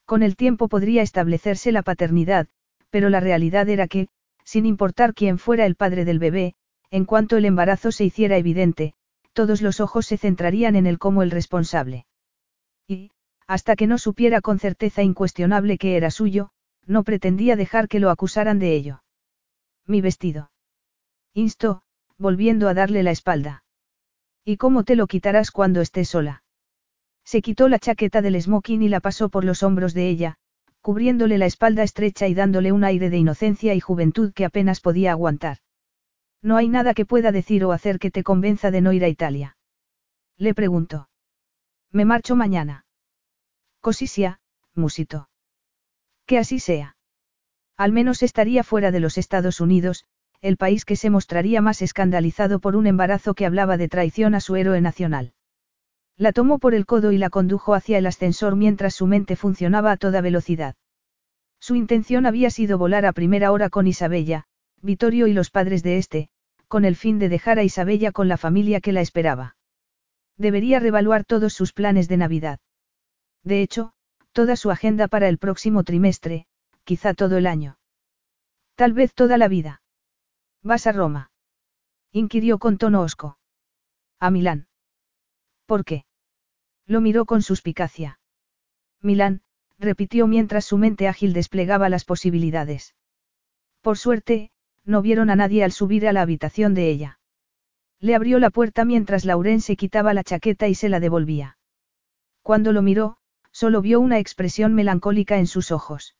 Con 0.07 0.23
el 0.23 0.37
tiempo 0.37 0.69
podría 0.69 1.03
establecerse 1.03 1.73
la 1.73 1.83
paternidad, 1.83 2.47
pero 2.91 3.11
la 3.11 3.21
realidad 3.21 3.69
era 3.69 3.89
que, 3.89 4.09
sin 4.45 4.65
importar 4.67 5.15
quién 5.15 5.39
fuera 5.39 5.67
el 5.67 5.75
padre 5.75 6.05
del 6.05 6.19
bebé, 6.19 6.55
en 6.91 7.05
cuanto 7.05 7.37
el 7.37 7.45
embarazo 7.45 7.91
se 7.91 8.05
hiciera 8.05 8.37
evidente, 8.37 8.95
todos 9.35 9.61
los 9.61 9.81
ojos 9.81 10.07
se 10.07 10.17
centrarían 10.17 10.77
en 10.77 10.87
él 10.87 10.99
como 10.99 11.23
el 11.23 11.31
responsable. 11.31 12.07
Y, 12.89 13.11
hasta 13.47 13.77
que 13.77 13.87
no 13.87 13.99
supiera 13.99 14.41
con 14.41 14.59
certeza 14.59 15.03
incuestionable 15.03 15.77
que 15.77 15.97
era 15.97 16.11
suyo, 16.11 16.51
no 16.87 17.05
pretendía 17.05 17.57
dejar 17.57 17.89
que 17.89 18.01
lo 18.01 18.11
acusaran 18.11 18.59
de 18.59 18.75
ello. 18.75 19.03
Mi 19.87 20.01
vestido. 20.01 20.51
Instó, 21.35 21.83
volviendo 22.17 22.69
a 22.69 22.75
darle 22.75 23.03
la 23.03 23.11
espalda. 23.11 23.65
¿Y 24.45 24.57
cómo 24.57 24.85
te 24.85 24.97
lo 24.97 25.07
quitarás 25.07 25.51
cuando 25.51 25.81
estés 25.81 26.09
sola? 26.09 26.43
Se 27.25 27.43
quitó 27.43 27.69
la 27.69 27.79
chaqueta 27.79 28.23
del 28.23 28.41
smoking 28.41 28.83
y 28.83 28.89
la 28.89 29.01
pasó 29.01 29.29
por 29.31 29.45
los 29.45 29.63
hombros 29.63 29.95
de 29.95 30.09
ella, 30.09 30.37
cubriéndole 30.81 31.39
la 31.39 31.47
espalda 31.47 31.83
estrecha 31.83 32.29
y 32.29 32.35
dándole 32.35 32.71
un 32.71 32.85
aire 32.85 33.09
de 33.09 33.17
inocencia 33.17 33.75
y 33.75 33.81
juventud 33.81 34.33
que 34.35 34.45
apenas 34.45 34.81
podía 34.81 35.13
aguantar. 35.13 35.59
No 36.45 36.59
hay 36.59 36.69
nada 36.69 36.93
que 36.93 37.07
pueda 37.07 37.33
decir 37.33 37.65
o 37.65 37.73
hacer 37.73 37.99
que 37.99 38.11
te 38.11 38.23
convenza 38.23 38.71
de 38.71 38.83
no 38.83 38.93
ir 38.93 39.03
a 39.03 39.09
Italia. 39.09 39.57
Le 40.37 40.53
preguntó. 40.53 41.09
Me 41.91 42.05
marcho 42.05 42.37
mañana. 42.37 42.85
Cosisia, 43.81 44.41
musito. 44.75 45.31
Que 46.27 46.37
así 46.37 46.59
sea. 46.59 46.97
Al 47.79 47.93
menos 47.93 48.23
estaría 48.23 48.63
fuera 48.63 48.91
de 48.91 49.01
los 49.01 49.17
Estados 49.17 49.63
Unidos, 49.63 50.05
el 50.43 50.59
país 50.59 50.85
que 50.85 50.97
se 50.97 51.09
mostraría 51.09 51.63
más 51.63 51.81
escandalizado 51.81 52.61
por 52.61 52.77
un 52.77 52.87
embarazo 52.87 53.33
que 53.33 53.47
hablaba 53.47 53.79
de 53.79 53.89
traición 53.89 54.35
a 54.35 54.41
su 54.41 54.55
héroe 54.57 54.83
nacional. 54.83 55.33
La 56.19 56.33
tomó 56.33 56.59
por 56.59 56.75
el 56.75 56.85
codo 56.85 57.11
y 57.11 57.17
la 57.17 57.31
condujo 57.31 57.73
hacia 57.73 57.97
el 57.97 58.05
ascensor 58.05 58.55
mientras 58.55 58.95
su 58.95 59.07
mente 59.07 59.35
funcionaba 59.35 59.93
a 59.93 59.97
toda 59.97 60.21
velocidad. 60.21 60.77
Su 61.59 61.75
intención 61.75 62.27
había 62.27 62.51
sido 62.51 62.77
volar 62.77 63.07
a 63.07 63.15
primera 63.15 63.51
hora 63.51 63.71
con 63.71 63.87
Isabella, 63.87 64.45
Vittorio 64.83 65.27
y 65.27 65.33
los 65.33 65.51
padres 65.51 65.83
de 65.83 65.97
este, 65.97 66.29
con 66.75 66.85
el 66.85 66.97
fin 66.97 67.21
de 67.21 67.29
dejar 67.29 67.61
a 67.61 67.63
Isabella 67.63 68.11
con 68.11 68.27
la 68.27 68.37
familia 68.37 68.81
que 68.81 68.91
la 68.91 69.01
esperaba. 69.01 69.55
Debería 70.37 70.81
revaluar 70.81 71.25
todos 71.25 71.53
sus 71.53 71.73
planes 71.73 72.09
de 72.09 72.17
Navidad. 72.17 72.59
De 73.45 73.63
hecho, 73.63 73.93
toda 74.33 74.57
su 74.57 74.73
agenda 74.73 75.07
para 75.07 75.29
el 75.29 75.39
próximo 75.39 75.85
trimestre, 75.85 76.49
quizá 76.83 77.15
todo 77.15 77.37
el 77.37 77.47
año. 77.47 77.79
Tal 78.75 78.93
vez 78.93 79.15
toda 79.15 79.39
la 79.39 79.47
vida. 79.47 79.83
¿Vas 80.65 80.89
a 80.89 80.91
Roma? 80.91 81.31
inquirió 82.11 82.59
con 82.59 82.77
tono 82.77 83.03
hosco. 83.03 83.39
A 84.19 84.33
Milán. 84.33 84.67
¿Por 85.67 85.85
qué? 85.85 86.07
Lo 86.87 87.01
miró 87.01 87.25
con 87.25 87.43
suspicacia. 87.43 88.19
Milán, 89.01 89.43
repitió 89.79 90.27
mientras 90.27 90.65
su 90.65 90.77
mente 90.77 91.07
ágil 91.07 91.35
desplegaba 91.35 91.89
las 91.89 92.05
posibilidades. 92.05 92.97
Por 93.81 93.97
suerte, 93.97 94.51
no 94.85 95.03
vieron 95.03 95.31
a 95.31 95.37
nadie 95.37 95.65
al 95.65 95.73
subir 95.73 96.07
a 96.07 96.13
la 96.13 96.23
habitación 96.23 96.75
de 96.75 96.91
ella. 96.91 97.21
Le 98.01 98.15
abrió 98.15 98.39
la 98.39 98.51
puerta 98.51 98.85
mientras 98.85 99.25
Lauren 99.25 99.61
se 99.61 99.77
quitaba 99.77 100.15
la 100.15 100.25
chaqueta 100.25 100.69
y 100.69 100.75
se 100.75 100.89
la 100.89 101.01
devolvía. 101.01 101.59
Cuando 102.43 102.73
lo 102.73 102.83
miró, 102.83 103.17
solo 103.51 103.81
vio 103.81 104.01
una 104.01 104.19
expresión 104.19 104.75
melancólica 104.75 105.39
en 105.39 105.47
sus 105.47 105.71
ojos. 105.71 106.17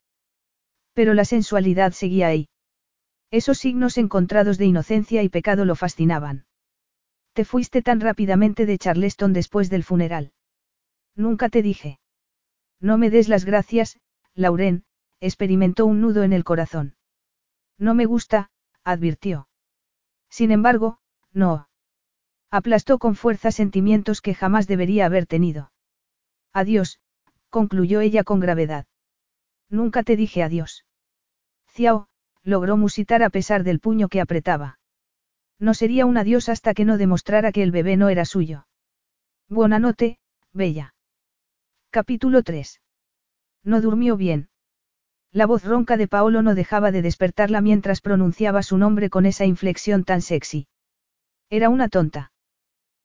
Pero 0.93 1.13
la 1.13 1.25
sensualidad 1.25 1.91
seguía 1.91 2.27
ahí. 2.27 2.49
Esos 3.29 3.57
signos 3.57 3.97
encontrados 3.97 4.57
de 4.57 4.65
inocencia 4.65 5.21
y 5.21 5.29
pecado 5.29 5.65
lo 5.65 5.75
fascinaban. 5.75 6.45
Te 7.33 7.43
fuiste 7.43 7.81
tan 7.81 7.99
rápidamente 7.99 8.65
de 8.65 8.77
Charleston 8.77 9.33
después 9.33 9.69
del 9.69 9.83
funeral. 9.83 10.31
Nunca 11.15 11.49
te 11.49 11.61
dije. 11.61 11.99
No 12.79 12.97
me 12.97 13.09
des 13.09 13.27
las 13.27 13.45
gracias, 13.45 13.99
Lauren, 14.33 14.85
experimentó 15.19 15.85
un 15.85 16.01
nudo 16.01 16.23
en 16.23 16.33
el 16.33 16.43
corazón. 16.43 16.95
No 17.77 17.93
me 17.93 18.05
gusta, 18.05 18.49
advirtió. 18.85 19.49
Sin 20.29 20.51
embargo, 20.51 20.99
no. 21.33 21.67
Aplastó 22.51 22.99
con 22.99 23.15
fuerza 23.15 23.51
sentimientos 23.51 24.21
que 24.21 24.33
jamás 24.33 24.67
debería 24.67 25.05
haber 25.05 25.25
tenido. 25.25 25.71
Adiós, 26.53 26.99
concluyó 27.49 27.99
ella 27.99 28.23
con 28.23 28.39
gravedad. 28.39 28.85
Nunca 29.69 30.03
te 30.03 30.15
dije 30.15 30.43
adiós. 30.43 30.85
Ciao, 31.67 32.07
logró 32.43 32.77
musitar 32.77 33.23
a 33.23 33.29
pesar 33.29 33.63
del 33.63 33.79
puño 33.79 34.07
que 34.07 34.21
apretaba. 34.21 34.79
No 35.59 35.73
sería 35.73 36.05
un 36.05 36.17
adiós 36.17 36.47
hasta 36.47 36.73
que 36.73 36.85
no 36.85 36.97
demostrara 36.97 37.51
que 37.51 37.63
el 37.63 37.71
bebé 37.71 37.97
no 37.97 38.09
era 38.09 38.23
suyo. 38.23 38.67
Buena 39.49 39.79
noche, 39.79 40.19
bella. 40.53 40.93
Capítulo 41.89 42.43
3. 42.43 42.81
No 43.63 43.81
durmió 43.81 44.15
bien. 44.15 44.49
La 45.35 45.47
voz 45.47 45.65
ronca 45.65 45.97
de 45.97 46.07
Paolo 46.07 46.41
no 46.41 46.55
dejaba 46.55 46.93
de 46.93 47.01
despertarla 47.01 47.59
mientras 47.59 47.99
pronunciaba 47.99 48.63
su 48.63 48.77
nombre 48.77 49.09
con 49.09 49.25
esa 49.25 49.43
inflexión 49.43 50.05
tan 50.05 50.21
sexy. 50.21 50.69
Era 51.49 51.67
una 51.67 51.89
tonta. 51.89 52.31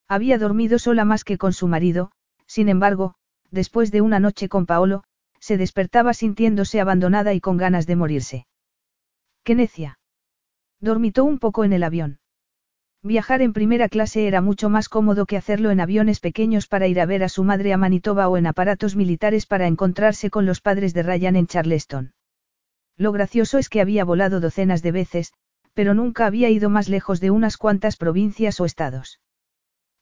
Había 0.07 0.37
dormido 0.37 0.79
sola 0.79 1.03
más 1.03 1.25
que 1.25 1.37
con 1.37 1.51
su 1.51 1.67
marido, 1.67 2.13
sin 2.45 2.69
embargo, 2.69 3.15
después 3.49 3.91
de 3.91 3.99
una 3.99 4.21
noche 4.21 4.47
con 4.47 4.65
Paolo, 4.65 5.03
se 5.41 5.57
despertaba 5.57 6.13
sintiéndose 6.13 6.79
abandonada 6.79 7.33
y 7.33 7.41
con 7.41 7.57
ganas 7.57 7.85
de 7.85 7.97
morirse. 7.97 8.47
¡Qué 9.43 9.53
necia! 9.53 9.99
Dormitó 10.79 11.25
un 11.25 11.37
poco 11.37 11.65
en 11.65 11.73
el 11.73 11.83
avión. 11.83 12.21
Viajar 13.03 13.41
en 13.41 13.51
primera 13.51 13.89
clase 13.89 14.25
era 14.25 14.39
mucho 14.39 14.69
más 14.69 14.87
cómodo 14.87 15.25
que 15.25 15.35
hacerlo 15.35 15.69
en 15.69 15.81
aviones 15.81 16.21
pequeños 16.21 16.67
para 16.67 16.87
ir 16.87 17.01
a 17.01 17.05
ver 17.05 17.25
a 17.25 17.29
su 17.29 17.43
madre 17.43 17.73
a 17.73 17.77
Manitoba 17.77 18.29
o 18.29 18.37
en 18.37 18.47
aparatos 18.47 18.95
militares 18.95 19.45
para 19.45 19.67
encontrarse 19.67 20.29
con 20.29 20.45
los 20.45 20.61
padres 20.61 20.93
de 20.93 21.03
Ryan 21.03 21.35
en 21.35 21.47
Charleston. 21.47 22.13
Lo 22.97 23.11
gracioso 23.11 23.57
es 23.57 23.69
que 23.69 23.81
había 23.81 24.05
volado 24.05 24.39
docenas 24.39 24.81
de 24.81 24.91
veces, 24.91 25.33
pero 25.73 25.93
nunca 25.93 26.25
había 26.25 26.49
ido 26.49 26.69
más 26.69 26.89
lejos 26.89 27.19
de 27.19 27.31
unas 27.31 27.57
cuantas 27.57 27.97
provincias 27.97 28.59
o 28.59 28.65
estados. 28.65 29.19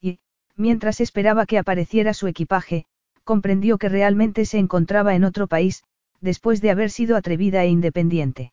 Y, 0.00 0.18
mientras 0.56 1.00
esperaba 1.00 1.46
que 1.46 1.58
apareciera 1.58 2.14
su 2.14 2.26
equipaje, 2.26 2.86
comprendió 3.24 3.78
que 3.78 3.88
realmente 3.88 4.44
se 4.44 4.58
encontraba 4.58 5.14
en 5.14 5.24
otro 5.24 5.46
país, 5.46 5.84
después 6.20 6.60
de 6.60 6.70
haber 6.70 6.90
sido 6.90 7.16
atrevida 7.16 7.64
e 7.64 7.68
independiente. 7.68 8.52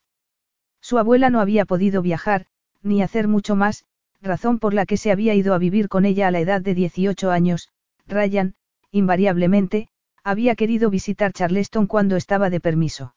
Su 0.82 0.98
abuela 0.98 1.30
no 1.30 1.40
había 1.42 1.66
podido 1.66 2.02
viajar, 2.02 2.46
ni 2.82 3.02
hacer 3.02 3.28
mucho 3.28 3.56
más, 3.56 3.86
razón 4.22 4.60
por 4.60 4.74
la 4.74 4.86
que 4.86 4.98
se 4.98 5.12
había 5.12 5.34
ido 5.34 5.54
a 5.54 5.58
vivir 5.58 5.90
con 5.90 6.06
ella 6.06 6.28
a 6.28 6.32
la 6.32 6.40
edad 6.40 6.62
de 6.62 6.76
18 6.76 7.32
años, 7.32 7.70
Ryan, 8.08 8.56
invariablemente, 8.92 9.90
había 10.24 10.56
querido 10.56 10.90
visitar 10.90 11.34
Charleston 11.34 11.88
cuando 11.88 12.16
estaba 12.16 12.50
de 12.50 12.60
permiso. 12.60 13.16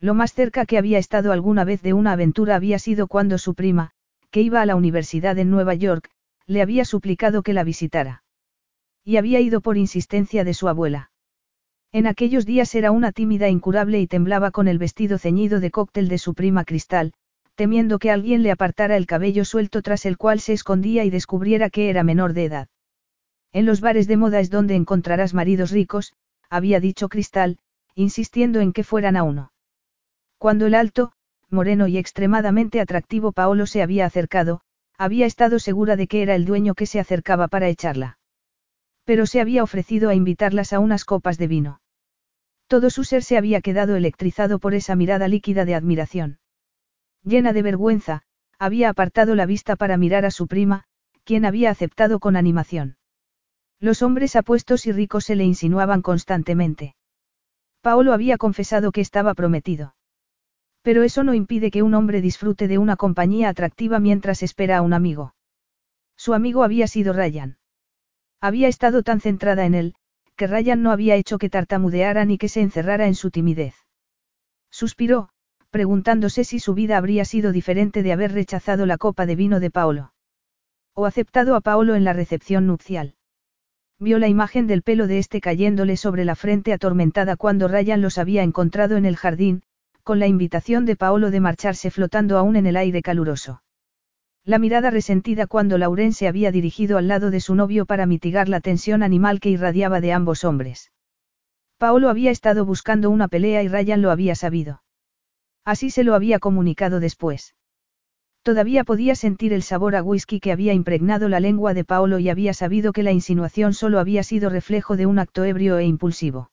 Lo 0.00 0.14
más 0.14 0.32
cerca 0.32 0.64
que 0.64 0.78
había 0.78 0.98
estado 0.98 1.30
alguna 1.30 1.64
vez 1.64 1.82
de 1.82 1.92
una 1.92 2.12
aventura 2.12 2.56
había 2.56 2.78
sido 2.78 3.06
cuando 3.06 3.36
su 3.36 3.54
prima, 3.54 3.90
que 4.30 4.40
iba 4.40 4.62
a 4.62 4.66
la 4.66 4.74
universidad 4.74 5.38
en 5.38 5.50
Nueva 5.50 5.74
York, 5.74 6.10
le 6.46 6.62
había 6.62 6.86
suplicado 6.86 7.42
que 7.42 7.52
la 7.52 7.64
visitara. 7.64 8.22
Y 9.04 9.18
había 9.18 9.40
ido 9.40 9.60
por 9.60 9.76
insistencia 9.76 10.42
de 10.42 10.54
su 10.54 10.68
abuela. 10.68 11.10
En 11.92 12.06
aquellos 12.06 12.46
días 12.46 12.74
era 12.74 12.92
una 12.92 13.12
tímida 13.12 13.48
incurable 13.48 14.00
y 14.00 14.06
temblaba 14.06 14.52
con 14.52 14.68
el 14.68 14.78
vestido 14.78 15.18
ceñido 15.18 15.60
de 15.60 15.70
cóctel 15.70 16.08
de 16.08 16.18
su 16.18 16.34
prima 16.34 16.64
Cristal, 16.64 17.12
temiendo 17.54 17.98
que 17.98 18.10
alguien 18.10 18.42
le 18.42 18.52
apartara 18.52 18.96
el 18.96 19.06
cabello 19.06 19.44
suelto 19.44 19.82
tras 19.82 20.06
el 20.06 20.16
cual 20.16 20.40
se 20.40 20.54
escondía 20.54 21.04
y 21.04 21.10
descubriera 21.10 21.68
que 21.68 21.90
era 21.90 22.04
menor 22.04 22.32
de 22.32 22.44
edad. 22.44 22.68
En 23.52 23.66
los 23.66 23.80
bares 23.80 24.06
de 24.06 24.16
moda 24.16 24.40
es 24.40 24.48
donde 24.48 24.76
encontrarás 24.76 25.34
maridos 25.34 25.72
ricos, 25.72 26.14
había 26.48 26.80
dicho 26.80 27.08
Cristal, 27.08 27.58
insistiendo 27.94 28.60
en 28.60 28.72
que 28.72 28.84
fueran 28.84 29.16
a 29.16 29.24
uno. 29.24 29.49
Cuando 30.40 30.64
el 30.64 30.74
alto, 30.74 31.12
moreno 31.50 31.86
y 31.86 31.98
extremadamente 31.98 32.80
atractivo 32.80 33.32
Paolo 33.32 33.66
se 33.66 33.82
había 33.82 34.06
acercado, 34.06 34.62
había 34.96 35.26
estado 35.26 35.58
segura 35.58 35.96
de 35.96 36.06
que 36.06 36.22
era 36.22 36.34
el 36.34 36.46
dueño 36.46 36.74
que 36.74 36.86
se 36.86 36.98
acercaba 36.98 37.46
para 37.48 37.68
echarla. 37.68 38.18
Pero 39.04 39.26
se 39.26 39.42
había 39.42 39.62
ofrecido 39.62 40.08
a 40.08 40.14
invitarlas 40.14 40.72
a 40.72 40.78
unas 40.78 41.04
copas 41.04 41.36
de 41.36 41.46
vino. 41.46 41.82
Todo 42.68 42.88
su 42.88 43.04
ser 43.04 43.22
se 43.22 43.36
había 43.36 43.60
quedado 43.60 43.96
electrizado 43.96 44.58
por 44.60 44.72
esa 44.72 44.96
mirada 44.96 45.28
líquida 45.28 45.66
de 45.66 45.74
admiración. 45.74 46.38
Llena 47.22 47.52
de 47.52 47.60
vergüenza, 47.60 48.22
había 48.58 48.88
apartado 48.88 49.34
la 49.34 49.44
vista 49.44 49.76
para 49.76 49.98
mirar 49.98 50.24
a 50.24 50.30
su 50.30 50.46
prima, 50.46 50.84
quien 51.24 51.44
había 51.44 51.70
aceptado 51.70 52.18
con 52.18 52.36
animación. 52.36 52.96
Los 53.78 54.00
hombres 54.00 54.36
apuestos 54.36 54.86
y 54.86 54.92
ricos 54.92 55.26
se 55.26 55.36
le 55.36 55.44
insinuaban 55.44 56.00
constantemente. 56.00 56.94
Paolo 57.82 58.14
había 58.14 58.38
confesado 58.38 58.90
que 58.90 59.02
estaba 59.02 59.34
prometido. 59.34 59.96
Pero 60.82 61.02
eso 61.02 61.24
no 61.24 61.34
impide 61.34 61.70
que 61.70 61.82
un 61.82 61.94
hombre 61.94 62.20
disfrute 62.20 62.68
de 62.68 62.78
una 62.78 62.96
compañía 62.96 63.48
atractiva 63.48 63.98
mientras 63.98 64.42
espera 64.42 64.78
a 64.78 64.82
un 64.82 64.92
amigo. 64.92 65.34
Su 66.16 66.34
amigo 66.34 66.64
había 66.64 66.86
sido 66.86 67.12
Ryan. 67.12 67.58
Había 68.40 68.68
estado 68.68 69.02
tan 69.02 69.20
centrada 69.20 69.66
en 69.66 69.74
él, 69.74 69.94
que 70.36 70.46
Ryan 70.46 70.82
no 70.82 70.90
había 70.90 71.16
hecho 71.16 71.36
que 71.36 71.50
tartamudeara 71.50 72.24
ni 72.24 72.38
que 72.38 72.48
se 72.48 72.62
encerrara 72.62 73.06
en 73.06 73.14
su 73.14 73.30
timidez. 73.30 73.74
Suspiró, 74.70 75.28
preguntándose 75.70 76.44
si 76.44 76.58
su 76.58 76.74
vida 76.74 76.96
habría 76.96 77.24
sido 77.24 77.52
diferente 77.52 78.02
de 78.02 78.12
haber 78.12 78.32
rechazado 78.32 78.86
la 78.86 78.96
copa 78.96 79.26
de 79.26 79.36
vino 79.36 79.60
de 79.60 79.70
Paolo. 79.70 80.12
O 80.94 81.04
aceptado 81.06 81.54
a 81.56 81.60
Paolo 81.60 81.94
en 81.94 82.04
la 82.04 82.14
recepción 82.14 82.66
nupcial. 82.66 83.14
Vio 83.98 84.18
la 84.18 84.28
imagen 84.28 84.66
del 84.66 84.82
pelo 84.82 85.06
de 85.06 85.18
este 85.18 85.42
cayéndole 85.42 85.98
sobre 85.98 86.24
la 86.24 86.34
frente 86.34 86.72
atormentada 86.72 87.36
cuando 87.36 87.68
Ryan 87.68 88.00
los 88.00 88.16
había 88.16 88.42
encontrado 88.42 88.96
en 88.96 89.04
el 89.04 89.16
jardín, 89.16 89.62
con 90.10 90.18
la 90.18 90.26
invitación 90.26 90.86
de 90.86 90.96
Paolo 90.96 91.30
de 91.30 91.38
marcharse 91.38 91.88
flotando 91.88 92.36
aún 92.36 92.56
en 92.56 92.66
el 92.66 92.76
aire 92.76 93.00
caluroso. 93.00 93.62
La 94.44 94.58
mirada 94.58 94.90
resentida 94.90 95.46
cuando 95.46 95.78
Lauren 95.78 96.12
se 96.12 96.26
había 96.26 96.50
dirigido 96.50 96.98
al 96.98 97.06
lado 97.06 97.30
de 97.30 97.38
su 97.38 97.54
novio 97.54 97.86
para 97.86 98.06
mitigar 98.06 98.48
la 98.48 98.58
tensión 98.58 99.04
animal 99.04 99.38
que 99.38 99.50
irradiaba 99.50 100.00
de 100.00 100.12
ambos 100.12 100.42
hombres. 100.42 100.90
Paolo 101.78 102.08
había 102.08 102.32
estado 102.32 102.64
buscando 102.64 103.08
una 103.08 103.28
pelea 103.28 103.62
y 103.62 103.68
Ryan 103.68 104.02
lo 104.02 104.10
había 104.10 104.34
sabido. 104.34 104.82
Así 105.64 105.90
se 105.90 106.02
lo 106.02 106.16
había 106.16 106.40
comunicado 106.40 106.98
después. 106.98 107.54
Todavía 108.42 108.82
podía 108.82 109.14
sentir 109.14 109.52
el 109.52 109.62
sabor 109.62 109.94
a 109.94 110.02
whisky 110.02 110.40
que 110.40 110.50
había 110.50 110.74
impregnado 110.74 111.28
la 111.28 111.38
lengua 111.38 111.72
de 111.72 111.84
Paolo 111.84 112.18
y 112.18 112.30
había 112.30 112.52
sabido 112.52 112.92
que 112.92 113.04
la 113.04 113.12
insinuación 113.12 113.74
solo 113.74 114.00
había 114.00 114.24
sido 114.24 114.50
reflejo 114.50 114.96
de 114.96 115.06
un 115.06 115.20
acto 115.20 115.44
ebrio 115.44 115.78
e 115.78 115.84
impulsivo. 115.84 116.50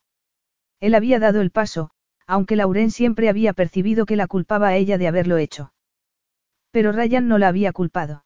Él 0.79 0.93
había 0.93 1.17
dado 1.17 1.41
el 1.41 1.49
paso, 1.49 1.89
aunque 2.27 2.57
Lauren 2.57 2.91
siempre 2.91 3.29
había 3.29 3.53
percibido 3.53 4.05
que 4.05 4.17
la 4.17 4.27
culpaba 4.27 4.67
a 4.67 4.75
ella 4.75 4.97
de 4.97 5.07
haberlo 5.07 5.37
hecho. 5.37 5.73
Pero 6.71 6.91
Ryan 6.91 7.27
no 7.27 7.37
la 7.37 7.47
había 7.47 7.71
culpado. 7.71 8.25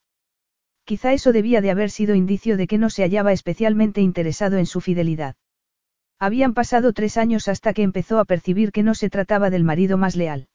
Quizá 0.84 1.14
eso 1.14 1.32
debía 1.32 1.62
de 1.62 1.72
haber 1.72 1.92
sido 1.92 2.16
indicio 2.16 2.58
de 2.58 2.68
que 2.68 2.80
no 2.80 2.90
se 2.90 3.04
hallaba 3.04 3.32
especialmente 3.32 4.02
interesado 4.02 4.58
en 4.58 4.66
su 4.66 4.82
fidelidad. 4.82 5.36
Habían 6.20 6.54
pasado 6.54 6.94
tres 6.94 7.18
años 7.18 7.48
hasta 7.48 7.74
que 7.74 7.84
empezó 7.84 8.20
a 8.20 8.26
percibir 8.26 8.72
que 8.72 8.84
no 8.84 8.96
se 8.96 9.10
trataba 9.10 9.50
del 9.50 9.64
marido 9.64 9.98
más 9.98 10.16
leal. 10.16 10.50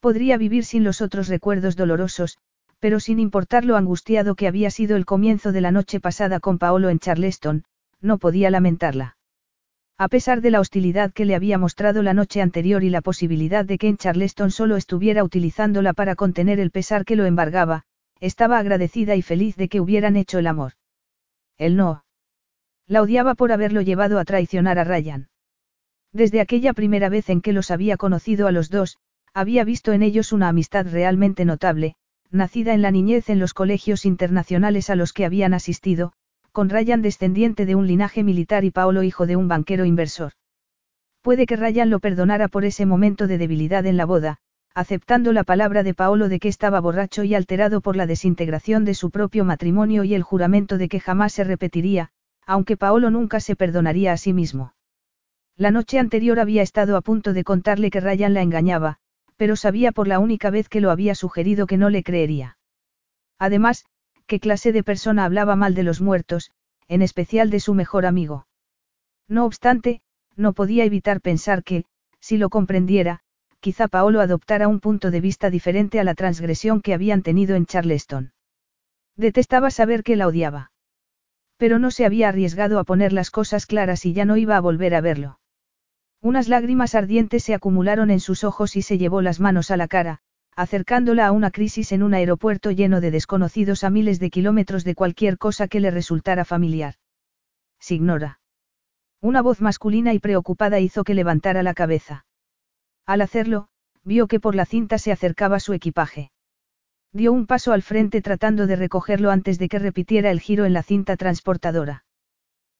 Podría 0.00 0.36
vivir 0.36 0.64
sin 0.64 0.84
los 0.84 1.00
otros 1.00 1.28
recuerdos 1.28 1.76
dolorosos, 1.76 2.38
pero 2.80 3.00
sin 3.00 3.18
importar 3.18 3.64
lo 3.64 3.76
angustiado 3.76 4.34
que 4.34 4.46
había 4.46 4.70
sido 4.70 4.96
el 4.96 5.06
comienzo 5.06 5.52
de 5.52 5.60
la 5.60 5.70
noche 5.70 6.00
pasada 6.00 6.40
con 6.40 6.58
Paolo 6.58 6.90
en 6.90 6.98
Charleston, 6.98 7.64
no 8.00 8.18
podía 8.18 8.50
lamentarla. 8.50 9.16
A 9.96 10.08
pesar 10.08 10.40
de 10.40 10.50
la 10.50 10.58
hostilidad 10.58 11.12
que 11.12 11.24
le 11.24 11.36
había 11.36 11.56
mostrado 11.56 12.02
la 12.02 12.14
noche 12.14 12.42
anterior 12.42 12.82
y 12.82 12.90
la 12.90 13.00
posibilidad 13.00 13.64
de 13.64 13.78
que 13.78 13.86
en 13.86 13.96
Charleston 13.96 14.50
solo 14.50 14.76
estuviera 14.76 15.22
utilizándola 15.22 15.92
para 15.92 16.16
contener 16.16 16.58
el 16.58 16.72
pesar 16.72 17.04
que 17.04 17.14
lo 17.14 17.26
embargaba, 17.26 17.84
estaba 18.18 18.58
agradecida 18.58 19.14
y 19.14 19.22
feliz 19.22 19.56
de 19.56 19.68
que 19.68 19.80
hubieran 19.80 20.16
hecho 20.16 20.38
el 20.38 20.48
amor. 20.48 20.72
Él 21.58 21.76
no. 21.76 22.04
La 22.88 23.02
odiaba 23.02 23.34
por 23.36 23.52
haberlo 23.52 23.82
llevado 23.82 24.18
a 24.18 24.24
traicionar 24.24 24.80
a 24.80 24.84
Ryan. 24.84 25.28
Desde 26.12 26.40
aquella 26.40 26.72
primera 26.72 27.08
vez 27.08 27.30
en 27.30 27.40
que 27.40 27.52
los 27.52 27.70
había 27.70 27.96
conocido 27.96 28.48
a 28.48 28.52
los 28.52 28.70
dos, 28.70 28.98
había 29.32 29.64
visto 29.64 29.92
en 29.92 30.02
ellos 30.02 30.32
una 30.32 30.48
amistad 30.48 30.86
realmente 30.90 31.44
notable, 31.44 31.94
nacida 32.30 32.74
en 32.74 32.82
la 32.82 32.90
niñez 32.90 33.30
en 33.30 33.38
los 33.38 33.54
colegios 33.54 34.04
internacionales 34.04 34.90
a 34.90 34.96
los 34.96 35.12
que 35.12 35.24
habían 35.24 35.54
asistido, 35.54 36.12
con 36.54 36.70
Ryan 36.70 37.02
descendiente 37.02 37.66
de 37.66 37.74
un 37.74 37.88
linaje 37.88 38.22
militar 38.22 38.64
y 38.64 38.70
Paolo 38.70 39.02
hijo 39.02 39.26
de 39.26 39.34
un 39.34 39.48
banquero 39.48 39.84
inversor. 39.84 40.34
Puede 41.20 41.46
que 41.46 41.56
Ryan 41.56 41.90
lo 41.90 41.98
perdonara 41.98 42.46
por 42.46 42.64
ese 42.64 42.86
momento 42.86 43.26
de 43.26 43.38
debilidad 43.38 43.84
en 43.86 43.96
la 43.96 44.06
boda, 44.06 44.38
aceptando 44.72 45.32
la 45.32 45.42
palabra 45.42 45.82
de 45.82 45.94
Paolo 45.94 46.28
de 46.28 46.38
que 46.38 46.46
estaba 46.46 46.78
borracho 46.78 47.24
y 47.24 47.34
alterado 47.34 47.80
por 47.80 47.96
la 47.96 48.06
desintegración 48.06 48.84
de 48.84 48.94
su 48.94 49.10
propio 49.10 49.44
matrimonio 49.44 50.04
y 50.04 50.14
el 50.14 50.22
juramento 50.22 50.78
de 50.78 50.88
que 50.88 51.00
jamás 51.00 51.32
se 51.32 51.42
repetiría, 51.42 52.10
aunque 52.46 52.76
Paolo 52.76 53.10
nunca 53.10 53.40
se 53.40 53.56
perdonaría 53.56 54.12
a 54.12 54.16
sí 54.16 54.32
mismo. 54.32 54.74
La 55.56 55.72
noche 55.72 55.98
anterior 55.98 56.38
había 56.38 56.62
estado 56.62 56.96
a 56.96 57.00
punto 57.00 57.32
de 57.32 57.42
contarle 57.42 57.90
que 57.90 57.98
Ryan 57.98 58.32
la 58.32 58.42
engañaba, 58.42 58.98
pero 59.36 59.56
sabía 59.56 59.90
por 59.90 60.06
la 60.06 60.20
única 60.20 60.50
vez 60.50 60.68
que 60.68 60.80
lo 60.80 60.92
había 60.92 61.16
sugerido 61.16 61.66
que 61.66 61.78
no 61.78 61.90
le 61.90 62.04
creería. 62.04 62.58
Además, 63.40 63.86
¿qué 64.26 64.40
clase 64.40 64.72
de 64.72 64.82
persona 64.82 65.24
hablaba 65.24 65.56
mal 65.56 65.74
de 65.74 65.82
los 65.82 66.00
muertos, 66.00 66.50
en 66.88 67.02
especial 67.02 67.50
de 67.50 67.60
su 67.60 67.74
mejor 67.74 68.06
amigo? 68.06 68.46
No 69.28 69.44
obstante, 69.44 70.02
no 70.36 70.52
podía 70.52 70.84
evitar 70.84 71.20
pensar 71.20 71.62
que, 71.62 71.84
si 72.20 72.36
lo 72.38 72.50
comprendiera, 72.50 73.20
quizá 73.60 73.88
Paolo 73.88 74.20
adoptara 74.20 74.68
un 74.68 74.80
punto 74.80 75.10
de 75.10 75.20
vista 75.20 75.50
diferente 75.50 76.00
a 76.00 76.04
la 76.04 76.14
transgresión 76.14 76.82
que 76.82 76.94
habían 76.94 77.22
tenido 77.22 77.56
en 77.56 77.66
Charleston. 77.66 78.32
Detestaba 79.16 79.70
saber 79.70 80.02
que 80.02 80.16
la 80.16 80.26
odiaba. 80.26 80.72
Pero 81.56 81.78
no 81.78 81.90
se 81.90 82.04
había 82.04 82.28
arriesgado 82.28 82.78
a 82.78 82.84
poner 82.84 83.12
las 83.12 83.30
cosas 83.30 83.66
claras 83.66 84.04
y 84.04 84.12
ya 84.12 84.24
no 84.24 84.36
iba 84.36 84.56
a 84.56 84.60
volver 84.60 84.94
a 84.94 85.00
verlo. 85.00 85.38
Unas 86.20 86.48
lágrimas 86.48 86.94
ardientes 86.94 87.44
se 87.44 87.54
acumularon 87.54 88.10
en 88.10 88.20
sus 88.20 88.44
ojos 88.44 88.76
y 88.76 88.82
se 88.82 88.98
llevó 88.98 89.22
las 89.22 89.40
manos 89.40 89.70
a 89.70 89.76
la 89.76 89.88
cara, 89.88 90.20
acercándola 90.56 91.26
a 91.26 91.32
una 91.32 91.50
crisis 91.50 91.92
en 91.92 92.02
un 92.02 92.14
aeropuerto 92.14 92.70
lleno 92.70 93.00
de 93.00 93.10
desconocidos 93.10 93.84
a 93.84 93.90
miles 93.90 94.20
de 94.20 94.30
kilómetros 94.30 94.84
de 94.84 94.94
cualquier 94.94 95.38
cosa 95.38 95.68
que 95.68 95.80
le 95.80 95.90
resultara 95.90 96.44
familiar. 96.44 96.94
Signora. 97.78 98.40
Una 99.20 99.42
voz 99.42 99.60
masculina 99.60 100.12
y 100.12 100.18
preocupada 100.18 100.80
hizo 100.80 101.04
que 101.04 101.14
levantara 101.14 101.62
la 101.62 101.74
cabeza. 101.74 102.26
Al 103.06 103.20
hacerlo, 103.20 103.68
vio 104.04 104.26
que 104.26 104.40
por 104.40 104.54
la 104.54 104.66
cinta 104.66 104.98
se 104.98 105.12
acercaba 105.12 105.60
su 105.60 105.72
equipaje. 105.72 106.30
Dio 107.12 107.32
un 107.32 107.46
paso 107.46 107.72
al 107.72 107.82
frente 107.82 108.20
tratando 108.22 108.66
de 108.66 108.76
recogerlo 108.76 109.30
antes 109.30 109.58
de 109.58 109.68
que 109.68 109.78
repitiera 109.78 110.30
el 110.30 110.40
giro 110.40 110.64
en 110.64 110.72
la 110.72 110.82
cinta 110.82 111.16
transportadora. 111.16 112.04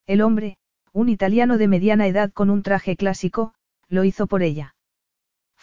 El 0.06 0.20
hombre, 0.20 0.58
un 0.92 1.08
italiano 1.08 1.56
de 1.56 1.68
mediana 1.68 2.06
edad 2.06 2.32
con 2.32 2.50
un 2.50 2.62
traje 2.62 2.96
clásico, 2.96 3.54
lo 3.88 4.04
hizo 4.04 4.26
por 4.26 4.42
ella. 4.42 4.73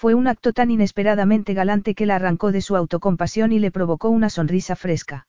Fue 0.01 0.15
un 0.15 0.27
acto 0.27 0.51
tan 0.51 0.71
inesperadamente 0.71 1.53
galante 1.53 1.93
que 1.93 2.07
la 2.07 2.15
arrancó 2.15 2.51
de 2.51 2.63
su 2.63 2.75
autocompasión 2.75 3.51
y 3.51 3.59
le 3.59 3.69
provocó 3.69 4.09
una 4.09 4.31
sonrisa 4.31 4.75
fresca. 4.75 5.27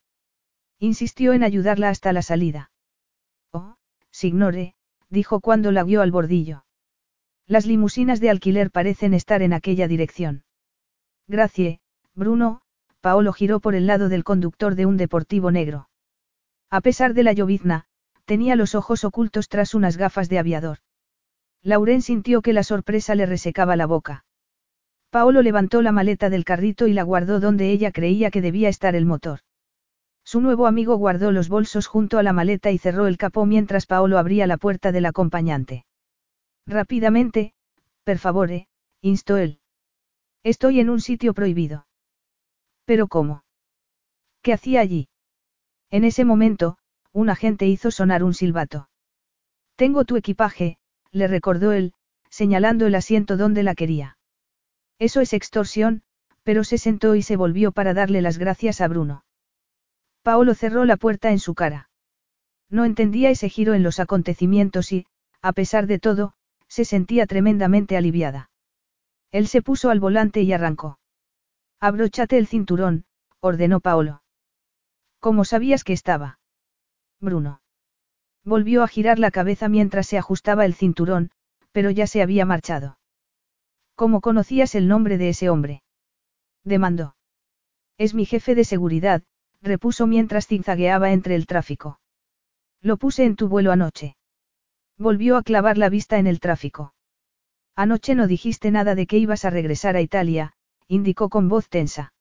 Insistió 0.78 1.34
en 1.34 1.42
ayudarla 1.42 1.90
hasta 1.90 2.10
la 2.14 2.22
salida. 2.22 2.70
Oh, 3.50 3.76
signore, 4.10 4.74
dijo 5.10 5.40
cuando 5.40 5.72
la 5.72 5.84
guió 5.84 6.00
al 6.00 6.10
bordillo. 6.10 6.64
Las 7.46 7.66
limusinas 7.66 8.18
de 8.18 8.30
alquiler 8.30 8.70
parecen 8.70 9.12
estar 9.12 9.42
en 9.42 9.52
aquella 9.52 9.88
dirección. 9.88 10.44
Gracie, 11.28 11.80
Bruno, 12.14 12.62
Paolo 13.02 13.34
giró 13.34 13.60
por 13.60 13.74
el 13.74 13.86
lado 13.86 14.08
del 14.08 14.24
conductor 14.24 14.74
de 14.74 14.86
un 14.86 14.96
deportivo 14.96 15.50
negro. 15.50 15.90
A 16.70 16.80
pesar 16.80 17.12
de 17.12 17.24
la 17.24 17.34
llovizna, 17.34 17.84
tenía 18.24 18.56
los 18.56 18.74
ojos 18.74 19.04
ocultos 19.04 19.50
tras 19.50 19.74
unas 19.74 19.98
gafas 19.98 20.30
de 20.30 20.38
aviador. 20.38 20.78
Lauren 21.60 22.00
sintió 22.00 22.40
que 22.40 22.54
la 22.54 22.62
sorpresa 22.62 23.14
le 23.14 23.26
resecaba 23.26 23.76
la 23.76 23.84
boca. 23.84 24.24
Paolo 25.12 25.42
levantó 25.42 25.82
la 25.82 25.92
maleta 25.92 26.30
del 26.30 26.42
carrito 26.42 26.86
y 26.86 26.94
la 26.94 27.02
guardó 27.02 27.38
donde 27.38 27.70
ella 27.70 27.92
creía 27.92 28.30
que 28.30 28.40
debía 28.40 28.70
estar 28.70 28.94
el 28.94 29.04
motor. 29.04 29.40
Su 30.24 30.40
nuevo 30.40 30.66
amigo 30.66 30.96
guardó 30.96 31.32
los 31.32 31.50
bolsos 31.50 31.86
junto 31.86 32.16
a 32.16 32.22
la 32.22 32.32
maleta 32.32 32.70
y 32.70 32.78
cerró 32.78 33.06
el 33.06 33.18
capó 33.18 33.44
mientras 33.44 33.84
Paolo 33.84 34.16
abría 34.16 34.46
la 34.46 34.56
puerta 34.56 34.90
del 34.90 35.04
acompañante. 35.04 35.84
Rápidamente, 36.66 37.52
per 38.04 38.18
favore, 38.18 38.68
instó 39.02 39.36
él. 39.36 39.60
Estoy 40.44 40.80
en 40.80 40.88
un 40.88 41.02
sitio 41.02 41.34
prohibido. 41.34 41.86
¿Pero 42.86 43.06
cómo? 43.06 43.44
¿Qué 44.40 44.54
hacía 44.54 44.80
allí? 44.80 45.10
En 45.90 46.04
ese 46.04 46.24
momento, 46.24 46.78
un 47.12 47.28
agente 47.28 47.66
hizo 47.66 47.90
sonar 47.90 48.24
un 48.24 48.32
silbato. 48.32 48.88
Tengo 49.76 50.06
tu 50.06 50.16
equipaje, 50.16 50.78
le 51.10 51.28
recordó 51.28 51.72
él, 51.72 51.92
señalando 52.30 52.86
el 52.86 52.94
asiento 52.94 53.36
donde 53.36 53.62
la 53.62 53.74
quería. 53.74 54.16
Eso 55.02 55.20
es 55.20 55.32
extorsión, 55.32 56.04
pero 56.44 56.62
se 56.62 56.78
sentó 56.78 57.16
y 57.16 57.22
se 57.22 57.34
volvió 57.34 57.72
para 57.72 57.92
darle 57.92 58.22
las 58.22 58.38
gracias 58.38 58.80
a 58.80 58.86
Bruno. 58.86 59.24
Paolo 60.22 60.54
cerró 60.54 60.84
la 60.84 60.96
puerta 60.96 61.32
en 61.32 61.40
su 61.40 61.56
cara. 61.56 61.90
No 62.70 62.84
entendía 62.84 63.28
ese 63.28 63.48
giro 63.48 63.74
en 63.74 63.82
los 63.82 63.98
acontecimientos 63.98 64.92
y, 64.92 65.06
a 65.40 65.54
pesar 65.54 65.88
de 65.88 65.98
todo, 65.98 66.34
se 66.68 66.84
sentía 66.84 67.26
tremendamente 67.26 67.96
aliviada. 67.96 68.52
Él 69.32 69.48
se 69.48 69.60
puso 69.60 69.90
al 69.90 69.98
volante 69.98 70.42
y 70.42 70.52
arrancó. 70.52 71.00
Abróchate 71.80 72.38
el 72.38 72.46
cinturón, 72.46 73.04
ordenó 73.40 73.80
Paolo. 73.80 74.22
¿Cómo 75.18 75.44
sabías 75.44 75.82
que 75.82 75.94
estaba? 75.94 76.38
Bruno. 77.18 77.60
Volvió 78.44 78.84
a 78.84 78.86
girar 78.86 79.18
la 79.18 79.32
cabeza 79.32 79.68
mientras 79.68 80.06
se 80.06 80.16
ajustaba 80.16 80.64
el 80.64 80.74
cinturón, 80.74 81.32
pero 81.72 81.90
ya 81.90 82.06
se 82.06 82.22
había 82.22 82.44
marchado. 82.44 82.98
¿Cómo 83.94 84.20
conocías 84.20 84.74
el 84.74 84.88
nombre 84.88 85.18
de 85.18 85.28
ese 85.30 85.50
hombre? 85.50 85.82
Demandó. 86.64 87.16
Es 87.98 88.14
mi 88.14 88.24
jefe 88.24 88.54
de 88.54 88.64
seguridad, 88.64 89.22
repuso 89.60 90.06
mientras 90.06 90.46
zigzagueaba 90.46 91.12
entre 91.12 91.34
el 91.34 91.46
tráfico. 91.46 92.00
Lo 92.80 92.96
puse 92.96 93.24
en 93.24 93.36
tu 93.36 93.48
vuelo 93.48 93.70
anoche. 93.70 94.16
Volvió 94.98 95.36
a 95.36 95.42
clavar 95.42 95.78
la 95.78 95.88
vista 95.88 96.18
en 96.18 96.26
el 96.26 96.40
tráfico. 96.40 96.94
Anoche 97.76 98.14
no 98.14 98.26
dijiste 98.26 98.70
nada 98.70 98.94
de 98.94 99.06
que 99.06 99.18
ibas 99.18 99.44
a 99.44 99.50
regresar 99.50 99.96
a 99.96 100.00
Italia, 100.00 100.52
indicó 100.88 101.28
con 101.28 101.48
voz 101.48 101.68
tensa. 101.68 102.12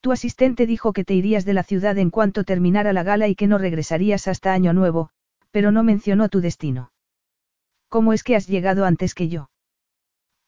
Tu 0.00 0.12
asistente 0.12 0.66
dijo 0.66 0.92
que 0.92 1.04
te 1.04 1.14
irías 1.14 1.44
de 1.44 1.54
la 1.54 1.62
ciudad 1.62 1.96
en 1.98 2.10
cuanto 2.10 2.44
terminara 2.44 2.92
la 2.92 3.02
gala 3.02 3.28
y 3.28 3.34
que 3.34 3.46
no 3.46 3.56
regresarías 3.58 4.28
hasta 4.28 4.52
Año 4.52 4.72
Nuevo, 4.72 5.10
pero 5.50 5.70
no 5.70 5.82
mencionó 5.82 6.28
tu 6.28 6.40
destino. 6.40 6.92
¿Cómo 7.88 8.12
es 8.12 8.24
que 8.24 8.36
has 8.36 8.46
llegado 8.46 8.84
antes 8.84 9.14
que 9.14 9.28
yo? 9.28 9.48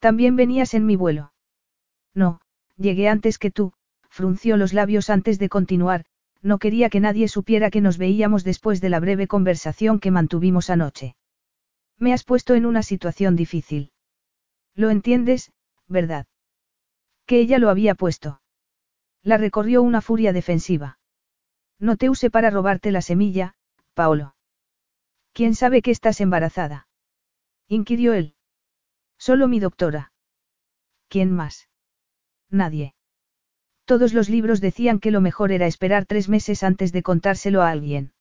También 0.07 0.37
venías 0.37 0.73
en 0.75 0.87
mi 0.87 0.95
vuelo. 0.95 1.33
No, 2.15 2.41
llegué 2.77 3.09
antes 3.09 3.41
que 3.41 3.51
tú, 3.51 3.73
frunció 4.09 4.57
los 4.57 4.73
labios 4.73 5.11
antes 5.11 5.41
de 5.41 5.49
continuar, 5.49 6.05
no 6.43 6.61
quería 6.61 6.91
que 6.91 7.01
nadie 7.01 7.27
supiera 7.27 7.73
que 7.73 7.81
nos 7.81 7.99
veíamos 7.99 8.45
después 8.45 8.81
de 8.81 8.89
la 8.89 9.01
breve 9.01 9.27
conversación 9.27 9.99
que 9.99 10.13
mantuvimos 10.13 10.71
anoche. 10.71 11.17
Me 11.99 12.13
has 12.13 12.23
puesto 12.23 12.55
en 12.55 12.67
una 12.67 12.85
situación 12.85 13.35
difícil. 13.35 13.91
Lo 14.77 14.91
entiendes, 14.91 15.51
¿verdad? 15.89 16.29
Que 17.27 17.41
ella 17.41 17.59
lo 17.59 17.69
había 17.69 17.97
puesto. 17.97 18.41
La 19.25 19.39
recorrió 19.39 19.83
una 19.83 20.03
furia 20.03 20.33
defensiva. 20.33 21.01
No 21.81 21.97
te 21.97 22.11
use 22.11 22.31
para 22.31 22.51
robarte 22.51 22.93
la 22.93 23.03
semilla, 23.03 23.55
Paolo. 23.95 24.37
¿Quién 25.33 25.57
sabe 25.57 25.83
que 25.83 25.91
estás 25.91 26.21
embarazada? 26.21 26.87
inquirió 27.67 28.15
él. 28.15 28.36
Solo 29.19 29.49
mi 29.49 29.61
doctora. 29.61 30.13
¿Quién 31.09 31.33
más? 31.33 31.69
Nadie. 32.51 32.95
Todos 33.85 34.15
los 34.15 34.29
libros 34.29 34.61
decían 34.61 34.99
que 34.99 35.11
lo 35.11 35.21
mejor 35.21 35.53
era 35.53 35.67
esperar 35.67 36.07
tres 36.07 36.29
meses 36.29 36.63
antes 36.63 36.93
de 36.93 37.03
contárselo 37.03 37.63
a 37.63 37.71
alguien. 37.71 38.13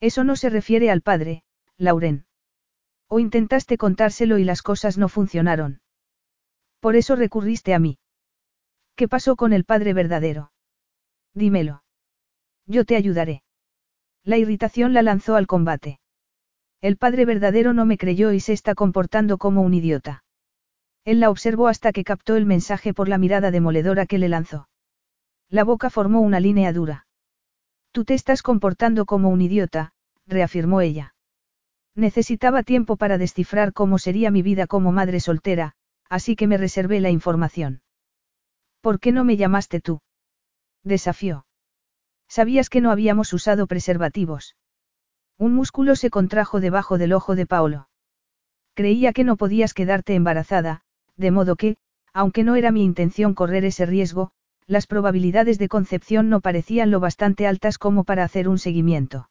Eso 0.00 0.24
no 0.24 0.34
se 0.36 0.50
refiere 0.50 0.90
al 0.90 1.02
padre, 1.02 1.44
Lauren. 1.76 2.26
O 3.08 3.20
intentaste 3.20 3.76
contárselo 3.76 4.38
y 4.38 4.44
las 4.44 4.62
cosas 4.62 4.98
no 4.98 5.08
funcionaron. 5.08 5.80
Por 6.80 6.96
eso 6.96 7.16
recurriste 7.16 7.74
a 7.74 7.78
mí. 7.78 7.98
¿Qué 8.96 9.08
pasó 9.08 9.36
con 9.36 9.52
el 9.52 9.64
padre 9.64 9.92
verdadero? 9.92 10.52
Dímelo. 11.34 11.84
Yo 12.66 12.84
te 12.84 12.96
ayudaré. 12.96 13.42
La 14.24 14.38
irritación 14.38 14.92
la 14.92 15.02
lanzó 15.02 15.36
al 15.36 15.46
combate. 15.46 16.00
El 16.80 16.96
padre 16.96 17.26
verdadero 17.26 17.74
no 17.74 17.84
me 17.84 17.98
creyó 17.98 18.32
y 18.32 18.40
se 18.40 18.52
está 18.52 18.74
comportando 18.74 19.36
como 19.36 19.62
un 19.62 19.74
idiota. 19.74 20.24
Él 21.04 21.20
la 21.20 21.30
observó 21.30 21.68
hasta 21.68 21.92
que 21.92 22.04
captó 22.04 22.36
el 22.36 22.46
mensaje 22.46 22.94
por 22.94 23.08
la 23.08 23.18
mirada 23.18 23.50
demoledora 23.50 24.06
que 24.06 24.18
le 24.18 24.28
lanzó. 24.28 24.68
La 25.48 25.64
boca 25.64 25.90
formó 25.90 26.20
una 26.20 26.40
línea 26.40 26.72
dura. 26.72 27.06
Tú 27.92 28.04
te 28.04 28.14
estás 28.14 28.42
comportando 28.42 29.04
como 29.04 29.28
un 29.28 29.42
idiota, 29.42 29.92
reafirmó 30.26 30.80
ella. 30.80 31.14
Necesitaba 31.94 32.62
tiempo 32.62 32.96
para 32.96 33.18
descifrar 33.18 33.72
cómo 33.72 33.98
sería 33.98 34.30
mi 34.30 34.42
vida 34.42 34.66
como 34.66 34.92
madre 34.92 35.20
soltera, 35.20 35.74
así 36.08 36.36
que 36.36 36.46
me 36.46 36.56
reservé 36.56 37.00
la 37.00 37.10
información. 37.10 37.82
¿Por 38.80 39.00
qué 39.00 39.12
no 39.12 39.24
me 39.24 39.36
llamaste 39.36 39.80
tú? 39.80 40.00
Desafió. 40.82 41.46
Sabías 42.28 42.70
que 42.70 42.80
no 42.80 42.90
habíamos 42.90 43.32
usado 43.32 43.66
preservativos. 43.66 44.54
Un 45.40 45.54
músculo 45.54 45.96
se 45.96 46.10
contrajo 46.10 46.60
debajo 46.60 46.98
del 46.98 47.14
ojo 47.14 47.34
de 47.34 47.46
Paolo. 47.46 47.88
Creía 48.74 49.14
que 49.14 49.24
no 49.24 49.38
podías 49.38 49.72
quedarte 49.72 50.14
embarazada, 50.14 50.82
de 51.16 51.30
modo 51.30 51.56
que, 51.56 51.78
aunque 52.12 52.44
no 52.44 52.56
era 52.56 52.70
mi 52.72 52.84
intención 52.84 53.32
correr 53.32 53.64
ese 53.64 53.86
riesgo, 53.86 54.32
las 54.66 54.86
probabilidades 54.86 55.58
de 55.58 55.68
concepción 55.68 56.28
no 56.28 56.42
parecían 56.42 56.90
lo 56.90 57.00
bastante 57.00 57.46
altas 57.46 57.78
como 57.78 58.04
para 58.04 58.22
hacer 58.22 58.50
un 58.50 58.58
seguimiento. 58.58 59.30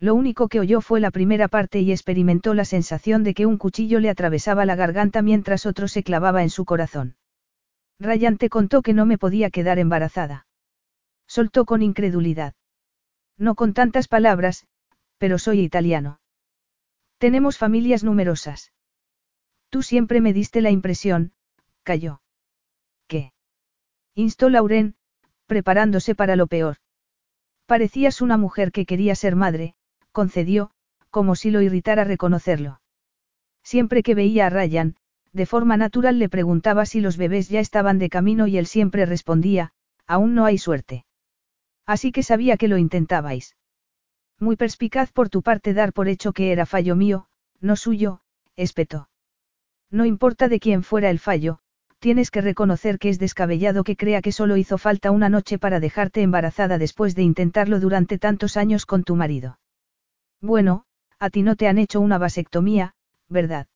Lo 0.00 0.14
único 0.14 0.48
que 0.48 0.60
oyó 0.60 0.80
fue 0.80 0.98
la 0.98 1.10
primera 1.10 1.46
parte 1.46 1.80
y 1.80 1.92
experimentó 1.92 2.54
la 2.54 2.64
sensación 2.64 3.22
de 3.22 3.34
que 3.34 3.44
un 3.44 3.58
cuchillo 3.58 4.00
le 4.00 4.08
atravesaba 4.08 4.64
la 4.64 4.76
garganta 4.76 5.20
mientras 5.20 5.66
otro 5.66 5.88
se 5.88 6.02
clavaba 6.02 6.42
en 6.42 6.48
su 6.48 6.64
corazón. 6.64 7.16
Ryan 8.00 8.38
te 8.38 8.48
contó 8.48 8.80
que 8.80 8.94
no 8.94 9.04
me 9.04 9.18
podía 9.18 9.50
quedar 9.50 9.78
embarazada. 9.78 10.46
Soltó 11.26 11.66
con 11.66 11.82
incredulidad. 11.82 12.54
No 13.36 13.56
con 13.56 13.74
tantas 13.74 14.08
palabras, 14.08 14.66
pero 15.18 15.38
soy 15.38 15.60
italiano. 15.60 16.20
Tenemos 17.18 17.58
familias 17.58 18.04
numerosas. 18.04 18.72
Tú 19.70 19.82
siempre 19.82 20.20
me 20.20 20.32
diste 20.32 20.60
la 20.62 20.70
impresión, 20.70 21.32
cayó. 21.82 22.22
¿Qué? 23.06 23.32
Instó 24.14 24.48
Lauren, 24.48 24.94
preparándose 25.46 26.14
para 26.14 26.36
lo 26.36 26.46
peor. 26.46 26.76
Parecías 27.66 28.22
una 28.22 28.36
mujer 28.36 28.72
que 28.72 28.86
quería 28.86 29.14
ser 29.14 29.36
madre, 29.36 29.74
concedió, 30.12 30.70
como 31.10 31.34
si 31.34 31.50
lo 31.50 31.60
irritara 31.60 32.04
reconocerlo. 32.04 32.80
Siempre 33.62 34.02
que 34.02 34.14
veía 34.14 34.46
a 34.46 34.50
Ryan, 34.50 34.96
de 35.32 35.44
forma 35.44 35.76
natural 35.76 36.18
le 36.18 36.30
preguntaba 36.30 36.86
si 36.86 37.00
los 37.00 37.16
bebés 37.16 37.50
ya 37.50 37.60
estaban 37.60 37.98
de 37.98 38.08
camino 38.08 38.46
y 38.46 38.56
él 38.56 38.66
siempre 38.66 39.04
respondía, 39.04 39.72
aún 40.06 40.34
no 40.34 40.46
hay 40.46 40.56
suerte. 40.56 41.04
Así 41.84 42.12
que 42.12 42.22
sabía 42.22 42.56
que 42.56 42.68
lo 42.68 42.78
intentabais. 42.78 43.57
Muy 44.40 44.56
perspicaz 44.56 45.12
por 45.12 45.28
tu 45.28 45.42
parte 45.42 45.74
dar 45.74 45.92
por 45.92 46.08
hecho 46.08 46.32
que 46.32 46.52
era 46.52 46.66
fallo 46.66 46.94
mío, 46.94 47.26
no 47.60 47.74
suyo, 47.76 48.20
espetó. 48.56 49.08
No 49.90 50.04
importa 50.04 50.48
de 50.48 50.60
quién 50.60 50.82
fuera 50.82 51.10
el 51.10 51.18
fallo, 51.18 51.58
tienes 51.98 52.30
que 52.30 52.40
reconocer 52.40 52.98
que 52.98 53.08
es 53.08 53.18
descabellado 53.18 53.82
que 53.82 53.96
crea 53.96 54.22
que 54.22 54.32
solo 54.32 54.56
hizo 54.56 54.78
falta 54.78 55.10
una 55.10 55.28
noche 55.28 55.58
para 55.58 55.80
dejarte 55.80 56.22
embarazada 56.22 56.78
después 56.78 57.14
de 57.14 57.22
intentarlo 57.22 57.80
durante 57.80 58.18
tantos 58.18 58.56
años 58.56 58.86
con 58.86 59.02
tu 59.02 59.16
marido. 59.16 59.58
Bueno, 60.40 60.84
a 61.18 61.30
ti 61.30 61.42
no 61.42 61.56
te 61.56 61.66
han 61.66 61.78
hecho 61.78 62.00
una 62.00 62.18
vasectomía, 62.18 62.94
¿verdad? 63.28 63.66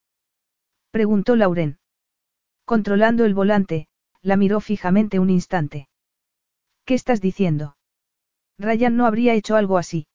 Preguntó 0.90 1.34
Lauren. 1.34 1.78
Controlando 2.64 3.24
el 3.24 3.34
volante, 3.34 3.88
la 4.20 4.36
miró 4.36 4.60
fijamente 4.60 5.18
un 5.18 5.30
instante. 5.30 5.88
¿Qué 6.84 6.94
estás 6.94 7.20
diciendo? 7.20 7.76
Ryan 8.58 8.96
no 8.96 9.06
habría 9.06 9.34
hecho 9.34 9.56
algo 9.56 9.78
así. 9.78 10.06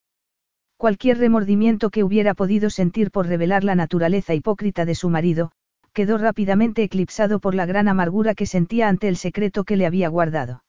Cualquier 0.78 1.18
remordimiento 1.18 1.90
que 1.90 2.04
hubiera 2.04 2.36
podido 2.36 2.70
sentir 2.70 3.10
por 3.10 3.26
revelar 3.26 3.64
la 3.64 3.74
naturaleza 3.74 4.36
hipócrita 4.36 4.86
de 4.86 4.94
su 4.94 5.10
marido, 5.10 5.52
quedó 5.92 6.20
rápidamente 6.20 6.84
eclipsado 6.84 7.40
por 7.40 7.56
la 7.56 7.66
gran 7.66 7.88
amargura 7.88 8.36
que 8.36 8.46
sentía 8.46 8.88
ante 8.88 9.08
el 9.08 9.18
secreto 9.18 9.64
que 9.64 9.76
le 9.76 9.88
había 9.88 10.08
guardado. 10.10 10.64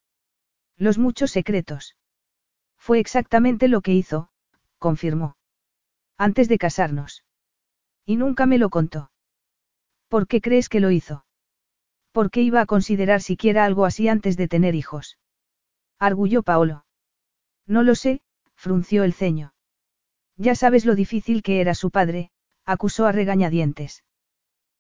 Los 0.78 0.97
muchos 0.97 1.30
secretos. 1.30 1.97
Fue 2.78 3.01
exactamente 3.01 3.68
lo 3.68 3.82
que 3.82 3.93
hizo, 3.93 4.30
confirmó. 4.78 5.36
Antes 6.16 6.48
de 6.48 6.56
casarnos. 6.56 7.24
Y 8.06 8.16
nunca 8.16 8.47
me 8.47 8.56
lo 8.56 8.70
contó. 8.70 9.10
¿Por 10.09 10.26
qué 10.26 10.40
crees 10.40 10.70
que 10.70 10.80
lo 10.80 10.90
hizo? 10.90 11.26
¿Por 12.12 12.30
qué 12.30 12.40
iba 12.40 12.62
a 12.62 12.66
considerar 12.66 13.20
siquiera 13.20 13.66
algo 13.66 13.85
así 13.85 14.09
antes 14.09 14.39
de 14.39 14.48
tener 14.48 14.74
hijos? 14.74 15.18
Arguyó 15.98 16.43
Paolo. 16.43 16.86
No 17.66 17.82
lo 17.82 17.94
sé, 17.94 18.22
frunció 18.55 19.05
el 19.05 19.12
ceño. 19.12 19.52
Ya 20.39 20.55
sabes 20.55 20.86
lo 20.86 20.94
difícil 20.94 21.43
que 21.43 21.60
era 21.60 21.74
su 21.74 21.90
padre, 21.90 22.31
acusó 22.65 23.06
a 23.06 23.12
regañadientes. 23.12 24.05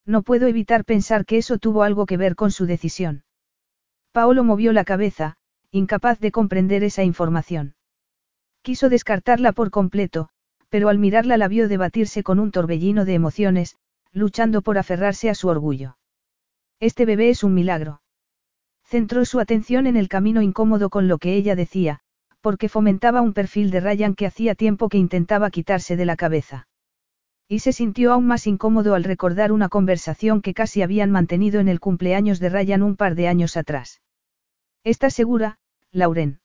No 0.06 0.22
puedo 0.22 0.46
evitar 0.46 0.84
pensar 0.84 1.26
que 1.26 1.36
eso 1.36 1.58
tuvo 1.58 1.82
algo 1.82 2.06
que 2.06 2.16
ver 2.16 2.36
con 2.36 2.52
su 2.52 2.64
decisión. 2.64 3.24
Paolo 4.12 4.44
movió 4.44 4.72
la 4.72 4.84
cabeza, 4.84 5.36
incapaz 5.70 6.20
de 6.20 6.30
comprender 6.30 6.84
esa 6.84 7.02
información. 7.02 7.74
Quiso 8.62 8.88
descartarla 8.88 9.52
por 9.52 9.70
completo, 9.70 10.28
pero 10.68 10.88
al 10.88 10.98
mirarla 10.98 11.36
la 11.36 11.48
vio 11.48 11.68
debatirse 11.68 12.22
con 12.22 12.38
un 12.38 12.52
torbellino 12.52 13.04
de 13.04 13.14
emociones, 13.14 13.76
luchando 14.12 14.62
por 14.62 14.78
aferrarse 14.78 15.28
a 15.28 15.34
su 15.34 15.48
orgullo. 15.48 15.98
Este 16.80 17.04
bebé 17.04 17.30
es 17.30 17.42
un 17.42 17.54
milagro. 17.54 18.00
Centró 18.84 19.24
su 19.24 19.40
atención 19.40 19.86
en 19.86 19.96
el 19.96 20.08
camino 20.08 20.40
incómodo 20.40 20.88
con 20.88 21.08
lo 21.08 21.18
que 21.18 21.34
ella 21.34 21.56
decía, 21.56 22.00
porque 22.40 22.68
fomentaba 22.68 23.20
un 23.20 23.32
perfil 23.32 23.70
de 23.70 23.80
Ryan 23.80 24.14
que 24.14 24.26
hacía 24.26 24.54
tiempo 24.54 24.88
que 24.88 24.98
intentaba 24.98 25.50
quitarse 25.50 25.96
de 25.96 26.04
la 26.04 26.16
cabeza. 26.16 26.68
Y 27.48 27.60
se 27.60 27.72
sintió 27.72 28.12
aún 28.12 28.26
más 28.26 28.46
incómodo 28.46 28.94
al 28.94 29.04
recordar 29.04 29.52
una 29.52 29.68
conversación 29.68 30.42
que 30.42 30.54
casi 30.54 30.82
habían 30.82 31.10
mantenido 31.10 31.60
en 31.60 31.68
el 31.68 31.80
cumpleaños 31.80 32.40
de 32.40 32.50
Ryan 32.50 32.82
un 32.82 32.96
par 32.96 33.14
de 33.14 33.28
años 33.28 33.56
atrás. 33.56 34.02
¿Estás 34.84 35.14
segura, 35.14 35.58
Lauren? 35.90 36.40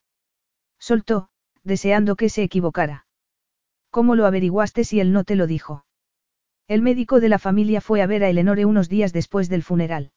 Soltó, 0.79 1.29
deseando 1.63 2.15
que 2.15 2.29
se 2.29 2.43
equivocara. 2.43 3.05
¿Cómo 3.89 4.15
lo 4.15 4.25
averiguaste 4.25 4.83
si 4.85 4.99
él 4.99 5.11
no 5.11 5.23
te 5.23 5.35
lo 5.35 5.45
dijo? 5.45 5.85
El 6.67 6.81
médico 6.81 7.19
de 7.19 7.29
la 7.29 7.39
familia 7.39 7.81
fue 7.81 8.01
a 8.01 8.07
ver 8.07 8.23
a 8.23 8.29
Eleonore 8.29 8.65
unos 8.65 8.89
días 8.89 9.13
después 9.13 9.49
del 9.49 9.63
funeral. 9.63 10.11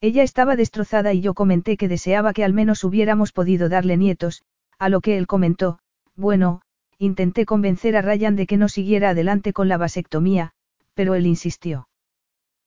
Ella 0.00 0.22
estaba 0.22 0.56
destrozada 0.56 1.12
y 1.12 1.20
yo 1.20 1.34
comenté 1.34 1.76
que 1.76 1.88
deseaba 1.88 2.32
que 2.32 2.44
al 2.44 2.54
menos 2.54 2.84
hubiéramos 2.84 3.32
podido 3.32 3.68
darle 3.68 3.96
nietos, 3.96 4.42
a 4.78 4.88
lo 4.88 5.00
que 5.00 5.18
él 5.18 5.26
comentó, 5.26 5.78
bueno, 6.16 6.62
Intenté 7.00 7.46
convencer 7.46 7.96
a 7.96 8.02
Ryan 8.02 8.34
de 8.34 8.48
que 8.48 8.56
no 8.56 8.68
siguiera 8.68 9.10
adelante 9.10 9.52
con 9.52 9.68
la 9.68 9.76
vasectomía, 9.76 10.50
pero 10.94 11.14
él 11.14 11.26
insistió. 11.26 11.88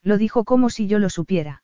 Lo 0.04 0.18
dijo 0.18 0.46
como 0.46 0.70
si 0.70 0.88
yo 0.88 1.00
lo 1.00 1.10
supiera. 1.10 1.64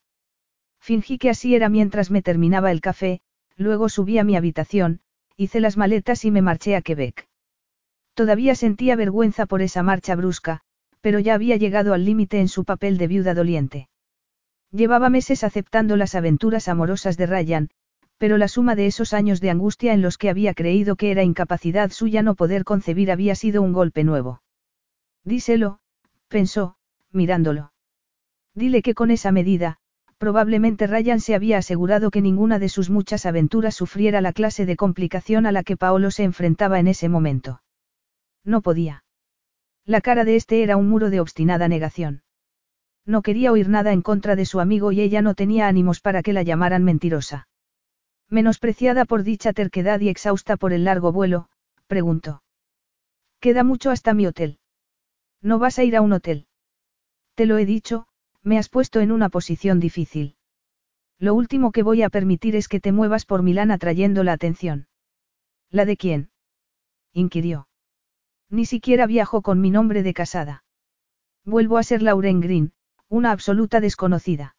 Fingí 0.82 1.18
que 1.18 1.30
así 1.30 1.56
era 1.56 1.70
mientras 1.70 2.12
me 2.12 2.22
terminaba 2.22 2.72
el 2.72 2.82
café, 2.82 3.22
luego 3.56 3.88
subí 3.88 4.18
a 4.18 4.26
mi 4.26 4.36
habitación, 4.36 5.00
hice 5.38 5.62
las 5.62 5.78
maletas 5.78 6.26
y 6.26 6.32
me 6.32 6.42
marché 6.42 6.76
a 6.76 6.82
Quebec. 6.82 7.30
Todavía 8.14 8.54
sentía 8.54 8.98
vergüenza 8.98 9.46
por 9.46 9.62
esa 9.62 9.82
marcha 9.82 10.16
brusca, 10.16 10.60
pero 11.00 11.20
ya 11.20 11.36
había 11.36 11.56
llegado 11.56 11.94
al 11.94 12.04
límite 12.04 12.42
en 12.42 12.50
su 12.50 12.66
papel 12.66 12.98
de 12.98 13.08
viuda 13.08 13.34
doliente. 13.34 13.88
Llevaba 14.72 15.10
meses 15.10 15.46
aceptando 15.46 15.96
las 15.96 16.16
aventuras 16.16 16.68
amorosas 16.68 17.16
de 17.16 17.28
Ryan, 17.28 17.70
pero 18.18 18.38
la 18.38 18.48
suma 18.48 18.76
de 18.76 18.88
esos 18.88 19.14
años 19.14 19.42
de 19.42 19.50
angustia 19.50 19.94
en 19.94 20.02
los 20.02 20.18
que 20.18 20.30
había 20.30 20.54
creído 20.54 20.96
que 20.96 21.12
era 21.12 21.24
incapacidad 21.24 21.92
suya 21.92 22.24
no 22.24 22.36
poder 22.36 22.64
concebir 22.64 23.12
había 23.12 23.36
sido 23.36 23.62
un 23.62 23.74
golpe 23.74 24.04
nuevo. 24.04 24.42
Díselo, 25.24 25.80
pensó, 26.28 26.76
mirándolo. 27.12 27.74
Dile 28.56 28.82
que 28.82 28.96
con 28.96 29.12
esa 29.12 29.32
medida, 29.32 29.78
probablemente 30.18 30.88
Ryan 30.88 31.20
se 31.20 31.36
había 31.36 31.60
asegurado 31.60 32.10
que 32.10 32.22
ninguna 32.22 32.58
de 32.58 32.70
sus 32.70 32.90
muchas 32.90 33.26
aventuras 33.26 33.76
sufriera 33.76 34.20
la 34.22 34.34
clase 34.34 34.66
de 34.66 34.76
complicación 34.76 35.46
a 35.46 35.52
la 35.52 35.64
que 35.64 35.78
Paolo 35.78 36.10
se 36.10 36.24
enfrentaba 36.24 36.80
en 36.80 36.88
ese 36.88 37.08
momento. 37.08 37.62
No 38.44 38.62
podía. 38.62 39.04
La 39.86 40.02
cara 40.02 40.26
de 40.26 40.36
este 40.36 40.64
era 40.64 40.76
un 40.76 40.90
muro 40.90 41.10
de 41.10 41.20
obstinada 41.20 41.68
negación. 41.68 42.24
No 43.06 43.22
quería 43.22 43.52
oír 43.52 43.70
nada 43.70 43.94
en 43.94 44.02
contra 44.02 44.36
de 44.36 44.46
su 44.46 44.60
amigo 44.60 44.92
y 44.92 45.02
ella 45.02 45.22
no 45.22 45.36
tenía 45.36 45.68
ánimos 45.68 46.02
para 46.02 46.24
que 46.24 46.34
la 46.34 46.44
llamaran 46.44 46.84
mentirosa. 46.84 47.48
Menospreciada 48.30 49.06
por 49.06 49.24
dicha 49.24 49.54
terquedad 49.54 50.00
y 50.02 50.10
exhausta 50.10 50.58
por 50.58 50.74
el 50.74 50.84
largo 50.84 51.12
vuelo, 51.12 51.50
preguntó. 51.88 52.44
Queda 53.40 53.64
mucho 53.64 53.90
hasta 53.90 54.14
mi 54.14 54.28
hotel. 54.28 54.60
No 55.42 55.60
vas 55.60 55.80
a 55.80 55.84
ir 55.84 55.96
a 55.96 56.02
un 56.02 56.14
hotel. 56.14 56.48
Te 57.36 57.46
lo 57.46 57.58
he 57.58 57.66
dicho, 57.66 58.08
me 58.44 58.58
has 58.58 58.68
puesto 58.70 59.00
en 59.00 59.12
una 59.12 59.30
posición 59.30 59.80
difícil. 59.80 60.36
Lo 61.20 61.34
último 61.34 61.72
que 61.72 61.84
voy 61.84 62.02
a 62.04 62.10
permitir 62.10 62.56
es 62.56 62.68
que 62.68 62.80
te 62.80 62.92
muevas 62.92 63.26
por 63.26 63.44
Milán 63.44 63.72
atrayendo 63.72 64.24
la 64.24 64.34
atención. 64.34 64.88
¿La 65.70 65.86
de 65.86 65.98
quién? 65.98 66.32
inquirió. 67.14 67.68
Ni 68.50 68.66
siquiera 68.66 69.08
viajo 69.08 69.42
con 69.42 69.60
mi 69.62 69.72
nombre 69.72 70.04
de 70.04 70.14
casada. 70.14 70.64
Vuelvo 71.44 71.78
a 71.78 71.84
ser 71.84 72.02
Lauren 72.02 72.42
Green, 72.42 72.74
una 73.10 73.32
absoluta 73.32 73.80
desconocida. 73.80 74.56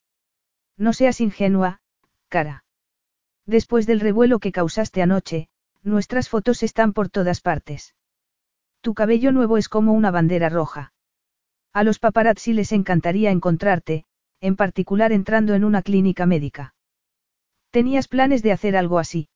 No 0.77 0.93
seas 0.93 1.21
ingenua, 1.21 1.81
cara. 2.29 2.65
Después 3.49 3.87
del 3.87 4.01
revuelo 4.01 4.41
que 4.41 4.53
causaste 4.53 5.01
anoche, 5.01 5.49
nuestras 5.83 6.29
fotos 6.29 6.63
están 6.63 6.93
por 6.93 7.09
todas 7.09 7.41
partes. 7.41 7.95
Tu 8.83 8.93
cabello 8.93 9.33
nuevo 9.33 9.57
es 9.57 9.71
como 9.71 9.95
una 9.95 10.11
bandera 10.11 10.51
roja. 10.51 10.93
A 11.73 11.83
los 11.83 11.99
paparazzi 11.99 12.53
les 12.53 12.73
encantaría 12.73 13.31
encontrarte, 13.31 14.05
en 14.43 14.55
particular 14.55 15.13
entrando 15.13 15.55
en 15.55 15.65
una 15.65 15.81
clínica 15.81 16.27
médica. 16.27 16.75
¿Tenías 17.71 18.07
planes 18.07 18.43
de 18.43 18.53
hacer 18.53 18.77
algo 18.77 18.99
así? 18.99 19.31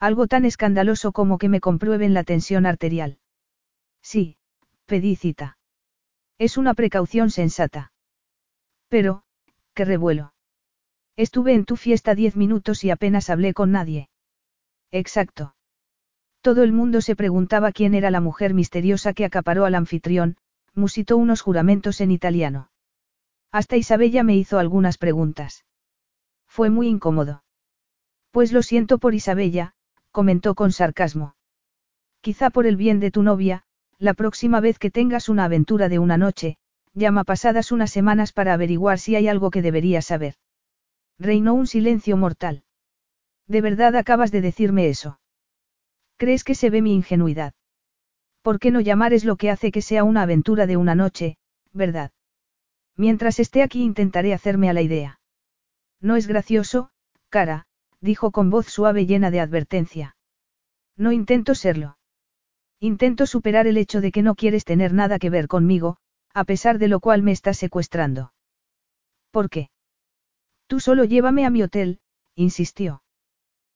Algo 0.00 0.26
tan 0.26 0.44
escandaloso 0.44 1.12
como 1.12 1.38
que 1.38 1.48
me 1.48 1.60
comprueben 1.60 2.14
la 2.14 2.24
tensión 2.24 2.66
arterial. 2.66 3.18
Sí, 4.02 4.36
pedí 4.86 5.14
cita. 5.14 5.58
Es 6.38 6.56
una 6.56 6.74
precaución 6.74 7.30
sensata. 7.30 7.92
Pero, 8.88 9.22
qué 9.74 9.84
revuelo. 9.84 10.32
Estuve 11.18 11.52
en 11.52 11.64
tu 11.64 11.74
fiesta 11.74 12.14
diez 12.14 12.36
minutos 12.36 12.84
y 12.84 12.90
apenas 12.90 13.28
hablé 13.28 13.52
con 13.52 13.72
nadie. 13.72 14.08
Exacto. 14.92 15.56
Todo 16.42 16.62
el 16.62 16.72
mundo 16.72 17.00
se 17.00 17.16
preguntaba 17.16 17.72
quién 17.72 17.94
era 17.94 18.12
la 18.12 18.20
mujer 18.20 18.54
misteriosa 18.54 19.12
que 19.14 19.24
acaparó 19.24 19.64
al 19.64 19.74
anfitrión, 19.74 20.36
musitó 20.76 21.16
unos 21.16 21.40
juramentos 21.40 22.00
en 22.00 22.12
italiano. 22.12 22.70
Hasta 23.50 23.76
Isabella 23.76 24.22
me 24.22 24.36
hizo 24.36 24.60
algunas 24.60 24.96
preguntas. 24.96 25.64
Fue 26.46 26.70
muy 26.70 26.86
incómodo. 26.86 27.42
Pues 28.30 28.52
lo 28.52 28.62
siento 28.62 28.98
por 28.98 29.12
Isabella, 29.12 29.74
comentó 30.12 30.54
con 30.54 30.70
sarcasmo. 30.70 31.34
Quizá 32.20 32.50
por 32.50 32.64
el 32.64 32.76
bien 32.76 33.00
de 33.00 33.10
tu 33.10 33.24
novia, 33.24 33.64
la 33.98 34.14
próxima 34.14 34.60
vez 34.60 34.78
que 34.78 34.92
tengas 34.92 35.28
una 35.28 35.46
aventura 35.46 35.88
de 35.88 35.98
una 35.98 36.16
noche, 36.16 36.58
llama 36.94 37.24
pasadas 37.24 37.72
unas 37.72 37.90
semanas 37.90 38.32
para 38.32 38.54
averiguar 38.54 39.00
si 39.00 39.16
hay 39.16 39.26
algo 39.26 39.50
que 39.50 39.62
deberías 39.62 40.06
saber. 40.06 40.36
Reinó 41.18 41.54
un 41.54 41.66
silencio 41.66 42.16
mortal. 42.16 42.64
¿De 43.46 43.60
verdad 43.60 43.96
acabas 43.96 44.30
de 44.30 44.40
decirme 44.40 44.88
eso? 44.88 45.20
¿Crees 46.16 46.44
que 46.44 46.54
se 46.54 46.70
ve 46.70 46.82
mi 46.82 46.94
ingenuidad? 46.94 47.54
¿Por 48.42 48.58
qué 48.58 48.70
no 48.70 48.80
llamar 48.80 49.12
es 49.12 49.24
lo 49.24 49.36
que 49.36 49.50
hace 49.50 49.72
que 49.72 49.82
sea 49.82 50.04
una 50.04 50.22
aventura 50.22 50.66
de 50.66 50.76
una 50.76 50.94
noche, 50.94 51.36
verdad? 51.72 52.12
Mientras 52.96 53.38
esté 53.40 53.62
aquí 53.62 53.82
intentaré 53.82 54.34
hacerme 54.34 54.68
a 54.68 54.72
la 54.72 54.82
idea. 54.82 55.20
No 56.00 56.16
es 56.16 56.26
gracioso, 56.26 56.90
cara, 57.28 57.66
dijo 58.00 58.30
con 58.30 58.50
voz 58.50 58.66
suave 58.66 59.06
llena 59.06 59.30
de 59.30 59.40
advertencia. 59.40 60.16
No 60.96 61.12
intento 61.12 61.54
serlo. 61.54 61.98
Intento 62.80 63.26
superar 63.26 63.66
el 63.66 63.76
hecho 63.76 64.00
de 64.00 64.12
que 64.12 64.22
no 64.22 64.34
quieres 64.34 64.64
tener 64.64 64.92
nada 64.92 65.18
que 65.18 65.30
ver 65.30 65.48
conmigo, 65.48 65.96
a 66.32 66.44
pesar 66.44 66.78
de 66.78 66.88
lo 66.88 67.00
cual 67.00 67.22
me 67.22 67.32
estás 67.32 67.58
secuestrando. 67.58 68.32
¿Por 69.32 69.50
qué? 69.50 69.70
Tú 70.68 70.78
solo 70.78 71.04
llévame 71.04 71.44
a 71.44 71.50
mi 71.50 71.62
hotel, 71.62 71.98
insistió. 72.36 73.02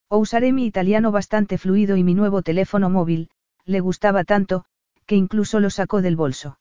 O 0.07 0.19
usaré 0.19 0.53
mi 0.53 0.65
italiano 0.65 1.11
bastante 1.11 1.57
fluido 1.57 1.97
y 1.97 2.03
mi 2.03 2.13
nuevo 2.13 2.41
teléfono 2.41 2.89
móvil, 2.89 3.29
le 3.65 3.81
gustaba 3.81 4.23
tanto, 4.23 4.63
que 5.05 5.15
incluso 5.15 5.59
lo 5.59 5.69
sacó 5.69 6.01
del 6.01 6.15
bolso. 6.15 6.59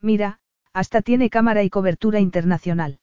Mira, 0.00 0.40
hasta 0.72 1.02
tiene 1.02 1.30
cámara 1.30 1.62
y 1.62 1.70
cobertura 1.70 2.18
internacional. 2.18 2.98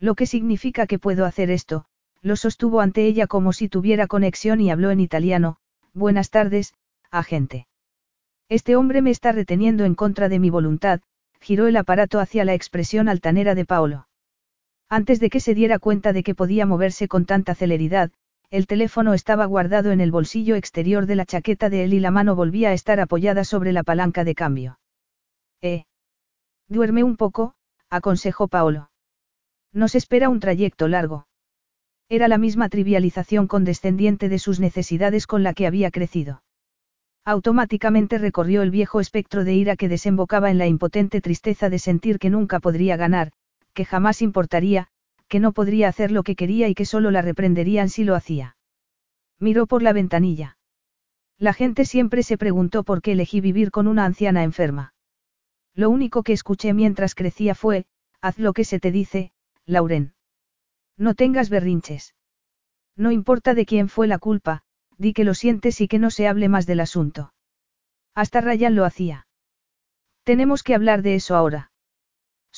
Lo 0.00 0.14
que 0.14 0.26
significa 0.26 0.86
que 0.86 0.98
puedo 0.98 1.24
hacer 1.24 1.50
esto, 1.50 1.84
lo 2.22 2.34
sostuvo 2.34 2.80
ante 2.80 3.06
ella 3.06 3.26
como 3.26 3.52
si 3.52 3.68
tuviera 3.68 4.08
conexión 4.08 4.60
y 4.60 4.70
habló 4.70 4.90
en 4.90 5.00
italiano, 5.00 5.58
Buenas 5.94 6.30
tardes, 6.30 6.74
agente. 7.10 7.66
Este 8.48 8.76
hombre 8.76 9.02
me 9.02 9.10
está 9.10 9.32
reteniendo 9.32 9.84
en 9.84 9.94
contra 9.94 10.28
de 10.28 10.38
mi 10.38 10.48
voluntad, 10.48 11.00
giró 11.40 11.66
el 11.66 11.76
aparato 11.76 12.20
hacia 12.20 12.44
la 12.44 12.54
expresión 12.54 13.08
altanera 13.08 13.54
de 13.54 13.64
Paolo. 13.64 14.06
Antes 14.88 15.20
de 15.20 15.28
que 15.28 15.40
se 15.40 15.54
diera 15.54 15.78
cuenta 15.78 16.12
de 16.12 16.22
que 16.22 16.34
podía 16.34 16.64
moverse 16.64 17.08
con 17.08 17.26
tanta 17.26 17.54
celeridad, 17.54 18.10
el 18.50 18.66
teléfono 18.66 19.12
estaba 19.12 19.44
guardado 19.44 19.92
en 19.92 20.00
el 20.00 20.10
bolsillo 20.10 20.56
exterior 20.56 21.04
de 21.04 21.16
la 21.16 21.26
chaqueta 21.26 21.68
de 21.68 21.84
él 21.84 21.92
y 21.92 22.00
la 22.00 22.10
mano 22.10 22.34
volvía 22.34 22.70
a 22.70 22.72
estar 22.72 22.98
apoyada 22.98 23.44
sobre 23.44 23.72
la 23.72 23.82
palanca 23.82 24.24
de 24.24 24.34
cambio. 24.34 24.78
Eh. 25.60 25.84
Duerme 26.68 27.04
un 27.04 27.16
poco, 27.16 27.54
aconsejó 27.90 28.48
Paolo. 28.48 28.90
Nos 29.72 29.94
espera 29.94 30.30
un 30.30 30.40
trayecto 30.40 30.88
largo. 30.88 31.26
Era 32.08 32.26
la 32.26 32.38
misma 32.38 32.70
trivialización 32.70 33.46
condescendiente 33.48 34.30
de 34.30 34.38
sus 34.38 34.60
necesidades 34.60 35.26
con 35.26 35.42
la 35.42 35.52
que 35.52 35.66
había 35.66 35.90
crecido. 35.90 36.42
Automáticamente 37.26 38.16
recorrió 38.16 38.62
el 38.62 38.70
viejo 38.70 39.00
espectro 39.00 39.44
de 39.44 39.52
ira 39.52 39.76
que 39.76 39.90
desembocaba 39.90 40.50
en 40.50 40.56
la 40.56 40.66
impotente 40.66 41.20
tristeza 41.20 41.68
de 41.68 41.78
sentir 41.78 42.18
que 42.18 42.30
nunca 42.30 42.60
podría 42.60 42.96
ganar, 42.96 43.32
que 43.78 43.84
jamás 43.84 44.22
importaría, 44.22 44.88
que 45.28 45.38
no 45.38 45.52
podría 45.52 45.86
hacer 45.86 46.10
lo 46.10 46.24
que 46.24 46.34
quería 46.34 46.66
y 46.66 46.74
que 46.74 46.84
solo 46.84 47.12
la 47.12 47.22
reprenderían 47.22 47.90
si 47.90 48.02
lo 48.02 48.16
hacía. 48.16 48.56
Miró 49.38 49.68
por 49.68 49.84
la 49.84 49.92
ventanilla. 49.92 50.58
La 51.38 51.52
gente 51.52 51.84
siempre 51.84 52.24
se 52.24 52.36
preguntó 52.36 52.82
por 52.82 53.02
qué 53.02 53.12
elegí 53.12 53.40
vivir 53.40 53.70
con 53.70 53.86
una 53.86 54.04
anciana 54.04 54.42
enferma. 54.42 54.94
Lo 55.76 55.90
único 55.90 56.24
que 56.24 56.32
escuché 56.32 56.74
mientras 56.74 57.14
crecía 57.14 57.54
fue, 57.54 57.86
haz 58.20 58.40
lo 58.40 58.52
que 58.52 58.64
se 58.64 58.80
te 58.80 58.90
dice, 58.90 59.30
Lauren. 59.64 60.12
No 60.96 61.14
tengas 61.14 61.48
berrinches. 61.48 62.16
No 62.96 63.12
importa 63.12 63.54
de 63.54 63.64
quién 63.64 63.88
fue 63.88 64.08
la 64.08 64.18
culpa, 64.18 64.64
di 64.96 65.12
que 65.12 65.22
lo 65.22 65.34
sientes 65.34 65.80
y 65.80 65.86
que 65.86 66.00
no 66.00 66.10
se 66.10 66.26
hable 66.26 66.48
más 66.48 66.66
del 66.66 66.80
asunto. 66.80 67.32
Hasta 68.12 68.40
Ryan 68.40 68.74
lo 68.74 68.84
hacía. 68.84 69.28
Tenemos 70.24 70.64
que 70.64 70.74
hablar 70.74 71.02
de 71.02 71.14
eso 71.14 71.36
ahora. 71.36 71.70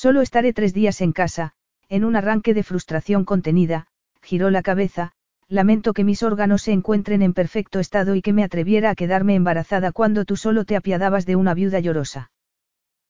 Solo 0.03 0.21
estaré 0.21 0.51
tres 0.51 0.73
días 0.73 0.99
en 1.01 1.11
casa, 1.11 1.53
en 1.87 2.05
un 2.05 2.15
arranque 2.15 2.55
de 2.55 2.63
frustración 2.63 3.23
contenida, 3.23 3.85
giró 4.23 4.49
la 4.49 4.63
cabeza, 4.63 5.11
lamento 5.47 5.93
que 5.93 6.03
mis 6.03 6.23
órganos 6.23 6.63
se 6.63 6.71
encuentren 6.71 7.21
en 7.21 7.35
perfecto 7.35 7.79
estado 7.79 8.15
y 8.15 8.23
que 8.23 8.33
me 8.33 8.43
atreviera 8.43 8.89
a 8.89 8.95
quedarme 8.95 9.35
embarazada 9.35 9.91
cuando 9.91 10.25
tú 10.25 10.37
solo 10.37 10.65
te 10.65 10.75
apiadabas 10.75 11.27
de 11.27 11.35
una 11.35 11.53
viuda 11.53 11.79
llorosa. 11.79 12.31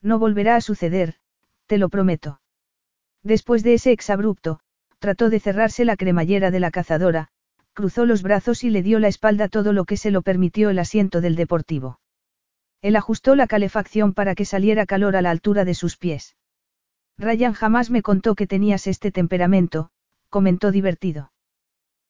No 0.02 0.20
volverá 0.20 0.58
a 0.58 0.60
suceder, 0.60 1.16
te 1.66 1.78
lo 1.78 1.88
prometo. 1.88 2.42
Después 3.24 3.64
de 3.64 3.76
ese 3.76 3.94
exabrupto, 3.94 4.60
trató 5.00 5.30
de 5.30 5.40
cerrarse 5.40 5.86
la 5.86 5.96
cremallera 5.96 6.52
de 6.52 6.60
la 6.60 6.72
cazadora, 6.72 7.30
cruzó 7.72 8.06
los 8.06 8.22
brazos 8.22 8.66
y 8.66 8.70
le 8.70 8.84
dio 8.84 9.00
la 9.00 9.08
espalda 9.08 9.48
todo 9.48 9.72
lo 9.72 9.86
que 9.86 9.96
se 9.96 10.12
lo 10.12 10.24
permitió 10.24 10.70
el 10.70 10.80
asiento 10.80 11.22
del 11.22 11.38
deportivo. 11.38 12.02
Él 12.82 12.98
ajustó 12.98 13.38
la 13.38 13.48
calefacción 13.48 14.12
para 14.14 14.36
que 14.36 14.44
saliera 14.44 14.86
calor 14.86 15.16
a 15.16 15.22
la 15.22 15.32
altura 15.32 15.64
de 15.64 15.74
sus 15.74 15.96
pies. 15.96 16.36
Ryan 17.22 17.54
jamás 17.54 17.92
me 17.92 18.02
contó 18.02 18.34
que 18.34 18.48
tenías 18.48 18.88
este 18.88 19.12
temperamento, 19.12 19.92
comentó 20.30 20.72
divertido. 20.72 21.32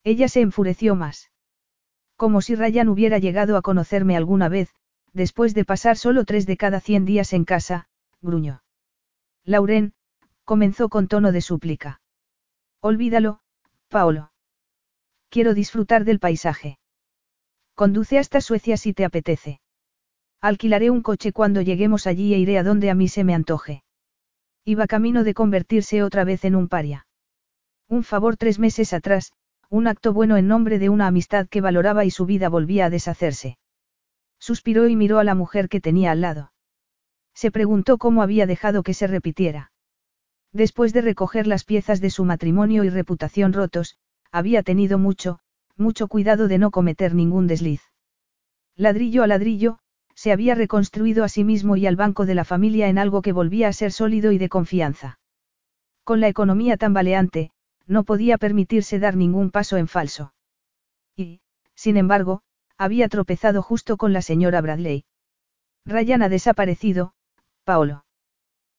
Ella 0.05 0.29
se 0.29 0.39
enfureció 0.39 0.95
más. 0.95 1.31
Como 2.15 2.39
si 2.41 2.55
Ryan 2.55 2.87
hubiera 2.87 3.19
llegado 3.19 3.57
a 3.57 3.61
conocerme 3.61 4.15
alguna 4.15 4.47
vez, 4.47 4.73
después 5.11 5.53
de 5.53 5.65
pasar 5.65 5.97
solo 5.97 6.23
tres 6.23 6.45
de 6.45 6.55
cada 6.55 6.79
cien 6.79 7.03
días 7.03 7.33
en 7.33 7.43
casa, 7.43 7.89
gruñó. 8.21 8.63
Lauren, 9.43 9.93
comenzó 10.45 10.87
con 10.87 11.09
tono 11.09 11.33
de 11.33 11.41
súplica. 11.41 12.01
Olvídalo, 12.79 13.41
Paolo. 13.89 14.31
Quiero 15.27 15.53
disfrutar 15.53 16.05
del 16.05 16.19
paisaje. 16.19 16.79
Conduce 17.75 18.17
hasta 18.17 18.39
Suecia 18.39 18.77
si 18.77 18.93
te 18.93 19.03
apetece. 19.03 19.59
Alquilaré 20.39 20.89
un 20.89 21.01
coche 21.01 21.33
cuando 21.33 21.61
lleguemos 21.61 22.07
allí 22.07 22.33
e 22.33 22.37
iré 22.37 22.57
a 22.57 22.63
donde 22.63 22.89
a 22.89 22.95
mí 22.95 23.09
se 23.09 23.25
me 23.25 23.33
antoje. 23.33 23.83
Iba 24.65 24.87
camino 24.87 25.23
de 25.23 25.33
convertirse 25.33 26.03
otra 26.03 26.23
vez 26.23 26.45
en 26.45 26.55
un 26.55 26.67
paria. 26.67 27.07
Un 27.87 28.03
favor 28.03 28.37
tres 28.37 28.59
meses 28.59 28.93
atrás, 28.93 29.33
un 29.69 29.87
acto 29.87 30.13
bueno 30.13 30.37
en 30.37 30.47
nombre 30.47 30.79
de 30.79 30.89
una 30.89 31.07
amistad 31.07 31.47
que 31.47 31.61
valoraba 31.61 32.05
y 32.05 32.11
su 32.11 32.25
vida 32.25 32.49
volvía 32.49 32.85
a 32.85 32.89
deshacerse. 32.89 33.57
Suspiró 34.39 34.87
y 34.87 34.95
miró 34.95 35.19
a 35.19 35.23
la 35.23 35.35
mujer 35.35 35.69
que 35.69 35.81
tenía 35.81 36.11
al 36.11 36.21
lado. 36.21 36.51
Se 37.33 37.51
preguntó 37.51 37.97
cómo 37.97 38.21
había 38.21 38.45
dejado 38.45 38.83
que 38.83 38.93
se 38.93 39.07
repitiera. 39.07 39.71
Después 40.51 40.93
de 40.93 41.01
recoger 41.01 41.47
las 41.47 41.63
piezas 41.63 42.01
de 42.01 42.09
su 42.09 42.25
matrimonio 42.25 42.83
y 42.83 42.89
reputación 42.89 43.53
rotos, 43.53 43.97
había 44.31 44.63
tenido 44.63 44.97
mucho, 44.97 45.39
mucho 45.77 46.07
cuidado 46.07 46.47
de 46.47 46.57
no 46.57 46.71
cometer 46.71 47.15
ningún 47.15 47.47
desliz. 47.47 47.81
Ladrillo 48.75 49.23
a 49.23 49.27
ladrillo, 49.27 49.79
se 50.21 50.31
había 50.31 50.53
reconstruido 50.53 51.23
a 51.23 51.29
sí 51.29 51.43
mismo 51.43 51.77
y 51.77 51.87
al 51.87 51.95
banco 51.95 52.27
de 52.27 52.35
la 52.35 52.45
familia 52.45 52.89
en 52.89 52.99
algo 52.99 53.23
que 53.23 53.31
volvía 53.31 53.67
a 53.67 53.73
ser 53.73 53.91
sólido 53.91 54.31
y 54.31 54.37
de 54.37 54.49
confianza. 54.49 55.17
Con 56.03 56.19
la 56.19 56.27
economía 56.27 56.77
tambaleante, 56.77 57.49
no 57.87 58.03
podía 58.03 58.37
permitirse 58.37 58.99
dar 58.99 59.15
ningún 59.15 59.49
paso 59.49 59.77
en 59.77 59.87
falso. 59.87 60.35
Y, 61.15 61.41
sin 61.73 61.97
embargo, 61.97 62.43
había 62.77 63.09
tropezado 63.09 63.63
justo 63.63 63.97
con 63.97 64.13
la 64.13 64.21
señora 64.21 64.61
Bradley. 64.61 65.05
Ryan 65.87 66.21
ha 66.21 66.29
desaparecido, 66.29 67.15
Paolo. 67.63 68.05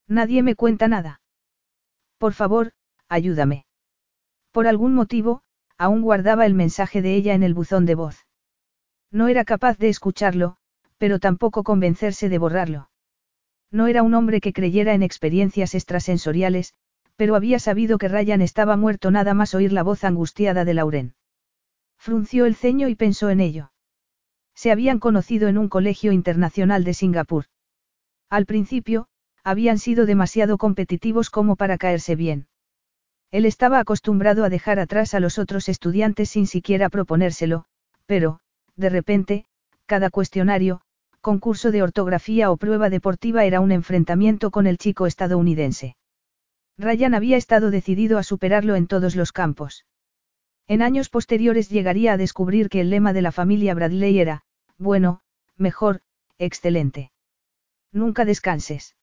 Nadie 0.06 0.44
me 0.44 0.54
cuenta 0.54 0.86
nada. 0.86 1.22
Por 2.18 2.34
favor, 2.34 2.70
ayúdame. 3.08 3.66
Por 4.52 4.68
algún 4.68 4.94
motivo, 4.94 5.42
aún 5.76 6.02
guardaba 6.02 6.46
el 6.46 6.54
mensaje 6.54 7.02
de 7.02 7.16
ella 7.16 7.34
en 7.34 7.42
el 7.42 7.52
buzón 7.52 7.84
de 7.84 7.96
voz. 7.96 8.28
No 9.10 9.26
era 9.26 9.44
capaz 9.44 9.76
de 9.78 9.88
escucharlo, 9.88 10.58
pero 11.02 11.18
tampoco 11.18 11.64
convencerse 11.64 12.28
de 12.28 12.38
borrarlo. 12.38 12.88
No 13.72 13.88
era 13.88 14.04
un 14.04 14.14
hombre 14.14 14.40
que 14.40 14.52
creyera 14.52 14.94
en 14.94 15.02
experiencias 15.02 15.74
extrasensoriales, 15.74 16.74
pero 17.16 17.34
había 17.34 17.58
sabido 17.58 17.98
que 17.98 18.06
Ryan 18.06 18.40
estaba 18.40 18.76
muerto 18.76 19.10
nada 19.10 19.34
más 19.34 19.52
oír 19.52 19.72
la 19.72 19.82
voz 19.82 20.04
angustiada 20.04 20.64
de 20.64 20.74
Lauren. 20.74 21.14
Frunció 21.98 22.46
el 22.46 22.54
ceño 22.54 22.86
y 22.86 22.94
pensó 22.94 23.30
en 23.30 23.40
ello. 23.40 23.72
Se 24.54 24.70
habían 24.70 25.00
conocido 25.00 25.48
en 25.48 25.58
un 25.58 25.68
colegio 25.68 26.12
internacional 26.12 26.84
de 26.84 26.94
Singapur. 26.94 27.46
Al 28.30 28.46
principio, 28.46 29.08
habían 29.42 29.80
sido 29.80 30.06
demasiado 30.06 30.56
competitivos 30.56 31.30
como 31.30 31.56
para 31.56 31.78
caerse 31.78 32.14
bien. 32.14 32.46
Él 33.32 33.44
estaba 33.44 33.80
acostumbrado 33.80 34.44
a 34.44 34.50
dejar 34.50 34.78
atrás 34.78 35.14
a 35.14 35.18
los 35.18 35.40
otros 35.40 35.68
estudiantes 35.68 36.30
sin 36.30 36.46
siquiera 36.46 36.88
proponérselo, 36.90 37.64
pero, 38.06 38.38
de 38.76 38.88
repente, 38.88 39.46
cada 39.86 40.10
cuestionario, 40.10 40.80
concurso 41.22 41.70
de 41.70 41.82
ortografía 41.82 42.50
o 42.50 42.58
prueba 42.58 42.90
deportiva 42.90 43.46
era 43.46 43.60
un 43.60 43.72
enfrentamiento 43.72 44.50
con 44.50 44.66
el 44.66 44.76
chico 44.76 45.06
estadounidense. 45.06 45.96
Ryan 46.76 47.14
había 47.14 47.36
estado 47.36 47.70
decidido 47.70 48.18
a 48.18 48.22
superarlo 48.22 48.74
en 48.74 48.86
todos 48.86 49.16
los 49.16 49.32
campos. 49.32 49.86
En 50.66 50.82
años 50.82 51.08
posteriores 51.08 51.70
llegaría 51.70 52.12
a 52.12 52.16
descubrir 52.16 52.68
que 52.68 52.80
el 52.80 52.90
lema 52.90 53.12
de 53.12 53.22
la 53.22 53.32
familia 53.32 53.74
Bradley 53.74 54.18
era, 54.18 54.42
bueno, 54.78 55.20
mejor, 55.56 56.02
excelente. 56.38 57.12
Nunca 57.92 58.24
descanses. 58.24 58.96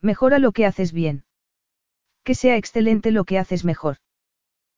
Mejora 0.00 0.38
lo 0.38 0.52
que 0.52 0.66
haces 0.66 0.92
bien. 0.92 1.24
Que 2.22 2.34
sea 2.34 2.56
excelente 2.56 3.10
lo 3.10 3.24
que 3.24 3.38
haces 3.38 3.64
mejor. 3.64 3.96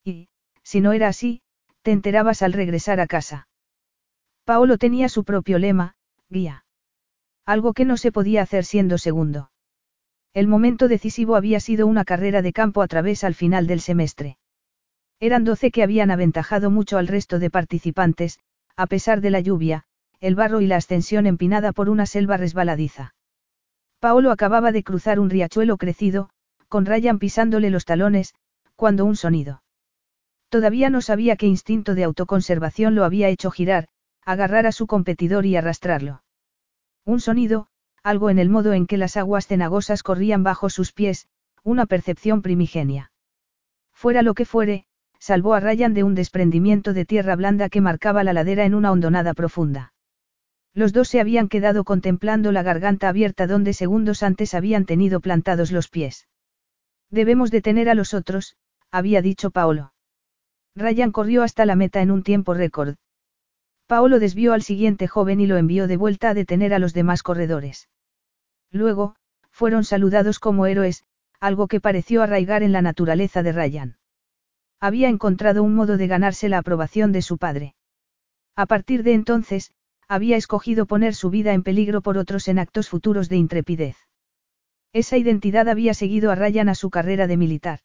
Y, 0.04 0.28
si 0.62 0.80
no 0.80 0.92
era 0.92 1.08
así, 1.08 1.42
te 1.82 1.92
enterabas 1.92 2.42
al 2.42 2.52
regresar 2.52 2.98
a 2.98 3.06
casa. 3.06 3.46
Paolo 4.44 4.78
tenía 4.78 5.08
su 5.08 5.24
propio 5.24 5.58
lema, 5.58 5.95
guía. 6.28 6.64
Algo 7.44 7.72
que 7.72 7.84
no 7.84 7.96
se 7.96 8.12
podía 8.12 8.42
hacer 8.42 8.64
siendo 8.64 8.98
segundo. 8.98 9.50
El 10.34 10.48
momento 10.48 10.88
decisivo 10.88 11.36
había 11.36 11.60
sido 11.60 11.86
una 11.86 12.04
carrera 12.04 12.42
de 12.42 12.52
campo 12.52 12.82
a 12.82 12.88
través 12.88 13.24
al 13.24 13.34
final 13.34 13.66
del 13.66 13.80
semestre. 13.80 14.36
Eran 15.20 15.44
doce 15.44 15.70
que 15.70 15.82
habían 15.82 16.10
aventajado 16.10 16.70
mucho 16.70 16.98
al 16.98 17.06
resto 17.06 17.38
de 17.38 17.50
participantes, 17.50 18.38
a 18.76 18.86
pesar 18.86 19.20
de 19.20 19.30
la 19.30 19.40
lluvia, 19.40 19.84
el 20.20 20.34
barro 20.34 20.60
y 20.60 20.66
la 20.66 20.76
ascensión 20.76 21.26
empinada 21.26 21.72
por 21.72 21.88
una 21.88 22.04
selva 22.04 22.36
resbaladiza. 22.36 23.14
Paolo 24.00 24.30
acababa 24.30 24.72
de 24.72 24.82
cruzar 24.82 25.18
un 25.18 25.30
riachuelo 25.30 25.78
crecido, 25.78 26.28
con 26.68 26.84
Ryan 26.84 27.18
pisándole 27.18 27.70
los 27.70 27.84
talones, 27.84 28.34
cuando 28.74 29.04
un 29.06 29.16
sonido. 29.16 29.62
Todavía 30.50 30.90
no 30.90 31.00
sabía 31.00 31.36
qué 31.36 31.46
instinto 31.46 31.94
de 31.94 32.04
autoconservación 32.04 32.94
lo 32.94 33.04
había 33.04 33.28
hecho 33.28 33.50
girar, 33.50 33.88
agarrar 34.26 34.66
a 34.66 34.72
su 34.72 34.86
competidor 34.86 35.46
y 35.46 35.56
arrastrarlo. 35.56 36.22
Un 37.04 37.20
sonido, 37.20 37.68
algo 38.02 38.28
en 38.28 38.38
el 38.38 38.50
modo 38.50 38.72
en 38.72 38.86
que 38.86 38.96
las 38.96 39.16
aguas 39.16 39.46
cenagosas 39.46 40.02
corrían 40.02 40.42
bajo 40.42 40.68
sus 40.68 40.92
pies, 40.92 41.28
una 41.62 41.86
percepción 41.86 42.42
primigenia. 42.42 43.12
Fuera 43.92 44.22
lo 44.22 44.34
que 44.34 44.44
fuere, 44.44 44.84
salvó 45.18 45.54
a 45.54 45.60
Ryan 45.60 45.94
de 45.94 46.02
un 46.02 46.14
desprendimiento 46.14 46.92
de 46.92 47.04
tierra 47.04 47.36
blanda 47.36 47.68
que 47.68 47.80
marcaba 47.80 48.24
la 48.24 48.32
ladera 48.32 48.64
en 48.64 48.74
una 48.74 48.92
hondonada 48.92 49.32
profunda. 49.32 49.94
Los 50.74 50.92
dos 50.92 51.08
se 51.08 51.20
habían 51.20 51.48
quedado 51.48 51.84
contemplando 51.84 52.52
la 52.52 52.62
garganta 52.62 53.08
abierta 53.08 53.46
donde 53.46 53.72
segundos 53.72 54.22
antes 54.22 54.52
habían 54.54 54.84
tenido 54.84 55.20
plantados 55.20 55.72
los 55.72 55.88
pies. 55.88 56.28
Debemos 57.10 57.50
detener 57.50 57.88
a 57.88 57.94
los 57.94 58.12
otros, 58.12 58.56
había 58.90 59.22
dicho 59.22 59.50
Paolo. 59.50 59.94
Ryan 60.74 61.12
corrió 61.12 61.44
hasta 61.44 61.64
la 61.64 61.76
meta 61.76 62.02
en 62.02 62.10
un 62.10 62.22
tiempo 62.22 62.52
récord. 62.52 62.96
Paolo 63.86 64.18
desvió 64.18 64.52
al 64.52 64.62
siguiente 64.62 65.06
joven 65.06 65.40
y 65.40 65.46
lo 65.46 65.56
envió 65.56 65.86
de 65.86 65.96
vuelta 65.96 66.30
a 66.30 66.34
detener 66.34 66.74
a 66.74 66.80
los 66.80 66.92
demás 66.92 67.22
corredores. 67.22 67.88
Luego, 68.72 69.14
fueron 69.50 69.84
saludados 69.84 70.40
como 70.40 70.66
héroes, 70.66 71.04
algo 71.40 71.68
que 71.68 71.80
pareció 71.80 72.22
arraigar 72.22 72.62
en 72.62 72.72
la 72.72 72.82
naturaleza 72.82 73.42
de 73.42 73.52
Ryan. 73.52 73.96
Había 74.80 75.08
encontrado 75.08 75.62
un 75.62 75.74
modo 75.74 75.96
de 75.96 76.08
ganarse 76.08 76.48
la 76.48 76.58
aprobación 76.58 77.12
de 77.12 77.22
su 77.22 77.38
padre. 77.38 77.74
A 78.56 78.66
partir 78.66 79.04
de 79.04 79.14
entonces, 79.14 79.70
había 80.08 80.36
escogido 80.36 80.86
poner 80.86 81.14
su 81.14 81.30
vida 81.30 81.52
en 81.52 81.62
peligro 81.62 82.02
por 82.02 82.18
otros 82.18 82.48
en 82.48 82.58
actos 82.58 82.88
futuros 82.88 83.28
de 83.28 83.36
intrepidez. 83.36 83.96
Esa 84.92 85.16
identidad 85.16 85.68
había 85.68 85.94
seguido 85.94 86.30
a 86.30 86.34
Ryan 86.34 86.68
a 86.68 86.74
su 86.74 86.90
carrera 86.90 87.26
de 87.26 87.36
militar. 87.36 87.80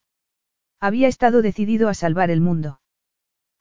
Había 0.80 1.08
estado 1.08 1.42
decidido 1.42 1.88
a 1.88 1.94
salvar 1.94 2.30
el 2.30 2.40
mundo. 2.40 2.81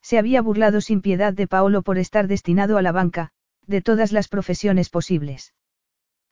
Se 0.01 0.17
había 0.17 0.41
burlado 0.41 0.81
sin 0.81 1.01
piedad 1.01 1.33
de 1.33 1.47
Paolo 1.47 1.81
por 1.81 1.97
estar 1.97 2.27
destinado 2.27 2.77
a 2.77 2.81
la 2.81 2.91
banca, 2.91 3.31
de 3.67 3.81
todas 3.81 4.11
las 4.11 4.27
profesiones 4.27 4.89
posibles. 4.89 5.53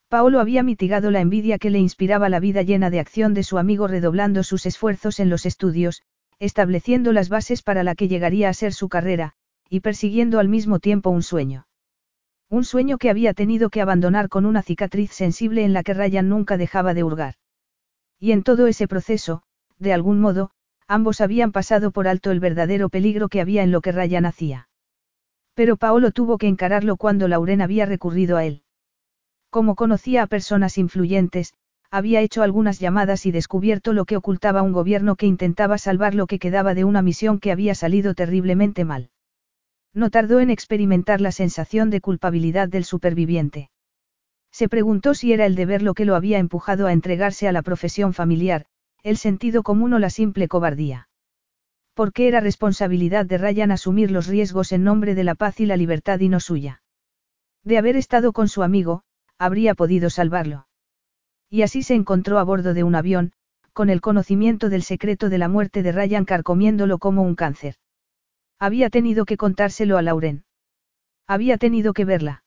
Paolo 0.09 0.39
había 0.39 0.63
mitigado 0.63 1.11
la 1.11 1.21
envidia 1.21 1.59
que 1.59 1.69
le 1.69 1.77
inspiraba 1.77 2.29
la 2.29 2.39
vida 2.39 2.63
llena 2.63 2.89
de 2.89 2.99
acción 2.99 3.35
de 3.35 3.43
su 3.43 3.59
amigo 3.59 3.87
redoblando 3.87 4.43
sus 4.43 4.65
esfuerzos 4.65 5.19
en 5.19 5.29
los 5.29 5.45
estudios, 5.45 6.01
estableciendo 6.39 7.13
las 7.13 7.29
bases 7.29 7.61
para 7.61 7.83
la 7.83 7.93
que 7.93 8.07
llegaría 8.07 8.49
a 8.49 8.53
ser 8.53 8.73
su 8.73 8.89
carrera, 8.89 9.33
y 9.69 9.81
persiguiendo 9.81 10.39
al 10.39 10.49
mismo 10.49 10.79
tiempo 10.79 11.11
un 11.11 11.21
sueño. 11.21 11.67
Un 12.49 12.63
sueño 12.63 12.97
que 12.97 13.11
había 13.11 13.35
tenido 13.35 13.69
que 13.69 13.81
abandonar 13.81 14.29
con 14.29 14.47
una 14.47 14.63
cicatriz 14.63 15.11
sensible 15.11 15.63
en 15.63 15.73
la 15.73 15.83
que 15.83 15.93
Ryan 15.93 16.27
nunca 16.27 16.57
dejaba 16.57 16.95
de 16.95 17.03
hurgar. 17.03 17.35
Y 18.19 18.31
en 18.31 18.41
todo 18.41 18.65
ese 18.65 18.87
proceso, 18.87 19.43
de 19.77 19.93
algún 19.93 20.19
modo, 20.19 20.49
ambos 20.89 21.21
habían 21.21 21.51
pasado 21.51 21.91
por 21.91 22.07
alto 22.07 22.31
el 22.31 22.39
verdadero 22.39 22.89
peligro 22.89 23.29
que 23.29 23.39
había 23.39 23.63
en 23.63 23.71
lo 23.71 23.79
que 23.79 23.91
Ryan 23.91 24.25
hacía. 24.25 24.67
Pero 25.53 25.77
Paolo 25.77 26.11
tuvo 26.11 26.37
que 26.37 26.47
encararlo 26.47 26.97
cuando 26.97 27.27
Lauren 27.27 27.61
había 27.61 27.85
recurrido 27.85 28.37
a 28.37 28.45
él. 28.45 28.63
Como 29.51 29.75
conocía 29.75 30.23
a 30.23 30.27
personas 30.27 30.77
influyentes, 30.77 31.53
había 31.91 32.21
hecho 32.21 32.41
algunas 32.41 32.79
llamadas 32.79 33.25
y 33.25 33.31
descubierto 33.31 33.93
lo 33.93 34.05
que 34.05 34.17
ocultaba 34.17 34.63
un 34.63 34.73
gobierno 34.73 35.15
que 35.15 35.27
intentaba 35.27 35.77
salvar 35.77 36.15
lo 36.15 36.25
que 36.25 36.39
quedaba 36.39 36.73
de 36.73 36.83
una 36.83 37.01
misión 37.03 37.39
que 37.39 37.51
había 37.51 37.75
salido 37.75 38.15
terriblemente 38.15 38.83
mal. 38.83 39.11
No 39.93 40.09
tardó 40.09 40.39
en 40.39 40.49
experimentar 40.49 41.21
la 41.21 41.31
sensación 41.31 41.89
de 41.91 42.01
culpabilidad 42.01 42.67
del 42.67 42.83
superviviente. 42.83 43.69
Se 44.51 44.69
preguntó 44.69 45.13
si 45.13 45.33
era 45.33 45.45
el 45.45 45.55
deber 45.55 45.83
lo 45.83 45.93
que 45.93 46.05
lo 46.05 46.15
había 46.15 46.39
empujado 46.39 46.87
a 46.87 46.93
entregarse 46.93 47.47
a 47.47 47.51
la 47.51 47.61
profesión 47.61 48.13
familiar, 48.13 48.65
el 49.03 49.17
sentido 49.17 49.63
común 49.63 49.93
o 49.93 49.99
la 49.99 50.09
simple 50.09 50.47
cobardía. 50.47 51.09
¿Por 51.93 52.13
qué 52.13 52.27
era 52.27 52.39
responsabilidad 52.39 53.25
de 53.25 53.37
Ryan 53.37 53.71
asumir 53.71 54.11
los 54.11 54.27
riesgos 54.27 54.71
en 54.71 54.83
nombre 54.83 55.15
de 55.15 55.23
la 55.23 55.35
paz 55.35 55.59
y 55.59 55.65
la 55.65 55.77
libertad 55.77 56.19
y 56.19 56.29
no 56.29 56.39
suya? 56.39 56.81
De 57.63 57.77
haber 57.77 57.95
estado 57.95 58.31
con 58.31 58.47
su 58.47 58.63
amigo, 58.63 59.03
habría 59.37 59.75
podido 59.75 60.09
salvarlo. 60.09 60.67
Y 61.49 61.63
así 61.63 61.83
se 61.83 61.95
encontró 61.95 62.39
a 62.39 62.43
bordo 62.43 62.73
de 62.73 62.83
un 62.83 62.95
avión, 62.95 63.33
con 63.73 63.89
el 63.89 64.01
conocimiento 64.01 64.69
del 64.69 64.83
secreto 64.83 65.29
de 65.29 65.37
la 65.37 65.47
muerte 65.47 65.83
de 65.83 65.91
Ryan 65.91 66.25
carcomiéndolo 66.25 66.99
como 66.99 67.23
un 67.23 67.35
cáncer. 67.35 67.75
Había 68.59 68.89
tenido 68.89 69.25
que 69.25 69.37
contárselo 69.37 69.97
a 69.97 70.01
Lauren. 70.01 70.43
Había 71.27 71.57
tenido 71.57 71.93
que 71.93 72.05
verla. 72.05 72.43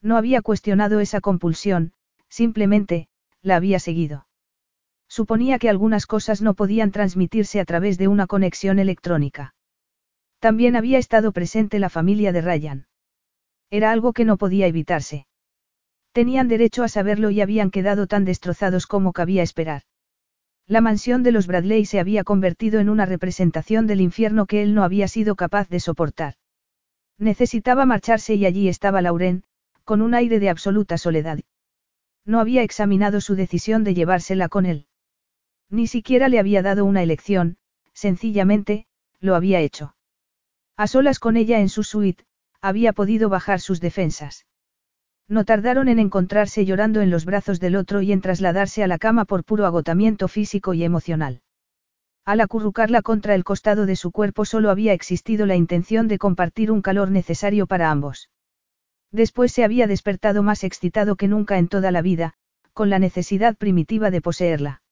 No 0.00 0.16
había 0.16 0.40
cuestionado 0.40 1.00
esa 1.00 1.20
compulsión, 1.20 1.92
simplemente, 2.28 3.08
la 3.42 3.56
había 3.56 3.78
seguido. 3.78 4.26
Suponía 5.08 5.58
que 5.58 5.70
algunas 5.70 6.06
cosas 6.06 6.42
no 6.42 6.54
podían 6.54 6.90
transmitirse 6.90 7.60
a 7.60 7.64
través 7.64 7.98
de 7.98 8.08
una 8.08 8.26
conexión 8.26 8.78
electrónica. 8.78 9.54
También 10.38 10.76
había 10.76 10.98
estado 10.98 11.32
presente 11.32 11.78
la 11.78 11.88
familia 11.88 12.32
de 12.32 12.40
Ryan. 12.40 12.86
Era 13.70 13.90
algo 13.92 14.12
que 14.12 14.24
no 14.24 14.36
podía 14.36 14.66
evitarse. 14.66 15.26
Tenían 16.12 16.48
derecho 16.48 16.82
a 16.82 16.88
saberlo 16.88 17.30
y 17.30 17.40
habían 17.40 17.70
quedado 17.70 18.06
tan 18.06 18.24
destrozados 18.24 18.86
como 18.86 19.12
cabía 19.12 19.42
esperar. 19.42 19.82
La 20.66 20.80
mansión 20.80 21.22
de 21.22 21.30
los 21.30 21.46
Bradley 21.46 21.84
se 21.84 22.00
había 22.00 22.24
convertido 22.24 22.80
en 22.80 22.88
una 22.88 23.06
representación 23.06 23.86
del 23.86 24.00
infierno 24.00 24.46
que 24.46 24.62
él 24.62 24.74
no 24.74 24.82
había 24.82 25.08
sido 25.08 25.36
capaz 25.36 25.68
de 25.68 25.78
soportar. 25.78 26.34
Necesitaba 27.18 27.86
marcharse 27.86 28.34
y 28.34 28.46
allí 28.46 28.68
estaba 28.68 29.00
Lauren, 29.00 29.44
con 29.84 30.02
un 30.02 30.14
aire 30.14 30.40
de 30.40 30.50
absoluta 30.50 30.98
soledad. 30.98 31.38
No 32.24 32.40
había 32.40 32.62
examinado 32.62 33.20
su 33.20 33.36
decisión 33.36 33.84
de 33.84 33.94
llevársela 33.94 34.48
con 34.48 34.66
él. 34.66 34.85
Ni 35.70 35.86
siquiera 35.86 36.28
le 36.28 36.38
había 36.38 36.62
dado 36.62 36.84
una 36.84 37.02
elección, 37.02 37.56
sencillamente, 37.92 38.86
lo 39.20 39.34
había 39.34 39.60
hecho. 39.60 39.96
A 40.76 40.86
solas 40.86 41.18
con 41.18 41.36
ella 41.36 41.60
en 41.60 41.68
su 41.68 41.82
suite, 41.82 42.24
había 42.60 42.92
podido 42.92 43.28
bajar 43.28 43.60
sus 43.60 43.80
defensas. 43.80 44.46
No 45.28 45.44
tardaron 45.44 45.88
en 45.88 45.98
encontrarse 45.98 46.64
llorando 46.64 47.00
en 47.00 47.10
los 47.10 47.24
brazos 47.24 47.58
del 47.58 47.74
otro 47.74 48.00
y 48.02 48.12
en 48.12 48.20
trasladarse 48.20 48.84
a 48.84 48.86
la 48.86 48.98
cama 48.98 49.24
por 49.24 49.44
puro 49.44 49.66
agotamiento 49.66 50.28
físico 50.28 50.72
y 50.74 50.84
emocional. 50.84 51.42
Al 52.24 52.40
acurrucarla 52.40 53.02
contra 53.02 53.34
el 53.34 53.44
costado 53.44 53.86
de 53.86 53.96
su 53.96 54.12
cuerpo 54.12 54.44
solo 54.44 54.70
había 54.70 54.92
existido 54.92 55.46
la 55.46 55.56
intención 55.56 56.06
de 56.08 56.18
compartir 56.18 56.70
un 56.70 56.82
calor 56.82 57.10
necesario 57.10 57.66
para 57.66 57.90
ambos. 57.90 58.30
Después 59.12 59.52
se 59.52 59.64
había 59.64 59.86
despertado 59.86 60.42
más 60.42 60.64
excitado 60.64 61.16
que 61.16 61.28
nunca 61.28 61.58
en 61.58 61.68
toda 61.68 61.90
la 61.90 62.02
vida, 62.02 62.34
con 62.72 62.90
la 62.90 62.98
necesidad 62.98 63.56
primitiva 63.56 64.10
de 64.10 64.20
poseerla. 64.20 64.82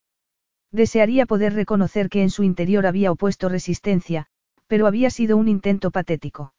Desearía 0.74 1.24
poder 1.24 1.54
reconocer 1.54 2.08
que 2.08 2.20
en 2.22 2.30
su 2.30 2.42
interior 2.42 2.84
había 2.84 3.12
opuesto 3.12 3.48
resistencia, 3.48 4.26
pero 4.66 4.88
había 4.88 5.08
sido 5.08 5.36
un 5.36 5.46
intento 5.46 5.92
patético. 5.92 6.52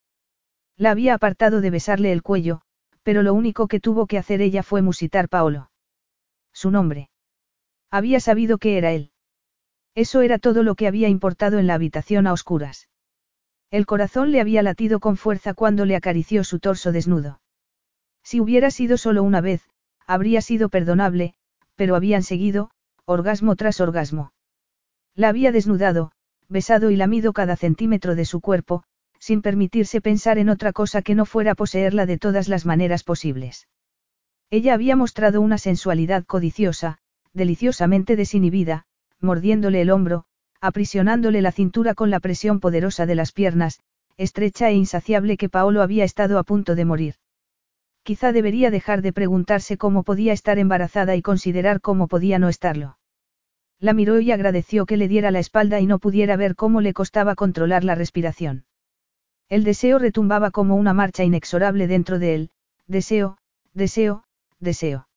La 0.77 0.91
había 0.91 1.13
apartado 1.13 1.59
de 1.59 1.69
besarle 1.69 2.13
el 2.13 2.23
cuello, 2.23 2.61
pero 3.03 3.23
lo 3.23 3.33
único 3.33 3.67
que 3.67 3.81
tuvo 3.81 4.07
que 4.07 4.17
hacer 4.17 4.39
ella 4.41 4.63
fue 4.63 4.81
musitar 4.81 5.27
Paolo. 5.27 5.69
Su 6.53 6.71
nombre. 6.71 7.09
Había 7.91 8.21
sabido 8.21 8.57
que 8.57 8.77
era 8.77 8.93
él. 8.93 9.11
Eso 9.95 10.21
era 10.21 10.39
todo 10.39 10.63
lo 10.63 10.75
que 10.75 10.87
había 10.87 11.09
importado 11.09 11.59
en 11.59 11.67
la 11.67 11.73
habitación 11.73 12.25
a 12.25 12.31
oscuras. 12.31 12.87
El 13.69 13.85
corazón 13.85 14.31
le 14.31 14.39
había 14.39 14.63
latido 14.63 15.01
con 15.01 15.17
fuerza 15.17 15.53
cuando 15.53 15.83
le 15.83 15.97
acarició 15.97 16.45
su 16.45 16.59
torso 16.59 16.93
desnudo. 16.93 17.41
Si 18.23 18.39
hubiera 18.39 18.71
sido 18.71 18.95
solo 18.95 19.23
una 19.23 19.41
vez, 19.41 19.67
habría 20.07 20.39
sido 20.39 20.69
perdonable, 20.69 21.33
pero 21.75 21.97
habían 21.97 22.23
seguido, 22.23 22.71
orgasmo 23.05 23.55
tras 23.55 23.79
orgasmo. 23.79 24.33
La 25.15 25.29
había 25.29 25.51
desnudado, 25.51 26.11
besado 26.49 26.89
y 26.89 26.95
lamido 26.95 27.33
cada 27.33 27.55
centímetro 27.55 28.15
de 28.15 28.25
su 28.25 28.41
cuerpo, 28.41 28.83
sin 29.19 29.41
permitirse 29.41 30.01
pensar 30.01 30.37
en 30.37 30.49
otra 30.49 30.73
cosa 30.73 31.01
que 31.01 31.15
no 31.15 31.25
fuera 31.25 31.55
poseerla 31.55 32.05
de 32.05 32.17
todas 32.17 32.47
las 32.47 32.65
maneras 32.65 33.03
posibles. 33.03 33.67
Ella 34.49 34.73
había 34.73 34.95
mostrado 34.95 35.41
una 35.41 35.57
sensualidad 35.57 36.25
codiciosa, 36.25 36.99
deliciosamente 37.33 38.15
desinhibida, 38.15 38.85
mordiéndole 39.19 39.81
el 39.81 39.89
hombro, 39.89 40.25
aprisionándole 40.61 41.41
la 41.41 41.51
cintura 41.51 41.93
con 41.93 42.09
la 42.09 42.19
presión 42.19 42.59
poderosa 42.59 43.05
de 43.05 43.15
las 43.15 43.31
piernas, 43.31 43.79
estrecha 44.17 44.69
e 44.69 44.73
insaciable 44.73 45.37
que 45.37 45.49
Paolo 45.49 45.81
había 45.81 46.03
estado 46.03 46.39
a 46.39 46.43
punto 46.43 46.75
de 46.75 46.85
morir. 46.85 47.15
Quizá 48.05 48.31
debería 48.31 48.69
dejar 48.69 49.01
de 49.01 49.11
preguntarse 49.11 49.77
cómo 49.77 50.03
podía 50.03 50.31
estar 50.31 50.59
embarazada 50.59 51.15
y 51.15 51.23
considerar 51.23 51.81
cómo 51.81 52.07
podía 52.07 52.37
no 52.37 52.49
estarlo. 52.49 52.99
La 53.79 53.93
miró 53.93 54.19
y 54.19 54.31
agradeció 54.31 54.85
que 54.85 54.95
le 54.95 55.07
diera 55.07 55.31
la 55.31 55.39
espalda 55.39 55.79
y 55.79 55.87
no 55.87 55.97
pudiera 55.97 56.37
ver 56.37 56.55
cómo 56.55 56.81
le 56.81 56.93
costaba 56.93 57.33
controlar 57.33 57.83
la 57.83 57.95
respiración. 57.95 58.65
El 59.49 59.63
deseo 59.63 59.97
retumbaba 59.97 60.51
como 60.51 60.75
una 60.75 60.93
marcha 60.93 61.23
inexorable 61.23 61.87
dentro 61.87 62.19
de 62.19 62.35
él, 62.35 62.49
deseo, 62.85 63.39
deseo, 63.73 64.23
deseo. 64.59 65.07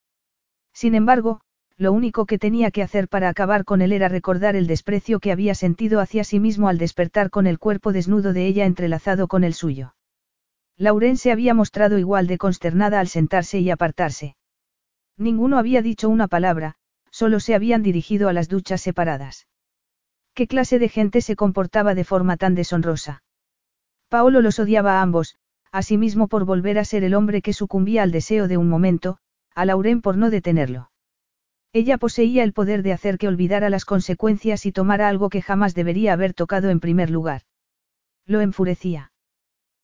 Sin 0.73 0.95
embargo, 0.95 1.43
lo 1.77 1.93
único 1.93 2.25
que 2.25 2.39
tenía 2.39 2.71
que 2.71 2.83
hacer 2.83 3.07
para 3.07 3.29
acabar 3.29 3.67
con 3.67 3.83
él 3.83 3.93
era 3.93 4.09
recordar 4.09 4.57
el 4.57 4.67
desprecio 4.67 5.21
que 5.21 5.31
había 5.31 5.55
sentido 5.55 6.01
hacia 6.01 6.25
sí 6.25 6.41
mismo 6.41 6.71
al 6.71 6.79
despertar 6.79 7.29
con 7.29 7.47
el 7.47 7.59
cuerpo 7.59 7.93
desnudo 7.93 8.33
de 8.33 8.47
ella 8.47 8.65
entrelazado 8.65 9.29
con 9.29 9.45
el 9.45 9.53
suyo. 9.53 9.93
Lauren 10.79 11.17
se 11.17 11.33
había 11.33 11.55
mostrado 11.55 11.99
igual 11.99 12.29
de 12.29 12.39
consternada 12.39 13.01
al 13.01 13.09
sentarse 13.09 13.59
y 13.59 13.69
apartarse. 13.69 14.37
Ninguno 15.17 15.59
había 15.59 15.83
dicho 15.83 16.09
una 16.09 16.29
palabra, 16.29 16.77
solo 17.11 17.41
se 17.41 17.57
habían 17.57 17.83
dirigido 17.83 18.29
a 18.29 18.33
las 18.33 18.49
duchas 18.49 18.81
separadas. 18.81 19.49
¿Qué 20.35 20.47
clase 20.47 20.79
de 20.79 20.89
gente 20.89 21.21
se 21.21 21.35
comportaba 21.35 21.97
de 21.97 22.05
forma 22.05 22.37
tan 22.37 22.55
deshonrosa? 22.55 23.25
Paolo 24.09 24.41
los 24.41 24.61
odiaba 24.61 24.99
a 24.99 25.03
ambos, 25.03 25.37
asimismo 25.73 26.29
por 26.29 26.45
volver 26.45 26.79
a 26.79 26.85
ser 26.85 27.03
el 27.03 27.15
hombre 27.15 27.43
que 27.43 27.53
sucumbía 27.53 28.05
al 28.05 28.13
deseo 28.13 28.47
de 28.47 28.57
un 28.57 28.69
momento, 28.69 29.19
a 29.57 29.65
Lauren 29.65 30.01
por 30.01 30.17
no 30.17 30.31
detenerlo. 30.31 30.93
Ella 31.73 31.99
poseía 31.99 32.45
el 32.45 32.53
poder 32.53 32.85
de 32.85 32.93
hacer 32.93 33.19
que 33.19 33.27
olvidara 33.27 33.69
las 33.69 33.85
consecuencias 33.85 34.65
y 34.65 34.71
tomara 34.71 35.09
algo 35.09 35.29
que 35.29 35.43
jamás 35.43 35.75
debería 35.75 36.13
haber 36.13 36.35
tocado 36.35 36.71
en 36.71 36.79
primer 36.79 37.11
lugar. 37.11 37.43
Lo 38.25 38.41
enfurecía. 38.41 39.11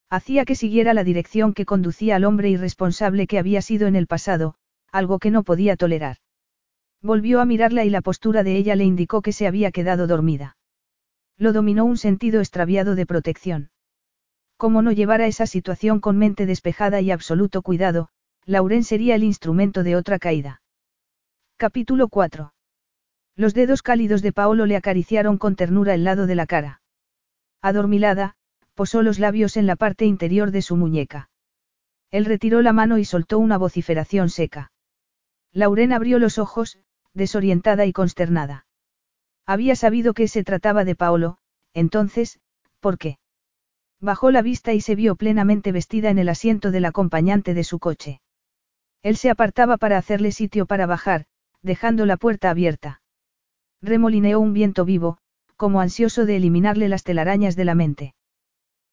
Hacía 0.09 0.45
que 0.45 0.55
siguiera 0.55 0.93
la 0.93 1.03
dirección 1.03 1.53
que 1.53 1.65
conducía 1.65 2.15
al 2.15 2.25
hombre 2.25 2.49
irresponsable 2.49 3.27
que 3.27 3.39
había 3.39 3.61
sido 3.61 3.87
en 3.87 3.95
el 3.95 4.07
pasado, 4.07 4.55
algo 4.91 5.19
que 5.19 5.31
no 5.31 5.43
podía 5.43 5.75
tolerar. 5.75 6.17
Volvió 7.01 7.41
a 7.41 7.45
mirarla 7.45 7.85
y 7.85 7.89
la 7.89 8.01
postura 8.01 8.43
de 8.43 8.55
ella 8.55 8.75
le 8.75 8.83
indicó 8.83 9.21
que 9.21 9.33
se 9.33 9.47
había 9.47 9.71
quedado 9.71 10.07
dormida. 10.07 10.57
Lo 11.37 11.53
dominó 11.53 11.85
un 11.85 11.97
sentido 11.97 12.39
extraviado 12.39 12.95
de 12.95 13.05
protección. 13.05 13.71
Como 14.57 14.81
no 14.81 14.91
llevara 14.91 15.27
esa 15.27 15.47
situación 15.47 15.99
con 15.99 16.17
mente 16.17 16.45
despejada 16.45 17.01
y 17.01 17.11
absoluto 17.11 17.61
cuidado, 17.61 18.09
Lauren 18.45 18.83
sería 18.83 19.15
el 19.15 19.23
instrumento 19.23 19.83
de 19.83 19.95
otra 19.95 20.17
caída. 20.17 20.61
Capítulo 21.57 22.07
4. 22.07 22.53
Los 23.35 23.53
dedos 23.53 23.81
cálidos 23.81 24.21
de 24.21 24.31
Paolo 24.31 24.65
le 24.65 24.77
acariciaron 24.77 25.37
con 25.37 25.55
ternura 25.55 25.93
el 25.93 26.03
lado 26.05 26.25
de 26.25 26.35
la 26.35 26.45
cara. 26.45 26.81
Adormilada, 27.61 28.37
posó 28.75 29.01
los 29.01 29.17
labios 29.17 29.57
en 29.57 29.65
la 29.65 29.75
parte 29.75 30.05
interior 30.05 30.51
de 30.51 30.61
su 30.61 30.75
muñeca. 30.75 31.29
Él 32.11 32.25
retiró 32.25 32.61
la 32.61 32.73
mano 32.73 32.97
y 32.97 33.05
soltó 33.05 33.39
una 33.39 33.57
vociferación 33.57 34.29
seca. 34.29 34.71
Lauren 35.51 35.93
abrió 35.93 36.19
los 36.19 36.37
ojos, 36.37 36.77
desorientada 37.13 37.85
y 37.85 37.93
consternada. 37.93 38.67
Había 39.45 39.75
sabido 39.75 40.13
que 40.13 40.27
se 40.27 40.43
trataba 40.43 40.83
de 40.83 40.95
Paolo, 40.95 41.37
entonces, 41.73 42.39
¿por 42.79 42.97
qué? 42.97 43.17
Bajó 44.01 44.29
la 44.31 44.41
vista 44.41 44.73
y 44.73 44.81
se 44.81 44.95
vio 44.95 45.15
plenamente 45.15 45.71
vestida 45.71 46.09
en 46.09 46.19
el 46.19 46.29
asiento 46.29 46.71
del 46.71 46.85
acompañante 46.85 47.53
de 47.53 47.63
su 47.63 47.79
coche. 47.79 48.21
Él 49.01 49.15
se 49.17 49.29
apartaba 49.29 49.77
para 49.77 49.97
hacerle 49.97 50.31
sitio 50.31 50.65
para 50.65 50.85
bajar, 50.85 51.25
dejando 51.61 52.05
la 52.05 52.17
puerta 52.17 52.49
abierta. 52.49 53.01
Remolineó 53.81 54.39
un 54.39 54.53
viento 54.53 54.83
vivo, 54.83 55.19
como 55.55 55.79
ansioso 55.79 56.25
de 56.25 56.35
eliminarle 56.35 56.89
las 56.89 57.03
telarañas 57.03 57.55
de 57.55 57.65
la 57.65 57.75
mente. 57.75 58.15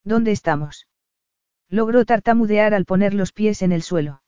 ¿Dónde 0.03 0.31
estamos? 0.31 0.87
Logró 1.69 2.05
tartamudear 2.05 2.73
al 2.73 2.85
poner 2.85 3.13
los 3.13 3.31
pies 3.31 3.61
en 3.61 3.71
el 3.71 3.81
suelo. 3.81 4.21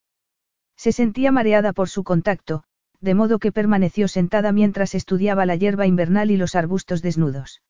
Se 0.76 0.92
sentía 0.92 1.32
mareada 1.32 1.74
por 1.74 1.90
su 1.90 2.04
contacto, 2.04 2.64
de 3.02 3.14
modo 3.14 3.40
que 3.40 3.52
permaneció 3.52 4.08
sentada 4.08 4.52
mientras 4.52 4.96
estudiaba 4.96 5.46
la 5.46 5.56
hierba 5.56 5.86
invernal 5.86 6.32
y 6.32 6.38
los 6.38 6.56
arbustos 6.56 7.02
desnudos. 7.02 7.62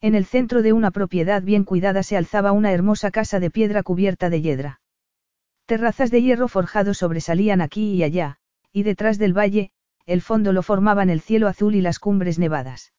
En 0.00 0.14
el 0.14 0.24
centro 0.24 0.62
de 0.62 0.72
una 0.72 0.90
propiedad 0.90 1.42
bien 1.42 1.64
cuidada 1.64 2.02
se 2.02 2.16
alzaba 2.16 2.52
una 2.52 2.72
hermosa 2.72 3.10
casa 3.10 3.40
de 3.40 3.50
piedra 3.50 3.82
cubierta 3.82 4.30
de 4.30 4.40
hiedra. 4.40 4.80
Terrazas 5.66 6.10
de 6.10 6.22
hierro 6.22 6.48
forjado 6.48 6.92
sobresalían 6.92 7.60
aquí 7.60 7.94
y 7.94 8.02
allá, 8.02 8.38
y 8.72 8.82
detrás 8.82 9.18
del 9.18 9.36
valle, 9.36 9.70
el 10.06 10.20
fondo 10.20 10.52
lo 10.52 10.62
formaban 10.62 11.08
el 11.08 11.20
cielo 11.20 11.48
azul 11.48 11.74
y 11.74 11.80
las 11.80 11.98
cumbres 11.98 12.38
nevadas. 12.38 12.92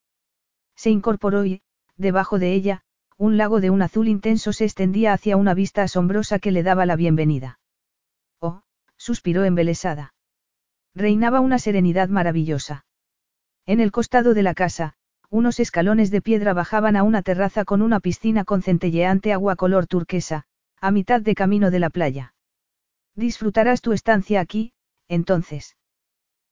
Se 0.75 0.89
incorporó 0.89 1.45
y, 1.45 1.61
debajo 1.97 2.39
de 2.39 2.53
ella, 2.53 2.83
un 3.17 3.37
lago 3.37 3.61
de 3.61 3.69
un 3.69 3.81
azul 3.81 4.07
intenso 4.07 4.53
se 4.53 4.65
extendía 4.65 5.13
hacia 5.13 5.37
una 5.37 5.53
vista 5.53 5.83
asombrosa 5.83 6.39
que 6.39 6.51
le 6.51 6.63
daba 6.63 6.85
la 6.85 6.95
bienvenida. 6.95 7.59
Oh, 8.39 8.63
suspiró 8.97 9.43
embelesada. 9.43 10.13
Reinaba 10.95 11.39
una 11.39 11.59
serenidad 11.59 12.09
maravillosa. 12.09 12.85
En 13.65 13.79
el 13.79 13.91
costado 13.91 14.33
de 14.33 14.43
la 14.43 14.53
casa, 14.53 14.95
unos 15.29 15.59
escalones 15.59 16.11
de 16.11 16.21
piedra 16.21 16.53
bajaban 16.53 16.95
a 16.95 17.03
una 17.03 17.21
terraza 17.21 17.65
con 17.65 17.81
una 17.81 17.99
piscina 17.99 18.43
con 18.43 18.61
centelleante 18.61 19.33
agua 19.33 19.55
color 19.55 19.87
turquesa, 19.87 20.45
a 20.79 20.91
mitad 20.91 21.21
de 21.21 21.33
camino 21.33 21.71
de 21.71 21.79
la 21.79 21.89
playa. 21.89 22.33
Disfrutarás 23.15 23.81
tu 23.81 23.93
estancia 23.93 24.41
aquí, 24.41 24.73
entonces. 25.07 25.77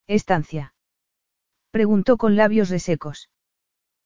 Estancia. 0.07 0.73
Preguntó 1.71 2.17
con 2.17 2.35
labios 2.35 2.69
resecos. 2.69 3.29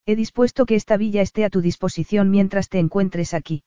He 0.08 0.16
dispuesto 0.16 0.66
que 0.66 0.76
esta 0.76 0.98
villa 0.98 1.22
esté 1.22 1.46
a 1.46 1.50
tu 1.50 1.62
disposición 1.62 2.30
mientras 2.30 2.70
te 2.70 2.80
encuentres 2.80 3.34
aquí. 3.34 3.64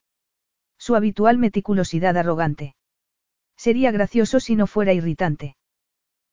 Su 0.78 0.94
habitual 0.94 1.39
meticulosidad 1.39 2.16
arrogante. 2.16 2.77
Sería 3.56 3.90
gracioso 3.90 4.39
si 4.39 4.55
no 4.55 4.69
fuera 4.69 4.93
irritante. 4.93 5.56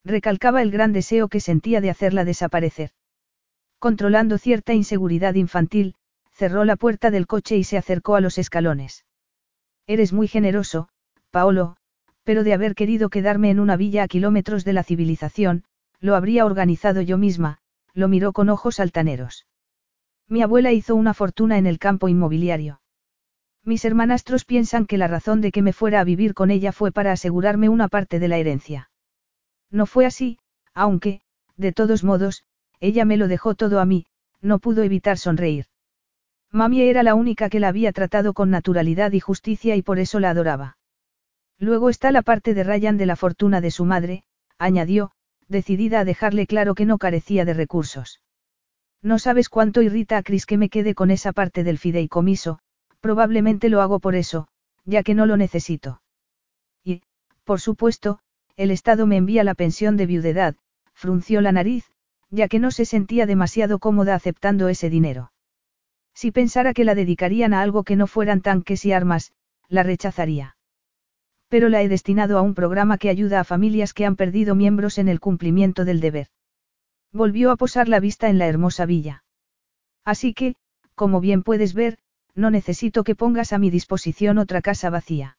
Recalcaba 0.04 0.62
el 0.62 0.70
gran 0.70 0.94
deseo 0.94 1.28
que 1.28 1.40
sentía 1.40 1.82
de 1.82 1.90
hacerla 1.90 2.24
desaparecer. 2.24 2.92
Controlando 3.80 4.38
cierta 4.38 4.74
inseguridad 4.74 5.34
infantil, 5.34 5.96
cerró 6.32 6.66
la 6.66 6.76
puerta 6.76 7.10
del 7.10 7.26
coche 7.26 7.58
y 7.58 7.64
se 7.64 7.78
acercó 7.78 8.16
a 8.16 8.22
los 8.22 8.38
escalones. 8.38 9.06
Eres 9.88 10.14
muy 10.14 10.28
generoso, 10.28 10.90
Paolo, 11.32 11.78
pero 12.24 12.44
de 12.44 12.54
haber 12.54 12.76
querido 12.76 13.10
quedarme 13.10 13.50
en 13.50 13.60
una 13.60 13.76
villa 13.76 14.04
a 14.04 14.08
kilómetros 14.08 14.66
de 14.66 14.74
la 14.74 14.84
civilización, 14.84 15.64
lo 16.00 16.16
habría 16.16 16.46
organizado 16.46 17.02
yo 17.02 17.18
misma, 17.18 17.58
lo 17.94 18.08
miró 18.08 18.34
con 18.34 18.50
ojos 18.50 18.80
altaneros. 18.80 19.45
Mi 20.28 20.42
abuela 20.42 20.72
hizo 20.72 20.96
una 20.96 21.14
fortuna 21.14 21.58
en 21.58 21.68
el 21.68 21.80
campo 21.80 22.08
inmobiliario. 22.08 22.82
Mis 23.64 23.86
hermanastros 23.86 24.46
piensan 24.46 24.86
que 24.86 24.98
la 24.98 25.08
razón 25.08 25.42
de 25.42 25.52
que 25.52 25.62
me 25.62 25.74
fuera 25.74 26.00
a 26.00 26.04
vivir 26.04 26.34
con 26.34 26.52
ella 26.52 26.72
fue 26.72 26.92
para 26.92 27.12
asegurarme 27.12 27.70
una 27.70 27.88
parte 27.88 28.20
de 28.20 28.28
la 28.28 28.38
herencia. 28.38 28.90
No 29.72 29.86
fue 29.86 30.06
así, 30.06 30.40
aunque, 30.74 31.22
de 31.58 31.72
todos 31.72 32.04
modos, 32.04 32.44
ella 32.80 33.06
me 33.06 33.18
lo 33.18 33.28
dejó 33.28 33.56
todo 33.56 33.80
a 33.80 33.86
mí, 33.86 34.06
no 34.42 34.60
pudo 34.60 34.84
evitar 34.84 35.18
sonreír. 35.18 35.66
Mami 36.52 36.82
era 36.82 37.04
la 37.04 37.16
única 37.16 37.50
que 37.50 37.60
la 37.60 37.70
había 37.70 37.92
tratado 37.92 38.34
con 38.34 38.50
naturalidad 38.50 39.12
y 39.12 39.20
justicia 39.20 39.76
y 39.76 39.82
por 39.82 40.00
eso 40.00 40.20
la 40.20 40.30
adoraba. 40.30 40.78
Luego 41.58 41.90
está 41.90 42.12
la 42.12 42.22
parte 42.22 42.54
de 42.54 42.64
Ryan 42.64 42.98
de 42.98 43.06
la 43.06 43.16
fortuna 43.16 43.62
de 43.62 43.72
su 43.72 43.86
madre, 43.86 44.24
añadió, 44.58 45.12
decidida 45.48 46.02
a 46.02 46.06
dejarle 46.06 46.48
claro 46.48 46.76
que 46.76 46.86
no 46.86 46.98
carecía 46.98 47.46
de 47.46 47.54
recursos. 47.54 48.22
No 49.06 49.20
sabes 49.20 49.50
cuánto 49.50 49.84
irrita 49.84 50.18
a 50.18 50.24
Chris 50.24 50.48
que 50.48 50.58
me 50.58 50.68
quede 50.68 50.96
con 50.96 51.12
esa 51.12 51.32
parte 51.32 51.64
del 51.64 51.78
fideicomiso, 51.78 52.58
probablemente 53.02 53.70
lo 53.70 53.82
hago 53.82 54.00
por 54.00 54.16
eso, 54.16 54.48
ya 54.84 55.04
que 55.04 55.14
no 55.14 55.28
lo 55.28 55.38
necesito. 55.38 56.02
Y, 56.84 57.04
por 57.44 57.62
supuesto, 57.62 58.18
el 58.58 58.72
Estado 58.72 59.06
me 59.06 59.18
envía 59.18 59.44
la 59.44 59.54
pensión 59.54 59.96
de 59.96 60.08
viudedad, 60.08 60.56
frunció 60.96 61.42
la 61.42 61.52
nariz, 61.52 61.86
ya 62.32 62.48
que 62.48 62.58
no 62.58 62.72
se 62.72 62.86
sentía 62.86 63.28
demasiado 63.28 63.78
cómoda 63.78 64.16
aceptando 64.16 64.70
ese 64.70 64.90
dinero. 64.90 65.32
Si 66.16 66.32
pensara 66.32 66.74
que 66.74 66.84
la 66.84 66.96
dedicarían 66.96 67.54
a 67.54 67.62
algo 67.62 67.84
que 67.84 67.96
no 67.96 68.08
fueran 68.08 68.42
tanques 68.42 68.86
y 68.86 68.92
armas, 68.92 69.34
la 69.68 69.84
rechazaría. 69.84 70.58
Pero 71.48 71.70
la 71.70 71.84
he 71.84 71.90
destinado 71.90 72.40
a 72.40 72.42
un 72.42 72.56
programa 72.56 72.98
que 72.98 73.10
ayuda 73.10 73.40
a 73.40 73.44
familias 73.44 73.94
que 73.94 74.08
han 74.08 74.16
perdido 74.16 74.56
miembros 74.56 74.98
en 74.98 75.10
el 75.10 75.20
cumplimiento 75.20 75.86
del 75.86 76.00
deber. 76.00 76.30
Volvió 77.16 77.52
a 77.52 77.56
posar 77.56 77.88
la 77.88 78.02
vista 78.02 78.28
en 78.28 78.38
la 78.40 78.48
hermosa 78.48 78.86
villa. 78.86 79.24
Así 80.04 80.34
que, 80.34 80.56
como 80.96 81.22
bien 81.22 81.44
puedes 81.44 81.74
ver, 81.74 81.98
no 82.34 82.50
necesito 82.50 83.06
que 83.06 83.16
pongas 83.16 83.54
a 83.54 83.58
mi 83.58 83.70
disposición 83.70 84.38
otra 84.38 84.62
casa 84.62 84.90
vacía. 84.90 85.38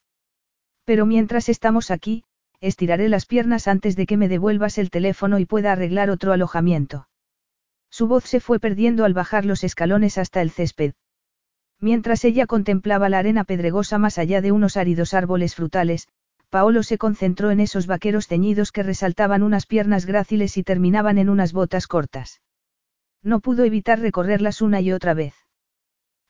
Pero 0.86 1.04
mientras 1.04 1.50
estamos 1.50 1.90
aquí, 1.90 2.24
estiraré 2.62 3.10
las 3.10 3.26
piernas 3.26 3.68
antes 3.68 3.94
de 3.94 4.06
que 4.06 4.16
me 4.16 4.28
devuelvas 4.28 4.78
el 4.78 4.88
teléfono 4.88 5.38
y 5.38 5.44
pueda 5.44 5.72
arreglar 5.72 6.08
otro 6.08 6.32
alojamiento. 6.32 7.08
Su 7.90 8.06
voz 8.06 8.24
se 8.24 8.40
fue 8.40 8.58
perdiendo 8.58 9.04
al 9.04 9.12
bajar 9.12 9.44
los 9.44 9.62
escalones 9.62 10.16
hasta 10.16 10.40
el 10.40 10.52
césped. 10.52 10.94
Mientras 11.78 12.24
ella 12.24 12.46
contemplaba 12.46 13.10
la 13.10 13.18
arena 13.18 13.44
pedregosa 13.44 13.98
más 13.98 14.16
allá 14.16 14.40
de 14.40 14.50
unos 14.50 14.78
áridos 14.78 15.12
árboles 15.12 15.54
frutales, 15.54 16.08
Paolo 16.56 16.82
se 16.82 16.96
concentró 16.96 17.50
en 17.50 17.60
esos 17.60 17.86
vaqueros 17.86 18.28
teñidos 18.28 18.72
que 18.72 18.82
resaltaban 18.82 19.42
unas 19.42 19.66
piernas 19.66 20.06
gráciles 20.06 20.56
y 20.56 20.62
terminaban 20.62 21.18
en 21.18 21.28
unas 21.28 21.52
botas 21.52 21.86
cortas. 21.86 22.40
No 23.22 23.40
pudo 23.40 23.64
evitar 23.64 24.00
recorrerlas 24.00 24.62
una 24.62 24.80
y 24.80 24.90
otra 24.90 25.12
vez. 25.12 25.34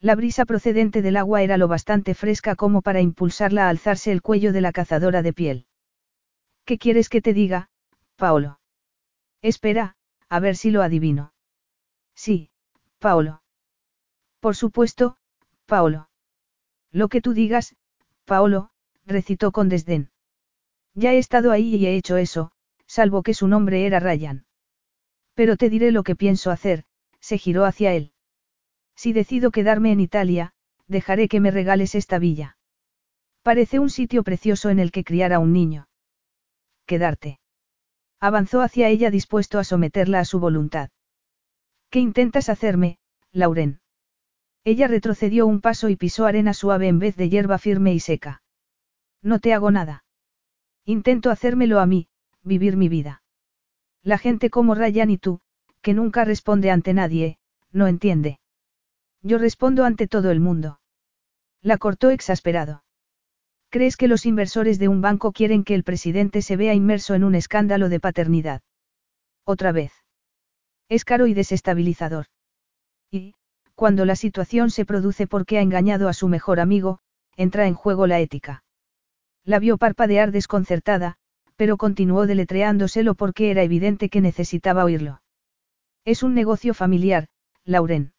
La 0.01 0.17
brisa 0.17 0.45
procedente 0.45 1.01
del 1.01 1.17
agua 1.17 1.43
era 1.43 1.57
lo 1.59 1.69
bastante 1.69 2.13
fresca 2.13 2.57
como 2.57 2.83
para 2.83 3.01
impulsarla 3.01 3.67
a 3.67 3.69
alzarse 3.69 4.11
el 4.11 4.21
cuello 4.21 4.53
de 4.53 4.61
la 4.63 4.73
cazadora 4.73 5.23
de 5.23 5.33
piel. 5.33 5.67
¿Qué 6.65 6.77
quieres 6.77 7.09
que 7.09 7.21
te 7.21 7.33
diga, 7.33 7.71
Paolo? 8.17 8.59
Espera, 9.43 9.95
a 10.29 10.41
ver 10.41 10.57
si 10.57 10.73
lo 10.73 10.83
adivino. 10.83 11.35
Sí, 12.17 12.51
Paolo. 12.99 13.45
Por 14.41 14.57
supuesto, 14.57 15.19
Paolo. 15.67 16.09
Lo 16.91 17.07
que 17.07 17.21
tú 17.21 17.33
digas, 17.33 17.77
Paolo, 18.25 18.71
recitó 19.05 19.53
con 19.53 19.69
desdén. 19.69 20.11
Ya 20.97 21.13
he 21.13 21.19
estado 21.19 21.53
ahí 21.53 21.77
y 21.77 21.87
he 21.87 21.95
hecho 21.95 22.17
eso, 22.17 22.53
salvo 22.87 23.23
que 23.23 23.35
su 23.35 23.49
nombre 23.49 23.85
era 23.85 24.01
Ryan. 24.01 24.47
Pero 25.35 25.59
te 25.59 25.69
diré 25.69 25.93
lo 25.93 26.03
que 26.03 26.17
pienso 26.17 26.51
hacer, 26.51 26.85
se 27.21 27.37
giró 27.37 27.67
hacia 27.67 27.93
él. 27.93 28.13
Si 28.97 29.13
decido 29.13 29.51
quedarme 29.51 29.93
en 29.93 30.01
Italia, 30.01 30.55
dejaré 30.87 31.29
que 31.29 31.39
me 31.39 31.51
regales 31.51 31.95
esta 31.95 32.19
villa. 32.19 32.57
Parece 33.43 33.79
un 33.79 33.91
sitio 33.91 34.25
precioso 34.25 34.71
en 34.71 34.79
el 34.79 34.91
que 34.91 35.05
criar 35.05 35.35
a 35.35 35.39
un 35.39 35.53
niño. 35.53 35.87
Quedarte. 36.87 37.41
Avanzó 38.19 38.63
hacia 38.63 38.89
ella 38.89 39.11
dispuesto 39.11 39.59
a 39.59 39.65
someterla 39.65 40.21
a 40.21 40.25
su 40.25 40.41
voluntad. 40.41 40.89
¿Qué 41.91 41.99
intentas 41.99 42.49
hacerme, 42.49 42.99
Lauren? 43.33 43.81
Ella 44.65 44.89
retrocedió 44.89 45.47
un 45.47 45.61
paso 45.61 45.91
y 45.91 45.97
pisó 45.97 46.25
arena 46.25 46.55
suave 46.55 46.89
en 46.89 46.99
vez 46.99 47.17
de 47.17 47.29
hierba 47.29 47.59
firme 47.59 47.93
y 47.93 48.01
seca. 48.01 48.43
No 49.21 49.41
te 49.41 49.53
hago 49.53 49.71
nada. 49.71 50.06
Intento 50.89 51.31
hacérmelo 51.31 51.81
a 51.81 51.87
mí, 51.87 52.07
vivir 52.45 52.77
mi 52.77 52.89
vida. 52.89 53.23
La 54.05 54.19
gente 54.19 54.51
como 54.51 54.77
Ryan 54.77 55.11
y 55.11 55.19
tú, 55.19 55.41
que 55.83 55.95
nunca 55.95 56.25
responde 56.25 56.71
ante 56.71 56.95
nadie, 56.95 57.39
no 57.73 57.89
entiende. 57.89 58.39
Yo 59.21 59.39
respondo 59.39 59.85
ante 59.85 60.07
todo 60.07 60.31
el 60.31 60.39
mundo. 60.39 60.79
La 61.61 61.77
cortó 61.77 62.11
exasperado. 62.11 62.85
¿Crees 63.69 63.97
que 63.97 64.07
los 64.07 64.27
inversores 64.27 64.79
de 64.79 64.87
un 64.87 65.01
banco 65.01 65.33
quieren 65.33 65.65
que 65.65 65.75
el 65.75 65.83
presidente 65.83 66.41
se 66.41 66.57
vea 66.57 66.73
inmerso 66.73 67.15
en 67.15 67.25
un 67.25 67.35
escándalo 67.35 67.89
de 67.89 67.99
paternidad? 67.99 68.63
Otra 69.45 69.73
vez. 69.73 69.93
Es 70.89 71.05
caro 71.05 71.27
y 71.27 71.35
desestabilizador. 71.35 72.27
Y, 73.11 73.35
cuando 73.75 74.05
la 74.05 74.15
situación 74.15 74.71
se 74.71 74.85
produce 74.85 75.27
porque 75.27 75.59
ha 75.59 75.63
engañado 75.63 76.09
a 76.09 76.13
su 76.13 76.29
mejor 76.29 76.61
amigo, 76.61 77.01
entra 77.37 77.67
en 77.67 77.75
juego 77.75 78.07
la 78.07 78.21
ética. 78.21 78.63
La 79.47 79.59
vio 79.61 79.79
parpadear 79.79 80.33
desconcertada, 80.33 81.17
pero 81.57 81.79
continuó 81.79 82.27
deletreándoselo 82.27 83.15
porque 83.15 83.51
era 83.51 83.63
evidente 83.63 84.11
que 84.11 84.21
necesitaba 84.21 84.85
oírlo. 84.85 85.23
Es 86.05 86.23
un 86.23 86.35
negocio 86.35 86.75
familiar, 86.75 87.29
Lauren. 87.65 88.13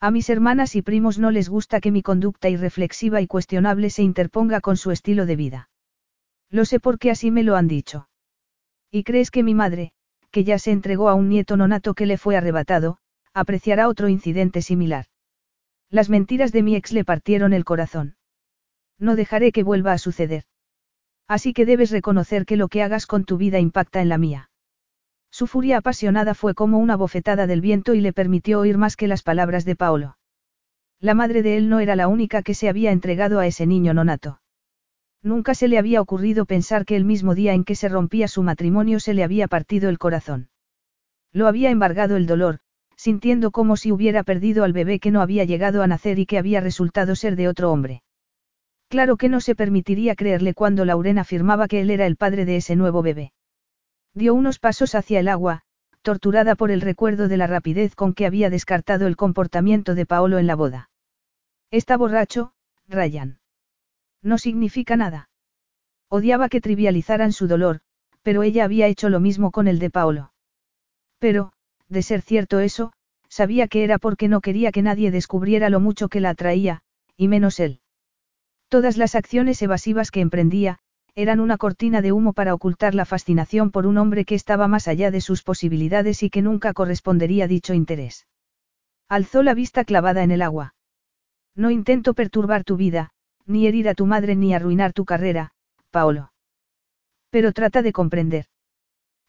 A 0.00 0.10
mis 0.10 0.28
hermanas 0.28 0.74
y 0.76 0.82
primos 0.82 1.18
no 1.18 1.30
les 1.30 1.48
gusta 1.48 1.80
que 1.80 1.92
mi 1.92 2.02
conducta 2.02 2.48
irreflexiva 2.48 3.20
y 3.20 3.26
cuestionable 3.26 3.90
se 3.90 4.02
interponga 4.02 4.60
con 4.60 4.76
su 4.76 4.90
estilo 4.90 5.24
de 5.24 5.36
vida. 5.36 5.70
Lo 6.50 6.64
sé 6.64 6.80
porque 6.80 7.10
así 7.10 7.30
me 7.30 7.44
lo 7.44 7.56
han 7.56 7.68
dicho. 7.68 8.08
¿Y 8.90 9.04
crees 9.04 9.30
que 9.30 9.44
mi 9.44 9.54
madre, 9.54 9.92
que 10.30 10.42
ya 10.42 10.58
se 10.58 10.72
entregó 10.72 11.08
a 11.08 11.14
un 11.14 11.28
nieto 11.28 11.56
nonato 11.56 11.94
que 11.94 12.06
le 12.06 12.18
fue 12.18 12.36
arrebatado, 12.36 12.98
apreciará 13.32 13.88
otro 13.88 14.08
incidente 14.08 14.62
similar. 14.62 15.06
Las 15.90 16.08
mentiras 16.08 16.50
de 16.50 16.62
mi 16.62 16.76
ex 16.76 16.92
le 16.92 17.04
partieron 17.04 17.52
el 17.52 17.64
corazón. 17.64 18.16
No 19.00 19.16
dejaré 19.16 19.50
que 19.50 19.64
vuelva 19.64 19.92
a 19.92 19.98
suceder. 19.98 20.44
Así 21.26 21.52
que 21.52 21.66
debes 21.66 21.90
reconocer 21.90 22.44
que 22.44 22.56
lo 22.56 22.68
que 22.68 22.82
hagas 22.82 23.06
con 23.06 23.24
tu 23.24 23.38
vida 23.38 23.58
impacta 23.58 24.00
en 24.02 24.08
la 24.08 24.18
mía. 24.18 24.50
Su 25.30 25.46
furia 25.46 25.78
apasionada 25.78 26.34
fue 26.34 26.54
como 26.54 26.78
una 26.78 26.96
bofetada 26.96 27.46
del 27.46 27.60
viento 27.60 27.94
y 27.94 28.00
le 28.00 28.12
permitió 28.12 28.60
oír 28.60 28.76
más 28.78 28.96
que 28.96 29.08
las 29.08 29.22
palabras 29.22 29.64
de 29.64 29.76
Paolo. 29.76 30.18
La 31.00 31.14
madre 31.14 31.42
de 31.42 31.56
él 31.56 31.68
no 31.68 31.80
era 31.80 31.96
la 31.96 32.08
única 32.08 32.42
que 32.42 32.52
se 32.54 32.68
había 32.68 32.92
entregado 32.92 33.38
a 33.38 33.46
ese 33.46 33.66
niño 33.66 33.94
nonato. 33.94 34.40
Nunca 35.22 35.54
se 35.54 35.68
le 35.68 35.78
había 35.78 36.00
ocurrido 36.00 36.44
pensar 36.46 36.84
que 36.84 36.96
el 36.96 37.04
mismo 37.04 37.34
día 37.34 37.54
en 37.54 37.64
que 37.64 37.74
se 37.74 37.88
rompía 37.88 38.28
su 38.28 38.42
matrimonio 38.42 39.00
se 39.00 39.14
le 39.14 39.24
había 39.24 39.48
partido 39.48 39.88
el 39.88 39.98
corazón. 39.98 40.50
Lo 41.32 41.46
había 41.46 41.70
embargado 41.70 42.16
el 42.16 42.26
dolor, 42.26 42.58
sintiendo 42.96 43.50
como 43.50 43.76
si 43.76 43.92
hubiera 43.92 44.24
perdido 44.24 44.64
al 44.64 44.72
bebé 44.72 44.98
que 44.98 45.10
no 45.10 45.22
había 45.22 45.44
llegado 45.44 45.82
a 45.82 45.86
nacer 45.86 46.18
y 46.18 46.26
que 46.26 46.38
había 46.38 46.60
resultado 46.60 47.14
ser 47.14 47.36
de 47.36 47.48
otro 47.48 47.70
hombre. 47.70 48.02
Claro 48.90 49.16
que 49.16 49.28
no 49.28 49.40
se 49.40 49.54
permitiría 49.54 50.16
creerle 50.16 50.52
cuando 50.52 50.84
Lauren 50.84 51.18
afirmaba 51.18 51.68
que 51.68 51.80
él 51.80 51.90
era 51.90 52.06
el 52.06 52.16
padre 52.16 52.44
de 52.44 52.56
ese 52.56 52.74
nuevo 52.74 53.02
bebé. 53.02 53.32
Dio 54.14 54.34
unos 54.34 54.58
pasos 54.58 54.96
hacia 54.96 55.20
el 55.20 55.28
agua, 55.28 55.62
torturada 56.02 56.56
por 56.56 56.72
el 56.72 56.80
recuerdo 56.80 57.28
de 57.28 57.36
la 57.36 57.46
rapidez 57.46 57.94
con 57.94 58.14
que 58.14 58.26
había 58.26 58.50
descartado 58.50 59.06
el 59.06 59.14
comportamiento 59.14 59.94
de 59.94 60.06
Paolo 60.06 60.38
en 60.38 60.48
la 60.48 60.56
boda. 60.56 60.90
Está 61.70 61.96
borracho, 61.96 62.52
Ryan. 62.88 63.38
No 64.22 64.38
significa 64.38 64.96
nada. 64.96 65.30
Odiaba 66.08 66.48
que 66.48 66.60
trivializaran 66.60 67.32
su 67.32 67.46
dolor, 67.46 67.82
pero 68.22 68.42
ella 68.42 68.64
había 68.64 68.88
hecho 68.88 69.08
lo 69.08 69.20
mismo 69.20 69.52
con 69.52 69.68
el 69.68 69.78
de 69.78 69.90
Paolo. 69.90 70.32
Pero, 71.20 71.52
de 71.88 72.02
ser 72.02 72.22
cierto 72.22 72.58
eso, 72.58 72.92
sabía 73.28 73.68
que 73.68 73.84
era 73.84 73.98
porque 73.98 74.26
no 74.26 74.40
quería 74.40 74.72
que 74.72 74.82
nadie 74.82 75.12
descubriera 75.12 75.70
lo 75.70 75.78
mucho 75.78 76.08
que 76.08 76.18
la 76.18 76.30
atraía, 76.30 76.82
y 77.16 77.28
menos 77.28 77.60
él. 77.60 77.80
Todas 78.70 78.96
las 78.96 79.16
acciones 79.16 79.60
evasivas 79.62 80.12
que 80.12 80.20
emprendía, 80.20 80.78
eran 81.16 81.40
una 81.40 81.58
cortina 81.58 82.02
de 82.02 82.12
humo 82.12 82.32
para 82.32 82.54
ocultar 82.54 82.94
la 82.94 83.04
fascinación 83.04 83.72
por 83.72 83.84
un 83.84 83.98
hombre 83.98 84.24
que 84.24 84.36
estaba 84.36 84.68
más 84.68 84.86
allá 84.86 85.10
de 85.10 85.20
sus 85.20 85.42
posibilidades 85.42 86.22
y 86.22 86.30
que 86.30 86.40
nunca 86.40 86.72
correspondería 86.72 87.48
dicho 87.48 87.74
interés. 87.74 88.28
Alzó 89.08 89.42
la 89.42 89.54
vista 89.54 89.84
clavada 89.84 90.22
en 90.22 90.30
el 90.30 90.40
agua. 90.40 90.76
No 91.56 91.72
intento 91.72 92.14
perturbar 92.14 92.62
tu 92.62 92.76
vida, 92.76 93.10
ni 93.44 93.66
herir 93.66 93.88
a 93.88 93.94
tu 93.94 94.06
madre 94.06 94.36
ni 94.36 94.54
arruinar 94.54 94.92
tu 94.92 95.04
carrera, 95.04 95.50
Paolo. 95.90 96.32
Pero 97.30 97.50
trata 97.52 97.82
de 97.82 97.92
comprender. 97.92 98.46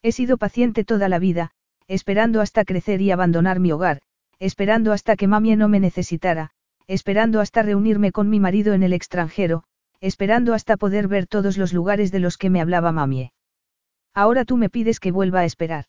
He 0.02 0.12
sido 0.12 0.38
paciente 0.38 0.84
toda 0.84 1.08
la 1.08 1.18
vida, 1.18 1.50
esperando 1.88 2.40
hasta 2.40 2.64
crecer 2.64 3.00
y 3.00 3.10
abandonar 3.10 3.58
mi 3.58 3.72
hogar, 3.72 4.02
esperando 4.38 4.92
hasta 4.92 5.16
que 5.16 5.26
mami 5.26 5.56
no 5.56 5.68
me 5.68 5.80
necesitara, 5.80 6.52
esperando 6.86 7.40
hasta 7.40 7.62
reunirme 7.62 8.12
con 8.12 8.28
mi 8.28 8.40
marido 8.40 8.74
en 8.74 8.82
el 8.82 8.92
extranjero, 8.92 9.64
esperando 10.00 10.54
hasta 10.54 10.76
poder 10.76 11.08
ver 11.08 11.26
todos 11.26 11.56
los 11.56 11.72
lugares 11.72 12.10
de 12.10 12.18
los 12.18 12.36
que 12.36 12.50
me 12.50 12.60
hablaba 12.60 12.92
mami. 12.92 13.32
Ahora 14.14 14.44
tú 14.44 14.56
me 14.56 14.68
pides 14.68 15.00
que 15.00 15.12
vuelva 15.12 15.40
a 15.40 15.44
esperar. 15.44 15.86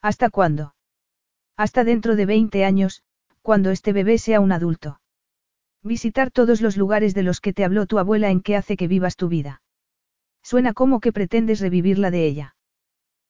¿Hasta 0.00 0.30
cuándo? 0.30 0.74
Hasta 1.56 1.84
dentro 1.84 2.16
de 2.16 2.26
20 2.26 2.64
años, 2.64 3.02
cuando 3.42 3.70
este 3.70 3.92
bebé 3.92 4.18
sea 4.18 4.40
un 4.40 4.52
adulto. 4.52 5.00
Visitar 5.82 6.30
todos 6.30 6.62
los 6.62 6.76
lugares 6.76 7.14
de 7.14 7.22
los 7.22 7.40
que 7.40 7.52
te 7.52 7.64
habló 7.64 7.86
tu 7.86 7.98
abuela 7.98 8.30
en 8.30 8.40
que 8.40 8.56
hace 8.56 8.76
que 8.76 8.88
vivas 8.88 9.16
tu 9.16 9.28
vida. 9.28 9.62
Suena 10.42 10.72
como 10.72 11.00
que 11.00 11.12
pretendes 11.12 11.60
revivir 11.60 11.98
la 11.98 12.10
de 12.10 12.26
ella. 12.26 12.56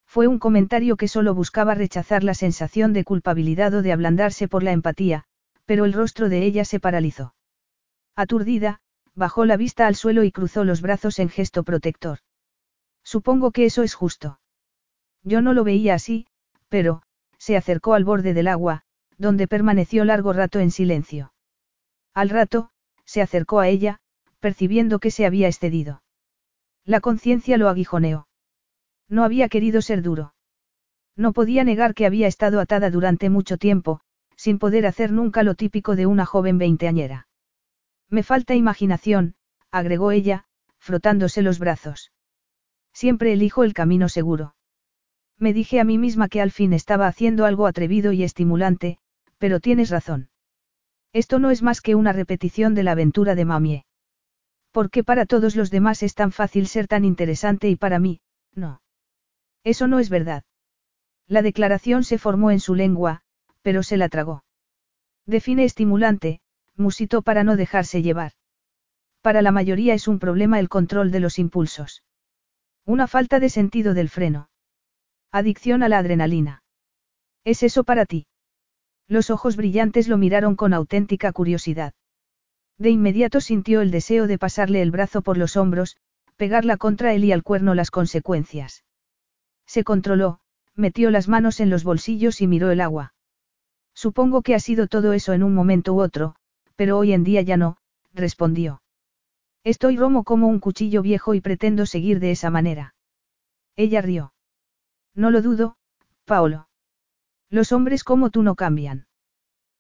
Fue 0.07 0.29
un 0.29 0.39
comentario 0.39 0.97
que 0.97 1.09
solo 1.09 1.35
buscaba 1.35 1.75
rechazar 1.75 2.23
la 2.23 2.35
sensación 2.35 2.93
de 2.93 3.05
culpabilidad 3.05 3.75
o 3.75 3.83
de 3.83 3.93
ablandarse 3.93 4.47
por 4.47 4.63
la 4.63 4.73
empatía, 4.73 5.25
pero 5.67 5.85
el 5.85 5.93
rostro 5.93 6.29
de 6.29 6.45
ella 6.45 6.65
se 6.65 6.81
paralizó. 6.81 7.35
Aturdida, 8.17 8.81
bajó 9.15 9.45
la 9.45 9.57
vista 9.57 9.87
al 9.87 9.95
suelo 9.95 10.25
y 10.25 10.33
cruzó 10.33 10.65
los 10.65 10.81
brazos 10.81 11.19
en 11.19 11.29
gesto 11.29 11.63
protector. 11.63 12.19
Supongo 13.03 13.51
que 13.51 13.65
eso 13.65 13.83
es 13.83 13.95
justo. 13.95 14.41
Yo 15.23 15.41
no 15.41 15.53
lo 15.53 15.65
veía 15.65 15.95
así, 15.95 16.27
pero, 16.69 17.03
se 17.39 17.57
acercó 17.57 17.95
al 17.95 18.05
borde 18.05 18.35
del 18.35 18.49
agua, 18.49 18.83
donde 19.19 19.49
permaneció 19.49 20.05
largo 20.05 20.33
rato 20.33 20.59
en 20.61 20.71
silencio. 20.71 21.33
Al 22.15 22.31
rato, 22.31 22.71
se 23.05 23.23
acercó 23.23 23.61
a 23.61 23.69
ella, 23.69 24.01
percibiendo 24.41 24.99
que 24.99 25.11
se 25.11 25.27
había 25.27 25.49
excedido. 25.49 26.03
La 26.85 27.01
conciencia 27.01 27.57
lo 27.57 27.69
aguijoneó. 27.69 28.29
No 29.09 29.25
había 29.25 29.49
querido 29.49 29.83
ser 29.83 30.03
duro. 30.03 30.35
No 31.17 31.33
podía 31.33 31.65
negar 31.65 31.95
que 31.95 32.07
había 32.07 32.27
estado 32.27 32.61
atada 32.61 32.91
durante 32.91 33.31
mucho 33.31 33.57
tiempo, 33.57 34.01
sin 34.37 34.59
poder 34.59 34.87
hacer 34.87 35.13
nunca 35.13 35.43
lo 35.43 35.55
típico 35.55 35.97
de 35.97 36.07
una 36.07 36.27
joven 36.27 36.59
veinteañera. 36.59 37.29
Me 38.09 38.23
falta 38.23 38.55
imaginación, 38.55 39.35
agregó 39.71 40.11
ella, 40.11 40.45
frotándose 40.79 41.43
los 41.43 41.59
brazos. 41.59 42.13
Siempre 42.93 43.33
elijo 43.33 43.65
el 43.65 43.75
camino 43.75 44.09
seguro. 44.09 44.55
Me 45.39 45.53
dije 45.53 45.81
a 45.81 45.85
mí 45.85 45.99
misma 45.99 46.29
que 46.29 46.41
al 46.41 46.53
fin 46.53 46.73
estaba 46.73 47.07
haciendo 47.07 47.45
algo 47.45 47.67
atrevido 47.67 48.13
y 48.13 48.23
estimulante, 48.23 48.99
pero 49.39 49.61
tienes 49.61 49.91
razón. 49.91 50.31
Esto 51.13 51.39
no 51.39 51.51
es 51.51 51.63
más 51.63 51.81
que 51.81 51.95
una 51.95 52.13
repetición 52.13 52.75
de 52.75 52.83
la 52.83 52.93
aventura 52.93 53.35
de 53.35 53.45
Mamie. 53.45 53.87
Porque 54.71 55.05
para 55.05 55.27
todos 55.27 55.57
los 55.57 55.71
demás 55.71 56.03
es 56.03 56.15
tan 56.15 56.33
fácil 56.33 56.67
ser 56.67 56.87
tan 56.87 57.05
interesante 57.05 57.69
y 57.69 57.77
para 57.77 57.99
mí, 57.99 58.21
no. 58.55 58.81
Eso 59.65 59.87
no 59.87 59.99
es 59.99 60.09
verdad. 60.09 60.45
La 61.27 61.43
declaración 61.43 62.05
se 62.05 62.19
formó 62.19 62.51
en 62.51 62.61
su 62.61 62.75
lengua, 62.75 63.23
pero 63.65 63.83
se 63.83 63.97
la 63.97 64.11
tragó. 64.11 64.45
Define 65.25 65.65
estimulante, 65.65 66.43
musitó 66.77 67.23
para 67.23 67.45
no 67.45 67.57
dejarse 67.57 68.03
llevar. 68.03 68.33
Para 69.23 69.41
la 69.41 69.53
mayoría 69.53 69.95
es 69.95 70.07
un 70.07 70.19
problema 70.19 70.61
el 70.61 70.69
control 70.69 71.11
de 71.11 71.21
los 71.21 71.39
impulsos. 71.39 72.05
Una 72.85 73.07
falta 73.07 73.41
de 73.41 73.49
sentido 73.49 73.95
del 73.95 74.11
freno. 74.11 74.51
Adicción 75.33 75.83
a 75.83 75.89
la 75.89 75.97
adrenalina. 75.97 76.63
¿Es 77.43 77.63
eso 77.63 77.85
para 77.85 78.05
ti? 78.05 78.27
Los 79.09 79.31
ojos 79.31 79.57
brillantes 79.57 80.09
lo 80.09 80.19
miraron 80.19 80.57
con 80.57 80.75
auténtica 80.75 81.33
curiosidad. 81.33 81.95
De 82.77 82.91
inmediato 82.91 83.41
sintió 83.41 83.81
el 83.81 83.91
deseo 83.91 84.27
de 84.27 84.37
pasarle 84.37 84.83
el 84.83 84.91
brazo 84.91 85.23
por 85.23 85.39
los 85.39 85.57
hombros, 85.57 85.97
pegarla 86.37 86.77
contra 86.77 87.15
él 87.15 87.25
y 87.25 87.33
al 87.33 87.43
cuerno 87.43 87.75
las 87.75 87.91
consecuencias. 87.91 88.85
Se 89.65 89.85
controló, 89.85 90.41
metió 90.75 91.11
las 91.11 91.29
manos 91.29 91.61
en 91.61 91.71
los 91.71 91.83
bolsillos 91.83 92.43
y 92.43 92.47
miró 92.47 92.71
el 92.71 92.83
agua. 92.83 93.14
Supongo 93.95 94.43
que 94.43 94.55
ha 94.55 94.61
sido 94.61 94.87
todo 94.87 95.13
eso 95.13 95.33
en 95.33 95.43
un 95.43 95.55
momento 95.55 95.95
u 95.95 96.01
otro, 96.01 96.35
pero 96.77 96.99
hoy 96.99 97.13
en 97.13 97.25
día 97.25 97.43
ya 97.43 97.57
no, 97.57 97.77
respondió. 98.13 98.83
Estoy 99.63 99.97
romo 99.97 100.25
como 100.25 100.49
un 100.49 100.61
cuchillo 100.61 101.01
viejo 101.01 101.35
y 101.35 101.41
pretendo 101.41 101.87
seguir 101.87 102.21
de 102.21 102.33
esa 102.33 102.51
manera. 102.51 102.95
Ella 103.77 104.03
rió. 104.03 104.35
No 105.15 105.31
lo 105.31 105.41
dudo, 105.41 105.77
Paolo. 106.25 106.69
Los 107.49 107.73
hombres 107.73 108.05
como 108.05 108.31
tú 108.31 108.43
no 108.43 108.57
cambian. 108.57 109.07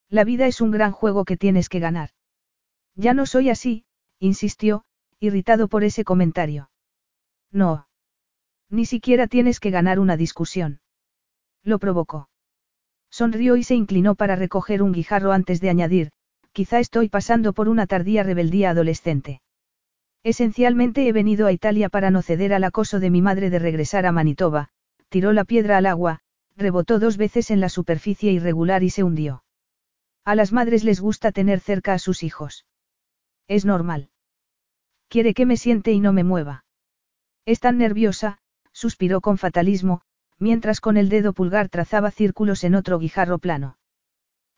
La 0.08 0.24
vida 0.24 0.46
es 0.46 0.60
un 0.60 0.70
gran 0.70 0.92
juego 0.92 1.24
que 1.24 1.36
tienes 1.36 1.68
que 1.68 1.80
ganar. 1.80 2.10
Ya 2.94 3.14
no 3.14 3.26
soy 3.26 3.50
así, 3.50 3.84
insistió, 4.18 4.84
irritado 5.18 5.68
por 5.68 5.84
ese 5.84 6.04
comentario. 6.04 6.70
No. 7.50 7.88
Ni 8.70 8.86
siquiera 8.86 9.26
tienes 9.26 9.60
que 9.60 9.70
ganar 9.70 9.98
una 9.98 10.16
discusión. 10.16 10.80
Lo 11.62 11.78
provocó. 11.78 12.28
Sonrió 13.14 13.56
y 13.56 13.62
se 13.62 13.76
inclinó 13.76 14.16
para 14.16 14.34
recoger 14.34 14.82
un 14.82 14.90
guijarro 14.90 15.30
antes 15.30 15.60
de 15.60 15.70
añadir, 15.70 16.10
quizá 16.50 16.80
estoy 16.80 17.08
pasando 17.08 17.52
por 17.52 17.68
una 17.68 17.86
tardía 17.86 18.24
rebeldía 18.24 18.70
adolescente. 18.70 19.40
Esencialmente 20.24 21.06
he 21.06 21.12
venido 21.12 21.46
a 21.46 21.52
Italia 21.52 21.88
para 21.88 22.10
no 22.10 22.22
ceder 22.22 22.52
al 22.52 22.64
acoso 22.64 22.98
de 22.98 23.10
mi 23.10 23.22
madre 23.22 23.50
de 23.50 23.60
regresar 23.60 24.04
a 24.04 24.10
Manitoba, 24.10 24.70
tiró 25.10 25.32
la 25.32 25.44
piedra 25.44 25.76
al 25.76 25.86
agua, 25.86 26.22
rebotó 26.56 26.98
dos 26.98 27.16
veces 27.16 27.52
en 27.52 27.60
la 27.60 27.68
superficie 27.68 28.32
irregular 28.32 28.82
y 28.82 28.90
se 28.90 29.04
hundió. 29.04 29.44
A 30.24 30.34
las 30.34 30.52
madres 30.52 30.82
les 30.82 31.00
gusta 31.00 31.30
tener 31.30 31.60
cerca 31.60 31.92
a 31.92 32.00
sus 32.00 32.24
hijos. 32.24 32.66
Es 33.46 33.64
normal. 33.64 34.10
Quiere 35.06 35.34
que 35.34 35.46
me 35.46 35.56
siente 35.56 35.92
y 35.92 36.00
no 36.00 36.12
me 36.12 36.24
mueva. 36.24 36.64
Es 37.46 37.60
tan 37.60 37.78
nerviosa, 37.78 38.38
suspiró 38.72 39.20
con 39.20 39.38
fatalismo, 39.38 40.02
mientras 40.38 40.80
con 40.80 40.96
el 40.96 41.08
dedo 41.08 41.32
pulgar 41.32 41.68
trazaba 41.68 42.10
círculos 42.10 42.64
en 42.64 42.74
otro 42.74 42.98
guijarro 42.98 43.38
plano. 43.38 43.78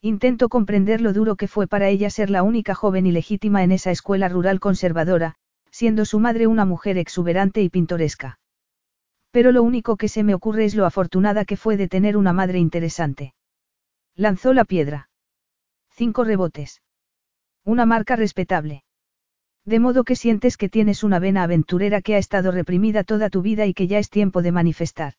Intento 0.00 0.48
comprender 0.48 1.00
lo 1.00 1.12
duro 1.12 1.36
que 1.36 1.48
fue 1.48 1.66
para 1.66 1.88
ella 1.88 2.10
ser 2.10 2.30
la 2.30 2.42
única 2.42 2.74
joven 2.74 3.06
ilegítima 3.06 3.62
en 3.64 3.72
esa 3.72 3.90
escuela 3.90 4.28
rural 4.28 4.60
conservadora, 4.60 5.34
siendo 5.70 6.04
su 6.04 6.20
madre 6.20 6.46
una 6.46 6.64
mujer 6.64 6.98
exuberante 6.98 7.62
y 7.62 7.68
pintoresca. 7.68 8.38
Pero 9.30 9.52
lo 9.52 9.62
único 9.62 9.96
que 9.96 10.08
se 10.08 10.22
me 10.22 10.34
ocurre 10.34 10.64
es 10.64 10.74
lo 10.74 10.86
afortunada 10.86 11.44
que 11.44 11.56
fue 11.56 11.76
de 11.76 11.88
tener 11.88 12.16
una 12.16 12.32
madre 12.32 12.58
interesante. 12.58 13.34
Lanzó 14.14 14.54
la 14.54 14.64
piedra. 14.64 15.10
Cinco 15.90 16.24
rebotes. 16.24 16.82
Una 17.64 17.84
marca 17.84 18.16
respetable. 18.16 18.84
De 19.64 19.80
modo 19.80 20.04
que 20.04 20.14
sientes 20.14 20.56
que 20.56 20.68
tienes 20.68 21.02
una 21.02 21.18
vena 21.18 21.42
aventurera 21.42 22.00
que 22.00 22.14
ha 22.14 22.18
estado 22.18 22.52
reprimida 22.52 23.02
toda 23.02 23.28
tu 23.28 23.42
vida 23.42 23.66
y 23.66 23.74
que 23.74 23.88
ya 23.88 23.98
es 23.98 24.08
tiempo 24.08 24.40
de 24.40 24.52
manifestar. 24.52 25.14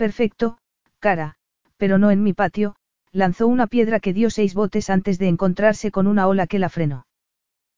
Perfecto, 0.00 0.56
cara, 0.98 1.34
pero 1.76 1.98
no 1.98 2.10
en 2.10 2.22
mi 2.22 2.32
patio, 2.32 2.74
lanzó 3.12 3.46
una 3.46 3.66
piedra 3.66 4.00
que 4.00 4.14
dio 4.14 4.30
seis 4.30 4.54
botes 4.54 4.88
antes 4.88 5.18
de 5.18 5.28
encontrarse 5.28 5.90
con 5.90 6.06
una 6.06 6.26
ola 6.26 6.46
que 6.46 6.58
la 6.58 6.70
frenó. 6.70 7.06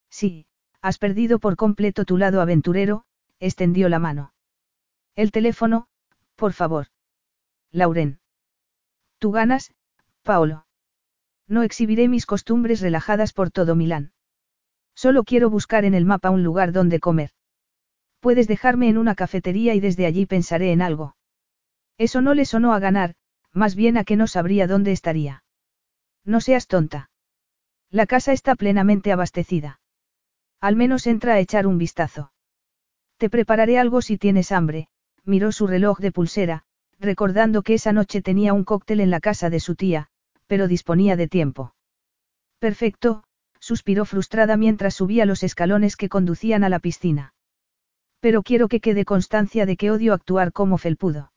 Sí, 0.09 0.47
has 0.81 0.99
perdido 0.99 1.40
por 1.40 1.57
completo 1.57 2.05
tu 2.05 2.19
lado 2.19 2.40
aventurero, 2.40 3.03
extendió 3.40 3.89
la 3.89 3.99
mano. 3.99 4.35
El 5.16 5.32
teléfono, 5.32 5.89
por 6.36 6.53
favor. 6.53 6.86
Lauren. 7.73 8.20
Tú 9.19 9.32
ganas, 9.32 9.73
Paolo. 10.23 10.65
No 11.49 11.65
exhibiré 11.65 12.07
mis 12.07 12.24
costumbres 12.24 12.81
relajadas 12.81 13.32
por 13.32 13.51
todo 13.51 13.74
Milán. 13.74 14.12
Solo 14.94 15.24
quiero 15.24 15.51
buscar 15.51 15.85
en 15.85 15.94
el 15.94 16.05
mapa 16.05 16.31
un 16.31 16.44
lugar 16.44 16.70
donde 16.70 17.01
comer. 17.01 17.31
Puedes 18.20 18.47
dejarme 18.47 18.89
en 18.89 18.97
una 18.97 19.16
cafetería 19.16 19.74
y 19.74 19.81
desde 19.81 20.07
allí 20.07 20.24
pensaré 20.27 20.70
en 20.70 20.82
algo. 20.82 21.16
Eso 22.03 22.20
no 22.20 22.35
le 22.35 22.47
sonó 22.47 22.74
a 22.74 22.81
ganar, 22.81 23.15
más 23.53 23.77
bien 23.77 23.97
a 23.97 24.03
que 24.03 24.16
no 24.16 24.27
sabría 24.27 24.66
dónde 24.66 24.91
estaría. 24.91 25.45
No 26.24 26.41
seas 26.41 26.66
tonta. 26.66 27.11
La 27.91 28.07
casa 28.07 28.33
está 28.33 28.57
plenamente 28.57 29.12
abastecida. 29.12 29.81
Al 30.61 30.74
menos 30.74 31.07
entra 31.07 31.35
a 31.35 31.39
echar 31.39 31.69
un 31.69 31.79
vistazo. 31.79 32.33
Te 33.19 33.31
prepararé 33.31 33.79
algo 33.79 34.03
si 34.03 34.19
tienes 34.19 34.51
hambre, 34.51 34.89
miró 35.23 35.53
su 35.53 35.69
reloj 35.69 36.01
de 36.01 36.11
pulsera, 36.11 36.65
recordando 36.99 37.62
que 37.62 37.74
esa 37.74 37.93
noche 37.93 38.20
tenía 38.20 38.53
un 38.53 38.65
cóctel 38.65 38.99
en 38.99 39.11
la 39.11 39.20
casa 39.20 39.49
de 39.49 39.61
su 39.61 39.77
tía, 39.77 40.09
pero 40.49 40.66
disponía 40.66 41.15
de 41.15 41.29
tiempo. 41.29 41.77
Perfecto, 42.59 43.23
suspiró 43.61 44.07
frustrada 44.07 44.57
mientras 44.57 44.95
subía 44.95 45.24
los 45.24 45.45
escalones 45.45 45.97
que 45.97 46.09
conducían 46.09 46.65
a 46.65 46.69
la 46.69 46.81
piscina. 46.81 47.35
Pero 48.19 48.43
quiero 48.43 48.66
que 48.66 48.81
quede 48.81 49.05
constancia 49.05 49.66
de 49.66 49.77
que 49.77 49.93
odio 49.93 50.15
actuar 50.15 50.53
como 50.53 50.79
felpudo. 50.79 51.31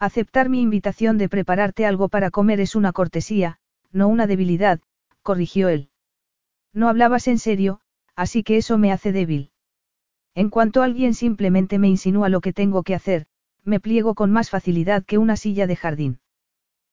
Aceptar 0.00 0.48
mi 0.48 0.60
invitación 0.60 1.18
de 1.18 1.28
prepararte 1.28 1.84
algo 1.84 2.08
para 2.08 2.30
comer 2.30 2.60
es 2.60 2.76
una 2.76 2.92
cortesía, 2.92 3.58
no 3.90 4.06
una 4.06 4.28
debilidad, 4.28 4.80
corrigió 5.22 5.68
él. 5.68 5.90
No 6.72 6.88
hablabas 6.88 7.26
en 7.26 7.38
serio, 7.38 7.80
así 8.14 8.44
que 8.44 8.58
eso 8.58 8.78
me 8.78 8.92
hace 8.92 9.10
débil. 9.10 9.50
En 10.36 10.50
cuanto 10.50 10.82
alguien 10.82 11.14
simplemente 11.14 11.80
me 11.80 11.88
insinúa 11.88 12.28
lo 12.28 12.40
que 12.40 12.52
tengo 12.52 12.84
que 12.84 12.94
hacer, 12.94 13.26
me 13.64 13.80
pliego 13.80 14.14
con 14.14 14.30
más 14.30 14.50
facilidad 14.50 15.04
que 15.04 15.18
una 15.18 15.36
silla 15.36 15.66
de 15.66 15.74
jardín. 15.74 16.20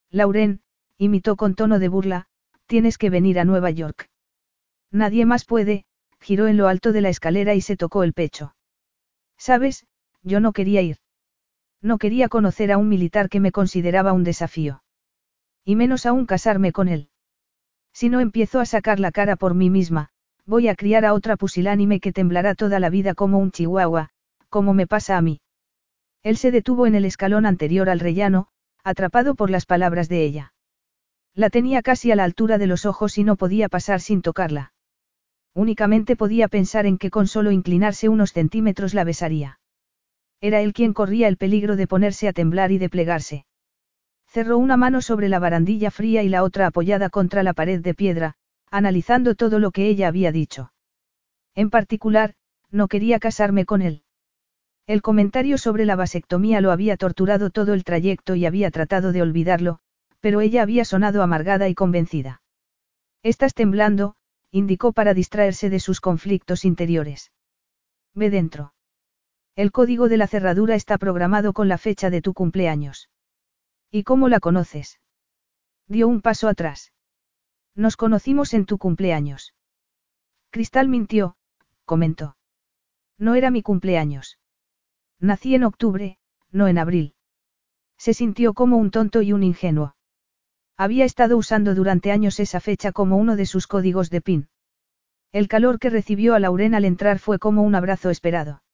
Lauren, 0.10 0.62
imitó 0.98 1.36
con 1.36 1.54
tono 1.54 1.78
de 1.78 1.90
burla, 1.90 2.26
tienes 2.66 2.98
que 2.98 3.12
venir 3.12 3.38
a 3.40 3.46
Nueva 3.46 3.70
York. 3.70 4.10
Nadie 4.92 5.26
más 5.26 5.46
puede, 5.46 5.86
giró 6.20 6.48
en 6.48 6.58
lo 6.58 6.68
alto 6.68 6.92
de 6.92 7.02
la 7.02 7.10
escalera 7.10 7.54
y 7.54 7.62
se 7.62 7.78
tocó 7.78 8.04
el 8.04 8.14
pecho. 8.14 8.56
Sabes, 9.38 9.86
yo 10.24 10.40
no 10.40 10.54
quería 10.54 10.82
ir. 10.82 10.98
No 11.82 11.98
quería 11.98 12.30
conocer 12.30 12.72
a 12.72 12.78
un 12.78 12.90
militar 12.90 13.30
que 13.30 13.40
me 13.40 13.52
consideraba 13.52 14.14
un 14.14 14.24
desafío. 14.24 14.84
Y 15.64 15.76
menos 15.76 16.06
aún 16.06 16.26
casarme 16.26 16.72
con 16.72 16.88
él. 16.88 17.10
Si 17.94 18.10
no 18.10 18.20
empiezo 18.20 18.60
a 18.60 18.66
sacar 18.66 19.00
la 19.00 19.12
cara 19.12 19.36
por 19.36 19.54
mí 19.54 19.70
misma, 19.70 20.10
voy 20.46 20.68
a 20.68 20.76
criar 20.76 21.06
a 21.06 21.14
otra 21.14 21.38
pusilánime 21.38 22.00
que 22.00 22.12
temblará 22.12 22.56
toda 22.56 22.80
la 22.80 22.90
vida 22.90 23.16
como 23.16 23.40
un 23.40 23.52
chihuahua, 23.52 24.10
como 24.50 24.74
me 24.74 24.88
pasa 24.88 25.18
a 25.18 25.22
mí. 25.22 25.42
Él 26.24 26.38
se 26.38 26.52
detuvo 26.52 26.88
en 26.88 26.96
el 26.96 27.06
escalón 27.06 27.46
anterior 27.46 27.90
al 27.90 28.00
rellano, 28.00 28.48
atrapado 28.84 29.36
por 29.36 29.50
las 29.50 29.66
palabras 29.66 30.10
de 30.10 30.24
ella. 30.24 30.54
La 31.34 31.50
tenía 31.50 31.82
casi 31.82 32.12
a 32.12 32.16
la 32.16 32.24
altura 32.24 32.58
de 32.58 32.68
los 32.68 32.86
ojos 32.86 33.18
y 33.18 33.24
no 33.24 33.36
podía 33.36 33.70
pasar 33.70 34.00
sin 34.02 34.22
tocarla. 34.22 34.74
Únicamente 35.54 36.16
podía 36.16 36.48
pensar 36.48 36.86
en 36.86 36.98
que 36.98 37.10
con 37.10 37.28
solo 37.28 37.52
inclinarse 37.52 38.10
unos 38.10 38.34
centímetros 38.34 38.94
la 38.94 39.04
besaría. 39.04 39.60
Era 40.46 40.62
él 40.62 40.74
quien 40.74 40.94
corría 40.94 41.28
el 41.28 41.38
peligro 41.38 41.76
de 41.76 41.88
ponerse 41.88 42.28
a 42.28 42.32
temblar 42.32 42.72
y 42.72 42.78
de 42.78 42.88
plegarse. 42.88 43.48
Cerró 44.28 44.60
una 44.60 44.78
mano 44.78 45.02
sobre 45.02 45.28
la 45.28 45.40
barandilla 45.40 45.90
fría 45.90 46.22
y 46.22 46.30
la 46.30 46.44
otra 46.44 46.68
apoyada 46.68 47.10
contra 47.10 47.42
la 47.42 47.56
pared 47.56 47.82
de 47.82 47.96
piedra, 47.96 48.36
analizando 48.70 49.34
todo 49.34 49.58
lo 49.58 49.72
que 49.72 49.88
ella 49.88 50.08
había 50.08 50.32
dicho. 50.32 50.72
En 51.56 51.72
particular, 51.72 52.36
no 52.70 52.88
quería 52.88 53.18
casarme 53.18 53.66
con 53.66 53.82
él. 53.82 54.04
El 54.86 55.02
comentario 55.02 55.58
sobre 55.58 55.84
la 55.84 55.96
vasectomía 55.96 56.62
lo 56.62 56.72
había 56.72 56.96
torturado 56.96 57.50
todo 57.50 57.74
el 57.74 57.84
trayecto 57.84 58.36
y 58.36 58.46
había 58.46 58.70
tratado 58.70 59.12
de 59.14 59.24
olvidarlo, 59.24 59.80
pero 60.20 60.42
ella 60.42 60.62
había 60.62 60.86
sonado 60.86 61.24
amargada 61.24 61.70
y 61.70 61.74
convencida. 61.74 62.44
Estás 63.24 63.56
temblando, 63.56 64.16
indicó 64.52 64.94
para 64.94 65.16
distraerse 65.16 65.72
de 65.72 65.80
sus 65.80 66.02
conflictos 66.02 66.66
interiores. 66.66 67.32
Ve 68.14 68.30
dentro. 68.30 68.75
El 69.56 69.72
código 69.72 70.10
de 70.10 70.18
la 70.18 70.28
cerradura 70.28 70.76
está 70.76 70.98
programado 70.98 71.54
con 71.54 71.70
la 71.70 71.78
fecha 71.78 72.10
de 72.10 72.22
tu 72.22 72.34
cumpleaños. 72.34 73.10
¿Y 73.90 74.04
cómo 74.04 74.28
la 74.28 74.42
conoces? 74.42 75.00
Dio 75.88 76.10
un 76.10 76.22
paso 76.22 76.50
atrás. 76.50 76.92
Nos 77.74 77.96
conocimos 77.96 78.54
en 78.54 78.66
tu 78.66 78.78
cumpleaños. 78.78 79.54
Cristal 80.50 80.90
mintió, 80.90 81.38
comentó. 81.86 82.36
No 83.18 83.36
era 83.36 83.50
mi 83.50 83.62
cumpleaños. 83.62 84.40
Nací 85.20 85.56
en 85.56 85.64
octubre, 85.64 86.18
no 86.52 86.68
en 86.68 86.78
abril. 86.78 87.16
Se 87.98 88.14
sintió 88.14 88.54
como 88.54 88.76
un 88.76 88.92
tonto 88.92 89.22
y 89.22 89.32
un 89.32 89.44
ingenuo. 89.44 89.96
Había 90.76 91.06
estado 91.06 91.38
usando 91.38 91.76
durante 91.76 92.12
años 92.12 92.42
esa 92.42 92.60
fecha 92.60 92.92
como 92.92 93.16
uno 93.16 93.38
de 93.38 93.46
sus 93.46 93.68
códigos 93.68 94.10
de 94.10 94.20
PIN. 94.20 94.50
El 95.32 95.48
calor 95.48 95.80
que 95.80 95.90
recibió 95.90 96.36
a 96.36 96.40
Lauren 96.40 96.76
al 96.76 96.84
entrar 96.84 97.20
fue 97.20 97.40
como 97.40 97.64
un 97.64 97.76
abrazo 97.76 98.10
esperado. 98.10 98.65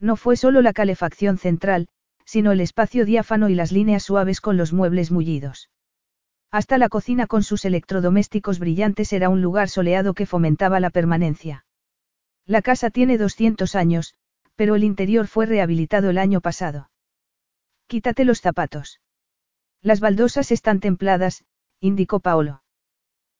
No 0.00 0.16
fue 0.16 0.36
solo 0.36 0.62
la 0.62 0.72
calefacción 0.72 1.36
central, 1.36 1.88
sino 2.24 2.52
el 2.52 2.60
espacio 2.60 3.04
diáfano 3.04 3.50
y 3.50 3.54
las 3.54 3.70
líneas 3.70 4.02
suaves 4.02 4.40
con 4.40 4.56
los 4.56 4.72
muebles 4.72 5.10
mullidos. 5.10 5.68
Hasta 6.50 6.78
la 6.78 6.88
cocina 6.88 7.26
con 7.26 7.42
sus 7.42 7.64
electrodomésticos 7.64 8.58
brillantes 8.58 9.12
era 9.12 9.28
un 9.28 9.42
lugar 9.42 9.68
soleado 9.68 10.14
que 10.14 10.26
fomentaba 10.26 10.80
la 10.80 10.90
permanencia. 10.90 11.64
La 12.46 12.62
casa 12.62 12.90
tiene 12.90 13.18
200 13.18 13.74
años, 13.74 14.14
pero 14.56 14.74
el 14.74 14.84
interior 14.84 15.26
fue 15.26 15.46
rehabilitado 15.46 16.10
el 16.10 16.18
año 16.18 16.40
pasado. 16.40 16.90
Quítate 17.86 18.24
los 18.24 18.40
zapatos. 18.40 19.00
Las 19.82 20.00
baldosas 20.00 20.50
están 20.50 20.80
templadas, 20.80 21.44
indicó 21.80 22.20
Paolo. 22.20 22.62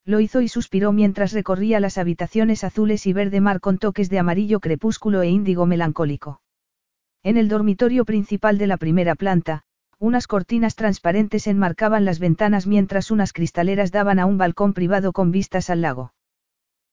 Lo 0.04 0.20
hizo 0.20 0.40
y 0.40 0.48
suspiró 0.48 0.92
mientras 0.92 1.32
recorría 1.32 1.80
las 1.80 1.98
habitaciones 1.98 2.64
azules 2.64 3.06
y 3.06 3.12
verde 3.12 3.40
mar 3.40 3.60
con 3.60 3.78
toques 3.78 4.10
de 4.10 4.18
amarillo 4.18 4.60
crepúsculo 4.60 5.22
e 5.22 5.28
índigo 5.28 5.66
melancólico. 5.66 6.40
En 7.22 7.36
el 7.36 7.48
dormitorio 7.48 8.04
principal 8.04 8.56
de 8.56 8.66
la 8.66 8.78
primera 8.78 9.14
planta, 9.14 9.62
unas 9.98 10.26
cortinas 10.26 10.74
transparentes 10.74 11.46
enmarcaban 11.46 12.06
las 12.06 12.18
ventanas 12.18 12.66
mientras 12.66 13.10
unas 13.10 13.34
cristaleras 13.34 13.92
daban 13.92 14.18
a 14.18 14.24
un 14.24 14.38
balcón 14.38 14.72
privado 14.72 15.12
con 15.12 15.30
vistas 15.30 15.68
al 15.68 15.82
lago. 15.82 16.14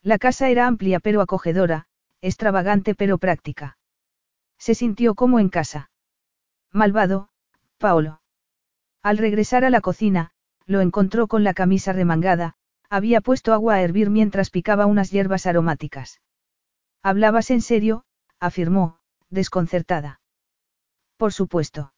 La 0.04 0.18
casa 0.18 0.50
era 0.50 0.68
amplia 0.68 1.00
pero 1.00 1.22
acogedora, 1.22 1.88
extravagante 2.22 2.96
pero 2.96 3.18
práctica. 3.18 3.78
Se 4.58 4.76
sintió 4.76 5.16
como 5.16 5.40
en 5.40 5.48
casa. 5.48 5.92
Malvado, 6.74 7.30
Paolo. 7.78 8.22
Al 9.02 9.18
regresar 9.18 9.64
a 9.64 9.70
la 9.70 9.80
cocina, 9.80 10.32
lo 10.66 10.82
encontró 10.82 11.28
con 11.28 11.46
la 11.46 11.54
camisa 11.54 11.94
remangada, 11.94 12.56
había 12.90 13.22
puesto 13.22 13.54
agua 13.54 13.76
a 13.76 13.82
hervir 13.82 14.10
mientras 14.10 14.50
picaba 14.50 14.86
unas 14.86 15.12
hierbas 15.12 15.46
aromáticas. 15.46 16.20
Hablabas 17.04 17.52
en 17.52 17.62
serio, 17.62 18.04
afirmó, 18.40 18.97
desconcertada. 19.30 20.22
Por 21.18 21.34
supuesto. 21.34 21.94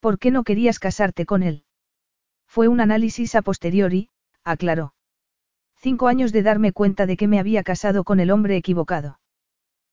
¿Por 0.00 0.18
qué 0.18 0.30
no 0.30 0.44
querías 0.44 0.78
casarte 0.78 1.26
con 1.26 1.42
él? 1.42 1.64
Fue 2.46 2.68
un 2.68 2.80
análisis 2.80 3.34
a 3.34 3.42
posteriori, 3.42 4.10
aclaró. 4.44 4.94
Cinco 5.76 6.08
años 6.08 6.32
de 6.32 6.42
darme 6.42 6.72
cuenta 6.72 7.06
de 7.06 7.16
que 7.16 7.28
me 7.28 7.38
había 7.38 7.62
casado 7.62 8.04
con 8.04 8.20
el 8.20 8.30
hombre 8.30 8.56
equivocado. 8.56 9.20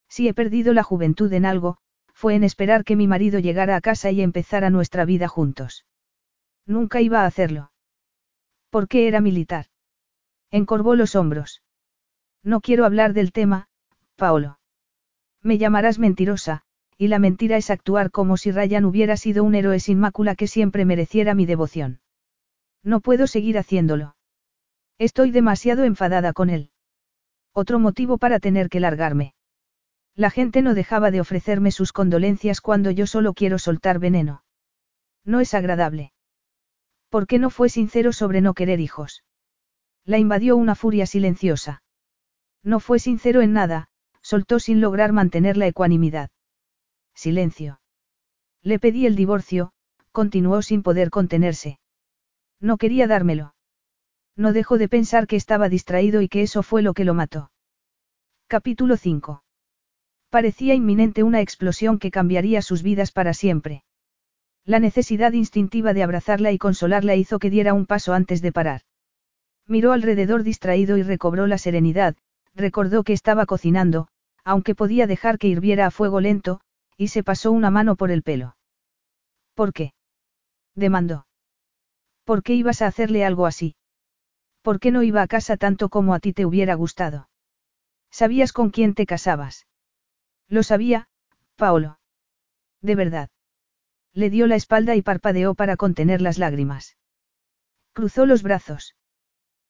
Si 0.07 0.27
he 0.27 0.33
perdido 0.33 0.73
la 0.73 0.83
juventud 0.83 1.31
en 1.33 1.45
algo, 1.45 1.77
fue 2.13 2.35
en 2.35 2.43
esperar 2.43 2.83
que 2.83 2.95
mi 2.95 3.07
marido 3.07 3.39
llegara 3.39 3.75
a 3.75 3.81
casa 3.81 4.11
y 4.11 4.21
empezara 4.21 4.69
nuestra 4.69 5.05
vida 5.05 5.27
juntos. 5.27 5.85
Nunca 6.65 7.01
iba 7.01 7.21
a 7.21 7.25
hacerlo. 7.25 7.71
¿Por 8.69 8.87
qué 8.87 9.07
era 9.07 9.21
militar? 9.21 9.67
Encorvó 10.51 10.95
los 10.95 11.15
hombros. 11.15 11.63
No 12.43 12.61
quiero 12.61 12.85
hablar 12.85 13.13
del 13.13 13.31
tema, 13.31 13.67
Paolo. 14.15 14.59
Me 15.43 15.57
llamarás 15.57 15.99
mentirosa, 15.99 16.61
y 16.97 17.09
la 17.09 17.19
mentira 17.19 17.57
es 17.57 17.69
actuar 17.69 18.11
como 18.11 18.37
si 18.37 18.51
Ryan 18.51 18.85
hubiera 18.85 19.17
sido 19.17 19.43
un 19.43 19.55
héroe 19.55 19.79
sin 19.79 19.99
mácula 19.99 20.35
que 20.35 20.47
siempre 20.47 20.85
mereciera 20.85 21.35
mi 21.35 21.45
devoción. 21.45 21.99
No 22.81 23.01
puedo 23.01 23.27
seguir 23.27 23.57
haciéndolo. 23.57 24.15
Estoy 24.97 25.31
demasiado 25.31 25.83
enfadada 25.83 26.31
con 26.33 26.49
él. 26.49 26.71
Otro 27.51 27.77
motivo 27.77 28.17
para 28.17 28.39
tener 28.39 28.69
que 28.69 28.79
largarme. 28.79 29.33
La 30.15 30.29
gente 30.29 30.61
no 30.61 30.73
dejaba 30.73 31.11
de 31.11 31.19
ofrecerme 31.19 31.71
sus 31.71 31.91
condolencias 31.91 32.61
cuando 32.61 32.89
yo 32.91 33.05
solo 33.05 33.33
quiero 33.33 33.59
soltar 33.59 33.99
veneno. 33.99 34.43
No 35.25 35.39
es 35.39 35.53
agradable. 35.53 36.13
¿Por 37.09 37.27
qué 37.27 37.37
no 37.37 37.49
fue 37.49 37.69
sincero 37.69 38.13
sobre 38.13 38.41
no 38.41 38.53
querer 38.53 38.79
hijos? 38.79 39.23
La 40.05 40.19
invadió 40.19 40.55
una 40.55 40.75
furia 40.75 41.05
silenciosa. 41.05 41.83
No 42.63 42.79
fue 42.79 42.99
sincero 42.99 43.41
en 43.41 43.53
nada, 43.53 43.89
soltó 44.23 44.59
sin 44.59 44.81
lograr 44.81 45.11
mantener 45.11 45.57
la 45.57 45.67
ecuanimidad. 45.67 46.31
Silencio. 47.13 47.79
Le 48.63 48.79
pedí 48.79 49.05
el 49.05 49.15
divorcio, 49.15 49.73
continuó 50.11 50.61
sin 50.61 50.81
poder 50.81 51.09
contenerse. 51.09 51.79
No 52.59 52.77
quería 52.77 53.07
dármelo. 53.07 53.53
No 54.35 54.53
dejó 54.53 54.77
de 54.77 54.89
pensar 54.89 55.27
que 55.27 55.35
estaba 55.35 55.69
distraído 55.69 56.21
y 56.21 56.29
que 56.29 56.41
eso 56.41 56.63
fue 56.63 56.81
lo 56.81 56.93
que 56.93 57.03
lo 57.03 57.13
mató. 57.13 57.51
Capítulo 58.47 58.97
5. 58.97 59.43
Parecía 60.29 60.73
inminente 60.73 61.23
una 61.23 61.41
explosión 61.41 61.99
que 61.99 62.09
cambiaría 62.09 62.61
sus 62.61 62.81
vidas 62.81 63.11
para 63.11 63.33
siempre. 63.33 63.83
La 64.65 64.79
necesidad 64.79 65.33
instintiva 65.33 65.93
de 65.93 66.03
abrazarla 66.03 66.51
y 66.51 66.57
consolarla 66.57 67.15
hizo 67.15 67.37
que 67.37 67.49
diera 67.49 67.73
un 67.73 67.85
paso 67.85 68.13
antes 68.13 68.41
de 68.41 68.51
parar. 68.51 68.81
Miró 69.67 69.91
alrededor 69.91 70.43
distraído 70.43 70.97
y 70.97 71.03
recobró 71.03 71.47
la 71.47 71.57
serenidad, 71.57 72.15
recordó 72.55 73.03
que 73.03 73.13
estaba 73.13 73.45
cocinando, 73.45 74.07
aunque 74.43 74.75
podía 74.75 75.07
dejar 75.07 75.37
que 75.37 75.47
hirviera 75.47 75.87
a 75.87 75.91
fuego 75.91 76.19
lento, 76.19 76.61
y 76.97 77.09
se 77.09 77.23
pasó 77.23 77.51
una 77.51 77.69
mano 77.69 77.95
por 77.95 78.11
el 78.11 78.23
pelo. 78.23 78.57
¿Por 79.53 79.73
qué? 79.73 79.93
demandó. 80.75 81.27
¿Por 82.23 82.43
qué 82.43 82.53
ibas 82.53 82.81
a 82.81 82.87
hacerle 82.87 83.25
algo 83.25 83.45
así? 83.45 83.75
¿Por 84.61 84.79
qué 84.79 84.91
no 84.91 85.03
iba 85.03 85.21
a 85.21 85.27
casa 85.27 85.57
tanto 85.57 85.89
como 85.89 86.13
a 86.13 86.19
ti 86.19 86.33
te 86.33 86.45
hubiera 86.45 86.73
gustado? 86.75 87.29
¿Sabías 88.09 88.53
con 88.53 88.69
quién 88.69 88.93
te 88.93 89.05
casabas? 89.05 89.67
Lo 90.47 90.63
sabía, 90.63 91.09
Paolo. 91.55 91.99
De 92.81 92.95
verdad. 92.95 93.29
Le 94.13 94.29
dio 94.29 94.47
la 94.47 94.55
espalda 94.55 94.95
y 94.95 95.01
parpadeó 95.01 95.55
para 95.55 95.75
contener 95.75 96.21
las 96.21 96.37
lágrimas. 96.37 96.97
Cruzó 97.93 98.25
los 98.25 98.43
brazos. 98.43 98.95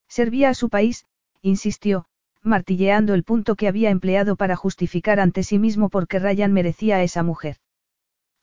Servía 0.08 0.50
a 0.50 0.54
su 0.54 0.68
país, 0.68 1.06
insistió, 1.42 2.06
martilleando 2.44 3.14
el 3.14 3.24
punto 3.24 3.56
que 3.56 3.68
había 3.68 3.90
empleado 3.90 4.36
para 4.36 4.54
justificar 4.54 5.18
ante 5.18 5.42
sí 5.42 5.58
mismo 5.58 5.88
por 5.88 6.06
qué 6.06 6.18
Ryan 6.18 6.52
merecía 6.52 6.96
a 6.96 7.02
esa 7.02 7.22
mujer. 7.22 7.56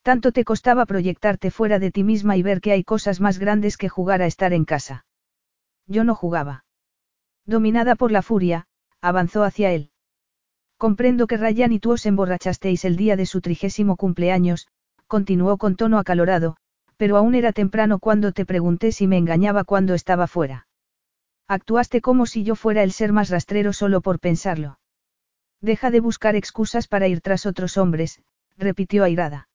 Tanto 0.01 0.31
te 0.31 0.43
costaba 0.43 0.87
proyectarte 0.87 1.51
fuera 1.51 1.77
de 1.77 1.91
ti 1.91 2.03
misma 2.03 2.35
y 2.35 2.41
ver 2.41 2.59
que 2.59 2.71
hay 2.71 2.83
cosas 2.83 3.21
más 3.21 3.37
grandes 3.37 3.77
que 3.77 3.89
jugar 3.89 4.23
a 4.23 4.25
estar 4.25 4.51
en 4.53 4.65
casa. 4.65 5.05
Yo 5.85 6.03
no 6.03 6.15
jugaba. 6.15 6.65
Dominada 7.45 7.95
por 7.95 8.11
la 8.11 8.23
furia, 8.23 8.65
avanzó 9.01 9.43
hacia 9.43 9.71
él. 9.71 9.91
Comprendo 10.77 11.27
que 11.27 11.37
Ryan 11.37 11.71
y 11.71 11.79
tú 11.79 11.91
os 11.91 12.05
emborrachasteis 12.07 12.85
el 12.85 12.95
día 12.95 13.15
de 13.15 13.27
su 13.27 13.39
trigésimo 13.39 13.97
cumpleaños, 13.97 14.67
continuó 15.05 15.57
con 15.57 15.75
tono 15.75 15.99
acalorado, 15.99 16.57
pero 16.97 17.17
aún 17.17 17.35
era 17.35 17.51
temprano 17.51 17.99
cuando 17.99 18.31
te 18.31 18.45
pregunté 18.45 18.91
si 18.91 19.05
me 19.05 19.17
engañaba 19.17 19.63
cuando 19.63 19.93
estaba 19.93 20.25
fuera. 20.25 20.67
Actuaste 21.51 21.99
como 21.99 22.27
si 22.27 22.45
yo 22.45 22.55
fuera 22.55 22.81
el 22.81 22.93
ser 22.93 23.11
más 23.11 23.29
rastrero 23.29 23.73
solo 23.73 23.99
por 23.99 24.21
pensarlo. 24.21 24.79
Deja 25.59 25.91
de 25.91 25.99
buscar 25.99 26.37
excusas 26.37 26.87
para 26.87 27.09
ir 27.09 27.19
tras 27.19 27.45
otros 27.45 27.75
hombres, 27.75 28.21
repitió 28.57 29.03
airada. 29.03 29.49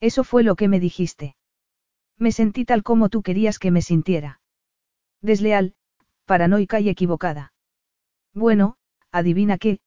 Eso 0.00 0.24
fue 0.24 0.42
lo 0.42 0.56
que 0.56 0.66
me 0.66 0.80
dijiste. 0.80 1.36
Me 2.18 2.32
sentí 2.32 2.64
tal 2.64 2.82
como 2.82 3.08
tú 3.08 3.22
querías 3.22 3.60
que 3.60 3.70
me 3.70 3.82
sintiera. 3.82 4.40
Desleal, 5.20 5.76
paranoica 6.24 6.80
y 6.80 6.88
equivocada. 6.88 7.52
Bueno, 8.34 8.74
adivina 9.12 9.58
qué, 9.58 9.78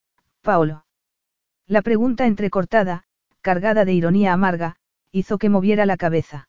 Paolo. 0.42 0.86
La 1.68 1.82
pregunta 1.82 2.28
entrecortada, 2.28 3.04
cargada 3.42 3.84
de 3.84 3.92
ironía 3.92 4.32
amarga, 4.32 4.78
hizo 5.12 5.38
que 5.38 5.50
moviera 5.50 5.86
la 5.86 5.98
cabeza. 5.98 6.48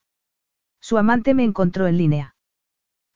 Su 0.80 0.96
amante 0.96 1.34
me 1.34 1.42
encontró 1.42 1.88
en 1.88 1.98
línea. 1.98 2.36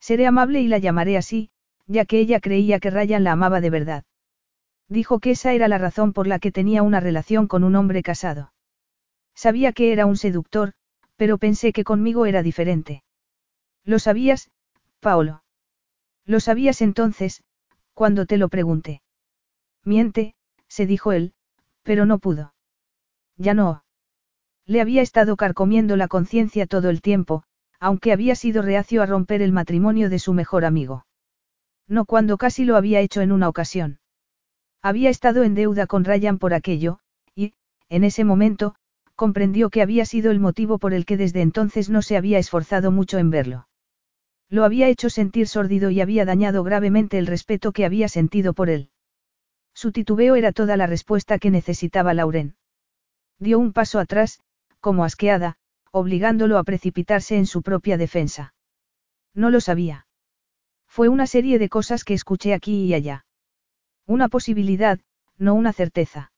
Seré 0.01 0.27
amable 0.27 0.61
y 0.63 0.67
la 0.67 0.79
llamaré 0.79 1.17
así, 1.17 1.53
ya 1.91 2.05
que 2.05 2.21
ella 2.21 2.39
creía 2.39 2.79
que 2.79 2.91
Ryan 2.91 3.25
la 3.25 3.33
amaba 3.33 3.61
de 3.61 3.69
verdad. 3.69 4.05
Dijo 4.89 5.19
que 5.19 5.33
esa 5.33 5.53
era 5.53 5.67
la 5.67 5.77
razón 5.77 6.13
por 6.13 6.29
la 6.29 6.39
que 6.39 6.53
tenía 6.53 6.85
una 6.85 7.01
relación 7.01 7.49
con 7.49 7.65
un 7.65 7.75
hombre 7.75 8.05
casado. 8.05 8.53
Sabía 9.35 9.73
que 9.73 9.93
era 9.93 10.07
un 10.07 10.17
seductor, 10.17 10.73
pero 11.17 11.37
pensé 11.37 11.73
que 11.73 11.83
conmigo 11.83 12.27
era 12.27 12.45
diferente. 12.45 13.03
¿Lo 13.85 13.99
sabías, 13.99 14.51
Paolo? 15.01 15.43
Lo 16.25 16.39
sabías 16.39 16.81
entonces, 16.81 17.43
cuando 17.93 18.25
te 18.25 18.37
lo 18.37 18.49
pregunté. 18.49 19.03
Miente, 19.85 20.35
se 20.69 20.87
dijo 20.87 21.11
él, 21.11 21.33
pero 21.83 22.07
no 22.07 22.19
pudo. 22.19 22.55
Ya 23.37 23.53
no. 23.53 23.83
Le 24.65 24.81
había 24.81 25.03
estado 25.03 25.37
carcomiendo 25.37 25.97
la 25.97 26.07
conciencia 26.07 26.67
todo 26.67 26.89
el 26.89 27.01
tiempo, 27.01 27.43
aunque 27.81 28.13
había 28.13 28.37
sido 28.37 28.63
reacio 28.63 29.03
a 29.03 29.07
romper 29.07 29.43
el 29.43 29.51
matrimonio 29.51 30.09
de 30.09 30.21
su 30.21 30.33
mejor 30.35 30.65
amigo. 30.65 31.05
No 31.91 32.05
cuando 32.05 32.39
casi 32.39 32.65
lo 32.65 32.77
había 32.77 33.01
hecho 33.01 33.21
en 33.21 33.33
una 33.33 33.49
ocasión. 33.49 33.99
Había 34.81 35.11
estado 35.11 35.43
en 35.43 35.55
deuda 35.55 35.89
con 35.89 36.05
Ryan 36.05 36.39
por 36.39 36.55
aquello, 36.55 37.01
y, 37.35 37.53
en 37.89 38.05
ese 38.05 38.23
momento, 38.23 38.77
comprendió 39.17 39.71
que 39.71 39.83
había 39.83 40.07
sido 40.07 40.31
el 40.31 40.39
motivo 40.39 40.79
por 40.79 40.95
el 40.95 41.05
que 41.05 41.17
desde 41.17 41.43
entonces 41.43 41.91
no 41.91 42.01
se 42.01 42.17
había 42.17 42.39
esforzado 42.39 42.93
mucho 42.93 43.19
en 43.19 43.31
verlo. 43.31 43.69
Lo 44.49 44.65
había 44.65 44.89
hecho 44.89 45.11
sentir 45.11 45.49
sórdido 45.49 45.91
y 45.91 46.01
había 46.01 46.25
dañado 46.25 46.63
gravemente 46.63 47.19
el 47.19 47.27
respeto 47.27 47.73
que 47.73 47.85
había 47.85 48.09
sentido 48.09 48.55
por 48.55 48.71
él. 48.71 48.91
Su 49.75 49.91
titubeo 49.91 50.37
era 50.37 50.53
toda 50.53 50.77
la 50.77 50.87
respuesta 50.87 51.41
que 51.41 51.51
necesitaba 51.51 52.15
Lauren. 52.15 52.55
Dio 53.41 53.59
un 53.59 53.73
paso 53.73 53.99
atrás, 53.99 54.41
como 54.79 55.05
asqueada, 55.05 55.57
obligándolo 55.91 56.57
a 56.57 56.63
precipitarse 56.63 57.37
en 57.37 57.47
su 57.47 57.63
propia 57.63 57.97
defensa. 57.97 58.55
No 59.35 59.51
lo 59.51 59.61
sabía. 59.61 60.07
Fue 60.91 61.09
una 61.09 61.29
serie 61.29 61.61
de 61.61 61.69
cosas 61.69 62.03
que 62.03 62.15
escuché 62.15 62.53
aquí 62.53 62.87
y 62.87 62.95
allá. 62.95 63.25
Una 64.07 64.29
posibilidad, 64.29 64.99
no 65.39 65.55
una 65.55 65.73
certeza. 65.73 66.33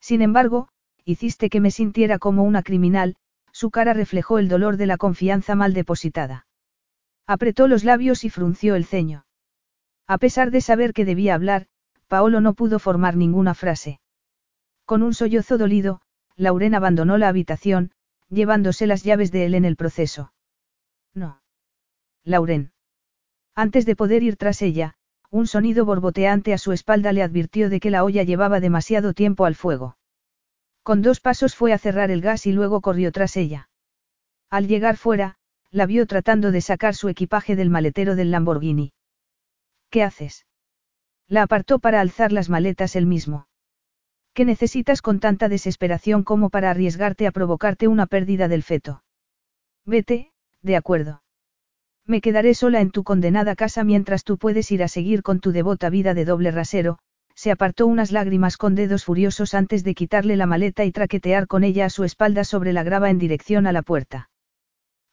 Sin 0.00 0.20
embargo, 0.20 0.68
hiciste 1.04 1.48
que 1.48 1.60
me 1.60 1.70
sintiera 1.70 2.18
como 2.18 2.42
una 2.42 2.64
criminal, 2.64 3.14
su 3.52 3.70
cara 3.70 3.94
reflejó 3.94 4.40
el 4.40 4.48
dolor 4.48 4.78
de 4.78 4.86
la 4.86 4.96
confianza 4.96 5.54
mal 5.54 5.74
depositada. 5.74 6.48
Apretó 7.24 7.68
los 7.68 7.84
labios 7.84 8.24
y 8.24 8.30
frunció 8.30 8.74
el 8.74 8.84
ceño. 8.84 9.26
A 10.08 10.18
pesar 10.18 10.50
de 10.50 10.60
saber 10.60 10.92
que 10.92 11.04
debía 11.04 11.36
hablar, 11.36 11.68
Paolo 12.08 12.40
no 12.40 12.54
pudo 12.54 12.80
formar 12.80 13.16
ninguna 13.16 13.54
frase. 13.54 14.00
Con 14.86 15.04
un 15.04 15.14
sollozo 15.14 15.56
dolido, 15.56 16.00
Lauren 16.34 16.74
abandonó 16.74 17.16
la 17.16 17.28
habitación, 17.28 17.92
llevándose 18.28 18.88
las 18.88 19.04
llaves 19.04 19.30
de 19.30 19.46
él 19.46 19.54
en 19.54 19.64
el 19.64 19.76
proceso. 19.76 20.32
No. 21.14 21.42
Lauren. 22.24 22.72
Antes 23.58 23.86
de 23.86 23.96
poder 23.96 24.22
ir 24.22 24.36
tras 24.36 24.62
ella, 24.62 24.94
un 25.30 25.48
sonido 25.48 25.84
borboteante 25.84 26.54
a 26.54 26.58
su 26.58 26.70
espalda 26.70 27.10
le 27.12 27.24
advirtió 27.24 27.68
de 27.68 27.80
que 27.80 27.90
la 27.90 28.04
olla 28.04 28.22
llevaba 28.22 28.60
demasiado 28.60 29.14
tiempo 29.14 29.46
al 29.46 29.56
fuego. 29.56 29.98
Con 30.84 31.02
dos 31.02 31.18
pasos 31.18 31.56
fue 31.56 31.72
a 31.72 31.78
cerrar 31.78 32.12
el 32.12 32.20
gas 32.20 32.46
y 32.46 32.52
luego 32.52 32.80
corrió 32.80 33.10
tras 33.10 33.36
ella. 33.36 33.68
Al 34.48 34.68
llegar 34.68 34.96
fuera, 34.96 35.38
la 35.72 35.86
vio 35.86 36.06
tratando 36.06 36.52
de 36.52 36.60
sacar 36.60 36.94
su 36.94 37.08
equipaje 37.08 37.56
del 37.56 37.68
maletero 37.68 38.14
del 38.14 38.30
Lamborghini. 38.30 38.92
¿Qué 39.90 40.04
haces? 40.04 40.46
La 41.26 41.42
apartó 41.42 41.80
para 41.80 42.00
alzar 42.00 42.30
las 42.30 42.48
maletas 42.48 42.94
él 42.94 43.06
mismo. 43.06 43.48
¿Qué 44.34 44.44
necesitas 44.44 45.02
con 45.02 45.18
tanta 45.18 45.48
desesperación 45.48 46.22
como 46.22 46.50
para 46.50 46.70
arriesgarte 46.70 47.26
a 47.26 47.32
provocarte 47.32 47.88
una 47.88 48.06
pérdida 48.06 48.46
del 48.46 48.62
feto? 48.62 49.02
Vete, 49.84 50.30
de 50.62 50.76
acuerdo. 50.76 51.22
Me 52.08 52.22
quedaré 52.22 52.54
sola 52.54 52.80
en 52.80 52.90
tu 52.90 53.04
condenada 53.04 53.54
casa 53.54 53.84
mientras 53.84 54.24
tú 54.24 54.38
puedes 54.38 54.72
ir 54.72 54.82
a 54.82 54.88
seguir 54.88 55.22
con 55.22 55.40
tu 55.40 55.52
devota 55.52 55.90
vida 55.90 56.14
de 56.14 56.24
doble 56.24 56.50
rasero, 56.50 56.98
se 57.34 57.50
apartó 57.50 57.86
unas 57.86 58.12
lágrimas 58.12 58.56
con 58.56 58.74
dedos 58.74 59.04
furiosos 59.04 59.52
antes 59.52 59.84
de 59.84 59.94
quitarle 59.94 60.34
la 60.36 60.46
maleta 60.46 60.86
y 60.86 60.90
traquetear 60.90 61.46
con 61.46 61.64
ella 61.64 61.84
a 61.84 61.90
su 61.90 62.04
espalda 62.04 62.44
sobre 62.44 62.72
la 62.72 62.82
grava 62.82 63.10
en 63.10 63.18
dirección 63.18 63.66
a 63.66 63.72
la 63.72 63.82
puerta. 63.82 64.30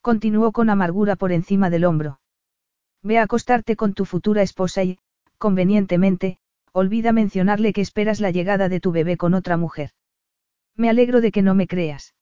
Continuó 0.01 0.53
con 0.53 0.69
amargura 0.69 1.17
por 1.17 1.33
encima 1.33 1.69
del 1.69 1.83
hombro. 1.83 2.21
Ve 3.03 3.19
a 3.19 3.23
acostarte 3.23 3.75
con 3.75 3.93
tu 3.93 4.05
futura 4.05 4.41
esposa 4.41 4.85
y, 4.85 4.97
convenientemente, 5.37 6.37
olvida 6.71 7.11
mencionarle 7.11 7.73
que 7.73 7.81
esperas 7.81 8.21
la 8.21 8.31
llegada 8.31 8.69
de 8.69 8.79
tu 8.79 8.93
bebé 8.93 9.17
con 9.17 9.33
otra 9.33 9.57
mujer. 9.57 9.89
Me 10.77 10.89
alegro 10.89 11.19
de 11.19 11.33
que 11.33 11.41
no 11.41 11.55
me 11.55 11.67
creas. 11.67 12.15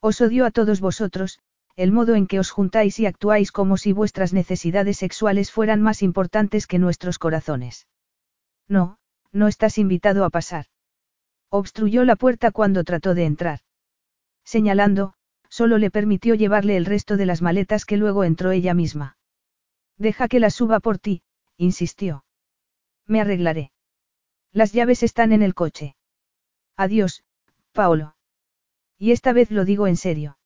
Os 0.00 0.22
odio 0.22 0.46
a 0.46 0.50
todos 0.50 0.80
vosotros, 0.80 1.38
el 1.76 1.92
modo 1.92 2.14
en 2.14 2.26
que 2.26 2.38
os 2.38 2.50
juntáis 2.50 2.98
y 2.98 3.06
actuáis 3.06 3.52
como 3.52 3.76
si 3.76 3.92
vuestras 3.92 4.32
necesidades 4.32 4.98
sexuales 4.98 5.50
fueran 5.50 5.80
más 5.82 6.02
importantes 6.02 6.66
que 6.66 6.78
nuestros 6.78 7.18
corazones. 7.18 7.86
No, 8.68 8.98
no 9.32 9.48
estás 9.48 9.78
invitado 9.78 10.24
a 10.24 10.30
pasar. 10.30 10.66
Obstruyó 11.50 12.04
la 12.04 12.16
puerta 12.16 12.50
cuando 12.50 12.84
trató 12.84 13.14
de 13.14 13.24
entrar. 13.24 13.60
Señalando, 14.44 15.14
solo 15.48 15.78
le 15.78 15.90
permitió 15.90 16.34
llevarle 16.34 16.76
el 16.76 16.84
resto 16.84 17.16
de 17.16 17.26
las 17.26 17.42
maletas 17.42 17.84
que 17.84 17.96
luego 17.96 18.24
entró 18.24 18.50
ella 18.52 18.74
misma. 18.74 19.16
Deja 19.96 20.28
que 20.28 20.40
las 20.40 20.54
suba 20.54 20.80
por 20.80 20.98
ti, 20.98 21.22
insistió. 21.56 22.24
Me 23.06 23.20
arreglaré. 23.20 23.72
Las 24.52 24.72
llaves 24.72 25.02
están 25.02 25.32
en 25.32 25.42
el 25.42 25.54
coche. 25.54 25.96
Adiós, 26.76 27.24
Paolo. 27.72 28.16
Y 28.98 29.12
esta 29.12 29.32
vez 29.32 29.50
lo 29.50 29.64
digo 29.64 29.86
en 29.86 29.96
serio. 29.96 30.38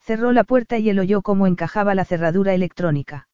Cerró 0.00 0.32
la 0.32 0.44
puerta 0.44 0.78
y 0.78 0.90
él 0.90 0.98
oyó 0.98 1.22
cómo 1.22 1.46
encajaba 1.46 1.94
la 1.94 2.04
cerradura 2.04 2.54
electrónica. 2.54 3.28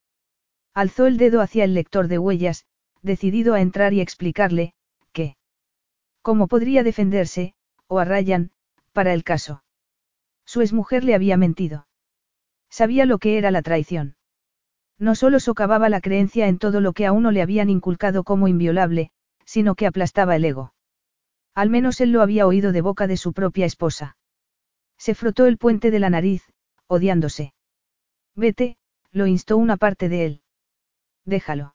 Alzó 0.75 1.07
el 1.07 1.17
dedo 1.17 1.41
hacia 1.41 1.65
el 1.65 1.75
lector 1.75 2.09
de 2.09 2.19
huellas, 2.19 2.67
decidido 3.03 3.55
a 3.55 3.61
entrar 3.61 3.95
y 3.95 4.01
explicarle, 4.01 4.75
que. 5.13 5.37
¿Cómo 6.23 6.49
podría 6.49 6.83
defenderse, 6.83 7.55
o 7.87 7.99
a 7.99 8.05
Ryan, 8.05 8.51
para 8.93 9.15
el 9.15 9.25
caso? 9.25 9.63
Su 10.45 10.61
exmujer 10.61 11.05
le 11.05 11.15
había 11.15 11.37
mentido. 11.37 11.87
Sabía 12.69 13.07
lo 13.07 13.19
que 13.19 13.39
era 13.39 13.51
la 13.51 13.63
traición. 13.63 14.17
No 14.99 15.15
solo 15.15 15.41
socavaba 15.41 15.89
la 15.89 16.01
creencia 16.01 16.49
en 16.49 16.59
todo 16.59 16.81
lo 16.81 16.93
que 16.93 17.07
a 17.07 17.13
uno 17.13 17.31
le 17.31 17.43
habían 17.43 17.71
inculcado 17.71 18.25
como 18.25 18.49
inviolable, 18.49 19.11
sino 19.45 19.75
que 19.75 19.87
aplastaba 19.87 20.37
el 20.37 20.45
ego. 20.45 20.75
Al 21.55 21.71
menos 21.71 22.01
él 22.01 22.13
lo 22.13 22.23
había 22.23 22.47
oído 22.47 22.73
de 22.73 22.83
boca 22.83 23.07
de 23.07 23.17
su 23.17 23.33
propia 23.33 23.67
esposa. 23.67 24.17
Se 24.99 25.15
frotó 25.15 25.47
el 25.47 25.59
puente 25.59 25.91
de 25.91 25.99
la 25.99 26.11
nariz, 26.11 26.43
odiándose. 26.89 27.55
Vete, 28.35 28.77
lo 29.13 29.27
instó 29.27 29.57
una 29.57 29.77
parte 29.77 30.09
de 30.09 30.27
él. 30.27 30.43
Déjalo. 31.25 31.75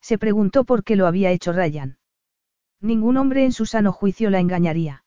Se 0.00 0.18
preguntó 0.18 0.64
por 0.64 0.84
qué 0.84 0.96
lo 0.96 1.06
había 1.06 1.30
hecho 1.30 1.52
Ryan. 1.52 1.98
Ningún 2.80 3.16
hombre 3.16 3.44
en 3.44 3.52
su 3.52 3.66
sano 3.66 3.92
juicio 3.92 4.30
la 4.30 4.40
engañaría. 4.40 5.04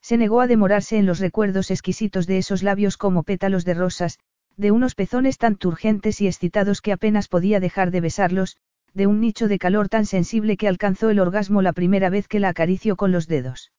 Se 0.00 0.16
negó 0.16 0.40
a 0.40 0.46
demorarse 0.46 0.98
en 0.98 1.06
los 1.06 1.18
recuerdos 1.18 1.70
exquisitos 1.70 2.26
de 2.26 2.38
esos 2.38 2.62
labios 2.62 2.96
como 2.96 3.22
pétalos 3.22 3.64
de 3.64 3.74
rosas, 3.74 4.18
de 4.56 4.70
unos 4.70 4.94
pezones 4.94 5.36
tan 5.36 5.56
turgentes 5.56 6.20
y 6.20 6.26
excitados 6.26 6.80
que 6.80 6.92
apenas 6.92 7.28
podía 7.28 7.60
dejar 7.60 7.90
de 7.90 8.00
besarlos, 8.00 8.56
de 8.94 9.06
un 9.06 9.20
nicho 9.20 9.48
de 9.48 9.58
calor 9.58 9.88
tan 9.90 10.06
sensible 10.06 10.56
que 10.56 10.68
alcanzó 10.68 11.10
el 11.10 11.20
orgasmo 11.20 11.60
la 11.60 11.74
primera 11.74 12.08
vez 12.08 12.28
que 12.28 12.40
la 12.40 12.48
acarició 12.48 12.96
con 12.96 13.12
los 13.12 13.26
dedos. 13.26 13.72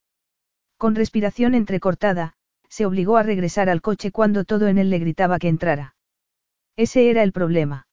Con 0.77 0.93
respiración 0.93 1.55
entrecortada, 1.55 2.35
se 2.77 2.85
obligó 2.85 3.17
a 3.17 3.23
regresar 3.23 3.69
al 3.69 3.81
coche 3.81 4.11
cuando 4.11 4.45
todo 4.45 4.67
en 4.67 4.77
él 4.77 4.91
le 4.91 4.99
gritaba 4.99 5.39
que 5.39 5.47
entrara. 5.47 5.95
Ese 6.75 7.09
era 7.09 7.23
el 7.23 7.31
problema. 7.31 7.87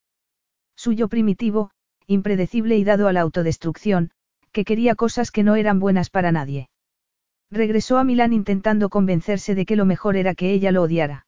Suyo 0.75 1.07
primitivo, 1.07 1.71
impredecible 2.05 2.77
y 2.77 2.83
dado 2.83 3.07
a 3.07 3.11
la 3.11 3.21
autodestrucción, 3.21 4.11
que 4.51 4.63
quería 4.63 4.93
cosas 4.93 5.31
que 5.31 5.41
no 5.41 5.55
eran 5.55 5.79
buenas 5.79 6.11
para 6.11 6.31
nadie. 6.31 6.69
Regresó 7.49 7.97
a 7.97 8.03
Milán 8.03 8.31
intentando 8.31 8.89
convencerse 8.89 9.55
de 9.55 9.65
que 9.65 9.75
lo 9.75 9.85
mejor 9.85 10.17
era 10.17 10.35
que 10.35 10.51
ella 10.51 10.71
lo 10.71 10.83
odiara. 10.83 11.25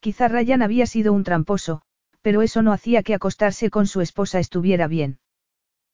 Quizá 0.00 0.26
Ryan 0.26 0.62
había 0.62 0.86
sido 0.86 1.12
un 1.12 1.22
tramposo, 1.22 1.82
pero 2.22 2.42
eso 2.42 2.60
no 2.62 2.72
hacía 2.72 3.04
que 3.04 3.14
acostarse 3.14 3.70
con 3.70 3.86
su 3.86 4.00
esposa 4.00 4.40
estuviera 4.40 4.88
bien. 4.88 5.20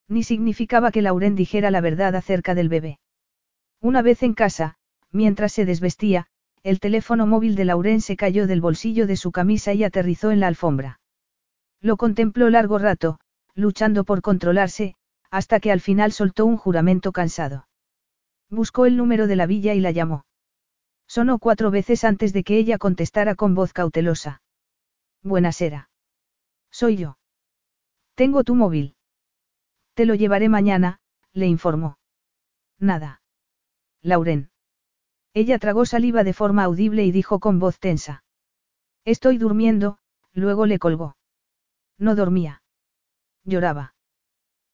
Ni 0.08 0.22
significaba 0.22 0.92
que 0.92 1.02
Lauren 1.02 1.34
dijera 1.34 1.70
la 1.70 1.82
verdad 1.82 2.16
acerca 2.16 2.54
del 2.54 2.70
bebé. 2.70 3.00
Una 3.82 4.00
vez 4.00 4.22
en 4.22 4.32
casa, 4.32 4.76
mientras 5.12 5.52
se 5.52 5.66
desvestía, 5.66 6.29
el 6.62 6.80
teléfono 6.80 7.26
móvil 7.26 7.54
de 7.54 7.64
Lauren 7.64 8.00
se 8.00 8.16
cayó 8.16 8.46
del 8.46 8.60
bolsillo 8.60 9.06
de 9.06 9.16
su 9.16 9.32
camisa 9.32 9.72
y 9.72 9.84
aterrizó 9.84 10.30
en 10.30 10.40
la 10.40 10.46
alfombra. 10.48 11.00
Lo 11.80 11.96
contempló 11.96 12.50
largo 12.50 12.78
rato, 12.78 13.18
luchando 13.54 14.04
por 14.04 14.20
controlarse, 14.20 14.94
hasta 15.30 15.60
que 15.60 15.72
al 15.72 15.80
final 15.80 16.12
soltó 16.12 16.44
un 16.44 16.56
juramento 16.56 17.12
cansado. 17.12 17.66
Buscó 18.50 18.84
el 18.86 18.96
número 18.96 19.26
de 19.26 19.36
la 19.36 19.46
villa 19.46 19.74
y 19.74 19.80
la 19.80 19.90
llamó. 19.90 20.24
Sonó 21.06 21.38
cuatro 21.38 21.70
veces 21.70 22.04
antes 22.04 22.32
de 22.32 22.44
que 22.44 22.58
ella 22.58 22.78
contestara 22.78 23.34
con 23.34 23.54
voz 23.54 23.72
cautelosa. 23.72 24.42
Buenasera. 25.22 25.90
Soy 26.70 26.96
yo. 26.96 27.18
Tengo 28.14 28.44
tu 28.44 28.54
móvil. 28.54 28.94
Te 29.94 30.04
lo 30.04 30.14
llevaré 30.14 30.48
mañana, 30.48 31.00
le 31.32 31.46
informó. 31.46 31.98
Nada. 32.78 33.22
Lauren. 34.02 34.49
Ella 35.32 35.58
tragó 35.58 35.86
saliva 35.86 36.24
de 36.24 36.32
forma 36.32 36.64
audible 36.64 37.04
y 37.04 37.12
dijo 37.12 37.38
con 37.38 37.58
voz 37.58 37.78
tensa. 37.78 38.24
Estoy 39.04 39.38
durmiendo, 39.38 39.98
luego 40.32 40.66
le 40.66 40.78
colgó. 40.78 41.16
No 41.98 42.14
dormía. 42.14 42.62
Lloraba. 43.44 43.94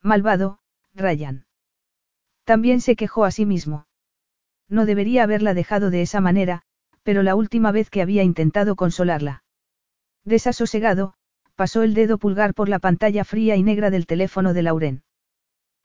Malvado, 0.03 0.59
Ryan. 0.95 1.47
También 2.45 2.81
se 2.81 2.97
quejó 2.97 3.25
a 3.25 3.31
sí 3.31 3.45
mismo. 3.45 3.87
No 4.69 4.87
debería 4.87 5.25
haberla 5.25 5.55
dejado 5.55 5.91
de 5.91 6.03
esa 6.03 6.21
manera, 6.21 6.63
pero 7.03 7.23
la 7.23 7.35
última 7.35 7.71
vez 7.73 7.91
que 7.91 8.03
había 8.03 8.23
intentado 8.23 8.77
consolarla. 8.77 9.45
Desasosegado, 10.25 11.15
pasó 11.55 11.83
el 11.83 11.95
dedo 11.95 12.19
pulgar 12.19 12.55
por 12.55 12.69
la 12.69 12.79
pantalla 12.79 13.25
fría 13.25 13.57
y 13.57 13.63
negra 13.63 13.91
del 13.91 14.07
teléfono 14.07 14.55
de 14.55 14.63
Lauren. 14.63 15.03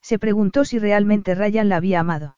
Se 0.01 0.17
preguntó 0.17 0.65
si 0.65 0.79
realmente 0.79 1.35
Ryan 1.35 1.69
la 1.69 1.77
había 1.77 1.99
amado. 1.99 2.37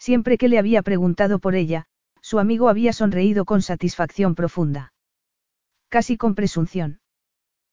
Siempre 0.00 0.38
que 0.38 0.48
le 0.48 0.58
había 0.58 0.80
preguntado 0.80 1.38
por 1.40 1.54
ella, 1.54 1.84
su 2.22 2.38
amigo 2.38 2.70
había 2.70 2.94
sonreído 2.94 3.44
con 3.44 3.60
satisfacción 3.60 4.34
profunda. 4.34 4.94
Casi 5.90 6.16
con 6.16 6.34
presunción. 6.34 7.00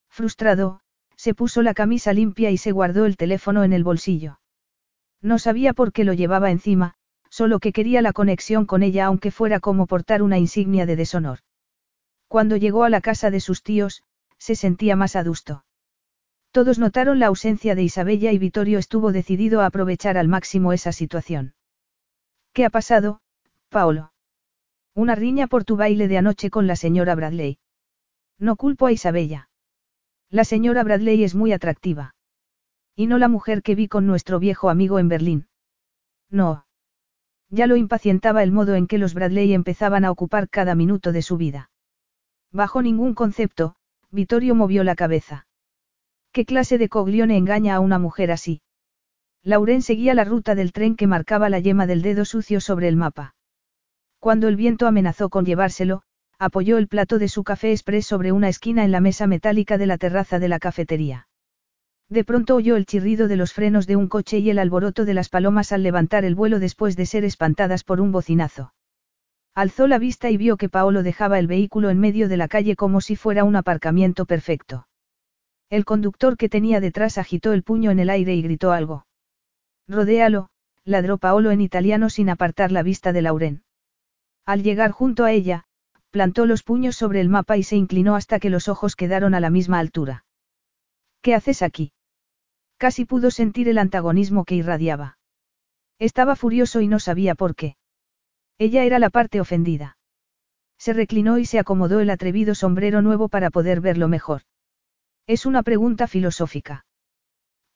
Frustrado, 0.10 0.82
se 1.16 1.34
puso 1.34 1.62
la 1.62 1.74
camisa 1.74 2.12
limpia 2.12 2.52
y 2.52 2.58
se 2.58 2.74
guardó 2.74 3.06
el 3.06 3.16
teléfono 3.16 3.64
en 3.64 3.72
el 3.72 3.86
bolsillo. 3.86 4.42
No 5.22 5.40
sabía 5.40 5.74
por 5.74 5.94
qué 5.94 6.04
lo 6.04 6.12
llevaba 6.12 6.52
encima, 6.52 6.96
solo 7.30 7.60
que 7.60 7.72
quería 7.72 8.02
la 8.02 8.12
conexión 8.12 8.66
con 8.66 8.84
ella 8.84 9.06
aunque 9.06 9.32
fuera 9.32 9.62
como 9.62 9.88
portar 9.88 10.22
una 10.22 10.38
insignia 10.38 10.86
de 10.86 10.98
deshonor. 10.98 11.40
Cuando 12.28 12.58
llegó 12.58 12.84
a 12.84 12.90
la 12.90 13.00
casa 13.00 13.32
de 13.32 13.40
sus 13.40 13.64
tíos, 13.64 14.04
se 14.38 14.56
sentía 14.56 14.98
más 14.98 15.16
adusto. 15.16 15.64
Todos 16.52 16.78
notaron 16.78 17.20
la 17.20 17.28
ausencia 17.28 17.74
de 17.74 17.84
Isabella 17.84 18.34
y 18.34 18.38
Vittorio 18.38 18.80
estuvo 18.80 19.14
decidido 19.14 19.62
a 19.62 19.68
aprovechar 19.68 20.18
al 20.18 20.28
máximo 20.28 20.74
esa 20.74 20.92
situación. 20.92 21.54
¿Qué 22.58 22.66
ha 22.66 22.72
pasado, 22.72 23.22
Paolo? 23.70 24.14
Una 24.96 25.14
riña 25.14 25.46
por 25.46 25.64
tu 25.64 25.78
baile 25.78 26.08
de 26.08 26.18
anoche 26.18 26.50
con 26.50 26.66
la 26.66 26.76
señora 26.76 27.14
Bradley. 27.14 27.60
No 28.40 28.56
culpo 28.56 28.88
a 28.88 28.92
Isabella. 28.92 29.52
La 30.32 30.44
señora 30.44 30.84
Bradley 30.84 31.24
es 31.24 31.36
muy 31.36 31.54
atractiva. 31.54 32.16
Y 32.96 33.06
no 33.06 33.20
la 33.20 33.28
mujer 33.28 33.62
que 33.62 33.76
vi 33.76 33.88
con 33.88 34.08
nuestro 34.08 34.40
viejo 34.40 34.72
amigo 34.72 34.98
en 34.98 35.08
Berlín. 35.08 35.48
No. 36.32 36.66
Ya 37.52 37.68
lo 37.68 37.76
impacientaba 37.76 38.42
el 38.42 38.52
modo 38.52 38.74
en 38.74 38.88
que 38.88 38.98
los 38.98 39.14
Bradley 39.14 39.54
empezaban 39.54 40.04
a 40.04 40.10
ocupar 40.10 40.50
cada 40.50 40.74
minuto 40.74 41.12
de 41.12 41.22
su 41.22 41.38
vida. 41.38 41.70
Bajo 42.52 42.82
ningún 42.82 43.14
concepto, 43.14 43.76
Vittorio 44.10 44.56
movió 44.56 44.84
la 44.84 44.96
cabeza. 44.96 45.46
¿Qué 46.32 46.44
clase 46.44 46.80
de 46.80 46.90
coglione 46.90 47.38
engaña 47.38 47.76
a 47.76 47.80
una 47.82 48.00
mujer 48.00 48.32
así? 48.32 48.62
Lauren 49.44 49.82
seguía 49.82 50.14
la 50.14 50.24
ruta 50.24 50.56
del 50.56 50.72
tren 50.72 50.96
que 50.96 51.08
marcaba 51.08 51.50
la 51.50 51.60
yema 51.60 51.88
del 51.88 52.02
dedo 52.02 52.26
sucio 52.26 52.60
sobre 52.60 52.88
el 52.88 52.96
mapa. 52.96 53.36
Cuando 54.20 54.48
el 54.48 54.56
viento 54.56 54.88
amenazó 54.88 55.30
con 55.30 55.46
llevárselo, 55.46 56.02
apoyó 56.40 56.78
el 56.78 56.88
plato 56.88 57.18
de 57.18 57.30
su 57.30 57.44
café 57.44 57.72
express 57.72 58.06
sobre 58.06 58.32
una 58.32 58.50
esquina 58.50 58.86
en 58.86 58.92
la 58.92 59.00
mesa 59.00 59.26
metálica 59.26 59.78
de 59.78 59.88
la 59.88 59.98
terraza 59.98 60.38
de 60.38 60.48
la 60.48 60.60
cafetería. 60.60 61.28
De 62.10 62.24
pronto 62.24 62.56
oyó 62.56 62.76
el 62.76 62.86
chirrido 62.86 63.28
de 63.28 63.36
los 63.36 63.54
frenos 63.54 63.88
de 63.88 63.96
un 63.96 64.08
coche 64.08 64.40
y 64.40 64.50
el 64.50 64.60
alboroto 64.60 65.04
de 65.04 65.14
las 65.14 65.30
palomas 65.30 65.72
al 65.72 65.84
levantar 65.84 66.24
el 66.26 66.36
vuelo 66.36 66.60
después 66.60 66.96
de 66.96 67.06
ser 67.06 67.26
espantadas 67.26 67.84
por 67.84 68.00
un 68.00 68.12
bocinazo. 68.12 68.74
Alzó 69.54 69.88
la 69.88 69.98
vista 69.98 70.30
y 70.30 70.38
vio 70.38 70.56
que 70.56 70.70
Paolo 70.70 71.02
dejaba 71.02 71.40
el 71.40 71.48
vehículo 71.48 71.90
en 71.90 72.00
medio 72.00 72.30
de 72.30 72.38
la 72.38 72.48
calle 72.48 72.76
como 72.76 73.02
si 73.02 73.16
fuera 73.16 73.44
un 73.44 73.56
aparcamiento 73.56 74.26
perfecto. 74.26 74.88
El 75.70 75.84
conductor 75.84 76.38
que 76.38 76.48
tenía 76.48 76.80
detrás 76.80 77.18
agitó 77.18 77.52
el 77.52 77.64
puño 77.64 77.90
en 77.90 78.00
el 78.00 78.12
aire 78.12 78.36
y 78.36 78.44
gritó 78.44 78.72
algo. 78.72 79.07
Rodéalo, 79.88 80.50
ladró 80.84 81.18
Paolo 81.18 81.52
en 81.52 81.62
italiano 81.62 82.10
sin 82.10 82.30
apartar 82.30 82.72
la 82.72 82.84
vista 82.84 83.14
de 83.14 83.22
Lauren. 83.22 83.64
Al 84.46 84.64
llegar 84.64 84.92
junto 84.92 85.24
a 85.24 85.32
ella, 85.32 85.66
plantó 86.12 86.46
los 86.46 86.64
puños 86.64 86.96
sobre 86.96 87.22
el 87.22 87.30
mapa 87.30 87.58
y 87.58 87.64
se 87.64 87.76
inclinó 87.76 88.16
hasta 88.16 88.40
que 88.40 88.50
los 88.50 88.68
ojos 88.68 88.96
quedaron 88.96 89.34
a 89.34 89.40
la 89.40 89.50
misma 89.50 89.80
altura. 89.80 90.26
¿Qué 91.22 91.36
haces 91.36 91.62
aquí? 91.62 91.92
Casi 92.78 93.06
pudo 93.06 93.32
sentir 93.32 93.70
el 93.70 93.78
antagonismo 93.78 94.46
que 94.46 94.56
irradiaba. 94.56 95.18
Estaba 96.00 96.36
furioso 96.36 96.82
y 96.82 96.88
no 96.88 97.00
sabía 97.00 97.36
por 97.36 97.56
qué. 97.56 97.76
Ella 98.58 98.84
era 98.84 99.00
la 99.00 99.10
parte 99.10 99.42
ofendida. 99.42 99.98
Se 100.78 100.94
reclinó 100.94 101.40
y 101.40 101.46
se 101.46 101.60
acomodó 101.60 102.00
el 102.00 102.10
atrevido 102.10 102.56
sombrero 102.56 103.02
nuevo 103.02 103.30
para 103.30 103.50
poder 103.50 103.82
verlo 103.82 104.08
mejor. 104.08 104.44
Es 105.26 105.46
una 105.46 105.64
pregunta 105.64 106.08
filosófica. 106.08 106.86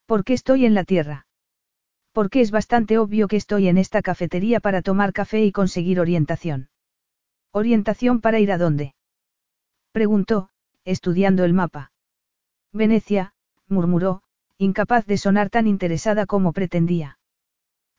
¿Por 0.05 0.23
qué 0.23 0.33
estoy 0.33 0.65
en 0.65 0.73
la 0.73 0.83
Tierra? 0.83 1.25
Porque 2.11 2.41
es 2.41 2.51
bastante 2.51 2.97
obvio 2.97 3.27
que 3.27 3.38
estoy 3.38 3.67
en 3.67 3.77
esta 3.77 4.01
cafetería 4.01 4.59
para 4.59 4.81
tomar 4.81 5.13
café 5.13 5.43
y 5.45 5.51
conseguir 5.51 5.99
orientación. 5.99 6.69
¿Orientación 7.51 8.21
para 8.21 8.39
ir 8.39 8.51
a 8.51 8.57
dónde? 8.57 8.95
Preguntó, 9.91 10.49
estudiando 10.83 11.43
el 11.43 11.53
mapa. 11.53 11.91
Venecia, 12.73 13.33
murmuró, 13.67 14.23
incapaz 14.57 15.05
de 15.05 15.17
sonar 15.17 15.49
tan 15.49 15.67
interesada 15.67 16.25
como 16.25 16.53
pretendía. 16.53 17.19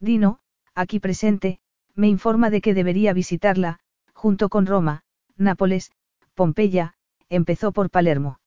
Dino, 0.01 0.40
aquí 0.74 1.01
presente, 1.01 1.60
me 1.94 2.09
informa 2.09 2.51
de 2.51 2.60
que 2.60 2.74
debería 2.74 3.12
visitarla, 3.12 3.78
junto 4.12 4.48
con 4.48 4.66
Roma, 4.66 5.02
Nápoles, 5.36 5.93
Pompeya, 6.34 6.94
empezó 7.28 7.72
por 7.72 7.90
Palermo. 7.90 8.40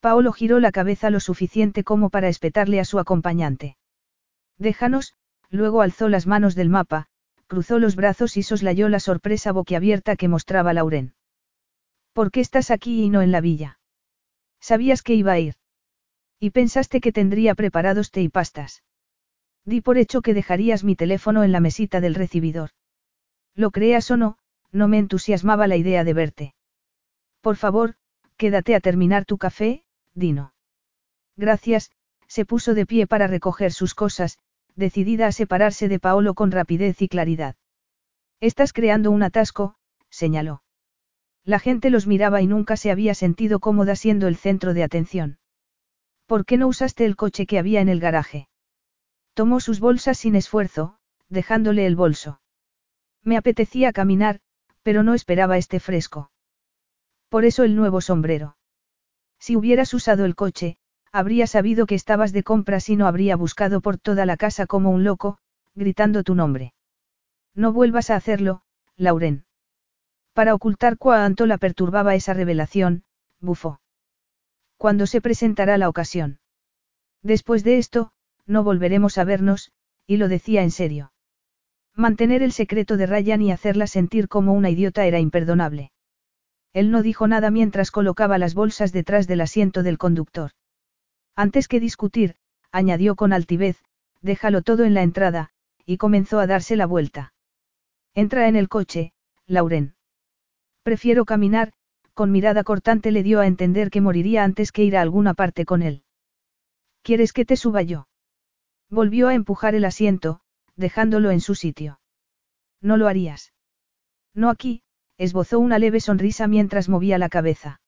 Paolo 0.00 0.32
giró 0.32 0.60
la 0.60 0.72
cabeza 0.72 1.10
lo 1.10 1.20
suficiente 1.20 1.84
como 1.84 2.10
para 2.10 2.28
espetarle 2.28 2.80
a 2.80 2.84
su 2.84 2.98
acompañante. 2.98 3.76
Déjanos, 4.58 5.14
luego 5.50 5.82
alzó 5.82 6.08
las 6.08 6.26
manos 6.26 6.54
del 6.54 6.70
mapa, 6.70 7.08
cruzó 7.46 7.78
los 7.78 7.96
brazos 7.96 8.36
y 8.36 8.42
soslayó 8.42 8.88
la 8.88 9.00
sorpresa 9.00 9.52
boquiabierta 9.52 10.16
que 10.16 10.28
mostraba 10.28 10.72
Lauren. 10.72 11.14
¿Por 12.12 12.30
qué 12.30 12.40
estás 12.40 12.70
aquí 12.70 13.02
y 13.02 13.10
no 13.10 13.22
en 13.22 13.32
la 13.32 13.40
villa? 13.40 13.78
Sabías 14.60 15.02
que 15.02 15.14
iba 15.14 15.32
a 15.32 15.38
ir. 15.38 15.54
Y 16.40 16.50
pensaste 16.50 17.00
que 17.00 17.12
tendría 17.12 17.54
preparados 17.54 18.10
té 18.10 18.22
y 18.22 18.28
pastas. 18.28 18.82
Di 19.64 19.80
por 19.80 19.98
hecho 19.98 20.22
que 20.22 20.34
dejarías 20.34 20.84
mi 20.84 20.96
teléfono 20.96 21.44
en 21.44 21.52
la 21.52 21.60
mesita 21.60 22.00
del 22.00 22.14
recibidor. 22.14 22.70
Lo 23.54 23.70
creas 23.70 24.10
o 24.10 24.16
no, 24.16 24.38
no 24.72 24.88
me 24.88 24.98
entusiasmaba 24.98 25.66
la 25.66 25.76
idea 25.76 26.04
de 26.04 26.14
verte. 26.14 26.54
Por 27.40 27.56
favor, 27.56 27.94
quédate 28.36 28.74
a 28.74 28.80
terminar 28.80 29.24
tu 29.24 29.38
café, 29.38 29.84
Dino. 30.14 30.54
Gracias, 31.36 31.90
se 32.26 32.44
puso 32.44 32.74
de 32.74 32.86
pie 32.86 33.06
para 33.06 33.26
recoger 33.26 33.72
sus 33.72 33.94
cosas, 33.94 34.38
decidida 34.76 35.26
a 35.26 35.32
separarse 35.32 35.88
de 35.88 35.98
Paolo 35.98 36.34
con 36.34 36.52
rapidez 36.52 37.02
y 37.02 37.08
claridad. 37.08 37.56
Estás 38.40 38.72
creando 38.72 39.10
un 39.10 39.22
atasco, 39.22 39.76
señaló. 40.10 40.62
La 41.44 41.58
gente 41.58 41.90
los 41.90 42.06
miraba 42.06 42.42
y 42.42 42.46
nunca 42.46 42.76
se 42.76 42.90
había 42.90 43.14
sentido 43.14 43.60
cómoda 43.60 43.96
siendo 43.96 44.28
el 44.28 44.36
centro 44.36 44.74
de 44.74 44.84
atención. 44.84 45.38
¿Por 46.26 46.44
qué 46.44 46.56
no 46.56 46.66
usaste 46.66 47.04
el 47.04 47.16
coche 47.16 47.46
que 47.46 47.58
había 47.58 47.80
en 47.80 47.88
el 47.88 48.00
garaje? 48.00 48.48
Tomó 49.32 49.60
sus 49.60 49.80
bolsas 49.80 50.18
sin 50.18 50.34
esfuerzo, 50.34 50.98
dejándole 51.28 51.86
el 51.86 51.96
bolso. 51.96 52.40
Me 53.22 53.36
apetecía 53.36 53.92
caminar, 53.92 54.40
pero 54.82 55.02
no 55.02 55.14
esperaba 55.14 55.56
este 55.56 55.80
fresco. 55.80 56.30
Por 57.28 57.44
eso 57.44 57.64
el 57.64 57.76
nuevo 57.76 58.00
sombrero. 58.00 58.56
Si 59.38 59.56
hubieras 59.56 59.92
usado 59.94 60.24
el 60.24 60.34
coche, 60.34 60.78
habría 61.16 61.46
sabido 61.46 61.86
que 61.86 61.94
estabas 61.94 62.32
de 62.32 62.42
compras 62.42 62.90
y 62.90 62.96
no 62.96 63.06
habría 63.06 63.36
buscado 63.36 63.80
por 63.80 63.96
toda 63.96 64.26
la 64.26 64.36
casa 64.36 64.66
como 64.66 64.90
un 64.90 65.02
loco, 65.02 65.38
gritando 65.74 66.22
tu 66.22 66.34
nombre. 66.34 66.74
No 67.54 67.72
vuelvas 67.72 68.10
a 68.10 68.16
hacerlo, 68.16 68.62
Lauren. 68.96 69.46
Para 70.34 70.54
ocultar 70.54 70.98
cuánto 70.98 71.46
la 71.46 71.56
perturbaba 71.56 72.14
esa 72.14 72.34
revelación, 72.34 73.04
bufó. 73.40 73.80
Cuando 74.76 75.06
se 75.06 75.22
presentará 75.22 75.78
la 75.78 75.88
ocasión? 75.88 76.38
Después 77.22 77.64
de 77.64 77.78
esto, 77.78 78.12
no 78.44 78.62
volveremos 78.62 79.16
a 79.16 79.24
vernos, 79.24 79.72
y 80.06 80.18
lo 80.18 80.28
decía 80.28 80.62
en 80.62 80.70
serio. 80.70 81.12
Mantener 81.94 82.42
el 82.42 82.52
secreto 82.52 82.98
de 82.98 83.06
Ryan 83.06 83.40
y 83.40 83.52
hacerla 83.52 83.86
sentir 83.86 84.28
como 84.28 84.52
una 84.52 84.68
idiota 84.68 85.06
era 85.06 85.18
imperdonable. 85.18 85.92
Él 86.74 86.90
no 86.90 87.00
dijo 87.00 87.26
nada 87.26 87.50
mientras 87.50 87.90
colocaba 87.90 88.36
las 88.36 88.52
bolsas 88.52 88.92
detrás 88.92 89.26
del 89.26 89.40
asiento 89.40 89.82
del 89.82 89.96
conductor. 89.96 90.50
Antes 91.36 91.68
que 91.68 91.80
discutir, 91.80 92.34
añadió 92.72 93.14
con 93.14 93.34
altivez, 93.34 93.84
déjalo 94.22 94.62
todo 94.62 94.84
en 94.84 94.94
la 94.94 95.02
entrada, 95.02 95.50
y 95.84 95.98
comenzó 95.98 96.40
a 96.40 96.46
darse 96.46 96.76
la 96.76 96.86
vuelta. 96.86 97.34
Entra 98.14 98.48
en 98.48 98.56
el 98.56 98.70
coche, 98.70 99.12
Lauren. 99.46 99.94
Prefiero 100.82 101.26
caminar, 101.26 101.74
con 102.14 102.32
mirada 102.32 102.64
cortante 102.64 103.10
le 103.10 103.22
dio 103.22 103.40
a 103.40 103.46
entender 103.46 103.90
que 103.90 104.00
moriría 104.00 104.44
antes 104.44 104.72
que 104.72 104.82
ir 104.82 104.96
a 104.96 105.02
alguna 105.02 105.34
parte 105.34 105.66
con 105.66 105.82
él. 105.82 106.02
¿Quieres 107.02 107.34
que 107.34 107.44
te 107.44 107.56
suba 107.56 107.82
yo? 107.82 108.08
Volvió 108.88 109.28
a 109.28 109.34
empujar 109.34 109.74
el 109.74 109.84
asiento, 109.84 110.40
dejándolo 110.74 111.30
en 111.30 111.40
su 111.40 111.54
sitio. 111.54 112.00
No 112.80 112.96
lo 112.96 113.08
harías. 113.08 113.52
No 114.32 114.48
aquí, 114.48 114.82
esbozó 115.18 115.58
una 115.58 115.78
leve 115.78 116.00
sonrisa 116.00 116.46
mientras 116.46 116.88
movía 116.88 117.18
la 117.18 117.28
cabeza. 117.28 117.80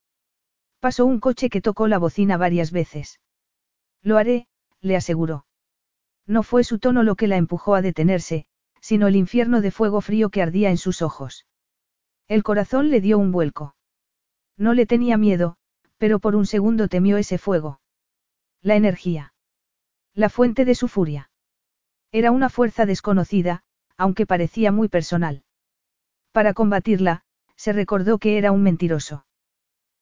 Pasó 0.79 1.05
un 1.05 1.19
coche 1.19 1.49
que 1.49 1.61
tocó 1.61 1.87
la 1.87 1.97
bocina 1.97 2.37
varias 2.37 2.71
veces. 2.71 3.19
Lo 4.01 4.17
haré, 4.17 4.47
le 4.81 4.95
aseguró. 4.95 5.45
No 6.25 6.43
fue 6.43 6.63
su 6.63 6.79
tono 6.79 7.03
lo 7.03 7.15
que 7.15 7.27
la 7.27 7.37
empujó 7.37 7.75
a 7.75 7.81
detenerse, 7.81 8.45
sino 8.81 9.07
el 9.07 9.15
infierno 9.15 9.61
de 9.61 9.71
fuego 9.71 10.01
frío 10.01 10.29
que 10.29 10.41
ardía 10.41 10.69
en 10.69 10.77
sus 10.77 11.01
ojos. 11.01 11.45
El 12.27 12.43
corazón 12.43 12.89
le 12.89 13.01
dio 13.01 13.17
un 13.17 13.31
vuelco. 13.31 13.75
No 14.57 14.73
le 14.73 14.85
tenía 14.85 15.17
miedo, 15.17 15.57
pero 15.97 16.19
por 16.19 16.35
un 16.35 16.45
segundo 16.45 16.87
temió 16.87 17.17
ese 17.17 17.37
fuego. 17.37 17.81
La 18.61 18.75
energía. 18.75 19.33
La 20.13 20.29
fuente 20.29 20.65
de 20.65 20.75
su 20.75 20.87
furia. 20.87 21.31
Era 22.11 22.31
una 22.31 22.49
fuerza 22.49 22.85
desconocida, 22.85 23.63
aunque 23.97 24.25
parecía 24.25 24.71
muy 24.71 24.87
personal. 24.87 25.43
Para 26.31 26.53
combatirla, 26.53 27.23
se 27.55 27.73
recordó 27.73 28.17
que 28.17 28.37
era 28.37 28.51
un 28.51 28.63
mentiroso. 28.63 29.25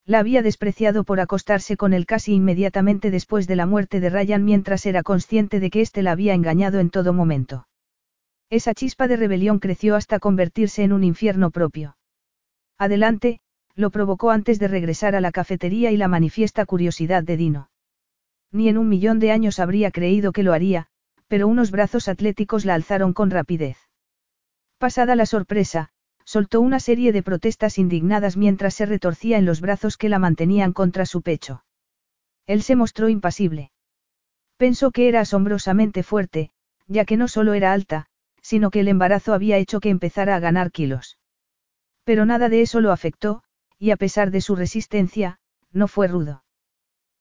La 0.07 0.19
había 0.19 0.41
despreciado 0.41 1.03
por 1.03 1.19
acostarse 1.19 1.75
con 1.75 1.91
él 1.91 2.05
casi 2.05 2.33
inmediatamente 2.33 3.11
después 3.11 3.45
de 3.45 3.57
la 3.57 3.65
muerte 3.65 3.99
de 3.99 4.09
Ryan 4.09 4.45
mientras 4.45 4.85
era 4.85 5.03
consciente 5.03 5.59
de 5.59 5.69
que 5.69 5.81
éste 5.81 6.01
la 6.01 6.13
había 6.13 6.33
engañado 6.33 6.79
en 6.79 6.89
todo 6.89 7.11
momento. 7.11 7.67
Esa 8.49 8.73
chispa 8.73 9.09
de 9.09 9.17
rebelión 9.17 9.59
creció 9.59 9.97
hasta 9.97 10.19
convertirse 10.19 10.83
en 10.83 10.93
un 10.93 11.03
infierno 11.03 11.51
propio. 11.51 11.97
Adelante, 12.77 13.41
lo 13.75 13.89
provocó 13.89 14.31
antes 14.31 14.59
de 14.59 14.69
regresar 14.69 15.13
a 15.13 15.19
la 15.19 15.33
cafetería 15.33 15.91
y 15.91 15.97
la 15.97 16.07
manifiesta 16.07 16.65
curiosidad 16.65 17.23
de 17.23 17.35
Dino. 17.35 17.69
Ni 18.49 18.69
en 18.69 18.77
un 18.77 18.87
millón 18.87 19.19
de 19.19 19.31
años 19.33 19.59
habría 19.59 19.91
creído 19.91 20.31
que 20.31 20.43
lo 20.43 20.53
haría, 20.53 20.87
pero 21.27 21.49
unos 21.49 21.69
brazos 21.69 22.07
atléticos 22.07 22.63
la 22.63 22.75
alzaron 22.75 23.11
con 23.11 23.29
rapidez. 23.29 23.77
Pasada 24.77 25.17
la 25.17 25.25
sorpresa, 25.25 25.89
soltó 26.27 26.59
una 26.59 26.81
serie 26.81 27.13
de 27.13 27.23
protestas 27.23 27.77
indignadas 27.77 28.35
mientras 28.35 28.73
se 28.73 28.85
retorcía 28.85 29.37
en 29.37 29.45
los 29.45 29.61
brazos 29.61 29.95
que 29.95 30.09
la 30.09 30.19
mantenían 30.19 30.73
contra 30.73 31.05
su 31.05 31.21
pecho. 31.21 31.63
Él 32.45 32.63
se 32.63 32.75
mostró 32.75 33.07
impasible. 33.07 33.71
Pensó 34.57 34.91
que 34.91 35.07
era 35.07 35.21
asombrosamente 35.21 36.03
fuerte, 36.03 36.51
ya 36.85 37.05
que 37.05 37.15
no 37.15 37.29
solo 37.29 37.53
era 37.53 37.71
alta, 37.71 38.07
sino 38.41 38.71
que 38.71 38.81
el 38.81 38.89
embarazo 38.89 39.33
había 39.33 39.57
hecho 39.57 39.79
que 39.79 39.89
empezara 39.89 40.35
a 40.35 40.39
ganar 40.41 40.71
kilos. 40.71 41.17
Pero 42.03 42.25
nada 42.25 42.49
de 42.49 42.61
eso 42.61 42.81
lo 42.81 42.91
afectó, 42.91 43.41
y 43.79 43.91
a 43.91 43.95
pesar 43.95 44.29
de 44.29 44.41
su 44.41 44.57
resistencia, 44.57 45.39
no 45.71 45.87
fue 45.87 46.09
rudo. 46.09 46.43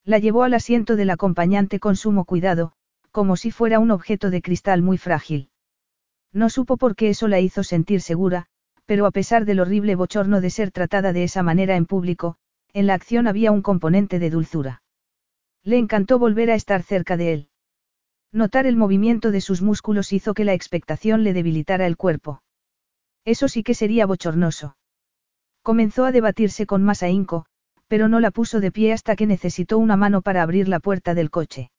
La 0.02 0.18
llevó 0.18 0.42
al 0.42 0.54
asiento 0.54 0.96
del 0.96 1.10
acompañante 1.10 1.78
con 1.78 1.94
sumo 1.94 2.24
cuidado, 2.24 2.72
como 3.12 3.36
si 3.36 3.52
fuera 3.52 3.78
un 3.78 3.92
objeto 3.92 4.30
de 4.30 4.42
cristal 4.42 4.82
muy 4.82 4.98
frágil. 4.98 5.50
No 6.32 6.50
supo 6.50 6.76
por 6.76 6.96
qué 6.96 7.10
eso 7.10 7.28
la 7.28 7.38
hizo 7.38 7.62
sentir 7.62 8.00
segura, 8.00 8.48
pero 8.86 9.04
a 9.06 9.10
pesar 9.10 9.44
del 9.44 9.60
horrible 9.60 9.96
bochorno 9.96 10.40
de 10.40 10.50
ser 10.50 10.70
tratada 10.70 11.12
de 11.12 11.24
esa 11.24 11.42
manera 11.42 11.76
en 11.76 11.86
público, 11.86 12.36
en 12.72 12.86
la 12.86 12.94
acción 12.94 13.26
había 13.26 13.52
un 13.52 13.62
componente 13.62 14.18
de 14.18 14.30
dulzura. 14.30 14.82
Le 15.62 15.76
encantó 15.76 16.18
volver 16.18 16.50
a 16.50 16.54
estar 16.54 16.82
cerca 16.82 17.16
de 17.16 17.32
él. 17.32 17.48
Notar 18.32 18.66
el 18.66 18.76
movimiento 18.76 19.30
de 19.30 19.40
sus 19.40 19.62
músculos 19.62 20.12
hizo 20.12 20.34
que 20.34 20.44
la 20.44 20.54
expectación 20.54 21.24
le 21.24 21.32
debilitara 21.32 21.86
el 21.86 21.96
cuerpo. 21.96 22.42
Eso 23.24 23.48
sí 23.48 23.62
que 23.62 23.74
sería 23.74 24.06
bochornoso. 24.06 24.76
Comenzó 25.62 26.04
a 26.04 26.12
debatirse 26.12 26.66
con 26.66 26.84
más 26.84 27.02
ahínco, 27.02 27.46
pero 27.88 28.08
no 28.08 28.20
la 28.20 28.30
puso 28.30 28.60
de 28.60 28.70
pie 28.70 28.92
hasta 28.92 29.16
que 29.16 29.26
necesitó 29.26 29.78
una 29.78 29.96
mano 29.96 30.22
para 30.22 30.42
abrir 30.42 30.68
la 30.68 30.80
puerta 30.80 31.14
del 31.14 31.30
coche. 31.30 31.70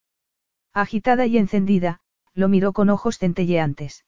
Agitada 0.74 1.26
y 1.26 1.38
encendida, 1.38 2.02
lo 2.34 2.50
miró 2.50 2.74
con 2.74 2.90
ojos 2.90 3.18
centelleantes. 3.18 4.04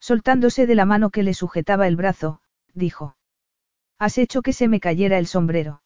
Soltándose 0.00 0.66
de 0.66 0.74
la 0.74 0.86
mano 0.86 1.10
que 1.10 1.22
le 1.22 1.34
sujetaba 1.34 1.86
el 1.86 1.96
brazo, 1.96 2.40
dijo. 2.74 3.16
Has 3.98 4.16
hecho 4.18 4.42
que 4.42 4.54
se 4.54 4.66
me 4.66 4.80
cayera 4.80 5.18
el 5.18 5.26
sombrero. 5.26 5.82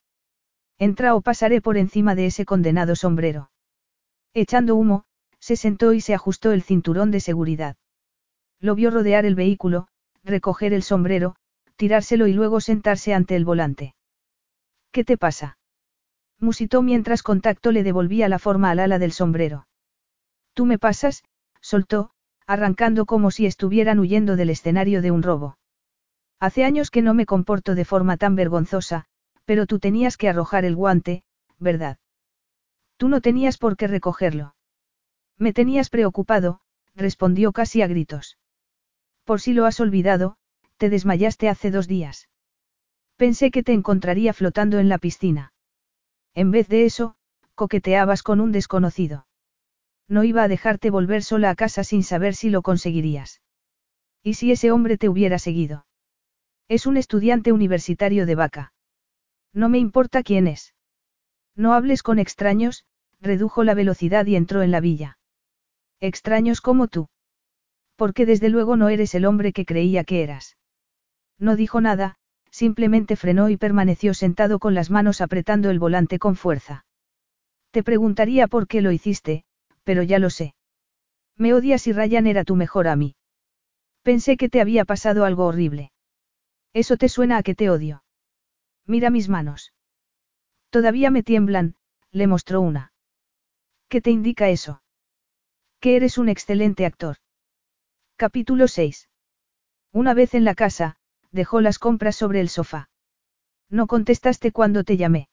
Entra 0.79 1.15
o 1.15 1.21
pasaré 1.21 1.61
por 1.61 1.77
encima 1.77 2.15
de 2.15 2.27
ese 2.27 2.45
condenado 2.45 2.97
sombrero. 2.97 3.51
Echando 4.33 4.77
humo, 4.77 5.05
se 5.41 5.57
sentó 5.57 5.93
y 5.93 6.01
se 6.01 6.15
ajustó 6.15 6.53
el 6.53 6.63
cinturón 6.63 7.11
de 7.11 7.21
seguridad. 7.21 7.77
Lo 8.61 8.75
vio 8.75 8.91
rodear 8.91 9.27
el 9.27 9.35
vehículo, 9.35 9.89
recoger 10.23 10.73
el 10.73 10.83
sombrero, 10.83 11.37
tirárselo 11.77 12.27
y 12.27 12.33
luego 12.33 12.61
sentarse 12.61 13.15
ante 13.15 13.37
el 13.37 13.45
volante. 13.45 13.95
¿Qué 14.91 15.05
te 15.05 15.19
pasa? 15.19 15.59
Musitó 16.39 16.83
mientras 16.83 17.23
contacto 17.23 17.73
le 17.73 17.83
devolvía 17.83 18.29
la 18.29 18.39
forma 18.39 18.71
al 18.71 18.79
ala 18.79 18.99
del 18.99 19.13
sombrero. 19.13 19.67
Tú 20.55 20.67
me 20.67 20.79
pasas, 20.79 21.25
soltó, 21.61 22.14
arrancando 22.47 23.07
como 23.07 23.31
si 23.31 23.47
estuvieran 23.47 23.99
huyendo 23.99 24.37
del 24.37 24.51
escenario 24.51 25.03
de 25.03 25.11
un 25.11 25.23
robo. 25.23 25.59
Hace 26.41 26.65
años 26.65 26.91
que 26.91 27.03
no 27.03 27.15
me 27.15 27.27
comporto 27.27 27.75
de 27.75 27.85
forma 27.85 28.17
tan 28.17 28.35
vergonzosa, 28.37 29.07
pero 29.45 29.67
tú 29.67 29.79
tenías 29.79 30.17
que 30.17 30.29
arrojar 30.29 30.65
el 30.65 30.77
guante, 30.77 31.23
¿verdad? 31.59 31.99
Tú 32.97 33.09
no 33.09 33.21
tenías 33.21 33.59
por 33.59 33.77
qué 33.77 33.87
recogerlo. 33.87 34.55
Me 35.39 35.53
tenías 35.53 35.91
preocupado, 35.91 36.61
respondió 36.95 37.53
casi 37.53 37.83
a 37.83 37.87
gritos. 37.87 38.39
Por 39.25 39.41
si 39.41 39.53
lo 39.53 39.65
has 39.65 39.81
olvidado, 39.81 40.37
te 40.77 40.91
desmayaste 40.91 41.49
hace 41.49 41.71
dos 41.71 41.89
días. 41.89 42.29
Pensé 43.17 43.51
que 43.51 43.63
te 43.63 43.73
encontraría 43.73 44.33
flotando 44.33 44.79
en 44.79 44.89
la 44.89 44.99
piscina. 44.99 45.53
En 46.35 46.51
vez 46.51 46.69
de 46.69 46.85
eso, 46.85 47.17
coqueteabas 47.55 48.23
con 48.23 48.41
un 48.41 48.53
desconocido. 48.53 49.27
No 50.09 50.25
iba 50.25 50.43
a 50.43 50.49
dejarte 50.49 50.91
volver 50.91 51.23
sola 51.23 51.51
a 51.51 51.55
casa 51.55 51.85
sin 51.85 52.03
saber 52.03 52.35
si 52.35 52.51
lo 52.51 52.63
conseguirías. 52.63 53.41
¿Y 54.23 54.35
si 54.35 54.53
ese 54.53 54.71
hombre 54.71 54.99
te 54.99 55.09
hubiera 55.09 55.39
seguido? 55.39 55.87
Es 56.69 56.87
un 56.87 56.97
estudiante 56.97 57.53
universitario 57.53 58.27
de 58.27 58.35
vaca. 58.35 58.73
No 59.53 59.69
me 59.69 59.79
importa 59.79 60.23
quién 60.23 60.47
es. 60.47 60.75
No 61.55 61.75
hables 61.75 62.03
con 62.03 62.19
extraños, 62.19 62.85
redujo 63.21 63.65
la 63.65 63.75
velocidad 63.75 64.27
y 64.27 64.37
entró 64.37 64.63
en 64.63 64.71
la 64.71 64.81
villa. 64.81 65.19
Extraños 66.01 66.61
como 66.61 66.89
tú. 66.89 67.09
Porque 67.97 68.27
desde 68.27 68.49
luego 68.49 68.77
no 68.77 68.89
eres 68.89 69.15
el 69.15 69.25
hombre 69.25 69.53
que 69.53 69.65
creía 69.65 70.05
que 70.05 70.23
eras. 70.23 70.57
No 71.39 71.57
dijo 71.57 71.81
nada, 71.81 72.17
simplemente 72.51 73.17
frenó 73.17 73.49
y 73.49 73.57
permaneció 73.57 74.15
sentado 74.15 74.59
con 74.59 74.75
las 74.75 74.91
manos 74.91 75.21
apretando 75.21 75.71
el 75.71 75.79
volante 75.79 76.19
con 76.19 76.37
fuerza. 76.37 76.85
Te 77.71 77.83
preguntaría 77.83 78.49
por 78.49 78.67
qué 78.67 78.81
lo 78.81 78.93
hiciste, 78.93 79.45
pero 79.85 80.03
ya 80.03 80.19
lo 80.19 80.31
sé. 80.31 80.55
Me 81.37 81.55
odias 81.55 81.87
y 81.87 81.93
Ryan 81.93 82.27
era 82.27 82.45
tu 82.45 82.57
mejor 82.57 82.89
a 82.89 82.97
mí. 82.97 83.17
Pensé 84.03 84.37
que 84.37 84.49
te 84.49 84.61
había 84.61 84.85
pasado 84.85 85.25
algo 85.25 85.47
horrible. 85.47 85.93
Eso 86.73 86.97
te 86.97 87.09
suena 87.09 87.39
a 87.39 87.43
que 87.43 87.55
te 87.55 87.71
odio. 87.71 88.05
Mira 88.87 89.11
mis 89.11 89.29
manos. 89.29 89.73
Todavía 90.71 91.11
me 91.11 91.23
tiemblan, 91.23 91.77
le 92.11 92.27
mostró 92.27 92.61
una. 92.61 92.93
¿Qué 93.89 94.01
te 94.01 94.11
indica 94.11 94.49
eso? 94.49 94.83
Que 95.81 95.97
eres 95.97 96.19
un 96.19 96.29
excelente 96.29 96.85
actor. 96.85 97.17
Capítulo 98.17 98.69
6. 98.69 99.09
Una 99.93 100.15
vez 100.15 100.35
en 100.35 100.45
la 100.45 100.55
casa, 100.55 100.97
dejó 101.31 101.61
las 101.61 101.79
compras 101.79 102.17
sobre 102.17 102.41
el 102.41 102.49
sofá. 102.49 102.89
No 103.71 103.87
contestaste 103.87 104.53
cuando 104.53 104.85
te 104.85 104.97
llamé. 104.97 105.29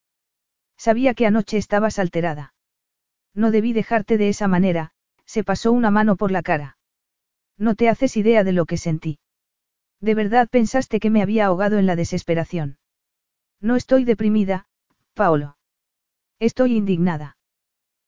Sabía 0.78 1.14
que 1.14 1.26
anoche 1.26 1.57
estabas 1.57 1.99
alterada. 1.99 2.53
No 3.33 3.51
debí 3.51 3.73
dejarte 3.73 4.17
de 4.17 4.29
esa 4.29 4.47
manera, 4.47 4.91
se 5.25 5.43
pasó 5.43 5.71
una 5.71 5.91
mano 5.91 6.15
por 6.15 6.31
la 6.31 6.41
cara. 6.41 6.77
No 7.57 7.75
te 7.75 7.89
haces 7.89 8.17
idea 8.17 8.43
de 8.43 8.51
lo 8.51 8.65
que 8.65 8.77
sentí. 8.77 9.19
¿De 9.99 10.15
verdad 10.15 10.49
pensaste 10.49 10.99
que 10.99 11.09
me 11.09 11.21
había 11.21 11.45
ahogado 11.45 11.77
en 11.77 11.85
la 11.85 11.95
desesperación? 11.95 12.77
No 13.61 13.75
estoy 13.75 14.03
deprimida, 14.03 14.65
Paolo. 15.13 15.57
Estoy 16.39 16.75
indignada. 16.75 17.37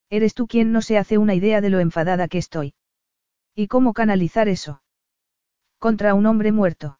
Eres 0.09 0.33
tú 0.33 0.47
quien 0.47 0.71
no 0.71 0.81
se 0.81 0.97
hace 0.97 1.17
una 1.17 1.35
idea 1.35 1.61
de 1.61 1.69
lo 1.69 1.79
enfadada 1.79 2.27
que 2.27 2.39
estoy. 2.39 2.73
¿Y 3.55 3.67
cómo 3.67 3.93
canalizar 3.93 4.47
eso? 4.47 4.81
Contra 5.77 6.15
un 6.15 6.25
hombre 6.25 6.51
muerto. 6.51 6.99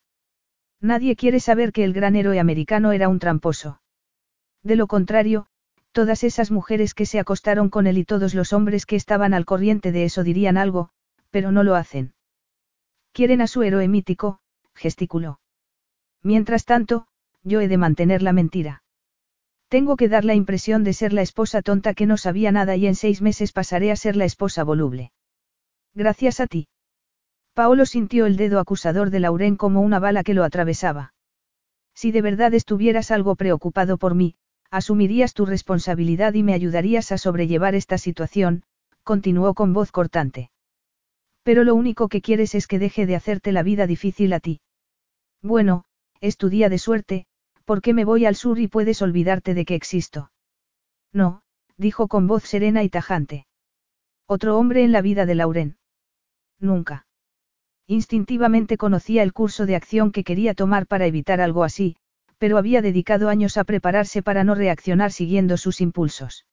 Nadie 0.79 1.15
quiere 1.15 1.39
saber 1.39 1.71
que 1.71 1.83
el 1.83 1.93
gran 1.93 2.15
héroe 2.15 2.39
americano 2.39 2.91
era 2.91 3.09
un 3.09 3.17
tramposo. 3.17 3.81
De 4.61 4.75
lo 4.75 4.85
contrario, 4.87 5.47
todas 5.94 6.24
esas 6.24 6.52
mujeres 6.52 6.94
que 6.94 7.06
se 7.06 7.20
acostaron 7.20 7.70
con 7.70 7.88
él 7.88 7.98
y 7.98 8.03
todos 8.03 8.34
los 8.34 8.52
hombres 8.52 8.86
que 8.86 8.98
estaban 8.98 9.34
al 9.34 9.45
corriente 9.45 9.91
de 9.91 10.03
eso 10.03 10.24
dirían 10.24 10.57
algo, 10.57 10.90
pero 11.30 11.52
no 11.52 11.64
lo 11.64 11.76
hacen. 11.76 12.14
Quieren 13.14 13.41
a 13.41 13.48
su 13.48 13.64
héroe 13.64 13.88
mítico, 13.88 14.40
gesticuló. 14.74 15.40
Mientras 16.24 16.65
tanto, 16.65 17.06
yo 17.44 17.61
he 17.61 17.68
de 17.68 17.78
mantener 17.78 18.24
la 18.24 18.34
mentira. 18.34 18.84
Tengo 19.70 19.95
que 19.95 20.10
dar 20.10 20.26
la 20.26 20.36
impresión 20.36 20.84
de 20.84 20.94
ser 20.94 21.14
la 21.14 21.22
esposa 21.22 21.61
tonta 21.61 21.94
que 21.94 22.06
no 22.06 22.18
sabía 22.18 22.52
nada 22.52 22.76
y 22.76 22.88
en 22.88 22.95
seis 22.95 23.22
meses 23.22 23.52
pasaré 23.52 23.91
a 23.91 23.95
ser 23.95 24.15
la 24.15 24.26
esposa 24.26 24.64
voluble. 24.64 25.11
Gracias 25.94 26.40
a 26.40 26.48
ti. 26.48 26.68
Paolo 27.53 27.86
sintió 27.86 28.26
el 28.26 28.36
dedo 28.36 28.60
acusador 28.60 29.11
de 29.11 29.20
Lauren 29.20 29.57
como 29.57 29.82
una 29.82 29.99
bala 29.99 30.24
que 30.24 30.34
lo 30.34 30.44
atravesaba. 30.44 31.14
Si 31.94 32.11
de 32.11 32.24
verdad 32.24 32.53
estuvieras 32.56 33.11
algo 33.11 33.36
preocupado 33.36 33.98
por 33.98 34.15
mí, 34.15 34.36
asumirías 34.73 35.35
tu 35.35 35.45
responsabilidad 35.45 36.33
y 36.33 36.41
me 36.41 36.55
ayudarías 36.55 37.11
a 37.11 37.19
sobrellevar 37.19 37.75
esta 37.75 37.99
situación, 37.99 38.63
continuó 39.03 39.53
con 39.53 39.71
voz 39.71 39.91
cortante. 39.91 40.49
Pero 41.43 41.63
lo 41.63 41.75
único 41.75 42.09
que 42.09 42.21
quieres 42.21 42.55
es 42.55 42.65
que 42.65 42.79
deje 42.79 43.05
de 43.05 43.15
hacerte 43.15 43.51
la 43.51 43.61
vida 43.61 43.85
difícil 43.85 44.33
a 44.33 44.39
ti. 44.39 44.61
Bueno, 45.43 45.85
es 46.21 46.37
tu 46.37 46.49
día 46.49 46.69
de 46.69 46.79
suerte, 46.79 47.27
¿por 47.65 47.83
qué 47.83 47.93
me 47.93 48.03
voy 48.03 48.25
al 48.25 48.35
sur 48.35 48.57
y 48.57 48.67
puedes 48.67 49.03
olvidarte 49.03 49.53
de 49.53 49.63
que 49.63 49.75
existo? 49.75 50.31
No, 51.11 51.43
dijo 51.77 52.07
con 52.07 52.25
voz 52.25 52.43
serena 52.43 52.81
y 52.81 52.89
tajante. 52.89 53.45
Otro 54.25 54.57
hombre 54.57 54.83
en 54.83 54.91
la 54.91 55.03
vida 55.03 55.27
de 55.27 55.35
Lauren. 55.35 55.77
Nunca. 56.59 57.05
Instintivamente 57.85 58.77
conocía 58.77 59.21
el 59.21 59.33
curso 59.33 59.67
de 59.67 59.75
acción 59.75 60.11
que 60.11 60.23
quería 60.23 60.55
tomar 60.55 60.87
para 60.87 61.05
evitar 61.05 61.41
algo 61.41 61.63
así, 61.63 61.95
pero 62.44 62.57
había 62.57 62.82
dedicado 62.82 63.30
años 63.30 63.56
a 63.56 63.64
prepararse 63.64 64.22
para 64.22 64.44
no 64.44 64.53
reaccionar 64.53 65.14
siguiendo 65.14 65.56
sus 65.56 65.80
impulsos. 65.80 66.45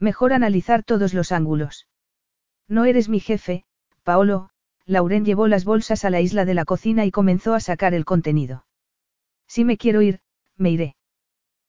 Mejor 0.00 0.32
analizar 0.32 0.82
todos 0.82 1.14
los 1.14 1.30
ángulos. 1.30 1.86
No 2.66 2.84
eres 2.84 3.08
mi 3.08 3.20
jefe, 3.20 3.64
Paolo, 4.02 4.50
Lauren 4.86 5.24
llevó 5.24 5.46
las 5.46 5.64
bolsas 5.64 6.04
a 6.04 6.10
la 6.10 6.20
isla 6.20 6.44
de 6.44 6.54
la 6.54 6.64
cocina 6.64 7.04
y 7.04 7.12
comenzó 7.12 7.54
a 7.54 7.60
sacar 7.60 7.94
el 7.94 8.04
contenido. 8.04 8.66
Si 9.46 9.64
me 9.64 9.76
quiero 9.76 10.02
ir, 10.02 10.18
me 10.56 10.72
iré. 10.72 10.96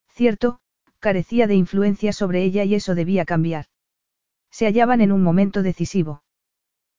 Cierto, 0.10 0.58
carecía 0.98 1.46
de 1.46 1.54
influencia 1.54 2.14
sobre 2.14 2.42
ella 2.42 2.64
y 2.64 2.74
eso 2.74 2.96
debía 2.96 3.26
cambiar. 3.26 3.68
Se 4.50 4.66
hallaban 4.66 5.02
en 5.02 5.12
un 5.12 5.22
momento 5.22 5.62
decisivo. 5.62 6.24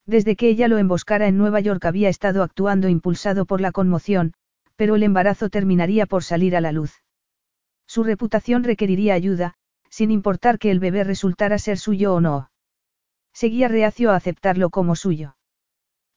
Desde 0.05 0.37
que 0.37 0.49
ella 0.49 0.69
lo 0.69 0.79
emboscara 0.79 1.27
en 1.27 1.39
Nueva 1.39 1.59
York 1.59 1.85
había 1.87 2.09
estado 2.09 2.45
actuando 2.45 2.89
impulsado 2.89 3.47
por 3.47 3.61
la 3.61 3.73
conmoción, 3.73 4.35
pero 4.77 4.95
el 4.95 5.03
embarazo 5.03 5.49
terminaría 5.49 6.07
por 6.07 6.23
salir 6.23 6.57
a 6.57 6.61
la 6.61 6.73
luz. 6.73 7.03
Su 7.87 8.05
reputación 8.05 8.65
requeriría 8.65 9.15
ayuda, 9.15 9.55
sin 9.91 10.11
importar 10.11 10.59
que 10.59 10.71
el 10.71 10.81
bebé 10.81 11.05
resultara 11.05 11.59
ser 11.59 11.79
suyo 11.79 12.15
o 12.15 12.21
no. 12.21 12.51
Seguía 13.33 13.69
reacio 13.69 14.11
a 14.11 14.17
aceptarlo 14.17 14.71
como 14.71 14.97
suyo. 14.97 15.37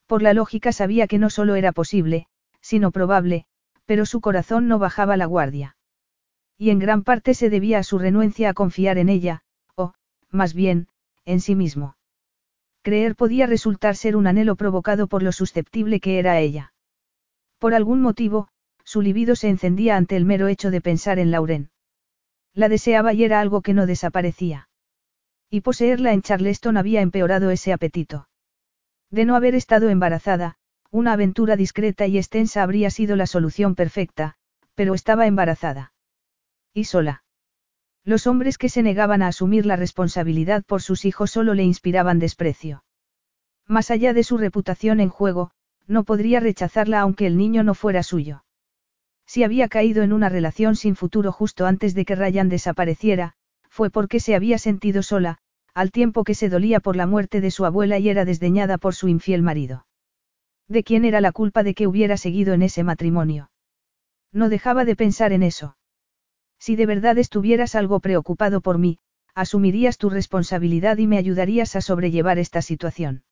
Por 0.07 0.22
la 0.22 0.34
lógica 0.34 0.72
sabía 0.72 1.07
que 1.07 1.19
no 1.19 1.30
solo 1.30 1.56
era 1.56 1.72
posible, 1.72 2.27
sino 2.61 2.91
probable, 2.91 3.45
pero 3.86 4.06
su 4.06 4.22
corazón 4.22 4.68
no 4.68 4.80
bajaba 4.80 5.18
la 5.18 5.26
guardia. 5.26 5.77
Y 6.57 6.72
en 6.72 6.80
gran 6.80 7.03
parte 7.03 7.34
se 7.34 7.49
debía 7.49 7.80
a 7.80 7.84
su 7.84 7.99
renuencia 7.99 8.49
a 8.49 8.53
confiar 8.53 8.98
en 8.98 9.10
ella, 9.10 9.44
o, 9.76 9.94
más 10.30 10.53
bien, 10.53 10.88
en 11.26 11.40
sí 11.40 11.56
mismo. 11.56 11.95
Creer 12.81 13.15
podía 13.15 13.45
resultar 13.45 13.95
ser 13.95 14.15
un 14.15 14.27
anhelo 14.27 14.56
provocado 14.56 15.07
por 15.07 15.23
lo 15.23 15.31
susceptible 15.31 15.99
que 15.99 16.19
era 16.19 16.40
ella. 16.40 16.73
Por 17.60 17.73
algún 17.73 18.02
motivo, 18.02 18.48
su 18.84 19.02
libido 19.02 19.36
se 19.36 19.49
encendía 19.49 19.98
ante 19.98 20.15
el 20.15 20.26
mero 20.26 20.48
hecho 20.48 20.72
de 20.72 20.81
pensar 20.81 21.19
en 21.19 21.30
Lauren. 21.30 21.69
La 22.53 22.69
deseaba 22.69 23.14
y 23.14 23.23
era 23.23 23.40
algo 23.41 23.61
que 23.61 23.73
no 23.73 23.86
desaparecía. 23.86 24.69
Y 25.49 25.61
poseerla 25.61 26.14
en 26.14 26.22
Charleston 26.22 26.77
había 26.77 27.02
empeorado 27.02 27.52
ese 27.52 27.73
apetito. 27.73 28.30
De 29.11 29.26
no 29.26 29.36
haber 29.36 29.56
estado 29.56 29.90
embarazada, 29.90 30.56
una 30.90 31.14
aventura 31.14 31.56
discreta 31.56 32.07
y 32.07 32.18
extensa 32.18 32.64
habría 32.64 32.90
sido 32.90 33.15
la 33.15 33.27
solución 33.27 33.76
perfecta, 33.76 34.36
pero 34.73 34.94
estaba 34.94 35.27
embarazada. 35.27 35.94
Y 36.73 36.86
sola. 36.86 37.23
Los 38.03 38.26
hombres 38.26 38.57
que 38.57 38.69
se 38.69 38.81
negaban 38.81 39.22
a 39.22 39.27
asumir 39.27 39.65
la 39.65 39.76
responsabilidad 39.76 40.64
por 40.64 40.81
sus 40.81 41.06
hijos 41.06 41.31
solo 41.31 41.53
le 41.53 41.64
inspiraban 41.64 42.18
desprecio. 42.18 42.84
Más 43.68 43.91
allá 43.91 44.14
de 44.14 44.23
su 44.23 44.38
reputación 44.38 44.99
en 44.99 45.10
juego, 45.10 45.52
no 45.90 46.03
podría 46.03 46.40
rechazarla 46.40 47.02
aunque 47.02 47.26
el 47.26 47.36
niño 47.36 47.64
no 47.64 47.74
fuera 47.74 48.03
suyo. 48.03 48.45
Si 49.26 49.44
había 49.44 49.68
caído 49.68 50.03
en 50.03 50.14
una 50.14 50.30
relación 50.30 50.76
sin 50.76 50.95
futuro 50.95 51.32
justo 51.32 51.66
antes 51.66 51.94
de 51.94 52.06
que 52.06 52.16
Ryan 52.16 52.48
desapareciera, 52.48 53.34
fue 53.70 53.90
porque 53.90 54.20
se 54.20 54.36
había 54.36 54.57
sentido 54.57 55.03
sola, 55.03 55.40
al 55.74 55.91
tiempo 55.91 56.24
que 56.24 56.36
se 56.36 56.49
dolía 56.49 56.80
por 56.80 56.95
la 56.95 57.07
muerte 57.07 57.41
de 57.41 57.52
su 57.52 57.66
abuela 57.66 57.98
y 57.99 58.10
era 58.10 58.24
desdeñada 58.24 58.78
por 58.78 58.95
su 58.95 59.07
infiel 59.07 59.41
marido. 59.41 59.86
¿De 60.68 60.84
quién 60.84 61.06
era 61.06 61.22
la 61.22 61.32
culpa 61.32 61.64
de 61.64 61.74
que 61.74 61.88
hubiera 61.88 62.18
seguido 62.18 62.53
en 62.53 62.61
ese 62.61 62.84
matrimonio? 62.84 63.49
No 64.32 64.49
dejaba 64.49 64.86
de 64.86 64.95
pensar 64.95 65.34
en 65.34 65.41
eso. 65.41 65.78
Si 66.60 66.76
de 66.76 66.86
verdad 66.86 67.18
estuvieras 67.18 67.74
algo 67.74 67.99
preocupado 67.99 68.61
por 68.61 68.78
mí, 68.78 68.99
asumirías 69.34 69.98
tu 69.98 70.10
responsabilidad 70.10 70.98
y 70.98 71.07
me 71.07 71.18
ayudarías 71.18 71.76
a 71.76 71.82
sobrellevar 71.82 72.38
esta 72.38 72.61
situación. 72.61 73.24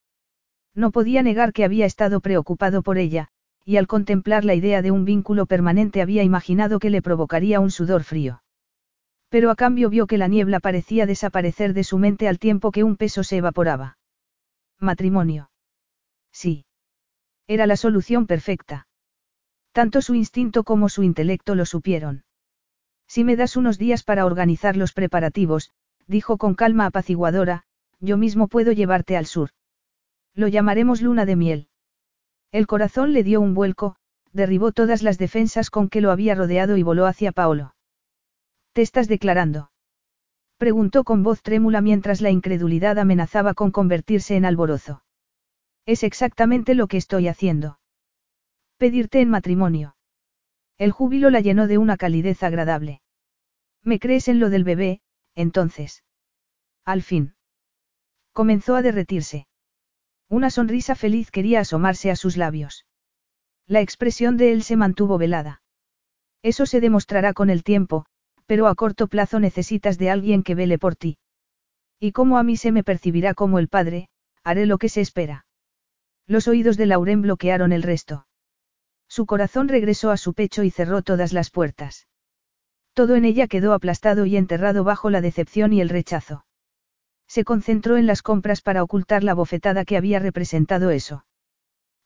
No 0.78 0.92
podía 0.92 1.24
negar 1.24 1.54
que 1.54 1.66
había 1.66 1.88
estado 1.88 2.22
preocupado 2.22 2.84
por 2.84 3.00
ella, 3.00 3.30
y 3.66 3.78
al 3.78 3.88
contemplar 3.88 4.46
la 4.46 4.54
idea 4.54 4.84
de 4.84 4.92
un 4.92 5.06
vínculo 5.06 5.48
permanente 5.48 6.04
había 6.04 6.22
imaginado 6.22 6.78
que 6.78 6.92
le 6.92 7.02
provocaría 7.02 7.60
un 7.60 7.72
sudor 7.72 8.04
frío. 8.04 8.44
Pero 9.30 9.50
a 9.50 9.56
cambio 9.56 9.90
vio 9.90 10.06
que 10.06 10.20
la 10.20 10.28
niebla 10.28 10.60
parecía 10.60 11.08
desaparecer 11.08 11.74
de 11.74 11.84
su 11.84 11.98
mente 11.98 12.28
al 12.28 12.38
tiempo 12.38 12.72
que 12.72 12.84
un 12.84 12.96
peso 12.96 13.24
se 13.24 13.38
evaporaba. 13.38 13.98
Matrimonio. 14.80 15.50
Sí. 16.32 16.66
Era 17.48 17.66
la 17.66 17.76
solución 17.76 18.28
perfecta. 18.28 18.88
Tanto 19.72 20.04
su 20.04 20.14
instinto 20.14 20.64
como 20.64 20.90
su 20.90 21.02
intelecto 21.02 21.56
lo 21.56 21.66
supieron. 21.66 22.24
Si 23.08 23.24
me 23.24 23.36
das 23.36 23.58
unos 23.58 23.80
días 23.80 24.04
para 24.04 24.28
organizar 24.28 24.78
los 24.78 24.94
preparativos, 24.94 25.72
dijo 26.06 26.38
con 26.38 26.54
calma 26.54 26.86
apaciguadora, 26.86 27.64
yo 28.00 28.16
mismo 28.18 28.48
puedo 28.48 28.74
llevarte 28.74 29.18
al 29.18 29.26
sur. 29.26 29.50
Lo 30.38 30.48
llamaremos 30.48 31.02
luna 31.02 31.26
de 31.26 31.36
miel. 31.36 31.68
El 32.52 32.68
corazón 32.68 33.12
le 33.12 33.24
dio 33.24 33.42
un 33.42 33.56
vuelco, 33.56 33.96
derribó 34.34 34.72
todas 34.72 35.02
las 35.02 35.18
defensas 35.18 35.72
con 35.72 35.90
que 35.90 36.00
lo 36.00 36.12
había 36.12 36.36
rodeado 36.36 36.78
y 36.78 36.84
voló 36.84 37.08
hacia 37.08 37.32
Paolo. 37.32 37.74
¿Te 38.72 38.84
estás 38.84 39.08
declarando? 39.08 39.72
Preguntó 40.58 41.04
con 41.04 41.24
voz 41.24 41.42
trémula 41.42 41.82
mientras 41.82 42.22
la 42.22 42.30
incredulidad 42.30 43.00
amenazaba 43.00 43.56
con 43.56 43.72
convertirse 43.72 44.36
en 44.36 44.46
alborozo. 44.46 45.04
Es 45.88 46.04
exactamente 46.04 46.76
lo 46.76 46.86
que 46.86 46.98
estoy 46.98 47.28
haciendo. 47.28 47.80
Pedirte 48.78 49.22
en 49.22 49.32
matrimonio. 49.32 49.96
El 50.78 50.92
júbilo 50.92 51.32
la 51.32 51.40
llenó 51.40 51.66
de 51.66 51.80
una 51.80 51.98
calidez 51.98 52.44
agradable. 52.44 53.02
¿Me 53.82 53.98
crees 53.98 54.28
en 54.28 54.40
lo 54.40 54.52
del 54.52 54.64
bebé, 54.64 55.02
entonces? 55.34 56.04
Al 56.86 57.02
fin. 57.02 57.34
Comenzó 58.34 58.76
a 58.76 58.84
derretirse. 58.84 59.47
Una 60.30 60.50
sonrisa 60.50 60.96
feliz 60.96 61.32
quería 61.32 61.62
asomarse 61.62 62.12
a 62.12 62.16
sus 62.16 62.36
labios. 62.36 62.86
La 63.66 63.82
expresión 63.82 64.38
de 64.38 64.52
él 64.52 64.64
se 64.64 64.76
mantuvo 64.76 65.18
velada. 65.18 65.62
Eso 66.44 66.66
se 66.66 66.82
demostrará 66.82 67.34
con 67.34 67.50
el 67.50 67.64
tiempo, 67.64 68.06
pero 68.46 68.68
a 68.68 68.76
corto 68.76 69.08
plazo 69.08 69.40
necesitas 69.40 69.98
de 69.98 70.10
alguien 70.10 70.44
que 70.44 70.56
vele 70.56 70.78
por 70.80 70.96
ti. 70.96 71.18
Y 72.00 72.12
como 72.12 72.38
a 72.38 72.44
mí 72.44 72.58
se 72.58 72.72
me 72.72 72.84
percibirá 72.84 73.34
como 73.34 73.60
el 73.60 73.68
padre, 73.68 74.10
haré 74.44 74.66
lo 74.66 74.78
que 74.78 74.90
se 74.90 75.02
espera. 75.02 75.46
Los 76.26 76.48
oídos 76.48 76.78
de 76.78 76.86
Lauren 76.86 77.22
bloquearon 77.22 77.72
el 77.72 77.84
resto. 77.84 78.28
Su 79.08 79.26
corazón 79.26 79.68
regresó 79.68 80.12
a 80.12 80.18
su 80.18 80.34
pecho 80.34 80.64
y 80.64 80.72
cerró 80.72 81.02
todas 81.02 81.32
las 81.32 81.50
puertas. 81.50 82.08
Todo 82.94 83.16
en 83.16 83.26
ella 83.26 83.48
quedó 83.48 83.74
aplastado 83.74 84.26
y 84.26 84.36
enterrado 84.36 84.84
bajo 84.84 85.10
la 85.10 85.22
decepción 85.22 85.72
y 85.72 85.82
el 85.82 85.90
rechazo. 85.90 86.47
Se 87.28 87.44
concentró 87.44 87.98
en 87.98 88.08
las 88.08 88.22
compras 88.22 88.62
para 88.62 88.84
ocultar 88.84 89.24
la 89.24 89.34
bofetada 89.34 89.86
que 89.86 89.98
había 89.98 90.20
representado 90.20 90.92
eso. 90.92 91.26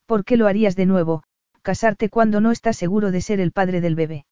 ¿Por 0.05 0.25
qué 0.25 0.35
lo 0.35 0.47
harías 0.47 0.75
de 0.75 0.85
nuevo, 0.85 1.23
casarte 1.61 2.09
cuando 2.09 2.41
no 2.41 2.51
estás 2.51 2.77
seguro 2.77 3.11
de 3.11 3.21
ser 3.21 3.39
el 3.39 3.51
padre 3.51 3.81
del 3.81 3.95
bebé? 3.95 4.25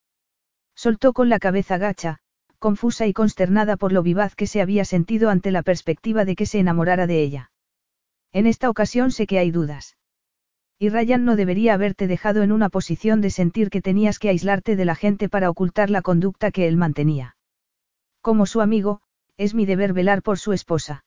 Soltó 0.76 1.14
con 1.14 1.30
la 1.30 1.40
cabeza 1.40 1.78
gacha, 1.78 2.20
confusa 2.58 3.08
y 3.08 3.14
consternada 3.14 3.78
por 3.78 3.92
lo 3.92 4.04
vivaz 4.04 4.36
que 4.36 4.48
se 4.48 4.62
había 4.62 4.84
sentido 4.84 5.30
ante 5.30 5.52
la 5.52 5.64
perspectiva 5.64 6.26
de 6.26 6.36
que 6.36 6.46
se 6.46 6.60
enamorara 6.60 7.08
de 7.08 7.22
ella. 7.22 7.52
En 8.32 8.48
esta 8.48 8.70
ocasión 8.70 9.12
sé 9.12 9.28
que 9.28 9.40
hay 9.40 9.52
dudas. 9.52 9.96
Y 10.78 10.90
Ryan 10.90 11.26
no 11.26 11.36
debería 11.36 11.74
haberte 11.74 12.08
dejado 12.08 12.42
en 12.42 12.52
una 12.52 12.70
posición 12.70 13.22
de 13.22 13.30
sentir 13.30 13.70
que 13.70 13.82
tenías 13.82 14.20
que 14.20 14.30
aislarte 14.30 14.76
de 14.76 14.86
la 14.86 14.96
gente 14.96 15.28
para 15.28 15.50
ocultar 15.50 15.90
la 15.90 16.02
conducta 16.02 16.52
que 16.52 16.68
él 16.68 16.78
mantenía. 16.78 17.36
Como 18.22 18.46
su 18.46 18.62
amigo, 18.62 19.02
es 19.40 19.56
mi 19.56 19.66
deber 19.66 19.94
velar 19.94 20.22
por 20.22 20.38
su 20.38 20.52
esposa. 20.52 21.06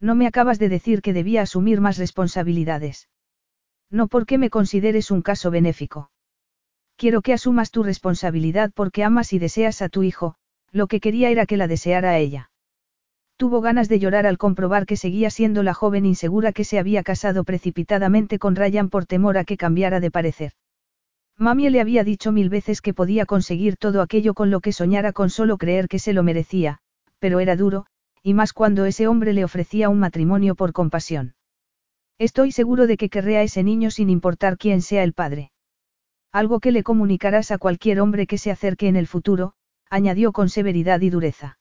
No 0.00 0.16
me 0.16 0.26
acabas 0.26 0.58
de 0.58 0.68
decir 0.68 1.02
que 1.02 1.12
debía 1.12 1.42
asumir 1.42 1.80
más 1.80 1.98
responsabilidades. 1.98 3.08
No 3.90 4.08
porque 4.08 4.38
me 4.38 4.50
consideres 4.50 5.12
un 5.12 5.22
caso 5.22 5.52
benéfico. 5.52 6.10
Quiero 6.96 7.22
que 7.22 7.32
asumas 7.32 7.70
tu 7.70 7.84
responsabilidad 7.84 8.72
porque 8.74 9.04
amas 9.04 9.32
y 9.32 9.38
deseas 9.38 9.82
a 9.82 9.88
tu 9.88 10.02
hijo, 10.02 10.34
lo 10.72 10.88
que 10.88 10.98
quería 10.98 11.30
era 11.30 11.46
que 11.46 11.56
la 11.56 11.68
deseara 11.68 12.10
a 12.10 12.18
ella. 12.18 12.50
Tuvo 13.36 13.60
ganas 13.60 13.88
de 13.88 14.00
llorar 14.00 14.26
al 14.26 14.36
comprobar 14.36 14.84
que 14.84 14.96
seguía 14.96 15.30
siendo 15.30 15.62
la 15.62 15.74
joven 15.74 16.06
insegura 16.06 16.52
que 16.52 16.64
se 16.64 16.80
había 16.80 17.04
casado 17.04 17.44
precipitadamente 17.44 18.40
con 18.40 18.56
Ryan 18.56 18.90
por 18.90 19.06
temor 19.06 19.38
a 19.38 19.44
que 19.44 19.56
cambiara 19.56 20.00
de 20.00 20.10
parecer. 20.10 20.52
Mami 21.38 21.70
le 21.70 21.80
había 21.80 22.02
dicho 22.02 22.32
mil 22.32 22.48
veces 22.48 22.80
que 22.80 22.94
podía 22.94 23.26
conseguir 23.26 23.76
todo 23.76 24.02
aquello 24.02 24.34
con 24.34 24.50
lo 24.50 24.58
que 24.60 24.72
soñara 24.72 25.12
con 25.12 25.30
solo 25.30 25.56
creer 25.56 25.86
que 25.86 26.00
se 26.00 26.12
lo 26.12 26.24
merecía, 26.24 26.80
pero 27.24 27.40
era 27.40 27.56
duro, 27.56 27.86
y 28.22 28.34
más 28.34 28.52
cuando 28.52 28.84
ese 28.84 29.08
hombre 29.08 29.32
le 29.32 29.44
ofrecía 29.44 29.88
un 29.88 29.98
matrimonio 29.98 30.54
por 30.54 30.74
compasión. 30.74 31.36
Estoy 32.18 32.52
seguro 32.52 32.86
de 32.86 32.98
que 32.98 33.08
querré 33.08 33.38
a 33.38 33.42
ese 33.42 33.62
niño 33.62 33.90
sin 33.90 34.10
importar 34.10 34.58
quién 34.58 34.82
sea 34.82 35.02
el 35.02 35.14
padre. 35.14 35.50
Algo 36.32 36.60
que 36.60 36.70
le 36.70 36.82
comunicarás 36.82 37.50
a 37.50 37.56
cualquier 37.56 38.02
hombre 38.02 38.26
que 38.26 38.36
se 38.36 38.50
acerque 38.50 38.88
en 38.88 38.96
el 38.96 39.06
futuro, 39.06 39.54
añadió 39.88 40.32
con 40.32 40.50
severidad 40.50 41.00
y 41.00 41.08
dureza. 41.08 41.58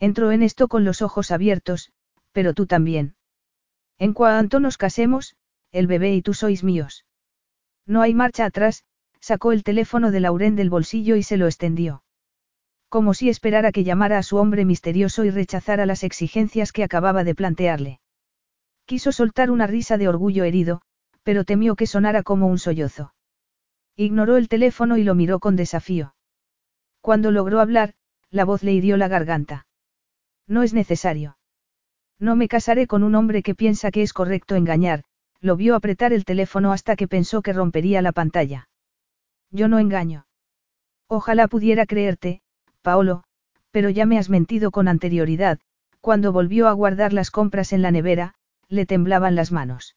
Entró 0.00 0.32
en 0.32 0.42
esto 0.42 0.68
con 0.68 0.84
los 0.84 1.00
ojos 1.00 1.30
abiertos, 1.30 1.90
pero 2.32 2.52
tú 2.52 2.66
también. 2.66 3.14
En 3.96 4.12
cuanto 4.12 4.60
nos 4.60 4.76
casemos, 4.76 5.34
el 5.72 5.86
bebé 5.86 6.14
y 6.14 6.20
tú 6.20 6.34
sois 6.34 6.62
míos. 6.62 7.06
No 7.86 8.02
hay 8.02 8.12
marcha 8.12 8.44
atrás, 8.44 8.84
sacó 9.18 9.52
el 9.52 9.64
teléfono 9.64 10.10
de 10.10 10.20
Lauren 10.20 10.56
del 10.56 10.68
bolsillo 10.68 11.16
y 11.16 11.22
se 11.22 11.38
lo 11.38 11.46
extendió. 11.46 12.03
Como 12.94 13.12
si 13.12 13.28
esperara 13.28 13.72
que 13.72 13.82
llamara 13.82 14.18
a 14.18 14.22
su 14.22 14.36
hombre 14.36 14.64
misterioso 14.64 15.24
y 15.24 15.30
rechazara 15.30 15.84
las 15.84 16.04
exigencias 16.04 16.70
que 16.70 16.84
acababa 16.84 17.24
de 17.24 17.34
plantearle. 17.34 17.98
Quiso 18.84 19.10
soltar 19.10 19.50
una 19.50 19.66
risa 19.66 19.98
de 19.98 20.06
orgullo 20.06 20.44
herido, 20.44 20.80
pero 21.24 21.42
temió 21.42 21.74
que 21.74 21.88
sonara 21.88 22.22
como 22.22 22.46
un 22.46 22.60
sollozo. 22.60 23.12
Ignoró 23.96 24.36
el 24.36 24.48
teléfono 24.48 24.96
y 24.96 25.02
lo 25.02 25.16
miró 25.16 25.40
con 25.40 25.56
desafío. 25.56 26.14
Cuando 27.00 27.32
logró 27.32 27.58
hablar, 27.58 27.94
la 28.30 28.44
voz 28.44 28.62
le 28.62 28.72
hirió 28.72 28.96
la 28.96 29.08
garganta. 29.08 29.66
No 30.46 30.62
es 30.62 30.72
necesario. 30.72 31.36
No 32.20 32.36
me 32.36 32.46
casaré 32.46 32.86
con 32.86 33.02
un 33.02 33.16
hombre 33.16 33.42
que 33.42 33.56
piensa 33.56 33.90
que 33.90 34.02
es 34.02 34.12
correcto 34.12 34.54
engañar, 34.54 35.02
lo 35.40 35.56
vio 35.56 35.74
apretar 35.74 36.12
el 36.12 36.24
teléfono 36.24 36.70
hasta 36.70 36.94
que 36.94 37.08
pensó 37.08 37.42
que 37.42 37.52
rompería 37.52 38.02
la 38.02 38.12
pantalla. 38.12 38.68
Yo 39.50 39.66
no 39.66 39.80
engaño. 39.80 40.28
Ojalá 41.08 41.48
pudiera 41.48 41.86
creerte, 41.86 42.43
Paolo, 42.84 43.24
pero 43.70 43.88
ya 43.88 44.04
me 44.04 44.18
has 44.18 44.28
mentido 44.28 44.70
con 44.70 44.88
anterioridad, 44.88 45.58
cuando 46.02 46.32
volvió 46.32 46.68
a 46.68 46.72
guardar 46.72 47.14
las 47.14 47.30
compras 47.30 47.72
en 47.72 47.80
la 47.80 47.90
nevera, 47.90 48.34
le 48.68 48.84
temblaban 48.84 49.34
las 49.34 49.52
manos. 49.52 49.96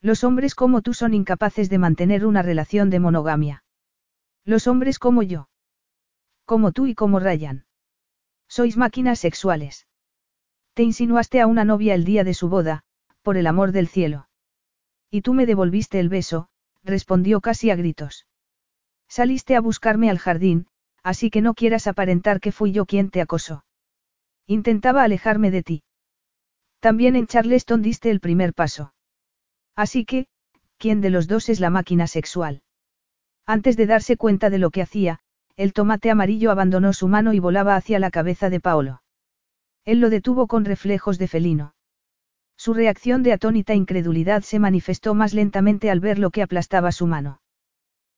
Los 0.00 0.24
hombres 0.24 0.54
como 0.54 0.80
tú 0.80 0.94
son 0.94 1.12
incapaces 1.12 1.68
de 1.68 1.76
mantener 1.76 2.24
una 2.24 2.40
relación 2.40 2.88
de 2.88 2.98
monogamia. 2.98 3.62
Los 4.44 4.66
hombres 4.66 4.98
como 4.98 5.22
yo. 5.22 5.50
Como 6.46 6.72
tú 6.72 6.86
y 6.86 6.94
como 6.94 7.20
Ryan. 7.20 7.66
Sois 8.48 8.78
máquinas 8.78 9.18
sexuales. 9.18 9.86
Te 10.72 10.84
insinuaste 10.84 11.42
a 11.42 11.46
una 11.46 11.64
novia 11.64 11.94
el 11.94 12.06
día 12.06 12.24
de 12.24 12.32
su 12.32 12.48
boda, 12.48 12.84
por 13.20 13.36
el 13.36 13.46
amor 13.46 13.72
del 13.72 13.86
cielo. 13.86 14.28
Y 15.10 15.20
tú 15.20 15.34
me 15.34 15.44
devolviste 15.44 16.00
el 16.00 16.08
beso, 16.08 16.48
respondió 16.82 17.42
casi 17.42 17.70
a 17.70 17.76
gritos. 17.76 18.26
Saliste 19.08 19.56
a 19.56 19.60
buscarme 19.60 20.08
al 20.08 20.18
jardín, 20.18 20.68
así 21.02 21.30
que 21.30 21.40
no 21.40 21.54
quieras 21.54 21.86
aparentar 21.86 22.40
que 22.40 22.52
fui 22.52 22.72
yo 22.72 22.86
quien 22.86 23.10
te 23.10 23.20
acosó. 23.20 23.64
Intentaba 24.46 25.02
alejarme 25.02 25.50
de 25.50 25.62
ti. 25.62 25.82
También 26.80 27.16
en 27.16 27.26
Charleston 27.26 27.82
diste 27.82 28.10
el 28.10 28.20
primer 28.20 28.54
paso. 28.54 28.94
Así 29.74 30.04
que, 30.04 30.26
¿quién 30.76 31.00
de 31.00 31.10
los 31.10 31.28
dos 31.28 31.48
es 31.48 31.60
la 31.60 31.70
máquina 31.70 32.06
sexual? 32.06 32.62
Antes 33.46 33.76
de 33.76 33.86
darse 33.86 34.16
cuenta 34.16 34.50
de 34.50 34.58
lo 34.58 34.70
que 34.70 34.82
hacía, 34.82 35.20
el 35.56 35.72
tomate 35.72 36.10
amarillo 36.10 36.50
abandonó 36.50 36.92
su 36.92 37.08
mano 37.08 37.32
y 37.32 37.40
volaba 37.40 37.74
hacia 37.76 37.98
la 37.98 38.10
cabeza 38.10 38.48
de 38.50 38.60
Paolo. 38.60 39.02
Él 39.84 40.00
lo 40.00 40.10
detuvo 40.10 40.46
con 40.46 40.64
reflejos 40.64 41.18
de 41.18 41.28
felino. 41.28 41.74
Su 42.56 42.74
reacción 42.74 43.22
de 43.22 43.32
atónita 43.32 43.74
incredulidad 43.74 44.42
se 44.42 44.58
manifestó 44.58 45.14
más 45.14 45.32
lentamente 45.32 45.90
al 45.90 46.00
ver 46.00 46.18
lo 46.18 46.30
que 46.30 46.42
aplastaba 46.42 46.92
su 46.92 47.06
mano. 47.06 47.40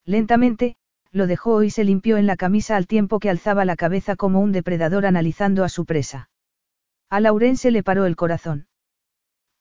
Lentamente, 0.05 0.77
lo 1.13 1.27
dejó 1.27 1.63
y 1.63 1.71
se 1.71 1.85
limpió 1.85 2.17
en 2.17 2.27
la 2.27 2.37
camisa 2.37 2.77
al 2.77 2.87
tiempo 2.87 3.19
que 3.19 3.31
alzaba 3.31 3.65
la 3.65 3.77
cabeza 3.77 4.17
como 4.17 4.41
un 4.41 4.53
depredador 4.53 5.07
analizando 5.07 5.65
a 5.65 5.69
su 5.69 5.85
presa. 5.85 6.31
A 7.09 7.21
Lauren 7.21 7.57
se 7.57 7.71
le 7.71 7.83
paró 7.83 8.07
el 8.07 8.17
corazón. 8.17 8.69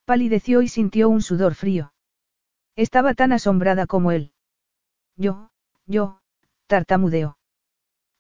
Palideció 0.06 0.62
y 0.62 0.68
sintió 0.68 1.10
un 1.10 1.22
sudor 1.22 1.56
frío. 1.56 1.94
Estaba 2.76 3.14
tan 3.14 3.32
asombrada 3.32 3.88
como 3.88 4.12
él. 4.12 4.32
Yo, 5.16 5.50
yo, 5.86 6.22
tartamudeó. 6.68 7.38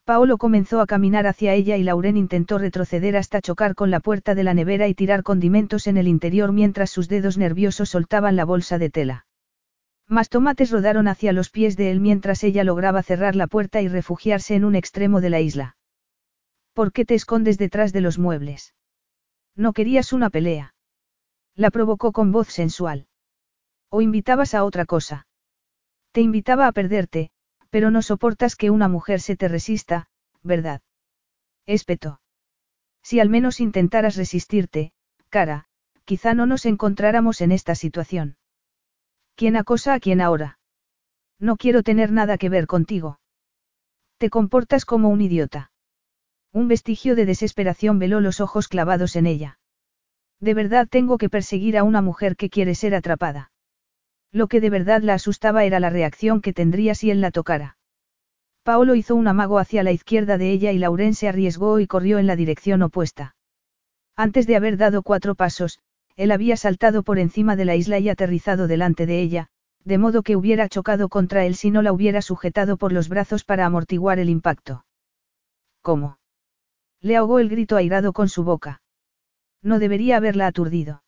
Paolo 0.05 0.39
comenzó 0.39 0.81
a 0.81 0.87
caminar 0.87 1.27
hacia 1.27 1.53
ella 1.53 1.77
y 1.77 1.83
Lauren 1.83 2.17
intentó 2.17 2.57
retroceder 2.57 3.15
hasta 3.15 3.41
chocar 3.41 3.75
con 3.75 3.91
la 3.91 3.99
puerta 3.99 4.33
de 4.33 4.43
la 4.43 4.55
nevera 4.55 4.87
y 4.87 4.95
tirar 4.95 5.21
condimentos 5.21 5.85
en 5.85 5.97
el 5.97 6.07
interior 6.07 6.51
mientras 6.51 6.89
sus 6.89 7.07
dedos 7.07 7.37
nerviosos 7.37 7.89
soltaban 7.89 8.35
la 8.35 8.43
bolsa 8.43 8.79
de 8.79 8.89
tela. 8.89 9.27
Más 10.09 10.29
tomates 10.29 10.71
rodaron 10.71 11.07
hacia 11.07 11.33
los 11.33 11.51
pies 11.51 11.77
de 11.77 11.91
él 11.91 11.99
mientras 11.99 12.43
ella 12.43 12.63
lograba 12.63 13.03
cerrar 13.03 13.35
la 13.35 13.45
puerta 13.45 13.79
y 13.83 13.87
refugiarse 13.87 14.55
en 14.55 14.65
un 14.65 14.73
extremo 14.73 15.21
de 15.21 15.29
la 15.29 15.39
isla. 15.39 15.77
¿Por 16.73 16.91
qué 16.91 17.05
te 17.05 17.13
escondes 17.13 17.59
detrás 17.59 17.93
de 17.93 18.01
los 18.01 18.17
muebles? 18.17 18.73
No 19.55 19.71
querías 19.71 20.11
una 20.11 20.31
pelea. 20.31 20.73
La 21.53 21.69
provocó 21.69 22.11
con 22.11 22.31
voz 22.31 22.47
sensual. 22.47 23.07
O 23.89 24.01
invitabas 24.01 24.55
a 24.55 24.63
otra 24.63 24.85
cosa. 24.85 25.27
Te 26.11 26.21
invitaba 26.21 26.65
a 26.65 26.71
perderte, 26.71 27.29
pero 27.69 27.91
no 27.91 28.01
soportas 28.01 28.55
que 28.55 28.71
una 28.71 28.87
mujer 28.87 29.21
se 29.21 29.35
te 29.35 29.47
resista, 29.47 30.09
¿verdad? 30.41 30.81
Espeto. 31.67 32.19
Si 33.03 33.19
al 33.19 33.29
menos 33.29 33.59
intentaras 33.59 34.15
resistirte, 34.15 34.91
cara, 35.29 35.67
quizá 36.03 36.33
no 36.33 36.47
nos 36.47 36.65
encontráramos 36.65 37.41
en 37.41 37.51
esta 37.51 37.75
situación. 37.75 38.38
¿Quién 39.39 39.55
acosa 39.55 39.93
a 39.93 40.01
quién 40.01 40.19
ahora? 40.19 40.59
No 41.39 41.55
quiero 41.55 41.81
tener 41.81 42.11
nada 42.11 42.37
que 42.37 42.49
ver 42.49 42.67
contigo. 42.67 43.21
Te 44.17 44.29
comportas 44.29 44.83
como 44.83 45.07
un 45.07 45.21
idiota. 45.21 45.71
Un 46.51 46.67
vestigio 46.67 47.15
de 47.15 47.25
desesperación 47.25 47.99
veló 47.99 48.19
los 48.19 48.41
ojos 48.41 48.67
clavados 48.67 49.15
en 49.15 49.27
ella. 49.27 49.57
De 50.41 50.53
verdad 50.53 50.89
tengo 50.89 51.17
que 51.17 51.29
perseguir 51.29 51.77
a 51.77 51.83
una 51.83 52.01
mujer 52.01 52.35
que 52.35 52.49
quiere 52.49 52.75
ser 52.75 52.93
atrapada. 52.93 53.53
Lo 54.33 54.49
que 54.49 54.59
de 54.59 54.71
verdad 54.71 55.03
la 55.03 55.13
asustaba 55.13 55.63
era 55.63 55.79
la 55.79 55.89
reacción 55.89 56.41
que 56.41 56.51
tendría 56.51 56.93
si 56.93 57.09
él 57.09 57.21
la 57.21 57.31
tocara. 57.31 57.77
Paolo 58.63 58.93
hizo 58.93 59.15
un 59.15 59.29
amago 59.29 59.57
hacia 59.57 59.83
la 59.83 59.93
izquierda 59.93 60.37
de 60.37 60.51
ella 60.51 60.73
y 60.73 60.79
Lauren 60.79 61.13
se 61.13 61.29
arriesgó 61.29 61.79
y 61.79 61.87
corrió 61.87 62.19
en 62.19 62.27
la 62.27 62.35
dirección 62.35 62.81
opuesta. 62.81 63.37
Antes 64.17 64.47
de 64.47 64.57
haber 64.57 64.75
dado 64.75 65.01
cuatro 65.01 65.33
pasos, 65.33 65.79
él 66.15 66.31
había 66.31 66.57
saltado 66.57 67.03
por 67.03 67.19
encima 67.19 67.55
de 67.55 67.65
la 67.65 67.75
isla 67.75 67.99
y 67.99 68.09
aterrizado 68.09 68.67
delante 68.67 69.05
de 69.05 69.21
ella, 69.21 69.47
de 69.85 69.97
modo 69.97 70.23
que 70.23 70.35
hubiera 70.35 70.69
chocado 70.69 71.09
contra 71.09 71.45
él 71.45 71.55
si 71.55 71.71
no 71.71 71.81
la 71.81 71.93
hubiera 71.93 72.21
sujetado 72.21 72.77
por 72.77 72.91
los 72.91 73.09
brazos 73.09 73.43
para 73.43 73.65
amortiguar 73.65 74.19
el 74.19 74.29
impacto. 74.29 74.85
¿Cómo? 75.81 76.17
Le 77.01 77.15
ahogó 77.15 77.39
el 77.39 77.49
grito 77.49 77.77
airado 77.77 78.13
con 78.13 78.29
su 78.29 78.43
boca. 78.43 78.81
No 79.61 79.79
debería 79.79 80.17
haberla 80.17 80.47
aturdido. 80.47 81.03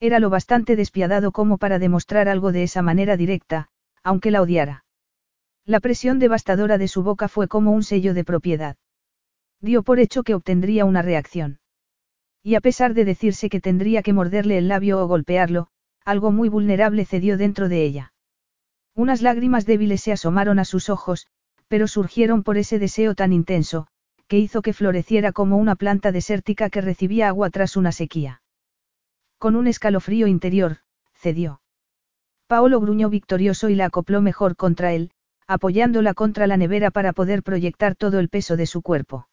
Era 0.00 0.18
lo 0.18 0.30
bastante 0.30 0.76
despiadado 0.76 1.32
como 1.32 1.58
para 1.58 1.78
demostrar 1.78 2.28
algo 2.28 2.52
de 2.52 2.64
esa 2.64 2.82
manera 2.82 3.16
directa, 3.16 3.68
aunque 4.02 4.30
la 4.30 4.42
odiara. 4.42 4.84
La 5.64 5.80
presión 5.80 6.18
devastadora 6.18 6.76
de 6.76 6.88
su 6.88 7.02
boca 7.02 7.28
fue 7.28 7.48
como 7.48 7.72
un 7.72 7.82
sello 7.82 8.12
de 8.12 8.24
propiedad. 8.24 8.76
Dio 9.60 9.82
por 9.82 9.98
hecho 9.98 10.22
que 10.22 10.34
obtendría 10.34 10.84
una 10.84 11.00
reacción. 11.00 11.58
Y 12.46 12.56
a 12.56 12.60
pesar 12.60 12.92
de 12.92 13.06
decirse 13.06 13.48
que 13.48 13.62
tendría 13.62 14.02
que 14.02 14.12
morderle 14.12 14.58
el 14.58 14.68
labio 14.68 15.02
o 15.02 15.08
golpearlo, 15.08 15.68
algo 16.04 16.30
muy 16.30 16.50
vulnerable 16.50 17.06
cedió 17.06 17.38
dentro 17.38 17.70
de 17.70 17.82
ella. 17.82 18.12
Unas 18.94 19.22
lágrimas 19.22 19.64
débiles 19.64 20.02
se 20.02 20.12
asomaron 20.12 20.58
a 20.58 20.66
sus 20.66 20.90
ojos, 20.90 21.26
pero 21.68 21.88
surgieron 21.88 22.42
por 22.42 22.58
ese 22.58 22.78
deseo 22.78 23.14
tan 23.14 23.32
intenso, 23.32 23.86
que 24.28 24.38
hizo 24.38 24.60
que 24.60 24.74
floreciera 24.74 25.32
como 25.32 25.56
una 25.56 25.74
planta 25.74 26.12
desértica 26.12 26.68
que 26.68 26.82
recibía 26.82 27.28
agua 27.28 27.48
tras 27.48 27.78
una 27.78 27.92
sequía. 27.92 28.42
Con 29.38 29.56
un 29.56 29.66
escalofrío 29.66 30.26
interior, 30.26 30.80
cedió. 31.14 31.62
Paolo 32.46 32.78
gruñó 32.78 33.08
victorioso 33.08 33.70
y 33.70 33.74
la 33.74 33.86
acopló 33.86 34.20
mejor 34.20 34.54
contra 34.54 34.92
él, 34.92 35.12
apoyándola 35.46 36.12
contra 36.12 36.46
la 36.46 36.58
nevera 36.58 36.90
para 36.90 37.14
poder 37.14 37.42
proyectar 37.42 37.94
todo 37.94 38.18
el 38.18 38.28
peso 38.28 38.58
de 38.58 38.66
su 38.66 38.82
cuerpo. 38.82 39.28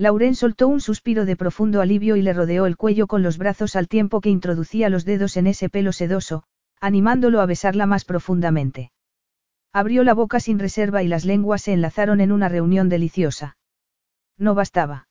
Lauren 0.00 0.34
soltó 0.34 0.66
un 0.66 0.80
suspiro 0.80 1.26
de 1.26 1.36
profundo 1.36 1.82
alivio 1.82 2.16
y 2.16 2.22
le 2.22 2.32
rodeó 2.32 2.64
el 2.64 2.78
cuello 2.78 3.06
con 3.06 3.22
los 3.22 3.36
brazos 3.36 3.76
al 3.76 3.86
tiempo 3.86 4.22
que 4.22 4.30
introducía 4.30 4.88
los 4.88 5.04
dedos 5.04 5.36
en 5.36 5.46
ese 5.46 5.68
pelo 5.68 5.92
sedoso, 5.92 6.42
animándolo 6.80 7.42
a 7.42 7.44
besarla 7.44 7.84
más 7.84 8.06
profundamente. 8.06 8.92
Abrió 9.74 10.02
la 10.02 10.14
boca 10.14 10.40
sin 10.40 10.58
reserva 10.58 11.02
y 11.02 11.06
las 11.06 11.26
lenguas 11.26 11.60
se 11.60 11.74
enlazaron 11.74 12.22
en 12.22 12.32
una 12.32 12.48
reunión 12.48 12.88
deliciosa. 12.88 13.58
No 14.38 14.54
bastaba. 14.54 15.06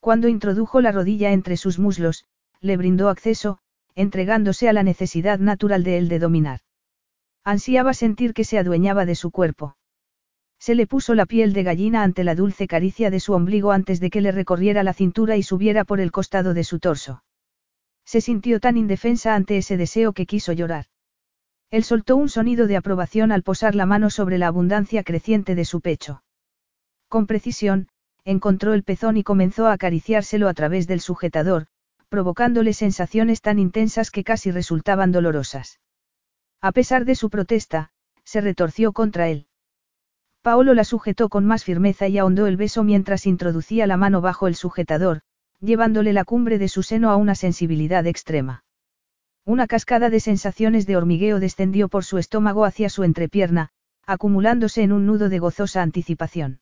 Cuando 0.00 0.28
introdujo 0.28 0.80
la 0.80 0.90
rodilla 0.90 1.32
entre 1.32 1.58
sus 1.58 1.78
muslos, 1.78 2.24
le 2.62 2.78
brindó 2.78 3.10
acceso, 3.10 3.58
entregándose 3.94 4.70
a 4.70 4.72
la 4.72 4.84
necesidad 4.84 5.38
natural 5.38 5.84
de 5.84 5.98
él 5.98 6.08
de 6.08 6.18
dominar. 6.18 6.60
Ansiaba 7.44 7.92
sentir 7.92 8.32
que 8.32 8.44
se 8.44 8.58
adueñaba 8.58 9.04
de 9.04 9.16
su 9.16 9.30
cuerpo. 9.30 9.76
Se 10.58 10.74
le 10.74 10.86
puso 10.86 11.14
la 11.14 11.26
piel 11.26 11.52
de 11.52 11.62
gallina 11.62 12.02
ante 12.02 12.24
la 12.24 12.34
dulce 12.34 12.66
caricia 12.66 13.10
de 13.10 13.20
su 13.20 13.32
ombligo 13.32 13.72
antes 13.72 14.00
de 14.00 14.10
que 14.10 14.20
le 14.20 14.32
recorriera 14.32 14.82
la 14.82 14.92
cintura 14.92 15.36
y 15.36 15.42
subiera 15.42 15.84
por 15.84 16.00
el 16.00 16.10
costado 16.10 16.54
de 16.54 16.64
su 16.64 16.78
torso. 16.78 17.22
Se 18.04 18.20
sintió 18.20 18.58
tan 18.58 18.76
indefensa 18.76 19.34
ante 19.34 19.58
ese 19.58 19.76
deseo 19.76 20.12
que 20.12 20.26
quiso 20.26 20.52
llorar. 20.52 20.86
Él 21.70 21.84
soltó 21.84 22.16
un 22.16 22.28
sonido 22.28 22.66
de 22.66 22.76
aprobación 22.76 23.30
al 23.30 23.42
posar 23.42 23.74
la 23.74 23.84
mano 23.84 24.08
sobre 24.08 24.38
la 24.38 24.46
abundancia 24.46 25.02
creciente 25.02 25.54
de 25.54 25.64
su 25.66 25.80
pecho. 25.80 26.22
Con 27.08 27.26
precisión, 27.26 27.88
encontró 28.24 28.72
el 28.72 28.84
pezón 28.84 29.16
y 29.16 29.22
comenzó 29.22 29.66
a 29.66 29.72
acariciárselo 29.72 30.48
a 30.48 30.54
través 30.54 30.86
del 30.86 31.00
sujetador, 31.00 31.66
provocándole 32.08 32.72
sensaciones 32.72 33.42
tan 33.42 33.58
intensas 33.58 34.10
que 34.10 34.24
casi 34.24 34.50
resultaban 34.50 35.12
dolorosas. 35.12 35.80
A 36.60 36.72
pesar 36.72 37.04
de 37.04 37.14
su 37.14 37.28
protesta, 37.28 37.90
se 38.24 38.40
retorció 38.40 38.92
contra 38.92 39.28
él. 39.28 39.47
Paolo 40.42 40.74
la 40.74 40.84
sujetó 40.84 41.28
con 41.28 41.44
más 41.44 41.64
firmeza 41.64 42.08
y 42.08 42.18
ahondó 42.18 42.46
el 42.46 42.56
beso 42.56 42.84
mientras 42.84 43.26
introducía 43.26 43.86
la 43.86 43.96
mano 43.96 44.20
bajo 44.20 44.46
el 44.46 44.54
sujetador, 44.54 45.20
llevándole 45.60 46.12
la 46.12 46.24
cumbre 46.24 46.58
de 46.58 46.68
su 46.68 46.82
seno 46.82 47.10
a 47.10 47.16
una 47.16 47.34
sensibilidad 47.34 48.06
extrema. 48.06 48.64
Una 49.44 49.66
cascada 49.66 50.10
de 50.10 50.20
sensaciones 50.20 50.86
de 50.86 50.96
hormigueo 50.96 51.40
descendió 51.40 51.88
por 51.88 52.04
su 52.04 52.18
estómago 52.18 52.64
hacia 52.64 52.88
su 52.88 53.02
entrepierna, 53.02 53.70
acumulándose 54.06 54.82
en 54.82 54.92
un 54.92 55.06
nudo 55.06 55.28
de 55.28 55.38
gozosa 55.38 55.82
anticipación. 55.82 56.60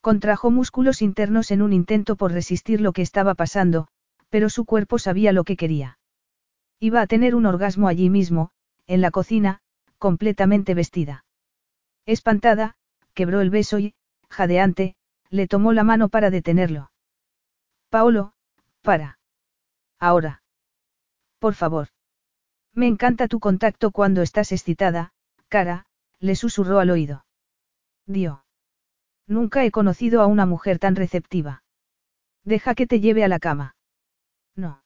Contrajo 0.00 0.50
músculos 0.50 1.00
internos 1.00 1.50
en 1.50 1.62
un 1.62 1.72
intento 1.72 2.16
por 2.16 2.32
resistir 2.32 2.80
lo 2.80 2.92
que 2.92 3.02
estaba 3.02 3.34
pasando, 3.34 3.88
pero 4.30 4.50
su 4.50 4.64
cuerpo 4.64 4.98
sabía 4.98 5.32
lo 5.32 5.44
que 5.44 5.56
quería. 5.56 5.98
Iba 6.80 7.00
a 7.00 7.06
tener 7.06 7.34
un 7.34 7.46
orgasmo 7.46 7.86
allí 7.86 8.10
mismo, 8.10 8.50
en 8.86 9.00
la 9.00 9.12
cocina, 9.12 9.60
completamente 9.98 10.74
vestida. 10.74 11.24
Espantada, 12.04 12.74
quebró 13.14 13.40
el 13.40 13.50
beso 13.50 13.78
y, 13.78 13.94
jadeante, 14.30 14.96
le 15.30 15.46
tomó 15.48 15.72
la 15.72 15.84
mano 15.84 16.08
para 16.08 16.30
detenerlo. 16.30 16.90
Paolo, 17.88 18.32
para. 18.82 19.18
Ahora. 19.98 20.42
Por 21.38 21.54
favor. 21.54 21.88
Me 22.74 22.86
encanta 22.86 23.28
tu 23.28 23.40
contacto 23.40 23.90
cuando 23.90 24.22
estás 24.22 24.52
excitada, 24.52 25.12
cara, 25.48 25.86
le 26.18 26.36
susurró 26.36 26.78
al 26.78 26.90
oído. 26.90 27.26
Dio. 28.06 28.44
Nunca 29.26 29.64
he 29.64 29.70
conocido 29.70 30.22
a 30.22 30.26
una 30.26 30.46
mujer 30.46 30.78
tan 30.78 30.96
receptiva. 30.96 31.62
Deja 32.44 32.74
que 32.74 32.86
te 32.86 33.00
lleve 33.00 33.24
a 33.24 33.28
la 33.28 33.38
cama. 33.38 33.76
No. 34.56 34.82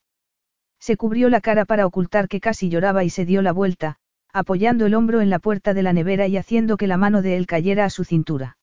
Se 0.78 0.97
cubrió 0.97 1.28
la 1.28 1.40
cara 1.40 1.65
para 1.65 1.86
ocultar 1.86 2.28
que 2.28 2.40
casi 2.40 2.69
lloraba 2.69 3.05
y 3.05 3.11
se 3.11 3.24
dio 3.24 3.43
la 3.43 3.53
vuelta, 3.53 3.98
apoyando 4.39 4.85
el 4.85 4.95
hombro 4.95 5.23
en 5.23 5.31
la 5.31 5.39
puerta 5.39 5.73
de 5.73 5.83
la 5.83 5.95
nevera 5.95 6.27
y 6.27 6.37
haciendo 6.37 6.77
que 6.77 6.87
la 6.87 6.99
mano 6.99 7.23
de 7.23 7.39
él 7.39 7.47
cayera 7.47 7.87
a 7.87 7.91
su 7.91 8.05
cintura. 8.05 8.59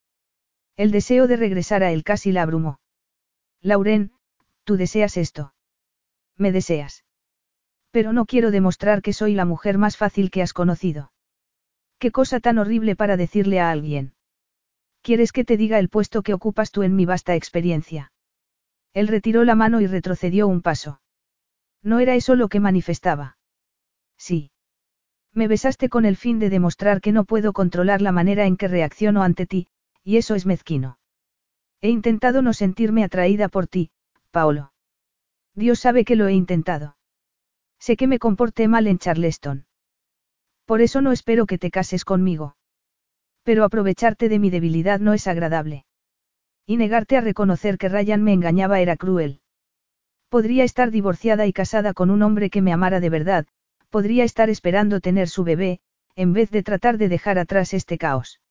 El 0.77 0.91
deseo 0.91 1.25
de 1.25 1.35
regresar 1.35 1.81
a 1.81 1.91
él 1.91 2.03
casi 2.03 2.31
la 2.31 2.43
abrumó. 2.43 2.79
Lauren, 3.59 4.11
tú 4.63 4.77
deseas 4.77 5.17
esto. 5.17 5.55
Me 6.37 6.51
deseas. 6.51 7.05
Pero 7.89 8.13
no 8.13 8.25
quiero 8.25 8.51
demostrar 8.51 9.01
que 9.01 9.13
soy 9.13 9.33
la 9.33 9.45
mujer 9.45 9.79
más 9.79 9.97
fácil 9.97 10.29
que 10.29 10.43
has 10.43 10.53
conocido. 10.53 11.11
Qué 11.97 12.11
cosa 12.11 12.39
tan 12.39 12.59
horrible 12.59 12.95
para 12.95 13.17
decirle 13.17 13.59
a 13.59 13.71
alguien. 13.71 14.13
¿Quieres 15.01 15.31
que 15.31 15.43
te 15.43 15.57
diga 15.57 15.79
el 15.79 15.89
puesto 15.89 16.21
que 16.21 16.35
ocupas 16.35 16.71
tú 16.71 16.83
en 16.83 16.95
mi 16.95 17.05
vasta 17.05 17.33
experiencia? 17.35 18.11
Él 18.93 19.07
retiró 19.07 19.43
la 19.43 19.55
mano 19.55 19.81
y 19.81 19.87
retrocedió 19.87 20.47
un 20.47 20.61
paso. 20.61 21.01
No 21.81 21.99
era 21.99 22.13
eso 22.13 22.35
lo 22.35 22.47
que 22.47 22.59
manifestaba. 22.59 23.37
Sí. 24.17 24.52
Me 25.33 25.47
besaste 25.47 25.89
con 25.89 26.05
el 26.05 26.15
fin 26.15 26.39
de 26.39 26.49
demostrar 26.49 27.01
que 27.01 27.11
no 27.11 27.25
puedo 27.25 27.53
controlar 27.53 28.01
la 28.01 28.11
manera 28.11 28.45
en 28.45 28.55
que 28.55 28.67
reacciono 28.67 29.23
ante 29.23 29.45
ti, 29.47 29.67
y 30.03 30.17
eso 30.17 30.35
es 30.35 30.45
mezquino. 30.45 30.99
He 31.81 31.89
intentado 31.89 32.41
no 32.41 32.53
sentirme 32.53 33.03
atraída 33.03 33.49
por 33.49 33.67
ti, 33.67 33.91
Paolo. 34.31 34.73
Dios 35.55 35.79
sabe 35.79 36.05
que 36.05 36.15
lo 36.15 36.27
he 36.27 36.33
intentado. 36.33 36.97
Sé 37.79 37.97
que 37.97 38.07
me 38.07 38.19
comporté 38.19 38.67
mal 38.67 38.87
en 38.87 38.99
Charleston. 38.99 39.65
Por 40.65 40.81
eso 40.81 41.01
no 41.01 41.11
espero 41.11 41.45
que 41.45 41.57
te 41.57 41.71
cases 41.71 42.05
conmigo. 42.05 42.55
Pero 43.43 43.65
aprovecharte 43.65 44.29
de 44.29 44.39
mi 44.39 44.49
debilidad 44.49 44.99
no 44.99 45.13
es 45.13 45.27
agradable. 45.27 45.85
Y 46.65 46.77
negarte 46.77 47.17
a 47.17 47.21
reconocer 47.21 47.77
que 47.77 47.89
Ryan 47.89 48.23
me 48.23 48.31
engañaba 48.31 48.79
era 48.79 48.95
cruel. 48.95 49.41
Podría 50.29 50.63
estar 50.63 50.91
divorciada 50.91 51.45
y 51.45 51.53
casada 51.53 51.93
con 51.93 52.09
un 52.09 52.21
hombre 52.21 52.49
que 52.49 52.61
me 52.61 52.71
amara 52.71 53.01
de 53.01 53.09
verdad, 53.09 53.45
podría 53.93 54.23
estar 54.23 54.49
esperando 54.49 55.01
tener 55.01 55.29
su 55.29 55.43
bebé, 55.43 55.79
en 56.15 56.33
vez 56.33 56.49
de 56.49 56.63
tratar 56.63 56.97
de 56.97 57.09
dejar 57.09 57.37
atrás 57.37 57.75
este 57.75 57.99
caos. 57.99 58.41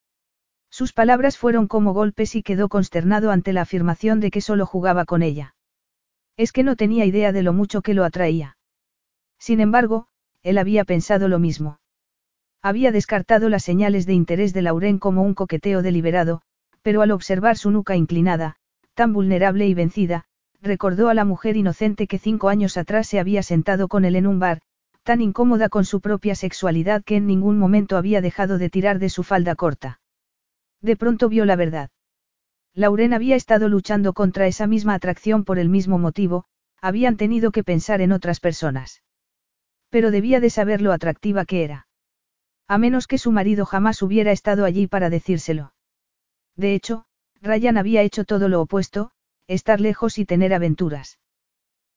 Sus 0.70 0.92
palabras 0.92 1.36
fueron 1.36 1.66
como 1.66 1.92
golpes 1.92 2.36
y 2.36 2.44
quedó 2.44 2.68
consternado 2.68 3.32
ante 3.32 3.52
la 3.52 3.62
afirmación 3.62 4.20
de 4.20 4.30
que 4.30 4.40
solo 4.40 4.66
jugaba 4.66 5.04
con 5.04 5.20
ella. 5.20 5.56
Es 6.36 6.52
que 6.52 6.62
no 6.62 6.76
tenía 6.76 7.06
idea 7.06 7.32
de 7.32 7.42
lo 7.42 7.52
mucho 7.52 7.82
que 7.82 7.92
lo 7.92 8.04
atraía. 8.04 8.56
Sin 9.36 9.58
embargo, 9.58 10.06
él 10.44 10.58
había 10.58 10.84
pensado 10.84 11.26
lo 11.26 11.40
mismo. 11.40 11.80
Había 12.62 12.92
descartado 12.92 13.48
las 13.48 13.64
señales 13.64 14.06
de 14.06 14.12
interés 14.12 14.52
de 14.52 14.62
Lauren 14.62 15.00
como 15.00 15.22
un 15.22 15.34
coqueteo 15.34 15.82
deliberado, 15.82 16.42
pero 16.82 17.02
al 17.02 17.10
observar 17.10 17.58
su 17.58 17.72
nuca 17.72 17.96
inclinada, 17.96 18.58
tan 18.94 19.12
vulnerable 19.12 19.66
y 19.66 19.74
vencida, 19.74 20.26
recordó 20.60 21.08
a 21.08 21.14
la 21.14 21.24
mujer 21.24 21.56
inocente 21.56 22.06
que 22.06 22.20
cinco 22.20 22.48
años 22.48 22.76
atrás 22.76 23.08
se 23.08 23.18
había 23.18 23.42
sentado 23.42 23.88
con 23.88 24.04
él 24.04 24.14
en 24.14 24.28
un 24.28 24.38
bar, 24.38 24.62
tan 25.02 25.20
incómoda 25.20 25.68
con 25.68 25.84
su 25.84 26.00
propia 26.00 26.34
sexualidad 26.34 27.02
que 27.04 27.16
en 27.16 27.26
ningún 27.26 27.58
momento 27.58 27.96
había 27.96 28.20
dejado 28.20 28.58
de 28.58 28.70
tirar 28.70 28.98
de 28.98 29.08
su 29.08 29.22
falda 29.22 29.54
corta. 29.54 30.00
De 30.80 30.96
pronto 30.96 31.28
vio 31.28 31.44
la 31.44 31.56
verdad. 31.56 31.90
Lauren 32.74 33.12
había 33.12 33.36
estado 33.36 33.68
luchando 33.68 34.12
contra 34.12 34.46
esa 34.46 34.66
misma 34.66 34.94
atracción 34.94 35.44
por 35.44 35.58
el 35.58 35.68
mismo 35.68 35.98
motivo, 35.98 36.44
habían 36.80 37.16
tenido 37.16 37.52
que 37.52 37.64
pensar 37.64 38.00
en 38.00 38.12
otras 38.12 38.40
personas. 38.40 39.02
Pero 39.90 40.10
debía 40.10 40.40
de 40.40 40.50
saber 40.50 40.80
lo 40.80 40.92
atractiva 40.92 41.44
que 41.44 41.64
era. 41.64 41.86
A 42.66 42.78
menos 42.78 43.06
que 43.06 43.18
su 43.18 43.30
marido 43.30 43.66
jamás 43.66 44.02
hubiera 44.02 44.32
estado 44.32 44.64
allí 44.64 44.86
para 44.86 45.10
decírselo. 45.10 45.74
De 46.56 46.74
hecho, 46.74 47.04
Ryan 47.40 47.76
había 47.76 48.02
hecho 48.02 48.24
todo 48.24 48.48
lo 48.48 48.60
opuesto, 48.60 49.10
estar 49.46 49.80
lejos 49.80 50.18
y 50.18 50.24
tener 50.24 50.54
aventuras. 50.54 51.18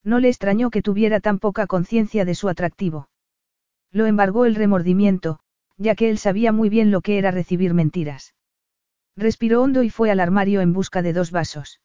No 0.05 0.19
le 0.19 0.29
extrañó 0.29 0.69
que 0.69 0.83
tuviera 0.83 1.19
tan 1.19 1.39
poca 1.39 1.65
conciencia 1.65 2.23
de 2.23 2.35
su 2.35 2.47
atractivo. 2.47 3.09
Lo 3.91 4.05
embargó 4.05 4.45
el 4.45 4.53
remordimiento, 4.53 5.39
ya 5.77 5.95
que 5.95 6.09
él 6.09 6.19
sabía 6.19 6.51
muy 6.51 6.69
bien 6.69 6.91
lo 6.91 7.01
que 7.01 7.17
era 7.17 7.31
recibir 7.31 7.73
mentiras. 7.73 8.35
Respiró 9.17 9.63
hondo 9.63 9.81
y 9.81 9.89
fue 9.89 10.11
al 10.11 10.19
armario 10.19 10.61
en 10.61 10.73
busca 10.73 11.01
de 11.01 11.11
dos 11.11 11.31
vasos. 11.31 11.81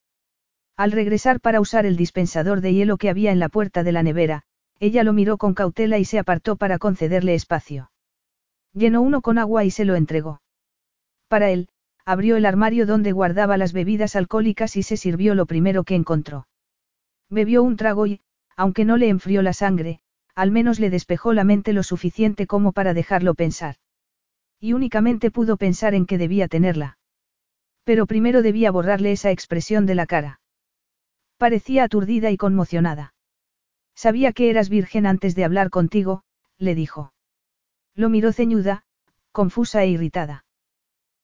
Al 0.76 0.92
regresar 0.92 1.40
para 1.40 1.60
usar 1.60 1.86
el 1.86 1.96
dispensador 1.96 2.60
de 2.60 2.74
hielo 2.74 2.98
que 2.98 3.08
había 3.08 3.32
en 3.32 3.38
la 3.38 3.48
puerta 3.48 3.82
de 3.82 3.92
la 3.92 4.02
nevera, 4.02 4.42
ella 4.80 5.02
lo 5.02 5.14
miró 5.14 5.38
con 5.38 5.54
cautela 5.54 5.98
y 5.98 6.04
se 6.04 6.18
apartó 6.18 6.56
para 6.56 6.78
concederle 6.78 7.34
espacio. 7.34 7.90
Llenó 8.74 9.00
uno 9.00 9.22
con 9.22 9.38
agua 9.38 9.64
y 9.64 9.70
se 9.70 9.84
lo 9.86 9.94
entregó. 9.94 10.42
Para 11.28 11.50
él, 11.50 11.68
abrió 12.04 12.36
el 12.36 12.44
armario 12.44 12.84
donde 12.84 13.12
guardaba 13.12 13.56
las 13.56 13.72
bebidas 13.72 14.14
alcohólicas 14.14 14.76
y 14.76 14.82
se 14.82 14.96
sirvió 14.96 15.34
lo 15.34 15.46
primero 15.46 15.84
que 15.84 15.94
encontró. 15.94 16.46
Bebió 17.30 17.62
un 17.62 17.76
trago 17.76 18.06
y, 18.06 18.20
aunque 18.56 18.84
no 18.84 18.96
le 18.96 19.08
enfrió 19.08 19.40
la 19.40 19.52
sangre, 19.52 20.00
al 20.34 20.50
menos 20.50 20.80
le 20.80 20.90
despejó 20.90 21.32
la 21.32 21.44
mente 21.44 21.72
lo 21.72 21.82
suficiente 21.82 22.46
como 22.46 22.72
para 22.72 22.92
dejarlo 22.92 23.34
pensar. 23.34 23.76
Y 24.58 24.72
únicamente 24.72 25.30
pudo 25.30 25.56
pensar 25.56 25.94
en 25.94 26.06
que 26.06 26.18
debía 26.18 26.48
tenerla. 26.48 26.98
Pero 27.84 28.06
primero 28.06 28.42
debía 28.42 28.70
borrarle 28.70 29.12
esa 29.12 29.30
expresión 29.30 29.86
de 29.86 29.94
la 29.94 30.06
cara. 30.06 30.40
Parecía 31.38 31.84
aturdida 31.84 32.30
y 32.30 32.36
conmocionada. 32.36 33.14
Sabía 33.94 34.32
que 34.32 34.50
eras 34.50 34.68
virgen 34.68 35.06
antes 35.06 35.34
de 35.34 35.44
hablar 35.44 35.70
contigo, 35.70 36.24
le 36.58 36.74
dijo. 36.74 37.14
Lo 37.94 38.08
miró 38.08 38.32
ceñuda, 38.32 38.84
confusa 39.32 39.82
e 39.84 39.88
irritada. 39.88 40.44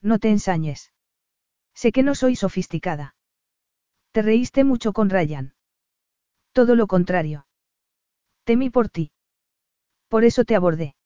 No 0.00 0.18
te 0.18 0.30
ensañes. 0.30 0.92
Sé 1.74 1.92
que 1.92 2.02
no 2.02 2.14
soy 2.14 2.36
sofisticada. 2.36 3.14
Te 4.12 4.22
reíste 4.22 4.64
mucho 4.64 4.92
con 4.92 5.10
Ryan. 5.10 5.55
Todo 6.56 6.74
lo 6.74 6.86
contrario. 6.86 7.46
Temí 8.44 8.70
por 8.70 8.88
ti. 8.88 9.10
Por 10.08 10.24
eso 10.24 10.46
te 10.46 10.56
abordé. 10.56 10.96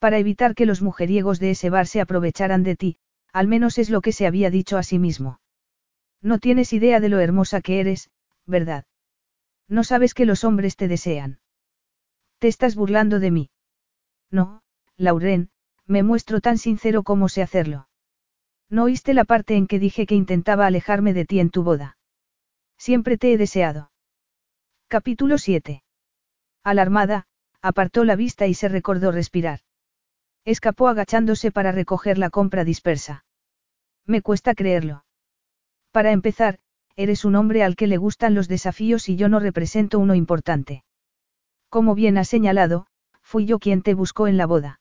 Para 0.00 0.18
evitar 0.18 0.56
que 0.56 0.66
los 0.66 0.82
mujeriegos 0.82 1.38
de 1.38 1.52
ese 1.52 1.70
bar 1.70 1.86
se 1.86 2.00
aprovecharan 2.00 2.64
de 2.64 2.74
ti, 2.74 2.96
al 3.32 3.46
menos 3.46 3.78
es 3.78 3.88
lo 3.88 4.00
que 4.00 4.10
se 4.10 4.26
había 4.26 4.50
dicho 4.50 4.76
a 4.76 4.82
sí 4.82 4.98
mismo. 4.98 5.38
No 6.20 6.40
tienes 6.40 6.72
idea 6.72 6.98
de 6.98 7.08
lo 7.08 7.20
hermosa 7.20 7.60
que 7.60 7.78
eres, 7.78 8.10
¿verdad? 8.46 8.84
No 9.68 9.84
sabes 9.84 10.12
que 10.12 10.26
los 10.26 10.42
hombres 10.42 10.74
te 10.74 10.88
desean. 10.88 11.38
Te 12.40 12.48
estás 12.48 12.74
burlando 12.74 13.20
de 13.20 13.30
mí. 13.30 13.50
No, 14.32 14.64
Lauren, 14.96 15.50
me 15.86 16.02
muestro 16.02 16.40
tan 16.40 16.58
sincero 16.58 17.04
como 17.04 17.28
sé 17.28 17.42
hacerlo. 17.42 17.86
¿No 18.68 18.82
oíste 18.82 19.14
la 19.14 19.24
parte 19.24 19.54
en 19.54 19.68
que 19.68 19.78
dije 19.78 20.04
que 20.04 20.16
intentaba 20.16 20.66
alejarme 20.66 21.14
de 21.14 21.26
ti 21.26 21.38
en 21.38 21.50
tu 21.50 21.62
boda? 21.62 21.96
Siempre 22.76 23.16
te 23.16 23.32
he 23.32 23.38
deseado. 23.38 23.92
Capítulo 24.88 25.38
7. 25.38 25.82
Alarmada, 26.62 27.26
apartó 27.62 28.04
la 28.04 28.16
vista 28.16 28.46
y 28.46 28.54
se 28.54 28.68
recordó 28.68 29.10
respirar. 29.10 29.60
Escapó 30.44 30.88
agachándose 30.88 31.50
para 31.50 31.72
recoger 31.72 32.18
la 32.18 32.30
compra 32.30 32.64
dispersa. 32.64 33.24
Me 34.06 34.20
cuesta 34.20 34.54
creerlo. 34.54 35.04
Para 35.90 36.12
empezar, 36.12 36.58
eres 36.96 37.24
un 37.24 37.34
hombre 37.34 37.64
al 37.64 37.76
que 37.76 37.86
le 37.86 37.96
gustan 37.96 38.34
los 38.34 38.46
desafíos 38.46 39.08
y 39.08 39.16
yo 39.16 39.28
no 39.28 39.40
represento 39.40 39.98
uno 39.98 40.14
importante. 40.14 40.84
Como 41.70 41.94
bien 41.94 42.18
has 42.18 42.28
señalado, 42.28 42.86
fui 43.22 43.46
yo 43.46 43.58
quien 43.58 43.82
te 43.82 43.94
buscó 43.94 44.28
en 44.28 44.36
la 44.36 44.46
boda. 44.46 44.80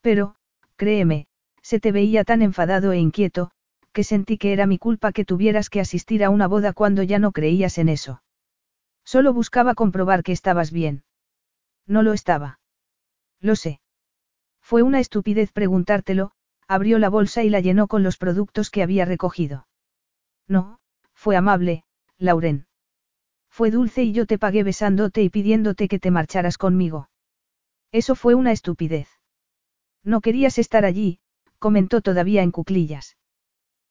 Pero, 0.00 0.34
créeme, 0.76 1.26
se 1.62 1.78
te 1.78 1.92
veía 1.92 2.24
tan 2.24 2.40
enfadado 2.42 2.92
e 2.92 2.98
inquieto, 2.98 3.50
que 3.92 4.02
sentí 4.02 4.38
que 4.38 4.52
era 4.52 4.66
mi 4.66 4.78
culpa 4.78 5.12
que 5.12 5.26
tuvieras 5.26 5.68
que 5.68 5.80
asistir 5.80 6.24
a 6.24 6.30
una 6.30 6.48
boda 6.48 6.72
cuando 6.72 7.02
ya 7.02 7.18
no 7.18 7.32
creías 7.32 7.76
en 7.76 7.90
eso. 7.90 8.22
Solo 9.12 9.32
buscaba 9.32 9.74
comprobar 9.74 10.22
que 10.22 10.30
estabas 10.30 10.70
bien. 10.70 11.02
No 11.84 12.04
lo 12.04 12.12
estaba. 12.12 12.60
Lo 13.40 13.56
sé. 13.56 13.80
Fue 14.62 14.84
una 14.84 15.00
estupidez 15.00 15.50
preguntártelo, 15.50 16.30
abrió 16.68 16.96
la 17.00 17.08
bolsa 17.08 17.42
y 17.42 17.50
la 17.50 17.58
llenó 17.58 17.88
con 17.88 18.04
los 18.04 18.18
productos 18.18 18.70
que 18.70 18.84
había 18.84 19.04
recogido. 19.04 19.66
No, 20.46 20.78
fue 21.12 21.34
amable, 21.34 21.82
Lauren. 22.18 22.68
Fue 23.48 23.72
dulce 23.72 24.04
y 24.04 24.12
yo 24.12 24.26
te 24.26 24.38
pagué 24.38 24.62
besándote 24.62 25.24
y 25.24 25.28
pidiéndote 25.28 25.88
que 25.88 25.98
te 25.98 26.12
marcharas 26.12 26.56
conmigo. 26.56 27.10
Eso 27.90 28.14
fue 28.14 28.36
una 28.36 28.52
estupidez. 28.52 29.08
No 30.04 30.20
querías 30.20 30.56
estar 30.56 30.84
allí, 30.84 31.18
comentó 31.58 32.00
todavía 32.00 32.44
en 32.44 32.52
cuclillas. 32.52 33.16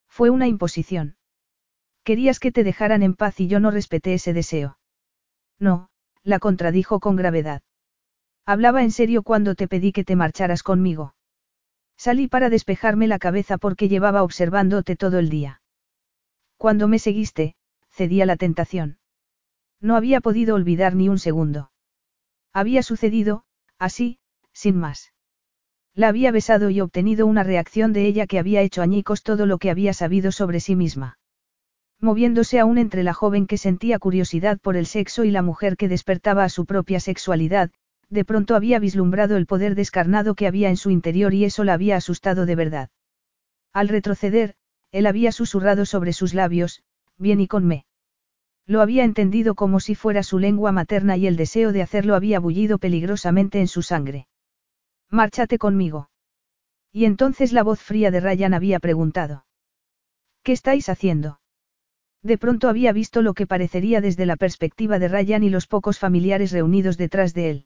Fue 0.07 0.29
una 0.29 0.47
imposición. 0.47 1.17
Querías 2.05 2.39
que 2.39 2.53
te 2.53 2.63
dejaran 2.63 3.03
en 3.03 3.15
paz 3.15 3.41
y 3.41 3.49
yo 3.49 3.59
no 3.59 3.69
respeté 3.69 4.13
ese 4.13 4.31
deseo. 4.31 4.78
No, 5.59 5.89
la 6.23 6.39
contradijo 6.39 6.99
con 6.99 7.15
gravedad. 7.15 7.61
Hablaba 8.45 8.83
en 8.83 8.91
serio 8.91 9.23
cuando 9.23 9.55
te 9.55 9.67
pedí 9.67 9.91
que 9.91 10.03
te 10.03 10.15
marcharas 10.15 10.63
conmigo. 10.63 11.13
Salí 11.97 12.27
para 12.27 12.49
despejarme 12.49 13.07
la 13.07 13.19
cabeza 13.19 13.57
porque 13.57 13.89
llevaba 13.89 14.23
observándote 14.23 14.95
todo 14.95 15.19
el 15.19 15.29
día. 15.29 15.61
Cuando 16.57 16.87
me 16.87 16.97
seguiste, 16.97 17.55
cedí 17.91 18.21
a 18.21 18.25
la 18.25 18.37
tentación. 18.37 18.99
No 19.81 19.95
había 19.95 20.21
podido 20.21 20.55
olvidar 20.55 20.95
ni 20.95 21.09
un 21.09 21.19
segundo. 21.19 21.71
Había 22.53 22.83
sucedido, 22.83 23.43
así, 23.77 24.19
sin 24.53 24.77
más. 24.77 25.13
La 25.93 26.07
había 26.07 26.31
besado 26.31 26.69
y 26.69 26.81
obtenido 26.81 27.27
una 27.27 27.43
reacción 27.43 27.93
de 27.93 28.05
ella 28.05 28.25
que 28.27 28.39
había 28.39 28.61
hecho 28.61 28.81
añicos 28.81 29.21
todo 29.21 29.45
lo 29.45 29.57
que 29.57 29.69
había 29.69 29.93
sabido 29.93 30.31
sobre 30.31 30.59
sí 30.59 30.75
misma. 30.75 31.18
Moviéndose 32.01 32.59
aún 32.59 32.77
entre 32.77 33.03
la 33.03 33.13
joven 33.13 33.45
que 33.45 33.57
sentía 33.57 33.99
curiosidad 33.99 34.57
por 34.59 34.77
el 34.77 34.85
sexo 34.85 35.25
y 35.25 35.31
la 35.31 35.41
mujer 35.41 35.75
que 35.75 35.89
despertaba 35.89 36.45
a 36.45 36.49
su 36.49 36.65
propia 36.65 36.99
sexualidad, 36.99 37.71
de 38.09 38.25
pronto 38.25 38.55
había 38.55 38.79
vislumbrado 38.79 39.35
el 39.35 39.45
poder 39.45 39.75
descarnado 39.75 40.33
que 40.33 40.47
había 40.47 40.69
en 40.69 40.77
su 40.77 40.91
interior 40.91 41.33
y 41.33 41.43
eso 41.43 41.63
la 41.63 41.73
había 41.73 41.97
asustado 41.97 42.45
de 42.45 42.55
verdad. 42.55 42.89
Al 43.73 43.89
retroceder, 43.89 44.55
él 44.91 45.05
había 45.05 45.31
susurrado 45.31 45.85
sobre 45.85 46.13
sus 46.13 46.33
labios, 46.33 46.81
bien 47.17 47.39
y 47.41 47.47
con 47.47 47.65
me. 47.65 47.85
Lo 48.65 48.81
había 48.81 49.03
entendido 49.03 49.55
como 49.55 49.79
si 49.79 49.93
fuera 49.93 50.23
su 50.23 50.39
lengua 50.39 50.71
materna 50.71 51.17
y 51.17 51.27
el 51.27 51.35
deseo 51.35 51.71
de 51.71 51.81
hacerlo 51.81 52.15
había 52.15 52.39
bullido 52.39 52.77
peligrosamente 52.77 53.59
en 53.59 53.67
su 53.67 53.81
sangre. 53.81 54.27
Márchate 55.09 55.57
conmigo. 55.57 56.09
Y 56.91 57.05
entonces 57.05 57.51
la 57.51 57.63
voz 57.63 57.81
fría 57.81 58.09
de 58.09 58.19
Ryan 58.19 58.53
había 58.53 58.79
preguntado. 58.79 59.45
¿Qué 60.43 60.53
estáis 60.53 60.87
haciendo? 60.87 61.38
De 62.21 62.37
pronto 62.37 62.67
había 62.67 62.91
visto 62.91 63.21
lo 63.21 63.33
que 63.33 63.47
parecería 63.47 64.01
desde 64.01 64.25
la 64.25 64.35
perspectiva 64.35 64.99
de 64.99 65.07
Ryan 65.07 65.43
y 65.43 65.49
los 65.49 65.67
pocos 65.67 65.99
familiares 65.99 66.51
reunidos 66.51 66.97
detrás 66.97 67.33
de 67.33 67.49
él. 67.49 67.65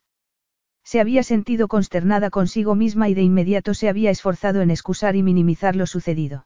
Se 0.83 0.99
había 0.99 1.23
sentido 1.23 1.67
consternada 1.67 2.29
consigo 2.29 2.75
misma 2.75 3.09
y 3.09 3.13
de 3.13 3.21
inmediato 3.21 3.73
se 3.73 3.89
había 3.89 4.11
esforzado 4.11 4.61
en 4.61 4.69
excusar 4.69 5.15
y 5.15 5.23
minimizar 5.23 5.75
lo 5.75 5.87
sucedido. 5.87 6.45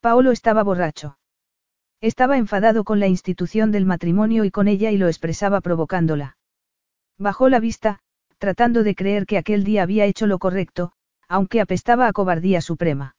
Paolo 0.00 0.32
estaba 0.32 0.62
borracho. 0.62 1.18
Estaba 2.00 2.36
enfadado 2.36 2.84
con 2.84 3.00
la 3.00 3.08
institución 3.08 3.72
del 3.72 3.86
matrimonio 3.86 4.44
y 4.44 4.50
con 4.50 4.68
ella 4.68 4.90
y 4.90 4.98
lo 4.98 5.08
expresaba 5.08 5.60
provocándola. 5.60 6.36
Bajó 7.16 7.48
la 7.48 7.58
vista, 7.58 8.00
tratando 8.38 8.84
de 8.84 8.94
creer 8.94 9.26
que 9.26 9.38
aquel 9.38 9.64
día 9.64 9.82
había 9.82 10.04
hecho 10.04 10.26
lo 10.26 10.38
correcto, 10.38 10.92
aunque 11.26 11.60
apestaba 11.60 12.06
a 12.06 12.12
cobardía 12.12 12.60
suprema. 12.60 13.16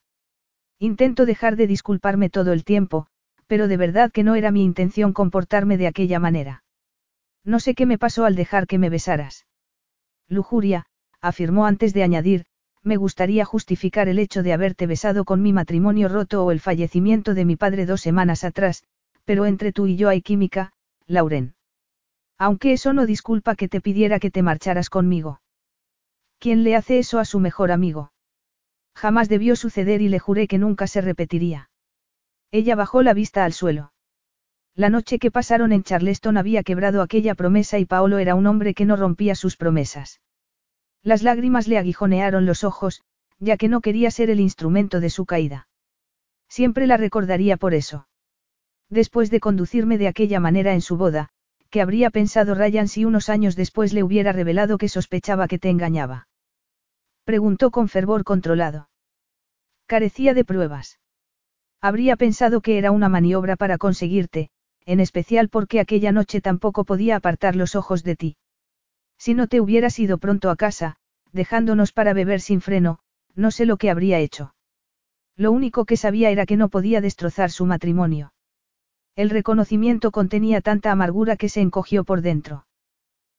Intento 0.78 1.26
dejar 1.26 1.56
de 1.56 1.66
disculparme 1.66 2.30
todo 2.30 2.52
el 2.52 2.64
tiempo, 2.64 3.08
pero 3.50 3.66
de 3.66 3.76
verdad 3.76 4.12
que 4.12 4.22
no 4.22 4.36
era 4.36 4.52
mi 4.52 4.62
intención 4.62 5.12
comportarme 5.12 5.76
de 5.76 5.88
aquella 5.88 6.20
manera. 6.20 6.62
No 7.44 7.58
sé 7.58 7.74
qué 7.74 7.84
me 7.84 7.98
pasó 7.98 8.24
al 8.24 8.36
dejar 8.36 8.68
que 8.68 8.78
me 8.78 8.90
besaras. 8.90 9.44
Lujuria, 10.28 10.86
afirmó 11.20 11.66
antes 11.66 11.92
de 11.92 12.04
añadir, 12.04 12.44
me 12.84 12.96
gustaría 12.96 13.44
justificar 13.44 14.08
el 14.08 14.20
hecho 14.20 14.44
de 14.44 14.52
haberte 14.52 14.86
besado 14.86 15.24
con 15.24 15.42
mi 15.42 15.52
matrimonio 15.52 16.08
roto 16.08 16.44
o 16.44 16.52
el 16.52 16.60
fallecimiento 16.60 17.34
de 17.34 17.44
mi 17.44 17.56
padre 17.56 17.86
dos 17.86 18.00
semanas 18.02 18.44
atrás, 18.44 18.84
pero 19.24 19.46
entre 19.46 19.72
tú 19.72 19.88
y 19.88 19.96
yo 19.96 20.08
hay 20.08 20.22
química, 20.22 20.70
Lauren. 21.08 21.56
Aunque 22.38 22.72
eso 22.72 22.92
no 22.92 23.04
disculpa 23.04 23.56
que 23.56 23.66
te 23.66 23.80
pidiera 23.80 24.20
que 24.20 24.30
te 24.30 24.42
marcharas 24.42 24.90
conmigo. 24.90 25.40
¿Quién 26.38 26.62
le 26.62 26.76
hace 26.76 27.00
eso 27.00 27.18
a 27.18 27.24
su 27.24 27.40
mejor 27.40 27.72
amigo? 27.72 28.12
Jamás 28.94 29.28
debió 29.28 29.56
suceder 29.56 30.02
y 30.02 30.08
le 30.08 30.20
juré 30.20 30.46
que 30.46 30.58
nunca 30.58 30.86
se 30.86 31.00
repetiría. 31.00 31.69
Ella 32.52 32.74
bajó 32.74 33.02
la 33.02 33.14
vista 33.14 33.44
al 33.44 33.52
suelo. 33.52 33.92
La 34.74 34.88
noche 34.88 35.18
que 35.18 35.30
pasaron 35.30 35.72
en 35.72 35.82
Charleston 35.82 36.36
había 36.36 36.62
quebrado 36.62 37.02
aquella 37.02 37.34
promesa 37.34 37.78
y 37.78 37.84
Paolo 37.84 38.18
era 38.18 38.34
un 38.34 38.46
hombre 38.46 38.74
que 38.74 38.84
no 38.84 38.96
rompía 38.96 39.34
sus 39.34 39.56
promesas. 39.56 40.20
Las 41.02 41.22
lágrimas 41.22 41.68
le 41.68 41.78
aguijonearon 41.78 42.46
los 42.46 42.64
ojos, 42.64 43.02
ya 43.38 43.56
que 43.56 43.68
no 43.68 43.80
quería 43.80 44.10
ser 44.10 44.30
el 44.30 44.40
instrumento 44.40 45.00
de 45.00 45.10
su 45.10 45.26
caída. 45.26 45.68
Siempre 46.48 46.86
la 46.86 46.96
recordaría 46.96 47.56
por 47.56 47.74
eso. 47.74 48.06
Después 48.88 49.30
de 49.30 49.40
conducirme 49.40 49.98
de 49.98 50.08
aquella 50.08 50.40
manera 50.40 50.74
en 50.74 50.80
su 50.80 50.96
boda, 50.96 51.30
que 51.70 51.80
habría 51.80 52.10
pensado 52.10 52.54
Ryan 52.54 52.88
si 52.88 53.04
unos 53.04 53.28
años 53.28 53.54
después 53.56 53.92
le 53.92 54.02
hubiera 54.02 54.32
revelado 54.32 54.76
que 54.76 54.88
sospechaba 54.88 55.46
que 55.46 55.58
te 55.58 55.70
engañaba? 55.70 56.28
Preguntó 57.24 57.70
con 57.70 57.88
fervor 57.88 58.24
controlado. 58.24 58.88
Carecía 59.86 60.34
de 60.34 60.44
pruebas. 60.44 60.99
Habría 61.82 62.16
pensado 62.16 62.60
que 62.60 62.76
era 62.76 62.90
una 62.90 63.08
maniobra 63.08 63.56
para 63.56 63.78
conseguirte, 63.78 64.50
en 64.84 65.00
especial 65.00 65.48
porque 65.48 65.80
aquella 65.80 66.12
noche 66.12 66.40
tampoco 66.40 66.84
podía 66.84 67.16
apartar 67.16 67.56
los 67.56 67.74
ojos 67.74 68.02
de 68.04 68.16
ti. 68.16 68.36
Si 69.18 69.34
no 69.34 69.46
te 69.46 69.60
hubieras 69.60 69.98
ido 69.98 70.18
pronto 70.18 70.50
a 70.50 70.56
casa, 70.56 70.96
dejándonos 71.32 71.92
para 71.92 72.12
beber 72.12 72.40
sin 72.40 72.60
freno, 72.60 72.98
no 73.34 73.50
sé 73.50 73.64
lo 73.64 73.76
que 73.76 73.90
habría 73.90 74.18
hecho. 74.18 74.54
Lo 75.36 75.52
único 75.52 75.86
que 75.86 75.96
sabía 75.96 76.30
era 76.30 76.44
que 76.44 76.56
no 76.56 76.68
podía 76.68 77.00
destrozar 77.00 77.50
su 77.50 77.64
matrimonio. 77.64 78.34
El 79.16 79.30
reconocimiento 79.30 80.10
contenía 80.10 80.60
tanta 80.60 80.92
amargura 80.92 81.36
que 81.36 81.48
se 81.48 81.60
encogió 81.60 82.04
por 82.04 82.20
dentro. 82.20 82.66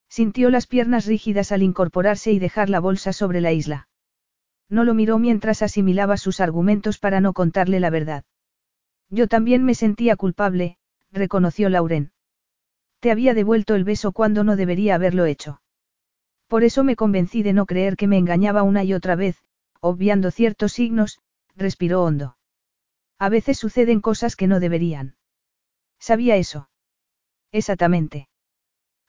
Sintió 0.09 0.49
las 0.49 0.67
piernas 0.67 1.05
rígidas 1.05 1.51
al 1.51 1.61
incorporarse 1.61 2.31
y 2.31 2.39
dejar 2.39 2.69
la 2.69 2.79
bolsa 2.79 3.13
sobre 3.13 3.39
la 3.39 3.51
isla. 3.51 3.87
No 4.67 4.83
lo 4.83 4.93
miró 4.93 5.19
mientras 5.19 5.61
asimilaba 5.61 6.17
sus 6.17 6.39
argumentos 6.39 6.97
para 6.97 7.21
no 7.21 7.33
contarle 7.33 7.79
la 7.79 7.89
verdad. 7.89 8.23
Yo 9.11 9.27
también 9.27 9.65
me 9.65 9.75
sentía 9.75 10.15
culpable, 10.15 10.77
reconoció 11.11 11.69
Lauren. 11.69 12.13
Te 13.01 13.11
había 13.11 13.33
devuelto 13.33 13.75
el 13.75 13.83
beso 13.83 14.13
cuando 14.13 14.43
no 14.45 14.55
debería 14.55 14.95
haberlo 14.95 15.25
hecho. 15.25 15.61
Por 16.47 16.63
eso 16.63 16.83
me 16.83 16.95
convencí 16.95 17.43
de 17.43 17.53
no 17.53 17.65
creer 17.65 17.97
que 17.97 18.07
me 18.07 18.17
engañaba 18.17 18.63
una 18.63 18.83
y 18.85 18.93
otra 18.93 19.15
vez, 19.15 19.43
obviando 19.81 20.31
ciertos 20.31 20.73
signos, 20.73 21.19
respiró 21.55 22.03
hondo. 22.03 22.37
A 23.19 23.29
veces 23.29 23.57
suceden 23.57 23.99
cosas 23.99 24.35
que 24.35 24.47
no 24.47 24.59
deberían. 24.59 25.17
¿Sabía 25.99 26.37
eso? 26.37 26.69
Exactamente. 27.51 28.29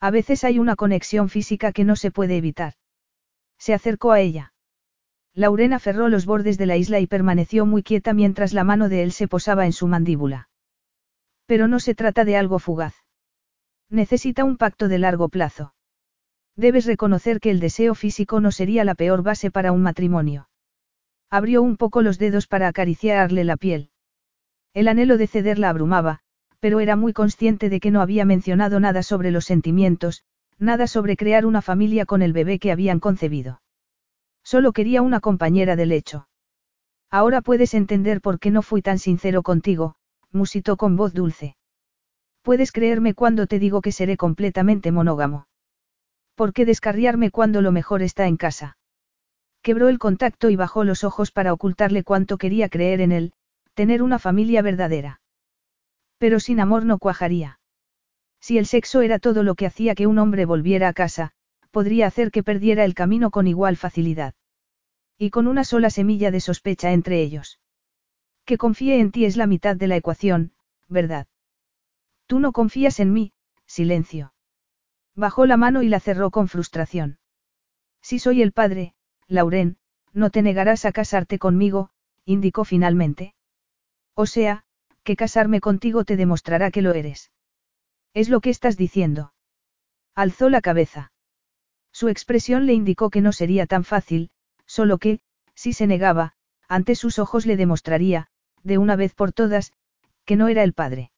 A 0.01 0.11
veces 0.11 0.43
hay 0.43 0.59
una 0.59 0.75
conexión 0.75 1.29
física 1.29 1.73
que 1.73 1.85
no 1.85 1.95
se 1.95 2.11
puede 2.11 2.37
evitar. 2.37 2.75
Se 3.57 3.73
acercó 3.73 4.11
a 4.11 4.21
ella. 4.21 4.52
Lauren 5.35 5.73
aferró 5.73 6.09
los 6.09 6.27
bordes 6.27 6.59
de 6.59 6.67
la 6.67 6.77
isla 6.77 7.01
y 7.01 7.07
permaneció 7.07 7.65
muy 7.65 7.83
quieta 7.83 8.13
mientras 8.13 8.53
la 8.53 8.65
mano 8.65 8.89
de 8.89 9.03
él 9.03 9.13
se 9.13 9.29
posaba 9.29 9.65
en 9.65 9.73
su 9.73 9.87
mandíbula. 9.87 10.49
Pero 11.47 11.69
no 11.69 11.81
se 11.81 11.95
trata 11.95 12.25
de 12.25 12.37
algo 12.37 12.59
fugaz. 12.59 12.95
Necesita 13.89 14.45
un 14.45 14.57
pacto 14.57 14.89
de 14.89 14.99
largo 14.99 15.29
plazo. 15.29 15.75
Debes 16.55 16.85
reconocer 16.85 17.41
que 17.41 17.51
el 17.51 17.61
deseo 17.61 17.95
físico 17.95 18.41
no 18.41 18.53
sería 18.53 18.85
la 18.85 18.95
peor 18.95 19.23
base 19.23 19.51
para 19.51 19.73
un 19.73 19.83
matrimonio. 19.83 20.49
Abrió 21.31 21.63
un 21.63 21.79
poco 21.79 22.03
los 22.03 22.19
dedos 22.19 22.47
para 22.47 22.69
acariciarle 22.69 23.45
la 23.45 23.57
piel. 23.57 23.91
El 24.75 24.87
anhelo 24.87 25.17
de 25.17 25.27
ceder 25.27 25.59
la 25.59 25.71
abrumaba, 25.71 26.21
pero 26.61 26.81
era 26.81 26.95
muy 26.95 27.15
consciente 27.15 27.71
de 27.71 27.81
que 27.81 27.91
no 27.91 28.03
había 28.03 28.27
mencionado 28.27 28.81
nada 28.81 29.03
sobre 29.03 29.31
los 29.31 29.47
sentimientos, 29.47 30.25
nada 30.59 30.87
sobre 30.87 31.17
crear 31.17 31.47
una 31.47 31.63
familia 31.63 32.05
con 32.05 32.21
el 32.21 32.35
bebé 32.35 32.59
que 32.59 32.71
habían 32.71 33.01
concebido. 33.01 33.63
Solo 34.45 34.73
quería 34.73 35.03
una 35.03 35.21
compañera 35.21 35.77
de 35.77 35.87
lecho. 35.87 36.29
Ahora 37.11 37.43
puedes 37.43 37.75
entender 37.75 38.21
por 38.21 38.39
qué 38.39 38.51
no 38.51 38.63
fui 38.63 38.83
tan 38.83 38.99
sincero 38.99 39.43
contigo, 39.43 39.97
musitó 40.31 40.77
con 40.77 40.97
voz 40.97 41.13
dulce. 41.13 41.57
Puedes 42.43 42.73
creerme 42.73 43.15
cuando 43.15 43.47
te 43.47 43.59
digo 43.59 43.81
que 43.83 43.93
seré 43.93 44.17
completamente 44.17 44.91
monógamo. 44.91 45.47
¿Por 46.35 46.53
qué 46.53 46.65
descarriarme 46.65 47.31
cuando 47.31 47.63
lo 47.63 47.71
mejor 47.71 48.03
está 48.03 48.27
en 48.27 48.37
casa? 48.37 48.77
Quebró 49.63 49.89
el 49.89 49.99
contacto 49.99 50.51
y 50.51 50.57
bajó 50.57 50.83
los 50.83 51.05
ojos 51.05 51.31
para 51.31 51.53
ocultarle 51.53 52.03
cuánto 52.03 52.37
quería 52.37 52.69
creer 52.69 53.01
en 53.01 53.13
él, 53.13 53.33
tener 53.75 54.03
una 54.03 54.19
familia 54.19 54.61
verdadera. 54.63 55.21
Pero 56.19 56.41
sin 56.41 56.59
amor 56.59 56.85
no 56.85 56.99
cuajaría. 56.99 57.61
Si 58.41 58.59
el 58.59 58.67
sexo 58.67 59.03
era 59.03 59.21
todo 59.21 59.45
lo 59.45 59.55
que 59.55 59.67
hacía 59.67 59.95
que 59.95 60.09
un 60.09 60.19
hombre 60.19 60.47
volviera 60.47 60.89
a 60.89 60.93
casa, 60.93 61.33
podría 61.73 62.07
hacer 62.07 62.31
que 62.31 62.45
perdiera 62.45 62.85
el 62.85 62.95
camino 62.95 63.33
con 63.33 63.49
igual 63.49 63.77
facilidad. 63.77 64.35
Y 65.19 65.31
con 65.31 65.49
una 65.49 65.65
sola 65.65 65.91
semilla 65.91 66.31
de 66.31 66.41
sospecha 66.41 66.93
entre 66.93 67.21
ellos. 67.21 67.59
Que 68.45 68.59
confíe 68.59 69.01
en 69.01 69.11
ti 69.11 69.25
es 69.25 69.37
la 69.37 69.47
mitad 69.47 69.75
de 69.77 69.89
la 69.89 69.97
ecuación, 69.97 70.53
¿verdad? 70.89 71.27
Tú 72.27 72.39
no 72.39 72.53
confías 72.53 73.01
en 73.01 73.13
mí, 73.13 73.33
silencio. 73.67 74.35
Bajó 75.15 75.47
la 75.47 75.57
mano 75.57 75.83
y 75.83 75.89
la 75.89 76.01
cerró 76.01 76.31
con 76.31 76.49
frustración. 76.49 77.19
Si 78.01 78.19
soy 78.19 78.43
el 78.43 78.53
padre, 78.53 78.95
Lauren, 79.29 79.79
no 80.13 80.31
te 80.31 80.43
negarás 80.43 80.85
a 80.85 80.93
casarte 80.93 81.39
conmigo, 81.39 81.91
indicó 82.25 82.65
finalmente. 82.65 83.35
O 84.15 84.27
sea, 84.27 84.65
que 85.05 85.17
casarme 85.17 85.61
contigo 85.61 86.05
te 86.05 86.17
demostrará 86.17 86.71
que 86.71 86.83
lo 86.83 86.93
eres. 86.93 87.31
Es 88.13 88.29
lo 88.29 88.41
que 88.41 88.51
estás 88.51 88.77
diciendo. 88.77 89.33
Alzó 90.15 90.51
la 90.51 90.61
cabeza. 90.61 91.12
Su 91.93 92.09
expresión 92.09 92.67
le 92.67 92.73
indicó 92.73 93.11
que 93.11 93.21
no 93.21 93.33
sería 93.33 93.67
tan 93.67 93.85
fácil, 93.85 94.31
solo 94.67 94.99
que, 94.99 95.21
si 95.55 95.73
se 95.73 95.87
negaba, 95.87 96.35
ante 96.69 96.95
sus 96.95 97.19
ojos 97.19 97.47
le 97.47 97.57
demostraría, 97.57 98.29
de 98.63 98.79
una 98.79 98.97
vez 98.97 99.15
por 99.15 99.33
todas, 99.33 99.73
que 100.25 100.37
no 100.37 100.49
era 100.49 100.63
el 100.63 100.73
padre. 100.73 101.13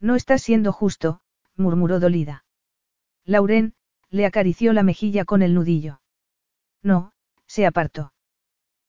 No 0.00 0.16
estás 0.16 0.42
siendo 0.42 0.72
justo, 0.72 1.20
murmuró 1.56 2.00
dolida. 2.00 2.44
Lauren, 3.24 3.74
le 4.08 4.24
acarició 4.26 4.72
la 4.72 4.82
mejilla 4.82 5.24
con 5.24 5.42
el 5.42 5.54
nudillo. 5.54 6.00
No, 6.82 7.12
se 7.46 7.66
apartó. 7.66 8.12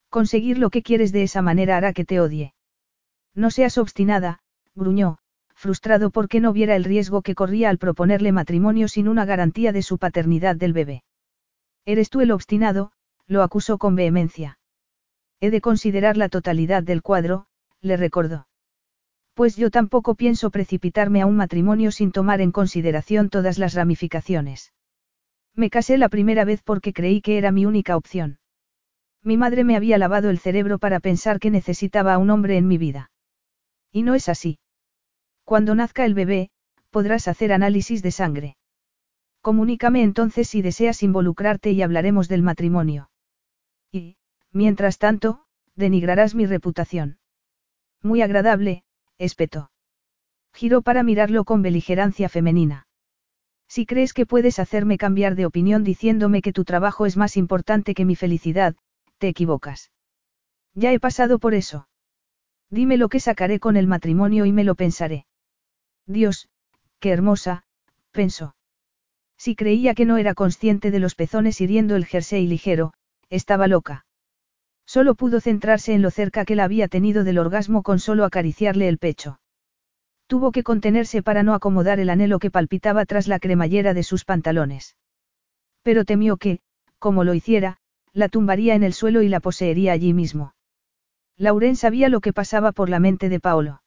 Conseguir 0.10 0.58
lo 0.58 0.70
que 0.70 0.84
quieres 0.84 1.12
de 1.12 1.24
esa 1.24 1.42
manera 1.42 1.78
hará 1.78 1.94
que 1.94 2.06
te 2.06 2.20
odie. 2.20 2.54
No 3.34 3.52
seas 3.52 3.78
obstinada, 3.78 4.40
gruñó, 4.76 5.18
frustrado 5.62 6.10
porque 6.10 6.40
no 6.40 6.54
viera 6.54 6.76
el 6.76 6.84
riesgo 6.84 7.22
que 7.22 7.36
corría 7.36 7.70
al 7.70 7.78
proponerle 7.78 8.32
matrimonio 8.32 8.88
sin 8.88 9.08
una 9.08 9.26
garantía 9.26 9.72
de 9.72 9.84
su 9.84 10.00
paternidad 10.00 10.56
del 10.56 10.74
bebé. 10.74 11.04
Eres 11.86 12.10
tú 12.10 12.22
el 12.22 12.32
obstinado, 12.32 12.92
lo 13.28 13.44
acusó 13.44 13.78
con 13.78 13.96
vehemencia. 13.96 14.58
He 15.40 15.52
de 15.52 15.62
considerar 15.62 16.18
la 16.18 16.30
totalidad 16.30 16.82
del 16.82 17.04
cuadro, 17.04 17.46
le 17.80 17.96
recordó. 17.96 18.48
Pues 19.36 19.56
yo 19.56 19.70
tampoco 19.70 20.16
pienso 20.16 20.50
precipitarme 20.50 21.22
a 21.22 21.28
un 21.28 21.36
matrimonio 21.36 21.92
sin 21.92 22.12
tomar 22.12 22.42
en 22.42 22.52
consideración 22.52 23.30
todas 23.30 23.60
las 23.60 23.76
ramificaciones. 23.76 24.74
Me 25.56 25.70
casé 25.70 26.00
la 26.00 26.10
primera 26.10 26.44
vez 26.44 26.64
porque 26.64 26.92
creí 26.92 27.22
que 27.22 27.38
era 27.38 27.52
mi 27.52 27.68
única 27.68 27.96
opción. 27.98 28.40
Mi 29.24 29.38
madre 29.38 29.64
me 29.64 29.76
había 29.76 30.00
lavado 30.00 30.32
el 30.32 30.40
cerebro 30.40 30.80
para 30.80 31.00
pensar 31.00 31.40
que 31.40 31.52
necesitaba 31.52 32.16
a 32.16 32.18
un 32.18 32.32
hombre 32.32 32.58
en 32.58 32.68
mi 32.68 32.80
vida. 32.80 33.12
Y 33.92 34.02
no 34.02 34.16
es 34.16 34.28
así. 34.28 34.58
Cuando 35.52 35.76
nazca 35.76 36.06
el 36.06 36.14
bebé, 36.14 36.50
podrás 36.92 37.28
hacer 37.28 37.52
análisis 37.52 38.02
de 38.02 38.12
sangre. 38.12 38.56
Comunícame 39.42 40.02
entonces 40.02 40.48
si 40.48 40.62
deseas 40.62 41.04
involucrarte 41.04 41.72
y 41.72 41.82
hablaremos 41.82 42.30
del 42.30 42.42
matrimonio. 42.42 43.12
Y, 43.92 44.16
Mientras 44.54 44.98
tanto, 44.98 45.44
denigrarás 45.76 46.36
mi 46.36 46.46
reputación. 46.46 47.18
Muy 48.02 48.22
agradable, 48.22 48.86
espetó. 49.18 49.72
Giró 50.54 50.84
para 50.84 51.04
mirarlo 51.04 51.44
con 51.44 51.62
beligerancia 51.62 52.30
femenina. 52.30 52.88
Si 53.68 53.86
crees 53.86 54.14
que 54.14 54.26
puedes 54.26 54.58
hacerme 54.58 54.98
cambiar 54.98 55.36
de 55.36 55.48
opinión 55.48 55.84
diciéndome 55.84 56.42
que 56.42 56.54
tu 56.54 56.64
trabajo 56.64 57.06
es 57.06 57.18
más 57.18 57.36
importante 57.36 57.94
que 57.94 58.06
mi 58.06 58.16
felicidad, 58.16 58.78
te 59.18 59.28
equivocas. 59.28 59.92
Ya 60.76 60.94
he 60.94 61.00
pasado 61.02 61.40
por 61.40 61.56
eso. 61.56 61.90
Dime 62.70 62.96
lo 62.96 63.10
que 63.10 63.20
sacaré 63.20 63.60
con 63.60 63.76
el 63.76 63.88
matrimonio 63.88 64.46
y 64.46 64.54
me 64.54 64.64
lo 64.64 64.76
pensaré. 64.76 65.26
Dios, 66.12 66.50
qué 67.00 67.10
hermosa, 67.10 67.64
pensó. 68.12 68.56
Si 69.38 69.56
creía 69.56 69.96
que 69.96 70.06
no 70.06 70.18
era 70.18 70.34
consciente 70.34 70.92
de 70.92 71.00
los 71.00 71.16
pezones 71.16 71.62
hiriendo 71.62 71.96
el 71.96 72.06
jersey 72.06 72.46
ligero, 72.46 72.94
estaba 73.30 73.68
loca. 73.68 74.06
Solo 74.86 75.16
pudo 75.16 75.40
centrarse 75.40 75.94
en 75.94 76.02
lo 76.02 76.12
cerca 76.12 76.46
que 76.46 76.56
la 76.56 76.66
había 76.66 76.88
tenido 76.88 77.24
del 77.24 77.40
orgasmo 77.40 77.82
con 77.82 78.00
solo 78.00 78.26
acariciarle 78.26 78.88
el 78.88 78.98
pecho. 78.98 79.40
Tuvo 80.28 80.52
que 80.52 80.64
contenerse 80.64 81.24
para 81.24 81.44
no 81.44 81.54
acomodar 81.54 82.00
el 82.00 82.10
anhelo 82.10 82.40
que 82.40 82.52
palpitaba 82.52 83.06
tras 83.06 83.28
la 83.28 83.40
cremallera 83.40 83.94
de 83.94 84.04
sus 84.04 84.26
pantalones. 84.26 84.96
Pero 85.82 86.06
temió 86.06 86.38
que, 86.38 86.60
como 87.00 87.24
lo 87.24 87.34
hiciera, 87.34 87.78
la 88.14 88.30
tumbaría 88.30 88.76
en 88.76 88.84
el 88.84 88.94
suelo 88.94 89.22
y 89.22 89.30
la 89.30 89.40
poseería 89.40 89.94
allí 89.94 90.14
mismo. 90.14 90.54
Lauren 91.38 91.76
sabía 91.76 92.10
lo 92.10 92.22
que 92.22 92.34
pasaba 92.34 92.72
por 92.72 92.90
la 92.90 93.00
mente 93.00 93.30
de 93.30 93.40
Paolo. 93.40 93.82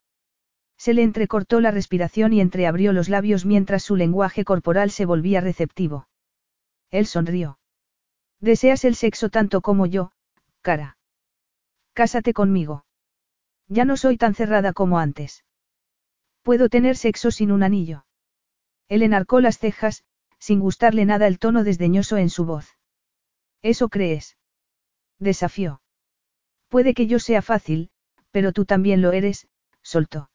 Se 0.77 0.95
le 0.95 1.03
entrecortó 1.03 1.61
la 1.61 1.71
respiración 1.71 2.33
y 2.33 2.41
entreabrió 2.41 2.93
los 2.93 3.09
labios 3.09 3.45
mientras 3.45 3.83
su 3.83 3.97
lenguaje 3.97 4.45
corporal 4.45 4.91
se 4.91 5.07
volvía 5.07 5.41
receptivo. 5.41 6.09
Él 6.91 7.07
sonrió. 7.07 7.59
Deseas 8.41 8.85
el 8.85 8.95
sexo 8.95 9.31
tanto 9.31 9.61
como 9.61 9.87
yo, 9.87 10.13
cara. 10.61 10.99
Cásate 11.95 12.33
conmigo. 12.33 12.85
Ya 13.69 13.85
no 13.85 13.97
soy 13.97 14.17
tan 14.17 14.35
cerrada 14.35 14.73
como 14.73 14.99
antes. 14.99 15.45
Puedo 16.43 16.69
tener 16.69 16.97
sexo 16.97 17.31
sin 17.31 17.53
un 17.53 17.63
anillo. 17.63 18.05
Él 18.89 19.03
enarcó 19.03 19.41
las 19.41 19.59
cejas, 19.59 20.05
sin 20.39 20.61
gustarle 20.61 21.07
nada 21.07 21.27
el 21.27 21.39
tono 21.39 21.65
desdeñoso 21.65 22.19
en 22.19 22.29
su 22.29 22.45
voz. 22.45 22.77
¿Eso 23.63 23.89
crees? 23.89 24.37
Desafió. 25.19 25.81
Puede 26.69 26.93
que 26.93 27.07
yo 27.07 27.19
sea 27.19 27.41
fácil, 27.41 27.91
pero 28.31 28.53
tú 28.53 28.67
también 28.67 29.01
lo 29.01 29.13
eres, 29.13 29.49
soltó. 29.81 30.29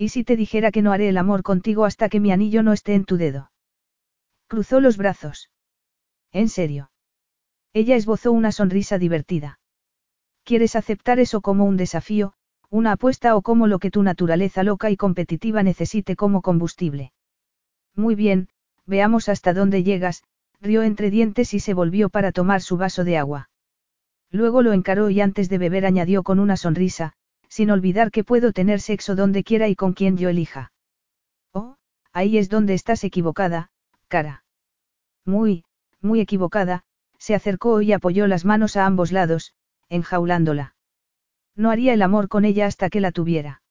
¿Y 0.00 0.08
si 0.08 0.24
te 0.24 0.34
dijera 0.34 0.70
que 0.70 0.80
no 0.80 0.92
haré 0.92 1.10
el 1.10 1.18
amor 1.18 1.42
contigo 1.42 1.84
hasta 1.84 2.08
que 2.08 2.20
mi 2.20 2.32
anillo 2.32 2.62
no 2.62 2.72
esté 2.72 2.94
en 2.94 3.04
tu 3.04 3.18
dedo? 3.18 3.52
Cruzó 4.46 4.80
los 4.80 4.96
brazos. 4.96 5.50
¿En 6.32 6.48
serio? 6.48 6.90
Ella 7.74 7.96
esbozó 7.96 8.32
una 8.32 8.50
sonrisa 8.50 8.96
divertida. 8.96 9.60
¿Quieres 10.42 10.74
aceptar 10.74 11.20
eso 11.20 11.42
como 11.42 11.66
un 11.66 11.76
desafío, 11.76 12.32
una 12.70 12.92
apuesta 12.92 13.36
o 13.36 13.42
como 13.42 13.66
lo 13.66 13.78
que 13.78 13.90
tu 13.90 14.02
naturaleza 14.02 14.62
loca 14.62 14.90
y 14.90 14.96
competitiva 14.96 15.62
necesite 15.62 16.16
como 16.16 16.40
combustible? 16.40 17.12
Muy 17.94 18.14
bien, 18.14 18.48
veamos 18.86 19.28
hasta 19.28 19.52
dónde 19.52 19.82
llegas, 19.82 20.22
rió 20.62 20.82
entre 20.82 21.10
dientes 21.10 21.52
y 21.52 21.60
se 21.60 21.74
volvió 21.74 22.08
para 22.08 22.32
tomar 22.32 22.62
su 22.62 22.78
vaso 22.78 23.04
de 23.04 23.18
agua. 23.18 23.50
Luego 24.30 24.62
lo 24.62 24.72
encaró 24.72 25.10
y 25.10 25.20
antes 25.20 25.50
de 25.50 25.58
beber 25.58 25.84
añadió 25.84 26.22
con 26.22 26.40
una 26.40 26.56
sonrisa, 26.56 27.12
sin 27.50 27.70
olvidar 27.70 28.10
que 28.12 28.24
puedo 28.24 28.52
tener 28.52 28.80
sexo 28.80 29.16
donde 29.16 29.42
quiera 29.42 29.68
y 29.68 29.74
con 29.74 29.92
quien 29.92 30.16
yo 30.16 30.28
elija. 30.28 30.72
Oh, 31.52 31.76
ahí 32.12 32.38
es 32.38 32.48
donde 32.48 32.74
estás 32.74 33.02
equivocada, 33.04 33.70
cara. 34.08 34.44
Muy, 35.26 35.64
muy 36.00 36.20
equivocada, 36.20 36.84
se 37.18 37.34
acercó 37.34 37.82
y 37.82 37.92
apoyó 37.92 38.28
las 38.28 38.44
manos 38.44 38.76
a 38.76 38.86
ambos 38.86 39.10
lados, 39.10 39.52
enjaulándola. 39.88 40.76
No 41.56 41.70
haría 41.70 41.92
el 41.92 42.02
amor 42.02 42.28
con 42.28 42.44
ella 42.44 42.66
hasta 42.66 42.88
que 42.88 43.00
la 43.00 43.10
tuviera. 43.10 43.62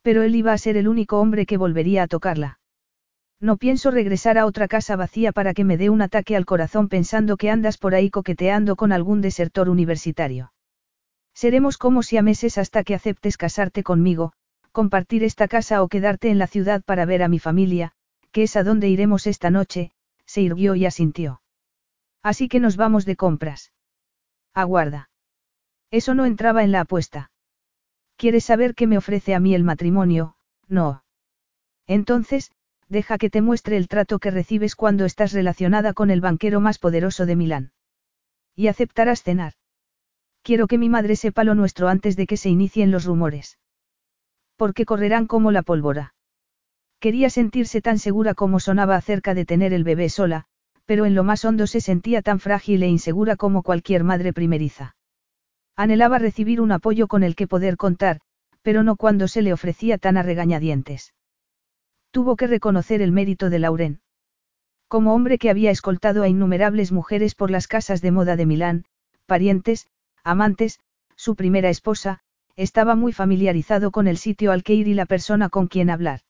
Pero 0.00 0.22
él 0.22 0.34
iba 0.34 0.52
a 0.52 0.58
ser 0.58 0.76
el 0.78 0.88
único 0.88 1.20
hombre 1.20 1.44
que 1.44 1.58
volvería 1.58 2.04
a 2.04 2.08
tocarla. 2.08 2.58
No 3.38 3.58
pienso 3.58 3.90
regresar 3.90 4.38
a 4.38 4.46
otra 4.46 4.66
casa 4.66 4.96
vacía 4.96 5.30
para 5.30 5.52
que 5.52 5.64
me 5.64 5.76
dé 5.76 5.90
un 5.90 6.00
ataque 6.00 6.36
al 6.36 6.46
corazón 6.46 6.88
pensando 6.88 7.36
que 7.36 7.50
andas 7.50 7.76
por 7.76 7.94
ahí 7.94 8.08
coqueteando 8.08 8.76
con 8.76 8.92
algún 8.92 9.20
desertor 9.20 9.68
universitario. 9.68 10.53
Seremos 11.34 11.78
como 11.78 12.02
si 12.02 12.16
a 12.16 12.22
meses 12.22 12.58
hasta 12.58 12.84
que 12.84 12.94
aceptes 12.94 13.36
casarte 13.36 13.82
conmigo, 13.82 14.32
compartir 14.72 15.24
esta 15.24 15.48
casa 15.48 15.82
o 15.82 15.88
quedarte 15.88 16.30
en 16.30 16.38
la 16.38 16.46
ciudad 16.46 16.82
para 16.82 17.04
ver 17.04 17.22
a 17.22 17.28
mi 17.28 17.38
familia, 17.38 17.92
que 18.32 18.44
es 18.44 18.56
a 18.56 18.64
donde 18.64 18.88
iremos 18.88 19.26
esta 19.26 19.50
noche, 19.50 19.92
se 20.26 20.42
irguió 20.42 20.74
y 20.74 20.86
asintió. 20.86 21.42
Así 22.22 22.48
que 22.48 22.60
nos 22.60 22.76
vamos 22.76 23.04
de 23.04 23.16
compras. 23.16 23.72
Aguarda. 24.54 25.10
Eso 25.90 26.14
no 26.14 26.24
entraba 26.24 26.64
en 26.64 26.72
la 26.72 26.80
apuesta. 26.80 27.30
¿Quieres 28.16 28.44
saber 28.44 28.74
qué 28.74 28.86
me 28.86 28.98
ofrece 28.98 29.34
a 29.34 29.40
mí 29.40 29.54
el 29.54 29.64
matrimonio? 29.64 30.36
No. 30.68 31.04
Entonces, 31.86 32.52
deja 32.88 33.18
que 33.18 33.30
te 33.30 33.42
muestre 33.42 33.76
el 33.76 33.88
trato 33.88 34.18
que 34.18 34.30
recibes 34.30 34.76
cuando 34.76 35.04
estás 35.04 35.32
relacionada 35.32 35.92
con 35.94 36.10
el 36.10 36.20
banquero 36.20 36.60
más 36.60 36.78
poderoso 36.78 37.26
de 37.26 37.36
Milán. 37.36 37.72
Y 38.54 38.68
aceptarás 38.68 39.22
cenar. 39.22 39.54
Quiero 40.44 40.66
que 40.66 40.76
mi 40.76 40.90
madre 40.90 41.16
sepa 41.16 41.42
lo 41.42 41.54
nuestro 41.54 41.88
antes 41.88 42.16
de 42.16 42.26
que 42.26 42.36
se 42.36 42.50
inicien 42.50 42.90
los 42.90 43.06
rumores. 43.06 43.58
Porque 44.56 44.84
correrán 44.84 45.26
como 45.26 45.50
la 45.50 45.62
pólvora. 45.62 46.14
Quería 47.00 47.30
sentirse 47.30 47.80
tan 47.80 47.98
segura 47.98 48.34
como 48.34 48.60
sonaba 48.60 48.94
acerca 48.94 49.32
de 49.32 49.46
tener 49.46 49.72
el 49.72 49.84
bebé 49.84 50.10
sola, 50.10 50.44
pero 50.84 51.06
en 51.06 51.14
lo 51.14 51.24
más 51.24 51.46
hondo 51.46 51.66
se 51.66 51.80
sentía 51.80 52.20
tan 52.20 52.40
frágil 52.40 52.82
e 52.82 52.88
insegura 52.88 53.36
como 53.36 53.62
cualquier 53.62 54.04
madre 54.04 54.34
primeriza. 54.34 54.96
Anhelaba 55.76 56.18
recibir 56.18 56.60
un 56.60 56.72
apoyo 56.72 57.08
con 57.08 57.22
el 57.22 57.36
que 57.36 57.48
poder 57.48 57.78
contar, 57.78 58.20
pero 58.60 58.82
no 58.82 58.96
cuando 58.96 59.28
se 59.28 59.40
le 59.40 59.54
ofrecía 59.54 59.96
tan 59.96 60.18
a 60.18 60.22
regañadientes. 60.22 61.14
Tuvo 62.10 62.36
que 62.36 62.46
reconocer 62.46 63.00
el 63.00 63.12
mérito 63.12 63.48
de 63.48 63.60
Lauren. 63.60 64.00
Como 64.88 65.14
hombre 65.14 65.38
que 65.38 65.48
había 65.48 65.70
escoltado 65.70 66.22
a 66.22 66.28
innumerables 66.28 66.92
mujeres 66.92 67.34
por 67.34 67.50
las 67.50 67.66
casas 67.66 68.02
de 68.02 68.10
moda 68.10 68.36
de 68.36 68.44
Milán, 68.44 68.84
parientes, 69.26 69.88
amantes, 70.24 70.80
su 71.16 71.36
primera 71.36 71.68
esposa, 71.68 72.20
estaba 72.56 72.94
muy 72.94 73.12
familiarizado 73.12 73.90
con 73.90 74.08
el 74.08 74.16
sitio 74.16 74.52
al 74.52 74.62
que 74.62 74.74
ir 74.74 74.88
y 74.88 74.94
la 74.94 75.06
persona 75.06 75.48
con 75.48 75.68
quien 75.68 75.90
hablar. 75.90 76.20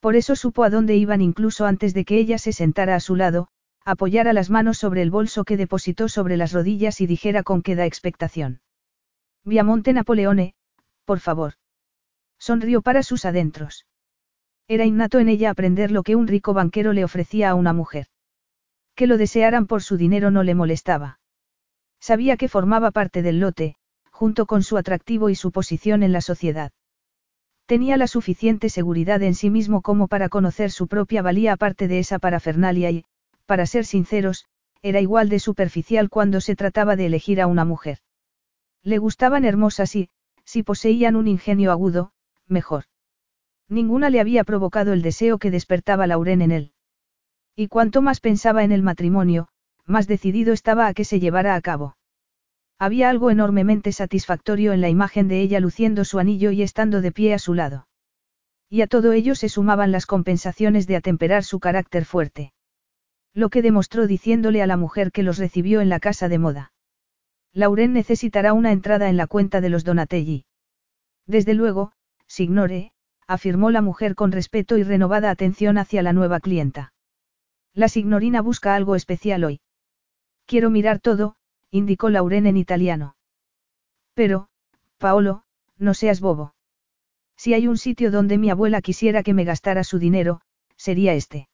Por 0.00 0.16
eso 0.16 0.36
supo 0.36 0.64
a 0.64 0.70
dónde 0.70 0.96
iban 0.96 1.22
incluso 1.22 1.64
antes 1.64 1.94
de 1.94 2.04
que 2.04 2.18
ella 2.18 2.38
se 2.38 2.52
sentara 2.52 2.94
a 2.94 3.00
su 3.00 3.16
lado, 3.16 3.48
apoyara 3.84 4.32
las 4.32 4.50
manos 4.50 4.78
sobre 4.78 5.02
el 5.02 5.10
bolso 5.10 5.44
que 5.44 5.56
depositó 5.56 6.08
sobre 6.08 6.36
las 6.36 6.52
rodillas 6.52 7.00
y 7.00 7.06
dijera 7.06 7.42
con 7.42 7.62
qué 7.62 7.74
da 7.74 7.86
expectación. 7.86 8.60
Viamonte 9.44 9.92
Napoleone, 9.92 10.54
por 11.04 11.20
favor. 11.20 11.54
Sonrió 12.38 12.82
para 12.82 13.02
sus 13.02 13.24
adentros. 13.24 13.86
Era 14.68 14.86
innato 14.86 15.18
en 15.18 15.28
ella 15.28 15.50
aprender 15.50 15.90
lo 15.90 16.02
que 16.02 16.16
un 16.16 16.26
rico 16.26 16.54
banquero 16.54 16.92
le 16.92 17.04
ofrecía 17.04 17.50
a 17.50 17.54
una 17.54 17.72
mujer. 17.72 18.06
Que 18.94 19.06
lo 19.06 19.18
desearan 19.18 19.66
por 19.66 19.82
su 19.82 19.96
dinero 19.96 20.30
no 20.30 20.42
le 20.42 20.54
molestaba. 20.54 21.18
Sabía 22.04 22.36
que 22.36 22.50
formaba 22.50 22.90
parte 22.90 23.22
del 23.22 23.40
lote, 23.40 23.76
junto 24.10 24.44
con 24.44 24.62
su 24.62 24.76
atractivo 24.76 25.30
y 25.30 25.34
su 25.34 25.52
posición 25.52 26.02
en 26.02 26.12
la 26.12 26.20
sociedad. 26.20 26.70
Tenía 27.64 27.96
la 27.96 28.08
suficiente 28.08 28.68
seguridad 28.68 29.22
en 29.22 29.34
sí 29.34 29.48
mismo 29.48 29.80
como 29.80 30.06
para 30.06 30.28
conocer 30.28 30.70
su 30.70 30.86
propia 30.86 31.22
valía 31.22 31.54
aparte 31.54 31.88
de 31.88 32.00
esa 32.00 32.18
parafernalia 32.18 32.90
y, 32.90 33.06
para 33.46 33.64
ser 33.64 33.86
sinceros, 33.86 34.44
era 34.82 35.00
igual 35.00 35.30
de 35.30 35.38
superficial 35.38 36.10
cuando 36.10 36.42
se 36.42 36.54
trataba 36.56 36.94
de 36.94 37.06
elegir 37.06 37.40
a 37.40 37.46
una 37.46 37.64
mujer. 37.64 38.00
Le 38.82 38.98
gustaban 38.98 39.46
hermosas 39.46 39.96
y, 39.96 40.10
si 40.44 40.62
poseían 40.62 41.16
un 41.16 41.26
ingenio 41.26 41.72
agudo, 41.72 42.12
mejor. 42.46 42.84
Ninguna 43.66 44.10
le 44.10 44.20
había 44.20 44.44
provocado 44.44 44.92
el 44.92 45.00
deseo 45.00 45.38
que 45.38 45.50
despertaba 45.50 46.06
Lauren 46.06 46.42
en 46.42 46.50
él. 46.50 46.72
Y 47.56 47.68
cuanto 47.68 48.02
más 48.02 48.20
pensaba 48.20 48.62
en 48.62 48.72
el 48.72 48.82
matrimonio, 48.82 49.48
más 49.86 50.06
decidido 50.06 50.52
estaba 50.52 50.86
a 50.86 50.94
que 50.94 51.04
se 51.04 51.20
llevara 51.20 51.54
a 51.54 51.60
cabo. 51.60 51.96
Había 52.78 53.10
algo 53.10 53.30
enormemente 53.30 53.92
satisfactorio 53.92 54.72
en 54.72 54.80
la 54.80 54.88
imagen 54.88 55.28
de 55.28 55.40
ella 55.40 55.60
luciendo 55.60 56.04
su 56.04 56.18
anillo 56.18 56.50
y 56.50 56.62
estando 56.62 57.00
de 57.00 57.12
pie 57.12 57.34
a 57.34 57.38
su 57.38 57.54
lado. 57.54 57.86
Y 58.68 58.82
a 58.82 58.86
todo 58.86 59.12
ello 59.12 59.34
se 59.34 59.48
sumaban 59.48 59.92
las 59.92 60.06
compensaciones 60.06 60.86
de 60.86 60.96
atemperar 60.96 61.44
su 61.44 61.60
carácter 61.60 62.04
fuerte. 62.04 62.52
Lo 63.32 63.48
que 63.50 63.62
demostró 63.62 64.06
diciéndole 64.06 64.62
a 64.62 64.66
la 64.66 64.76
mujer 64.76 65.12
que 65.12 65.22
los 65.22 65.38
recibió 65.38 65.80
en 65.80 65.88
la 65.88 66.00
casa 66.00 66.28
de 66.28 66.38
moda. 66.38 66.72
Lauren 67.52 67.92
necesitará 67.92 68.52
una 68.52 68.72
entrada 68.72 69.08
en 69.08 69.16
la 69.16 69.26
cuenta 69.26 69.60
de 69.60 69.68
los 69.68 69.84
Donatelli. 69.84 70.44
Desde 71.26 71.54
luego, 71.54 71.92
Signore, 72.26 72.92
afirmó 73.26 73.70
la 73.70 73.80
mujer 73.80 74.14
con 74.14 74.32
respeto 74.32 74.76
y 74.76 74.82
renovada 74.82 75.30
atención 75.30 75.78
hacia 75.78 76.02
la 76.02 76.12
nueva 76.12 76.40
clienta. 76.40 76.92
La 77.72 77.88
signorina 77.88 78.40
busca 78.40 78.74
algo 78.74 78.96
especial 78.96 79.44
hoy. 79.44 79.60
Quiero 80.46 80.70
mirar 80.70 81.00
todo, 81.00 81.36
indicó 81.70 82.10
Lauren 82.10 82.46
en 82.46 82.56
italiano. 82.56 83.16
Pero, 84.14 84.48
Paolo, 84.98 85.42
no 85.78 85.94
seas 85.94 86.20
bobo. 86.20 86.54
Si 87.36 87.54
hay 87.54 87.66
un 87.66 87.78
sitio 87.78 88.10
donde 88.10 88.38
mi 88.38 88.50
abuela 88.50 88.80
quisiera 88.80 89.22
que 89.22 89.34
me 89.34 89.44
gastara 89.44 89.84
su 89.84 89.98
dinero, 89.98 90.40
sería 90.76 91.14
este. 91.14 91.48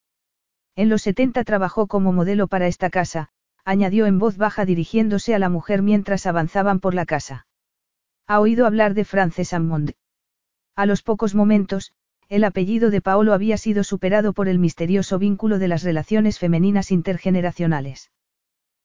En 0.76 0.88
los 0.88 1.02
70 1.02 1.44
trabajó 1.44 1.86
como 1.86 2.12
modelo 2.12 2.48
para 2.48 2.66
esta 2.66 2.90
casa, 2.90 3.30
añadió 3.64 4.06
en 4.06 4.18
voz 4.18 4.36
baja 4.36 4.64
dirigiéndose 4.64 5.34
a 5.34 5.38
la 5.38 5.48
mujer 5.48 5.82
mientras 5.82 6.26
avanzaban 6.26 6.80
por 6.80 6.94
la 6.94 7.06
casa. 7.06 7.46
¿Ha 8.26 8.40
oído 8.40 8.66
hablar 8.66 8.94
de 8.94 9.04
Frances 9.04 9.52
Hammond? 9.52 9.92
A 10.76 10.86
los 10.86 11.02
pocos 11.02 11.34
momentos, 11.34 11.92
el 12.28 12.44
apellido 12.44 12.90
de 12.90 13.00
Paolo 13.00 13.32
había 13.32 13.56
sido 13.56 13.82
superado 13.82 14.32
por 14.32 14.48
el 14.48 14.58
misterioso 14.58 15.18
vínculo 15.18 15.58
de 15.58 15.68
las 15.68 15.82
relaciones 15.82 16.38
femeninas 16.38 16.92
intergeneracionales. 16.92 18.10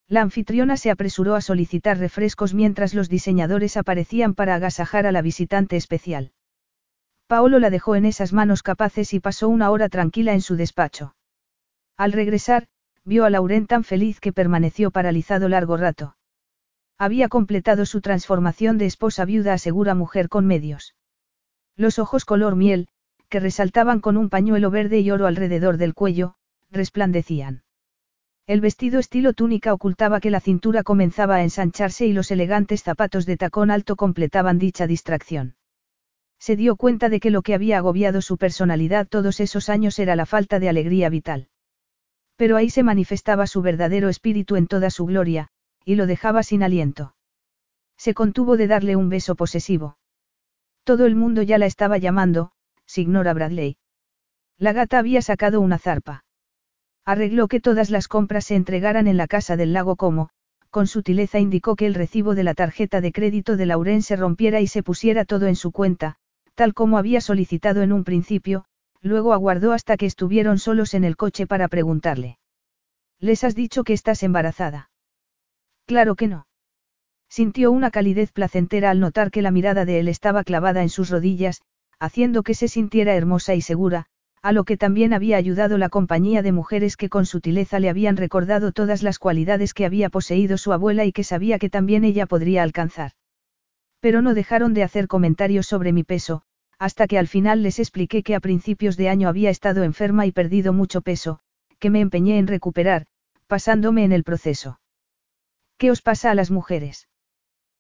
La 0.07 0.21
anfitriona 0.21 0.77
se 0.77 0.91
apresuró 0.91 1.33
a 1.35 1.41
solicitar 1.41 1.97
refrescos 1.97 2.53
mientras 2.53 2.93
los 2.93 3.09
diseñadores 3.09 3.75
aparecían 3.75 4.35
para 4.35 4.55
agasajar 4.55 5.07
a 5.07 5.11
la 5.11 5.23
visitante 5.23 5.77
especial. 5.77 6.31
Paolo 7.27 7.57
la 7.57 7.71
dejó 7.71 7.95
en 7.95 8.05
esas 8.05 8.31
manos 8.31 8.61
capaces 8.61 9.13
y 9.15 9.19
pasó 9.19 9.49
una 9.49 9.71
hora 9.71 9.89
tranquila 9.89 10.33
en 10.33 10.41
su 10.41 10.55
despacho. 10.55 11.15
Al 11.97 12.11
regresar, 12.11 12.67
vio 13.03 13.25
a 13.25 13.31
Lauren 13.31 13.65
tan 13.65 13.83
feliz 13.83 14.19
que 14.19 14.31
permaneció 14.31 14.91
paralizado 14.91 15.49
largo 15.49 15.75
rato. 15.75 16.15
Había 16.99 17.27
completado 17.27 17.85
su 17.87 18.01
transformación 18.01 18.77
de 18.77 18.85
esposa 18.85 19.25
viuda 19.25 19.53
a 19.53 19.57
segura 19.57 19.95
mujer 19.95 20.29
con 20.29 20.45
medios. 20.45 20.95
Los 21.75 21.97
ojos 21.97 22.25
color 22.25 22.55
miel, 22.55 22.87
que 23.27 23.39
resaltaban 23.39 23.99
con 23.99 24.17
un 24.17 24.29
pañuelo 24.29 24.69
verde 24.69 24.99
y 24.99 25.09
oro 25.09 25.25
alrededor 25.25 25.77
del 25.77 25.93
cuello, 25.93 26.35
resplandecían. 26.71 27.64
El 28.47 28.61
vestido 28.61 28.99
estilo 28.99 29.33
túnica 29.33 29.73
ocultaba 29.73 30.19
que 30.19 30.29
la 30.29 30.39
cintura 30.39 30.83
comenzaba 30.83 31.37
a 31.37 31.43
ensancharse 31.43 32.05
y 32.05 32.13
los 32.13 32.29
elegantes 32.29 32.83
zapatos 32.83 33.25
de 33.25 33.37
tacón 33.37 33.71
alto 33.71 33.95
completaban 33.95 34.59
dicha 34.59 34.85
distracción. 34.85 35.55
Se 36.37 36.55
dio 36.55 36.75
cuenta 36.75 37.09
de 37.09 37.19
que 37.19 37.31
lo 37.31 37.41
que 37.41 37.55
había 37.55 37.79
agobiado 37.79 38.21
su 38.21 38.37
personalidad 38.37 39.07
todos 39.07 39.39
esos 39.39 39.67
años 39.67 39.97
era 39.97 40.15
la 40.15 40.27
falta 40.27 40.59
de 40.59 40.69
alegría 40.69 41.09
vital. 41.09 41.47
Pero 42.35 42.55
ahí 42.55 42.69
se 42.69 42.83
manifestaba 42.83 43.47
su 43.47 43.63
verdadero 43.63 44.09
espíritu 44.09 44.57
en 44.57 44.67
toda 44.67 44.91
su 44.91 45.05
gloria, 45.07 45.47
y 45.83 45.95
lo 45.95 46.05
dejaba 46.05 46.43
sin 46.43 46.61
aliento. 46.61 47.15
Se 47.97 48.13
contuvo 48.13 48.57
de 48.57 48.67
darle 48.67 48.95
un 48.95 49.09
beso 49.09 49.35
posesivo. 49.35 49.97
Todo 50.83 51.07
el 51.07 51.15
mundo 51.15 51.41
ya 51.41 51.57
la 51.57 51.65
estaba 51.65 51.97
llamando, 51.97 52.51
signora 52.85 53.33
Bradley. 53.33 53.77
La 54.59 54.71
gata 54.71 54.99
había 54.99 55.23
sacado 55.23 55.61
una 55.61 55.79
zarpa. 55.79 56.24
Arregló 57.05 57.47
que 57.47 57.59
todas 57.59 57.91
las 57.91 58.07
compras 58.07 58.45
se 58.45 58.55
entregaran 58.55 59.07
en 59.07 59.17
la 59.17 59.27
casa 59.27 59.55
del 59.55 59.73
lago 59.73 59.95
como, 59.95 60.29
con 60.71 60.87
sutileza 60.87 61.39
indicó 61.39 61.75
que 61.75 61.85
el 61.85 61.93
recibo 61.93 62.33
de 62.33 62.43
la 62.43 62.55
tarjeta 62.55 62.99
de 62.99 63.11
crédito 63.11 63.57
de 63.57 63.67
Lauren 63.67 64.01
se 64.01 64.15
rompiera 64.15 64.59
y 64.59 64.67
se 64.67 64.81
pusiera 64.81 65.23
todo 65.23 65.45
en 65.45 65.55
su 65.55 65.71
cuenta, 65.71 66.15
tal 66.55 66.73
como 66.73 66.97
había 66.97 67.21
solicitado 67.21 67.83
en 67.83 67.93
un 67.93 68.03
principio, 68.03 68.65
luego 69.01 69.33
aguardó 69.33 69.71
hasta 69.71 69.97
que 69.97 70.07
estuvieron 70.07 70.57
solos 70.57 70.95
en 70.95 71.03
el 71.03 71.15
coche 71.15 71.45
para 71.45 71.67
preguntarle. 71.67 72.39
¿Les 73.19 73.43
has 73.43 73.55
dicho 73.55 73.83
que 73.83 73.93
estás 73.93 74.23
embarazada? 74.23 74.89
Claro 75.85 76.15
que 76.15 76.27
no. 76.27 76.47
Sintió 77.29 77.71
una 77.71 77.91
calidez 77.91 78.31
placentera 78.31 78.89
al 78.89 78.99
notar 78.99 79.29
que 79.29 79.43
la 79.43 79.51
mirada 79.51 79.85
de 79.85 79.99
él 79.99 80.07
estaba 80.07 80.43
clavada 80.43 80.81
en 80.81 80.89
sus 80.89 81.11
rodillas, 81.11 81.61
haciendo 81.99 82.41
que 82.41 82.55
se 82.55 82.67
sintiera 82.67 83.13
hermosa 83.15 83.53
y 83.53 83.61
segura, 83.61 84.07
a 84.45 84.51
lo 84.51 84.63
que 84.63 84.77
también 84.77 85.11
había 85.11 85.37
ayudado 85.37 85.79
la 85.79 85.89
compañía 85.89 86.43
de 86.43 86.51
mujeres 86.51 86.97
que 86.97 87.09
con 87.09 87.25
sutileza 87.25 87.79
le 87.79 87.89
habían 87.89 88.15
recordado 88.15 88.71
todas 88.71 89.01
las 89.01 89.17
cualidades 89.17 89.73
que 89.73 89.87
había 89.87 90.11
poseído 90.11 90.59
su 90.59 90.71
abuela 90.71 91.03
y 91.03 91.11
que 91.11 91.23
sabía 91.23 91.57
que 91.57 91.71
también 91.71 92.03
ella 92.03 92.27
podría 92.27 92.61
alcanzar. 92.61 93.13
Pero 94.01 94.21
no 94.21 94.35
dejaron 94.35 94.75
de 94.75 94.83
hacer 94.83 95.07
comentarios 95.07 95.65
sobre 95.65 95.93
mi 95.93 96.03
peso, 96.03 96.43
hasta 96.77 97.07
que 97.07 97.17
al 97.17 97.27
final 97.27 97.63
les 97.63 97.79
expliqué 97.79 98.21
que 98.21 98.35
a 98.35 98.39
principios 98.39 98.97
de 98.97 99.09
año 99.09 99.29
había 99.29 99.49
estado 99.49 99.81
enferma 99.81 100.27
y 100.27 100.31
perdido 100.31 100.73
mucho 100.73 101.01
peso, 101.01 101.39
que 101.79 101.89
me 101.89 102.01
empeñé 102.01 102.37
en 102.37 102.45
recuperar, 102.45 103.07
pasándome 103.47 104.03
en 104.03 104.11
el 104.11 104.23
proceso. 104.23 104.79
¿Qué 105.79 105.89
os 105.89 106.03
pasa 106.03 106.29
a 106.29 106.35
las 106.35 106.51
mujeres? 106.51 107.09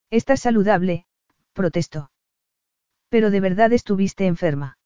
Estás 0.09 0.39
saludable, 0.39 1.05
protestó. 1.53 2.09
Pero 3.09 3.29
de 3.29 3.39
verdad 3.39 3.71
estuviste 3.71 4.25
enferma. 4.25 4.79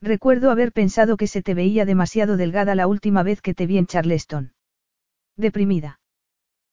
Recuerdo 0.00 0.50
haber 0.50 0.72
pensado 0.72 1.16
que 1.16 1.26
se 1.26 1.42
te 1.42 1.54
veía 1.54 1.84
demasiado 1.84 2.36
delgada 2.36 2.74
la 2.74 2.86
última 2.86 3.22
vez 3.22 3.40
que 3.40 3.54
te 3.54 3.66
vi 3.66 3.78
en 3.78 3.86
Charleston. 3.86 4.52
Deprimida. 5.36 6.00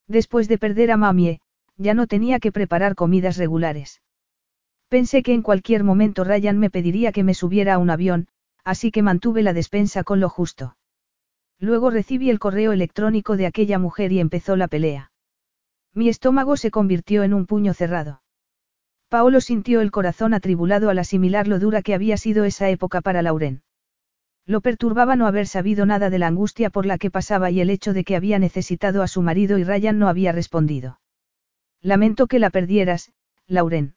Después 0.07 0.47
de 0.47 0.57
perder 0.57 0.91
a 0.91 0.97
Mamie, 0.97 1.39
ya 1.77 1.93
no 1.93 2.07
tenía 2.07 2.39
que 2.39 2.51
preparar 2.51 2.95
comidas 2.95 3.37
regulares. 3.37 4.01
Pensé 4.89 5.23
que 5.23 5.33
en 5.33 5.41
cualquier 5.41 5.83
momento 5.83 6.23
Ryan 6.23 6.59
me 6.59 6.69
pediría 6.69 7.11
que 7.11 7.23
me 7.23 7.33
subiera 7.33 7.73
a 7.73 7.77
un 7.79 7.89
avión, 7.89 8.27
así 8.63 8.91
que 8.91 9.01
mantuve 9.01 9.41
la 9.41 9.53
despensa 9.53 10.03
con 10.03 10.19
lo 10.19 10.29
justo. 10.29 10.77
Luego 11.59 11.89
recibí 11.89 12.29
el 12.29 12.39
correo 12.39 12.73
electrónico 12.73 13.37
de 13.37 13.47
aquella 13.47 13.79
mujer 13.79 14.11
y 14.11 14.19
empezó 14.19 14.55
la 14.55 14.67
pelea. 14.67 15.11
Mi 15.93 16.09
estómago 16.09 16.57
se 16.57 16.71
convirtió 16.71 17.23
en 17.23 17.33
un 17.33 17.45
puño 17.45 17.73
cerrado. 17.73 18.21
Paolo 19.09 19.41
sintió 19.41 19.81
el 19.81 19.91
corazón 19.91 20.33
atribulado 20.33 20.89
al 20.89 20.99
asimilar 20.99 21.47
lo 21.47 21.59
dura 21.59 21.81
que 21.81 21.93
había 21.93 22.17
sido 22.17 22.43
esa 22.43 22.69
época 22.69 23.01
para 23.01 23.21
Lauren. 23.21 23.61
Lo 24.45 24.61
perturbaba 24.61 25.15
no 25.15 25.27
haber 25.27 25.47
sabido 25.47 25.85
nada 25.85 26.09
de 26.09 26.19
la 26.19 26.27
angustia 26.27 26.69
por 26.69 26.85
la 26.85 26.97
que 26.97 27.11
pasaba 27.11 27.51
y 27.51 27.61
el 27.61 27.69
hecho 27.69 27.93
de 27.93 28.03
que 28.03 28.15
había 28.15 28.39
necesitado 28.39 29.01
a 29.01 29.07
su 29.07 29.21
marido 29.21 29.57
y 29.57 29.63
Ryan 29.63 29.99
no 29.99 30.07
había 30.07 30.31
respondido. 30.31 30.99
Lamento 31.81 32.27
que 32.27 32.39
la 32.39 32.49
perdieras, 32.49 33.11
Lauren. 33.47 33.95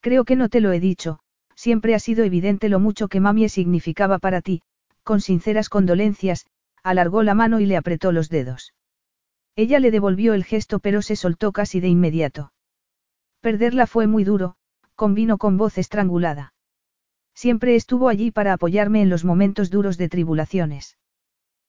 Creo 0.00 0.24
que 0.24 0.36
no 0.36 0.48
te 0.48 0.60
lo 0.60 0.72
he 0.72 0.80
dicho, 0.80 1.20
siempre 1.54 1.94
ha 1.94 1.98
sido 1.98 2.24
evidente 2.24 2.68
lo 2.68 2.80
mucho 2.80 3.08
que 3.08 3.20
Mamie 3.20 3.48
significaba 3.48 4.18
para 4.18 4.40
ti, 4.40 4.62
con 5.02 5.20
sinceras 5.20 5.68
condolencias, 5.68 6.46
alargó 6.82 7.22
la 7.22 7.34
mano 7.34 7.60
y 7.60 7.66
le 7.66 7.76
apretó 7.76 8.10
los 8.10 8.28
dedos. 8.30 8.74
Ella 9.54 9.80
le 9.80 9.90
devolvió 9.90 10.34
el 10.34 10.44
gesto 10.44 10.78
pero 10.78 11.02
se 11.02 11.14
soltó 11.14 11.52
casi 11.52 11.80
de 11.80 11.88
inmediato. 11.88 12.52
Perderla 13.44 13.86
fue 13.86 14.06
muy 14.06 14.24
duro, 14.24 14.56
convino 14.94 15.36
con 15.36 15.58
voz 15.58 15.76
estrangulada. 15.76 16.54
Siempre 17.34 17.76
estuvo 17.76 18.08
allí 18.08 18.30
para 18.30 18.54
apoyarme 18.54 19.02
en 19.02 19.10
los 19.10 19.22
momentos 19.22 19.68
duros 19.68 19.98
de 19.98 20.08
tribulaciones. 20.08 20.96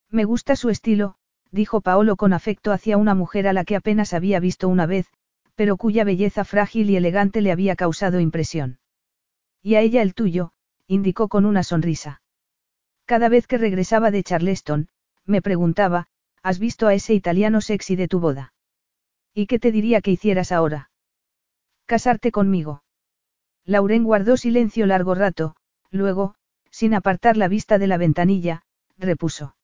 Me 0.09 0.23
gusta 0.23 0.55
su 0.55 0.69
estilo, 0.69 1.15
dijo 1.51 1.81
Paolo 1.81 2.15
con 2.15 2.31
afecto 2.31 2.71
hacia 2.71 2.95
una 2.95 3.13
mujer 3.13 3.45
a 3.45 3.51
la 3.51 3.65
que 3.65 3.75
apenas 3.75 4.13
había 4.13 4.39
visto 4.39 4.69
una 4.69 4.85
vez, 4.85 5.07
pero 5.55 5.75
cuya 5.75 6.05
belleza 6.05 6.45
frágil 6.45 6.89
y 6.89 6.95
elegante 6.95 7.41
le 7.41 7.51
había 7.51 7.75
causado 7.75 8.21
impresión. 8.21 8.79
Y 9.61 9.75
a 9.75 9.81
ella 9.81 10.01
el 10.01 10.13
tuyo, 10.13 10.53
indicó 10.87 11.27
con 11.27 11.45
una 11.45 11.63
sonrisa. 11.63 12.21
Cada 13.03 13.27
vez 13.27 13.47
que 13.47 13.57
regresaba 13.57 14.11
de 14.11 14.23
Charleston, 14.23 14.87
me 15.25 15.41
preguntaba, 15.41 16.07
¿has 16.41 16.57
visto 16.57 16.87
a 16.87 16.93
ese 16.93 17.13
italiano 17.13 17.59
sexy 17.59 17.97
de 17.97 18.07
tu 18.07 18.21
boda? 18.21 18.53
¿Y 19.33 19.47
qué 19.47 19.59
te 19.59 19.73
diría 19.73 19.99
que 19.99 20.11
hicieras 20.11 20.53
ahora? 20.53 20.89
Casarte 21.85 22.31
conmigo. 22.31 22.83
Lauren 23.63 24.03
guardó 24.03 24.37
silencio 24.37 24.85
largo 24.85 25.13
rato, 25.13 25.55
luego, 25.91 26.35
sin 26.71 26.93
apartar 26.93 27.37
la 27.37 27.47
vista 27.47 27.77
de 27.77 27.87
la 27.87 27.97
ventanilla, 27.97 28.63
repuso. 28.97 29.55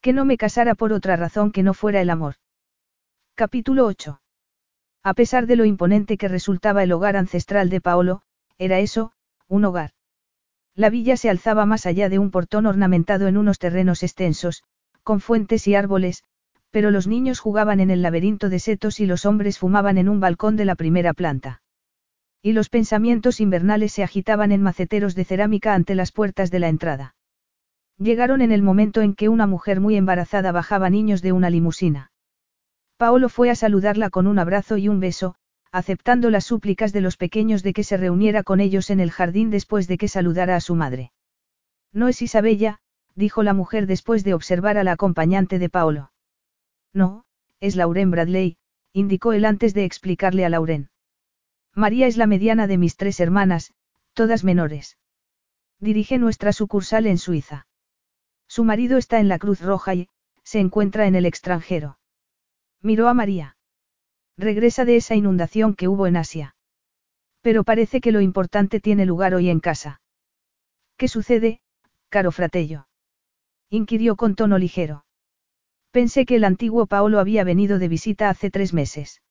Que 0.00 0.12
no 0.12 0.24
me 0.24 0.36
casara 0.36 0.74
por 0.74 0.92
otra 0.92 1.16
razón 1.16 1.52
que 1.52 1.62
no 1.62 1.74
fuera 1.74 2.00
el 2.00 2.10
amor. 2.10 2.36
Capítulo 3.34 3.86
8. 3.86 4.20
A 5.02 5.14
pesar 5.14 5.46
de 5.46 5.56
lo 5.56 5.64
imponente 5.64 6.16
que 6.16 6.28
resultaba 6.28 6.82
el 6.82 6.92
hogar 6.92 7.16
ancestral 7.16 7.68
de 7.68 7.80
Paolo, 7.80 8.22
era 8.56 8.78
eso, 8.78 9.12
un 9.48 9.64
hogar. 9.64 9.90
La 10.74 10.88
villa 10.88 11.16
se 11.16 11.28
alzaba 11.28 11.66
más 11.66 11.84
allá 11.84 12.08
de 12.08 12.18
un 12.18 12.30
portón 12.30 12.66
ornamentado 12.66 13.28
en 13.28 13.36
unos 13.36 13.58
terrenos 13.58 14.02
extensos, 14.02 14.64
con 15.02 15.20
fuentes 15.20 15.68
y 15.68 15.74
árboles, 15.74 16.24
pero 16.74 16.90
los 16.90 17.06
niños 17.06 17.38
jugaban 17.38 17.78
en 17.78 17.88
el 17.90 18.02
laberinto 18.02 18.48
de 18.48 18.58
setos 18.58 18.98
y 18.98 19.06
los 19.06 19.26
hombres 19.26 19.60
fumaban 19.60 19.96
en 19.96 20.08
un 20.08 20.18
balcón 20.18 20.56
de 20.56 20.64
la 20.64 20.74
primera 20.74 21.14
planta. 21.14 21.62
Y 22.42 22.52
los 22.52 22.68
pensamientos 22.68 23.38
invernales 23.40 23.92
se 23.92 24.02
agitaban 24.02 24.50
en 24.50 24.60
maceteros 24.60 25.14
de 25.14 25.24
cerámica 25.24 25.74
ante 25.74 25.94
las 25.94 26.10
puertas 26.10 26.50
de 26.50 26.58
la 26.58 26.68
entrada. 26.68 27.14
Llegaron 27.96 28.42
en 28.42 28.50
el 28.50 28.64
momento 28.64 29.02
en 29.02 29.14
que 29.14 29.28
una 29.28 29.46
mujer 29.46 29.78
muy 29.78 29.94
embarazada 29.94 30.50
bajaba 30.50 30.90
niños 30.90 31.22
de 31.22 31.30
una 31.30 31.48
limusina. 31.48 32.10
Paolo 32.96 33.28
fue 33.28 33.50
a 33.50 33.54
saludarla 33.54 34.10
con 34.10 34.26
un 34.26 34.40
abrazo 34.40 34.76
y 34.76 34.88
un 34.88 34.98
beso, 34.98 35.36
aceptando 35.70 36.28
las 36.28 36.42
súplicas 36.42 36.92
de 36.92 37.02
los 37.02 37.16
pequeños 37.16 37.62
de 37.62 37.72
que 37.72 37.84
se 37.84 37.96
reuniera 37.98 38.42
con 38.42 38.58
ellos 38.58 38.90
en 38.90 38.98
el 38.98 39.12
jardín 39.12 39.50
después 39.50 39.86
de 39.86 39.96
que 39.96 40.08
saludara 40.08 40.56
a 40.56 40.60
su 40.60 40.74
madre. 40.74 41.12
No 41.92 42.08
es 42.08 42.20
Isabella, 42.20 42.80
dijo 43.14 43.44
la 43.44 43.54
mujer 43.54 43.86
después 43.86 44.24
de 44.24 44.34
observar 44.34 44.76
a 44.76 44.82
la 44.82 44.90
acompañante 44.90 45.60
de 45.60 45.68
Paolo. 45.68 46.10
No, 46.94 47.24
es 47.60 47.76
Lauren 47.76 48.10
Bradley, 48.10 48.56
indicó 48.92 49.32
él 49.32 49.44
antes 49.44 49.74
de 49.74 49.84
explicarle 49.84 50.44
a 50.44 50.48
Lauren. 50.48 50.88
María 51.74 52.06
es 52.06 52.16
la 52.16 52.28
mediana 52.28 52.68
de 52.68 52.78
mis 52.78 52.96
tres 52.96 53.18
hermanas, 53.18 53.74
todas 54.12 54.44
menores. 54.44 54.96
Dirige 55.80 56.18
nuestra 56.18 56.52
sucursal 56.52 57.06
en 57.06 57.18
Suiza. 57.18 57.66
Su 58.46 58.62
marido 58.62 58.96
está 58.96 59.18
en 59.18 59.28
la 59.28 59.40
Cruz 59.40 59.60
Roja 59.60 59.94
y, 59.94 60.08
se 60.44 60.60
encuentra 60.60 61.06
en 61.06 61.16
el 61.16 61.26
extranjero. 61.26 61.98
Miró 62.80 63.08
a 63.08 63.14
María. 63.14 63.56
Regresa 64.36 64.84
de 64.84 64.96
esa 64.96 65.16
inundación 65.16 65.74
que 65.74 65.88
hubo 65.88 66.06
en 66.06 66.16
Asia. 66.16 66.54
Pero 67.40 67.64
parece 67.64 68.00
que 68.00 68.12
lo 68.12 68.20
importante 68.20 68.78
tiene 68.78 69.04
lugar 69.04 69.34
hoy 69.34 69.50
en 69.50 69.60
casa. 69.60 70.00
¿Qué 70.96 71.08
sucede, 71.08 71.60
caro 72.08 72.30
fratello? 72.30 72.86
inquirió 73.68 74.14
con 74.16 74.36
tono 74.36 74.58
ligero. 74.58 75.04
Pensé 75.94 76.26
que 76.26 76.34
el 76.34 76.42
antiguo 76.42 76.88
Paolo 76.88 77.20
había 77.20 77.44
venido 77.44 77.78
de 77.78 77.86
visita 77.86 78.28
hace 78.28 78.50
tres 78.50 78.72
meses. 78.72 79.22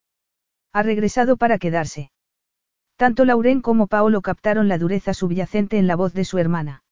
Ha 0.72 0.82
regresado 0.82 1.36
para 1.36 1.58
quedarse. 1.58 2.10
Tanto 2.96 3.26
Lauren 3.26 3.60
como 3.60 3.88
Paolo 3.88 4.22
captaron 4.22 4.70
la 4.70 4.78
dureza 4.78 5.14
subyacente 5.14 5.78
en 5.78 5.88
la 5.88 5.98
voz 5.98 6.14
de 6.14 6.24
su 6.24 6.38
hermana. 6.38 6.86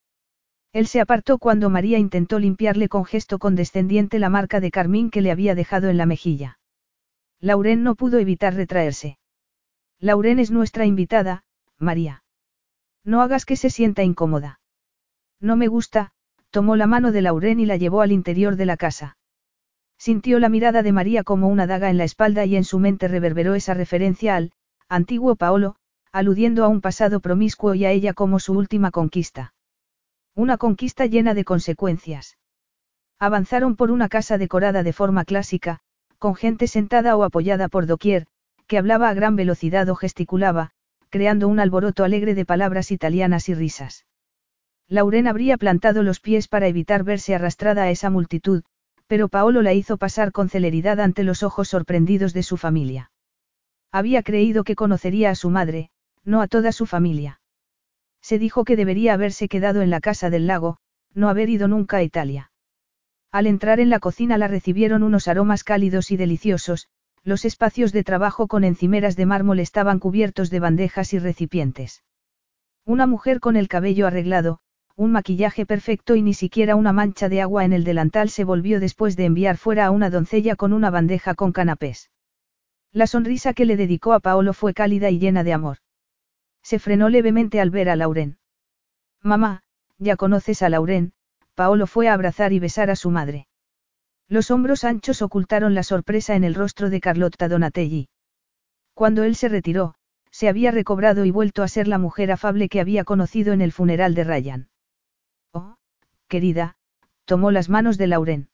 Él 0.74 0.88
se 0.88 1.00
apartó 1.00 1.38
cuando 1.38 1.69
María 1.69 2.00
intentó 2.00 2.38
limpiarle 2.38 2.90
con 2.90 3.06
gesto 3.06 3.40
condescendiente 3.40 4.19
la 4.19 4.27
marca 4.27 4.59
de 4.59 4.72
carmín 4.72 5.09
que 5.09 5.22
le 5.22 5.32
había 5.32 5.56
dejado 5.56 5.88
en 5.88 5.95
la 5.95 6.06
mejilla. 6.06 6.59
Lauren 7.40 7.82
no 7.82 7.95
pudo 7.95 8.19
evitar 8.19 8.53
retraerse. 8.53 9.19
Lauren 10.00 10.40
es 10.40 10.51
nuestra 10.51 10.85
invitada, 10.85 11.45
María. 11.77 12.25
No 13.06 13.22
hagas 13.22 13.45
que 13.45 13.56
se 13.56 13.69
sienta 13.69 14.03
incómoda. 14.03 14.59
No 15.40 15.56
me 15.56 15.69
gusta, 15.69 16.11
tomó 16.50 16.75
la 16.75 16.88
mano 16.88 17.14
de 17.14 17.22
Lauren 17.22 17.61
y 17.61 17.66
la 17.66 17.77
llevó 17.77 18.01
al 18.01 18.11
interior 18.11 18.58
de 18.58 18.66
la 18.66 18.75
casa. 18.75 19.16
Sintió 20.02 20.40
la 20.40 20.50
mirada 20.50 20.82
de 20.82 20.92
María 20.92 21.24
como 21.24 21.48
una 21.48 21.68
daga 21.68 21.92
en 21.92 22.00
la 22.00 22.06
espalda 22.06 22.44
y 22.46 22.56
en 22.56 22.64
su 22.64 22.80
mente 22.80 23.08
reverberó 23.08 23.54
esa 23.54 23.76
referencia 23.76 24.36
al, 24.36 24.52
antiguo 24.90 25.36
Paolo, 25.36 25.76
aludiendo 26.12 26.66
a 26.66 26.70
un 26.70 26.82
pasado 26.82 27.20
promiscuo 27.20 27.76
y 27.76 27.86
a 27.86 27.92
ella 27.92 28.14
como 28.14 28.40
su 28.40 28.54
última 28.54 28.90
conquista. 28.90 29.54
Una 30.34 30.58
conquista 30.58 31.06
llena 31.06 31.36
de 31.36 31.46
consecuencias. 31.46 32.40
Avanzaron 33.20 33.76
por 33.76 33.92
una 33.92 34.10
casa 34.10 34.40
decorada 34.40 34.82
de 34.82 34.92
forma 34.92 35.24
clásica, 35.24 35.82
con 36.18 36.34
gente 36.34 36.66
sentada 36.66 37.16
o 37.16 37.24
apoyada 37.24 37.68
por 37.68 37.86
doquier, 37.86 38.26
que 38.66 38.80
hablaba 38.80 39.08
a 39.08 39.14
gran 39.14 39.36
velocidad 39.36 39.88
o 39.88 39.94
gesticulaba, 39.94 40.72
creando 41.12 41.48
un 41.48 41.60
alboroto 41.60 42.04
alegre 42.04 42.34
de 42.34 42.44
palabras 42.44 42.90
italianas 42.92 43.50
y 43.50 43.54
risas. 43.54 44.08
Lauren 44.88 45.28
habría 45.28 45.58
plantado 45.58 46.02
los 46.02 46.20
pies 46.20 46.48
para 46.48 46.66
evitar 46.66 47.04
verse 47.04 47.36
arrastrada 47.36 47.84
a 47.84 47.92
esa 47.92 48.10
multitud, 48.10 48.64
pero 49.12 49.28
Paolo 49.28 49.62
la 49.62 49.74
hizo 49.74 49.98
pasar 49.98 50.32
con 50.32 50.48
celeridad 50.48 51.02
ante 51.02 51.26
los 51.26 51.44
ojos 51.44 51.68
sorprendidos 51.68 52.32
de 52.32 52.44
su 52.44 52.56
familia. 52.56 53.12
Había 53.92 54.24
creído 54.24 54.64
que 54.64 54.78
conocería 54.78 55.32
a 55.32 55.36
su 55.36 55.50
madre, 55.50 55.90
no 56.24 56.40
a 56.40 56.48
toda 56.48 56.72
su 56.72 56.86
familia. 56.86 57.42
Se 58.22 58.40
dijo 58.40 58.64
que 58.64 58.78
debería 58.78 59.14
haberse 59.14 59.50
quedado 59.50 59.82
en 59.82 59.90
la 59.90 60.00
casa 60.00 60.30
del 60.30 60.48
lago, 60.48 60.78
no 61.14 61.28
haber 61.28 61.50
ido 61.50 61.68
nunca 61.68 61.98
a 61.98 62.04
Italia. 62.04 62.54
Al 63.34 63.48
entrar 63.48 63.82
en 63.82 63.90
la 63.90 64.00
cocina 64.00 64.38
la 64.38 64.48
recibieron 64.48 65.04
unos 65.04 65.28
aromas 65.28 65.66
cálidos 65.66 66.10
y 66.12 66.16
deliciosos, 66.16 66.88
los 67.22 67.44
espacios 67.44 67.92
de 67.92 68.06
trabajo 68.06 68.48
con 68.48 68.64
encimeras 68.64 69.18
de 69.18 69.26
mármol 69.26 69.60
estaban 69.60 70.00
cubiertos 70.00 70.50
de 70.50 70.62
bandejas 70.62 71.12
y 71.12 71.20
recipientes. 71.20 72.06
Una 72.86 73.08
mujer 73.08 73.42
con 73.42 73.58
el 73.58 73.68
cabello 73.68 74.08
arreglado, 74.08 74.62
un 74.95 75.11
maquillaje 75.11 75.66
perfecto 75.66 76.16
y 76.16 76.22
ni 76.22 76.34
siquiera 76.34 76.76
una 76.76 76.94
mancha 76.94 77.30
de 77.30 77.42
agua 77.42 77.66
en 77.66 77.74
el 77.74 77.84
delantal 77.84 78.30
se 78.30 78.44
volvió 78.44 78.80
después 78.80 79.16
de 79.16 79.26
enviar 79.26 79.58
fuera 79.58 79.86
a 79.86 79.92
una 79.92 80.10
doncella 80.10 80.56
con 80.56 80.74
una 80.74 80.90
bandeja 80.90 81.36
con 81.36 81.52
canapés. 81.52 82.11
La 82.92 83.08
sonrisa 83.08 83.53
que 83.53 83.66
le 83.66 83.78
dedicó 83.78 84.14
a 84.14 84.20
Paolo 84.20 84.53
fue 84.53 84.74
cálida 84.74 85.10
y 85.10 85.20
llena 85.20 85.44
de 85.44 85.53
amor. 85.53 85.78
Se 86.61 86.80
frenó 86.80 87.10
levemente 87.10 87.61
al 87.61 87.70
ver 87.70 87.90
a 87.90 87.95
Lauren. 87.95 88.38
Mamá, 89.22 89.64
ya 89.98 90.16
conoces 90.16 90.61
a 90.61 90.70
Lauren, 90.70 91.14
Paolo 91.56 91.88
fue 91.88 92.08
a 92.08 92.14
abrazar 92.14 92.53
y 92.53 92.60
besar 92.60 92.90
a 92.90 92.95
su 92.95 93.11
madre. 93.11 93.48
Los 94.28 94.50
hombros 94.50 94.84
anchos 94.84 95.22
ocultaron 95.22 95.76
la 95.76 95.84
sorpresa 95.84 96.36
en 96.36 96.44
el 96.44 96.56
rostro 96.56 96.90
de 96.90 97.02
Carlotta 97.02 97.48
Donatelli. 97.48 98.10
Cuando 98.94 99.24
él 99.24 99.36
se 99.36 99.50
retiró, 99.50 99.95
se 100.32 100.48
había 100.48 100.72
recobrado 100.72 101.26
y 101.26 101.32
vuelto 101.32 101.64
a 101.64 101.68
ser 101.68 101.88
la 101.88 101.98
mujer 101.98 102.32
afable 102.32 102.70
que 102.70 102.80
había 102.80 103.03
conocido 103.03 103.53
en 103.53 103.61
el 103.61 103.72
funeral 103.72 104.16
de 104.16 104.24
Ryan. 104.24 104.70
Oh, 105.54 105.76
querida, 106.28 106.76
tomó 107.26 107.52
las 107.52 107.70
manos 107.70 107.98
de 107.98 108.08
Lauren. 108.08 108.50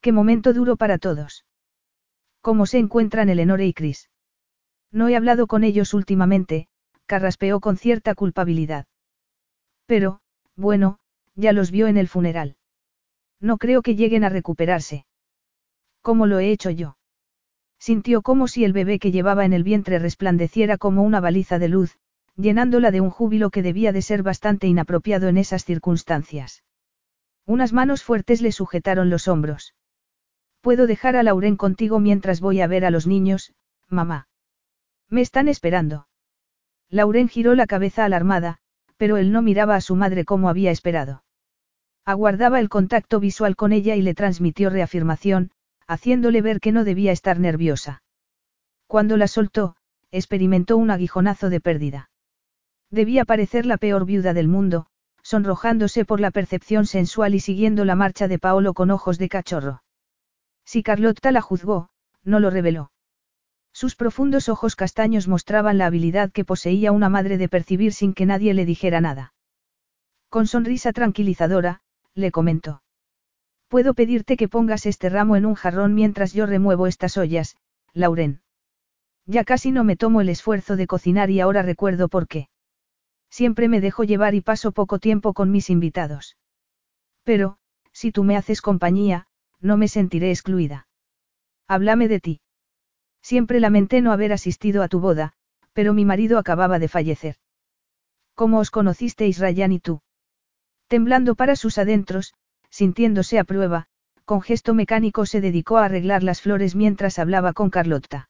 Qué 0.00 0.12
momento 0.12 0.52
duro 0.52 0.76
para 0.76 0.98
todos. 0.98 1.44
¿Cómo 2.40 2.66
se 2.66 2.78
encuentran 2.78 3.30
Eleonore 3.30 3.66
y 3.66 3.72
Chris? 3.72 4.10
No 4.92 5.08
he 5.08 5.16
hablado 5.16 5.46
con 5.46 5.64
ellos 5.64 5.94
últimamente, 5.94 6.68
carraspeó 7.06 7.60
con 7.60 7.76
cierta 7.76 8.14
culpabilidad. 8.14 8.86
Pero, 9.86 10.20
bueno, 10.56 10.98
ya 11.34 11.52
los 11.52 11.70
vio 11.70 11.86
en 11.86 11.96
el 11.96 12.08
funeral. 12.08 12.56
No 13.40 13.56
creo 13.58 13.82
que 13.82 13.96
lleguen 13.96 14.24
a 14.24 14.28
recuperarse. 14.28 15.06
¿Cómo 16.02 16.26
lo 16.26 16.38
he 16.38 16.50
hecho 16.50 16.70
yo? 16.70 16.96
Sintió 17.78 18.22
como 18.22 18.46
si 18.46 18.64
el 18.64 18.72
bebé 18.72 18.98
que 18.98 19.10
llevaba 19.10 19.44
en 19.44 19.52
el 19.52 19.64
vientre 19.64 19.98
resplandeciera 19.98 20.78
como 20.78 21.02
una 21.02 21.20
baliza 21.20 21.58
de 21.58 21.68
luz, 21.68 21.98
llenándola 22.36 22.90
de 22.90 23.00
un 23.00 23.10
júbilo 23.10 23.50
que 23.50 23.62
debía 23.62 23.92
de 23.92 24.02
ser 24.02 24.22
bastante 24.22 24.66
inapropiado 24.66 25.28
en 25.28 25.38
esas 25.38 25.64
circunstancias. 25.64 26.64
Unas 27.46 27.72
manos 27.72 28.02
fuertes 28.02 28.42
le 28.42 28.52
sujetaron 28.52 29.10
los 29.10 29.28
hombros. 29.28 29.74
Puedo 30.60 30.86
dejar 30.86 31.16
a 31.16 31.22
Lauren 31.22 31.56
contigo 31.56 32.00
mientras 32.00 32.40
voy 32.40 32.60
a 32.60 32.66
ver 32.66 32.84
a 32.84 32.90
los 32.90 33.06
niños, 33.06 33.52
mamá. 33.88 34.28
Me 35.10 35.20
están 35.20 35.48
esperando. 35.48 36.08
Lauren 36.88 37.28
giró 37.28 37.54
la 37.54 37.66
cabeza 37.66 38.04
alarmada, 38.04 38.58
pero 38.96 39.16
él 39.16 39.30
no 39.30 39.42
miraba 39.42 39.76
a 39.76 39.80
su 39.80 39.94
madre 39.94 40.24
como 40.24 40.48
había 40.48 40.70
esperado. 40.70 41.24
Aguardaba 42.04 42.60
el 42.60 42.68
contacto 42.68 43.20
visual 43.20 43.56
con 43.56 43.72
ella 43.72 43.96
y 43.96 44.02
le 44.02 44.14
transmitió 44.14 44.70
reafirmación, 44.70 45.50
haciéndole 45.86 46.42
ver 46.42 46.60
que 46.60 46.72
no 46.72 46.84
debía 46.84 47.12
estar 47.12 47.38
nerviosa. 47.38 48.02
Cuando 48.86 49.16
la 49.16 49.28
soltó, 49.28 49.76
experimentó 50.10 50.76
un 50.76 50.90
aguijonazo 50.90 51.50
de 51.50 51.60
pérdida. 51.60 52.10
Debía 52.94 53.24
parecer 53.24 53.66
la 53.66 53.76
peor 53.76 54.06
viuda 54.06 54.34
del 54.34 54.46
mundo, 54.46 54.86
sonrojándose 55.20 56.04
por 56.04 56.20
la 56.20 56.30
percepción 56.30 56.86
sensual 56.86 57.34
y 57.34 57.40
siguiendo 57.40 57.84
la 57.84 57.96
marcha 57.96 58.28
de 58.28 58.38
Paolo 58.38 58.72
con 58.72 58.92
ojos 58.92 59.18
de 59.18 59.28
cachorro. 59.28 59.82
Si 60.64 60.84
Carlotta 60.84 61.32
la 61.32 61.40
juzgó, 61.40 61.88
no 62.22 62.38
lo 62.38 62.50
reveló. 62.50 62.92
Sus 63.72 63.96
profundos 63.96 64.48
ojos 64.48 64.76
castaños 64.76 65.26
mostraban 65.26 65.76
la 65.76 65.86
habilidad 65.86 66.30
que 66.30 66.44
poseía 66.44 66.92
una 66.92 67.08
madre 67.08 67.36
de 67.36 67.48
percibir 67.48 67.92
sin 67.92 68.14
que 68.14 68.26
nadie 68.26 68.54
le 68.54 68.64
dijera 68.64 69.00
nada. 69.00 69.34
Con 70.28 70.46
sonrisa 70.46 70.92
tranquilizadora, 70.92 71.80
le 72.14 72.30
comentó. 72.30 72.84
Puedo 73.66 73.94
pedirte 73.94 74.36
que 74.36 74.46
pongas 74.46 74.86
este 74.86 75.08
ramo 75.08 75.34
en 75.34 75.46
un 75.46 75.56
jarrón 75.56 75.96
mientras 75.96 76.32
yo 76.32 76.46
remuevo 76.46 76.86
estas 76.86 77.16
ollas, 77.16 77.56
Lauren. 77.92 78.42
Ya 79.26 79.42
casi 79.42 79.72
no 79.72 79.82
me 79.82 79.96
tomo 79.96 80.20
el 80.20 80.28
esfuerzo 80.28 80.76
de 80.76 80.86
cocinar 80.86 81.28
y 81.30 81.40
ahora 81.40 81.62
recuerdo 81.62 82.08
por 82.08 82.28
qué. 82.28 82.50
Siempre 83.38 83.66
me 83.66 83.80
dejo 83.80 84.04
llevar 84.04 84.36
y 84.36 84.42
paso 84.42 84.70
poco 84.70 85.00
tiempo 85.00 85.32
con 85.32 85.50
mis 85.50 85.68
invitados. 85.68 86.36
Pero, 87.24 87.58
si 87.90 88.12
tú 88.12 88.22
me 88.22 88.36
haces 88.36 88.62
compañía, 88.62 89.26
no 89.58 89.76
me 89.76 89.88
sentiré 89.88 90.30
excluida. 90.30 90.86
Háblame 91.66 92.06
de 92.06 92.20
ti. 92.20 92.40
Siempre 93.22 93.58
lamenté 93.58 94.02
no 94.02 94.12
haber 94.12 94.32
asistido 94.32 94.84
a 94.84 94.88
tu 94.88 95.00
boda, 95.00 95.32
pero 95.72 95.94
mi 95.94 96.04
marido 96.04 96.38
acababa 96.38 96.78
de 96.78 96.86
fallecer. 96.86 97.34
¿Cómo 98.36 98.60
os 98.60 98.70
conocisteis 98.70 99.40
Ryan 99.40 99.72
y 99.72 99.80
tú? 99.80 100.00
Temblando 100.86 101.34
para 101.34 101.56
sus 101.56 101.76
adentros, 101.78 102.34
sintiéndose 102.70 103.40
a 103.40 103.42
prueba, 103.42 103.88
con 104.24 104.42
gesto 104.42 104.74
mecánico 104.74 105.26
se 105.26 105.40
dedicó 105.40 105.78
a 105.78 105.86
arreglar 105.86 106.22
las 106.22 106.40
flores 106.40 106.76
mientras 106.76 107.18
hablaba 107.18 107.52
con 107.52 107.70
Carlotta. 107.70 108.28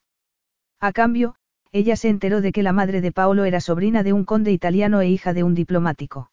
A 0.81 0.93
cambio, 0.93 1.37
ella 1.75 1.97
se 1.97 2.09
enteró 2.09 2.41
de 2.41 2.53
que 2.53 2.63
la 2.63 2.73
madre 2.73 3.01
de 3.01 3.11
Paolo 3.11 3.45
era 3.45 3.61
sobrina 3.61 4.05
de 4.05 4.13
un 4.13 4.25
conde 4.25 4.53
italiano 4.53 5.01
e 5.01 5.09
hija 5.09 5.33
de 5.33 5.43
un 5.43 5.57
diplomático. 5.57 6.31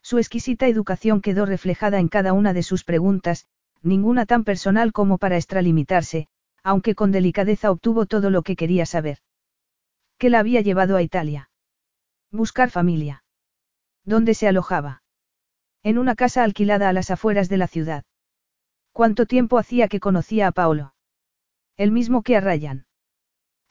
Su 0.00 0.16
exquisita 0.16 0.66
educación 0.68 1.20
quedó 1.20 1.44
reflejada 1.44 2.00
en 2.00 2.08
cada 2.08 2.32
una 2.32 2.54
de 2.54 2.62
sus 2.62 2.82
preguntas, 2.82 3.46
ninguna 3.82 4.24
tan 4.24 4.42
personal 4.42 4.94
como 4.94 5.18
para 5.18 5.36
extralimitarse, 5.36 6.28
aunque 6.62 6.94
con 6.94 7.12
delicadeza 7.12 7.70
obtuvo 7.70 8.06
todo 8.06 8.30
lo 8.30 8.40
que 8.40 8.56
quería 8.56 8.86
saber. 8.86 9.18
¿Qué 10.16 10.30
la 10.30 10.38
había 10.38 10.62
llevado 10.62 10.96
a 10.96 11.02
Italia? 11.02 11.50
Buscar 12.30 12.70
familia. 12.70 13.22
¿Dónde 14.02 14.32
se 14.32 14.48
alojaba? 14.48 15.02
En 15.82 15.98
una 15.98 16.14
casa 16.14 16.42
alquilada 16.42 16.88
a 16.88 16.94
las 16.94 17.10
afueras 17.10 17.50
de 17.50 17.58
la 17.58 17.66
ciudad. 17.66 18.04
¿Cuánto 18.92 19.26
tiempo 19.26 19.58
hacía 19.58 19.88
que 19.88 20.00
conocía 20.00 20.46
a 20.46 20.52
Paolo? 20.52 20.94
El 21.76 21.92
mismo 21.92 22.22
que 22.22 22.38
a 22.38 22.40
Ryan. 22.40 22.86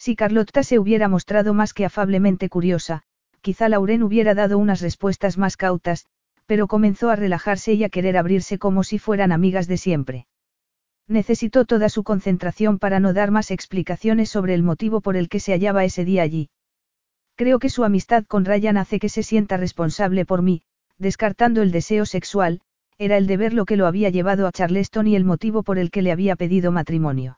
Si 0.05 0.17
Carlotta 0.17 0.63
se 0.63 0.79
hubiera 0.79 1.07
mostrado 1.07 1.53
más 1.53 1.73
que 1.73 1.85
afablemente 1.85 2.49
curiosa, 2.49 3.03
quizá 3.39 3.69
Lauren 3.69 4.03
hubiera 4.03 4.33
dado 4.35 4.57
unas 4.57 4.81
respuestas 4.81 5.37
más 5.37 5.55
cautas, 5.55 6.07
pero 6.45 6.67
comenzó 6.67 7.09
a 7.09 7.15
relajarse 7.15 7.71
y 7.71 7.85
a 7.85 7.89
querer 7.89 8.17
abrirse 8.17 8.59
como 8.59 8.83
si 8.83 8.99
fueran 8.99 9.31
amigas 9.31 9.65
de 9.65 9.77
siempre. 9.77 10.27
Necesitó 11.07 11.63
toda 11.63 11.87
su 11.87 12.03
concentración 12.03 12.79
para 12.79 12.99
no 12.99 13.13
dar 13.13 13.31
más 13.31 13.49
explicaciones 13.49 14.27
sobre 14.27 14.55
el 14.55 14.61
motivo 14.61 14.99
por 14.99 15.15
el 15.15 15.29
que 15.29 15.39
se 15.39 15.53
hallaba 15.53 15.85
ese 15.85 16.03
día 16.03 16.23
allí. 16.23 16.49
Creo 17.35 17.57
que 17.59 17.69
su 17.69 17.85
amistad 17.85 18.25
con 18.25 18.43
Ryan 18.43 18.75
hace 18.75 18.99
que 18.99 19.07
se 19.07 19.23
sienta 19.23 19.55
responsable 19.55 20.25
por 20.25 20.41
mí, 20.41 20.63
descartando 20.97 21.61
el 21.61 21.71
deseo 21.71 22.05
sexual, 22.05 22.59
era 22.97 23.15
el 23.15 23.25
deber 23.25 23.53
lo 23.53 23.63
que 23.63 23.77
lo 23.77 23.87
había 23.87 24.09
llevado 24.09 24.47
a 24.47 24.51
Charleston 24.51 25.07
y 25.07 25.15
el 25.15 25.23
motivo 25.23 25.63
por 25.63 25.77
el 25.79 25.91
que 25.91 26.01
le 26.01 26.11
había 26.11 26.35
pedido 26.35 26.73
matrimonio. 26.73 27.37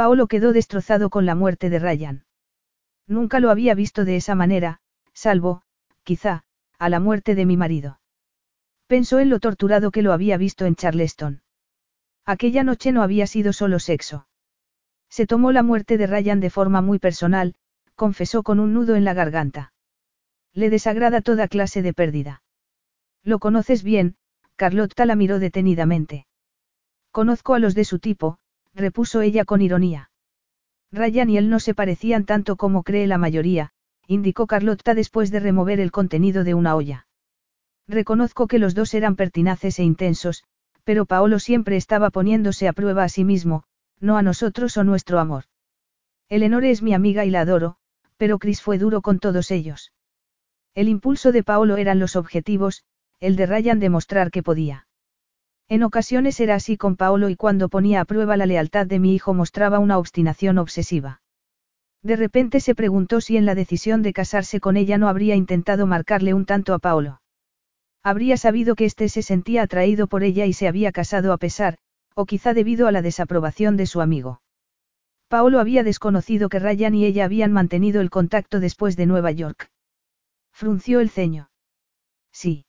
Paolo 0.00 0.28
quedó 0.28 0.54
destrozado 0.54 1.10
con 1.10 1.26
la 1.26 1.34
muerte 1.34 1.68
de 1.68 1.78
Ryan. 1.78 2.24
Nunca 3.06 3.38
lo 3.38 3.50
había 3.50 3.74
visto 3.74 4.06
de 4.06 4.16
esa 4.16 4.34
manera, 4.34 4.80
salvo, 5.12 5.60
quizá, 6.04 6.44
a 6.78 6.88
la 6.88 7.00
muerte 7.00 7.34
de 7.34 7.44
mi 7.44 7.58
marido. 7.58 8.00
Pensó 8.86 9.18
en 9.18 9.28
lo 9.28 9.40
torturado 9.40 9.90
que 9.90 10.00
lo 10.00 10.14
había 10.14 10.38
visto 10.38 10.64
en 10.64 10.74
Charleston. 10.74 11.42
Aquella 12.24 12.64
noche 12.64 12.92
no 12.92 13.02
había 13.02 13.26
sido 13.26 13.52
solo 13.52 13.78
sexo. 13.78 14.26
Se 15.10 15.26
tomó 15.26 15.52
la 15.52 15.62
muerte 15.62 15.98
de 15.98 16.06
Ryan 16.06 16.40
de 16.40 16.48
forma 16.48 16.80
muy 16.80 16.98
personal, 16.98 17.54
confesó 17.94 18.42
con 18.42 18.58
un 18.58 18.72
nudo 18.72 18.96
en 18.96 19.04
la 19.04 19.12
garganta. 19.12 19.74
Le 20.54 20.70
desagrada 20.70 21.20
toda 21.20 21.46
clase 21.46 21.82
de 21.82 21.92
pérdida. 21.92 22.42
Lo 23.22 23.38
conoces 23.38 23.82
bien, 23.82 24.16
Carlotta 24.56 25.04
la 25.04 25.14
miró 25.14 25.38
detenidamente. 25.38 26.26
Conozco 27.10 27.52
a 27.52 27.58
los 27.58 27.74
de 27.74 27.84
su 27.84 27.98
tipo, 27.98 28.38
repuso 28.80 29.20
ella 29.20 29.44
con 29.44 29.62
ironía. 29.62 30.10
Ryan 30.92 31.30
y 31.30 31.36
él 31.38 31.50
no 31.50 31.60
se 31.60 31.74
parecían 31.74 32.24
tanto 32.24 32.56
como 32.56 32.82
cree 32.82 33.06
la 33.06 33.18
mayoría, 33.18 33.70
indicó 34.06 34.46
Carlotta 34.48 34.94
después 34.94 35.30
de 35.30 35.38
remover 35.38 35.78
el 35.78 35.92
contenido 35.92 36.42
de 36.42 36.54
una 36.54 36.74
olla. 36.74 37.06
Reconozco 37.86 38.48
que 38.48 38.58
los 38.58 38.74
dos 38.74 38.92
eran 38.94 39.14
pertinaces 39.14 39.78
e 39.78 39.84
intensos, 39.84 40.42
pero 40.82 41.06
Paolo 41.06 41.38
siempre 41.38 41.76
estaba 41.76 42.10
poniéndose 42.10 42.66
a 42.66 42.72
prueba 42.72 43.04
a 43.04 43.08
sí 43.08 43.24
mismo, 43.24 43.62
no 44.00 44.16
a 44.16 44.22
nosotros 44.22 44.76
o 44.76 44.84
nuestro 44.84 45.20
amor. 45.20 45.44
Eleonore 46.28 46.70
es 46.70 46.82
mi 46.82 46.94
amiga 46.94 47.24
y 47.24 47.30
la 47.30 47.42
adoro, 47.42 47.76
pero 48.16 48.38
Chris 48.38 48.62
fue 48.62 48.78
duro 48.78 49.02
con 49.02 49.18
todos 49.18 49.50
ellos. 49.50 49.92
El 50.74 50.88
impulso 50.88 51.32
de 51.32 51.42
Paolo 51.42 51.76
eran 51.76 51.98
los 51.98 52.16
objetivos, 52.16 52.84
el 53.20 53.36
de 53.36 53.46
Ryan 53.46 53.80
demostrar 53.80 54.30
que 54.30 54.42
podía. 54.42 54.86
En 55.70 55.84
ocasiones 55.84 56.40
era 56.40 56.56
así 56.56 56.76
con 56.76 56.96
Paolo 56.96 57.28
y 57.28 57.36
cuando 57.36 57.68
ponía 57.68 58.00
a 58.00 58.04
prueba 58.04 58.36
la 58.36 58.44
lealtad 58.44 58.88
de 58.88 58.98
mi 58.98 59.14
hijo 59.14 59.34
mostraba 59.34 59.78
una 59.78 59.98
obstinación 59.98 60.58
obsesiva. 60.58 61.22
De 62.02 62.16
repente 62.16 62.58
se 62.58 62.74
preguntó 62.74 63.20
si 63.20 63.36
en 63.36 63.46
la 63.46 63.54
decisión 63.54 64.02
de 64.02 64.12
casarse 64.12 64.58
con 64.58 64.76
ella 64.76 64.98
no 64.98 65.08
habría 65.08 65.36
intentado 65.36 65.86
marcarle 65.86 66.34
un 66.34 66.44
tanto 66.44 66.74
a 66.74 66.80
Paolo. 66.80 67.22
Habría 68.02 68.36
sabido 68.36 68.74
que 68.74 68.84
éste 68.84 69.08
se 69.08 69.22
sentía 69.22 69.62
atraído 69.62 70.08
por 70.08 70.24
ella 70.24 70.44
y 70.44 70.54
se 70.54 70.66
había 70.66 70.90
casado 70.90 71.32
a 71.32 71.38
pesar, 71.38 71.78
o 72.16 72.26
quizá 72.26 72.52
debido 72.52 72.88
a 72.88 72.92
la 72.92 73.00
desaprobación 73.00 73.76
de 73.76 73.86
su 73.86 74.00
amigo. 74.00 74.42
Paolo 75.28 75.60
había 75.60 75.84
desconocido 75.84 76.48
que 76.48 76.58
Ryan 76.58 76.96
y 76.96 77.04
ella 77.04 77.26
habían 77.26 77.52
mantenido 77.52 78.00
el 78.00 78.10
contacto 78.10 78.58
después 78.58 78.96
de 78.96 79.06
Nueva 79.06 79.30
York. 79.30 79.70
Frunció 80.50 80.98
el 80.98 81.10
ceño. 81.10 81.48
Sí. 82.32 82.64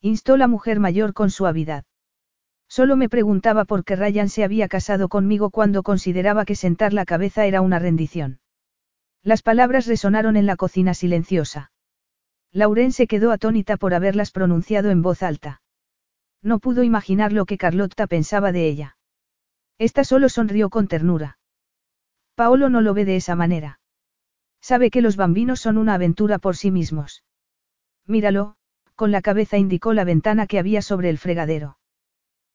Instó 0.00 0.38
la 0.38 0.48
mujer 0.48 0.80
mayor 0.80 1.12
con 1.12 1.28
suavidad. 1.30 1.84
Solo 2.76 2.96
me 2.96 3.08
preguntaba 3.08 3.66
por 3.66 3.84
qué 3.84 3.94
Ryan 3.94 4.28
se 4.28 4.42
había 4.42 4.66
casado 4.66 5.08
conmigo 5.08 5.50
cuando 5.50 5.84
consideraba 5.84 6.44
que 6.44 6.56
sentar 6.56 6.92
la 6.92 7.04
cabeza 7.04 7.46
era 7.46 7.60
una 7.60 7.78
rendición. 7.78 8.40
Las 9.22 9.42
palabras 9.42 9.86
resonaron 9.86 10.36
en 10.36 10.46
la 10.46 10.56
cocina 10.56 10.92
silenciosa. 10.92 11.70
Lauren 12.50 12.90
se 12.90 13.06
quedó 13.06 13.30
atónita 13.30 13.76
por 13.76 13.94
haberlas 13.94 14.32
pronunciado 14.32 14.90
en 14.90 15.02
voz 15.02 15.22
alta. 15.22 15.62
No 16.42 16.58
pudo 16.58 16.82
imaginar 16.82 17.32
lo 17.32 17.46
que 17.46 17.58
Carlotta 17.58 18.08
pensaba 18.08 18.50
de 18.50 18.66
ella. 18.66 18.96
Esta 19.78 20.02
solo 20.02 20.28
sonrió 20.28 20.68
con 20.68 20.88
ternura. 20.88 21.38
Paolo 22.34 22.70
no 22.70 22.80
lo 22.80 22.92
ve 22.92 23.04
de 23.04 23.14
esa 23.14 23.36
manera. 23.36 23.78
Sabe 24.60 24.90
que 24.90 25.00
los 25.00 25.14
bambinos 25.14 25.60
son 25.60 25.78
una 25.78 25.94
aventura 25.94 26.40
por 26.40 26.56
sí 26.56 26.72
mismos. 26.72 27.22
Míralo, 28.04 28.56
con 28.96 29.12
la 29.12 29.22
cabeza 29.22 29.58
indicó 29.58 29.92
la 29.92 30.02
ventana 30.02 30.48
que 30.48 30.58
había 30.58 30.82
sobre 30.82 31.08
el 31.08 31.18
fregadero. 31.18 31.78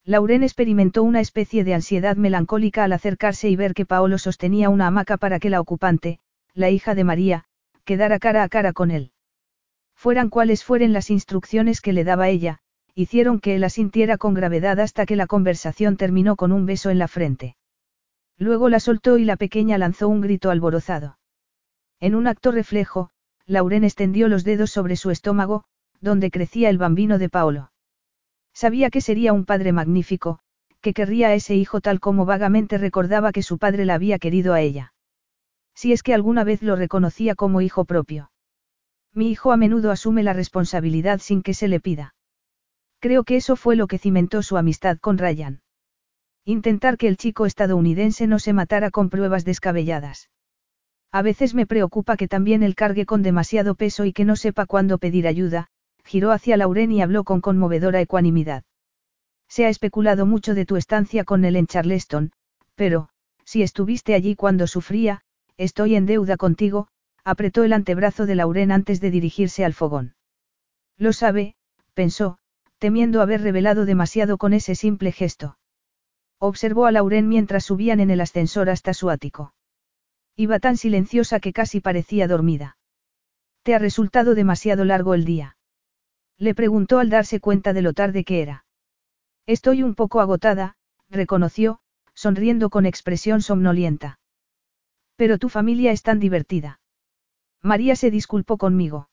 Lauren 0.06 0.44
experimentó 0.44 1.04
una 1.04 1.20
especie 1.20 1.64
de 1.64 1.74
ansiedad 1.74 2.16
melancólica 2.16 2.84
al 2.84 2.94
acercarse 2.94 3.50
y 3.50 3.56
ver 3.56 3.74
que 3.74 3.86
Paolo 3.86 4.18
sostenía 4.18 4.70
una 4.70 4.88
hamaca 4.88 5.18
para 5.18 5.40
que 5.40 5.50
la 5.50 5.62
ocupante, 5.62 6.20
la 6.54 6.70
hija 6.70 6.96
de 6.96 7.04
María, 7.04 7.46
quedara 7.84 8.20
cara 8.20 8.44
a 8.44 8.50
cara 8.50 8.74
con 8.74 8.92
él. 8.92 9.12
Fueran 9.96 10.30
cuales 10.30 10.64
fueren 10.64 10.94
las 10.94 11.10
instrucciones 11.10 11.82
que 11.82 11.94
le 11.94 12.04
daba 12.04 12.30
ella, 12.30 12.60
hicieron 12.96 13.40
que 13.40 13.56
él 13.56 13.64
asintiera 13.64 14.18
con 14.18 14.34
gravedad 14.34 14.80
hasta 14.80 15.06
que 15.06 15.16
la 15.16 15.28
conversación 15.28 15.98
terminó 15.98 16.36
con 16.36 16.52
un 16.52 16.66
beso 16.66 16.90
en 16.90 17.00
la 17.00 17.08
frente. 17.08 17.56
Luego 18.38 18.70
la 18.70 18.80
soltó 18.80 19.18
y 19.18 19.26
la 19.26 19.36
pequeña 19.36 19.78
lanzó 19.78 20.08
un 20.08 20.22
grito 20.22 20.50
alborozado. 20.50 21.18
En 22.00 22.16
un 22.16 22.28
acto 22.28 22.52
reflejo, 22.52 23.10
Lauren 23.46 23.84
extendió 23.84 24.30
los 24.30 24.44
dedos 24.44 24.72
sobre 24.72 24.96
su 24.96 25.12
estómago, 25.12 25.66
donde 26.00 26.32
crecía 26.32 26.70
el 26.70 26.78
bambino 26.78 27.18
de 27.18 27.30
Paolo. 27.30 27.72
Sabía 28.62 28.90
que 28.90 29.00
sería 29.00 29.32
un 29.32 29.46
padre 29.46 29.72
magnífico, 29.72 30.40
que 30.82 30.94
querría 30.94 31.30
a 31.30 31.34
ese 31.34 31.56
hijo 31.56 31.80
tal 31.80 32.02
como 32.02 32.26
vagamente 32.26 32.78
recordaba 32.78 33.32
que 33.32 33.42
su 33.42 33.58
padre 33.58 33.86
la 33.86 33.94
había 33.94 34.20
querido 34.20 34.54
a 34.54 34.60
ella. 34.60 34.92
Si 35.74 35.94
es 35.94 36.04
que 36.04 36.14
alguna 36.14 36.44
vez 36.44 36.62
lo 36.62 36.76
reconocía 36.76 37.36
como 37.36 37.62
hijo 37.62 37.86
propio. 37.86 38.32
Mi 39.14 39.32
hijo 39.32 39.54
a 39.54 39.56
menudo 39.56 39.92
asume 39.92 40.24
la 40.24 40.34
responsabilidad 40.34 41.20
sin 41.20 41.42
que 41.42 41.54
se 41.54 41.70
le 41.70 41.80
pida. 41.80 42.16
Creo 43.00 43.24
que 43.24 43.38
eso 43.38 43.56
fue 43.56 43.78
lo 43.78 43.88
que 43.88 43.98
cimentó 43.98 44.44
su 44.44 44.58
amistad 44.58 44.98
con 44.98 45.18
Ryan. 45.18 45.62
Intentar 46.44 46.98
que 46.98 47.08
el 47.08 47.16
chico 47.16 47.46
estadounidense 47.46 48.28
no 48.28 48.40
se 48.40 48.52
matara 48.52 48.92
con 48.92 49.10
pruebas 49.10 49.46
descabelladas. 49.46 50.30
A 51.14 51.22
veces 51.22 51.56
me 51.56 51.66
preocupa 51.66 52.18
que 52.18 52.28
también 52.28 52.64
él 52.64 52.76
cargue 52.76 53.06
con 53.06 53.24
demasiado 53.24 53.76
peso 53.76 54.04
y 54.04 54.12
que 54.12 54.26
no 54.26 54.36
sepa 54.36 54.66
cuándo 54.66 54.98
pedir 54.98 55.30
ayuda, 55.30 55.70
giró 56.04 56.32
hacia 56.32 56.58
Lauren 56.58 56.92
y 56.92 57.02
habló 57.02 57.24
con 57.24 57.42
conmovedora 57.42 58.02
ecuanimidad. 58.02 58.64
Se 59.48 59.66
ha 59.66 59.70
especulado 59.70 60.26
mucho 60.26 60.54
de 60.54 60.66
tu 60.66 60.76
estancia 60.76 61.24
con 61.24 61.46
él 61.46 61.56
en 61.56 61.68
Charleston, 61.68 62.32
pero, 62.76 63.10
si 63.44 63.64
estuviste 63.64 64.14
allí 64.14 64.36
cuando 64.36 64.68
sufría, 64.68 65.22
estoy 65.58 65.96
en 65.96 66.06
deuda 66.06 66.38
contigo, 66.38 66.88
apretó 67.24 67.64
el 67.64 67.74
antebrazo 67.74 68.26
de 68.26 68.36
Lauren 68.36 68.72
antes 68.72 69.02
de 69.02 69.12
dirigirse 69.12 69.66
al 69.66 69.74
fogón. 69.74 70.16
Lo 70.98 71.14
sabe, 71.14 71.56
pensó, 71.94 72.38
temiendo 72.78 73.22
haber 73.22 73.42
revelado 73.42 73.86
demasiado 73.86 74.38
con 74.38 74.54
ese 74.54 74.76
simple 74.76 75.12
gesto. 75.12 75.58
Observó 76.40 76.86
a 76.86 76.92
Lauren 76.92 77.28
mientras 77.28 77.66
subían 77.66 78.00
en 78.00 78.12
el 78.12 78.22
ascensor 78.22 78.70
hasta 78.70 78.94
su 78.94 79.10
ático. 79.10 79.54
Iba 80.36 80.60
tan 80.60 80.78
silenciosa 80.78 81.42
que 81.42 81.52
casi 81.52 81.82
parecía 81.82 82.28
dormida. 82.28 82.78
Te 83.64 83.76
ha 83.76 83.80
resultado 83.80 84.36
demasiado 84.36 84.86
largo 84.86 85.14
el 85.14 85.26
día. 85.26 85.58
Le 86.40 86.56
preguntó 86.56 87.00
al 87.00 87.10
darse 87.10 87.42
cuenta 87.42 87.74
de 87.74 87.82
lo 87.82 87.94
tarde 87.94 88.24
que 88.24 88.42
era. 88.42 88.66
Estoy 89.46 89.84
un 89.84 89.94
poco 89.94 90.22
agotada, 90.22 90.78
reconoció, 91.10 91.82
sonriendo 92.14 92.70
con 92.70 92.86
expresión 92.86 93.42
somnolienta. 93.42 94.20
Pero 95.18 95.38
tu 95.38 95.50
familia 95.50 95.92
es 95.92 96.02
tan 96.02 96.20
divertida. 96.20 96.80
María 97.62 97.98
se 97.98 98.10
disculpó 98.10 98.58
conmigo. 98.58 99.10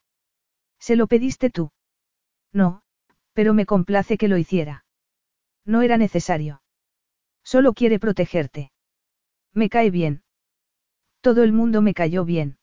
¿Se 0.79 0.95
lo 0.95 1.07
pediste 1.07 1.49
tú? 1.49 1.71
No, 2.53 2.81
pero 3.33 3.53
me 3.53 3.65
complace 3.65 4.17
que 4.17 4.29
lo 4.29 4.37
hiciera. 4.37 4.85
No 5.65 5.81
era 5.81 5.97
necesario. 5.97 6.61
Solo 7.43 7.73
quiere 7.73 7.99
protegerte. 7.99 8.71
Me 9.53 9.69
cae 9.69 9.91
bien. 9.91 10.23
Todo 11.19 11.43
el 11.43 11.51
mundo 11.51 11.81
me 11.81 11.93
cayó 11.93 12.23
bien. 12.23 12.57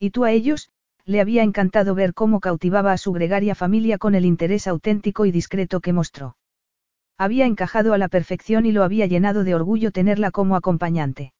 ¿Y 0.00 0.10
tú 0.10 0.24
a 0.24 0.32
ellos? 0.32 0.72
Le 1.06 1.20
había 1.20 1.44
encantado 1.44 1.94
ver 1.94 2.12
cómo 2.14 2.40
cautivaba 2.40 2.92
a 2.92 2.98
su 2.98 3.12
gregaria 3.12 3.54
familia 3.54 3.96
con 3.96 4.16
el 4.16 4.24
interés 4.24 4.66
auténtico 4.66 5.24
y 5.24 5.30
discreto 5.30 5.80
que 5.80 5.92
mostró. 5.92 6.36
Había 7.16 7.46
encajado 7.46 7.94
a 7.94 7.98
la 7.98 8.08
perfección 8.08 8.66
y 8.66 8.72
lo 8.72 8.82
había 8.82 9.06
llenado 9.06 9.44
de 9.44 9.54
orgullo 9.54 9.92
tenerla 9.92 10.32
como 10.32 10.56
acompañante. 10.56 11.32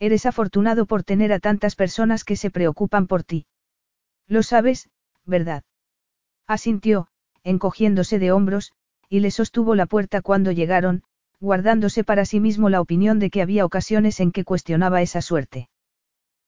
Eres 0.00 0.26
afortunado 0.26 0.86
por 0.86 1.04
tener 1.04 1.32
a 1.32 1.38
tantas 1.38 1.76
personas 1.76 2.24
que 2.24 2.36
se 2.36 2.50
preocupan 2.50 3.06
por 3.06 3.22
ti. 3.22 3.46
Lo 4.26 4.42
sabes, 4.42 4.90
¿verdad? 5.24 5.62
Asintió, 6.46 7.06
encogiéndose 7.44 8.18
de 8.18 8.32
hombros, 8.32 8.72
y 9.08 9.20
le 9.20 9.30
sostuvo 9.30 9.74
la 9.74 9.86
puerta 9.86 10.20
cuando 10.20 10.52
llegaron, 10.52 11.04
guardándose 11.38 12.02
para 12.04 12.24
sí 12.24 12.40
mismo 12.40 12.68
la 12.68 12.80
opinión 12.80 13.18
de 13.18 13.30
que 13.30 13.40
había 13.40 13.64
ocasiones 13.64 14.20
en 14.20 14.32
que 14.32 14.44
cuestionaba 14.44 15.00
esa 15.00 15.22
suerte. 15.22 15.68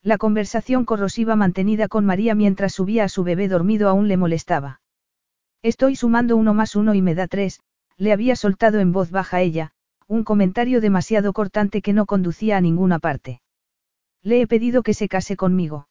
La 0.04 0.18
conversación 0.18 0.84
corrosiva 0.84 1.36
mantenida 1.36 1.86
con 1.86 2.04
María 2.04 2.34
mientras 2.34 2.72
subía 2.72 3.04
a 3.04 3.08
su 3.08 3.22
bebé 3.22 3.46
dormido 3.46 3.88
aún 3.88 4.08
le 4.08 4.16
molestaba. 4.16 4.80
Estoy 5.62 5.94
sumando 5.94 6.36
uno 6.36 6.54
más 6.54 6.74
uno 6.74 6.94
y 6.94 7.02
me 7.02 7.14
da 7.14 7.28
tres, 7.28 7.60
le 7.96 8.12
había 8.12 8.34
soltado 8.34 8.80
en 8.80 8.90
voz 8.90 9.12
baja 9.12 9.40
ella, 9.42 9.72
un 10.08 10.24
comentario 10.24 10.80
demasiado 10.80 11.32
cortante 11.32 11.82
que 11.82 11.92
no 11.92 12.06
conducía 12.06 12.56
a 12.56 12.60
ninguna 12.60 12.98
parte. 12.98 13.42
Le 14.22 14.40
he 14.40 14.46
pedido 14.48 14.82
que 14.82 14.92
se 14.92 15.08
case 15.08 15.36
conmigo. 15.36 15.88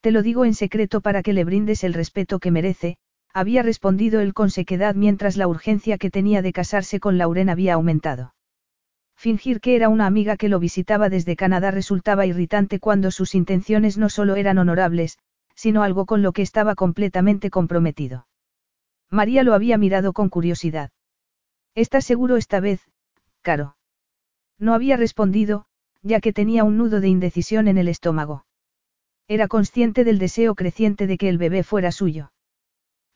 Te 0.00 0.10
lo 0.10 0.22
digo 0.22 0.46
en 0.46 0.54
secreto 0.54 1.02
para 1.02 1.22
que 1.22 1.34
le 1.34 1.44
brindes 1.44 1.84
el 1.84 1.92
respeto 1.92 2.38
que 2.38 2.50
merece, 2.50 2.96
había 3.34 3.62
respondido 3.62 4.20
él 4.20 4.32
con 4.32 4.50
sequedad 4.50 4.94
mientras 4.94 5.36
la 5.36 5.48
urgencia 5.48 5.98
que 5.98 6.10
tenía 6.10 6.40
de 6.40 6.54
casarse 6.54 6.98
con 6.98 7.18
Lauren 7.18 7.50
había 7.50 7.74
aumentado. 7.74 8.32
Fingir 9.18 9.60
que 9.60 9.74
era 9.74 9.88
una 9.88 10.06
amiga 10.06 10.36
que 10.36 10.48
lo 10.48 10.60
visitaba 10.60 11.08
desde 11.08 11.34
Canadá 11.34 11.72
resultaba 11.72 12.24
irritante 12.24 12.78
cuando 12.78 13.10
sus 13.10 13.34
intenciones 13.34 13.98
no 13.98 14.10
solo 14.10 14.36
eran 14.36 14.58
honorables, 14.58 15.18
sino 15.56 15.82
algo 15.82 16.06
con 16.06 16.22
lo 16.22 16.30
que 16.30 16.42
estaba 16.42 16.76
completamente 16.76 17.50
comprometido. 17.50 18.28
María 19.10 19.42
lo 19.42 19.54
había 19.54 19.76
mirado 19.76 20.12
con 20.12 20.28
curiosidad. 20.28 20.92
¿Estás 21.74 22.04
seguro 22.04 22.36
esta 22.36 22.60
vez, 22.60 22.80
Caro? 23.42 23.76
No 24.56 24.72
había 24.72 24.96
respondido, 24.96 25.66
ya 26.00 26.20
que 26.20 26.32
tenía 26.32 26.62
un 26.62 26.76
nudo 26.78 27.00
de 27.00 27.08
indecisión 27.08 27.66
en 27.66 27.76
el 27.76 27.88
estómago. 27.88 28.46
Era 29.26 29.48
consciente 29.48 30.04
del 30.04 30.20
deseo 30.20 30.54
creciente 30.54 31.08
de 31.08 31.18
que 31.18 31.28
el 31.28 31.38
bebé 31.38 31.64
fuera 31.64 31.90
suyo. 31.90 32.30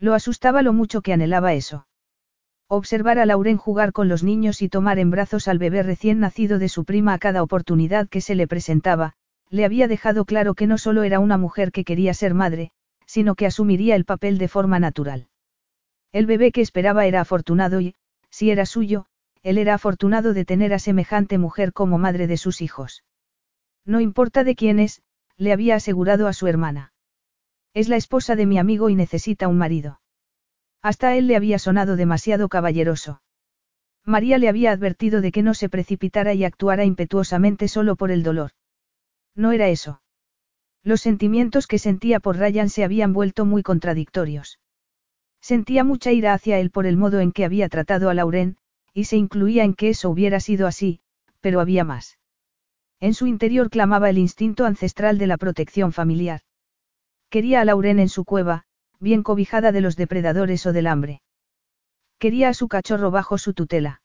Lo 0.01 0.15
asustaba 0.15 0.63
lo 0.63 0.73
mucho 0.73 1.01
que 1.01 1.13
anhelaba 1.13 1.55
eso. 1.55 1.87
Observar 2.69 3.19
a 3.19 3.27
Lauren 3.27 3.57
jugar 3.57 3.93
con 3.93 4.09
los 4.09 4.23
niños 4.23 4.63
y 4.63 4.69
tomar 4.69 4.99
en 4.99 5.11
brazos 5.11 5.49
al 5.49 5.59
bebé 5.59 5.83
recién 5.83 6.21
nacido 6.21 6.59
de 6.59 6.69
su 6.69 6.85
prima 6.85 7.15
a 7.15 7.19
cada 7.19 7.43
oportunidad 7.43 8.09
que 8.09 8.21
se 8.21 8.35
le 8.35 8.47
presentaba, 8.47 9.15
le 9.51 9.65
había 9.65 9.89
dejado 9.89 10.25
claro 10.25 10.55
que 10.55 10.67
no 10.67 10.79
solo 10.79 11.03
era 11.03 11.21
una 11.21 11.37
mujer 11.37 11.73
que 11.73 11.85
quería 11.85 12.15
ser 12.15 12.35
madre, 12.35 12.71
sino 13.07 13.35
que 13.35 13.47
asumiría 13.47 13.97
el 13.97 14.05
papel 14.05 14.39
de 14.39 14.49
forma 14.49 14.79
natural. 14.79 15.29
El 16.13 16.27
bebé 16.27 16.53
que 16.53 16.61
esperaba 16.61 17.07
era 17.07 17.21
afortunado 17.21 17.81
y, 17.81 17.95
si 18.31 18.51
era 18.51 18.67
suyo, 18.67 19.07
él 19.43 19.59
era 19.59 19.75
afortunado 19.75 20.35
de 20.35 20.45
tener 20.45 20.73
a 20.73 20.79
semejante 20.79 21.39
mujer 21.39 21.73
como 21.73 21.99
madre 21.99 22.27
de 22.27 22.37
sus 22.37 22.61
hijos. 22.61 23.05
No 23.85 24.01
importa 24.01 24.45
de 24.45 24.55
quién 24.55 24.79
es, 24.79 25.03
le 25.37 25.53
había 25.53 25.75
asegurado 25.75 26.29
a 26.29 26.33
su 26.33 26.47
hermana. 26.47 26.93
Es 27.75 27.89
la 27.89 27.97
esposa 27.97 28.37
de 28.37 28.47
mi 28.47 28.59
amigo 28.59 28.91
y 28.91 28.95
necesita 28.95 29.49
un 29.49 29.59
marido. 29.59 30.01
Hasta 30.83 31.17
él 31.17 31.29
le 31.29 31.37
había 31.37 31.59
sonado 31.59 31.97
demasiado 31.97 32.49
caballeroso. 32.49 33.23
María 34.05 34.39
le 34.39 34.49
había 34.49 34.73
advertido 34.73 35.21
de 35.21 35.31
que 35.31 35.43
no 35.43 35.55
se 35.55 35.69
precipitara 35.69 36.35
y 36.35 36.45
actuara 36.45 36.85
impetuosamente 36.85 37.69
solo 37.69 37.95
por 37.95 38.11
el 38.11 38.25
dolor. 38.25 38.51
No 39.37 39.53
era 39.53 39.69
eso. 39.69 40.03
Los 40.83 41.01
sentimientos 41.01 41.69
que 41.69 41.79
sentía 41.79 42.19
por 42.19 42.37
Ryan 42.37 42.69
se 42.69 42.83
habían 42.83 43.13
vuelto 43.13 43.45
muy 43.45 43.63
contradictorios. 43.63 44.59
Sentía 45.41 45.85
mucha 45.85 46.11
ira 46.11 46.35
hacia 46.35 46.59
él 46.59 46.71
por 46.71 46.87
el 46.87 46.97
modo 46.97 47.21
en 47.21 47.31
que 47.31 47.45
había 47.45 47.69
tratado 47.69 48.11
a 48.11 48.15
Lauren, 48.15 48.57
y 48.93 49.05
se 49.05 49.17
incluía 49.17 49.63
en 49.63 49.75
que 49.75 49.91
eso 49.91 50.11
hubiera 50.11 50.41
sido 50.41 50.67
así, 50.67 51.01
pero 51.41 51.61
había 51.61 51.85
más. 51.85 52.19
En 53.01 53.15
su 53.15 53.27
interior 53.27 53.71
clamaba 53.71 54.11
el 54.11 54.19
instinto 54.19 54.67
ancestral 54.67 55.19
de 55.19 55.29
la 55.29 55.37
protección 55.37 55.93
familiar. 55.93 56.41
Quería 57.31 57.61
a 57.61 57.65
Lauren 57.65 57.99
en 57.99 58.09
su 58.09 58.25
cueva, 58.25 58.67
bien 59.03 59.23
cobijada 59.23 59.73
de 59.73 59.81
los 59.81 59.97
depredadores 59.97 60.65
o 60.65 60.73
del 60.73 60.87
hambre. 60.87 61.21
Quería 62.19 62.49
a 62.49 62.55
su 62.55 62.69
cachorro 62.69 63.11
bajo 63.11 63.37
su 63.37 63.53
tutela. 63.53 64.01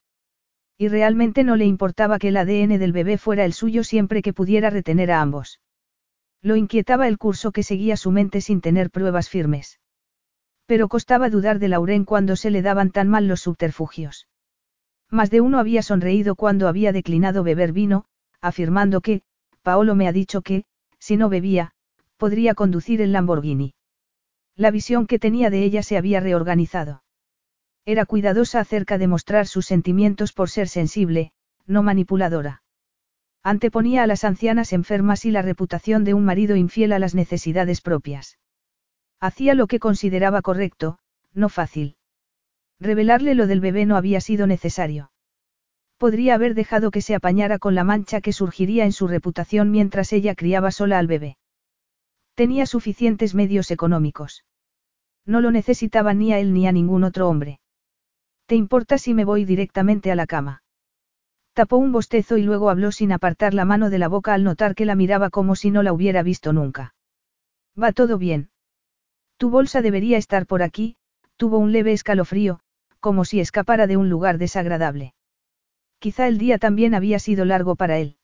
Y 0.78 0.88
realmente 0.88 1.44
no 1.44 1.56
le 1.56 1.66
importaba 1.66 2.18
que 2.18 2.30
el 2.30 2.38
ADN 2.38 2.80
del 2.80 2.92
bebé 2.92 3.18
fuera 3.18 3.46
el 3.46 3.54
suyo 3.54 3.84
siempre 3.84 4.22
que 4.22 4.34
pudiera 4.34 4.70
retener 4.72 5.12
a 5.12 5.22
ambos. 5.22 5.62
Lo 6.42 6.56
inquietaba 6.56 7.08
el 7.08 7.18
curso 7.18 7.52
que 7.52 7.64
seguía 7.64 7.96
su 7.96 8.12
mente 8.12 8.42
sin 8.42 8.60
tener 8.60 8.90
pruebas 8.90 9.30
firmes. 9.30 9.80
Pero 10.66 10.88
costaba 10.88 11.30
dudar 11.30 11.60
de 11.60 11.68
Lauren 11.70 12.04
cuando 12.04 12.36
se 12.36 12.50
le 12.50 12.62
daban 12.62 12.92
tan 12.92 13.08
mal 13.08 13.28
los 13.28 13.42
subterfugios. 13.42 14.28
Más 15.10 15.30
de 15.30 15.42
uno 15.42 15.60
había 15.60 15.82
sonreído 15.84 16.36
cuando 16.36 16.68
había 16.68 16.92
declinado 16.92 17.44
beber 17.44 17.72
vino, 17.72 18.06
afirmando 18.42 19.02
que, 19.02 19.22
Paolo 19.62 19.96
me 19.96 20.08
ha 20.08 20.12
dicho 20.12 20.42
que, 20.42 20.66
si 21.00 21.18
no 21.18 21.30
bebía, 21.30 21.72
podría 22.18 22.56
conducir 22.56 23.02
el 23.02 23.14
Lamborghini. 23.14 23.77
La 24.58 24.72
visión 24.72 25.06
que 25.06 25.20
tenía 25.20 25.52
de 25.52 25.64
ella 25.64 25.84
se 25.84 25.98
había 25.98 26.20
reorganizado. 26.20 27.04
Era 27.86 28.08
cuidadosa 28.08 28.60
acerca 28.60 28.98
de 28.98 29.06
mostrar 29.06 29.46
sus 29.46 29.68
sentimientos 29.68 30.34
por 30.34 30.50
ser 30.50 30.68
sensible, 30.68 31.32
no 31.68 31.84
manipuladora. 31.84 32.64
Anteponía 33.44 34.02
a 34.02 34.08
las 34.08 34.24
ancianas 34.24 34.74
enfermas 34.74 35.26
y 35.26 35.32
la 35.32 35.44
reputación 35.44 36.04
de 36.04 36.16
un 36.16 36.26
marido 36.26 36.56
infiel 36.56 36.92
a 36.92 36.98
las 37.00 37.14
necesidades 37.14 37.82
propias. 37.82 38.40
Hacía 39.20 39.54
lo 39.54 39.68
que 39.68 39.78
consideraba 39.80 40.42
correcto, 40.42 40.98
no 41.36 41.50
fácil. 41.50 41.96
Revelarle 42.80 43.36
lo 43.36 43.46
del 43.46 43.62
bebé 43.62 43.86
no 43.86 43.96
había 43.96 44.22
sido 44.22 44.48
necesario. 44.48 45.12
Podría 45.98 46.34
haber 46.34 46.56
dejado 46.56 46.90
que 46.90 47.02
se 47.02 47.14
apañara 47.14 47.60
con 47.60 47.76
la 47.76 47.84
mancha 47.84 48.22
que 48.22 48.34
surgiría 48.34 48.86
en 48.86 48.92
su 48.92 49.08
reputación 49.08 49.70
mientras 49.70 50.14
ella 50.14 50.34
criaba 50.34 50.72
sola 50.72 50.98
al 50.98 51.06
bebé. 51.06 51.38
Tenía 52.34 52.66
suficientes 52.66 53.34
medios 53.34 53.70
económicos. 53.72 54.47
No 55.28 55.42
lo 55.42 55.52
necesitaba 55.52 56.16
ni 56.16 56.34
a 56.34 56.40
él 56.40 56.54
ni 56.54 56.66
a 56.68 56.72
ningún 56.72 57.04
otro 57.04 57.30
hombre. 57.30 57.60
¿Te 58.48 58.56
importa 58.56 58.98
si 58.98 59.14
me 59.14 59.26
voy 59.26 59.46
directamente 59.46 60.12
a 60.12 60.16
la 60.16 60.26
cama? 60.26 60.64
Tapó 61.54 61.78
un 61.78 61.92
bostezo 61.92 62.38
y 62.38 62.44
luego 62.44 62.72
habló 62.72 62.92
sin 62.92 63.12
apartar 63.12 63.54
la 63.54 63.66
mano 63.66 63.92
de 63.92 64.00
la 64.00 64.08
boca 64.08 64.34
al 64.34 64.44
notar 64.44 64.74
que 64.74 64.86
la 64.86 64.96
miraba 64.96 65.30
como 65.30 65.56
si 65.56 65.70
no 65.70 65.84
la 65.84 65.94
hubiera 65.94 66.24
visto 66.24 66.52
nunca. 66.52 66.96
Va 67.80 67.92
todo 67.92 68.18
bien. 68.18 68.50
Tu 69.38 69.52
bolsa 69.52 69.84
debería 69.84 70.18
estar 70.18 70.48
por 70.48 70.64
aquí, 70.64 70.96
tuvo 71.36 71.60
un 71.60 71.72
leve 71.72 71.92
escalofrío, 71.92 72.62
como 73.00 73.24
si 73.24 73.40
escapara 73.40 73.86
de 73.86 73.98
un 73.98 74.10
lugar 74.10 74.40
desagradable. 74.40 75.14
Quizá 76.00 76.28
el 76.28 76.40
día 76.40 76.58
también 76.58 76.96
había 76.96 77.20
sido 77.20 77.46
largo 77.46 77.76
para 77.76 78.00
él. 78.00 78.18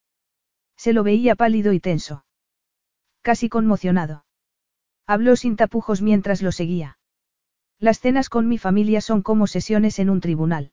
Se 0.77 0.93
lo 0.93 1.03
veía 1.03 1.35
pálido 1.35 1.73
y 1.73 1.79
tenso 1.79 2.23
casi 3.23 3.47
conmocionado. 3.47 4.22
Habló 5.05 5.35
sin 5.35 5.55
tapujos 5.55 6.01
mientras 6.01 6.41
lo 6.41 6.51
seguía. 6.51 6.97
Las 7.79 7.99
cenas 7.99 8.29
con 8.29 8.47
mi 8.47 8.57
familia 8.57 9.01
son 9.01 9.21
como 9.21 9.47
sesiones 9.47 9.99
en 9.99 10.09
un 10.09 10.21
tribunal. 10.21 10.71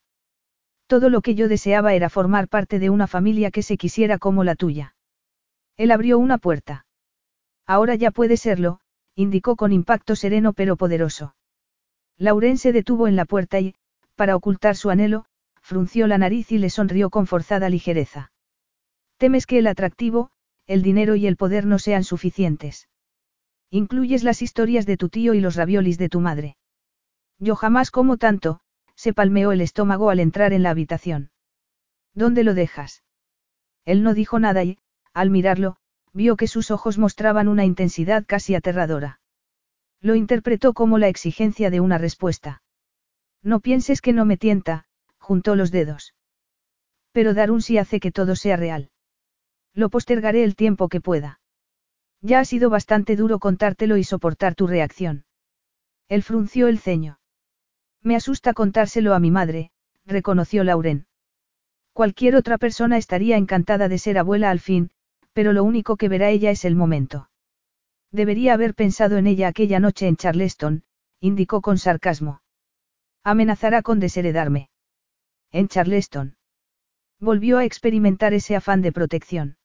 Todo 0.87 1.09
lo 1.09 1.21
que 1.21 1.35
yo 1.35 1.49
deseaba 1.49 1.95
era 1.95 2.09
formar 2.09 2.49
parte 2.49 2.79
de 2.79 2.91
una 2.91 3.07
familia 3.07 3.51
que 3.51 3.63
se 3.63 3.77
quisiera 3.77 4.19
como 4.19 4.45
la 4.45 4.55
tuya. 4.55 4.95
Él 5.77 5.91
abrió 5.91 6.19
una 6.19 6.39
puerta. 6.39 6.87
Ahora 7.67 7.95
ya 7.95 8.11
puede 8.11 8.37
serlo, 8.37 8.81
indicó 9.15 9.57
con 9.57 9.73
impacto 9.73 10.17
sereno 10.17 10.53
pero 10.53 10.77
poderoso. 10.77 11.35
Lauren 12.17 12.59
se 12.59 12.73
detuvo 12.73 13.09
en 13.09 13.17
la 13.17 13.25
puerta 13.25 13.61
y, 13.61 13.75
para 14.15 14.37
ocultar 14.37 14.77
su 14.77 14.91
anhelo, 14.91 15.25
frunció 15.63 16.07
la 16.07 16.19
nariz 16.19 16.53
y 16.53 16.59
le 16.59 16.71
sonrió 16.71 17.11
con 17.11 17.27
forzada 17.27 17.69
ligereza. 17.69 18.33
Temes 19.17 19.47
que 19.47 19.59
el 19.59 19.67
atractivo, 19.67 20.31
el 20.67 20.83
dinero 20.83 21.17
y 21.17 21.27
el 21.27 21.37
poder 21.37 21.67
no 21.67 21.79
sean 21.79 22.05
suficientes. 22.05 22.89
Incluyes 23.71 24.25
las 24.25 24.43
historias 24.43 24.85
de 24.85 24.97
tu 24.97 25.09
tío 25.09 25.33
y 25.35 25.41
los 25.41 25.55
raviolis 25.55 25.97
de 25.97 26.09
tu 26.09 26.21
madre. 26.21 26.57
Yo 27.39 27.55
jamás 27.55 27.91
como 27.91 28.17
tanto, 28.17 28.61
se 28.97 29.13
palmeó 29.13 29.53
el 29.53 29.61
estómago 29.61 30.11
al 30.11 30.21
entrar 30.21 30.53
en 30.53 30.63
la 30.63 30.71
habitación. 30.71 31.31
¿Dónde 32.13 32.45
lo 32.45 32.55
dejas? 32.55 33.05
Él 33.85 34.03
no 34.03 34.15
dijo 34.15 34.39
nada 34.39 34.65
y, 34.65 34.79
al 35.15 35.31
mirarlo, 35.31 35.77
vio 36.13 36.37
que 36.37 36.49
sus 36.49 36.71
ojos 36.71 36.99
mostraban 36.99 37.49
una 37.49 37.65
intensidad 37.65 38.25
casi 38.27 38.55
aterradora. 38.55 39.21
Lo 40.01 40.15
interpretó 40.15 40.75
como 40.75 40.99
la 40.99 41.09
exigencia 41.09 41.71
de 41.71 41.81
una 41.81 41.99
respuesta. 41.99 42.63
No 43.43 43.61
pienses 43.61 44.01
que 44.01 44.13
no 44.13 44.25
me 44.25 44.37
tienta, 44.37 44.87
juntó 45.19 45.55
los 45.55 45.71
dedos. 45.71 46.15
Pero 47.13 47.35
dar 47.35 47.51
un 47.51 47.63
sí 47.63 47.79
hace 47.79 48.01
que 48.01 48.13
todo 48.13 48.37
sea 48.37 48.57
real. 48.57 48.91
Lo 49.75 49.89
postergaré 49.91 50.43
el 50.45 50.57
tiempo 50.57 50.89
que 50.89 51.01
pueda. 51.01 51.40
Ya 52.23 52.41
ha 52.41 52.45
sido 52.45 52.71
bastante 52.71 53.17
duro 53.17 53.39
contártelo 53.39 53.97
y 53.97 54.05
soportar 54.05 54.55
tu 54.55 54.67
reacción. 54.67 55.25
Él 56.09 56.23
frunció 56.23 56.69
el 56.69 56.79
ceño. 56.79 57.19
Me 58.03 58.17
asusta 58.17 58.53
contárselo 58.53 59.15
a 59.15 59.21
mi 59.21 59.31
madre, 59.31 59.71
reconoció 60.05 60.65
Lauren. 60.65 61.07
Cualquier 61.93 62.37
otra 62.37 62.59
persona 62.59 62.97
estaría 62.97 63.37
encantada 63.37 63.89
de 63.89 63.99
ser 63.99 64.19
abuela 64.19 64.51
al 64.51 64.61
fin, 64.61 64.91
pero 65.33 65.53
lo 65.53 65.65
único 65.65 65.97
que 65.97 66.09
verá 66.09 66.31
ella 66.31 66.51
es 66.51 66.65
el 66.65 66.77
momento. 66.77 67.31
Debería 68.11 68.55
haber 68.55 68.75
pensado 68.75 69.17
en 69.19 69.27
ella 69.27 69.49
aquella 69.49 69.81
noche 69.81 70.09
en 70.09 70.17
Charleston, 70.17 70.85
indicó 71.21 71.61
con 71.61 71.79
sarcasmo. 71.79 72.43
Amenazará 73.23 73.83
con 73.83 74.01
desheredarme. 74.01 74.71
En 75.53 75.69
Charleston. 75.69 76.37
Volvió 77.21 77.59
a 77.59 77.65
experimentar 77.65 78.33
ese 78.35 78.57
afán 78.57 78.83
de 78.83 78.93
protección. 78.93 79.57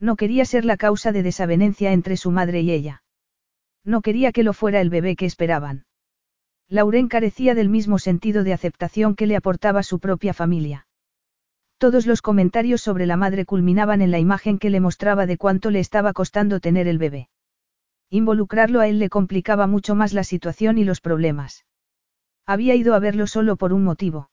No 0.00 0.16
quería 0.16 0.46
ser 0.46 0.64
la 0.64 0.78
causa 0.78 1.12
de 1.12 1.22
desavenencia 1.22 1.92
entre 1.92 2.16
su 2.16 2.30
madre 2.30 2.62
y 2.62 2.72
ella. 2.72 3.02
No 3.84 4.00
quería 4.00 4.32
que 4.32 4.42
lo 4.42 4.54
fuera 4.54 4.80
el 4.80 4.88
bebé 4.88 5.14
que 5.14 5.26
esperaban. 5.26 5.84
Lauren 6.68 7.08
carecía 7.08 7.54
del 7.54 7.68
mismo 7.68 7.98
sentido 7.98 8.42
de 8.42 8.54
aceptación 8.54 9.14
que 9.14 9.26
le 9.26 9.36
aportaba 9.36 9.82
su 9.82 10.00
propia 10.00 10.32
familia. 10.32 10.86
Todos 11.78 12.06
los 12.06 12.22
comentarios 12.22 12.80
sobre 12.80 13.06
la 13.06 13.16
madre 13.16 13.44
culminaban 13.44 14.00
en 14.02 14.10
la 14.10 14.18
imagen 14.18 14.58
que 14.58 14.70
le 14.70 14.80
mostraba 14.80 15.26
de 15.26 15.36
cuánto 15.36 15.70
le 15.70 15.80
estaba 15.80 16.12
costando 16.12 16.60
tener 16.60 16.88
el 16.88 16.98
bebé. 16.98 17.28
Involucrarlo 18.10 18.80
a 18.80 18.88
él 18.88 18.98
le 18.98 19.08
complicaba 19.08 19.66
mucho 19.66 19.94
más 19.94 20.12
la 20.12 20.24
situación 20.24 20.78
y 20.78 20.84
los 20.84 21.00
problemas. 21.00 21.64
Había 22.46 22.74
ido 22.74 22.94
a 22.94 22.98
verlo 22.98 23.26
solo 23.26 23.56
por 23.56 23.72
un 23.72 23.84
motivo. 23.84 24.30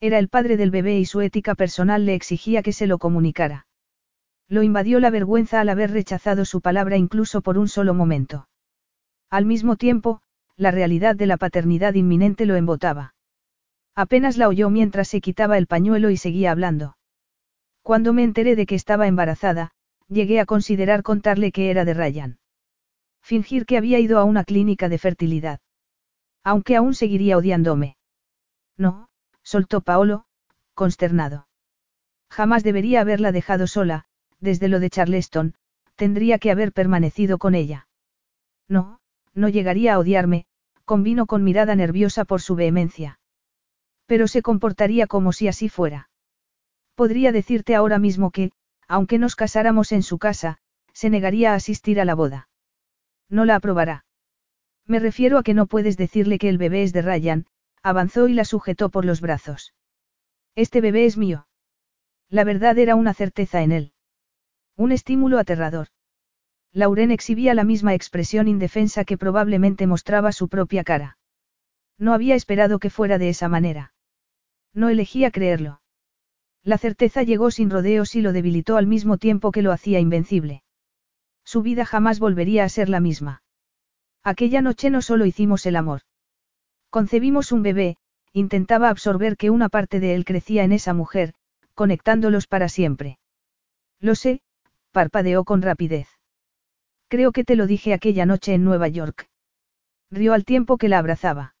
Era 0.00 0.18
el 0.18 0.28
padre 0.28 0.56
del 0.56 0.70
bebé 0.70 0.98
y 0.98 1.04
su 1.04 1.20
ética 1.20 1.54
personal 1.54 2.06
le 2.06 2.14
exigía 2.14 2.62
que 2.62 2.72
se 2.72 2.86
lo 2.86 2.98
comunicara. 2.98 3.67
Lo 4.48 4.62
invadió 4.62 4.98
la 4.98 5.10
vergüenza 5.10 5.60
al 5.60 5.68
haber 5.68 5.90
rechazado 5.90 6.44
su 6.44 6.60
palabra 6.60 6.96
incluso 6.96 7.42
por 7.42 7.58
un 7.58 7.68
solo 7.68 7.92
momento. 7.92 8.48
Al 9.30 9.44
mismo 9.44 9.76
tiempo, 9.76 10.22
la 10.56 10.70
realidad 10.70 11.14
de 11.14 11.26
la 11.26 11.36
paternidad 11.36 11.94
inminente 11.94 12.46
lo 12.46 12.56
embotaba. 12.56 13.14
Apenas 13.94 14.36
la 14.36 14.48
oyó 14.48 14.70
mientras 14.70 15.08
se 15.08 15.20
quitaba 15.20 15.58
el 15.58 15.66
pañuelo 15.66 16.08
y 16.10 16.16
seguía 16.16 16.50
hablando. 16.50 16.96
Cuando 17.82 18.12
me 18.12 18.22
enteré 18.22 18.56
de 18.56 18.64
que 18.64 18.74
estaba 18.74 19.06
embarazada, 19.06 19.72
llegué 20.08 20.40
a 20.40 20.46
considerar 20.46 21.02
contarle 21.02 21.52
que 21.52 21.70
era 21.70 21.84
de 21.84 21.94
Ryan. 21.94 22.38
Fingir 23.22 23.66
que 23.66 23.76
había 23.76 23.98
ido 23.98 24.18
a 24.18 24.24
una 24.24 24.44
clínica 24.44 24.88
de 24.88 24.98
fertilidad. 24.98 25.60
Aunque 26.42 26.76
aún 26.76 26.94
seguiría 26.94 27.36
odiándome. 27.36 27.96
No, 28.76 29.08
soltó 29.42 29.82
Paolo, 29.82 30.24
consternado. 30.74 31.48
Jamás 32.30 32.62
debería 32.62 33.00
haberla 33.00 33.32
dejado 33.32 33.66
sola, 33.66 34.07
desde 34.40 34.68
lo 34.68 34.80
de 34.80 34.90
Charleston, 34.90 35.54
tendría 35.96 36.38
que 36.38 36.50
haber 36.50 36.72
permanecido 36.72 37.38
con 37.38 37.54
ella. 37.54 37.88
No, 38.68 39.00
no 39.34 39.48
llegaría 39.48 39.94
a 39.94 39.98
odiarme, 39.98 40.46
convino 40.84 41.26
con 41.26 41.44
mirada 41.44 41.74
nerviosa 41.74 42.24
por 42.24 42.40
su 42.40 42.54
vehemencia. 42.54 43.20
Pero 44.06 44.28
se 44.28 44.42
comportaría 44.42 45.06
como 45.06 45.32
si 45.32 45.48
así 45.48 45.68
fuera. 45.68 46.08
Podría 46.94 47.32
decirte 47.32 47.74
ahora 47.74 47.98
mismo 47.98 48.30
que, 48.30 48.52
aunque 48.88 49.18
nos 49.18 49.36
casáramos 49.36 49.92
en 49.92 50.02
su 50.02 50.18
casa, 50.18 50.58
se 50.92 51.10
negaría 51.10 51.52
a 51.52 51.56
asistir 51.56 52.00
a 52.00 52.04
la 52.04 52.14
boda. 52.14 52.48
No 53.28 53.44
la 53.44 53.56
aprobará. 53.56 54.04
Me 54.86 54.98
refiero 54.98 55.38
a 55.38 55.42
que 55.42 55.54
no 55.54 55.66
puedes 55.66 55.96
decirle 55.96 56.38
que 56.38 56.48
el 56.48 56.58
bebé 56.58 56.82
es 56.82 56.92
de 56.92 57.02
Ryan, 57.02 57.46
avanzó 57.82 58.26
y 58.28 58.34
la 58.34 58.44
sujetó 58.44 58.88
por 58.88 59.04
los 59.04 59.20
brazos. 59.20 59.74
Este 60.54 60.80
bebé 60.80 61.04
es 61.04 61.16
mío. 61.16 61.46
La 62.30 62.44
verdad 62.44 62.78
era 62.78 62.94
una 62.94 63.14
certeza 63.14 63.62
en 63.62 63.72
él. 63.72 63.92
Un 64.78 64.92
estímulo 64.92 65.40
aterrador. 65.40 65.88
Lauren 66.72 67.10
exhibía 67.10 67.52
la 67.52 67.64
misma 67.64 67.94
expresión 67.94 68.46
indefensa 68.46 69.04
que 69.04 69.18
probablemente 69.18 69.88
mostraba 69.88 70.30
su 70.30 70.48
propia 70.48 70.84
cara. 70.84 71.18
No 71.98 72.14
había 72.14 72.36
esperado 72.36 72.78
que 72.78 72.88
fuera 72.88 73.18
de 73.18 73.28
esa 73.28 73.48
manera. 73.48 73.92
No 74.72 74.88
elegía 74.88 75.32
creerlo. 75.32 75.80
La 76.62 76.78
certeza 76.78 77.24
llegó 77.24 77.50
sin 77.50 77.70
rodeos 77.70 78.14
y 78.14 78.20
lo 78.20 78.32
debilitó 78.32 78.76
al 78.76 78.86
mismo 78.86 79.18
tiempo 79.18 79.50
que 79.50 79.62
lo 79.62 79.72
hacía 79.72 79.98
invencible. 79.98 80.62
Su 81.44 81.62
vida 81.62 81.84
jamás 81.84 82.20
volvería 82.20 82.62
a 82.62 82.68
ser 82.68 82.88
la 82.88 83.00
misma. 83.00 83.42
Aquella 84.22 84.62
noche 84.62 84.90
no 84.90 85.02
solo 85.02 85.26
hicimos 85.26 85.66
el 85.66 85.74
amor. 85.74 86.02
Concebimos 86.88 87.50
un 87.50 87.64
bebé, 87.64 87.96
intentaba 88.32 88.90
absorber 88.90 89.36
que 89.36 89.50
una 89.50 89.70
parte 89.70 89.98
de 89.98 90.14
él 90.14 90.24
crecía 90.24 90.62
en 90.62 90.70
esa 90.70 90.94
mujer, 90.94 91.34
conectándolos 91.74 92.46
para 92.46 92.68
siempre. 92.68 93.18
Lo 93.98 94.14
sé, 94.14 94.40
parpadeó 94.98 95.44
con 95.44 95.62
rapidez. 95.62 96.08
Creo 97.06 97.30
que 97.30 97.44
te 97.44 97.54
lo 97.54 97.68
dije 97.68 97.94
aquella 97.94 98.26
noche 98.26 98.52
en 98.54 98.64
Nueva 98.64 98.88
York. 98.88 99.28
Rió 100.10 100.34
al 100.34 100.44
tiempo 100.44 100.76
que 100.76 100.88
la 100.88 100.98
abrazaba. 100.98 101.54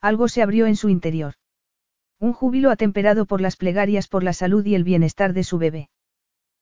Algo 0.00 0.28
se 0.28 0.40
abrió 0.40 0.64
en 0.66 0.74
su 0.74 0.88
interior. 0.88 1.34
Un 2.18 2.32
júbilo 2.32 2.70
atemperado 2.70 3.26
por 3.26 3.42
las 3.42 3.56
plegarias 3.58 4.08
por 4.08 4.22
la 4.22 4.32
salud 4.32 4.64
y 4.64 4.76
el 4.76 4.82
bienestar 4.82 5.34
de 5.34 5.44
su 5.44 5.58
bebé. 5.58 5.90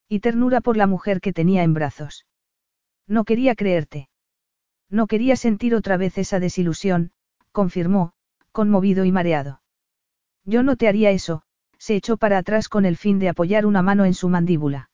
Y 0.08 0.18
ternura 0.18 0.60
por 0.60 0.76
la 0.76 0.88
mujer 0.88 1.20
que 1.20 1.32
tenía 1.32 1.62
en 1.62 1.72
brazos. 1.72 2.26
No 3.06 3.22
quería 3.22 3.54
creerte. 3.54 4.08
No 4.90 5.06
quería 5.06 5.36
sentir 5.36 5.72
otra 5.72 5.96
vez 5.96 6.18
esa 6.18 6.40
desilusión, 6.40 7.12
confirmó, 7.52 8.12
conmovido 8.50 9.04
y 9.04 9.12
mareado. 9.12 9.62
Yo 10.44 10.64
no 10.64 10.74
te 10.74 10.88
haría 10.88 11.12
eso, 11.12 11.42
se 11.78 11.94
echó 11.94 12.16
para 12.16 12.38
atrás 12.38 12.68
con 12.68 12.86
el 12.86 12.96
fin 12.96 13.20
de 13.20 13.28
apoyar 13.28 13.66
una 13.66 13.82
mano 13.82 14.04
en 14.04 14.14
su 14.14 14.28
mandíbula. 14.28 14.88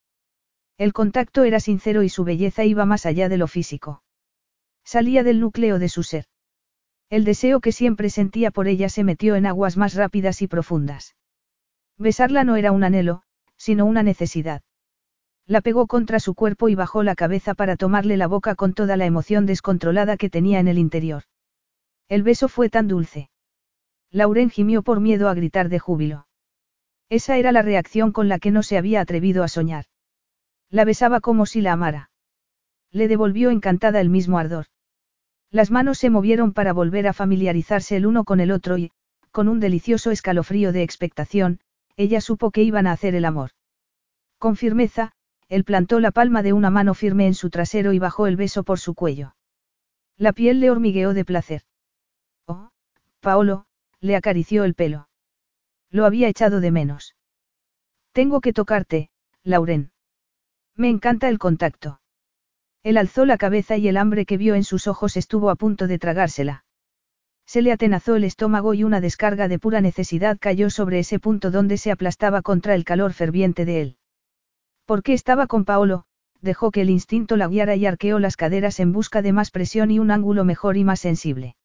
El 0.78 0.92
contacto 0.92 1.42
era 1.42 1.58
sincero 1.58 2.04
y 2.04 2.08
su 2.08 2.22
belleza 2.22 2.64
iba 2.64 2.86
más 2.86 3.04
allá 3.04 3.28
de 3.28 3.36
lo 3.36 3.48
físico. 3.48 4.02
Salía 4.84 5.24
del 5.24 5.40
núcleo 5.40 5.80
de 5.80 5.88
su 5.88 6.04
ser. 6.04 6.26
El 7.10 7.24
deseo 7.24 7.60
que 7.60 7.72
siempre 7.72 8.10
sentía 8.10 8.52
por 8.52 8.68
ella 8.68 8.88
se 8.88 9.02
metió 9.02 9.34
en 9.34 9.46
aguas 9.46 9.76
más 9.76 9.94
rápidas 9.94 10.40
y 10.40 10.46
profundas. 10.46 11.16
Besarla 11.96 12.44
no 12.44 12.54
era 12.54 12.70
un 12.70 12.84
anhelo, 12.84 13.22
sino 13.56 13.86
una 13.86 14.04
necesidad. 14.04 14.62
La 15.46 15.62
pegó 15.62 15.88
contra 15.88 16.20
su 16.20 16.34
cuerpo 16.34 16.68
y 16.68 16.76
bajó 16.76 17.02
la 17.02 17.16
cabeza 17.16 17.54
para 17.54 17.76
tomarle 17.76 18.16
la 18.16 18.28
boca 18.28 18.54
con 18.54 18.72
toda 18.72 18.96
la 18.96 19.06
emoción 19.06 19.46
descontrolada 19.46 20.16
que 20.16 20.30
tenía 20.30 20.60
en 20.60 20.68
el 20.68 20.78
interior. 20.78 21.24
El 22.08 22.22
beso 22.22 22.48
fue 22.48 22.70
tan 22.70 22.86
dulce. 22.86 23.30
Lauren 24.12 24.48
gimió 24.48 24.82
por 24.82 25.00
miedo 25.00 25.28
a 25.28 25.34
gritar 25.34 25.70
de 25.70 25.80
júbilo. 25.80 26.28
Esa 27.08 27.36
era 27.36 27.50
la 27.50 27.62
reacción 27.62 28.12
con 28.12 28.28
la 28.28 28.38
que 28.38 28.52
no 28.52 28.62
se 28.62 28.78
había 28.78 29.00
atrevido 29.00 29.42
a 29.42 29.48
soñar. 29.48 29.86
La 30.70 30.84
besaba 30.84 31.20
como 31.20 31.46
si 31.46 31.60
la 31.60 31.72
amara. 31.72 32.10
Le 32.90 33.08
devolvió 33.08 33.50
encantada 33.50 34.00
el 34.00 34.10
mismo 34.10 34.38
ardor. 34.38 34.66
Las 35.50 35.70
manos 35.70 35.98
se 35.98 36.10
movieron 36.10 36.52
para 36.52 36.72
volver 36.72 37.08
a 37.08 37.12
familiarizarse 37.12 37.96
el 37.96 38.06
uno 38.06 38.24
con 38.24 38.40
el 38.40 38.50
otro 38.50 38.76
y, 38.76 38.90
con 39.30 39.48
un 39.48 39.60
delicioso 39.60 40.10
escalofrío 40.10 40.72
de 40.72 40.82
expectación, 40.82 41.60
ella 41.96 42.20
supo 42.20 42.50
que 42.50 42.62
iban 42.62 42.86
a 42.86 42.92
hacer 42.92 43.14
el 43.14 43.24
amor. 43.24 43.50
Con 44.38 44.56
firmeza, 44.56 45.12
él 45.48 45.64
plantó 45.64 46.00
la 46.00 46.10
palma 46.10 46.42
de 46.42 46.52
una 46.52 46.70
mano 46.70 46.94
firme 46.94 47.26
en 47.26 47.34
su 47.34 47.48
trasero 47.48 47.92
y 47.92 47.98
bajó 47.98 48.26
el 48.26 48.36
beso 48.36 48.62
por 48.62 48.78
su 48.78 48.94
cuello. 48.94 49.34
La 50.16 50.32
piel 50.32 50.60
le 50.60 50.70
hormigueó 50.70 51.14
de 51.14 51.24
placer. 51.24 51.62
Oh, 52.46 52.70
Paolo, 53.20 53.66
le 54.00 54.16
acarició 54.16 54.64
el 54.64 54.74
pelo. 54.74 55.08
Lo 55.90 56.04
había 56.04 56.28
echado 56.28 56.60
de 56.60 56.70
menos. 56.70 57.16
Tengo 58.12 58.40
que 58.40 58.52
tocarte, 58.52 59.10
Lauren. 59.42 59.90
Me 60.78 60.88
encanta 60.88 61.28
el 61.28 61.40
contacto. 61.40 62.00
Él 62.84 62.98
alzó 62.98 63.26
la 63.26 63.36
cabeza 63.36 63.76
y 63.76 63.88
el 63.88 63.96
hambre 63.96 64.24
que 64.24 64.36
vio 64.36 64.54
en 64.54 64.62
sus 64.62 64.86
ojos 64.86 65.16
estuvo 65.16 65.50
a 65.50 65.56
punto 65.56 65.88
de 65.88 65.98
tragársela. 65.98 66.64
Se 67.46 67.62
le 67.62 67.72
atenazó 67.72 68.14
el 68.14 68.22
estómago 68.22 68.74
y 68.74 68.84
una 68.84 69.00
descarga 69.00 69.48
de 69.48 69.58
pura 69.58 69.80
necesidad 69.80 70.38
cayó 70.38 70.70
sobre 70.70 71.00
ese 71.00 71.18
punto 71.18 71.50
donde 71.50 71.78
se 71.78 71.90
aplastaba 71.90 72.42
contra 72.42 72.76
el 72.76 72.84
calor 72.84 73.12
ferviente 73.12 73.64
de 73.64 73.80
él. 73.80 73.96
Porque 74.86 75.14
estaba 75.14 75.48
con 75.48 75.64
Paolo, 75.64 76.04
dejó 76.42 76.70
que 76.70 76.82
el 76.82 76.90
instinto 76.90 77.36
la 77.36 77.48
guiara 77.48 77.74
y 77.74 77.84
arqueó 77.84 78.20
las 78.20 78.36
caderas 78.36 78.78
en 78.78 78.92
busca 78.92 79.20
de 79.20 79.32
más 79.32 79.50
presión 79.50 79.90
y 79.90 79.98
un 79.98 80.12
ángulo 80.12 80.44
mejor 80.44 80.76
y 80.76 80.84
más 80.84 81.00
sensible. 81.00 81.56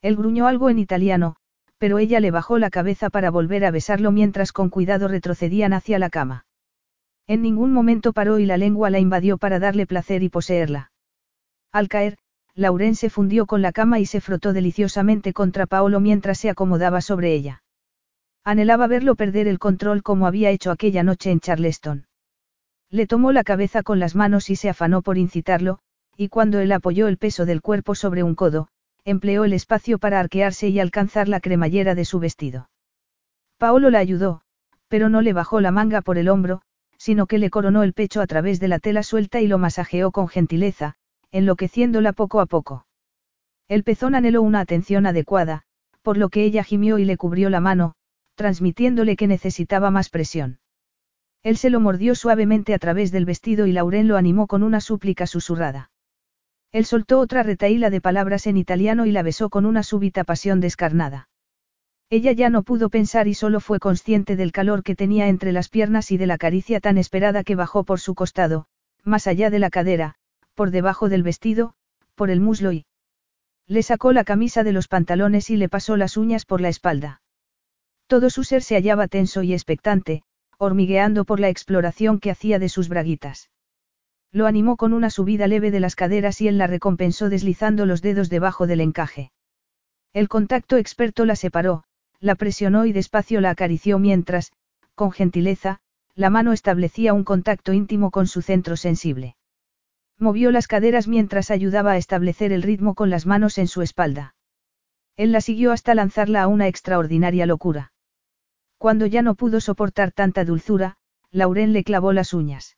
Él 0.00 0.16
gruñó 0.16 0.48
algo 0.48 0.68
en 0.68 0.80
italiano, 0.80 1.36
pero 1.78 2.00
ella 2.00 2.18
le 2.18 2.32
bajó 2.32 2.58
la 2.58 2.70
cabeza 2.70 3.08
para 3.08 3.30
volver 3.30 3.64
a 3.64 3.70
besarlo 3.70 4.10
mientras 4.10 4.50
con 4.50 4.68
cuidado 4.68 5.06
retrocedían 5.06 5.74
hacia 5.74 6.00
la 6.00 6.10
cama. 6.10 6.44
En 7.26 7.42
ningún 7.42 7.72
momento 7.72 8.12
paró 8.12 8.38
y 8.38 8.46
la 8.46 8.56
lengua 8.56 8.90
la 8.90 8.98
invadió 8.98 9.38
para 9.38 9.58
darle 9.58 9.86
placer 9.86 10.22
y 10.22 10.28
poseerla. 10.28 10.90
Al 11.72 11.88
caer, 11.88 12.18
Lauren 12.54 12.94
se 12.94 13.08
fundió 13.08 13.46
con 13.46 13.62
la 13.62 13.72
cama 13.72 13.98
y 13.98 14.06
se 14.06 14.20
frotó 14.20 14.52
deliciosamente 14.52 15.32
contra 15.32 15.66
Paolo 15.66 16.00
mientras 16.00 16.38
se 16.38 16.50
acomodaba 16.50 17.00
sobre 17.00 17.32
ella. 17.34 17.62
Anhelaba 18.44 18.88
verlo 18.88 19.14
perder 19.14 19.46
el 19.46 19.58
control 19.58 20.02
como 20.02 20.26
había 20.26 20.50
hecho 20.50 20.70
aquella 20.70 21.02
noche 21.02 21.30
en 21.30 21.40
Charleston. 21.40 22.06
Le 22.90 23.06
tomó 23.06 23.32
la 23.32 23.44
cabeza 23.44 23.82
con 23.82 24.00
las 24.00 24.14
manos 24.14 24.50
y 24.50 24.56
se 24.56 24.68
afanó 24.68 25.00
por 25.00 25.16
incitarlo, 25.16 25.78
y 26.16 26.28
cuando 26.28 26.58
él 26.58 26.72
apoyó 26.72 27.08
el 27.08 27.16
peso 27.16 27.46
del 27.46 27.62
cuerpo 27.62 27.94
sobre 27.94 28.22
un 28.22 28.34
codo, 28.34 28.68
empleó 29.04 29.44
el 29.44 29.52
espacio 29.52 29.98
para 29.98 30.20
arquearse 30.20 30.68
y 30.68 30.78
alcanzar 30.78 31.28
la 31.28 31.40
cremallera 31.40 31.94
de 31.94 32.04
su 32.04 32.18
vestido. 32.18 32.68
Paolo 33.56 33.90
la 33.90 34.00
ayudó, 34.00 34.42
pero 34.88 35.08
no 35.08 35.22
le 35.22 35.32
bajó 35.32 35.60
la 35.60 35.70
manga 35.70 36.02
por 36.02 36.18
el 36.18 36.28
hombro, 36.28 36.62
sino 37.02 37.26
que 37.26 37.38
le 37.38 37.50
coronó 37.50 37.82
el 37.82 37.94
pecho 37.94 38.20
a 38.20 38.28
través 38.28 38.60
de 38.60 38.68
la 38.68 38.78
tela 38.78 39.02
suelta 39.02 39.40
y 39.40 39.48
lo 39.48 39.58
masajeó 39.58 40.12
con 40.12 40.28
gentileza, 40.28 40.94
enloqueciéndola 41.32 42.12
poco 42.12 42.40
a 42.40 42.46
poco. 42.46 42.86
El 43.66 43.82
pezón 43.82 44.14
anheló 44.14 44.40
una 44.40 44.60
atención 44.60 45.04
adecuada, 45.06 45.62
por 46.02 46.16
lo 46.16 46.28
que 46.28 46.44
ella 46.44 46.62
gimió 46.62 46.98
y 46.98 47.04
le 47.04 47.16
cubrió 47.16 47.50
la 47.50 47.58
mano, 47.58 47.94
transmitiéndole 48.36 49.16
que 49.16 49.26
necesitaba 49.26 49.90
más 49.90 50.10
presión. 50.10 50.60
Él 51.42 51.56
se 51.56 51.70
lo 51.70 51.80
mordió 51.80 52.14
suavemente 52.14 52.72
a 52.72 52.78
través 52.78 53.10
del 53.10 53.24
vestido 53.24 53.66
y 53.66 53.72
Lauren 53.72 54.06
lo 54.06 54.16
animó 54.16 54.46
con 54.46 54.62
una 54.62 54.80
súplica 54.80 55.26
susurrada. 55.26 55.90
Él 56.70 56.84
soltó 56.84 57.18
otra 57.18 57.42
retaíla 57.42 57.90
de 57.90 58.00
palabras 58.00 58.46
en 58.46 58.56
italiano 58.56 59.06
y 59.06 59.10
la 59.10 59.24
besó 59.24 59.50
con 59.50 59.66
una 59.66 59.82
súbita 59.82 60.22
pasión 60.22 60.60
descarnada. 60.60 61.28
Ella 62.12 62.32
ya 62.32 62.50
no 62.50 62.62
pudo 62.62 62.90
pensar 62.90 63.26
y 63.26 63.32
solo 63.32 63.58
fue 63.58 63.78
consciente 63.78 64.36
del 64.36 64.52
calor 64.52 64.82
que 64.82 64.94
tenía 64.94 65.28
entre 65.28 65.50
las 65.50 65.70
piernas 65.70 66.10
y 66.10 66.18
de 66.18 66.26
la 66.26 66.36
caricia 66.36 66.78
tan 66.78 66.98
esperada 66.98 67.42
que 67.42 67.54
bajó 67.54 67.84
por 67.84 68.00
su 68.00 68.14
costado, 68.14 68.66
más 69.02 69.26
allá 69.26 69.48
de 69.48 69.58
la 69.58 69.70
cadera, 69.70 70.16
por 70.52 70.72
debajo 70.72 71.08
del 71.08 71.22
vestido, 71.22 71.72
por 72.14 72.28
el 72.28 72.38
muslo 72.38 72.70
y... 72.70 72.84
Le 73.66 73.82
sacó 73.82 74.12
la 74.12 74.24
camisa 74.24 74.62
de 74.62 74.72
los 74.72 74.88
pantalones 74.88 75.48
y 75.48 75.56
le 75.56 75.70
pasó 75.70 75.96
las 75.96 76.18
uñas 76.18 76.44
por 76.44 76.60
la 76.60 76.68
espalda. 76.68 77.22
Todo 78.08 78.28
su 78.28 78.44
ser 78.44 78.62
se 78.62 78.74
hallaba 78.74 79.08
tenso 79.08 79.42
y 79.42 79.54
expectante, 79.54 80.22
hormigueando 80.58 81.24
por 81.24 81.40
la 81.40 81.48
exploración 81.48 82.20
que 82.20 82.30
hacía 82.30 82.58
de 82.58 82.68
sus 82.68 82.90
braguitas. 82.90 83.48
Lo 84.32 84.46
animó 84.46 84.76
con 84.76 84.92
una 84.92 85.08
subida 85.08 85.46
leve 85.46 85.70
de 85.70 85.80
las 85.80 85.96
caderas 85.96 86.42
y 86.42 86.48
él 86.48 86.58
la 86.58 86.66
recompensó 86.66 87.30
deslizando 87.30 87.86
los 87.86 88.02
dedos 88.02 88.28
debajo 88.28 88.66
del 88.66 88.82
encaje. 88.82 89.32
El 90.12 90.28
contacto 90.28 90.76
experto 90.76 91.24
la 91.24 91.36
separó, 91.36 91.84
la 92.22 92.36
presionó 92.36 92.86
y 92.86 92.92
despacio 92.92 93.40
la 93.40 93.50
acarició 93.50 93.98
mientras, 93.98 94.52
con 94.94 95.10
gentileza, 95.10 95.80
la 96.14 96.30
mano 96.30 96.52
establecía 96.52 97.14
un 97.14 97.24
contacto 97.24 97.72
íntimo 97.72 98.12
con 98.12 98.28
su 98.28 98.42
centro 98.42 98.76
sensible. 98.76 99.34
Movió 100.18 100.52
las 100.52 100.68
caderas 100.68 101.08
mientras 101.08 101.50
ayudaba 101.50 101.92
a 101.92 101.96
establecer 101.96 102.52
el 102.52 102.62
ritmo 102.62 102.94
con 102.94 103.10
las 103.10 103.26
manos 103.26 103.58
en 103.58 103.66
su 103.66 103.82
espalda. 103.82 104.36
Él 105.16 105.32
la 105.32 105.40
siguió 105.40 105.72
hasta 105.72 105.96
lanzarla 105.96 106.42
a 106.42 106.46
una 106.46 106.68
extraordinaria 106.68 107.44
locura. 107.44 107.92
Cuando 108.78 109.06
ya 109.06 109.22
no 109.22 109.34
pudo 109.34 109.60
soportar 109.60 110.12
tanta 110.12 110.44
dulzura, 110.44 110.96
Lauren 111.32 111.72
le 111.72 111.82
clavó 111.82 112.12
las 112.12 112.32
uñas. 112.34 112.76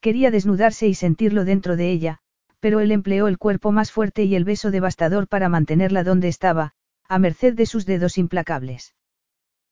Quería 0.00 0.30
desnudarse 0.30 0.86
y 0.86 0.94
sentirlo 0.94 1.46
dentro 1.46 1.76
de 1.76 1.90
ella, 1.90 2.18
pero 2.58 2.80
él 2.80 2.92
empleó 2.92 3.26
el 3.26 3.38
cuerpo 3.38 3.72
más 3.72 3.90
fuerte 3.90 4.24
y 4.24 4.34
el 4.34 4.44
beso 4.44 4.70
devastador 4.70 5.28
para 5.28 5.48
mantenerla 5.48 6.04
donde 6.04 6.28
estaba, 6.28 6.74
a 7.10 7.18
merced 7.18 7.54
de 7.54 7.66
sus 7.66 7.86
dedos 7.86 8.18
implacables. 8.18 8.94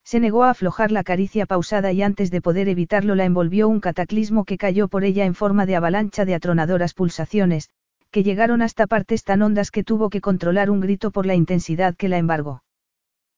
Se 0.02 0.18
negó 0.18 0.42
a 0.42 0.50
aflojar 0.50 0.90
la 0.90 1.04
caricia 1.04 1.46
pausada 1.46 1.92
y 1.92 2.02
antes 2.02 2.32
de 2.32 2.40
poder 2.40 2.68
evitarlo 2.68 3.14
la 3.14 3.26
envolvió 3.26 3.68
un 3.68 3.78
cataclismo 3.78 4.44
que 4.44 4.58
cayó 4.58 4.88
por 4.88 5.04
ella 5.04 5.24
en 5.24 5.36
forma 5.36 5.64
de 5.64 5.76
avalancha 5.76 6.24
de 6.24 6.34
atronadoras 6.34 6.94
pulsaciones, 6.94 7.70
que 8.10 8.24
llegaron 8.24 8.60
hasta 8.60 8.88
partes 8.88 9.22
tan 9.22 9.42
hondas 9.42 9.70
que 9.70 9.84
tuvo 9.84 10.10
que 10.10 10.20
controlar 10.20 10.68
un 10.68 10.80
grito 10.80 11.12
por 11.12 11.26
la 11.26 11.36
intensidad 11.36 11.94
que 11.94 12.08
la 12.08 12.18
embargó. 12.18 12.64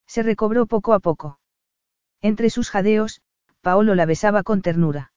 Se 0.07 0.23
recobró 0.23 0.65
poco 0.65 0.95
a 0.95 1.01
poco. 1.01 1.39
Entre 2.23 2.49
sus 2.49 2.71
jadeos, 2.71 3.21
Paolo 3.61 3.95
la 3.95 4.07
besaba 4.07 4.43
con 4.43 4.63
ternura. 4.63 5.13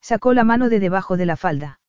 Sacó 0.00 0.32
la 0.32 0.44
mano 0.44 0.70
de 0.70 0.80
debajo 0.80 1.18
de 1.18 1.26
la 1.26 1.36
falda. 1.36 1.80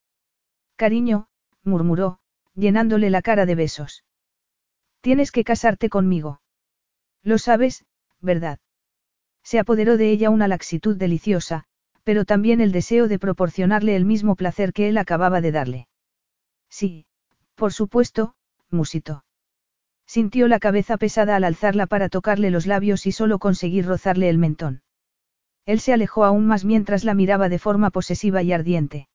Cariño, 0.75 1.27
murmuró, 1.63 2.19
llenándole 2.55 3.09
la 3.09 3.21
cara 3.21 3.45
de 3.45 3.55
besos. 3.55 4.03
Tienes 5.01 5.31
que 5.31 5.43
casarte 5.43 5.89
conmigo. 5.89 6.41
Lo 7.23 7.37
sabes, 7.37 7.85
¿verdad? 8.19 8.59
Se 9.43 9.59
apoderó 9.59 9.97
de 9.97 10.11
ella 10.11 10.29
una 10.29 10.47
laxitud 10.47 10.97
deliciosa, 10.97 11.65
pero 12.03 12.25
también 12.25 12.61
el 12.61 12.71
deseo 12.71 13.07
de 13.07 13.19
proporcionarle 13.19 13.95
el 13.95 14.05
mismo 14.05 14.35
placer 14.35 14.73
que 14.73 14.89
él 14.89 14.97
acababa 14.97 15.41
de 15.41 15.51
darle. 15.51 15.87
Sí, 16.69 17.05
por 17.55 17.73
supuesto, 17.73 18.35
musitó. 18.69 19.23
Sintió 20.05 20.47
la 20.47 20.59
cabeza 20.59 20.97
pesada 20.97 21.35
al 21.35 21.43
alzarla 21.43 21.85
para 21.85 22.09
tocarle 22.09 22.49
los 22.49 22.65
labios 22.65 23.05
y 23.05 23.11
solo 23.11 23.37
conseguir 23.37 23.85
rozarle 23.85 24.29
el 24.29 24.37
mentón. 24.37 24.81
Él 25.65 25.79
se 25.79 25.93
alejó 25.93 26.25
aún 26.25 26.47
más 26.47 26.65
mientras 26.65 27.03
la 27.03 27.13
miraba 27.13 27.47
de 27.47 27.59
forma 27.59 27.91
posesiva 27.91 28.41
y 28.41 28.51
ardiente. 28.51 29.07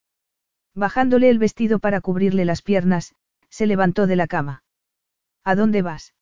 Bajándole 0.72 1.30
el 1.30 1.38
vestido 1.38 1.80
para 1.80 2.00
cubrirle 2.00 2.44
las 2.44 2.62
piernas, 2.62 3.14
se 3.48 3.66
levantó 3.66 4.06
de 4.06 4.16
la 4.16 4.26
cama. 4.28 4.62
¿A 5.44 5.54
dónde 5.54 5.82
vas? 5.82 6.14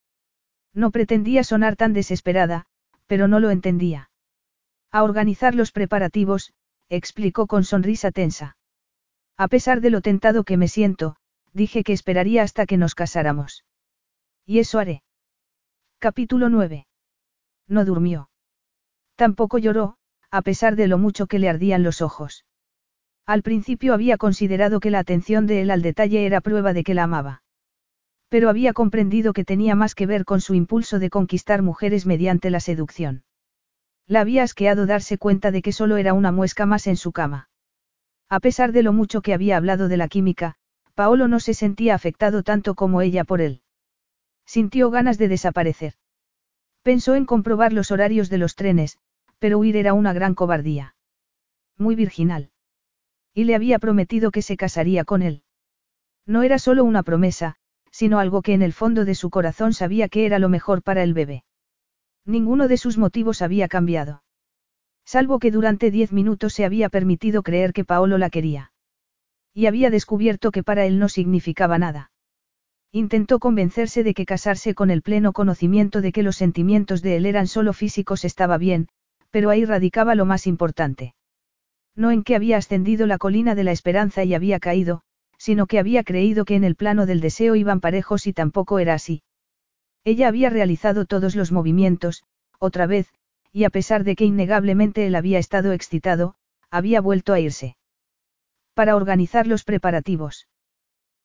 No 0.74 0.90
pretendía 0.90 1.44
sonar 1.44 1.76
tan 1.76 1.92
desesperada, 1.92 2.66
pero 3.06 3.28
no 3.28 3.40
lo 3.40 3.50
entendía. 3.50 4.10
A 4.90 5.04
organizar 5.04 5.54
los 5.54 5.70
preparativos, 5.70 6.52
explicó 6.88 7.46
con 7.46 7.64
sonrisa 7.64 8.10
tensa. 8.10 8.56
A 9.36 9.48
pesar 9.48 9.80
de 9.80 9.90
lo 9.90 10.00
tentado 10.00 10.44
que 10.44 10.56
me 10.56 10.68
siento, 10.68 11.16
dije 11.52 11.84
que 11.84 11.92
esperaría 11.92 12.42
hasta 12.42 12.66
que 12.66 12.76
nos 12.76 12.94
casáramos. 12.94 13.64
Y 14.44 14.58
eso 14.58 14.78
haré. 14.78 15.02
Capítulo 15.98 16.48
9. 16.48 16.86
No 17.68 17.84
durmió. 17.84 18.28
Tampoco 19.14 19.58
lloró, 19.58 19.96
a 20.30 20.42
pesar 20.42 20.74
de 20.76 20.88
lo 20.88 20.98
mucho 20.98 21.26
que 21.26 21.38
le 21.38 21.48
ardían 21.48 21.82
los 21.82 22.02
ojos. 22.02 22.44
Al 23.24 23.42
principio 23.42 23.94
había 23.94 24.16
considerado 24.16 24.80
que 24.80 24.90
la 24.90 24.98
atención 24.98 25.46
de 25.46 25.62
él 25.62 25.70
al 25.70 25.82
detalle 25.82 26.26
era 26.26 26.40
prueba 26.40 26.72
de 26.72 26.82
que 26.82 26.94
la 26.94 27.04
amaba. 27.04 27.41
Pero 28.32 28.48
había 28.48 28.72
comprendido 28.72 29.34
que 29.34 29.44
tenía 29.44 29.74
más 29.74 29.94
que 29.94 30.06
ver 30.06 30.24
con 30.24 30.40
su 30.40 30.54
impulso 30.54 30.98
de 30.98 31.10
conquistar 31.10 31.60
mujeres 31.60 32.06
mediante 32.06 32.48
la 32.48 32.60
seducción. 32.60 33.24
La 34.06 34.22
había 34.22 34.42
asqueado 34.42 34.86
darse 34.86 35.18
cuenta 35.18 35.50
de 35.50 35.60
que 35.60 35.70
solo 35.70 35.98
era 35.98 36.14
una 36.14 36.32
muesca 36.32 36.64
más 36.64 36.86
en 36.86 36.96
su 36.96 37.12
cama. 37.12 37.50
A 38.30 38.40
pesar 38.40 38.72
de 38.72 38.82
lo 38.82 38.94
mucho 38.94 39.20
que 39.20 39.34
había 39.34 39.58
hablado 39.58 39.86
de 39.86 39.98
la 39.98 40.08
química, 40.08 40.54
Paolo 40.94 41.28
no 41.28 41.40
se 41.40 41.52
sentía 41.52 41.94
afectado 41.94 42.42
tanto 42.42 42.74
como 42.74 43.02
ella 43.02 43.24
por 43.24 43.42
él. 43.42 43.60
Sintió 44.46 44.90
ganas 44.90 45.18
de 45.18 45.28
desaparecer. 45.28 45.92
Pensó 46.80 47.16
en 47.16 47.26
comprobar 47.26 47.74
los 47.74 47.90
horarios 47.90 48.30
de 48.30 48.38
los 48.38 48.54
trenes, 48.54 48.96
pero 49.40 49.58
huir 49.58 49.76
era 49.76 49.92
una 49.92 50.14
gran 50.14 50.34
cobardía. 50.34 50.96
Muy 51.76 51.96
virginal. 51.96 52.50
Y 53.34 53.44
le 53.44 53.56
había 53.56 53.78
prometido 53.78 54.30
que 54.30 54.40
se 54.40 54.56
casaría 54.56 55.04
con 55.04 55.20
él. 55.20 55.42
No 56.24 56.42
era 56.42 56.58
solo 56.58 56.82
una 56.84 57.02
promesa, 57.02 57.58
sino 57.92 58.18
algo 58.18 58.42
que 58.42 58.54
en 58.54 58.62
el 58.62 58.72
fondo 58.72 59.04
de 59.04 59.14
su 59.14 59.30
corazón 59.30 59.74
sabía 59.74 60.08
que 60.08 60.26
era 60.26 60.40
lo 60.40 60.48
mejor 60.48 60.82
para 60.82 61.04
el 61.04 61.14
bebé. 61.14 61.44
Ninguno 62.24 62.66
de 62.66 62.78
sus 62.78 62.98
motivos 62.98 63.42
había 63.42 63.68
cambiado. 63.68 64.24
Salvo 65.04 65.38
que 65.38 65.50
durante 65.50 65.90
diez 65.90 66.12
minutos 66.12 66.54
se 66.54 66.64
había 66.64 66.88
permitido 66.88 67.42
creer 67.42 67.72
que 67.72 67.84
Paolo 67.84 68.18
la 68.18 68.30
quería. 68.30 68.72
Y 69.52 69.66
había 69.66 69.90
descubierto 69.90 70.50
que 70.50 70.62
para 70.62 70.86
él 70.86 70.98
no 70.98 71.08
significaba 71.08 71.78
nada. 71.78 72.10
Intentó 72.92 73.38
convencerse 73.38 74.04
de 74.04 74.14
que 74.14 74.26
casarse 74.26 74.74
con 74.74 74.90
el 74.90 75.02
pleno 75.02 75.32
conocimiento 75.32 76.00
de 76.00 76.12
que 76.12 76.22
los 76.22 76.36
sentimientos 76.36 77.02
de 77.02 77.16
él 77.16 77.26
eran 77.26 77.46
solo 77.46 77.72
físicos 77.72 78.24
estaba 78.24 78.58
bien, 78.58 78.88
pero 79.30 79.50
ahí 79.50 79.64
radicaba 79.64 80.14
lo 80.14 80.24
más 80.24 80.46
importante. 80.46 81.14
No 81.94 82.10
en 82.10 82.22
que 82.22 82.36
había 82.36 82.56
ascendido 82.56 83.06
la 83.06 83.18
colina 83.18 83.54
de 83.54 83.64
la 83.64 83.72
esperanza 83.72 84.24
y 84.24 84.34
había 84.34 84.60
caído, 84.60 85.02
sino 85.42 85.66
que 85.66 85.80
había 85.80 86.04
creído 86.04 86.44
que 86.44 86.54
en 86.54 86.62
el 86.62 86.76
plano 86.76 87.04
del 87.04 87.20
deseo 87.20 87.56
iban 87.56 87.80
parejos 87.80 88.28
y 88.28 88.32
tampoco 88.32 88.78
era 88.78 88.94
así. 88.94 89.24
Ella 90.04 90.28
había 90.28 90.50
realizado 90.50 91.04
todos 91.04 91.34
los 91.34 91.50
movimientos, 91.50 92.22
otra 92.60 92.86
vez, 92.86 93.12
y 93.50 93.64
a 93.64 93.70
pesar 93.70 94.04
de 94.04 94.14
que 94.14 94.24
innegablemente 94.24 95.04
él 95.04 95.16
había 95.16 95.40
estado 95.40 95.72
excitado, 95.72 96.36
había 96.70 97.00
vuelto 97.00 97.32
a 97.32 97.40
irse. 97.40 97.76
Para 98.74 98.94
organizar 98.94 99.48
los 99.48 99.64
preparativos. 99.64 100.46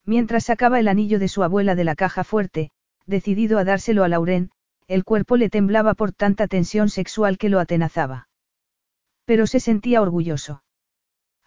Mientras 0.04 0.46
sacaba 0.46 0.80
el 0.80 0.88
anillo 0.88 1.20
de 1.20 1.28
su 1.28 1.44
abuela 1.44 1.76
de 1.76 1.84
la 1.84 1.94
caja 1.94 2.24
fuerte, 2.24 2.72
decidido 3.06 3.60
a 3.60 3.66
dárselo 3.66 4.04
a 4.04 4.08
Lauren, 4.08 4.50
el 4.88 5.04
cuerpo 5.04 5.38
le 5.38 5.52
temblaba 5.52 5.94
por 5.94 6.12
tanta 6.12 6.48
tensión 6.48 6.90
sexual 6.90 7.38
que 7.38 7.50
lo 7.50 7.60
atenazaba. 7.60 8.30
Pero 9.26 9.46
se 9.46 9.60
sentía 9.60 10.02
orgulloso. 10.02 10.64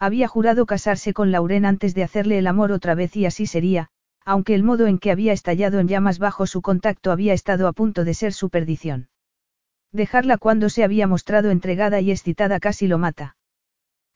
Había 0.01 0.27
jurado 0.27 0.65
casarse 0.65 1.13
con 1.13 1.31
Lauren 1.31 1.63
antes 1.63 1.93
de 1.93 2.01
hacerle 2.01 2.39
el 2.39 2.47
amor 2.47 2.71
otra 2.71 2.95
vez 2.95 3.15
y 3.15 3.27
así 3.27 3.45
sería, 3.45 3.89
aunque 4.25 4.55
el 4.55 4.63
modo 4.63 4.87
en 4.87 4.97
que 4.97 5.11
había 5.11 5.31
estallado 5.31 5.77
en 5.77 5.87
llamas 5.87 6.17
bajo 6.17 6.47
su 6.47 6.63
contacto 6.63 7.11
había 7.11 7.33
estado 7.33 7.67
a 7.67 7.73
punto 7.73 8.03
de 8.03 8.15
ser 8.15 8.33
su 8.33 8.49
perdición. 8.49 9.09
Dejarla 9.91 10.39
cuando 10.39 10.69
se 10.69 10.83
había 10.83 11.05
mostrado 11.05 11.51
entregada 11.51 12.01
y 12.01 12.09
excitada 12.09 12.59
casi 12.59 12.87
lo 12.87 12.97
mata. 12.97 13.35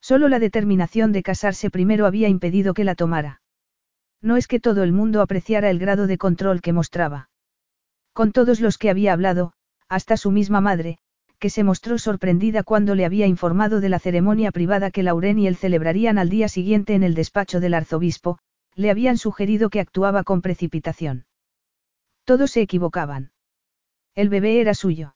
Solo 0.01 0.27
la 0.27 0.39
determinación 0.39 1.11
de 1.11 1.21
casarse 1.21 1.69
primero 1.69 2.07
había 2.07 2.29
impedido 2.29 2.73
que 2.73 2.83
la 2.83 2.95
tomara. 2.95 3.43
No 4.23 4.37
es 4.37 4.47
que 4.47 4.59
todo 4.59 4.81
el 4.81 4.91
mundo 4.91 5.21
apreciara 5.21 5.69
el 5.69 5.77
grado 5.77 6.07
de 6.07 6.17
control 6.17 6.61
que 6.61 6.73
mostraba. 6.73 7.29
Con 8.11 8.31
todos 8.31 8.59
los 8.59 8.79
que 8.79 8.89
había 8.89 9.13
hablado, 9.13 9.53
hasta 9.87 10.17
su 10.17 10.31
misma 10.31 10.61
madre, 10.61 10.97
que 11.39 11.49
se 11.49 11.63
mostró 11.63 11.97
sorprendida 11.97 12.63
cuando 12.63 12.95
le 12.95 13.05
había 13.05 13.27
informado 13.27 13.79
de 13.79 13.89
la 13.89 13.99
ceremonia 13.99 14.51
privada 14.51 14.91
que 14.91 15.03
Lauren 15.03 15.39
y 15.39 15.47
él 15.47 15.55
celebrarían 15.55 16.17
al 16.17 16.29
día 16.29 16.47
siguiente 16.47 16.95
en 16.95 17.03
el 17.03 17.13
despacho 17.13 17.59
del 17.59 17.73
arzobispo, 17.73 18.39
le 18.75 18.91
habían 18.91 19.17
sugerido 19.17 19.69
que 19.69 19.79
actuaba 19.79 20.23
con 20.23 20.41
precipitación. 20.41 21.25
Todos 22.25 22.51
se 22.51 22.61
equivocaban. 22.61 23.31
El 24.15 24.29
bebé 24.29 24.59
era 24.61 24.73
suyo. 24.73 25.15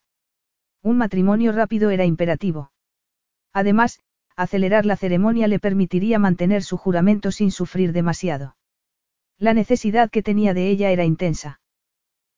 Un 0.81 0.97
matrimonio 0.97 1.51
rápido 1.51 1.89
era 1.89 2.05
imperativo. 2.05 2.71
Además, 3.51 3.99
acelerar 4.35 4.85
la 4.85 4.95
ceremonia 4.95 5.47
le 5.47 5.59
permitiría 5.59 6.19
mantener 6.19 6.63
su 6.63 6.77
juramento 6.77 7.31
sin 7.31 7.51
sufrir 7.51 7.91
demasiado. 7.91 8.55
La 9.37 9.53
necesidad 9.53 10.09
que 10.09 10.23
tenía 10.23 10.53
de 10.53 10.69
ella 10.69 10.91
era 10.91 11.05
intensa. 11.05 11.58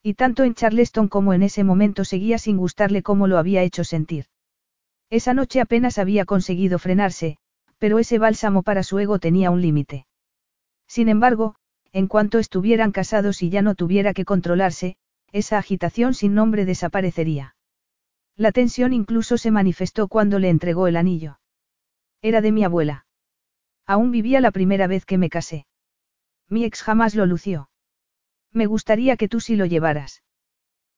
Y 0.04 0.16
tanto 0.16 0.44
en 0.44 0.56
Charleston 0.56 1.08
como 1.08 1.34
en 1.34 1.44
ese 1.44 1.64
momento 1.64 2.06
seguía 2.06 2.38
sin 2.38 2.58
gustarle 2.58 3.04
cómo 3.04 3.28
lo 3.28 3.38
había 3.38 3.62
hecho 3.64 3.84
sentir. 3.84 4.26
Esa 5.10 5.34
noche 5.34 5.62
apenas 5.62 5.98
había 5.98 6.26
conseguido 6.26 6.80
frenarse, 6.80 7.38
pero 7.78 8.00
ese 8.00 8.20
bálsamo 8.20 8.64
para 8.64 8.84
su 8.84 9.00
ego 9.00 9.20
tenía 9.20 9.52
un 9.52 9.62
límite. 9.62 10.06
Sin 10.88 11.10
embargo, 11.10 11.56
en 11.92 12.08
cuanto 12.08 12.40
estuvieran 12.40 12.92
casados 12.92 13.42
y 13.44 13.50
ya 13.50 13.62
no 13.62 13.76
tuviera 13.76 14.14
que 14.14 14.26
controlarse, 14.26 14.98
esa 15.32 15.58
agitación 15.58 16.14
sin 16.14 16.34
nombre 16.34 16.66
desaparecería. 16.66 17.56
La 18.38 18.52
tensión 18.52 18.94
incluso 18.94 19.38
se 19.38 19.52
manifestó 19.52 20.08
cuando 20.08 20.40
le 20.40 20.50
entregó 20.50 20.88
el 20.88 20.96
anillo. 20.96 21.40
Era 22.22 22.42
de 22.42 22.52
mi 22.52 22.64
abuela. 22.64 23.06
Aún 23.86 24.12
vivía 24.12 24.42
la 24.42 24.52
primera 24.52 24.88
vez 24.88 25.06
que 25.06 25.18
me 25.18 25.30
casé. 25.30 25.66
Mi 26.48 26.66
ex 26.66 26.82
jamás 26.84 27.16
lo 27.16 27.26
lució. 27.26 27.71
Me 28.54 28.66
gustaría 28.66 29.18
que 29.18 29.28
tú 29.28 29.40
sí 29.40 29.56
lo 29.56 29.66
llevaras. 29.66 30.24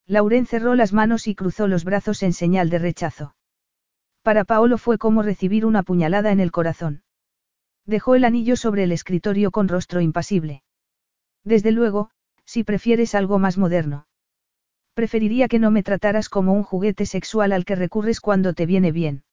Lauren 0.06 0.46
cerró 0.46 0.76
las 0.76 0.92
manos 0.92 1.28
y 1.28 1.36
cruzó 1.36 1.68
los 1.68 1.86
brazos 1.86 2.24
en 2.24 2.34
señal 2.34 2.70
de 2.70 2.80
rechazo. 2.80 3.36
Para 4.22 4.44
Paolo 4.44 4.78
fue 4.78 4.98
como 4.98 5.22
recibir 5.22 5.66
una 5.66 5.84
puñalada 5.84 6.32
en 6.32 6.40
el 6.40 6.52
corazón. 6.52 7.04
Dejó 7.86 8.16
el 8.16 8.24
anillo 8.24 8.56
sobre 8.56 8.84
el 8.84 8.92
escritorio 8.92 9.52
con 9.52 9.68
rostro 9.68 10.02
impasible. 10.02 10.64
Desde 11.44 11.72
luego, 11.72 12.10
si 12.46 12.64
prefieres 12.64 13.16
algo 13.16 13.40
más 13.40 13.58
moderno. 13.58 14.08
Preferiría 14.94 15.48
que 15.48 15.60
no 15.60 15.72
me 15.72 15.84
trataras 15.84 16.30
como 16.30 16.54
un 16.54 16.64
juguete 16.64 17.06
sexual 17.06 17.52
al 17.52 17.66
que 17.66 17.76
recurres 17.76 18.22
cuando 18.22 18.54
te 18.54 18.66
viene 18.66 18.92
bien. 18.92 19.24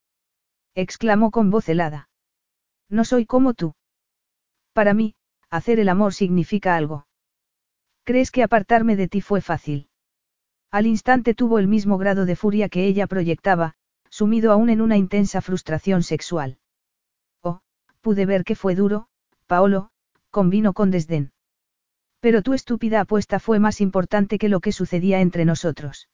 Exclamó 0.74 1.30
con 1.30 1.50
voz 1.50 1.68
helada. 1.68 2.08
No 2.88 3.04
soy 3.04 3.26
como 3.26 3.54
tú. 3.54 3.74
Para 4.72 4.94
mí, 4.94 5.14
hacer 5.50 5.78
el 5.78 5.88
amor 5.88 6.14
significa 6.14 6.76
algo. 6.76 7.06
¿Crees 8.04 8.30
que 8.30 8.42
apartarme 8.42 8.96
de 8.96 9.08
ti 9.08 9.20
fue 9.20 9.40
fácil? 9.40 9.88
Al 10.70 10.86
instante 10.86 11.34
tuvo 11.34 11.58
el 11.58 11.68
mismo 11.68 11.98
grado 11.98 12.26
de 12.26 12.36
furia 12.36 12.68
que 12.68 12.86
ella 12.86 13.06
proyectaba, 13.06 13.74
sumido 14.08 14.52
aún 14.52 14.70
en 14.70 14.80
una 14.80 14.96
intensa 14.96 15.40
frustración 15.40 16.02
sexual. 16.02 16.58
Oh, 17.42 17.60
pude 18.00 18.26
ver 18.26 18.44
que 18.44 18.56
fue 18.56 18.74
duro, 18.74 19.08
Paolo, 19.46 19.90
convino 20.30 20.72
con 20.72 20.90
desdén. 20.90 21.32
Pero 22.20 22.42
tu 22.42 22.52
estúpida 22.52 23.00
apuesta 23.00 23.40
fue 23.40 23.58
más 23.58 23.80
importante 23.80 24.38
que 24.38 24.48
lo 24.48 24.60
que 24.60 24.72
sucedía 24.72 25.20
entre 25.20 25.44
nosotros. 25.44 26.08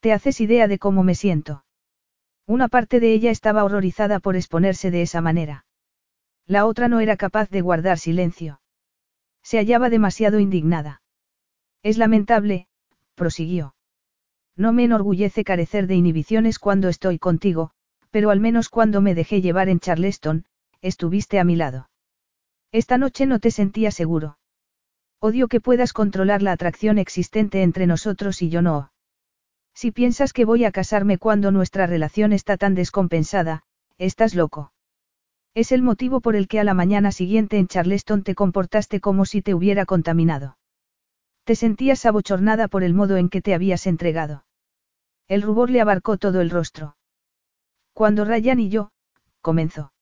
¿Te 0.00 0.12
haces 0.12 0.40
idea 0.40 0.68
de 0.68 0.78
cómo 0.78 1.02
me 1.02 1.14
siento? 1.14 1.64
Una 2.46 2.68
parte 2.68 3.00
de 3.00 3.12
ella 3.14 3.30
estaba 3.30 3.64
horrorizada 3.64 4.20
por 4.20 4.36
exponerse 4.36 4.90
de 4.90 5.02
esa 5.02 5.22
manera. 5.22 5.64
La 6.46 6.66
otra 6.66 6.88
no 6.88 7.00
era 7.00 7.16
capaz 7.16 7.48
de 7.48 7.62
guardar 7.62 7.98
silencio. 7.98 8.60
Se 9.44 9.58
hallaba 9.58 9.90
demasiado 9.90 10.40
indignada. 10.40 11.02
Es 11.84 11.98
lamentable, 11.98 12.66
prosiguió. 13.14 13.76
No 14.56 14.72
me 14.72 14.84
enorgullece 14.84 15.44
carecer 15.44 15.86
de 15.86 15.94
inhibiciones 15.94 16.58
cuando 16.58 16.88
estoy 16.88 17.18
contigo, 17.18 17.70
pero 18.10 18.30
al 18.30 18.40
menos 18.40 18.68
cuando 18.68 19.00
me 19.00 19.14
dejé 19.14 19.40
llevar 19.40 19.68
en 19.68 19.80
Charleston, 19.80 20.46
estuviste 20.80 21.38
a 21.38 21.44
mi 21.44 21.56
lado. 21.56 21.90
Esta 22.72 22.98
noche 22.98 23.26
no 23.26 23.38
te 23.38 23.50
sentía 23.50 23.90
seguro. 23.90 24.38
Odio 25.20 25.48
que 25.48 25.60
puedas 25.60 25.92
controlar 25.92 26.42
la 26.42 26.52
atracción 26.52 26.98
existente 26.98 27.62
entre 27.62 27.86
nosotros 27.86 28.42
y 28.42 28.50
yo 28.50 28.62
no. 28.62 28.92
Si 29.74 29.90
piensas 29.90 30.32
que 30.32 30.44
voy 30.44 30.64
a 30.64 30.72
casarme 30.72 31.18
cuando 31.18 31.50
nuestra 31.50 31.86
relación 31.86 32.32
está 32.32 32.56
tan 32.56 32.74
descompensada, 32.74 33.64
estás 33.98 34.34
loco. 34.34 34.73
Es 35.54 35.70
el 35.70 35.82
motivo 35.82 36.20
por 36.20 36.34
el 36.34 36.48
que 36.48 36.58
a 36.58 36.64
la 36.64 36.74
mañana 36.74 37.12
siguiente 37.12 37.58
en 37.58 37.68
Charleston 37.68 38.24
te 38.24 38.34
comportaste 38.34 39.00
como 39.00 39.24
si 39.24 39.40
te 39.40 39.54
hubiera 39.54 39.86
contaminado. 39.86 40.58
Te 41.44 41.54
sentías 41.54 42.04
abochornada 42.06 42.66
por 42.66 42.82
el 42.82 42.92
modo 42.92 43.16
en 43.16 43.28
que 43.28 43.40
te 43.40 43.54
habías 43.54 43.86
entregado. 43.86 44.44
El 45.28 45.42
rubor 45.42 45.70
le 45.70 45.80
abarcó 45.80 46.16
todo 46.16 46.40
el 46.40 46.50
rostro. 46.50 46.96
Cuando 47.92 48.24
Ryan 48.24 48.58
y 48.58 48.68
yo, 48.68 48.90
comenzó. 49.40 49.92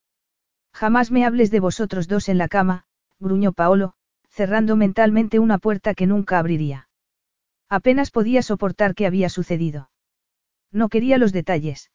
Jamás 0.73 1.11
me 1.11 1.23
hables 1.23 1.51
de 1.51 1.59
vosotros 1.59 2.07
dos 2.07 2.29
en 2.29 2.39
la 2.39 2.47
cama, 2.47 2.85
gruñó 3.19 3.53
Paolo, 3.53 3.93
cerrando 4.29 4.75
mentalmente 4.75 5.37
una 5.37 5.59
puerta 5.59 5.93
que 5.93 6.07
nunca 6.07 6.39
abriría. 6.39 6.89
Apenas 7.69 8.09
podía 8.09 8.41
soportar 8.41 8.95
qué 8.95 9.05
había 9.05 9.29
sucedido. 9.29 9.91
No 10.71 10.89
quería 10.89 11.19
los 11.19 11.31
detalles. 11.31 11.91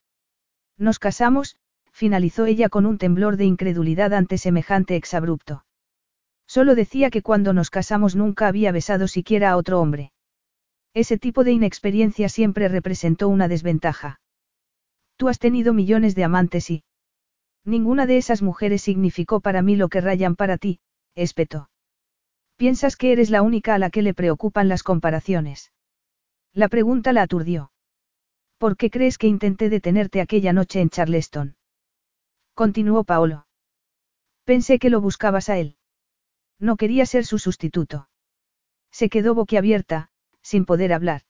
Nos 0.77 1.01
casamos, 1.01 1.57
finalizó 1.99 2.47
ella 2.47 2.68
con 2.68 2.86
un 2.86 2.97
temblor 2.97 3.36
de 3.36 3.44
incredulidad 3.44 4.15
ante 4.15 4.39
semejante 4.39 4.94
exabrupto. 4.94 5.65
Solo 6.47 6.77
decía 6.77 7.10
que 7.10 7.23
cuando 7.23 7.52
nos 7.52 7.70
casamos 7.70 8.15
nunca 8.15 8.47
había 8.47 8.70
besado 8.70 9.09
siquiera 9.09 9.51
a 9.51 9.57
otro 9.57 9.81
hombre. 9.81 10.12
Ese 10.94 11.18
tipo 11.18 11.43
de 11.43 11.51
inexperiencia 11.51 12.28
siempre 12.28 12.68
representó 12.68 13.28
una 13.28 13.49
desventaja. 13.49 14.20
Tú 15.17 15.27
has 15.28 15.41
tenido 15.41 15.75
millones 15.75 16.15
de 16.15 16.23
amantes 16.23 16.70
y... 16.70 16.85
Ninguna 17.65 18.07
de 18.07 18.17
esas 18.17 18.43
mujeres 18.43 18.83
significó 18.83 19.41
para 19.41 19.60
mí 19.60 19.75
lo 19.75 19.89
que 19.89 20.01
rayan 20.01 20.36
para 20.36 20.57
ti, 20.57 20.78
espetó. 21.17 21.68
Piensas 22.57 22.94
que 22.94 23.10
eres 23.10 23.28
la 23.28 23.43
única 23.43 23.75
a 23.75 23.78
la 23.78 23.91
que 23.91 24.02
le 24.02 24.15
preocupan 24.15 24.68
las 24.68 24.85
comparaciones. 24.85 25.73
La 26.55 26.68
pregunta 26.68 27.12
la 27.12 27.23
aturdió. 27.23 27.73
¿Por 28.57 28.77
qué 28.77 28.89
crees 28.89 29.18
que 29.18 29.27
intenté 29.27 29.68
detenerte 29.68 30.20
aquella 30.20 30.52
noche 30.52 30.81
en 30.81 30.91
Charleston? 30.91 31.58
Continuó 32.59 33.05
Paolo. 33.05 33.47
Pensé 34.43 34.81
que 34.81 34.91
lo 34.91 35.01
buscabas 35.01 35.49
a 35.49 35.59
él. 35.59 35.77
No 36.59 36.77
quería 36.77 37.07
ser 37.07 37.25
su 37.25 37.39
sustituto. 37.39 38.09
Se 38.91 39.09
quedó 39.09 39.37
boquiabierta, 39.37 40.11
sin 40.43 40.65
poder 40.65 40.93
hablar. 40.93 41.23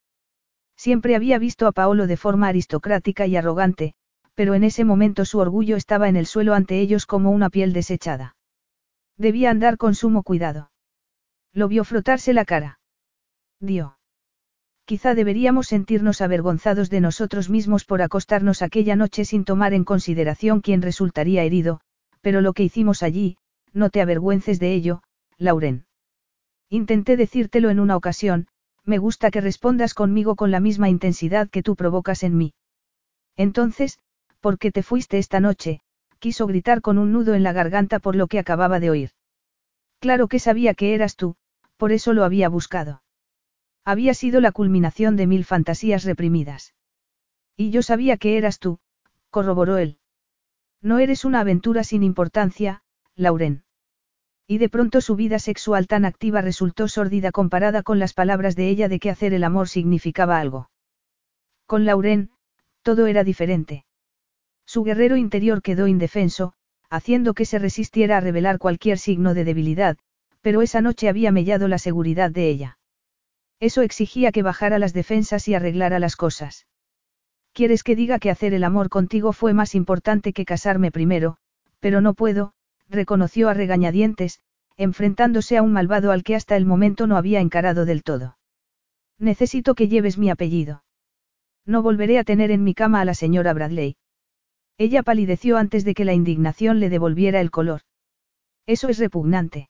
Siempre 0.74 1.14
había 1.14 1.38
visto 1.38 1.66
a 1.66 1.72
Paolo 1.72 2.06
de 2.06 2.16
forma 2.16 2.48
aristocrática 2.48 3.26
y 3.26 3.36
arrogante, 3.36 3.92
pero 4.34 4.54
en 4.54 4.64
ese 4.64 4.86
momento 4.86 5.26
su 5.26 5.38
orgullo 5.38 5.76
estaba 5.76 6.08
en 6.08 6.16
el 6.16 6.24
suelo 6.24 6.54
ante 6.54 6.80
ellos 6.80 7.04
como 7.04 7.30
una 7.30 7.50
piel 7.50 7.74
desechada. 7.74 8.34
Debía 9.18 9.50
andar 9.50 9.76
con 9.76 9.94
sumo 9.94 10.22
cuidado. 10.22 10.70
Lo 11.52 11.68
vio 11.68 11.84
frotarse 11.84 12.32
la 12.32 12.46
cara. 12.46 12.80
Dio. 13.60 13.97
Quizá 14.88 15.14
deberíamos 15.14 15.66
sentirnos 15.66 16.22
avergonzados 16.22 16.88
de 16.88 17.02
nosotros 17.02 17.50
mismos 17.50 17.84
por 17.84 18.00
acostarnos 18.00 18.62
aquella 18.62 18.96
noche 18.96 19.26
sin 19.26 19.44
tomar 19.44 19.74
en 19.74 19.84
consideración 19.84 20.62
quién 20.62 20.80
resultaría 20.80 21.44
herido, 21.44 21.82
pero 22.22 22.40
lo 22.40 22.54
que 22.54 22.62
hicimos 22.62 23.02
allí, 23.02 23.36
no 23.74 23.90
te 23.90 24.00
avergüences 24.00 24.58
de 24.58 24.72
ello, 24.72 25.02
Lauren. 25.36 25.84
Intenté 26.70 27.18
decírtelo 27.18 27.68
en 27.68 27.80
una 27.80 27.98
ocasión, 27.98 28.46
me 28.82 28.96
gusta 28.96 29.30
que 29.30 29.42
respondas 29.42 29.92
conmigo 29.92 30.36
con 30.36 30.50
la 30.50 30.58
misma 30.58 30.88
intensidad 30.88 31.50
que 31.50 31.62
tú 31.62 31.76
provocas 31.76 32.22
en 32.22 32.38
mí. 32.38 32.54
Entonces, 33.36 33.98
¿por 34.40 34.58
qué 34.58 34.72
te 34.72 34.82
fuiste 34.82 35.18
esta 35.18 35.38
noche? 35.38 35.82
quiso 36.18 36.46
gritar 36.46 36.80
con 36.80 36.96
un 36.96 37.12
nudo 37.12 37.34
en 37.34 37.42
la 37.42 37.52
garganta 37.52 37.98
por 37.98 38.16
lo 38.16 38.26
que 38.26 38.38
acababa 38.38 38.80
de 38.80 38.88
oír. 38.88 39.10
Claro 40.00 40.28
que 40.28 40.38
sabía 40.38 40.72
que 40.72 40.94
eras 40.94 41.14
tú, 41.14 41.36
por 41.76 41.92
eso 41.92 42.14
lo 42.14 42.24
había 42.24 42.48
buscado. 42.48 43.02
Había 43.90 44.12
sido 44.12 44.42
la 44.42 44.52
culminación 44.52 45.16
de 45.16 45.26
mil 45.26 45.46
fantasías 45.46 46.04
reprimidas. 46.04 46.74
Y 47.56 47.70
yo 47.70 47.80
sabía 47.80 48.18
que 48.18 48.36
eras 48.36 48.58
tú, 48.58 48.80
corroboró 49.30 49.78
él. 49.78 49.96
No 50.82 50.98
eres 50.98 51.24
una 51.24 51.40
aventura 51.40 51.84
sin 51.84 52.02
importancia, 52.02 52.82
Lauren. 53.14 53.64
Y 54.46 54.58
de 54.58 54.68
pronto 54.68 55.00
su 55.00 55.16
vida 55.16 55.38
sexual 55.38 55.86
tan 55.86 56.04
activa 56.04 56.42
resultó 56.42 56.86
sórdida 56.86 57.32
comparada 57.32 57.82
con 57.82 57.98
las 57.98 58.12
palabras 58.12 58.56
de 58.56 58.68
ella 58.68 58.90
de 58.90 58.98
que 58.98 59.08
hacer 59.08 59.32
el 59.32 59.42
amor 59.42 59.70
significaba 59.70 60.38
algo. 60.38 60.68
Con 61.64 61.86
Lauren, 61.86 62.28
todo 62.82 63.06
era 63.06 63.24
diferente. 63.24 63.86
Su 64.66 64.84
guerrero 64.84 65.16
interior 65.16 65.62
quedó 65.62 65.86
indefenso, 65.86 66.52
haciendo 66.90 67.32
que 67.32 67.46
se 67.46 67.58
resistiera 67.58 68.18
a 68.18 68.20
revelar 68.20 68.58
cualquier 68.58 68.98
signo 68.98 69.32
de 69.32 69.44
debilidad, 69.44 69.96
pero 70.42 70.60
esa 70.60 70.82
noche 70.82 71.08
había 71.08 71.32
mellado 71.32 71.68
la 71.68 71.78
seguridad 71.78 72.30
de 72.30 72.50
ella. 72.50 72.77
Eso 73.60 73.82
exigía 73.82 74.32
que 74.32 74.42
bajara 74.42 74.78
las 74.78 74.92
defensas 74.92 75.48
y 75.48 75.54
arreglara 75.54 75.98
las 75.98 76.16
cosas. 76.16 76.66
¿Quieres 77.52 77.82
que 77.82 77.96
diga 77.96 78.18
que 78.18 78.30
hacer 78.30 78.54
el 78.54 78.64
amor 78.64 78.88
contigo 78.88 79.32
fue 79.32 79.52
más 79.52 79.74
importante 79.74 80.32
que 80.32 80.44
casarme 80.44 80.92
primero? 80.92 81.38
Pero 81.80 82.00
no 82.00 82.14
puedo, 82.14 82.52
reconoció 82.88 83.48
a 83.48 83.54
regañadientes, 83.54 84.40
enfrentándose 84.76 85.56
a 85.56 85.62
un 85.62 85.72
malvado 85.72 86.12
al 86.12 86.22
que 86.22 86.36
hasta 86.36 86.56
el 86.56 86.64
momento 86.64 87.06
no 87.06 87.16
había 87.16 87.40
encarado 87.40 87.84
del 87.84 88.04
todo. 88.04 88.38
Necesito 89.18 89.74
que 89.74 89.88
lleves 89.88 90.18
mi 90.18 90.30
apellido. 90.30 90.84
No 91.66 91.82
volveré 91.82 92.18
a 92.18 92.24
tener 92.24 92.52
en 92.52 92.62
mi 92.62 92.74
cama 92.74 93.00
a 93.00 93.04
la 93.04 93.14
señora 93.14 93.52
Bradley. 93.52 93.96
Ella 94.78 95.02
palideció 95.02 95.56
antes 95.56 95.84
de 95.84 95.94
que 95.94 96.04
la 96.04 96.14
indignación 96.14 96.78
le 96.78 96.88
devolviera 96.88 97.40
el 97.40 97.50
color. 97.50 97.80
Eso 98.64 98.88
es 98.88 98.98
repugnante. 98.98 99.68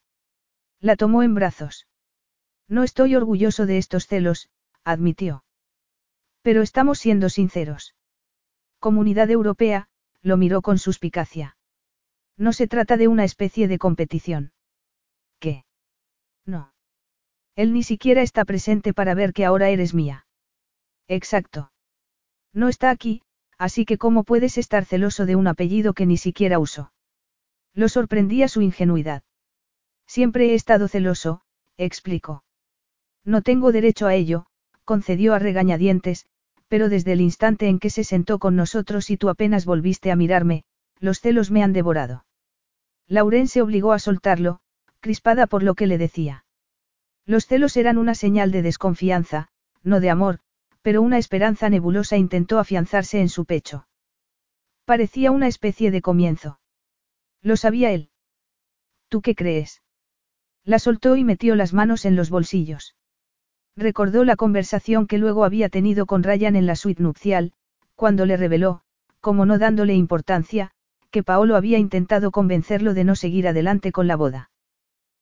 La 0.81 0.97
tomó 0.97 1.23
en 1.23 1.35
brazos. 1.35 1.88
No 2.69 2.83
estoy 2.83 3.17
orgulloso 3.17 3.67
de 3.67 3.79
estos 3.79 4.07
celos, 4.07 4.51
admitió. 4.85 5.45
Pero 6.43 6.63
estamos 6.63 6.99
siendo 6.99 7.31
sinceros. 7.31 7.95
Comunidad 8.79 9.31
Europea, 9.31 9.89
lo 10.23 10.37
miró 10.37 10.63
con 10.63 10.79
suspicacia. 10.79 11.57
No 12.37 12.53
se 12.53 12.69
trata 12.69 12.97
de 12.97 13.09
una 13.09 13.25
especie 13.25 13.69
de 13.69 13.79
competición. 13.79 14.53
¿Qué? 15.41 15.65
No. 16.45 16.73
Él 17.57 17.73
ni 17.73 17.83
siquiera 17.83 18.23
está 18.23 18.45
presente 18.45 18.93
para 18.93 19.15
ver 19.15 19.33
que 19.33 19.45
ahora 19.45 19.71
eres 19.71 19.95
mía. 19.95 20.27
Exacto. 21.09 21.73
No 22.53 22.69
está 22.69 22.91
aquí, 22.91 23.23
así 23.57 23.85
que 23.85 23.99
¿cómo 23.99 24.25
puedes 24.25 24.59
estar 24.59 24.85
celoso 24.85 25.27
de 25.27 25.37
un 25.37 25.49
apellido 25.49 25.95
que 25.95 26.07
ni 26.07 26.17
siquiera 26.17 26.59
uso? 26.59 26.93
Lo 27.75 27.89
sorprendía 27.89 28.49
su 28.49 28.63
ingenuidad. 28.63 29.23
Siempre 30.07 30.51
he 30.51 30.55
estado 30.55 30.87
celoso, 30.89 31.43
explicó. 31.77 32.45
No 33.25 33.43
tengo 33.43 33.73
derecho 33.73 34.07
a 34.07 34.15
ello, 34.15 34.47
concedió 34.85 35.35
a 35.35 35.39
regañadientes, 35.39 36.27
pero 36.69 36.89
desde 36.89 37.13
el 37.13 37.21
instante 37.21 37.69
en 37.69 37.79
que 37.79 37.91
se 37.91 38.05
sentó 38.05 38.39
con 38.39 38.57
nosotros 38.57 39.11
y 39.11 39.17
tú 39.17 39.29
apenas 39.29 39.65
volviste 39.65 40.11
a 40.11 40.17
mirarme, 40.17 40.65
los 41.01 41.21
celos 41.21 41.51
me 41.51 41.63
han 41.63 41.73
devorado. 41.73 42.25
Lauren 43.07 43.49
se 43.49 43.63
obligó 43.63 43.93
a 43.93 43.99
soltarlo, 43.99 44.61
crispada 45.01 45.47
por 45.47 45.63
lo 45.63 45.75
que 45.75 45.87
le 45.87 45.99
decía. 45.99 46.45
Los 47.25 47.47
celos 47.47 47.77
eran 47.77 47.99
una 47.99 48.15
señal 48.15 48.51
de 48.51 48.63
desconfianza, 48.63 49.49
no 49.83 50.01
de 50.01 50.11
amor, 50.11 50.41
pero 50.83 51.03
una 51.03 51.19
esperanza 51.19 51.69
nebulosa 51.69 52.17
intentó 52.17 52.59
afianzarse 52.59 53.21
en 53.21 53.29
su 53.29 53.45
pecho. 53.45 53.87
Parecía 54.85 55.31
una 55.31 55.47
especie 55.47 55.91
de 55.91 56.03
comienzo. 56.03 56.61
Lo 57.43 57.57
sabía 57.57 57.93
él. 57.93 58.11
¿Tú 59.09 59.23
qué 59.23 59.35
crees? 59.35 59.83
La 60.65 60.79
soltó 60.79 61.17
y 61.17 61.25
metió 61.25 61.55
las 61.55 61.73
manos 61.73 62.05
en 62.05 62.17
los 62.17 62.31
bolsillos. 62.31 62.95
Recordó 63.79 64.25
la 64.25 64.35
conversación 64.35 65.07
que 65.07 65.19
luego 65.19 65.45
había 65.45 65.69
tenido 65.69 66.05
con 66.05 66.25
Ryan 66.25 66.57
en 66.57 66.67
la 66.67 66.75
suite 66.75 67.01
nupcial, 67.01 67.53
cuando 67.95 68.27
le 68.27 68.37
reveló, 68.37 68.81
como 69.21 69.47
no 69.47 69.57
dándole 69.57 69.95
importancia, 69.95 70.73
que 71.13 71.23
Paolo 71.23 71.55
había 71.55 71.79
intentado 71.79 72.33
convencerlo 72.33 72.93
de 72.93 73.05
no 73.05 73.15
seguir 73.15 73.47
adelante 73.47 73.93
con 73.93 74.09
la 74.09 74.17
boda. 74.17 74.51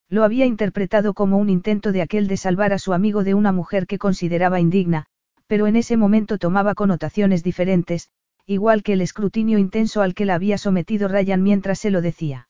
Lo 0.09 0.25
había 0.25 0.47
interpretado 0.47 1.13
como 1.13 1.37
un 1.37 1.51
intento 1.51 1.93
de 1.93 2.01
aquel 2.01 2.29
de 2.29 2.39
salvar 2.39 2.73
a 2.73 2.79
su 2.79 2.95
amigo 2.95 3.25
de 3.25 3.35
una 3.35 3.53
mujer 3.53 3.87
que 3.87 3.99
consideraba 3.99 4.59
indigna, 4.59 5.05
pero 5.47 5.67
en 5.67 5.77
ese 5.77 5.99
momento 5.99 6.39
tomaba 6.39 6.75
connotaciones 6.75 7.45
diferentes, 7.45 8.09
igual 8.47 8.83
que 8.83 8.95
el 8.95 9.03
escrutinio 9.03 9.59
intenso 9.59 10.01
al 10.01 10.15
que 10.15 10.25
la 10.25 10.35
había 10.35 10.57
sometido 10.57 11.09
Ryan 11.09 11.43
mientras 11.43 11.79
se 11.79 11.91
lo 11.91 12.01
decía. 12.01 12.49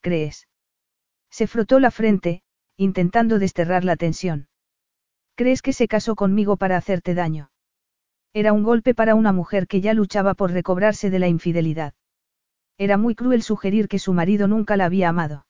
¿Crees? 0.00 0.48
Se 1.28 1.46
frotó 1.46 1.80
la 1.80 1.90
frente, 1.90 2.42
intentando 2.78 3.38
desterrar 3.38 3.84
la 3.84 3.96
tensión. 3.96 4.48
¿Crees 5.34 5.62
que 5.62 5.72
se 5.72 5.88
casó 5.88 6.14
conmigo 6.14 6.56
para 6.56 6.76
hacerte 6.76 7.14
daño? 7.14 7.50
Era 8.34 8.52
un 8.52 8.62
golpe 8.62 8.94
para 8.94 9.14
una 9.14 9.32
mujer 9.32 9.66
que 9.66 9.80
ya 9.80 9.94
luchaba 9.94 10.34
por 10.34 10.52
recobrarse 10.52 11.10
de 11.10 11.18
la 11.18 11.28
infidelidad. 11.28 11.94
Era 12.78 12.96
muy 12.96 13.14
cruel 13.14 13.42
sugerir 13.42 13.88
que 13.88 13.98
su 13.98 14.12
marido 14.12 14.48
nunca 14.48 14.76
la 14.76 14.86
había 14.86 15.08
amado. 15.08 15.46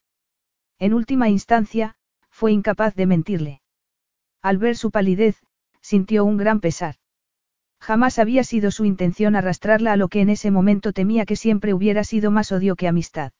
En 0.78 0.94
última 0.94 1.28
instancia, 1.28 1.94
fue 2.30 2.52
incapaz 2.52 2.94
de 2.94 3.06
mentirle. 3.06 3.62
Al 4.40 4.58
ver 4.58 4.76
su 4.76 4.90
palidez, 4.90 5.40
sintió 5.80 6.24
un 6.24 6.36
gran 6.36 6.60
pesar. 6.60 6.96
Jamás 7.80 8.18
había 8.18 8.44
sido 8.44 8.70
su 8.70 8.84
intención 8.84 9.36
arrastrarla 9.36 9.92
a 9.92 9.96
lo 9.96 10.08
que 10.08 10.20
en 10.20 10.30
ese 10.30 10.50
momento 10.50 10.92
temía 10.92 11.24
que 11.26 11.36
siempre 11.36 11.74
hubiera 11.74 12.04
sido 12.04 12.30
más 12.30 12.52
odio 12.52 12.76
que 12.76 12.88
amistad. 12.88 13.32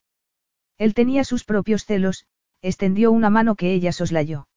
Él 0.77 0.93
tenía 0.93 1.23
sus 1.23 1.45
propios 1.45 1.85
celos, 1.85 2.25
extendió 2.61 3.11
una 3.11 3.29
mano 3.29 3.55
que 3.55 3.73
ella 3.73 3.91
soslayó. 3.91 4.47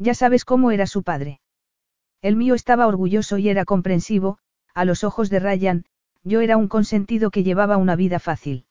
Ya 0.00 0.14
sabes 0.14 0.46
cómo 0.46 0.70
era 0.70 0.86
su 0.86 1.02
padre. 1.02 1.40
El 2.22 2.34
mío 2.34 2.54
estaba 2.54 2.86
orgulloso 2.86 3.36
y 3.36 3.50
era 3.50 3.66
comprensivo, 3.66 4.38
a 4.74 4.86
los 4.86 5.04
ojos 5.04 5.28
de 5.28 5.40
Ryan, 5.40 5.84
yo 6.24 6.40
era 6.40 6.56
un 6.56 6.68
consentido 6.68 7.30
que 7.30 7.42
llevaba 7.42 7.76
una 7.76 7.96
vida 7.96 8.18
fácil. 8.18 8.64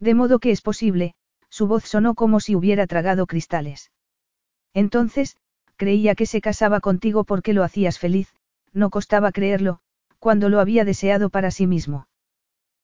De 0.00 0.14
modo 0.14 0.40
que 0.40 0.50
es 0.50 0.60
posible, 0.60 1.14
su 1.50 1.68
voz 1.68 1.84
sonó 1.84 2.16
como 2.16 2.40
si 2.40 2.56
hubiera 2.56 2.88
tragado 2.88 3.26
cristales. 3.26 3.92
Entonces, 4.74 5.36
creía 5.76 6.16
que 6.16 6.26
se 6.26 6.40
casaba 6.40 6.80
contigo 6.80 7.22
porque 7.22 7.52
lo 7.52 7.62
hacías 7.62 8.00
feliz, 8.00 8.34
no 8.72 8.90
costaba 8.90 9.30
creerlo, 9.30 9.78
cuando 10.18 10.48
lo 10.48 10.58
había 10.58 10.84
deseado 10.84 11.30
para 11.30 11.52
sí 11.52 11.68
mismo. 11.68 12.08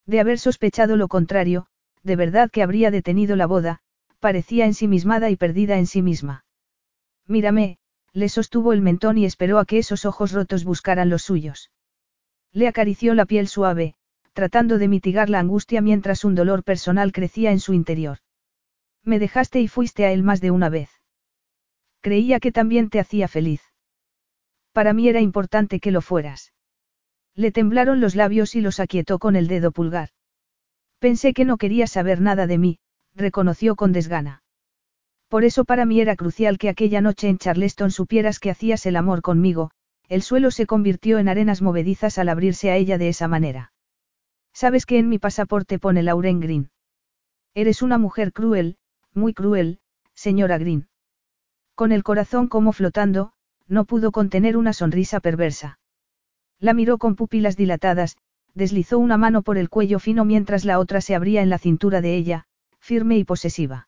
De 0.07 0.21
haber 0.21 0.39
sospechado 0.39 0.97
lo 0.97 1.09
contrario, 1.09 1.67
de 2.05 2.15
verdad 2.15 2.49
que 2.49 2.63
habría 2.63 2.93
detenido 2.93 3.35
la 3.35 3.47
boda, 3.47 3.81
parecía 4.21 4.67
ensimismada 4.67 5.31
y 5.31 5.37
perdida 5.37 5.79
en 5.79 5.87
sí 5.87 6.01
misma. 6.01 6.46
Mírame, 7.27 7.79
le 8.13 8.29
sostuvo 8.29 8.73
el 8.73 8.81
mentón 8.81 9.19
y 9.19 9.25
esperó 9.25 9.59
a 9.59 9.65
que 9.65 9.79
esos 9.79 10.05
ojos 10.05 10.33
rotos 10.33 10.65
buscaran 10.65 11.11
los 11.11 11.23
suyos. 11.23 11.71
Le 12.53 12.69
acarició 12.69 13.15
la 13.15 13.27
piel 13.27 13.49
suave, 13.49 13.95
tratando 14.33 14.79
de 14.79 14.89
mitigar 14.89 15.29
la 15.29 15.41
angustia 15.41 15.81
mientras 15.81 16.25
un 16.25 16.35
dolor 16.35 16.63
personal 16.63 17.13
crecía 17.13 17.53
en 17.53 17.61
su 17.61 17.75
interior. 17.75 18.19
Me 19.03 19.19
dejaste 19.19 19.61
y 19.61 19.69
fuiste 19.69 20.05
a 20.05 20.13
él 20.13 20.23
más 20.23 20.41
de 20.41 20.51
una 20.51 20.69
vez. 20.69 20.91
Creía 22.01 22.41
que 22.41 22.53
también 22.53 22.89
te 22.91 23.01
hacía 23.01 23.29
feliz. 23.29 23.63
Para 24.73 24.93
mí 24.93 25.09
era 25.09 25.21
importante 25.21 25.81
que 25.81 25.91
lo 25.91 26.03
fueras. 26.03 26.53
Le 27.35 27.53
temblaron 27.53 28.01
los 28.01 28.15
labios 28.15 28.55
y 28.55 28.61
los 28.61 28.81
aquietó 28.81 29.19
con 29.19 29.37
el 29.37 29.49
dedo 29.49 29.73
pulgar. 29.73 30.11
Pensé 30.99 31.35
que 31.35 31.45
no 31.45 31.59
quería 31.59 31.87
saber 31.87 32.21
nada 32.21 32.47
de 32.47 32.59
mí, 32.59 32.79
reconoció 33.15 33.77
con 33.77 33.93
desgana. 33.93 34.43
Por 35.29 35.45
eso 35.45 35.65
para 35.65 35.85
mí 35.87 36.01
era 36.01 36.17
crucial 36.17 36.59
que 36.59 36.69
aquella 36.69 37.01
noche 37.01 37.29
en 37.29 37.39
Charleston 37.39 37.91
supieras 37.91 38.39
que 38.39 38.51
hacías 38.51 38.87
el 38.87 38.97
amor 38.97 39.23
conmigo, 39.23 39.71
el 40.09 40.23
suelo 40.23 40.51
se 40.51 40.67
convirtió 40.67 41.19
en 41.19 41.29
arenas 41.29 41.63
movedizas 41.63 42.19
al 42.19 42.29
abrirse 42.29 42.71
a 42.71 42.77
ella 42.77 42.97
de 42.97 43.09
esa 43.09 43.27
manera. 43.27 43.73
Sabes 44.53 44.87
que 44.87 44.99
en 44.99 45.09
mi 45.09 45.19
pasaporte 45.19 45.79
pone 45.79 46.03
Lauren 46.03 46.41
Green. 46.41 46.71
Eres 47.55 47.83
una 47.83 47.99
mujer 47.99 48.33
cruel, 48.33 48.77
muy 49.13 49.35
cruel, 49.35 49.81
señora 50.15 50.59
Green. 50.59 50.89
Con 51.75 51.91
el 51.91 52.05
corazón 52.05 52.47
como 52.47 52.73
flotando, 52.73 53.33
no 53.67 53.85
pudo 53.85 54.13
contener 54.13 54.57
una 54.57 54.73
sonrisa 54.73 55.21
perversa. 55.21 55.79
La 56.59 56.73
miró 56.73 56.99
con 56.99 57.17
pupilas 57.17 57.57
dilatadas, 57.57 58.17
deslizó 58.55 58.99
una 58.99 59.19
mano 59.19 59.43
por 59.43 59.59
el 59.59 59.69
cuello 59.69 59.99
fino 59.99 60.25
mientras 60.25 60.65
la 60.65 60.79
otra 60.79 61.01
se 61.01 61.15
abría 61.15 61.43
en 61.43 61.51
la 61.51 61.59
cintura 61.59 62.01
de 62.01 62.17
ella, 62.17 62.47
firme 62.79 63.19
y 63.19 63.25
posesiva. 63.25 63.86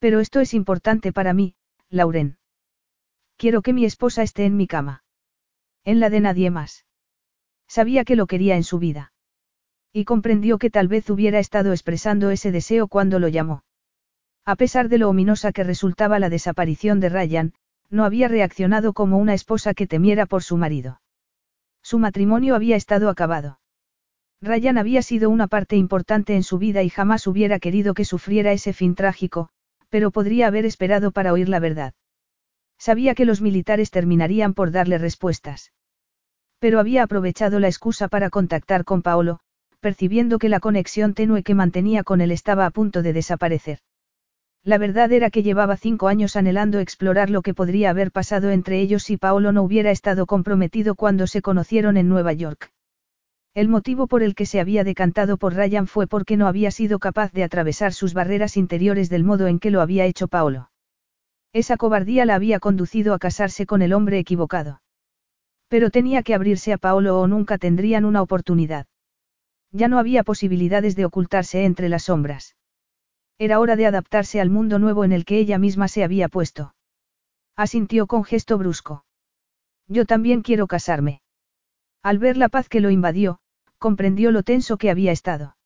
Pero 0.00 0.18
esto 0.20 0.40
es 0.40 0.54
importante 0.54 1.12
para 1.12 1.34
mí, 1.34 1.54
Lauren. 1.90 2.38
Quiero 3.36 3.62
que 3.62 3.72
mi 3.72 3.84
esposa 3.84 4.22
esté 4.22 4.46
en 4.46 4.56
mi 4.56 4.66
cama. 4.66 5.04
En 5.84 6.00
la 6.00 6.10
de 6.10 6.20
nadie 6.20 6.50
más. 6.50 6.86
Sabía 7.68 8.04
que 8.04 8.16
lo 8.16 8.26
quería 8.26 8.56
en 8.56 8.64
su 8.64 8.78
vida. 8.78 9.12
Y 9.92 10.04
comprendió 10.04 10.58
que 10.58 10.70
tal 10.70 10.88
vez 10.88 11.08
hubiera 11.10 11.38
estado 11.38 11.72
expresando 11.72 12.30
ese 12.30 12.50
deseo 12.50 12.88
cuando 12.88 13.18
lo 13.18 13.28
llamó. 13.28 13.62
A 14.44 14.56
pesar 14.56 14.88
de 14.88 14.98
lo 14.98 15.08
ominosa 15.10 15.52
que 15.52 15.64
resultaba 15.64 16.18
la 16.18 16.30
desaparición 16.30 16.98
de 16.98 17.10
Ryan, 17.10 17.54
no 17.90 18.04
había 18.04 18.28
reaccionado 18.28 18.92
como 18.94 19.18
una 19.18 19.34
esposa 19.34 19.74
que 19.74 19.86
temiera 19.86 20.26
por 20.26 20.42
su 20.42 20.56
marido. 20.56 21.00
Su 21.82 21.98
matrimonio 21.98 22.54
había 22.54 22.76
estado 22.76 23.10
acabado. 23.10 23.60
Ryan 24.40 24.78
había 24.78 25.02
sido 25.02 25.28
una 25.28 25.46
parte 25.46 25.76
importante 25.76 26.34
en 26.34 26.42
su 26.42 26.58
vida 26.58 26.82
y 26.82 26.88
jamás 26.88 27.26
hubiera 27.26 27.58
querido 27.58 27.92
que 27.92 28.06
sufriera 28.06 28.52
ese 28.52 28.72
fin 28.72 28.94
trágico, 28.94 29.50
pero 29.90 30.10
podría 30.10 30.46
haber 30.46 30.64
esperado 30.64 31.10
para 31.10 31.32
oír 31.32 31.48
la 31.48 31.60
verdad. 31.60 31.92
Sabía 32.78 33.14
que 33.14 33.26
los 33.26 33.42
militares 33.42 33.90
terminarían 33.90 34.54
por 34.54 34.70
darle 34.70 34.96
respuestas. 34.96 35.72
Pero 36.58 36.80
había 36.80 37.02
aprovechado 37.02 37.60
la 37.60 37.68
excusa 37.68 38.08
para 38.08 38.30
contactar 38.30 38.84
con 38.84 39.02
Paolo, 39.02 39.40
percibiendo 39.80 40.38
que 40.38 40.48
la 40.48 40.60
conexión 40.60 41.14
tenue 41.14 41.42
que 41.42 41.54
mantenía 41.54 42.04
con 42.04 42.20
él 42.20 42.30
estaba 42.30 42.66
a 42.66 42.70
punto 42.70 43.02
de 43.02 43.12
desaparecer. 43.12 43.80
La 44.62 44.76
verdad 44.76 45.10
era 45.12 45.30
que 45.30 45.42
llevaba 45.42 45.76
cinco 45.76 46.08
años 46.08 46.36
anhelando 46.36 46.80
explorar 46.80 47.30
lo 47.30 47.40
que 47.40 47.54
podría 47.54 47.90
haber 47.90 48.12
pasado 48.12 48.50
entre 48.50 48.80
ellos 48.80 49.02
si 49.04 49.16
Paolo 49.16 49.52
no 49.52 49.62
hubiera 49.62 49.90
estado 49.90 50.26
comprometido 50.26 50.94
cuando 50.94 51.26
se 51.26 51.40
conocieron 51.40 51.96
en 51.96 52.08
Nueva 52.08 52.34
York. 52.34 52.70
El 53.54 53.68
motivo 53.68 54.06
por 54.06 54.22
el 54.22 54.36
que 54.36 54.46
se 54.46 54.60
había 54.60 54.84
decantado 54.84 55.36
por 55.36 55.54
Ryan 55.54 55.88
fue 55.88 56.06
porque 56.06 56.36
no 56.36 56.46
había 56.46 56.70
sido 56.70 57.00
capaz 57.00 57.32
de 57.32 57.42
atravesar 57.42 57.92
sus 57.92 58.14
barreras 58.14 58.56
interiores 58.56 59.10
del 59.10 59.24
modo 59.24 59.48
en 59.48 59.58
que 59.58 59.72
lo 59.72 59.80
había 59.80 60.04
hecho 60.04 60.28
Paolo. 60.28 60.70
Esa 61.52 61.76
cobardía 61.76 62.24
la 62.24 62.36
había 62.36 62.60
conducido 62.60 63.12
a 63.12 63.18
casarse 63.18 63.66
con 63.66 63.82
el 63.82 63.92
hombre 63.92 64.20
equivocado. 64.20 64.82
Pero 65.66 65.90
tenía 65.90 66.22
que 66.22 66.34
abrirse 66.34 66.72
a 66.72 66.78
Paolo 66.78 67.18
o 67.20 67.26
nunca 67.26 67.58
tendrían 67.58 68.04
una 68.04 68.22
oportunidad. 68.22 68.86
Ya 69.72 69.88
no 69.88 69.98
había 69.98 70.22
posibilidades 70.22 70.94
de 70.94 71.04
ocultarse 71.04 71.64
entre 71.64 71.88
las 71.88 72.04
sombras. 72.04 72.56
Era 73.36 73.58
hora 73.58 73.74
de 73.74 73.86
adaptarse 73.86 74.40
al 74.40 74.50
mundo 74.50 74.78
nuevo 74.78 75.04
en 75.04 75.12
el 75.12 75.24
que 75.24 75.38
ella 75.38 75.58
misma 75.58 75.88
se 75.88 76.04
había 76.04 76.28
puesto. 76.28 76.74
Asintió 77.56 78.06
con 78.06 78.22
gesto 78.22 78.58
brusco. 78.58 79.04
Yo 79.88 80.06
también 80.06 80.42
quiero 80.42 80.68
casarme. 80.68 81.20
Al 82.02 82.18
ver 82.18 82.36
la 82.36 82.48
paz 82.48 82.68
que 82.68 82.80
lo 82.80 82.90
invadió, 82.90 83.40
comprendió 83.78 84.30
lo 84.30 84.42
tenso 84.42 84.78
que 84.78 84.90
había 84.90 85.12
estado. 85.12 85.56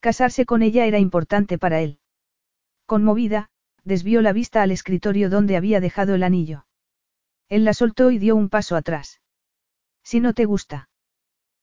Casarse 0.00 0.46
con 0.46 0.62
ella 0.62 0.86
era 0.86 0.98
importante 0.98 1.58
para 1.58 1.80
él. 1.80 1.98
Conmovida, 2.86 3.50
desvió 3.84 4.22
la 4.22 4.32
vista 4.32 4.62
al 4.62 4.70
escritorio 4.70 5.30
donde 5.30 5.56
había 5.56 5.80
dejado 5.80 6.14
el 6.14 6.22
anillo. 6.22 6.66
Él 7.48 7.64
la 7.64 7.74
soltó 7.74 8.10
y 8.10 8.18
dio 8.18 8.36
un 8.36 8.48
paso 8.48 8.76
atrás. 8.76 9.20
Si 10.04 10.20
no 10.20 10.34
te 10.34 10.44
gusta. 10.44 10.88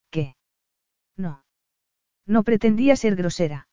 ¿Qué? 0.10 0.36
No. 1.16 1.44
No 2.26 2.44
pretendía 2.44 2.96
ser 2.96 3.16
grosera. 3.16 3.68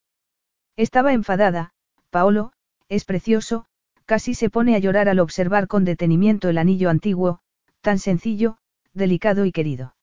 Estaba 0.76 1.12
enfadada, 1.12 1.72
Paolo, 2.10 2.52
es 2.88 3.04
precioso, 3.04 3.66
casi 4.04 4.34
se 4.34 4.50
pone 4.50 4.76
a 4.76 4.78
llorar 4.78 5.08
al 5.08 5.18
observar 5.18 5.66
con 5.66 5.84
detenimiento 5.84 6.48
el 6.48 6.58
anillo 6.58 6.90
antiguo, 6.90 7.40
tan 7.80 7.98
sencillo, 7.98 8.58
delicado 8.92 9.46
y 9.46 9.52
querido. 9.52 9.94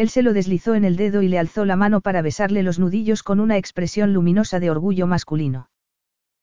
Él 0.00 0.08
se 0.08 0.22
lo 0.22 0.32
deslizó 0.32 0.74
en 0.74 0.86
el 0.86 0.96
dedo 0.96 1.20
y 1.20 1.28
le 1.28 1.38
alzó 1.38 1.66
la 1.66 1.76
mano 1.76 2.00
para 2.00 2.22
besarle 2.22 2.62
los 2.62 2.78
nudillos 2.78 3.22
con 3.22 3.38
una 3.38 3.58
expresión 3.58 4.14
luminosa 4.14 4.58
de 4.58 4.70
orgullo 4.70 5.06
masculino. 5.06 5.68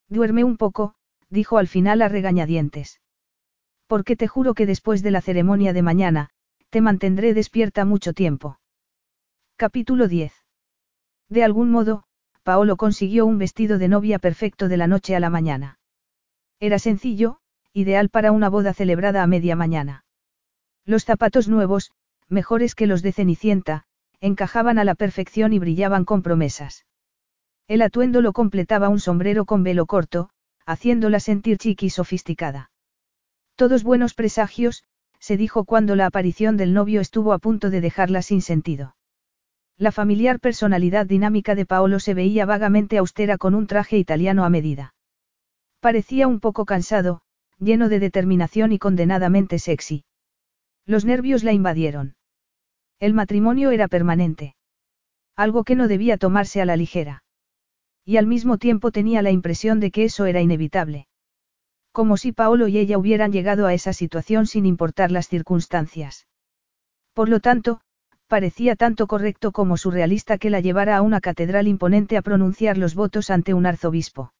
Duerme 0.09 0.43
un 0.43 0.57
poco, 0.57 0.93
dijo 1.31 1.57
al 1.57 1.67
final 1.67 2.03
a 2.03 2.07
regañadientes. 2.07 3.01
Porque 3.87 4.15
te 4.15 4.27
juro 4.27 4.53
que 4.53 4.67
después 4.67 5.01
de 5.01 5.09
la 5.09 5.21
ceremonia 5.21 5.73
de 5.73 5.81
mañana, 5.81 6.29
te 6.69 6.81
mantendré 6.81 7.33
despierta 7.33 7.83
mucho 7.83 8.13
tiempo. 8.13 8.59
Capítulo 9.55 10.07
10. 10.07 10.33
De 11.27 11.43
algún 11.43 11.71
modo, 11.71 12.03
Paolo 12.43 12.77
consiguió 12.77 13.25
un 13.25 13.39
vestido 13.39 13.79
de 13.79 13.87
novia 13.87 14.19
perfecto 14.19 14.67
de 14.67 14.77
la 14.77 14.85
noche 14.85 15.15
a 15.15 15.19
la 15.19 15.31
mañana. 15.31 15.79
Era 16.59 16.77
sencillo, 16.77 17.39
ideal 17.73 18.09
para 18.09 18.31
una 18.31 18.49
boda 18.49 18.75
celebrada 18.75 19.23
a 19.23 19.25
media 19.25 19.55
mañana. 19.55 20.05
Los 20.85 21.05
zapatos 21.05 21.47
nuevos, 21.47 21.91
mejores 22.29 22.75
que 22.75 22.87
los 22.87 23.01
de 23.01 23.13
Cenicienta, 23.13 23.83
encajaban 24.19 24.79
a 24.79 24.83
la 24.83 24.95
perfección 24.95 25.53
y 25.53 25.59
brillaban 25.59 26.05
con 26.05 26.21
promesas. 26.21 26.85
El 27.67 27.81
atuendo 27.81 28.21
lo 28.21 28.33
completaba 28.33 28.89
un 28.89 28.99
sombrero 28.99 29.45
con 29.45 29.63
velo 29.63 29.85
corto, 29.85 30.29
haciéndola 30.65 31.19
sentir 31.19 31.57
chiqui 31.57 31.87
y 31.87 31.89
sofisticada. 31.89 32.71
Todos 33.55 33.83
buenos 33.83 34.13
presagios, 34.13 34.83
se 35.19 35.37
dijo 35.37 35.65
cuando 35.65 35.95
la 35.95 36.05
aparición 36.05 36.57
del 36.57 36.73
novio 36.73 37.01
estuvo 37.01 37.33
a 37.33 37.39
punto 37.39 37.69
de 37.69 37.81
dejarla 37.81 38.21
sin 38.21 38.41
sentido. 38.41 38.95
La 39.77 39.91
familiar 39.91 40.39
personalidad 40.39 41.05
dinámica 41.05 41.55
de 41.55 41.65
Paolo 41.65 41.99
se 41.99 42.13
veía 42.13 42.45
vagamente 42.45 42.97
austera 42.97 43.37
con 43.37 43.53
un 43.55 43.67
traje 43.67 43.97
italiano 43.97 44.43
a 44.43 44.49
medida. 44.49 44.95
Parecía 45.79 46.27
un 46.27 46.39
poco 46.39 46.65
cansado, 46.65 47.21
lleno 47.59 47.87
de 47.87 47.99
determinación 47.99 48.71
y 48.71 48.79
condenadamente 48.79 49.59
sexy. 49.59 50.03
Los 50.85 51.05
nervios 51.05 51.43
la 51.43 51.53
invadieron. 51.53 52.16
El 52.99 53.13
matrimonio 53.13 53.71
era 53.71 53.87
permanente. 53.87 54.55
Algo 55.35 55.63
que 55.63 55.75
no 55.75 55.87
debía 55.87 56.17
tomarse 56.17 56.61
a 56.61 56.65
la 56.65 56.75
ligera. 56.75 57.23
Y 58.03 58.17
al 58.17 58.25
mismo 58.25 58.57
tiempo 58.57 58.91
tenía 58.91 59.21
la 59.21 59.29
impresión 59.29 59.79
de 59.79 59.91
que 59.91 60.05
eso 60.05 60.25
era 60.25 60.41
inevitable. 60.41 61.07
Como 61.91 62.17
si 62.17 62.31
Paolo 62.31 62.67
y 62.67 62.77
ella 62.79 62.97
hubieran 62.97 63.31
llegado 63.31 63.67
a 63.67 63.73
esa 63.73 63.93
situación 63.93 64.47
sin 64.47 64.65
importar 64.65 65.11
las 65.11 65.27
circunstancias. 65.27 66.27
Por 67.13 67.29
lo 67.29 67.39
tanto, 67.39 67.81
parecía 68.27 68.75
tanto 68.75 69.07
correcto 69.07 69.51
como 69.51 69.77
surrealista 69.77 70.37
que 70.37 70.49
la 70.49 70.59
llevara 70.59 70.97
a 70.97 71.01
una 71.01 71.21
catedral 71.21 71.67
imponente 71.67 72.17
a 72.17 72.21
pronunciar 72.21 72.77
los 72.77 72.95
votos 72.95 73.29
ante 73.29 73.53
un 73.53 73.65
arzobispo. 73.65 74.33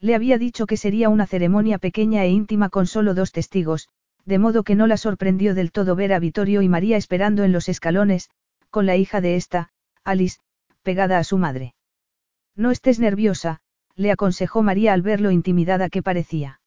Le 0.00 0.14
había 0.14 0.38
dicho 0.38 0.66
que 0.66 0.76
sería 0.76 1.08
una 1.08 1.26
ceremonia 1.26 1.78
pequeña 1.78 2.24
e 2.24 2.30
íntima 2.30 2.68
con 2.68 2.86
solo 2.86 3.14
dos 3.14 3.32
testigos, 3.32 3.88
de 4.24 4.38
modo 4.38 4.62
que 4.62 4.74
no 4.74 4.86
la 4.86 4.96
sorprendió 4.96 5.54
del 5.54 5.72
todo 5.72 5.96
ver 5.96 6.12
a 6.12 6.18
Vittorio 6.18 6.62
y 6.62 6.68
María 6.68 6.96
esperando 6.96 7.44
en 7.44 7.52
los 7.52 7.68
escalones, 7.68 8.30
con 8.70 8.86
la 8.86 8.96
hija 8.96 9.20
de 9.20 9.36
esta, 9.36 9.70
Alice, 10.04 10.38
pegada 10.82 11.18
a 11.18 11.24
su 11.24 11.38
madre. 11.38 11.74
No 12.54 12.70
estés 12.70 12.98
nerviosa, 12.98 13.60
le 13.96 14.10
aconsejó 14.10 14.62
María 14.62 14.92
al 14.92 15.02
ver 15.02 15.20
lo 15.20 15.30
intimidada 15.30 15.88
que 15.88 16.02
parecía. 16.02 16.60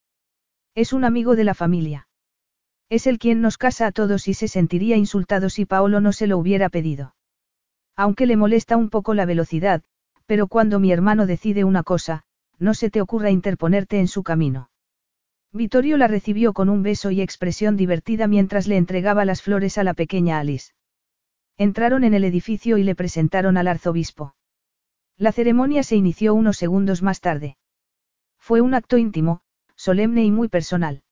Es 0.73 0.93
un 0.93 1.05
amigo 1.05 1.35
de 1.35 1.43
la 1.43 1.53
familia. 1.53 2.07
Es 2.89 3.07
el 3.07 3.17
quien 3.17 3.41
nos 3.41 3.57
casa 3.57 3.87
a 3.87 3.91
todos 3.91 4.27
y 4.27 4.33
se 4.33 4.47
sentiría 4.47 4.95
insultado 4.95 5.49
si 5.49 5.65
Paolo 5.65 6.01
no 6.01 6.11
se 6.11 6.27
lo 6.27 6.37
hubiera 6.37 6.69
pedido. 6.69 7.15
Aunque 7.95 8.25
le 8.25 8.35
molesta 8.35 8.77
un 8.77 8.89
poco 8.89 9.13
la 9.13 9.25
velocidad, 9.25 9.83
pero 10.25 10.47
cuando 10.47 10.79
mi 10.79 10.91
hermano 10.91 11.25
decide 11.25 11.63
una 11.63 11.83
cosa, 11.83 12.23
no 12.59 12.73
se 12.73 12.89
te 12.89 13.01
ocurra 13.01 13.31
interponerte 13.31 13.99
en 13.99 14.07
su 14.07 14.23
camino. 14.23 14.69
Vittorio 15.55 15.95
la 15.95 16.09
recibió 16.09 16.51
con 16.51 16.67
un 16.67 16.83
beso 16.83 17.11
y 17.11 17.21
expresión 17.21 17.77
divertida 17.77 18.27
mientras 18.27 18.67
le 18.67 18.75
entregaba 18.75 19.23
las 19.23 19.41
flores 19.41 19.77
a 19.77 19.85
la 19.85 19.93
pequeña 19.93 20.37
Alice. 20.37 20.73
Entraron 21.57 22.03
en 22.03 22.13
el 22.13 22.25
edificio 22.25 22.77
y 22.77 22.83
le 22.83 22.93
presentaron 22.93 23.55
al 23.55 23.69
arzobispo. 23.69 24.35
La 25.15 25.31
ceremonia 25.31 25.83
se 25.83 25.95
inició 25.95 26.33
unos 26.33 26.57
segundos 26.57 27.01
más 27.01 27.21
tarde. 27.21 27.55
Fue 28.37 28.59
un 28.59 28.73
acto 28.73 28.97
íntimo, 28.97 29.39
solemne 29.77 30.25
y 30.25 30.31
muy 30.31 30.49
personal. 30.49 31.03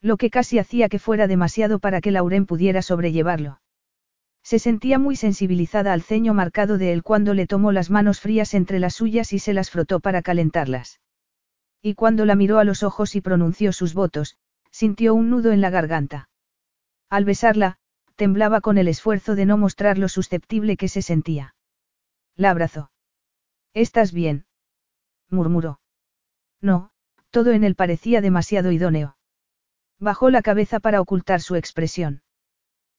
Lo 0.00 0.16
que 0.16 0.30
casi 0.30 0.58
hacía 0.58 0.88
que 0.88 0.98
fuera 0.98 1.28
demasiado 1.28 1.78
para 1.78 2.00
que 2.00 2.10
Lauren 2.10 2.46
pudiera 2.46 2.82
sobrellevarlo. 2.82 3.60
Se 4.42 4.58
sentía 4.58 4.98
muy 4.98 5.14
sensibilizada 5.14 5.92
al 5.92 6.02
ceño 6.02 6.34
marcado 6.34 6.76
de 6.76 6.92
él 6.92 7.04
cuando 7.04 7.34
le 7.34 7.46
tomó 7.46 7.70
las 7.70 7.88
manos 7.88 8.18
frías 8.18 8.52
entre 8.54 8.80
las 8.80 8.94
suyas 8.94 9.32
y 9.32 9.38
se 9.38 9.52
las 9.52 9.70
frotó 9.70 10.00
para 10.00 10.22
calentarlas. 10.22 10.98
Y 11.82 11.94
cuando 11.94 12.24
la 12.24 12.34
miró 12.34 12.58
a 12.58 12.64
los 12.64 12.82
ojos 12.82 13.16
y 13.16 13.20
pronunció 13.20 13.72
sus 13.72 13.94
votos, 13.94 14.36
sintió 14.70 15.14
un 15.14 15.30
nudo 15.30 15.52
en 15.52 15.60
la 15.60 15.70
garganta. 15.70 16.28
Al 17.08 17.24
besarla, 17.24 17.78
temblaba 18.16 18.60
con 18.60 18.78
el 18.78 18.86
esfuerzo 18.86 19.34
de 19.34 19.46
no 19.46 19.56
mostrar 19.56 19.98
lo 19.98 20.08
susceptible 20.08 20.76
que 20.76 20.88
se 20.88 21.02
sentía. 21.02 21.54
La 22.36 22.50
abrazó. 22.50 22.90
¿Estás 23.72 24.12
bien? 24.12 24.44
murmuró. 25.30 25.80
No, 26.60 26.90
todo 27.30 27.52
en 27.52 27.64
él 27.64 27.74
parecía 27.74 28.20
demasiado 28.20 28.72
idóneo. 28.72 29.16
Bajó 29.98 30.30
la 30.30 30.42
cabeza 30.42 30.80
para 30.80 31.00
ocultar 31.00 31.40
su 31.40 31.56
expresión. 31.56 32.22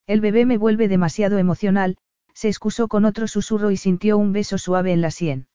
El 0.08 0.22
bebé 0.22 0.46
me 0.46 0.58
vuelve 0.58 0.88
demasiado 0.88 1.38
emocional, 1.38 1.98
se 2.34 2.48
excusó 2.48 2.88
con 2.88 3.06
otro 3.06 3.28
susurro 3.28 3.72
y 3.72 3.78
sintió 3.78 4.18
un 4.18 4.34
beso 4.34 4.58
suave 4.58 4.92
en 4.92 5.02
la 5.02 5.12
sien. 5.12 5.48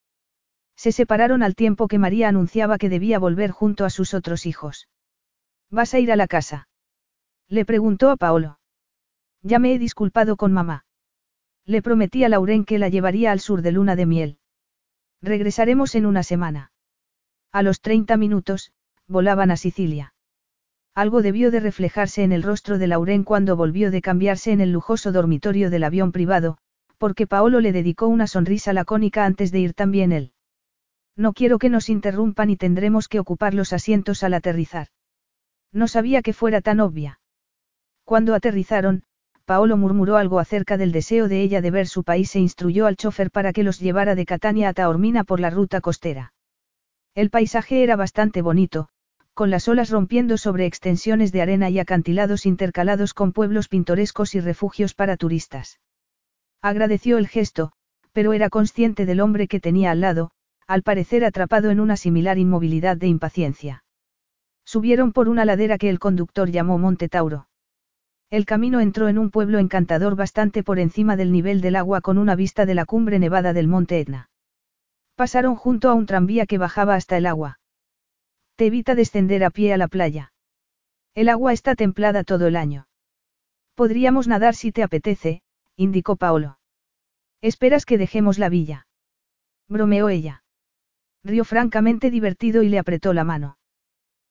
Se 0.77 0.93
separaron 0.93 1.43
al 1.43 1.55
tiempo 1.55 1.89
que 1.89 1.99
María 1.99 2.29
anunciaba 2.29 2.79
que 2.79 2.89
debía 2.89 3.19
volver 3.19 3.51
junto 3.51 3.85
a 3.85 3.91
sus 3.91 4.15
otros 4.15 4.47
hijos. 4.47 4.89
¿Vas 5.71 5.95
a 5.95 5.99
ir 5.99 6.13
a 6.13 6.17
la 6.17 6.27
casa? 6.27 6.69
Le 7.49 7.65
preguntó 7.65 8.11
a 8.11 8.17
Paolo. 8.17 8.59
Ya 9.43 9.59
me 9.59 9.73
he 9.73 9.79
disculpado 9.79 10.37
con 10.37 10.53
mamá. 10.53 10.85
Le 11.65 11.83
prometí 11.83 12.25
a 12.25 12.29
Lauren 12.29 12.65
que 12.65 12.79
la 12.79 12.89
llevaría 12.89 13.33
al 13.33 13.41
sur 13.41 13.63
de 13.63 13.73
luna 13.73 13.97
de 13.97 14.07
miel. 14.07 14.39
Regresaremos 15.23 15.95
en 15.95 16.07
una 16.07 16.23
semana. 16.23 16.73
A 17.53 17.63
los 17.63 17.81
30 17.81 18.17
minutos, 18.17 18.73
volaban 19.09 19.51
a 19.51 19.57
Sicilia. 19.57 20.15
Algo 20.95 21.23
debió 21.23 21.51
de 21.51 21.61
reflejarse 21.61 22.23
en 22.23 22.33
el 22.33 22.43
rostro 22.43 22.79
de 22.79 22.87
Lauren 22.87 23.25
cuando 23.25 23.57
volvió 23.57 23.91
de 23.91 24.03
cambiarse 24.03 24.53
en 24.53 24.61
el 24.61 24.73
lujoso 24.73 25.13
dormitorio 25.13 25.71
del 25.71 25.85
avión 25.85 26.13
privado, 26.13 26.59
porque 26.99 27.27
Paolo 27.27 27.61
le 27.61 27.73
dedicó 27.73 28.07
una 28.07 28.27
sonrisa 28.27 28.73
lacónica 28.73 29.25
antes 29.25 29.53
de 29.53 29.61
ir 29.61 29.75
también 29.75 30.13
él. 30.13 30.33
No 31.17 31.33
quiero 31.33 31.59
que 31.59 31.71
nos 31.71 31.89
interrumpan 31.89 32.51
y 32.51 32.57
tendremos 32.57 33.09
que 33.09 33.19
ocupar 33.19 33.55
los 33.55 33.73
asientos 33.73 34.23
al 34.23 34.35
aterrizar. 34.35 34.89
No 35.73 35.89
sabía 35.89 36.23
que 36.23 36.35
fuera 36.35 36.61
tan 36.61 36.81
obvia. 36.81 37.21
Cuando 38.05 38.35
aterrizaron, 38.35 39.03
Paolo 39.47 39.77
murmuró 39.77 40.17
algo 40.17 40.41
acerca 40.41 40.77
del 40.77 40.93
deseo 40.93 41.29
de 41.29 41.41
ella 41.41 41.61
de 41.61 41.71
ver 41.71 41.87
su 41.87 42.05
país 42.05 42.35
e 42.37 42.41
instruyó 42.41 42.87
al 42.87 42.97
chofer 42.97 43.31
para 43.31 43.53
que 43.53 43.63
los 43.63 43.81
llevara 43.81 44.15
de 44.15 44.27
Catania 44.27 44.69
a 44.69 44.75
Taormina 44.75 45.25
por 45.25 45.41
la 45.41 45.51
ruta 45.51 45.81
costera. 45.81 46.35
El 47.15 47.31
paisaje 47.31 47.83
era 47.83 47.97
bastante 47.97 48.43
bonito, 48.43 48.89
con 49.33 49.51
las 49.51 49.69
olas 49.69 49.91
rompiendo 49.91 50.37
sobre 50.37 50.67
extensiones 50.67 51.31
de 51.33 51.43
arena 51.43 51.71
y 51.71 51.79
acantilados 51.79 52.45
intercalados 52.45 53.15
con 53.15 53.33
pueblos 53.33 53.69
pintorescos 53.69 54.35
y 54.35 54.41
refugios 54.41 54.95
para 54.95 55.17
turistas. 55.17 55.79
Agradeció 56.61 57.17
el 57.17 57.29
gesto, 57.29 57.73
pero 58.13 58.33
era 58.33 58.51
consciente 58.51 59.07
del 59.07 59.21
hombre 59.21 59.47
que 59.47 59.61
tenía 59.61 59.93
al 59.93 60.01
lado, 60.01 60.31
al 60.67 60.83
parecer 60.83 61.25
atrapado 61.25 61.71
en 61.71 61.81
una 61.81 61.97
similar 61.97 62.39
inmovilidad 62.39 62.97
de 62.97 63.07
impaciencia. 63.07 63.85
Subieron 64.65 65.13
por 65.13 65.29
una 65.29 65.45
ladera 65.45 65.79
que 65.79 65.89
el 65.89 65.99
conductor 65.99 66.51
llamó 66.51 66.77
Monte 66.79 67.09
Tauro. 67.09 67.49
El 68.31 68.45
camino 68.45 68.81
entró 68.81 69.09
en 69.09 69.19
un 69.19 69.31
pueblo 69.31 69.61
encantador 69.61 70.17
bastante 70.17 70.65
por 70.65 70.81
encima 70.81 71.17
del 71.17 71.31
nivel 71.31 71.61
del 71.61 71.77
agua 71.77 72.01
con 72.01 72.19
una 72.19 72.35
vista 72.35 72.67
de 72.67 72.75
la 72.75 72.85
cumbre 72.85 73.21
nevada 73.21 73.53
del 73.53 73.69
monte 73.69 74.01
Etna. 74.01 74.31
Pasaron 75.15 75.55
junto 75.55 75.89
a 75.89 75.95
un 75.95 76.07
tranvía 76.07 76.47
que 76.47 76.59
bajaba 76.59 76.97
hasta 76.97 77.17
el 77.17 77.27
agua. 77.27 77.61
Te 78.57 78.67
evita 78.67 78.97
descender 78.97 79.45
a 79.45 79.51
pie 79.51 79.73
a 79.73 79.77
la 79.77 79.87
playa. 79.87 80.33
El 81.15 81.29
agua 81.29 81.53
está 81.53 81.77
templada 81.77 82.25
todo 82.25 82.49
el 82.49 82.57
año. 82.57 82.89
Podríamos 83.77 84.27
nadar 84.27 84.55
si 84.57 84.73
te 84.73 84.83
apetece, 84.83 85.43
indicó 85.77 86.17
Paolo. 86.17 86.59
¿Esperas 87.41 87.87
que 87.87 87.99
dejemos 87.99 88.39
la 88.39 88.49
villa? 88.49 88.89
Bromeó 89.69 90.09
ella. 90.09 90.43
Rió 91.27 91.45
francamente 91.45 92.13
divertido 92.13 92.63
y 92.63 92.69
le 92.69 92.79
apretó 92.79 93.13
la 93.13 93.25
mano. 93.25 93.59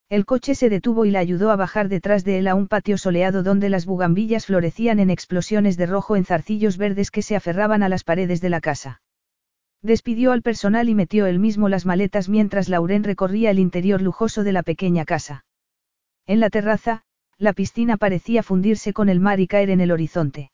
El 0.07 0.25
coche 0.25 0.56
se 0.56 0.69
detuvo 0.69 1.03
y 1.03 1.11
la 1.11 1.19
ayudó 1.19 1.51
a 1.51 1.57
bajar 1.57 1.90
detrás 1.90 2.24
de 2.24 2.38
él 2.38 2.48
a 2.48 2.56
un 2.56 2.69
patio 2.69 2.98
soleado 2.98 3.43
donde 3.43 3.67
las 3.67 3.85
bugambillas 3.85 4.45
florecían 4.45 4.99
en 4.99 5.09
explosiones 5.09 5.75
de 5.75 5.88
rojo 5.88 6.15
en 6.15 6.24
zarcillos 6.24 6.77
verdes 6.77 7.11
que 7.11 7.22
se 7.22 7.35
aferraban 7.35 7.83
a 7.83 7.90
las 7.90 8.06
paredes 8.06 8.40
de 8.40 8.49
la 8.49 8.61
casa. 8.61 9.01
Despidió 9.82 10.32
al 10.32 10.41
personal 10.41 10.88
y 10.88 10.95
metió 10.95 11.25
él 11.25 11.38
mismo 11.38 11.67
las 11.67 11.85
maletas 11.85 12.30
mientras 12.30 12.69
Lauren 12.69 13.03
recorría 13.03 13.51
el 13.51 13.59
interior 13.59 14.01
lujoso 14.01 14.45
de 14.45 14.53
la 14.53 14.64
pequeña 14.64 15.03
casa. 15.03 15.43
En 16.25 16.40
la 16.40 16.49
terraza, 16.49 17.01
la 17.38 17.51
piscina 17.51 17.98
parecía 17.98 18.41
fundirse 18.41 18.93
con 18.93 19.09
el 19.09 19.19
mar 19.19 19.41
y 19.41 19.48
caer 19.48 19.69
en 19.69 19.82
el 19.82 19.91
horizonte. 19.91 20.49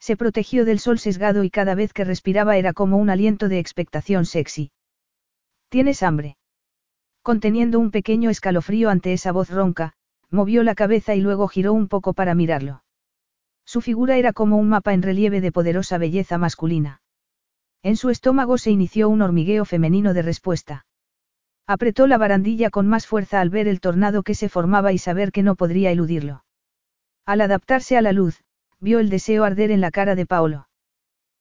Se 0.00 0.16
protegió 0.16 0.64
del 0.64 0.80
sol 0.80 0.98
sesgado 0.98 1.44
y 1.44 1.50
cada 1.50 1.76
vez 1.76 1.92
que 1.92 2.02
respiraba 2.02 2.56
era 2.56 2.72
como 2.72 2.96
un 2.96 3.10
aliento 3.10 3.48
de 3.48 3.60
expectación 3.60 4.26
sexy. 4.26 4.72
¿Tienes 5.72 6.02
hambre? 6.02 6.36
Conteniendo 7.22 7.80
un 7.80 7.90
pequeño 7.90 8.28
escalofrío 8.28 8.90
ante 8.90 9.14
esa 9.14 9.32
voz 9.32 9.48
ronca, 9.48 9.94
movió 10.28 10.64
la 10.64 10.74
cabeza 10.74 11.14
y 11.14 11.22
luego 11.22 11.48
giró 11.48 11.72
un 11.72 11.88
poco 11.88 12.12
para 12.12 12.34
mirarlo. 12.34 12.84
Su 13.64 13.80
figura 13.80 14.18
era 14.18 14.34
como 14.34 14.58
un 14.58 14.68
mapa 14.68 14.92
en 14.92 15.00
relieve 15.00 15.40
de 15.40 15.50
poderosa 15.50 15.96
belleza 15.96 16.36
masculina. 16.36 17.00
En 17.82 17.96
su 17.96 18.10
estómago 18.10 18.58
se 18.58 18.70
inició 18.70 19.08
un 19.08 19.22
hormigueo 19.22 19.64
femenino 19.64 20.12
de 20.12 20.20
respuesta. 20.20 20.84
Apretó 21.66 22.06
la 22.06 22.18
barandilla 22.18 22.68
con 22.68 22.86
más 22.86 23.06
fuerza 23.06 23.40
al 23.40 23.48
ver 23.48 23.66
el 23.66 23.80
tornado 23.80 24.24
que 24.24 24.34
se 24.34 24.50
formaba 24.50 24.92
y 24.92 24.98
saber 24.98 25.32
que 25.32 25.42
no 25.42 25.54
podría 25.54 25.90
eludirlo. 25.90 26.44
Al 27.24 27.40
adaptarse 27.40 27.96
a 27.96 28.02
la 28.02 28.12
luz, 28.12 28.42
vio 28.78 28.98
el 28.98 29.08
deseo 29.08 29.42
arder 29.44 29.70
en 29.70 29.80
la 29.80 29.90
cara 29.90 30.16
de 30.16 30.26
Paolo. 30.26 30.68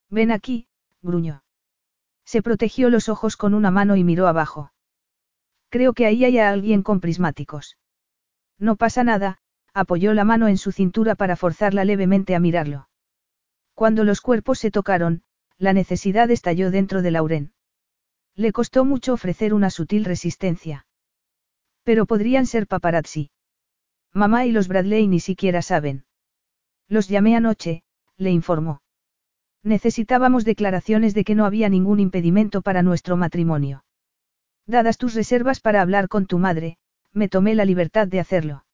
Ven 0.10 0.32
aquí, 0.32 0.70
gruñó. 1.02 1.44
Se 2.32 2.42
protegió 2.42 2.90
los 2.90 3.10
ojos 3.10 3.36
con 3.36 3.54
una 3.54 3.72
mano 3.72 3.98
y 3.98 4.06
miró 4.06 4.26
abajo. 4.26 4.72
Creo 5.68 5.92
que 5.92 6.06
ahí 6.06 6.24
hay 6.24 6.40
a 6.40 6.50
alguien 6.50 6.82
con 6.82 7.02
prismáticos. 7.02 7.78
No 8.58 8.78
pasa 8.78 9.04
nada, 9.04 9.40
apoyó 9.74 10.14
la 10.14 10.24
mano 10.24 10.48
en 10.48 10.58
su 10.58 10.72
cintura 10.72 11.16
para 11.16 11.36
forzarla 11.36 11.84
levemente 11.84 12.34
a 12.34 12.40
mirarlo. 12.40 12.88
Cuando 13.74 14.06
los 14.06 14.22
cuerpos 14.22 14.60
se 14.60 14.72
tocaron, 14.72 15.24
la 15.58 15.74
necesidad 15.74 16.32
estalló 16.32 16.72
dentro 16.72 17.02
de 17.02 17.12
Lauren. 17.12 17.52
Le 18.38 18.54
costó 18.54 18.86
mucho 18.86 19.12
ofrecer 19.12 19.54
una 19.54 19.70
sutil 19.70 20.06
resistencia. 20.06 20.86
Pero 21.84 22.06
podrían 22.06 22.46
ser 22.46 22.66
paparazzi. 22.66 23.30
Mamá 24.14 24.46
y 24.46 24.54
los 24.54 24.70
Bradley 24.70 25.06
ni 25.06 25.20
siquiera 25.20 25.62
saben. 25.62 26.06
Los 26.88 27.10
llamé 27.10 27.36
anoche, 27.36 27.84
le 28.16 28.32
informó. 28.32 28.82
Necesitábamos 29.64 30.44
declaraciones 30.44 31.14
de 31.14 31.24
que 31.24 31.36
no 31.36 31.46
había 31.46 31.70
ningún 31.70 32.00
impedimento 32.00 32.62
para 32.62 32.82
nuestro 32.82 33.16
matrimonio. 33.18 33.84
Dadas 34.66 34.98
tus 34.98 35.14
reservas 35.14 35.60
para 35.60 35.82
hablar 35.82 36.08
con 36.08 36.26
tu 36.26 36.40
madre, 36.40 36.78
me 37.14 37.30
tomé 37.30 37.56
la 37.56 37.66
libertad 37.66 38.08
de 38.08 38.20
hacerlo. 38.20 38.66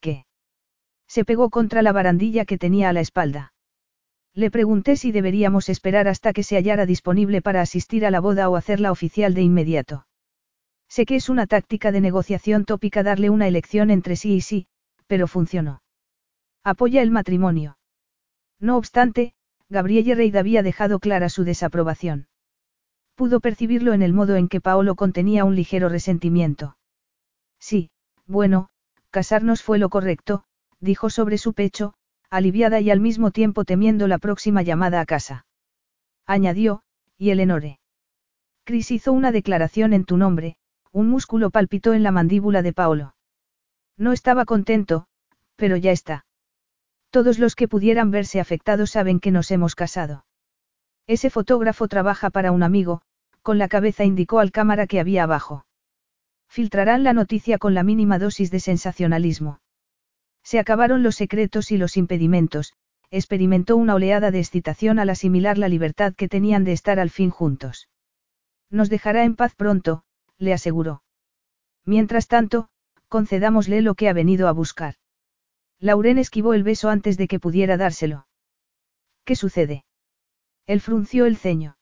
¿Qué? 0.00 0.24
Se 1.06 1.24
pegó 1.24 1.50
contra 1.50 1.82
la 1.82 1.92
barandilla 1.92 2.44
que 2.44 2.58
tenía 2.58 2.88
a 2.88 2.92
la 2.92 3.00
espalda. 3.00 3.52
Le 4.34 4.50
pregunté 4.50 4.96
si 4.96 5.12
deberíamos 5.12 5.68
esperar 5.68 6.08
hasta 6.08 6.32
que 6.32 6.42
se 6.42 6.56
hallara 6.56 6.86
disponible 6.86 7.42
para 7.42 7.60
asistir 7.60 8.06
a 8.06 8.10
la 8.10 8.20
boda 8.20 8.48
o 8.48 8.56
hacerla 8.56 8.92
oficial 8.92 9.34
de 9.34 9.42
inmediato. 9.42 10.06
Sé 10.88 11.04
que 11.04 11.16
es 11.16 11.28
una 11.28 11.46
táctica 11.46 11.92
de 11.92 12.00
negociación 12.00 12.64
tópica 12.64 13.02
darle 13.02 13.30
una 13.30 13.46
elección 13.46 13.90
entre 13.90 14.16
sí 14.16 14.34
y 14.34 14.40
sí, 14.40 14.66
pero 15.06 15.28
funcionó. 15.28 15.82
Apoya 16.64 17.02
el 17.02 17.10
matrimonio. 17.10 17.78
No 18.60 18.76
obstante, 18.76 19.34
Gabrielle 19.70 20.16
Reid 20.16 20.34
había 20.34 20.62
dejado 20.64 20.98
clara 20.98 21.28
su 21.28 21.44
desaprobación. 21.44 22.26
Pudo 23.14 23.38
percibirlo 23.40 23.92
en 23.92 24.02
el 24.02 24.12
modo 24.12 24.34
en 24.34 24.48
que 24.48 24.60
Paolo 24.60 24.96
contenía 24.96 25.44
un 25.44 25.54
ligero 25.54 25.88
resentimiento. 25.88 26.76
Sí, 27.60 27.90
bueno, 28.26 28.68
casarnos 29.10 29.62
fue 29.62 29.78
lo 29.78 29.88
correcto, 29.88 30.42
dijo 30.80 31.08
sobre 31.08 31.38
su 31.38 31.54
pecho, 31.54 31.94
aliviada 32.30 32.80
y 32.80 32.90
al 32.90 32.98
mismo 32.98 33.30
tiempo 33.30 33.64
temiendo 33.64 34.08
la 34.08 34.18
próxima 34.18 34.62
llamada 34.62 35.00
a 35.00 35.06
casa. 35.06 35.46
Añadió, 36.26 36.82
y 37.16 37.30
Eleonore. 37.30 37.78
Chris 38.64 38.90
hizo 38.90 39.12
una 39.12 39.30
declaración 39.30 39.92
en 39.92 40.04
tu 40.04 40.16
nombre, 40.16 40.56
un 40.90 41.08
músculo 41.08 41.50
palpitó 41.50 41.94
en 41.94 42.02
la 42.02 42.10
mandíbula 42.10 42.62
de 42.62 42.72
Paolo. 42.72 43.14
No 43.96 44.12
estaba 44.12 44.44
contento, 44.46 45.06
pero 45.56 45.76
ya 45.76 45.92
está. 45.92 46.24
Todos 47.10 47.38
los 47.38 47.56
que 47.56 47.68
pudieran 47.68 48.10
verse 48.10 48.40
afectados 48.40 48.90
saben 48.90 49.20
que 49.20 49.30
nos 49.30 49.50
hemos 49.50 49.74
casado. 49.74 50.24
Ese 51.06 51.28
fotógrafo 51.28 51.88
trabaja 51.88 52.30
para 52.30 52.52
un 52.52 52.62
amigo, 52.62 53.02
con 53.42 53.58
la 53.58 53.68
cabeza 53.68 54.04
indicó 54.04 54.38
al 54.38 54.52
cámara 54.52 54.86
que 54.86 55.00
había 55.00 55.24
abajo. 55.24 55.66
Filtrarán 56.48 57.02
la 57.02 57.12
noticia 57.12 57.58
con 57.58 57.74
la 57.74 57.82
mínima 57.82 58.18
dosis 58.18 58.50
de 58.50 58.60
sensacionalismo. 58.60 59.60
Se 60.42 60.58
acabaron 60.58 61.02
los 61.02 61.16
secretos 61.16 61.70
y 61.72 61.78
los 61.78 61.96
impedimentos, 61.96 62.74
experimentó 63.10 63.76
una 63.76 63.94
oleada 63.94 64.30
de 64.30 64.38
excitación 64.38 64.98
al 64.98 65.10
asimilar 65.10 65.58
la 65.58 65.68
libertad 65.68 66.14
que 66.14 66.28
tenían 66.28 66.64
de 66.64 66.72
estar 66.72 67.00
al 67.00 67.10
fin 67.10 67.30
juntos. 67.30 67.88
Nos 68.70 68.88
dejará 68.88 69.24
en 69.24 69.34
paz 69.34 69.54
pronto, 69.56 70.04
le 70.38 70.52
aseguró. 70.52 71.02
Mientras 71.84 72.28
tanto, 72.28 72.68
concedámosle 73.08 73.80
lo 73.82 73.94
que 73.96 74.08
ha 74.08 74.12
venido 74.12 74.46
a 74.46 74.52
buscar. 74.52 74.94
Lauren 75.80 76.18
esquivó 76.18 76.52
el 76.54 76.62
beso 76.62 76.90
antes 76.90 77.16
de 77.16 77.26
que 77.26 77.40
pudiera 77.40 77.76
dárselo. 77.76 78.26
¿Qué 79.24 79.34
sucede? 79.34 79.84
Él 80.66 80.80
frunció 80.80 81.24
el 81.26 81.36
ceño. 81.36 81.78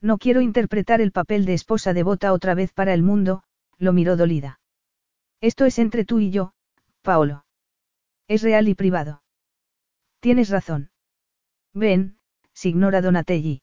No 0.00 0.18
quiero 0.18 0.40
interpretar 0.40 1.00
el 1.00 1.12
papel 1.12 1.44
de 1.44 1.54
esposa 1.54 1.92
devota 1.92 2.32
otra 2.32 2.54
vez 2.54 2.72
para 2.72 2.92
el 2.92 3.02
mundo, 3.02 3.44
lo 3.78 3.92
miró 3.92 4.16
dolida. 4.16 4.60
Esto 5.40 5.64
es 5.64 5.78
entre 5.78 6.04
tú 6.04 6.18
y 6.18 6.30
yo, 6.30 6.52
Paolo. 7.02 7.44
Es 8.26 8.42
real 8.42 8.68
y 8.68 8.74
privado. 8.74 9.22
Tienes 10.20 10.50
razón. 10.50 10.90
Ven, 11.72 12.18
signora 12.52 13.00
Donatelli. 13.00 13.62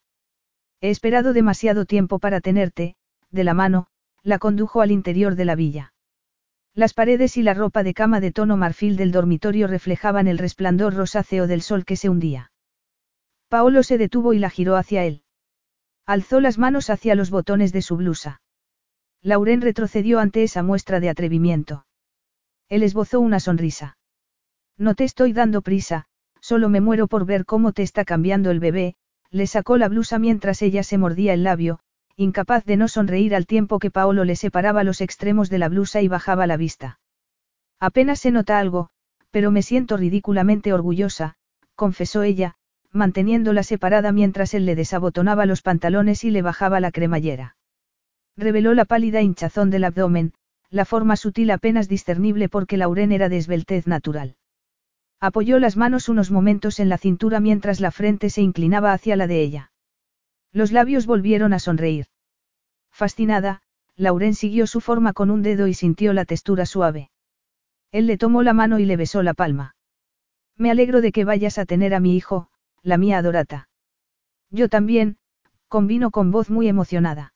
He 0.82 0.90
esperado 0.90 1.34
demasiado 1.34 1.86
tiempo 1.86 2.20
para 2.20 2.40
tenerte, 2.40 2.96
de 3.30 3.44
la 3.44 3.54
mano, 3.54 3.88
la 4.24 4.40
condujo 4.40 4.82
al 4.82 4.92
interior 4.92 5.36
de 5.36 5.46
la 5.46 5.56
villa. 5.56 5.94
Las 6.80 6.94
paredes 6.94 7.36
y 7.36 7.44
la 7.44 7.54
ropa 7.54 7.84
de 7.84 7.94
cama 7.94 8.22
de 8.22 8.32
tono 8.32 8.56
marfil 8.56 8.96
del 8.96 9.12
dormitorio 9.12 9.68
reflejaban 9.68 10.30
el 10.30 10.38
resplandor 10.38 10.94
rosáceo 10.94 11.46
del 11.46 11.62
sol 11.62 11.84
que 11.84 11.98
se 11.98 12.08
hundía. 12.08 12.54
Paolo 13.50 13.84
se 13.84 13.98
detuvo 13.98 14.32
y 14.32 14.40
la 14.40 14.50
giró 14.50 14.78
hacia 14.78 15.04
él. 15.04 15.24
Alzó 16.06 16.40
las 16.40 16.58
manos 16.58 16.90
hacia 16.90 17.16
los 17.16 17.32
botones 17.32 17.74
de 17.74 17.82
su 17.82 17.98
blusa. 17.98 18.42
Lauren 19.22 19.60
retrocedió 19.60 20.22
ante 20.22 20.42
esa 20.44 20.64
muestra 20.64 21.02
de 21.02 21.10
atrevimiento. 21.10 21.86
Él 22.70 22.84
esbozó 22.84 23.20
una 23.20 23.42
sonrisa. 23.42 23.98
No 24.78 24.96
te 24.96 25.04
estoy 25.04 25.34
dando 25.34 25.62
prisa, 25.62 26.06
solo 26.40 26.70
me 26.70 26.80
muero 26.80 27.10
por 27.10 27.26
ver 27.26 27.44
cómo 27.44 27.74
te 27.74 27.84
está 27.84 28.06
cambiando 28.06 28.52
el 28.52 28.62
bebé, 28.62 28.96
le 29.32 29.48
sacó 29.48 29.76
la 29.76 29.90
blusa 29.90 30.18
mientras 30.18 30.62
ella 30.62 30.84
se 30.84 30.98
mordía 30.98 31.34
el 31.34 31.44
labio, 31.44 31.82
incapaz 32.20 32.66
de 32.66 32.76
no 32.76 32.90
sonreír 32.90 33.34
al 33.34 33.46
tiempo 33.46 33.80
que 33.80 33.92
Paolo 33.92 34.26
le 34.26 34.36
separaba 34.36 34.84
los 34.84 35.00
extremos 35.00 35.50
de 35.50 35.58
la 35.58 35.70
blusa 35.70 36.02
y 36.02 36.10
bajaba 36.10 36.48
la 36.48 36.58
vista. 36.58 37.00
Apenas 37.80 38.20
se 38.20 38.32
nota 38.32 38.60
algo, 38.60 38.90
pero 39.32 39.52
me 39.52 39.62
siento 39.62 39.96
ridículamente 39.96 40.74
orgullosa, 40.74 41.36
confesó 41.76 42.24
ella, 42.24 42.56
manteniéndola 42.92 43.64
separada 43.64 44.12
mientras 44.12 44.54
él 44.54 44.66
le 44.66 44.76
desabotonaba 44.76 45.46
los 45.46 45.62
pantalones 45.62 46.26
y 46.26 46.32
le 46.32 46.42
bajaba 46.42 46.82
la 46.82 46.92
cremallera. 46.92 47.56
Reveló 48.36 48.74
la 48.74 48.84
pálida 48.84 49.22
hinchazón 49.22 49.70
del 49.70 49.86
abdomen, 49.86 50.34
la 50.70 50.84
forma 50.84 51.16
sutil 51.16 51.52
apenas 51.52 51.88
discernible 51.88 52.50
porque 52.50 52.76
Lauren 52.76 53.14
era 53.14 53.30
de 53.30 53.38
esbeltez 53.38 53.88
natural. 53.88 54.36
Apoyó 55.22 55.58
las 55.58 55.78
manos 55.78 56.10
unos 56.10 56.32
momentos 56.32 56.82
en 56.82 56.90
la 56.90 56.98
cintura 56.98 57.40
mientras 57.40 57.80
la 57.80 57.92
frente 57.92 58.30
se 58.30 58.42
inclinaba 58.42 58.92
hacia 58.92 59.16
la 59.16 59.26
de 59.26 59.42
ella. 59.42 59.72
Los 60.52 60.72
labios 60.72 61.06
volvieron 61.06 61.54
a 61.54 61.60
sonreír. 61.60 62.08
Fascinada, 62.92 63.62
Lauren 63.96 64.34
siguió 64.34 64.66
su 64.66 64.82
forma 64.82 65.14
con 65.14 65.30
un 65.30 65.42
dedo 65.42 65.68
y 65.68 65.74
sintió 65.74 66.14
la 66.14 66.26
textura 66.26 66.66
suave. 66.66 67.12
Él 67.92 68.08
le 68.08 68.18
tomó 68.18 68.44
la 68.44 68.54
mano 68.54 68.80
y 68.80 68.86
le 68.86 68.98
besó 68.98 69.24
la 69.24 69.34
palma. 69.34 69.76
Me 70.56 70.72
alegro 70.72 71.02
de 71.02 71.12
que 71.12 71.26
vayas 71.26 71.58
a 71.58 71.66
tener 71.66 71.94
a 71.94 72.00
mi 72.00 72.16
hijo, 72.16 72.50
la 72.82 72.98
mía 72.98 73.18
adorata. 73.18 73.70
Yo 74.50 74.70
también, 74.70 75.18
convino 75.68 76.12
con 76.12 76.32
voz 76.32 76.50
muy 76.50 76.68
emocionada. 76.68 77.34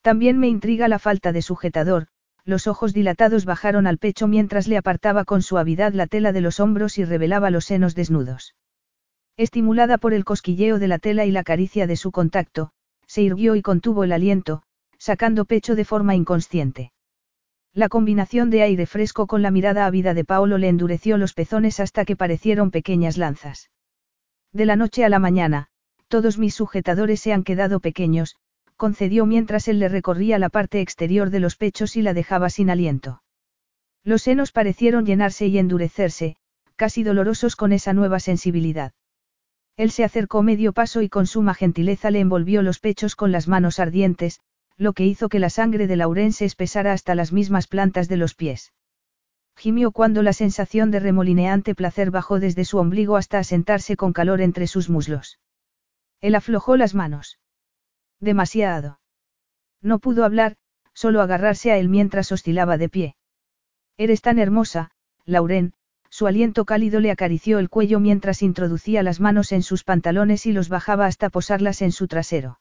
También 0.00 0.38
me 0.38 0.48
intriga 0.48 0.88
la 0.88 0.98
falta 0.98 1.32
de 1.32 1.42
sujetador, 1.42 2.08
los 2.44 2.66
ojos 2.66 2.92
dilatados 2.92 3.44
bajaron 3.44 3.86
al 3.86 3.98
pecho 3.98 4.26
mientras 4.26 4.66
le 4.66 4.76
apartaba 4.76 5.24
con 5.24 5.42
suavidad 5.42 5.92
la 5.92 6.06
tela 6.06 6.32
de 6.32 6.40
los 6.40 6.58
hombros 6.58 6.98
y 6.98 7.04
revelaba 7.04 7.50
los 7.50 7.66
senos 7.66 7.94
desnudos. 7.94 8.54
Estimulada 9.36 9.98
por 9.98 10.12
el 10.12 10.24
cosquilleo 10.24 10.78
de 10.78 10.88
la 10.88 10.98
tela 10.98 11.24
y 11.24 11.30
la 11.30 11.42
caricia 11.42 11.86
de 11.86 11.96
su 11.96 12.12
contacto, 12.12 12.70
se 13.06 13.22
irguió 13.22 13.56
y 13.56 13.62
contuvo 13.62 14.04
el 14.04 14.12
aliento, 14.12 14.62
sacando 14.98 15.46
pecho 15.46 15.74
de 15.74 15.84
forma 15.84 16.14
inconsciente. 16.14 16.92
La 17.74 17.88
combinación 17.88 18.50
de 18.50 18.62
aire 18.62 18.84
fresco 18.84 19.26
con 19.26 19.40
la 19.40 19.50
mirada 19.50 19.86
ávida 19.86 20.12
de 20.12 20.24
Paolo 20.24 20.58
le 20.58 20.68
endureció 20.68 21.16
los 21.16 21.32
pezones 21.32 21.80
hasta 21.80 22.04
que 22.04 22.16
parecieron 22.16 22.70
pequeñas 22.70 23.16
lanzas. 23.16 23.70
De 24.52 24.66
la 24.66 24.76
noche 24.76 25.04
a 25.04 25.08
la 25.08 25.18
mañana, 25.18 25.68
todos 26.08 26.36
mis 26.36 26.54
sujetadores 26.54 27.20
se 27.20 27.32
han 27.32 27.42
quedado 27.42 27.80
pequeños, 27.80 28.36
concedió 28.76 29.24
mientras 29.24 29.68
él 29.68 29.78
le 29.78 29.88
recorría 29.88 30.38
la 30.38 30.50
parte 30.50 30.82
exterior 30.82 31.30
de 31.30 31.40
los 31.40 31.56
pechos 31.56 31.96
y 31.96 32.02
la 32.02 32.12
dejaba 32.12 32.50
sin 32.50 32.68
aliento. 32.68 33.22
Los 34.04 34.22
senos 34.22 34.52
parecieron 34.52 35.06
llenarse 35.06 35.46
y 35.46 35.56
endurecerse, 35.56 36.36
casi 36.76 37.02
dolorosos 37.02 37.56
con 37.56 37.72
esa 37.72 37.94
nueva 37.94 38.20
sensibilidad. 38.20 38.92
Él 39.76 39.90
se 39.90 40.04
acercó 40.04 40.42
medio 40.42 40.72
paso 40.72 41.02
y 41.02 41.08
con 41.08 41.26
suma 41.26 41.54
gentileza 41.54 42.10
le 42.10 42.20
envolvió 42.20 42.62
los 42.62 42.78
pechos 42.78 43.16
con 43.16 43.32
las 43.32 43.48
manos 43.48 43.78
ardientes, 43.78 44.40
lo 44.76 44.92
que 44.92 45.06
hizo 45.06 45.28
que 45.28 45.38
la 45.38 45.50
sangre 45.50 45.86
de 45.86 45.96
Lauren 45.96 46.32
se 46.32 46.44
espesara 46.44 46.92
hasta 46.92 47.14
las 47.14 47.32
mismas 47.32 47.66
plantas 47.66 48.08
de 48.08 48.16
los 48.16 48.34
pies. 48.34 48.72
Gimió 49.56 49.92
cuando 49.92 50.22
la 50.22 50.32
sensación 50.32 50.90
de 50.90 51.00
remolineante 51.00 51.74
placer 51.74 52.10
bajó 52.10 52.40
desde 52.40 52.64
su 52.64 52.78
ombligo 52.78 53.16
hasta 53.16 53.38
asentarse 53.38 53.96
con 53.96 54.12
calor 54.12 54.40
entre 54.40 54.66
sus 54.66 54.88
muslos. 54.88 55.38
Él 56.20 56.34
aflojó 56.34 56.76
las 56.76 56.94
manos. 56.94 57.38
Demasiado. 58.20 59.00
No 59.80 59.98
pudo 59.98 60.24
hablar, 60.24 60.56
solo 60.94 61.20
agarrarse 61.20 61.72
a 61.72 61.78
él 61.78 61.88
mientras 61.88 62.32
oscilaba 62.32 62.78
de 62.78 62.88
pie. 62.88 63.16
Eres 63.96 64.22
tan 64.22 64.38
hermosa, 64.38 64.92
Lauren, 65.24 65.74
su 66.12 66.26
aliento 66.26 66.66
cálido 66.66 67.00
le 67.00 67.10
acarició 67.10 67.58
el 67.58 67.70
cuello 67.70 67.98
mientras 67.98 68.42
introducía 68.42 69.02
las 69.02 69.18
manos 69.18 69.50
en 69.50 69.62
sus 69.62 69.82
pantalones 69.82 70.44
y 70.44 70.52
los 70.52 70.68
bajaba 70.68 71.06
hasta 71.06 71.30
posarlas 71.30 71.80
en 71.80 71.90
su 71.90 72.06
trasero. 72.06 72.60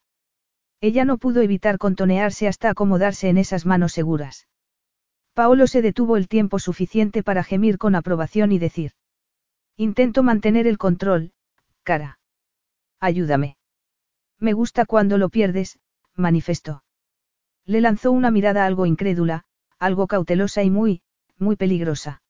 Ella 0.80 1.04
no 1.04 1.18
pudo 1.18 1.42
evitar 1.42 1.78
contonearse 1.78 2.48
hasta 2.48 2.70
acomodarse 2.70 3.28
en 3.28 3.38
esas 3.38 3.66
manos 3.66 3.92
seguras. 3.92 4.48
Paolo 5.34 5.68
se 5.68 5.82
detuvo 5.82 6.16
el 6.16 6.30
tiempo 6.30 6.60
suficiente 6.60 7.24
para 7.24 7.44
gemir 7.44 7.78
con 7.78 7.94
aprobación 7.96 8.54
y 8.54 8.58
decir. 8.58 8.94
Intento 9.76 10.24
mantener 10.24 10.66
el 10.66 10.78
control, 10.78 11.34
cara. 11.84 12.20
Ayúdame. 13.02 13.58
Me 14.40 14.54
gusta 14.54 14.86
cuando 14.86 15.18
lo 15.18 15.28
pierdes, 15.28 15.78
manifestó. 16.16 16.86
Le 17.66 17.82
lanzó 17.82 18.14
una 18.14 18.32
mirada 18.32 18.66
algo 18.66 18.86
incrédula, 18.86 19.44
algo 19.78 20.08
cautelosa 20.08 20.64
y 20.64 20.70
muy, 20.70 21.02
muy 21.38 21.58
peligrosa. 21.58 22.22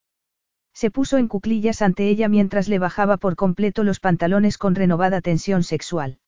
Se 0.74 0.90
puso 0.90 1.18
en 1.18 1.28
cuclillas 1.28 1.82
ante 1.82 2.08
ella 2.08 2.28
mientras 2.28 2.68
le 2.68 2.78
bajaba 2.78 3.16
por 3.16 3.36
completo 3.36 3.84
los 3.84 4.00
pantalones 4.00 4.58
con 4.58 4.74
renovada 4.74 5.20
tensión 5.20 5.62
sexual. 5.62 6.18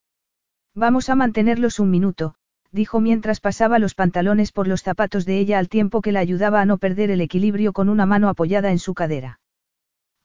Vamos 0.74 1.08
a 1.08 1.14
mantenerlos 1.14 1.78
un 1.78 1.90
minuto, 1.90 2.34
dijo 2.73 3.00
mientras 3.00 3.40
pasaba 3.40 3.78
los 3.78 3.94
pantalones 3.94 4.52
por 4.52 4.66
los 4.66 4.82
zapatos 4.82 5.24
de 5.24 5.39
ella 5.39 5.58
al 5.58 5.68
tiempo 5.68 6.02
que 6.02 6.12
la 6.12 6.20
ayudaba 6.20 6.60
a 6.60 6.66
no 6.66 6.78
perder 6.78 7.10
el 7.10 7.20
equilibrio 7.20 7.73
con 7.73 7.89
una 7.89 8.06
mano 8.06 8.28
apoyada 8.28 8.70
en 8.73 8.78
su 8.78 8.94
cadera. 8.94 9.40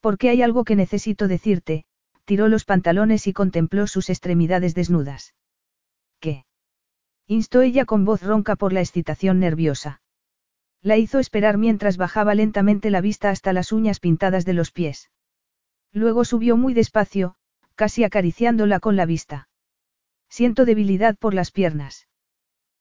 Porque 0.01 0.30
hay 0.30 0.41
algo 0.41 0.64
que 0.64 0.75
necesito 0.75 1.27
decirte, 1.27 1.85
tiró 2.25 2.48
los 2.48 2.65
pantalones 2.65 3.27
y 3.27 3.33
contempló 3.33 3.88
sus 3.88 4.09
extremidades 4.09 4.73
desnudas. 4.73 5.35
¿Qué? 6.19 6.45
instó 7.27 7.61
ella 7.61 7.85
con 7.85 8.06
voz 8.06 8.23
ronca 8.23 8.56
por 8.56 8.73
la 8.73 8.81
excitación 8.81 9.39
nerviosa. 9.39 10.01
La 10.82 10.98
hizo 10.98 11.19
esperar 11.19 11.58
mientras 11.58 11.98
bajaba 11.98 12.35
lentamente 12.35 12.90
la 12.90 13.01
vista 13.01 13.30
hasta 13.30 13.51
las 13.51 13.72
uñas 13.72 13.99
pintadas 13.99 14.45
de 14.45 14.53
los 14.53 14.72
pies. 14.72 15.11
Luego 15.91 16.24
subió 16.24 16.56
muy 16.56 16.74
despacio, 16.74 17.35
casi 17.75 18.03
acariciándola 18.03 18.80
con 18.80 18.95
la 18.95 19.06
vista. 19.06 19.49
Siento 20.30 20.66
debilidad 20.66 21.17
por 21.17 21.33
las 21.33 21.51
piernas. 21.51 22.08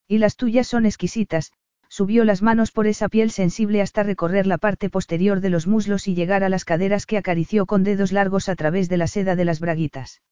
Y 0.06 0.18
las 0.18 0.36
tuyas 0.36 0.66
son 0.66 0.86
exquisitas, 0.86 1.52
subió 1.88 2.24
las 2.24 2.42
manos 2.42 2.70
por 2.70 2.86
esa 2.86 3.08
piel 3.08 3.30
sensible 3.30 3.82
hasta 3.82 4.02
recorrer 4.02 4.46
la 4.46 4.58
parte 4.58 4.90
posterior 4.90 5.40
de 5.40 5.50
los 5.50 5.66
muslos 5.66 6.06
y 6.06 6.14
llegar 6.14 6.44
a 6.44 6.48
las 6.48 6.64
caderas 6.64 7.06
que 7.06 7.16
acarició 7.16 7.66
con 7.66 7.82
dedos 7.82 8.12
largos 8.12 8.48
a 8.48 8.56
través 8.56 8.88
de 8.88 8.98
la 8.98 9.06
seda 9.06 9.36
de 9.36 9.44
las 9.44 9.58
braguitas. 9.58 10.22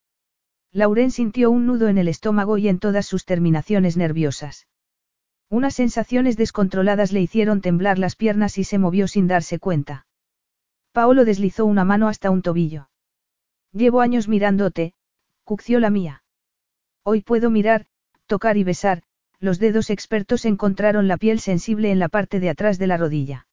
Lauren 0.72 1.10
sintió 1.10 1.50
un 1.50 1.66
nudo 1.66 1.88
en 1.88 1.98
el 1.98 2.08
estómago 2.08 2.58
y 2.58 2.68
en 2.68 2.78
todas 2.78 3.06
sus 3.06 3.24
terminaciones 3.24 3.96
nerviosas. 3.96 4.66
Unas 5.48 5.74
sensaciones 5.74 6.36
descontroladas 6.36 7.12
le 7.12 7.20
hicieron 7.20 7.60
temblar 7.60 7.98
las 7.98 8.16
piernas 8.16 8.58
y 8.58 8.64
se 8.64 8.78
movió 8.78 9.06
sin 9.06 9.28
darse 9.28 9.58
cuenta. 9.58 10.06
Paolo 10.92 11.24
deslizó 11.24 11.66
una 11.66 11.84
mano 11.84 12.08
hasta 12.08 12.30
un 12.30 12.42
tobillo. 12.42 12.88
Llevo 13.72 14.00
años 14.00 14.28
mirándote, 14.28 14.94
cucció 15.44 15.78
la 15.78 15.90
mía. 15.90 16.24
Hoy 17.04 17.20
puedo 17.20 17.50
mirar, 17.50 17.86
tocar 18.26 18.56
y 18.56 18.64
besar, 18.64 19.02
los 19.38 19.58
dedos 19.58 19.90
expertos 19.90 20.44
encontraron 20.44 21.06
la 21.06 21.16
piel 21.16 21.38
sensible 21.38 21.90
en 21.90 21.98
la 21.98 22.08
parte 22.08 22.40
de 22.40 22.48
atrás 22.48 22.78
de 22.78 22.86
la 22.88 22.96
rodilla. 22.96 23.46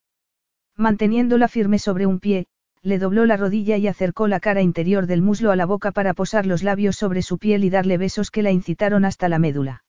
Manteniéndola 0.76 1.48
firme 1.48 1.78
sobre 1.78 2.08
un 2.08 2.20
pie, 2.20 2.48
le 2.82 2.98
dobló 2.98 3.26
la 3.26 3.38
rodilla 3.38 3.78
y 3.78 3.88
acercó 3.88 4.28
la 4.28 4.40
cara 4.40 4.62
interior 4.62 5.06
del 5.06 5.22
muslo 5.22 5.52
a 5.52 5.56
la 5.56 5.66
boca 5.66 5.92
para 5.92 6.14
posar 6.14 6.46
los 6.46 6.64
labios 6.64 6.96
sobre 6.96 7.22
su 7.22 7.38
piel 7.38 7.64
y 7.64 7.70
darle 7.70 7.98
besos 7.98 8.32
que 8.32 8.42
la 8.42 8.52
incitaron 8.52 9.06
hasta 9.06 9.30
la 9.30 9.38
médula. 9.38 9.84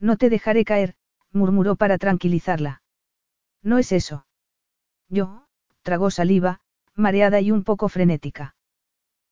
No 0.00 0.16
te 0.16 0.30
dejaré 0.30 0.64
caer, 0.64 0.94
murmuró 1.38 1.76
para 1.76 1.96
tranquilizarla. 1.96 2.82
No 3.62 3.78
es 3.78 3.92
eso. 3.92 4.26
Yo, 5.08 5.46
tragó 5.82 6.10
saliva, 6.10 6.60
mareada 6.94 7.40
y 7.40 7.50
un 7.50 7.64
poco 7.64 7.88
frenética. 7.88 8.54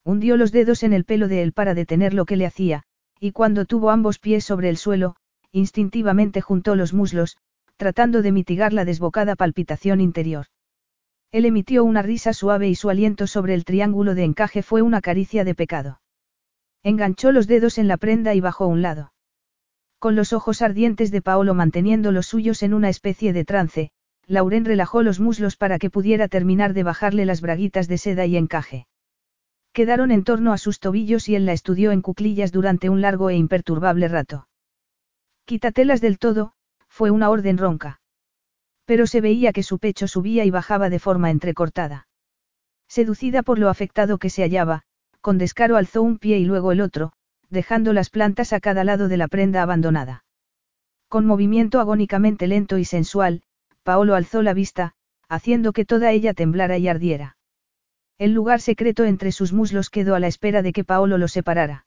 Hundió 0.05 0.39
los 0.39 0.52
dedos 0.52 0.83
en 0.83 0.94
el 0.94 1.05
pelo 1.05 1.28
de 1.28 1.43
él 1.43 1.52
para 1.52 1.75
detener 1.75 2.15
lo 2.15 2.25
que 2.25 2.36
le 2.36 2.47
hacía, 2.47 2.85
y 3.20 3.33
cuando 3.33 3.67
tuvo 3.67 3.91
ambos 3.91 4.18
pies 4.18 4.44
sobre 4.44 4.70
el 4.70 4.78
suelo, 4.78 5.17
instintivamente 5.52 6.41
juntó 6.41 6.76
los 6.76 6.94
muslos, 6.94 7.36
tratando 7.76 8.23
de 8.23 8.33
mitigar 8.33 8.73
la 8.73 8.85
desbocada 8.85 9.36
palpitación 9.36 10.01
interior. 10.01 10.47
Él 11.33 11.44
emitió 11.44 11.85
una 11.85 12.02
risa 12.02 12.33
suave 12.33 12.68
y 12.68 12.75
su 12.75 12.89
aliento 12.89 13.26
sobre 13.26 13.55
el 13.55 13.65
triángulo 13.65 14.15
de 14.15 14.25
encaje 14.25 14.62
fue 14.62 14.81
una 14.81 15.01
caricia 15.01 15.44
de 15.44 15.55
pecado. 15.55 16.01
Enganchó 16.83 17.33
los 17.33 17.47
dedos 17.47 17.78
en 17.78 17.89
la 17.89 17.97
prenda 17.97 18.35
y 18.35 18.41
bajó 18.41 18.67
un 18.67 18.81
lado. 18.81 19.12
Con 20.07 20.15
los 20.15 20.33
ojos 20.33 20.62
ardientes 20.62 21.10
de 21.10 21.20
Paolo 21.20 21.52
manteniendo 21.52 22.12
los 22.12 22.28
suyos 22.28 22.62
en 22.62 22.75
una 22.75 22.89
especie 22.89 23.33
de 23.33 23.44
trance, 23.44 23.91
Lauren 24.28 24.65
relajó 24.65 25.02
los 25.02 25.18
muslos 25.18 25.57
para 25.57 25.81
que 25.81 25.91
pudiera 25.91 26.28
terminar 26.28 26.75
de 26.75 26.85
bajarle 26.85 27.26
las 27.26 27.41
braguitas 27.41 27.89
de 27.89 27.99
seda 27.99 28.25
y 28.25 28.36
encaje. 28.36 28.86
Quedaron 29.73 30.12
en 30.12 30.23
torno 30.23 30.52
a 30.52 30.59
sus 30.59 30.78
tobillos 30.78 31.28
y 31.28 31.35
él 31.35 31.44
la 31.44 31.55
estudió 31.55 31.91
en 31.91 32.02
cuclillas 32.02 32.52
durante 32.52 32.89
un 32.89 33.01
largo 33.01 33.31
e 33.31 33.35
imperturbable 33.35 34.07
rato. 34.07 34.47
Quítatelas 35.44 36.01
del 36.01 36.20
todo, 36.20 36.52
fue 36.86 37.10
una 37.10 37.28
orden 37.28 37.59
ronca. 37.59 38.01
Pero 38.85 39.09
se 39.09 39.20
veía 39.20 39.52
que 39.52 39.65
su 39.65 39.81
pecho 39.81 40.07
subía 40.07 40.44
y 40.44 40.52
bajaba 40.52 40.89
de 40.89 41.01
forma 41.01 41.33
entrecortada. 41.33 42.07
Seducida 42.86 43.43
por 43.43 43.59
lo 43.59 43.70
afectado 43.70 44.18
que 44.18 44.31
se 44.31 44.43
hallaba, 44.43 44.83
con 45.20 45.36
descaro 45.36 45.76
alzó 45.76 46.01
un 46.01 46.18
pie 46.18 46.39
y 46.39 46.44
luego 46.44 46.70
el 46.70 46.81
otro, 46.81 47.12
dejando 47.50 47.92
las 47.92 48.10
plantas 48.10 48.52
a 48.52 48.60
cada 48.60 48.84
lado 48.84 49.08
de 49.08 49.16
la 49.16 49.28
prenda 49.28 49.62
abandonada. 49.62 50.25
Con 51.08 51.26
movimiento 51.26 51.81
agónicamente 51.81 52.47
lento 52.47 52.78
y 52.78 52.84
sensual, 52.84 53.42
Paolo 53.83 54.15
alzó 54.15 54.42
la 54.42 54.55
vista, 54.55 54.94
haciendo 55.28 55.73
que 55.73 55.84
toda 55.84 56.10
ella 56.12 56.34
temblara 56.34 56.78
y 56.78 56.89
ardiera. 56.89 57.36
El 58.18 58.33
lugar 58.33 58.60
secreto 58.60 59.05
entre 59.05 59.31
sus 59.31 59.52
muslos 59.52 59.91
quedó 59.91 60.15
a 60.15 60.20
la 60.20 60.26
espera 60.26 60.62
de 60.62 60.73
que 60.73 60.84
Paolo 60.84 61.18
lo 61.18 61.28
separara. 61.28 61.86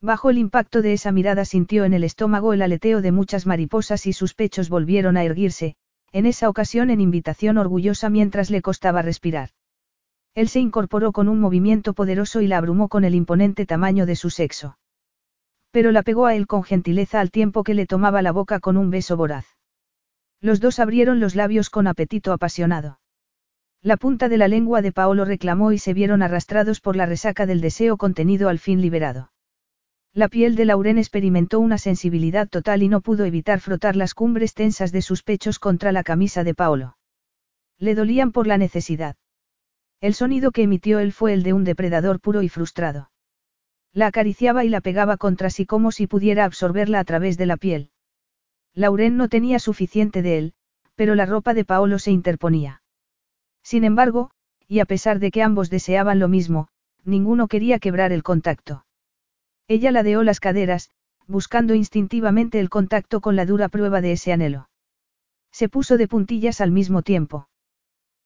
Bajo 0.00 0.30
el 0.30 0.38
impacto 0.38 0.80
de 0.80 0.94
esa 0.94 1.12
mirada 1.12 1.44
sintió 1.44 1.84
en 1.84 1.92
el 1.92 2.04
estómago 2.04 2.54
el 2.54 2.62
aleteo 2.62 3.02
de 3.02 3.12
muchas 3.12 3.46
mariposas 3.46 4.06
y 4.06 4.14
sus 4.14 4.34
pechos 4.34 4.70
volvieron 4.70 5.16
a 5.16 5.24
erguirse, 5.24 5.76
en 6.12 6.24
esa 6.24 6.48
ocasión 6.48 6.88
en 6.90 7.00
invitación 7.00 7.58
orgullosa 7.58 8.08
mientras 8.08 8.50
le 8.50 8.62
costaba 8.62 9.02
respirar. 9.02 9.50
Él 10.34 10.48
se 10.48 10.60
incorporó 10.60 11.12
con 11.12 11.28
un 11.28 11.40
movimiento 11.40 11.92
poderoso 11.92 12.40
y 12.40 12.46
la 12.46 12.58
abrumó 12.58 12.88
con 12.88 13.04
el 13.04 13.14
imponente 13.14 13.66
tamaño 13.66 14.06
de 14.06 14.16
su 14.16 14.30
sexo. 14.30 14.78
Pero 15.70 15.92
la 15.92 16.02
pegó 16.02 16.26
a 16.26 16.34
él 16.34 16.46
con 16.46 16.62
gentileza 16.62 17.20
al 17.20 17.30
tiempo 17.30 17.62
que 17.64 17.74
le 17.74 17.86
tomaba 17.86 18.22
la 18.22 18.32
boca 18.32 18.60
con 18.60 18.76
un 18.76 18.90
beso 18.90 19.16
voraz. 19.16 19.46
Los 20.40 20.60
dos 20.60 20.78
abrieron 20.78 21.20
los 21.20 21.34
labios 21.34 21.68
con 21.70 21.86
apetito 21.86 22.32
apasionado. 22.32 23.00
La 23.82 23.96
punta 23.96 24.28
de 24.28 24.36
la 24.36 24.48
lengua 24.48 24.82
de 24.82 24.92
Paolo 24.92 25.24
reclamó 25.24 25.72
y 25.72 25.78
se 25.78 25.94
vieron 25.94 26.22
arrastrados 26.22 26.80
por 26.80 26.96
la 26.96 27.06
resaca 27.06 27.46
del 27.46 27.60
deseo 27.60 27.96
contenido 27.96 28.48
al 28.48 28.58
fin 28.58 28.80
liberado. 28.80 29.32
La 30.12 30.28
piel 30.28 30.56
de 30.56 30.64
Lauren 30.64 30.98
experimentó 30.98 31.60
una 31.60 31.78
sensibilidad 31.78 32.48
total 32.48 32.82
y 32.82 32.88
no 32.88 33.00
pudo 33.00 33.24
evitar 33.24 33.60
frotar 33.60 33.96
las 33.96 34.12
cumbres 34.12 34.54
tensas 34.54 34.92
de 34.92 35.02
sus 35.02 35.22
pechos 35.22 35.58
contra 35.58 35.92
la 35.92 36.02
camisa 36.02 36.42
de 36.42 36.54
Paolo. 36.54 36.96
Le 37.78 37.94
dolían 37.94 38.32
por 38.32 38.46
la 38.46 38.58
necesidad. 38.58 39.16
El 40.00 40.14
sonido 40.14 40.50
que 40.50 40.62
emitió 40.62 40.98
él 40.98 41.12
fue 41.12 41.34
el 41.34 41.42
de 41.42 41.52
un 41.52 41.64
depredador 41.64 42.20
puro 42.20 42.42
y 42.42 42.48
frustrado. 42.48 43.10
La 43.92 44.06
acariciaba 44.06 44.64
y 44.64 44.68
la 44.68 44.80
pegaba 44.80 45.18
contra 45.18 45.50
sí 45.50 45.66
como 45.66 45.92
si 45.92 46.06
pudiera 46.06 46.44
absorberla 46.44 47.00
a 47.00 47.04
través 47.04 47.36
de 47.36 47.46
la 47.46 47.56
piel. 47.58 47.90
Lauren 48.72 49.16
no 49.16 49.28
tenía 49.28 49.58
suficiente 49.58 50.22
de 50.22 50.38
él, 50.38 50.54
pero 50.94 51.14
la 51.14 51.26
ropa 51.26 51.52
de 51.52 51.64
Paolo 51.64 51.98
se 51.98 52.12
interponía. 52.12 52.82
Sin 53.62 53.84
embargo, 53.84 54.30
y 54.66 54.78
a 54.78 54.86
pesar 54.86 55.18
de 55.18 55.30
que 55.30 55.42
ambos 55.42 55.68
deseaban 55.68 56.18
lo 56.18 56.28
mismo, 56.28 56.68
ninguno 57.04 57.46
quería 57.46 57.78
quebrar 57.78 58.12
el 58.12 58.22
contacto. 58.22 58.86
Ella 59.68 59.90
ladeó 59.90 60.22
las 60.22 60.40
caderas, 60.40 60.90
buscando 61.26 61.74
instintivamente 61.74 62.58
el 62.58 62.70
contacto 62.70 63.20
con 63.20 63.36
la 63.36 63.44
dura 63.44 63.68
prueba 63.68 64.00
de 64.00 64.12
ese 64.12 64.32
anhelo. 64.32 64.70
Se 65.52 65.68
puso 65.68 65.98
de 65.98 66.08
puntillas 66.08 66.60
al 66.60 66.70
mismo 66.70 67.02
tiempo. 67.02 67.49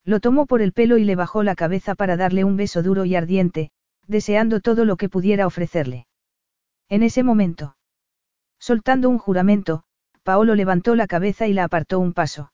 Lo 0.04 0.20
tomó 0.20 0.46
por 0.46 0.60
el 0.60 0.72
pelo 0.72 0.98
y 0.98 1.04
le 1.04 1.16
bajó 1.16 1.42
la 1.42 1.54
cabeza 1.54 1.94
para 1.94 2.16
darle 2.16 2.44
un 2.44 2.56
beso 2.56 2.82
duro 2.82 3.04
y 3.04 3.16
ardiente, 3.16 3.70
deseando 4.06 4.60
todo 4.60 4.84
lo 4.84 4.96
que 4.96 5.08
pudiera 5.08 5.46
ofrecerle. 5.46 6.06
En 6.88 7.02
ese 7.02 7.22
momento. 7.22 7.76
Soltando 8.58 9.08
un 9.08 9.18
juramento, 9.18 9.84
Paolo 10.22 10.54
levantó 10.54 10.94
la 10.94 11.06
cabeza 11.06 11.46
y 11.46 11.52
la 11.54 11.64
apartó 11.64 11.98
un 11.98 12.12
paso. 12.12 12.52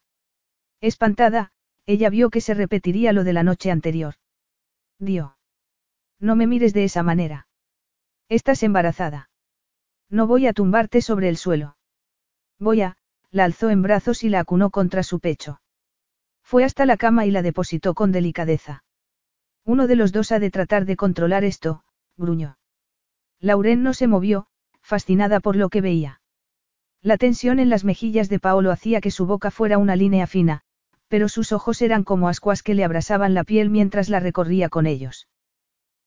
Espantada, 0.81 1.53
ella 1.87 2.09
vio 2.09 2.31
que 2.31 2.41
se 2.41 2.55
repetiría 2.55 3.13
lo 3.13 3.25
de 3.25 3.33
la 3.33 3.43
noche 3.43 3.71
anterior. 3.71 4.15
Dio. 4.99 5.37
No 6.21 6.37
me 6.37 6.47
mires 6.47 6.73
de 6.73 6.85
esa 6.85 7.03
manera. 7.03 7.49
Estás 8.29 8.63
embarazada. 8.63 9.31
No 10.09 10.27
voy 10.27 10.47
a 10.47 10.53
tumbarte 10.53 11.03
sobre 11.03 11.29
el 11.29 11.37
suelo. 11.37 11.77
Voy 12.59 12.83
a, 12.83 12.97
la 13.31 13.45
alzó 13.45 13.71
en 13.71 13.83
brazos 13.83 14.23
y 14.23 14.29
la 14.29 14.41
acunó 14.41 14.71
contra 14.71 15.03
su 15.03 15.19
pecho. 15.21 15.61
Fue 16.51 16.65
hasta 16.65 16.85
la 16.85 16.97
cama 16.97 17.27
y 17.27 17.31
la 17.31 17.43
depositó 17.43 17.95
con 17.95 18.11
delicadeza. 18.11 18.83
Uno 19.65 19.87
de 19.87 19.95
los 19.95 20.11
dos 20.11 20.33
ha 20.33 20.41
de 20.41 20.51
tratar 20.51 20.85
de 20.85 20.97
controlar 20.97 21.45
esto, 21.45 21.85
gruñó. 22.17 22.59
Lauren 23.39 23.85
no 23.85 23.95
se 23.95 24.09
movió, 24.09 24.49
fascinada 24.83 25.39
por 25.39 25.55
lo 25.55 25.69
que 25.69 25.81
veía. 25.81 26.23
La 27.03 27.19
tensión 27.19 27.61
en 27.61 27.71
las 27.71 27.85
mejillas 27.85 28.29
de 28.29 28.41
Paolo 28.41 28.73
hacía 28.73 29.01
que 29.01 29.13
su 29.13 29.27
boca 29.27 29.53
fuera 29.53 29.79
una 29.79 29.95
línea 29.95 30.27
fina, 30.27 30.63
pero 31.07 31.29
sus 31.29 31.53
ojos 31.53 31.83
eran 31.83 32.03
como 32.03 32.29
ascuas 32.29 32.65
que 32.65 32.75
le 32.75 32.83
abrasaban 32.83 33.33
la 33.33 33.45
piel 33.45 33.71
mientras 33.71 34.09
la 34.09 34.19
recorría 34.19 34.69
con 34.69 34.89
ellos. 34.89 35.29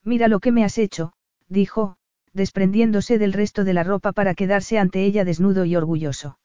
Mira 0.03 0.27
lo 0.27 0.41
que 0.41 0.51
me 0.51 0.65
has 0.65 0.77
hecho, 0.77 1.13
dijo, 1.47 1.95
desprendiéndose 2.33 3.17
del 3.17 3.31
resto 3.31 3.63
de 3.63 3.75
la 3.75 3.85
ropa 3.85 4.11
para 4.11 4.35
quedarse 4.35 4.77
ante 4.77 5.05
ella 5.05 5.23
desnudo 5.23 5.63
y 5.63 5.77
orgulloso. 5.77 6.37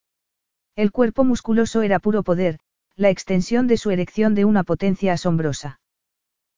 El 0.77 0.93
cuerpo 0.93 1.25
musculoso 1.25 1.83
era 1.83 1.99
puro 1.99 2.23
poder, 2.23 2.61
la 2.99 3.11
extensión 3.11 3.69
de 3.69 3.77
su 3.77 3.93
erección 3.93 4.35
de 4.35 4.45
una 4.45 4.65
potencia 4.65 5.13
asombrosa. 5.13 5.81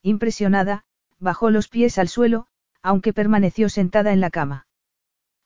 Impresionada, 0.02 0.84
bajó 1.18 1.50
los 1.50 1.68
pies 1.68 1.98
al 1.98 2.08
suelo, 2.08 2.46
aunque 2.80 3.12
permaneció 3.12 3.68
sentada 3.68 4.10
en 4.14 4.20
la 4.20 4.30
cama. 4.30 4.66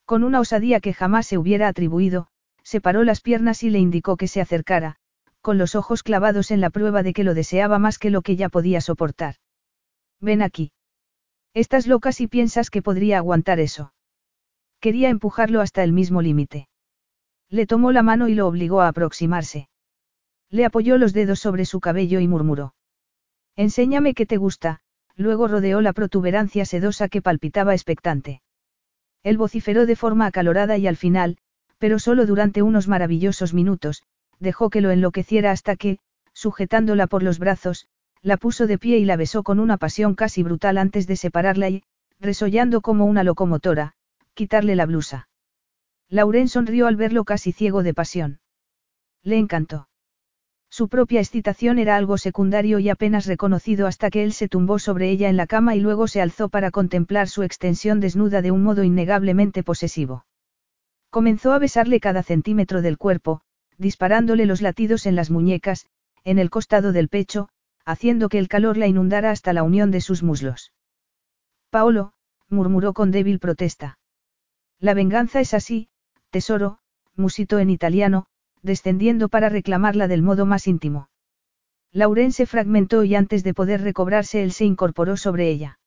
Con 0.04 0.22
una 0.22 0.38
osadía 0.38 0.78
que 0.78 0.94
jamás 0.94 1.26
se 1.26 1.36
hubiera 1.36 1.66
atribuido, 1.66 2.28
separó 2.62 3.02
las 3.02 3.20
piernas 3.20 3.64
y 3.64 3.70
le 3.70 3.80
indicó 3.80 4.16
que 4.16 4.28
se 4.28 4.40
acercara, 4.40 4.94
con 5.40 5.58
los 5.58 5.74
ojos 5.74 6.04
clavados 6.04 6.52
en 6.52 6.60
la 6.60 6.70
prueba 6.70 7.02
de 7.02 7.12
que 7.12 7.24
lo 7.24 7.34
deseaba 7.34 7.80
más 7.80 7.98
que 7.98 8.10
lo 8.10 8.22
que 8.22 8.36
ya 8.36 8.48
podía 8.48 8.80
soportar. 8.80 9.34
Ven 10.20 10.42
aquí. 10.42 10.70
Estás 11.54 11.88
loca 11.88 12.12
si 12.12 12.28
piensas 12.28 12.70
que 12.70 12.82
podría 12.82 13.18
aguantar 13.18 13.58
eso. 13.58 13.92
Quería 14.78 15.08
empujarlo 15.08 15.60
hasta 15.60 15.82
el 15.82 15.92
mismo 15.92 16.22
límite. 16.22 16.68
Le 17.50 17.66
tomó 17.66 17.90
la 17.90 18.04
mano 18.04 18.28
y 18.28 18.36
lo 18.36 18.46
obligó 18.46 18.80
a 18.80 18.86
aproximarse. 18.86 19.68
Le 20.50 20.64
apoyó 20.64 20.98
los 20.98 21.12
dedos 21.12 21.40
sobre 21.40 21.64
su 21.64 21.80
cabello 21.80 22.20
y 22.20 22.28
murmuró. 22.28 22.74
Enséñame 23.56 24.14
que 24.14 24.26
te 24.26 24.36
gusta, 24.36 24.80
luego 25.16 25.48
rodeó 25.48 25.80
la 25.80 25.92
protuberancia 25.92 26.64
sedosa 26.64 27.08
que 27.08 27.22
palpitaba 27.22 27.74
expectante. 27.74 28.42
Él 29.22 29.38
vociferó 29.38 29.86
de 29.86 29.96
forma 29.96 30.26
acalorada 30.26 30.76
y 30.76 30.86
al 30.86 30.96
final, 30.96 31.38
pero 31.78 31.98
solo 31.98 32.26
durante 32.26 32.62
unos 32.62 32.88
maravillosos 32.88 33.54
minutos, 33.54 34.02
dejó 34.38 34.70
que 34.70 34.80
lo 34.80 34.90
enloqueciera 34.90 35.50
hasta 35.50 35.76
que, 35.76 35.98
sujetándola 36.32 37.06
por 37.06 37.22
los 37.22 37.38
brazos, 37.38 37.86
la 38.22 38.36
puso 38.36 38.66
de 38.66 38.78
pie 38.78 38.98
y 38.98 39.04
la 39.04 39.16
besó 39.16 39.42
con 39.42 39.60
una 39.60 39.76
pasión 39.76 40.14
casi 40.14 40.42
brutal 40.42 40.78
antes 40.78 41.06
de 41.06 41.16
separarla 41.16 41.68
y, 41.68 41.84
resollando 42.20 42.80
como 42.80 43.04
una 43.04 43.22
locomotora, 43.22 43.94
quitarle 44.34 44.76
la 44.76 44.86
blusa. 44.86 45.28
Lauren 46.08 46.48
sonrió 46.48 46.86
al 46.86 46.96
verlo 46.96 47.24
casi 47.24 47.52
ciego 47.52 47.82
de 47.82 47.94
pasión. 47.94 48.40
Le 49.22 49.38
encantó. 49.38 49.88
Su 50.76 50.88
propia 50.88 51.20
excitación 51.20 51.78
era 51.78 51.94
algo 51.94 52.18
secundario 52.18 52.80
y 52.80 52.88
apenas 52.88 53.26
reconocido 53.26 53.86
hasta 53.86 54.10
que 54.10 54.24
él 54.24 54.32
se 54.32 54.48
tumbó 54.48 54.80
sobre 54.80 55.08
ella 55.08 55.28
en 55.28 55.36
la 55.36 55.46
cama 55.46 55.76
y 55.76 55.80
luego 55.80 56.08
se 56.08 56.20
alzó 56.20 56.48
para 56.48 56.72
contemplar 56.72 57.28
su 57.28 57.44
extensión 57.44 58.00
desnuda 58.00 58.42
de 58.42 58.50
un 58.50 58.64
modo 58.64 58.82
innegablemente 58.82 59.62
posesivo. 59.62 60.26
Comenzó 61.10 61.52
a 61.52 61.60
besarle 61.60 62.00
cada 62.00 62.24
centímetro 62.24 62.82
del 62.82 62.98
cuerpo, 62.98 63.42
disparándole 63.78 64.46
los 64.46 64.62
latidos 64.62 65.06
en 65.06 65.14
las 65.14 65.30
muñecas, 65.30 65.86
en 66.24 66.40
el 66.40 66.50
costado 66.50 66.90
del 66.90 67.08
pecho, 67.08 67.50
haciendo 67.84 68.28
que 68.28 68.40
el 68.40 68.48
calor 68.48 68.76
la 68.76 68.88
inundara 68.88 69.30
hasta 69.30 69.52
la 69.52 69.62
unión 69.62 69.92
de 69.92 70.00
sus 70.00 70.24
muslos. 70.24 70.72
Paolo, 71.70 72.14
murmuró 72.48 72.94
con 72.94 73.12
débil 73.12 73.38
protesta. 73.38 74.00
La 74.80 74.94
venganza 74.94 75.40
es 75.40 75.54
así, 75.54 75.88
tesoro, 76.30 76.80
musitó 77.14 77.60
en 77.60 77.70
italiano, 77.70 78.26
descendiendo 78.64 79.28
para 79.28 79.48
reclamarla 79.48 80.08
del 80.08 80.22
modo 80.22 80.46
más 80.46 80.66
íntimo. 80.66 81.08
Lauren 81.92 82.32
se 82.32 82.46
fragmentó 82.46 83.04
y 83.04 83.14
antes 83.14 83.44
de 83.44 83.54
poder 83.54 83.82
recobrarse 83.82 84.42
él 84.42 84.50
se 84.52 84.64
incorporó 84.64 85.16
sobre 85.16 85.48
ella. 85.48 85.78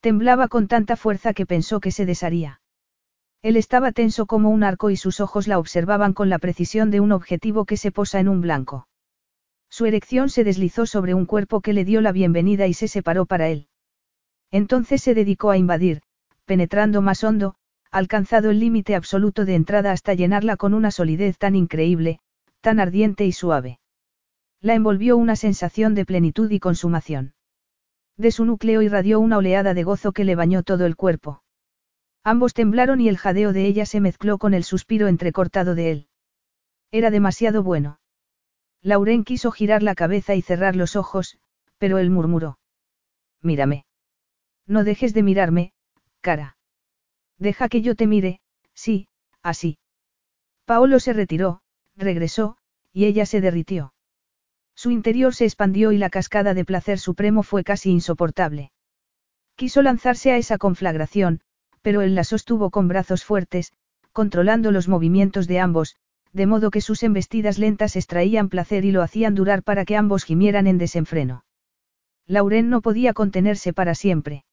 Temblaba 0.00 0.48
con 0.48 0.66
tanta 0.66 0.96
fuerza 0.96 1.34
que 1.34 1.46
pensó 1.46 1.78
que 1.78 1.92
se 1.92 2.06
desharía. 2.06 2.60
Él 3.42 3.56
estaba 3.56 3.92
tenso 3.92 4.26
como 4.26 4.50
un 4.50 4.64
arco 4.64 4.90
y 4.90 4.96
sus 4.96 5.20
ojos 5.20 5.46
la 5.46 5.58
observaban 5.58 6.14
con 6.14 6.30
la 6.30 6.38
precisión 6.38 6.90
de 6.90 7.00
un 7.00 7.12
objetivo 7.12 7.64
que 7.64 7.76
se 7.76 7.92
posa 7.92 8.18
en 8.18 8.28
un 8.28 8.40
blanco. 8.40 8.88
Su 9.68 9.86
erección 9.86 10.30
se 10.30 10.42
deslizó 10.42 10.84
sobre 10.86 11.14
un 11.14 11.26
cuerpo 11.26 11.60
que 11.60 11.72
le 11.72 11.84
dio 11.84 12.00
la 12.00 12.12
bienvenida 12.12 12.66
y 12.66 12.74
se 12.74 12.88
separó 12.88 13.24
para 13.24 13.48
él. 13.48 13.68
Entonces 14.50 15.00
se 15.02 15.14
dedicó 15.14 15.50
a 15.50 15.58
invadir, 15.58 16.02
penetrando 16.44 17.02
más 17.02 17.22
hondo, 17.22 17.54
alcanzado 17.90 18.50
el 18.50 18.60
límite 18.60 18.94
absoluto 18.94 19.44
de 19.44 19.54
entrada 19.54 19.92
hasta 19.92 20.14
llenarla 20.14 20.56
con 20.56 20.74
una 20.74 20.90
solidez 20.90 21.38
tan 21.38 21.56
increíble, 21.56 22.20
tan 22.60 22.78
ardiente 22.80 23.26
y 23.26 23.32
suave. 23.32 23.80
La 24.60 24.74
envolvió 24.74 25.16
una 25.16 25.36
sensación 25.36 25.94
de 25.94 26.04
plenitud 26.04 26.50
y 26.50 26.60
consumación. 26.60 27.34
De 28.16 28.30
su 28.30 28.44
núcleo 28.44 28.82
irradió 28.82 29.18
una 29.18 29.38
oleada 29.38 29.74
de 29.74 29.82
gozo 29.82 30.12
que 30.12 30.24
le 30.24 30.34
bañó 30.34 30.62
todo 30.62 30.86
el 30.86 30.94
cuerpo. 30.94 31.42
Ambos 32.22 32.52
temblaron 32.52 33.00
y 33.00 33.08
el 33.08 33.16
jadeo 33.16 33.52
de 33.52 33.66
ella 33.66 33.86
se 33.86 34.00
mezcló 34.00 34.36
con 34.36 34.52
el 34.52 34.62
suspiro 34.62 35.08
entrecortado 35.08 35.74
de 35.74 35.90
él. 35.90 36.08
Era 36.90 37.10
demasiado 37.10 37.62
bueno. 37.62 37.98
Lauren 38.82 39.24
quiso 39.24 39.50
girar 39.50 39.82
la 39.82 39.94
cabeza 39.94 40.34
y 40.34 40.42
cerrar 40.42 40.76
los 40.76 40.96
ojos, 40.96 41.38
pero 41.78 41.98
él 41.98 42.10
murmuró. 42.10 42.58
Mírame. 43.40 43.86
No 44.66 44.84
dejes 44.84 45.14
de 45.14 45.22
mirarme, 45.22 45.72
cara. 46.20 46.58
Deja 47.40 47.70
que 47.70 47.80
yo 47.80 47.96
te 47.96 48.06
mire, 48.06 48.40
sí, 48.74 49.08
así. 49.42 49.78
Paolo 50.66 51.00
se 51.00 51.14
retiró, 51.14 51.62
regresó, 51.96 52.58
y 52.92 53.06
ella 53.06 53.24
se 53.24 53.40
derritió. 53.40 53.94
Su 54.76 54.90
interior 54.90 55.34
se 55.34 55.46
expandió 55.46 55.90
y 55.90 55.98
la 55.98 56.10
cascada 56.10 56.52
de 56.52 56.66
placer 56.66 56.98
supremo 56.98 57.42
fue 57.42 57.64
casi 57.64 57.90
insoportable. 57.90 58.72
Quiso 59.56 59.80
lanzarse 59.80 60.32
a 60.32 60.36
esa 60.36 60.58
conflagración, 60.58 61.40
pero 61.80 62.02
él 62.02 62.14
la 62.14 62.24
sostuvo 62.24 62.70
con 62.70 62.88
brazos 62.88 63.24
fuertes, 63.24 63.72
controlando 64.12 64.70
los 64.70 64.86
movimientos 64.86 65.46
de 65.46 65.60
ambos, 65.60 65.96
de 66.32 66.46
modo 66.46 66.70
que 66.70 66.82
sus 66.82 67.02
embestidas 67.02 67.58
lentas 67.58 67.96
extraían 67.96 68.50
placer 68.50 68.84
y 68.84 68.92
lo 68.92 69.02
hacían 69.02 69.34
durar 69.34 69.62
para 69.62 69.86
que 69.86 69.96
ambos 69.96 70.24
gimieran 70.24 70.66
en 70.66 70.76
desenfreno. 70.76 71.44
Lauren 72.26 72.68
no 72.68 72.82
podía 72.82 73.14
contenerse 73.14 73.72
para 73.72 73.94
siempre. 73.94 74.44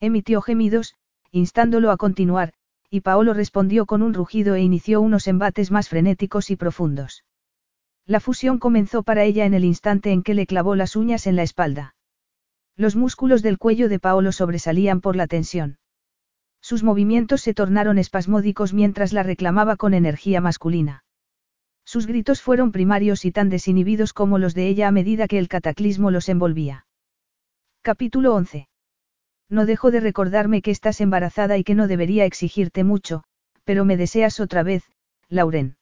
Emitió 0.00 0.40
gemidos, 0.42 0.94
instándolo 1.34 1.90
a 1.90 1.96
continuar, 1.96 2.52
y 2.88 3.00
Paolo 3.00 3.34
respondió 3.34 3.86
con 3.86 4.02
un 4.02 4.14
rugido 4.14 4.54
e 4.54 4.62
inició 4.62 5.00
unos 5.00 5.26
embates 5.26 5.72
más 5.72 5.88
frenéticos 5.88 6.48
y 6.50 6.56
profundos. 6.56 7.24
La 8.06 8.20
fusión 8.20 8.60
comenzó 8.60 9.02
para 9.02 9.24
ella 9.24 9.44
en 9.44 9.52
el 9.52 9.64
instante 9.64 10.12
en 10.12 10.22
que 10.22 10.34
le 10.34 10.46
clavó 10.46 10.76
las 10.76 10.94
uñas 10.94 11.26
en 11.26 11.34
la 11.34 11.42
espalda. 11.42 11.96
Los 12.76 12.94
músculos 12.94 13.42
del 13.42 13.58
cuello 13.58 13.88
de 13.88 13.98
Paolo 13.98 14.30
sobresalían 14.30 15.00
por 15.00 15.16
la 15.16 15.26
tensión. 15.26 15.78
Sus 16.60 16.84
movimientos 16.84 17.40
se 17.40 17.52
tornaron 17.52 17.98
espasmódicos 17.98 18.72
mientras 18.72 19.12
la 19.12 19.24
reclamaba 19.24 19.74
con 19.74 19.92
energía 19.92 20.40
masculina. 20.40 21.02
Sus 21.84 22.06
gritos 22.06 22.42
fueron 22.42 22.70
primarios 22.70 23.24
y 23.24 23.32
tan 23.32 23.48
desinhibidos 23.48 24.12
como 24.12 24.38
los 24.38 24.54
de 24.54 24.68
ella 24.68 24.86
a 24.86 24.92
medida 24.92 25.26
que 25.26 25.38
el 25.38 25.48
cataclismo 25.48 26.12
los 26.12 26.28
envolvía. 26.28 26.86
Capítulo 27.82 28.34
11. 28.34 28.68
No 29.48 29.66
dejo 29.66 29.90
de 29.90 30.00
recordarme 30.00 30.62
que 30.62 30.70
estás 30.70 31.00
embarazada 31.00 31.58
y 31.58 31.64
que 31.64 31.74
no 31.74 31.86
debería 31.86 32.24
exigirte 32.24 32.84
mucho, 32.84 33.24
pero 33.64 33.84
me 33.84 33.96
deseas 33.96 34.40
otra 34.40 34.62
vez, 34.62 34.84
Lauren. 35.28 35.76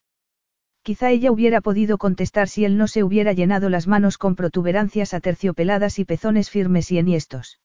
Quizá 0.82 1.10
ella 1.10 1.30
hubiera 1.30 1.60
podido 1.60 1.96
contestar 1.96 2.48
si 2.48 2.64
él 2.64 2.76
no 2.76 2.88
se 2.88 3.04
hubiera 3.04 3.32
llenado 3.32 3.68
las 3.68 3.86
manos 3.86 4.18
con 4.18 4.34
protuberancias 4.34 5.14
aterciopeladas 5.14 6.00
y 6.00 6.04
pezones 6.04 6.50
firmes 6.50 6.90
y 6.90 6.98
enhiestos. 6.98 7.60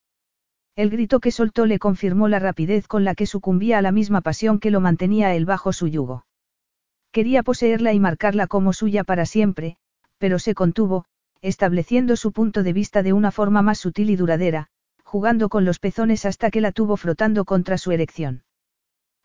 El 0.76 0.92
grito 0.92 1.19
que 1.19 1.32
soltó 1.32 1.66
le 1.66 1.80
confirmó 1.80 2.27
la 2.27 2.38
rapidez 2.38 2.88
con 2.88 3.03
la 3.03 3.16
que 3.16 3.26
sucumbía 3.26 3.80
a 3.80 3.82
la 3.82 3.92
misma 3.92 4.22
pasión 4.22 4.59
que 4.59 4.69
lo 4.69 4.80
mantenía 4.80 5.34
él 5.34 5.45
bajo 5.45 5.74
su 5.74 5.88
yugo. 5.88 6.27
Quería 7.11 7.42
poseerla 7.42 7.93
y 7.93 8.00
marcarla 8.00 8.45
como 8.45 8.74
suya 8.74 9.03
para 9.03 9.26
siempre, 9.26 9.77
pero 10.19 10.38
se 10.38 10.53
contuvo, 10.53 11.06
estableciendo 11.42 12.16
su 12.16 12.32
punto 12.32 12.61
de 12.61 12.74
vista 12.74 13.01
de 13.01 13.14
una 13.14 13.32
forma 13.32 13.64
más 13.64 13.80
sutil 13.80 14.11
y 14.11 14.16
duradera, 14.16 14.69
jugando 15.07 15.47
con 15.47 15.63
los 15.63 15.79
pezones 15.79 16.25
hasta 16.25 16.51
que 16.51 16.59
la 16.59 16.73
tuvo 16.73 16.97
frotando 16.97 17.45
contra 17.45 17.77
su 17.77 17.93
erección. 17.93 18.43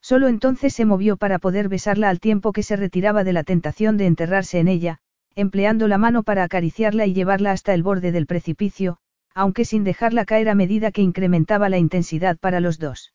Solo 0.01 0.29
entonces 0.29 0.73
se 0.73 0.85
movió 0.85 1.17
para 1.17 1.41
poder 1.41 1.69
besarla 1.69 2.09
al 2.09 2.21
tiempo 2.21 2.53
que 2.53 2.63
se 2.63 2.77
retiraba 2.77 3.25
de 3.25 3.33
la 3.33 3.43
tentación 3.43 3.97
de 3.97 4.07
enterrarse 4.07 4.61
en 4.61 4.69
ella, 4.69 4.99
empleando 5.35 5.89
la 5.89 5.99
mano 5.99 6.23
para 6.23 6.45
acariciarla 6.45 7.07
y 7.07 7.15
llevarla 7.15 7.51
hasta 7.51 7.75
el 7.75 7.83
borde 7.83 8.13
del 8.13 8.27
precipicio, 8.27 8.99
aunque 9.35 9.65
sin 9.65 9.83
dejarla 9.83 10.25
caer 10.25 10.51
a 10.51 10.55
medida 10.55 10.93
que 10.93 11.03
incrementaba 11.03 11.69
la 11.69 11.79
intensidad 11.79 12.39
para 12.39 12.61
los 12.61 12.79
dos. 12.79 13.13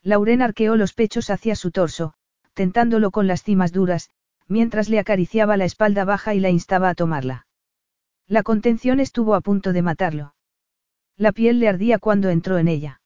Lauren 0.00 0.42
arqueó 0.42 0.76
los 0.76 0.94
pechos 0.94 1.28
hacia 1.28 1.56
su 1.56 1.72
torso, 1.72 2.14
tentándolo 2.54 3.10
con 3.10 3.26
las 3.26 3.42
cimas 3.42 3.72
duras, 3.72 4.10
mientras 4.46 4.88
le 4.88 5.00
acariciaba 5.00 5.56
la 5.56 5.64
espalda 5.64 6.04
baja 6.04 6.34
y 6.34 6.40
la 6.40 6.50
instaba 6.50 6.88
a 6.88 6.94
tomarla. 6.94 7.48
La 8.28 8.44
contención 8.44 9.00
estuvo 9.00 9.34
a 9.34 9.40
punto 9.40 9.72
de 9.72 9.82
matarlo. 9.82 10.34
La 11.20 11.32
piel 11.32 11.60
le 11.60 11.68
ardía 11.68 11.98
cuando 11.98 12.30
entró 12.30 12.56
en 12.56 12.66
ella. 12.66 13.02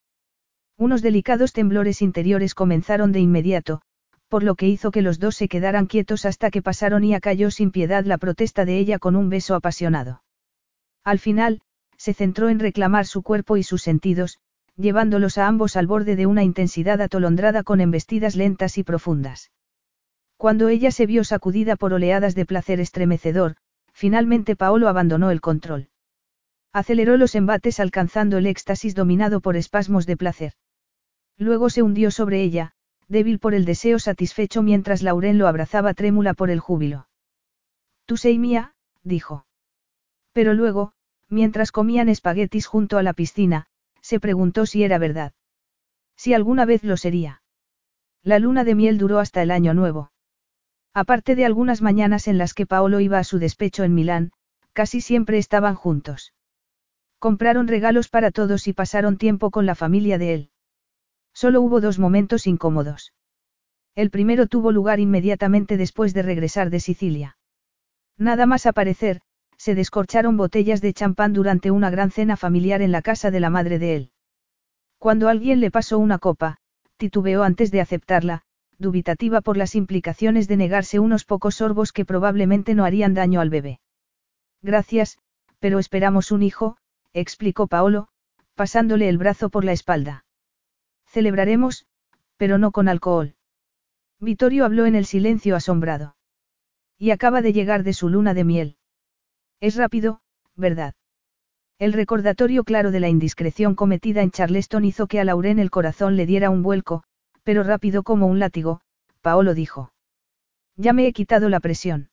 Unos 0.77 1.01
delicados 1.01 1.51
temblores 1.51 2.01
interiores 2.01 2.55
comenzaron 2.55 3.11
de 3.11 3.19
inmediato, 3.19 3.81
por 4.29 4.41
lo 4.41 4.55
que 4.55 4.69
hizo 4.69 4.89
que 4.89 5.01
los 5.01 5.19
dos 5.19 5.35
se 5.35 5.49
quedaran 5.49 5.85
quietos 5.85 6.25
hasta 6.25 6.49
que 6.49 6.61
pasaron 6.61 7.03
y 7.03 7.13
acalló 7.13 7.51
sin 7.51 7.71
piedad 7.71 8.05
la 8.05 8.17
protesta 8.17 8.63
de 8.63 8.79
ella 8.79 8.99
con 8.99 9.17
un 9.17 9.27
beso 9.27 9.53
apasionado. 9.53 10.23
Al 11.03 11.19
final, 11.19 11.59
se 11.97 12.13
centró 12.13 12.47
en 12.47 12.59
reclamar 12.59 13.05
su 13.05 13.21
cuerpo 13.21 13.57
y 13.57 13.63
sus 13.63 13.81
sentidos, 13.81 14.39
llevándolos 14.77 15.37
a 15.37 15.47
ambos 15.47 15.75
al 15.75 15.85
borde 15.85 16.15
de 16.15 16.25
una 16.25 16.45
intensidad 16.45 17.01
atolondrada 17.01 17.63
con 17.63 17.81
embestidas 17.81 18.37
lentas 18.37 18.77
y 18.77 18.83
profundas. 18.83 19.51
Cuando 20.37 20.69
ella 20.69 20.91
se 20.91 21.05
vio 21.05 21.25
sacudida 21.25 21.75
por 21.75 21.91
oleadas 21.91 22.33
de 22.33 22.45
placer 22.45 22.79
estremecedor, 22.79 23.57
finalmente 23.91 24.55
Paolo 24.55 24.87
abandonó 24.87 25.31
el 25.31 25.41
control. 25.41 25.89
Aceleró 26.75 27.15
los 27.15 27.35
embates 27.35 27.79
alcanzando 27.79 28.37
el 28.37 28.47
éxtasis 28.47 28.95
dominado 28.95 29.39
por 29.39 29.55
espasmos 29.55 30.05
de 30.05 30.17
placer. 30.17 30.55
Luego 31.37 31.69
se 31.69 31.81
hundió 31.81 32.11
sobre 32.11 32.41
ella, 32.41 32.73
débil 33.07 33.39
por 33.39 33.53
el 33.53 33.63
deseo 33.63 33.97
satisfecho 33.97 34.61
mientras 34.61 35.01
Lauren 35.01 35.37
lo 35.37 35.47
abrazaba 35.47 35.93
trémula 35.93 36.33
por 36.33 36.49
el 36.49 36.59
júbilo. 36.59 37.07
Tú 38.05 38.17
sei 38.17 38.37
mía, 38.37 38.73
dijo. 39.03 39.45
Pero 40.33 40.53
luego, 40.53 40.91
mientras 41.29 41.71
comían 41.71 42.09
espaguetis 42.09 42.65
junto 42.65 42.97
a 42.97 43.03
la 43.03 43.13
piscina, 43.13 43.67
se 44.01 44.19
preguntó 44.19 44.65
si 44.65 44.83
era 44.83 44.97
verdad. 44.97 45.31
Si 46.17 46.33
alguna 46.33 46.65
vez 46.65 46.83
lo 46.83 46.97
sería. 46.97 47.41
La 48.21 48.37
luna 48.37 48.65
de 48.65 48.75
miel 48.75 48.97
duró 48.97 49.19
hasta 49.19 49.41
el 49.41 49.51
año 49.51 49.73
nuevo. 49.73 50.11
Aparte 50.93 51.35
de 51.37 51.45
algunas 51.45 51.81
mañanas 51.81 52.27
en 52.27 52.37
las 52.37 52.53
que 52.53 52.65
Paolo 52.65 52.99
iba 52.99 53.17
a 53.17 53.23
su 53.23 53.39
despecho 53.39 53.85
en 53.85 53.93
Milán, 53.93 54.33
casi 54.73 54.99
siempre 54.99 55.37
estaban 55.37 55.75
juntos. 55.75 56.33
Compraron 57.25 57.67
regalos 57.67 58.07
para 58.07 58.29
todos 58.29 58.67
y 58.67 58.73
pasaron 58.73 59.17
tiempo 59.17 59.49
con 59.49 59.65
la 59.65 59.73
familia 59.73 60.19
de 60.19 60.35
él. 60.35 60.49
Solo 61.33 61.59
hubo 61.59 61.81
dos 61.81 61.97
momentos 61.97 62.45
incómodos. 62.45 63.13
El 63.95 64.11
primero 64.11 64.45
tuvo 64.45 64.71
lugar 64.71 64.99
inmediatamente 64.99 65.75
después 65.75 66.13
de 66.13 66.21
regresar 66.21 66.69
de 66.69 66.79
Sicilia. 66.79 67.35
Nada 68.15 68.45
más 68.45 68.67
aparecer, 68.67 69.21
se 69.57 69.73
descorcharon 69.73 70.37
botellas 70.37 70.81
de 70.81 70.93
champán 70.93 71.33
durante 71.33 71.71
una 71.71 71.89
gran 71.89 72.11
cena 72.11 72.37
familiar 72.37 72.83
en 72.83 72.91
la 72.91 73.01
casa 73.01 73.31
de 73.31 73.39
la 73.39 73.49
madre 73.49 73.79
de 73.79 73.95
él. 73.95 74.11
Cuando 74.99 75.27
alguien 75.27 75.61
le 75.61 75.71
pasó 75.71 75.97
una 75.97 76.19
copa, 76.19 76.57
titubeó 76.97 77.41
antes 77.41 77.71
de 77.71 77.81
aceptarla, 77.81 78.43
dubitativa 78.77 79.41
por 79.41 79.57
las 79.57 79.73
implicaciones 79.73 80.47
de 80.47 80.57
negarse 80.57 80.99
unos 80.99 81.25
pocos 81.25 81.55
sorbos 81.55 81.91
que 81.91 82.05
probablemente 82.05 82.75
no 82.75 82.85
harían 82.85 83.15
daño 83.15 83.41
al 83.41 83.49
bebé. 83.49 83.79
Gracias, 84.61 85.17
pero 85.57 85.79
esperamos 85.79 86.31
un 86.31 86.43
hijo, 86.43 86.77
explicó 87.15 87.67
Paolo, 87.67 88.09
pasándole 88.55 89.07
el 89.07 89.17
brazo 89.17 89.49
por 89.49 89.63
la 89.63 89.71
espalda. 89.71 90.25
Celebraremos, 91.07 91.87
pero 92.35 92.57
no 92.57 92.71
con 92.71 92.89
alcohol. 92.89 93.35
Vittorio 94.19 94.65
habló 94.65 94.85
en 94.85 94.95
el 94.95 95.05
silencio 95.05 95.55
asombrado. 95.55 96.17
Y 96.97 97.11
acaba 97.11 97.41
de 97.41 97.53
llegar 97.53 97.83
de 97.83 97.93
su 97.93 98.09
luna 98.09 98.33
de 98.33 98.43
miel. 98.43 98.77
Es 99.61 99.77
rápido, 99.77 100.21
¿verdad? 100.55 100.93
El 101.79 101.93
recordatorio 101.93 102.65
claro 102.65 102.91
de 102.91 102.99
la 102.99 103.07
indiscreción 103.07 103.75
cometida 103.75 104.21
en 104.21 104.31
Charleston 104.31 104.83
hizo 104.83 105.07
que 105.07 105.19
a 105.21 105.23
Lauren 105.23 105.59
el 105.59 105.71
corazón 105.71 106.17
le 106.17 106.25
diera 106.25 106.49
un 106.49 106.63
vuelco, 106.63 107.03
pero 107.43 107.63
rápido 107.63 108.03
como 108.03 108.27
un 108.27 108.39
látigo, 108.39 108.81
Paolo 109.21 109.53
dijo. 109.53 109.93
Ya 110.75 110.91
me 110.91 111.07
he 111.07 111.13
quitado 111.13 111.47
la 111.47 111.61
presión. 111.61 112.09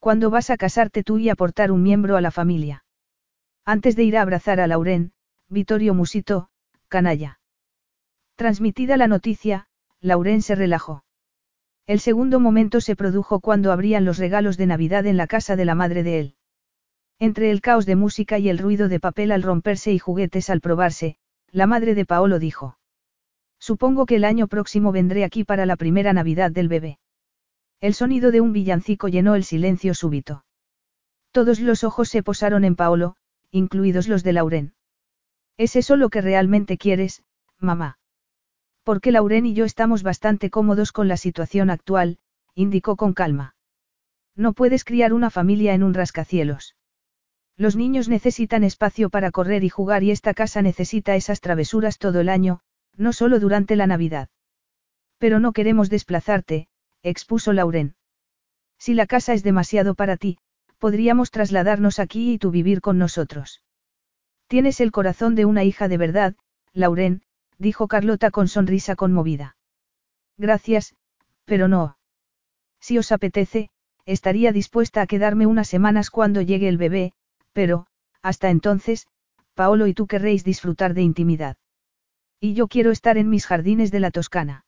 ¿Cuándo 0.00 0.30
vas 0.30 0.50
a 0.50 0.56
casarte 0.56 1.04
tú 1.04 1.18
y 1.18 1.28
aportar 1.28 1.70
un 1.70 1.82
miembro 1.82 2.16
a 2.16 2.20
la 2.20 2.32
familia? 2.32 2.84
Antes 3.70 3.96
de 3.96 4.02
ir 4.02 4.16
a 4.16 4.22
abrazar 4.22 4.60
a 4.60 4.66
Lauren, 4.66 5.12
Vittorio 5.50 5.92
musitó, 5.92 6.48
canalla. 6.88 7.38
Transmitida 8.34 8.96
la 8.96 9.08
noticia, 9.08 9.66
Lauren 10.00 10.40
se 10.40 10.54
relajó. 10.54 11.04
El 11.86 12.00
segundo 12.00 12.40
momento 12.40 12.80
se 12.80 12.96
produjo 12.96 13.40
cuando 13.40 13.70
abrían 13.70 14.06
los 14.06 14.16
regalos 14.16 14.56
de 14.56 14.64
Navidad 14.64 15.04
en 15.04 15.18
la 15.18 15.26
casa 15.26 15.54
de 15.54 15.66
la 15.66 15.74
madre 15.74 16.02
de 16.02 16.18
él. 16.18 16.34
Entre 17.18 17.50
el 17.50 17.60
caos 17.60 17.84
de 17.84 17.94
música 17.94 18.38
y 18.38 18.48
el 18.48 18.56
ruido 18.56 18.88
de 18.88 19.00
papel 19.00 19.32
al 19.32 19.42
romperse 19.42 19.92
y 19.92 19.98
juguetes 19.98 20.48
al 20.48 20.62
probarse, 20.62 21.18
la 21.52 21.66
madre 21.66 21.94
de 21.94 22.06
Paolo 22.06 22.38
dijo. 22.38 22.78
Supongo 23.58 24.06
que 24.06 24.16
el 24.16 24.24
año 24.24 24.46
próximo 24.46 24.92
vendré 24.92 25.24
aquí 25.24 25.44
para 25.44 25.66
la 25.66 25.76
primera 25.76 26.14
Navidad 26.14 26.50
del 26.50 26.68
bebé. 26.68 26.98
El 27.82 27.92
sonido 27.92 28.30
de 28.30 28.40
un 28.40 28.54
villancico 28.54 29.08
llenó 29.08 29.34
el 29.34 29.44
silencio 29.44 29.92
súbito. 29.92 30.46
Todos 31.32 31.60
los 31.60 31.84
ojos 31.84 32.08
se 32.08 32.22
posaron 32.22 32.64
en 32.64 32.74
Paolo, 32.74 33.16
incluidos 33.50 34.08
los 34.08 34.22
de 34.22 34.32
Lauren. 34.32 34.74
¿Es 35.56 35.76
eso 35.76 35.96
lo 35.96 36.08
que 36.08 36.20
realmente 36.20 36.78
quieres, 36.78 37.22
mamá? 37.58 37.98
Porque 38.84 39.12
Lauren 39.12 39.46
y 39.46 39.54
yo 39.54 39.64
estamos 39.64 40.02
bastante 40.02 40.50
cómodos 40.50 40.92
con 40.92 41.08
la 41.08 41.16
situación 41.16 41.70
actual, 41.70 42.18
indicó 42.54 42.96
con 42.96 43.12
calma. 43.12 43.54
No 44.34 44.52
puedes 44.52 44.84
criar 44.84 45.12
una 45.12 45.30
familia 45.30 45.74
en 45.74 45.82
un 45.82 45.94
rascacielos. 45.94 46.76
Los 47.56 47.74
niños 47.74 48.08
necesitan 48.08 48.62
espacio 48.62 49.10
para 49.10 49.32
correr 49.32 49.64
y 49.64 49.68
jugar 49.68 50.04
y 50.04 50.12
esta 50.12 50.32
casa 50.32 50.62
necesita 50.62 51.16
esas 51.16 51.40
travesuras 51.40 51.98
todo 51.98 52.20
el 52.20 52.28
año, 52.28 52.60
no 52.96 53.12
solo 53.12 53.40
durante 53.40 53.74
la 53.74 53.88
Navidad. 53.88 54.28
Pero 55.18 55.40
no 55.40 55.52
queremos 55.52 55.90
desplazarte, 55.90 56.68
expuso 57.02 57.52
Lauren. 57.52 57.96
Si 58.78 58.94
la 58.94 59.06
casa 59.06 59.32
es 59.32 59.42
demasiado 59.42 59.96
para 59.96 60.16
ti, 60.16 60.38
podríamos 60.78 61.30
trasladarnos 61.30 61.98
aquí 61.98 62.32
y 62.32 62.38
tú 62.38 62.50
vivir 62.50 62.80
con 62.80 62.98
nosotros. 62.98 63.62
Tienes 64.46 64.80
el 64.80 64.92
corazón 64.92 65.34
de 65.34 65.44
una 65.44 65.64
hija 65.64 65.88
de 65.88 65.98
verdad, 65.98 66.34
Lauren, 66.72 67.22
dijo 67.58 67.88
Carlota 67.88 68.30
con 68.30 68.48
sonrisa 68.48 68.96
conmovida. 68.96 69.56
Gracias, 70.36 70.94
pero 71.44 71.68
no. 71.68 71.98
Si 72.80 72.96
os 72.98 73.12
apetece, 73.12 73.70
estaría 74.06 74.52
dispuesta 74.52 75.02
a 75.02 75.06
quedarme 75.06 75.46
unas 75.46 75.68
semanas 75.68 76.10
cuando 76.10 76.40
llegue 76.40 76.68
el 76.68 76.78
bebé, 76.78 77.12
pero, 77.52 77.86
hasta 78.22 78.50
entonces, 78.50 79.06
Paolo 79.54 79.86
y 79.86 79.94
tú 79.94 80.06
querréis 80.06 80.44
disfrutar 80.44 80.94
de 80.94 81.02
intimidad. 81.02 81.56
Y 82.40 82.54
yo 82.54 82.68
quiero 82.68 82.92
estar 82.92 83.18
en 83.18 83.28
mis 83.28 83.46
jardines 83.46 83.90
de 83.90 84.00
la 84.00 84.12
Toscana. 84.12 84.64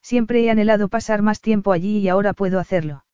Siempre 0.00 0.44
he 0.44 0.50
anhelado 0.50 0.88
pasar 0.88 1.22
más 1.22 1.40
tiempo 1.40 1.72
allí 1.72 1.98
y 1.98 2.08
ahora 2.08 2.32
puedo 2.32 2.60
hacerlo. 2.60 3.04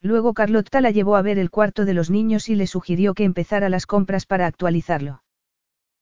Luego 0.00 0.32
Carlotta 0.32 0.80
la 0.80 0.90
llevó 0.90 1.16
a 1.16 1.22
ver 1.22 1.38
el 1.38 1.50
cuarto 1.50 1.84
de 1.84 1.94
los 1.94 2.10
niños 2.10 2.48
y 2.48 2.54
le 2.54 2.66
sugirió 2.66 3.14
que 3.14 3.24
empezara 3.24 3.68
las 3.68 3.86
compras 3.86 4.26
para 4.26 4.46
actualizarlo. 4.46 5.22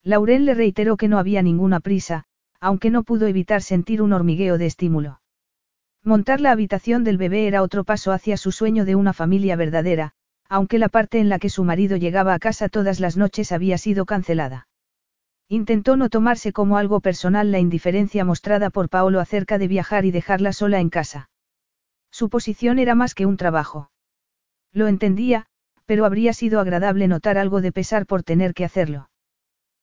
Lauren 0.02 0.44
le 0.44 0.55
reiteró 0.55 0.97
que 0.97 1.08
no 1.08 1.18
había 1.18 1.42
ninguna 1.42 1.81
prisa, 1.81 2.25
aunque 2.60 2.91
no 2.91 3.02
pudo 3.02 3.26
evitar 3.26 3.62
sentir 3.62 4.02
un 4.02 4.12
hormigueo 4.12 4.58
de 4.58 4.66
estímulo. 4.66 5.20
Montar 6.05 6.41
la 6.41 6.52
habitación 6.52 7.05
del 7.05 7.18
bebé 7.18 7.49
era 7.49 7.62
otro 7.62 7.84
paso 7.84 8.12
hacia 8.12 8.36
su 8.36 8.52
sueño 8.52 8.84
de 8.84 8.94
una 8.94 9.12
familia 9.12 9.57
verdadera, 9.57 10.12
aunque 10.49 10.78
la 10.78 10.89
parte 10.89 11.18
en 11.18 11.28
la 11.28 11.39
que 11.39 11.50
su 11.50 11.65
marido 11.65 11.97
llegaba 11.97 12.34
a 12.34 12.39
casa 12.39 12.68
todas 12.68 13.00
las 13.00 13.16
noches 13.16 13.50
había 13.50 13.78
sido 13.78 14.05
cancelada. 14.05 14.68
Intentó 15.49 15.97
no 15.97 16.08
tomarse 16.08 16.52
como 16.52 16.76
algo 16.76 17.00
personal 17.00 17.50
la 17.50 17.58
indiferencia 17.58 18.25
mostrada 18.25 18.70
por 18.70 18.89
Paolo 18.89 19.20
acerca 19.20 19.58
de 19.58 19.68
viajar 19.68 20.05
y 20.05 20.10
dejarla 20.10 20.52
sola 20.52 20.81
en 20.81 20.91
casa. 20.91 21.28
Su 22.18 22.30
posición 22.30 22.78
era 22.78 22.94
más 22.94 23.14
que 23.14 23.26
un 23.26 23.36
trabajo. 23.36 23.90
Lo 24.72 24.86
entendía, 24.86 25.44
pero 25.84 26.06
habría 26.06 26.32
sido 26.32 26.60
agradable 26.60 27.08
notar 27.08 27.36
algo 27.36 27.60
de 27.60 27.72
pesar 27.72 28.06
por 28.06 28.22
tener 28.22 28.54
que 28.54 28.64
hacerlo. 28.64 29.10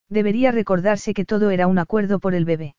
Debería 0.09 0.51
recordarse 0.51 1.13
que 1.13 1.25
todo 1.25 1.51
era 1.51 1.67
un 1.67 1.77
acuerdo 1.77 2.17
por 2.17 2.33
el 2.33 2.43
bebé. 2.43 2.75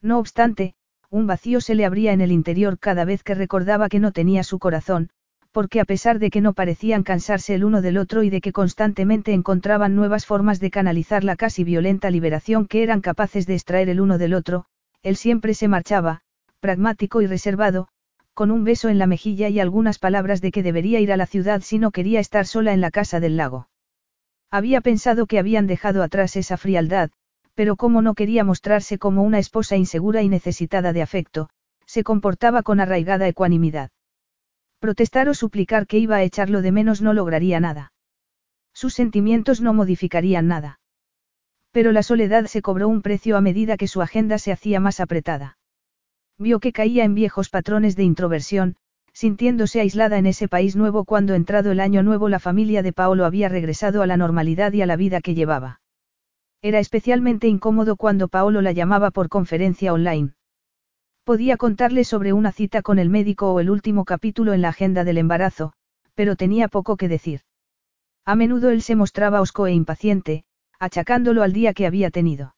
No 0.00 0.20
obstante, 0.20 0.76
un 1.10 1.26
vacío 1.26 1.60
se 1.60 1.74
le 1.74 1.86
abría 1.86 2.12
en 2.12 2.20
el 2.20 2.30
interior 2.30 2.78
cada 2.78 3.04
vez 3.04 3.24
que 3.24 3.34
recordaba 3.34 3.88
que 3.88 3.98
no 3.98 4.12
tenía 4.12 4.44
su 4.44 4.60
corazón, 4.60 5.10
porque 5.50 5.80
a 5.80 5.84
pesar 5.84 6.20
de 6.20 6.30
que 6.30 6.40
no 6.40 6.52
parecían 6.52 7.02
cansarse 7.02 7.56
el 7.56 7.64
uno 7.64 7.82
del 7.82 7.98
otro 7.98 8.22
y 8.22 8.30
de 8.30 8.40
que 8.40 8.52
constantemente 8.52 9.32
encontraban 9.32 9.96
nuevas 9.96 10.24
formas 10.24 10.60
de 10.60 10.70
canalizar 10.70 11.24
la 11.24 11.34
casi 11.34 11.64
violenta 11.64 12.12
liberación 12.12 12.68
que 12.68 12.84
eran 12.84 13.00
capaces 13.00 13.44
de 13.44 13.54
extraer 13.54 13.88
el 13.88 14.00
uno 14.00 14.18
del 14.18 14.34
otro, 14.34 14.66
él 15.02 15.16
siempre 15.16 15.54
se 15.54 15.66
marchaba, 15.66 16.20
pragmático 16.60 17.22
y 17.22 17.26
reservado, 17.26 17.88
con 18.38 18.52
un 18.52 18.62
beso 18.62 18.88
en 18.88 18.98
la 18.98 19.08
mejilla 19.08 19.48
y 19.48 19.58
algunas 19.58 19.98
palabras 19.98 20.40
de 20.40 20.52
que 20.52 20.62
debería 20.62 21.00
ir 21.00 21.10
a 21.10 21.16
la 21.16 21.26
ciudad 21.26 21.60
si 21.60 21.80
no 21.80 21.90
quería 21.90 22.20
estar 22.20 22.46
sola 22.46 22.72
en 22.72 22.80
la 22.80 22.92
casa 22.92 23.18
del 23.18 23.36
lago. 23.36 23.68
Había 24.48 24.80
pensado 24.80 25.26
que 25.26 25.40
habían 25.40 25.66
dejado 25.66 26.04
atrás 26.04 26.36
esa 26.36 26.56
frialdad, 26.56 27.10
pero 27.56 27.74
como 27.74 28.00
no 28.00 28.14
quería 28.14 28.44
mostrarse 28.44 28.96
como 28.96 29.24
una 29.24 29.40
esposa 29.40 29.74
insegura 29.74 30.22
y 30.22 30.28
necesitada 30.28 30.92
de 30.92 31.02
afecto, 31.02 31.48
se 31.84 32.04
comportaba 32.04 32.62
con 32.62 32.78
arraigada 32.78 33.26
ecuanimidad. 33.26 33.90
Protestar 34.78 35.28
o 35.28 35.34
suplicar 35.34 35.88
que 35.88 35.98
iba 35.98 36.14
a 36.14 36.22
echarlo 36.22 36.62
de 36.62 36.70
menos 36.70 37.02
no 37.02 37.14
lograría 37.14 37.58
nada. 37.58 37.92
Sus 38.72 38.94
sentimientos 38.94 39.60
no 39.60 39.74
modificarían 39.74 40.46
nada. 40.46 40.78
Pero 41.72 41.90
la 41.90 42.04
soledad 42.04 42.46
se 42.46 42.62
cobró 42.62 42.86
un 42.86 43.02
precio 43.02 43.36
a 43.36 43.40
medida 43.40 43.76
que 43.76 43.88
su 43.88 44.00
agenda 44.00 44.38
se 44.38 44.52
hacía 44.52 44.78
más 44.78 45.00
apretada. 45.00 45.57
Vio 46.38 46.60
que 46.60 46.72
caía 46.72 47.04
en 47.04 47.14
viejos 47.14 47.48
patrones 47.48 47.96
de 47.96 48.04
introversión, 48.04 48.76
sintiéndose 49.12 49.80
aislada 49.80 50.18
en 50.18 50.26
ese 50.26 50.46
país 50.46 50.76
nuevo 50.76 51.04
cuando 51.04 51.34
entrado 51.34 51.72
el 51.72 51.80
año 51.80 52.04
nuevo 52.04 52.28
la 52.28 52.38
familia 52.38 52.82
de 52.82 52.92
Paolo 52.92 53.24
había 53.24 53.48
regresado 53.48 54.02
a 54.02 54.06
la 54.06 54.16
normalidad 54.16 54.72
y 54.72 54.82
a 54.82 54.86
la 54.86 54.94
vida 54.94 55.20
que 55.20 55.34
llevaba. 55.34 55.80
Era 56.62 56.78
especialmente 56.78 57.48
incómodo 57.48 57.96
cuando 57.96 58.28
Paolo 58.28 58.62
la 58.62 58.70
llamaba 58.70 59.10
por 59.10 59.28
conferencia 59.28 59.92
online. 59.92 60.34
Podía 61.24 61.56
contarle 61.56 62.04
sobre 62.04 62.32
una 62.32 62.52
cita 62.52 62.82
con 62.82 63.00
el 63.00 63.10
médico 63.10 63.52
o 63.52 63.60
el 63.60 63.70
último 63.70 64.04
capítulo 64.04 64.52
en 64.54 64.62
la 64.62 64.68
agenda 64.68 65.02
del 65.02 65.18
embarazo, 65.18 65.72
pero 66.14 66.36
tenía 66.36 66.68
poco 66.68 66.96
que 66.96 67.08
decir. 67.08 67.40
A 68.24 68.36
menudo 68.36 68.70
él 68.70 68.82
se 68.82 68.94
mostraba 68.94 69.40
osco 69.40 69.66
e 69.66 69.72
impaciente, 69.72 70.44
achacándolo 70.78 71.42
al 71.42 71.52
día 71.52 71.74
que 71.74 71.86
había 71.86 72.10
tenido. 72.10 72.54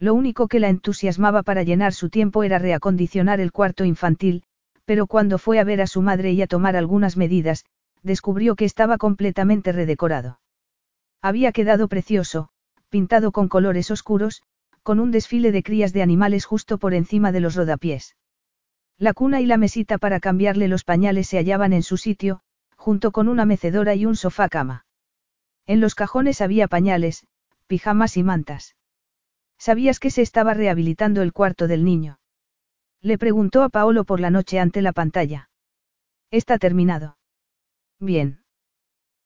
Lo 0.00 0.14
único 0.14 0.48
que 0.48 0.60
la 0.60 0.70
entusiasmaba 0.70 1.42
para 1.42 1.62
llenar 1.62 1.92
su 1.92 2.08
tiempo 2.08 2.42
era 2.42 2.58
reacondicionar 2.58 3.38
el 3.38 3.52
cuarto 3.52 3.84
infantil, 3.84 4.42
pero 4.86 5.06
cuando 5.06 5.36
fue 5.36 5.58
a 5.58 5.64
ver 5.64 5.82
a 5.82 5.86
su 5.86 6.00
madre 6.00 6.32
y 6.32 6.40
a 6.40 6.46
tomar 6.46 6.74
algunas 6.74 7.18
medidas, 7.18 7.66
descubrió 8.02 8.56
que 8.56 8.64
estaba 8.64 8.96
completamente 8.96 9.72
redecorado. 9.72 10.40
Había 11.20 11.52
quedado 11.52 11.86
precioso, 11.86 12.48
pintado 12.88 13.30
con 13.30 13.48
colores 13.48 13.90
oscuros, 13.90 14.42
con 14.82 15.00
un 15.00 15.10
desfile 15.10 15.52
de 15.52 15.62
crías 15.62 15.92
de 15.92 16.00
animales 16.00 16.46
justo 16.46 16.78
por 16.78 16.94
encima 16.94 17.30
de 17.30 17.40
los 17.40 17.54
rodapiés. 17.54 18.16
La 18.96 19.12
cuna 19.12 19.42
y 19.42 19.46
la 19.46 19.58
mesita 19.58 19.98
para 19.98 20.18
cambiarle 20.18 20.66
los 20.66 20.82
pañales 20.82 21.28
se 21.28 21.36
hallaban 21.36 21.74
en 21.74 21.82
su 21.82 21.98
sitio, 21.98 22.40
junto 22.74 23.12
con 23.12 23.28
una 23.28 23.44
mecedora 23.44 23.94
y 23.94 24.06
un 24.06 24.16
sofá 24.16 24.48
cama. 24.48 24.86
En 25.66 25.80
los 25.80 25.94
cajones 25.94 26.40
había 26.40 26.68
pañales, 26.68 27.26
pijamas 27.66 28.16
y 28.16 28.22
mantas. 28.22 28.76
¿Sabías 29.60 30.00
que 30.00 30.10
se 30.10 30.22
estaba 30.22 30.54
rehabilitando 30.54 31.20
el 31.20 31.34
cuarto 31.34 31.68
del 31.68 31.84
niño? 31.84 32.18
Le 33.02 33.18
preguntó 33.18 33.62
a 33.62 33.68
Paolo 33.68 34.04
por 34.04 34.18
la 34.18 34.30
noche 34.30 34.58
ante 34.58 34.80
la 34.80 34.92
pantalla. 34.92 35.50
Está 36.30 36.56
terminado. 36.56 37.18
Bien. 37.98 38.42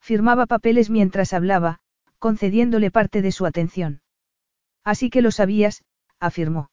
Firmaba 0.01 0.47
papeles 0.47 0.91
mientras 0.91 1.33
hablaba, 1.33 1.79
concediéndole 2.19 2.91
parte 2.91 3.23
de 3.23 3.31
su 3.31 3.47
atención. 3.47 4.03
Así 4.83 5.09
que 5.09 5.23
lo 5.23 5.31
sabías, 5.31 5.85
afirmó. 6.19 6.73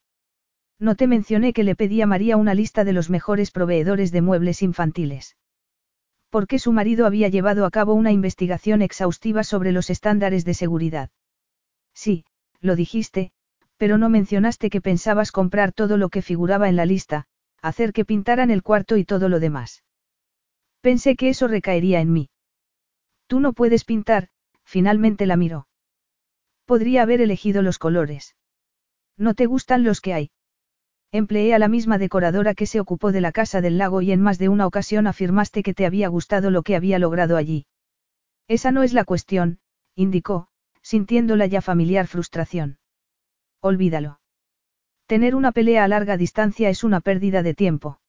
No 0.79 0.95
te 0.95 1.05
mencioné 1.05 1.53
que 1.53 1.63
le 1.63 1.75
pedí 1.75 2.01
a 2.01 2.07
María 2.07 2.37
una 2.37 2.55
lista 2.55 2.83
de 2.83 2.93
los 2.93 3.11
mejores 3.11 3.51
proveedores 3.51 4.11
de 4.11 4.23
muebles 4.23 4.63
infantiles. 4.63 5.37
Porque 6.31 6.57
su 6.57 6.71
marido 6.71 7.05
había 7.05 7.29
llevado 7.29 7.67
a 7.67 7.69
cabo 7.69 7.93
una 7.93 8.11
investigación 8.11 8.81
exhaustiva 8.81 9.43
sobre 9.43 9.71
los 9.71 9.91
estándares 9.91 10.45
de 10.45 10.55
seguridad. 10.55 11.11
Sí, 11.93 12.25
lo 12.59 12.75
dijiste, 12.75 13.31
pero 13.81 13.97
no 13.97 14.09
mencionaste 14.09 14.69
que 14.69 14.79
pensabas 14.79 15.31
comprar 15.31 15.71
todo 15.71 15.97
lo 15.97 16.09
que 16.09 16.21
figuraba 16.21 16.69
en 16.69 16.75
la 16.75 16.85
lista, 16.85 17.25
hacer 17.63 17.93
que 17.93 18.05
pintaran 18.05 18.51
el 18.51 18.61
cuarto 18.61 18.95
y 18.95 19.05
todo 19.05 19.27
lo 19.27 19.39
demás. 19.39 19.83
Pensé 20.81 21.15
que 21.15 21.29
eso 21.29 21.47
recaería 21.47 21.99
en 21.99 22.13
mí. 22.13 22.29
Tú 23.25 23.39
no 23.39 23.53
puedes 23.53 23.83
pintar, 23.83 24.27
finalmente 24.65 25.25
la 25.25 25.35
miró. 25.35 25.67
Podría 26.65 27.01
haber 27.01 27.21
elegido 27.21 27.63
los 27.63 27.79
colores. 27.79 28.35
¿No 29.17 29.33
te 29.33 29.47
gustan 29.47 29.83
los 29.83 29.99
que 29.99 30.13
hay? 30.13 30.31
Empleé 31.11 31.55
a 31.55 31.57
la 31.57 31.67
misma 31.67 31.97
decoradora 31.97 32.53
que 32.53 32.67
se 32.67 32.79
ocupó 32.79 33.11
de 33.11 33.21
la 33.21 33.31
casa 33.31 33.61
del 33.61 33.79
lago 33.79 34.03
y 34.03 34.11
en 34.11 34.21
más 34.21 34.37
de 34.37 34.49
una 34.49 34.67
ocasión 34.67 35.07
afirmaste 35.07 35.63
que 35.63 35.73
te 35.73 35.87
había 35.87 36.07
gustado 36.07 36.51
lo 36.51 36.61
que 36.61 36.75
había 36.75 36.99
logrado 36.99 37.35
allí. 37.35 37.65
Esa 38.47 38.71
no 38.71 38.83
es 38.83 38.93
la 38.93 39.05
cuestión, 39.05 39.57
indicó, 39.95 40.49
sintiendo 40.83 41.35
la 41.35 41.47
ya 41.47 41.63
familiar 41.63 42.05
frustración. 42.05 42.77
Olvídalo. 43.61 44.19
Tener 45.05 45.35
una 45.35 45.51
pelea 45.51 45.83
a 45.83 45.87
larga 45.87 46.17
distancia 46.17 46.69
es 46.69 46.83
una 46.83 46.99
pérdida 46.99 47.43
de 47.43 47.53
tiempo. 47.53 47.99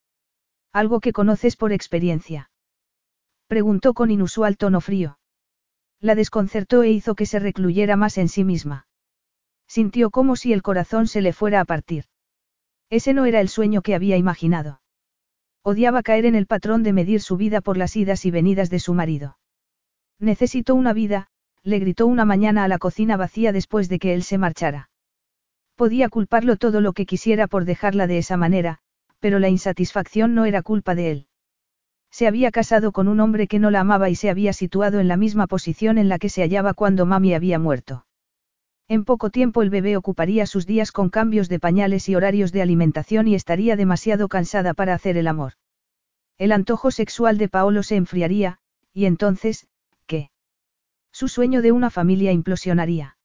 Algo 0.72 1.00
que 1.00 1.12
conoces 1.12 1.56
por 1.56 1.72
experiencia. 1.72 2.50
Preguntó 3.48 3.92
con 3.92 4.10
inusual 4.10 4.56
tono 4.56 4.80
frío. 4.80 5.18
La 6.00 6.14
desconcertó 6.14 6.82
e 6.82 6.90
hizo 6.90 7.14
que 7.14 7.26
se 7.26 7.38
recluyera 7.38 7.96
más 7.96 8.16
en 8.16 8.28
sí 8.28 8.44
misma. 8.44 8.86
Sintió 9.68 10.10
como 10.10 10.36
si 10.36 10.54
el 10.54 10.62
corazón 10.62 11.06
se 11.06 11.20
le 11.20 11.34
fuera 11.34 11.60
a 11.60 11.66
partir. 11.66 12.06
Ese 12.88 13.12
no 13.12 13.26
era 13.26 13.40
el 13.40 13.50
sueño 13.50 13.82
que 13.82 13.94
había 13.94 14.16
imaginado. 14.16 14.80
Odiaba 15.62 16.02
caer 16.02 16.24
en 16.24 16.34
el 16.34 16.46
patrón 16.46 16.82
de 16.82 16.94
medir 16.94 17.20
su 17.20 17.36
vida 17.36 17.60
por 17.60 17.76
las 17.76 17.94
idas 17.94 18.24
y 18.24 18.30
venidas 18.30 18.70
de 18.70 18.80
su 18.80 18.94
marido. 18.94 19.38
Necesito 20.18 20.74
una 20.74 20.94
vida, 20.94 21.28
le 21.62 21.78
gritó 21.78 22.06
una 22.06 22.24
mañana 22.24 22.64
a 22.64 22.68
la 22.68 22.78
cocina 22.78 23.18
vacía 23.18 23.52
después 23.52 23.90
de 23.90 23.98
que 23.98 24.14
él 24.14 24.22
se 24.22 24.38
marchara. 24.38 24.88
Podía 25.82 26.08
culparlo 26.08 26.58
todo 26.58 26.80
lo 26.80 26.92
que 26.92 27.06
quisiera 27.06 27.48
por 27.48 27.64
dejarla 27.64 28.06
de 28.06 28.18
esa 28.18 28.36
manera, 28.36 28.78
pero 29.18 29.40
la 29.40 29.48
insatisfacción 29.48 30.32
no 30.32 30.44
era 30.44 30.62
culpa 30.62 30.94
de 30.94 31.10
él. 31.10 31.26
Se 32.08 32.28
había 32.28 32.52
casado 32.52 32.92
con 32.92 33.08
un 33.08 33.18
hombre 33.18 33.48
que 33.48 33.58
no 33.58 33.68
la 33.68 33.80
amaba 33.80 34.08
y 34.08 34.14
se 34.14 34.30
había 34.30 34.52
situado 34.52 35.00
en 35.00 35.08
la 35.08 35.16
misma 35.16 35.48
posición 35.48 35.98
en 35.98 36.08
la 36.08 36.20
que 36.20 36.28
se 36.28 36.42
hallaba 36.42 36.72
cuando 36.72 37.04
mami 37.04 37.34
había 37.34 37.58
muerto. 37.58 38.06
En 38.86 39.04
poco 39.04 39.30
tiempo 39.30 39.60
el 39.60 39.70
bebé 39.70 39.96
ocuparía 39.96 40.46
sus 40.46 40.66
días 40.66 40.92
con 40.92 41.08
cambios 41.08 41.48
de 41.48 41.58
pañales 41.58 42.08
y 42.08 42.14
horarios 42.14 42.52
de 42.52 42.62
alimentación 42.62 43.26
y 43.26 43.34
estaría 43.34 43.74
demasiado 43.74 44.28
cansada 44.28 44.74
para 44.74 44.94
hacer 44.94 45.16
el 45.16 45.26
amor. 45.26 45.54
El 46.38 46.52
antojo 46.52 46.92
sexual 46.92 47.38
de 47.38 47.48
Paolo 47.48 47.82
se 47.82 47.96
enfriaría, 47.96 48.60
y 48.94 49.06
entonces, 49.06 49.66
¿qué? 50.06 50.30
Su 51.10 51.26
sueño 51.26 51.60
de 51.60 51.72
una 51.72 51.90
familia 51.90 52.30
implosionaría. 52.30 53.16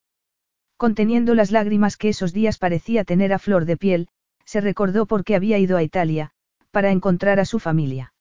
Conteniendo 0.78 1.34
las 1.34 1.52
lágrimas 1.52 1.98
que 1.98 2.10
esos 2.10 2.34
días 2.34 2.60
parecía 2.60 3.04
tener 3.04 3.34
a 3.34 3.40
flor 3.40 3.66
de 3.66 3.78
piel, 3.78 4.08
se 4.46 4.62
recordó 4.62 5.08
por 5.08 5.24
qué 5.24 5.36
había 5.36 5.58
ido 5.58 5.76
a 5.76 5.84
Italia, 5.84 6.30
para 6.70 6.92
encontrar 6.92 7.40
a 7.40 7.46
su 7.46 7.60
familia. 7.60 8.14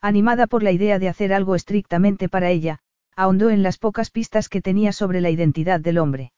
Animada 0.00 0.46
por 0.46 0.62
la 0.62 0.72
idea 0.72 0.98
de 0.98 1.08
hacer 1.08 1.32
algo 1.32 1.54
estrictamente 1.54 2.30
para 2.30 2.50
ella, 2.50 2.78
ahondó 3.16 3.50
en 3.50 3.62
las 3.62 3.78
pocas 3.78 4.10
pistas 4.10 4.48
que 4.48 4.62
tenía 4.62 4.92
sobre 4.92 5.20
la 5.20 5.30
identidad 5.30 5.78
del 5.78 5.98
hombre. 5.98 6.32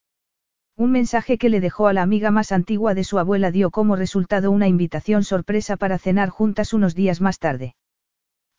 Un 0.76 0.90
mensaje 0.90 1.38
que 1.38 1.48
le 1.48 1.60
dejó 1.60 1.86
a 1.86 1.92
la 1.92 2.02
amiga 2.02 2.30
más 2.30 2.52
antigua 2.52 2.94
de 2.94 3.04
su 3.04 3.18
abuela 3.18 3.50
dio 3.50 3.70
como 3.70 3.96
resultado 3.96 4.50
una 4.50 4.68
invitación 4.68 5.24
sorpresa 5.24 5.76
para 5.76 5.98
cenar 5.98 6.28
juntas 6.28 6.72
unos 6.72 6.94
días 6.94 7.20
más 7.20 7.38
tarde. 7.38 7.76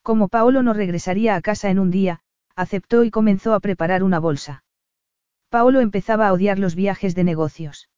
Como 0.02 0.28
Paolo 0.28 0.62
no 0.62 0.72
regresaría 0.72 1.36
a 1.36 1.42
casa 1.42 1.70
en 1.70 1.78
un 1.78 1.90
día, 1.90 2.20
aceptó 2.56 3.04
y 3.04 3.10
comenzó 3.10 3.54
a 3.54 3.60
preparar 3.60 4.02
una 4.02 4.18
bolsa. 4.18 4.64
Paolo 5.50 5.80
empezaba 5.80 6.28
a 6.28 6.32
odiar 6.32 6.58
los 6.58 6.74
viajes 6.74 7.14
de 7.14 7.24
negocios. 7.24 7.88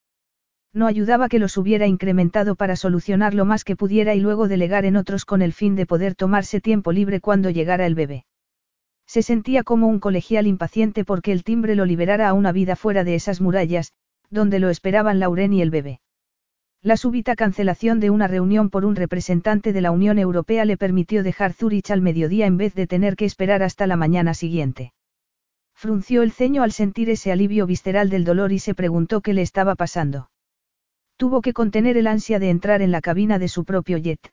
No 0.73 0.87
ayudaba 0.87 1.27
que 1.27 1.39
los 1.39 1.57
hubiera 1.57 1.85
incrementado 1.85 2.55
para 2.55 2.77
solucionar 2.77 3.33
lo 3.33 3.43
más 3.43 3.65
que 3.65 3.75
pudiera 3.75 4.15
y 4.15 4.21
luego 4.21 4.47
delegar 4.47 4.85
en 4.85 4.95
otros 4.95 5.25
con 5.25 5.41
el 5.41 5.51
fin 5.51 5.75
de 5.75 5.85
poder 5.85 6.15
tomarse 6.15 6.61
tiempo 6.61 6.93
libre 6.93 7.19
cuando 7.19 7.49
llegara 7.49 7.85
el 7.85 7.95
bebé. 7.95 8.25
Se 9.05 9.21
sentía 9.21 9.63
como 9.63 9.87
un 9.87 9.99
colegial 9.99 10.47
impaciente 10.47 11.03
porque 11.03 11.33
el 11.33 11.43
timbre 11.43 11.75
lo 11.75 11.85
liberara 11.85 12.29
a 12.29 12.33
una 12.33 12.53
vida 12.53 12.77
fuera 12.77 13.03
de 13.03 13.15
esas 13.15 13.41
murallas, 13.41 13.91
donde 14.29 14.59
lo 14.59 14.69
esperaban 14.69 15.19
Lauren 15.19 15.51
y 15.51 15.61
el 15.61 15.71
bebé. 15.71 15.99
La 16.81 16.95
súbita 16.95 17.35
cancelación 17.35 17.99
de 17.99 18.09
una 18.09 18.27
reunión 18.27 18.69
por 18.69 18.85
un 18.85 18.95
representante 18.95 19.73
de 19.73 19.81
la 19.81 19.91
Unión 19.91 20.17
Europea 20.17 20.63
le 20.63 20.77
permitió 20.77 21.21
dejar 21.21 21.51
Zurich 21.51 21.91
al 21.91 22.01
mediodía 22.01 22.45
en 22.45 22.55
vez 22.55 22.73
de 22.73 22.87
tener 22.87 23.17
que 23.17 23.25
esperar 23.25 23.61
hasta 23.61 23.85
la 23.87 23.97
mañana 23.97 24.33
siguiente. 24.33 24.93
Frunció 25.81 26.21
el 26.21 26.31
ceño 26.31 26.61
al 26.61 26.73
sentir 26.73 27.09
ese 27.09 27.31
alivio 27.31 27.65
visceral 27.65 28.11
del 28.11 28.23
dolor 28.23 28.51
y 28.51 28.59
se 28.59 28.75
preguntó 28.75 29.21
qué 29.21 29.33
le 29.33 29.41
estaba 29.41 29.73
pasando. 29.73 30.29
Tuvo 31.17 31.41
que 31.41 31.53
contener 31.53 31.97
el 31.97 32.05
ansia 32.05 32.37
de 32.37 32.51
entrar 32.51 32.83
en 32.83 32.91
la 32.91 33.01
cabina 33.01 33.39
de 33.39 33.47
su 33.47 33.65
propio 33.65 33.97
jet. 33.97 34.31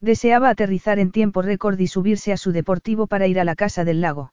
Deseaba 0.00 0.48
aterrizar 0.48 0.98
en 0.98 1.12
tiempo 1.12 1.40
récord 1.40 1.78
y 1.78 1.86
subirse 1.86 2.32
a 2.32 2.36
su 2.36 2.50
deportivo 2.50 3.06
para 3.06 3.28
ir 3.28 3.38
a 3.38 3.44
la 3.44 3.54
casa 3.54 3.84
del 3.84 4.00
lago. 4.00 4.32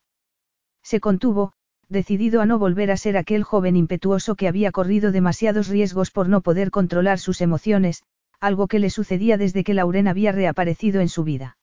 Se 0.82 1.00
contuvo, 1.00 1.54
decidido 1.88 2.42
a 2.42 2.48
no 2.48 2.58
volver 2.58 2.90
a 2.90 2.98
ser 2.98 3.16
aquel 3.16 3.44
joven 3.44 3.76
impetuoso 3.76 4.34
que 4.34 4.48
había 4.48 4.72
corrido 4.72 5.12
demasiados 5.12 5.68
riesgos 5.68 6.10
por 6.10 6.30
no 6.30 6.42
poder 6.42 6.72
controlar 6.72 7.20
sus 7.20 7.42
emociones, 7.42 8.02
algo 8.40 8.66
que 8.66 8.80
le 8.80 8.90
sucedía 8.90 9.38
desde 9.38 9.64
que 9.64 9.76
Lauren 9.76 10.08
había 10.08 10.32
reaparecido 10.32 11.00
en 11.00 11.10
su 11.10 11.24
vida. 11.24 11.60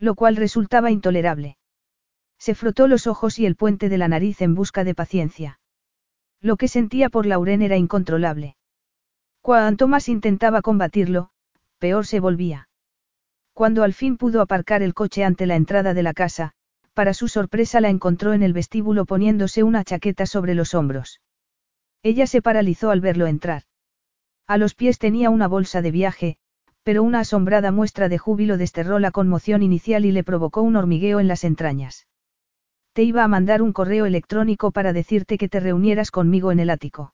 Lo 0.00 0.16
cual 0.16 0.34
resultaba 0.34 0.90
intolerable. 0.90 1.58
Se 2.44 2.54
frotó 2.54 2.88
los 2.88 3.06
ojos 3.06 3.38
y 3.38 3.46
el 3.46 3.56
puente 3.56 3.88
de 3.88 3.96
la 3.96 4.06
nariz 4.06 4.42
en 4.42 4.54
busca 4.54 4.84
de 4.84 4.94
paciencia. 4.94 5.60
Lo 6.42 6.58
que 6.58 6.68
sentía 6.68 7.08
por 7.08 7.24
Lauren 7.24 7.62
era 7.62 7.78
incontrolable. 7.78 8.58
Cuanto 9.40 9.88
más 9.88 10.10
intentaba 10.10 10.60
combatirlo, 10.60 11.30
peor 11.78 12.04
se 12.06 12.20
volvía. 12.20 12.68
Cuando 13.54 13.82
al 13.82 13.94
fin 13.94 14.18
pudo 14.18 14.42
aparcar 14.42 14.82
el 14.82 14.92
coche 14.92 15.24
ante 15.24 15.46
la 15.46 15.56
entrada 15.56 15.94
de 15.94 16.02
la 16.02 16.12
casa, 16.12 16.52
para 16.92 17.14
su 17.14 17.28
sorpresa 17.28 17.80
la 17.80 17.88
encontró 17.88 18.34
en 18.34 18.42
el 18.42 18.52
vestíbulo 18.52 19.06
poniéndose 19.06 19.62
una 19.62 19.82
chaqueta 19.82 20.26
sobre 20.26 20.54
los 20.54 20.74
hombros. 20.74 21.22
Ella 22.02 22.26
se 22.26 22.42
paralizó 22.42 22.90
al 22.90 23.00
verlo 23.00 23.26
entrar. 23.26 23.62
A 24.46 24.58
los 24.58 24.74
pies 24.74 24.98
tenía 24.98 25.30
una 25.30 25.48
bolsa 25.48 25.80
de 25.80 25.92
viaje, 25.92 26.36
pero 26.82 27.04
una 27.04 27.20
asombrada 27.20 27.72
muestra 27.72 28.10
de 28.10 28.18
júbilo 28.18 28.58
desterró 28.58 28.98
la 28.98 29.12
conmoción 29.12 29.62
inicial 29.62 30.04
y 30.04 30.12
le 30.12 30.24
provocó 30.24 30.60
un 30.60 30.76
hormigueo 30.76 31.20
en 31.20 31.28
las 31.28 31.42
entrañas. 31.44 32.06
Te 32.94 33.02
iba 33.02 33.24
a 33.24 33.28
mandar 33.28 33.60
un 33.60 33.72
correo 33.72 34.06
electrónico 34.06 34.70
para 34.70 34.92
decirte 34.92 35.36
que 35.36 35.48
te 35.48 35.58
reunieras 35.58 36.12
conmigo 36.12 36.52
en 36.52 36.60
el 36.60 36.70
ático. 36.70 37.12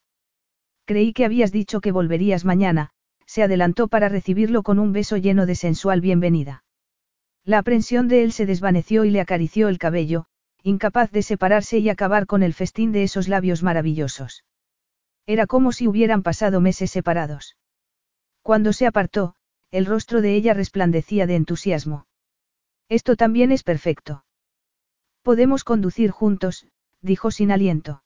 Creí 0.84 1.14
que 1.14 1.24
habías 1.24 1.52
dicho 1.52 1.80
que 1.80 1.90
volverías 1.90 2.44
mañana, 2.44 2.90
se 3.24 3.42
adelantó 3.42 3.88
para 3.88 4.10
recibirlo 4.10 4.62
con 4.62 4.78
un 4.78 4.92
beso 4.92 5.16
lleno 5.16 5.46
de 5.46 5.54
sensual 5.54 6.02
bienvenida. 6.02 6.64
La 7.44 7.56
aprensión 7.58 8.08
de 8.08 8.22
él 8.24 8.32
se 8.32 8.44
desvaneció 8.44 9.06
y 9.06 9.10
le 9.10 9.22
acarició 9.22 9.68
el 9.68 9.78
cabello, 9.78 10.26
incapaz 10.62 11.10
de 11.12 11.22
separarse 11.22 11.78
y 11.78 11.88
acabar 11.88 12.26
con 12.26 12.42
el 12.42 12.52
festín 12.52 12.92
de 12.92 13.02
esos 13.02 13.26
labios 13.26 13.62
maravillosos. 13.62 14.44
Era 15.24 15.46
como 15.46 15.72
si 15.72 15.88
hubieran 15.88 16.22
pasado 16.22 16.60
meses 16.60 16.90
separados. 16.90 17.56
Cuando 18.42 18.74
se 18.74 18.86
apartó, 18.86 19.34
el 19.70 19.86
rostro 19.86 20.20
de 20.20 20.34
ella 20.34 20.52
resplandecía 20.52 21.26
de 21.26 21.36
entusiasmo. 21.36 22.06
Esto 22.90 23.16
también 23.16 23.50
es 23.50 23.62
perfecto. 23.62 24.24
Podemos 25.22 25.64
conducir 25.64 26.10
juntos, 26.10 26.66
dijo 27.02 27.30
sin 27.30 27.50
aliento. 27.50 28.02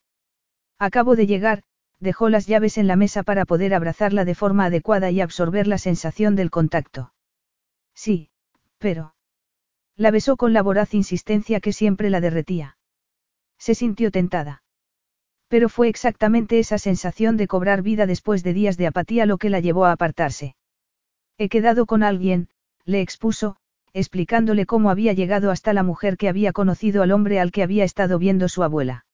Acabo 0.79 1.17
de 1.17 1.27
llegar, 1.27 1.63
dejó 2.01 2.29
las 2.29 2.47
llaves 2.47 2.79
en 2.79 2.87
la 2.87 2.97
mesa 2.97 3.23
para 3.23 3.45
poder 3.45 3.75
abrazarla 3.75 4.25
de 4.25 4.35
forma 4.35 4.67
adecuada 4.67 5.11
y 5.11 5.21
absorber 5.21 5.67
la 5.67 5.79
sensación 5.79 6.37
del 6.37 6.51
contacto. 6.51 7.13
Sí, 7.95 8.31
pero... 8.79 9.15
La 9.97 10.11
besó 10.11 10.37
con 10.37 10.53
la 10.53 10.63
voraz 10.63 10.93
insistencia 10.93 11.61
que 11.61 11.73
siempre 11.73 12.11
la 12.11 12.21
derretía. 12.21 12.77
Se 13.59 13.77
sintió 13.77 14.11
tentada. 14.11 14.63
Pero 15.49 15.69
fue 15.69 15.89
exactamente 15.89 16.59
esa 16.59 16.79
sensación 16.79 17.37
de 17.37 17.47
cobrar 17.47 17.83
vida 17.83 18.07
después 18.07 18.43
de 18.43 18.55
días 18.55 18.77
de 18.77 18.89
apatía 18.89 19.25
lo 19.25 19.39
que 19.39 19.51
la 19.51 19.61
llevó 19.61 19.85
a 19.85 19.93
apartarse. 19.93 20.57
He 21.39 21.49
quedado 21.49 21.87
con 21.87 22.03
alguien, 22.03 22.49
le 22.85 23.01
expuso, 23.01 23.57
explicándole 23.95 24.67
cómo 24.67 24.91
había 24.91 25.13
llegado 25.13 25.51
hasta 25.51 25.73
la 25.73 25.85
mujer 25.85 26.17
que 26.17 26.29
había 26.29 26.53
conocido 26.53 27.03
al 27.03 27.13
hombre 27.13 27.41
al 27.41 27.53
que 27.53 27.63
había 27.63 27.85
estado 27.85 28.19
viendo 28.19 28.49
su 28.49 28.63
abuela. 28.63 29.07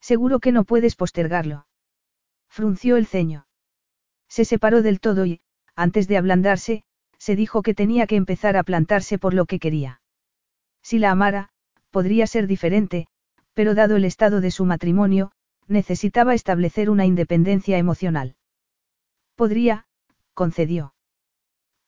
Seguro 0.00 0.40
que 0.40 0.50
no 0.50 0.64
puedes 0.64 0.96
postergarlo. 0.96 1.66
Frunció 2.48 2.96
el 2.96 3.06
ceño. 3.06 3.46
Se 4.28 4.44
separó 4.44 4.82
del 4.82 5.00
todo 5.00 5.26
y, 5.26 5.40
antes 5.76 6.08
de 6.08 6.16
ablandarse, 6.16 6.84
se 7.18 7.36
dijo 7.36 7.62
que 7.62 7.74
tenía 7.74 8.06
que 8.06 8.16
empezar 8.16 8.56
a 8.56 8.62
plantarse 8.62 9.18
por 9.18 9.34
lo 9.34 9.44
que 9.44 9.58
quería. 9.58 10.00
Si 10.82 10.98
la 10.98 11.10
amara, 11.10 11.50
podría 11.90 12.26
ser 12.26 12.46
diferente, 12.46 13.08
pero 13.52 13.74
dado 13.74 13.96
el 13.96 14.04
estado 14.04 14.40
de 14.40 14.50
su 14.50 14.64
matrimonio, 14.64 15.32
necesitaba 15.66 16.34
establecer 16.34 16.88
una 16.88 17.04
independencia 17.04 17.76
emocional. 17.76 18.36
Podría, 19.34 19.86
concedió. 20.32 20.94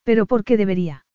Pero 0.02 0.26
¿por 0.26 0.44
qué 0.44 0.56
debería? 0.56 1.06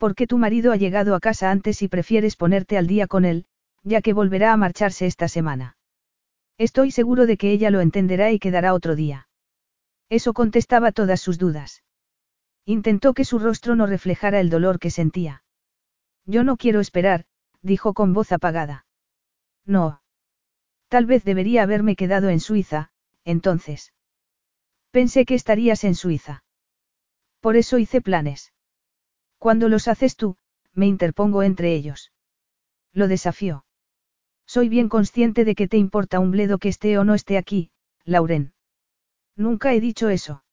Porque 0.00 0.26
tu 0.26 0.38
marido 0.38 0.72
ha 0.72 0.76
llegado 0.76 1.14
a 1.14 1.20
casa 1.20 1.50
antes 1.50 1.82
y 1.82 1.88
prefieres 1.88 2.34
ponerte 2.34 2.78
al 2.78 2.86
día 2.86 3.06
con 3.06 3.26
él, 3.26 3.44
ya 3.82 4.00
que 4.00 4.14
volverá 4.14 4.54
a 4.54 4.56
marcharse 4.56 5.04
esta 5.04 5.28
semana. 5.28 5.76
Estoy 6.56 6.90
seguro 6.90 7.26
de 7.26 7.36
que 7.36 7.52
ella 7.52 7.70
lo 7.70 7.82
entenderá 7.82 8.32
y 8.32 8.38
quedará 8.38 8.72
otro 8.72 8.96
día. 8.96 9.28
Eso 10.08 10.32
contestaba 10.32 10.92
todas 10.92 11.20
sus 11.20 11.36
dudas. 11.36 11.84
Intentó 12.64 13.12
que 13.12 13.26
su 13.26 13.38
rostro 13.38 13.76
no 13.76 13.84
reflejara 13.84 14.40
el 14.40 14.48
dolor 14.48 14.78
que 14.78 14.90
sentía. 14.90 15.44
Yo 16.24 16.44
no 16.44 16.56
quiero 16.56 16.80
esperar, 16.80 17.26
dijo 17.60 17.92
con 17.92 18.14
voz 18.14 18.32
apagada. 18.32 18.86
No. 19.66 20.00
Tal 20.88 21.04
vez 21.04 21.24
debería 21.24 21.62
haberme 21.62 21.94
quedado 21.94 22.30
en 22.30 22.40
Suiza, 22.40 22.90
entonces. 23.26 23.92
Pensé 24.92 25.26
que 25.26 25.34
estarías 25.34 25.84
en 25.84 25.94
Suiza. 25.94 26.42
Por 27.40 27.56
eso 27.56 27.76
hice 27.76 28.00
planes. 28.00 28.54
Cuando 29.40 29.70
los 29.70 29.88
haces 29.88 30.16
tú, 30.16 30.36
me 30.74 30.86
interpongo 30.86 31.42
entre 31.42 31.74
ellos. 31.74 32.12
Lo 32.92 33.08
desafió. 33.08 33.64
Soy 34.46 34.68
bien 34.68 34.90
consciente 34.90 35.46
de 35.46 35.54
que 35.54 35.66
te 35.66 35.78
importa 35.78 36.20
un 36.20 36.30
bledo 36.30 36.58
que 36.58 36.68
esté 36.68 36.98
o 36.98 37.04
no 37.04 37.14
esté 37.14 37.38
aquí, 37.38 37.70
Lauren. 38.04 38.52
Nunca 39.36 39.72
he 39.72 39.80
dicho 39.80 40.10
eso. 40.10 40.44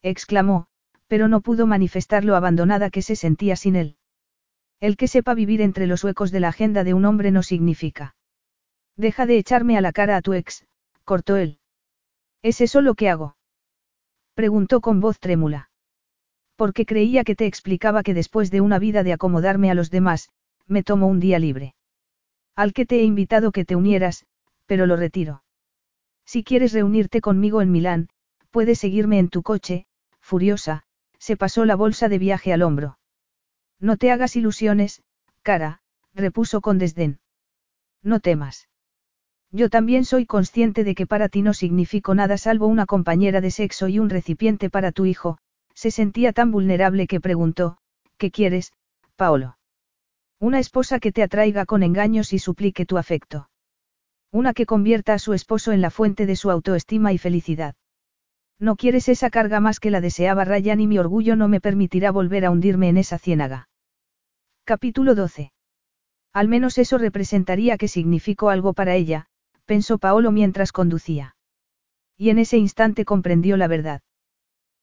Exclamó, 0.00 0.66
pero 1.08 1.28
no 1.28 1.42
pudo 1.42 1.66
manifestar 1.66 2.24
lo 2.24 2.36
abandonada 2.36 2.88
que 2.88 3.02
se 3.02 3.16
sentía 3.16 3.54
sin 3.54 3.76
él. 3.76 3.98
El 4.80 4.96
que 4.96 5.08
sepa 5.08 5.34
vivir 5.34 5.60
entre 5.60 5.86
los 5.86 6.02
huecos 6.02 6.30
de 6.30 6.40
la 6.40 6.48
agenda 6.48 6.84
de 6.84 6.94
un 6.94 7.04
hombre 7.04 7.30
no 7.30 7.42
significa. 7.42 8.16
Deja 8.96 9.26
de 9.26 9.36
echarme 9.36 9.76
a 9.76 9.82
la 9.82 9.92
cara 9.92 10.16
a 10.16 10.22
tu 10.22 10.32
ex, 10.32 10.66
cortó 11.04 11.36
él. 11.36 11.58
¿Es 12.40 12.62
eso 12.62 12.80
lo 12.80 12.94
que 12.94 13.10
hago? 13.10 13.36
Preguntó 14.32 14.80
con 14.80 15.00
voz 15.00 15.18
trémula. 15.20 15.70
Porque 16.56 16.86
creía 16.86 17.22
que 17.22 17.36
te 17.36 17.46
explicaba 17.46 18.02
que 18.02 18.14
después 18.14 18.50
de 18.50 18.60
una 18.60 18.78
vida 18.78 19.02
de 19.02 19.12
acomodarme 19.12 19.70
a 19.70 19.74
los 19.74 19.90
demás, 19.90 20.30
me 20.66 20.82
tomo 20.82 21.06
un 21.06 21.20
día 21.20 21.38
libre. 21.38 21.74
Al 22.54 22.72
que 22.72 22.86
te 22.86 23.00
he 23.00 23.04
invitado 23.04 23.52
que 23.52 23.64
te 23.64 23.76
unieras, 23.76 24.26
pero 24.64 24.86
lo 24.86 24.96
retiro. 24.96 25.44
Si 26.24 26.42
quieres 26.42 26.72
reunirte 26.72 27.20
conmigo 27.20 27.60
en 27.60 27.70
Milán, 27.70 28.08
puedes 28.50 28.78
seguirme 28.78 29.18
en 29.18 29.28
tu 29.28 29.42
coche, 29.42 29.86
furiosa, 30.20 30.82
se 31.18 31.36
pasó 31.36 31.64
la 31.64 31.76
bolsa 31.76 32.08
de 32.08 32.18
viaje 32.18 32.52
al 32.52 32.62
hombro. 32.62 32.98
No 33.78 33.96
te 33.96 34.10
hagas 34.10 34.34
ilusiones, 34.36 35.02
cara, 35.42 35.80
repuso 36.14 36.60
con 36.60 36.78
desdén. 36.78 37.20
No 38.02 38.20
temas. 38.20 38.68
Yo 39.52 39.68
también 39.68 40.04
soy 40.04 40.26
consciente 40.26 40.84
de 40.84 40.94
que 40.94 41.06
para 41.06 41.28
ti 41.28 41.42
no 41.42 41.52
significo 41.54 42.14
nada 42.14 42.38
salvo 42.38 42.66
una 42.66 42.86
compañera 42.86 43.40
de 43.40 43.50
sexo 43.50 43.88
y 43.88 43.98
un 43.98 44.10
recipiente 44.10 44.70
para 44.70 44.92
tu 44.92 45.04
hijo, 45.04 45.38
se 45.76 45.90
sentía 45.90 46.32
tan 46.32 46.50
vulnerable 46.50 47.06
que 47.06 47.20
preguntó, 47.20 47.76
¿qué 48.16 48.30
quieres, 48.30 48.72
Paolo? 49.14 49.58
Una 50.40 50.58
esposa 50.58 50.98
que 50.98 51.12
te 51.12 51.22
atraiga 51.22 51.66
con 51.66 51.82
engaños 51.82 52.32
y 52.32 52.38
suplique 52.38 52.86
tu 52.86 52.96
afecto. 52.96 53.50
Una 54.32 54.54
que 54.54 54.66
convierta 54.66 55.12
a 55.12 55.18
su 55.18 55.34
esposo 55.34 55.72
en 55.72 55.82
la 55.82 55.90
fuente 55.90 56.24
de 56.24 56.34
su 56.34 56.50
autoestima 56.50 57.12
y 57.12 57.18
felicidad. 57.18 57.74
No 58.58 58.76
quieres 58.76 59.08
esa 59.10 59.28
carga 59.28 59.60
más 59.60 59.78
que 59.78 59.90
la 59.90 60.00
deseaba 60.00 60.46
Ryan 60.46 60.80
y 60.80 60.86
mi 60.86 60.98
orgullo 60.98 61.36
no 61.36 61.46
me 61.46 61.60
permitirá 61.60 62.10
volver 62.10 62.46
a 62.46 62.50
hundirme 62.50 62.88
en 62.88 62.96
esa 62.96 63.18
ciénaga. 63.18 63.68
Capítulo 64.64 65.14
12. 65.14 65.52
Al 66.32 66.48
menos 66.48 66.78
eso 66.78 66.96
representaría 66.96 67.76
que 67.76 67.88
significó 67.88 68.48
algo 68.48 68.72
para 68.72 68.94
ella, 68.94 69.26
pensó 69.66 69.98
Paolo 69.98 70.32
mientras 70.32 70.72
conducía. 70.72 71.36
Y 72.16 72.30
en 72.30 72.38
ese 72.38 72.56
instante 72.56 73.04
comprendió 73.04 73.58
la 73.58 73.68
verdad. 73.68 74.00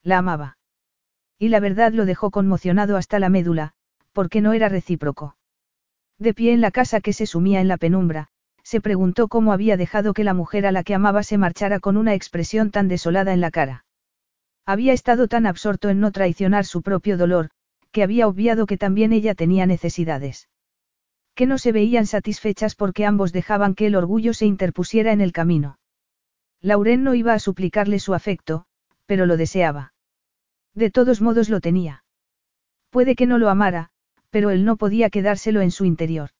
La 0.04 0.20
amaba. 0.20 0.58
Y 1.40 1.50
la 1.50 1.60
verdad 1.60 1.92
lo 1.94 2.06
dejó 2.06 2.32
conmocionado 2.32 2.98
hasta 2.98 3.20
la 3.20 3.30
médula, 3.30 3.74
porque 4.12 4.42
no 4.42 4.54
era 4.54 4.70
recíproco. 4.70 5.36
De 6.20 6.34
pie 6.34 6.54
en 6.54 6.62
la 6.62 6.72
casa 6.72 7.02
que 7.02 7.14
se 7.14 7.26
sumía 7.26 7.60
en 7.62 7.68
la 7.68 7.78
penumbra, 7.78 8.30
se 8.64 8.80
preguntó 8.80 9.28
cómo 9.28 9.52
había 9.52 9.78
dejado 9.78 10.14
que 10.14 10.24
la 10.24 10.34
mujer 10.34 10.66
a 10.66 10.72
la 10.72 10.84
que 10.84 10.96
amaba 10.96 11.24
se 11.24 11.38
marchara 11.38 11.80
con 11.80 11.98
una 11.98 12.14
expresión 12.14 12.72
tan 12.72 12.88
desolada 12.88 13.34
en 13.34 13.42
la 13.42 13.52
cara. 13.52 13.86
Había 14.66 14.94
estado 14.94 15.28
tan 15.28 15.46
absorto 15.46 15.90
en 15.90 16.00
no 16.00 16.12
traicionar 16.12 16.66
su 16.66 16.82
propio 16.82 17.18
dolor, 17.18 17.50
que 17.92 18.04
había 18.04 18.28
obviado 18.28 18.66
que 18.66 18.78
también 18.78 19.12
ella 19.12 19.36
tenía 19.36 19.66
necesidades. 19.66 20.50
Que 21.36 21.46
no 21.46 21.58
se 21.58 21.72
veían 21.72 22.06
satisfechas 22.06 22.76
porque 22.76 23.06
ambos 23.06 23.34
dejaban 23.34 23.76
que 23.76 23.88
el 23.88 23.96
orgullo 23.96 24.34
se 24.34 24.46
interpusiera 24.46 25.12
en 25.12 25.22
el 25.22 25.34
camino. 25.34 25.78
Lauren 26.62 27.04
no 27.04 27.14
iba 27.16 27.34
a 27.34 27.40
suplicarle 27.40 28.00
su 28.00 28.14
afecto, 28.14 28.66
pero 29.06 29.26
lo 29.26 29.36
deseaba. 29.36 29.93
De 30.74 30.90
todos 30.90 31.22
modos 31.22 31.50
lo 31.50 31.60
tenía. 31.62 32.04
Puede 32.90 33.16
que 33.16 33.26
no 33.26 33.38
lo 33.38 33.50
amara, 33.50 33.90
pero 34.30 34.50
él 34.50 34.66
no 34.66 34.78
podía 34.78 35.10
quedárselo 35.10 35.62
en 35.62 35.72
su 35.72 35.86
interior. 35.86 36.32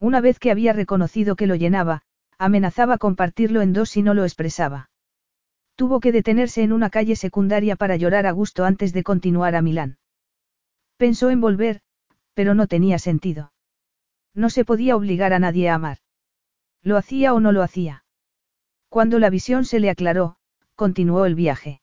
Una 0.00 0.20
vez 0.20 0.38
que 0.38 0.50
había 0.50 0.72
reconocido 0.72 1.34
que 1.34 1.46
lo 1.46 1.56
llenaba, 1.56 2.02
amenazaba 2.38 2.98
compartirlo 2.98 3.62
en 3.62 3.72
dos 3.72 3.90
si 3.90 4.02
no 4.02 4.14
lo 4.14 4.24
expresaba. 4.24 4.90
Tuvo 5.74 6.00
que 6.00 6.12
detenerse 6.12 6.62
en 6.62 6.72
una 6.72 6.90
calle 6.90 7.16
secundaria 7.16 7.76
para 7.76 7.96
llorar 7.96 8.26
a 8.26 8.32
gusto 8.32 8.64
antes 8.64 8.92
de 8.92 9.02
continuar 9.02 9.54
a 9.54 9.62
Milán. 9.62 9.98
Pensó 10.96 11.30
en 11.30 11.40
volver, 11.40 11.80
pero 12.34 12.54
no 12.54 12.66
tenía 12.66 12.98
sentido. 12.98 13.52
No 14.34 14.50
se 14.50 14.64
podía 14.64 14.96
obligar 14.96 15.32
a 15.32 15.38
nadie 15.38 15.68
a 15.68 15.74
amar. 15.74 15.98
¿Lo 16.82 16.96
hacía 16.96 17.34
o 17.34 17.40
no 17.40 17.52
lo 17.52 17.62
hacía? 17.62 18.04
Cuando 18.88 19.18
la 19.18 19.30
visión 19.30 19.64
se 19.64 19.80
le 19.80 19.90
aclaró, 19.90 20.36
continuó 20.76 21.26
el 21.26 21.34
viaje. 21.34 21.80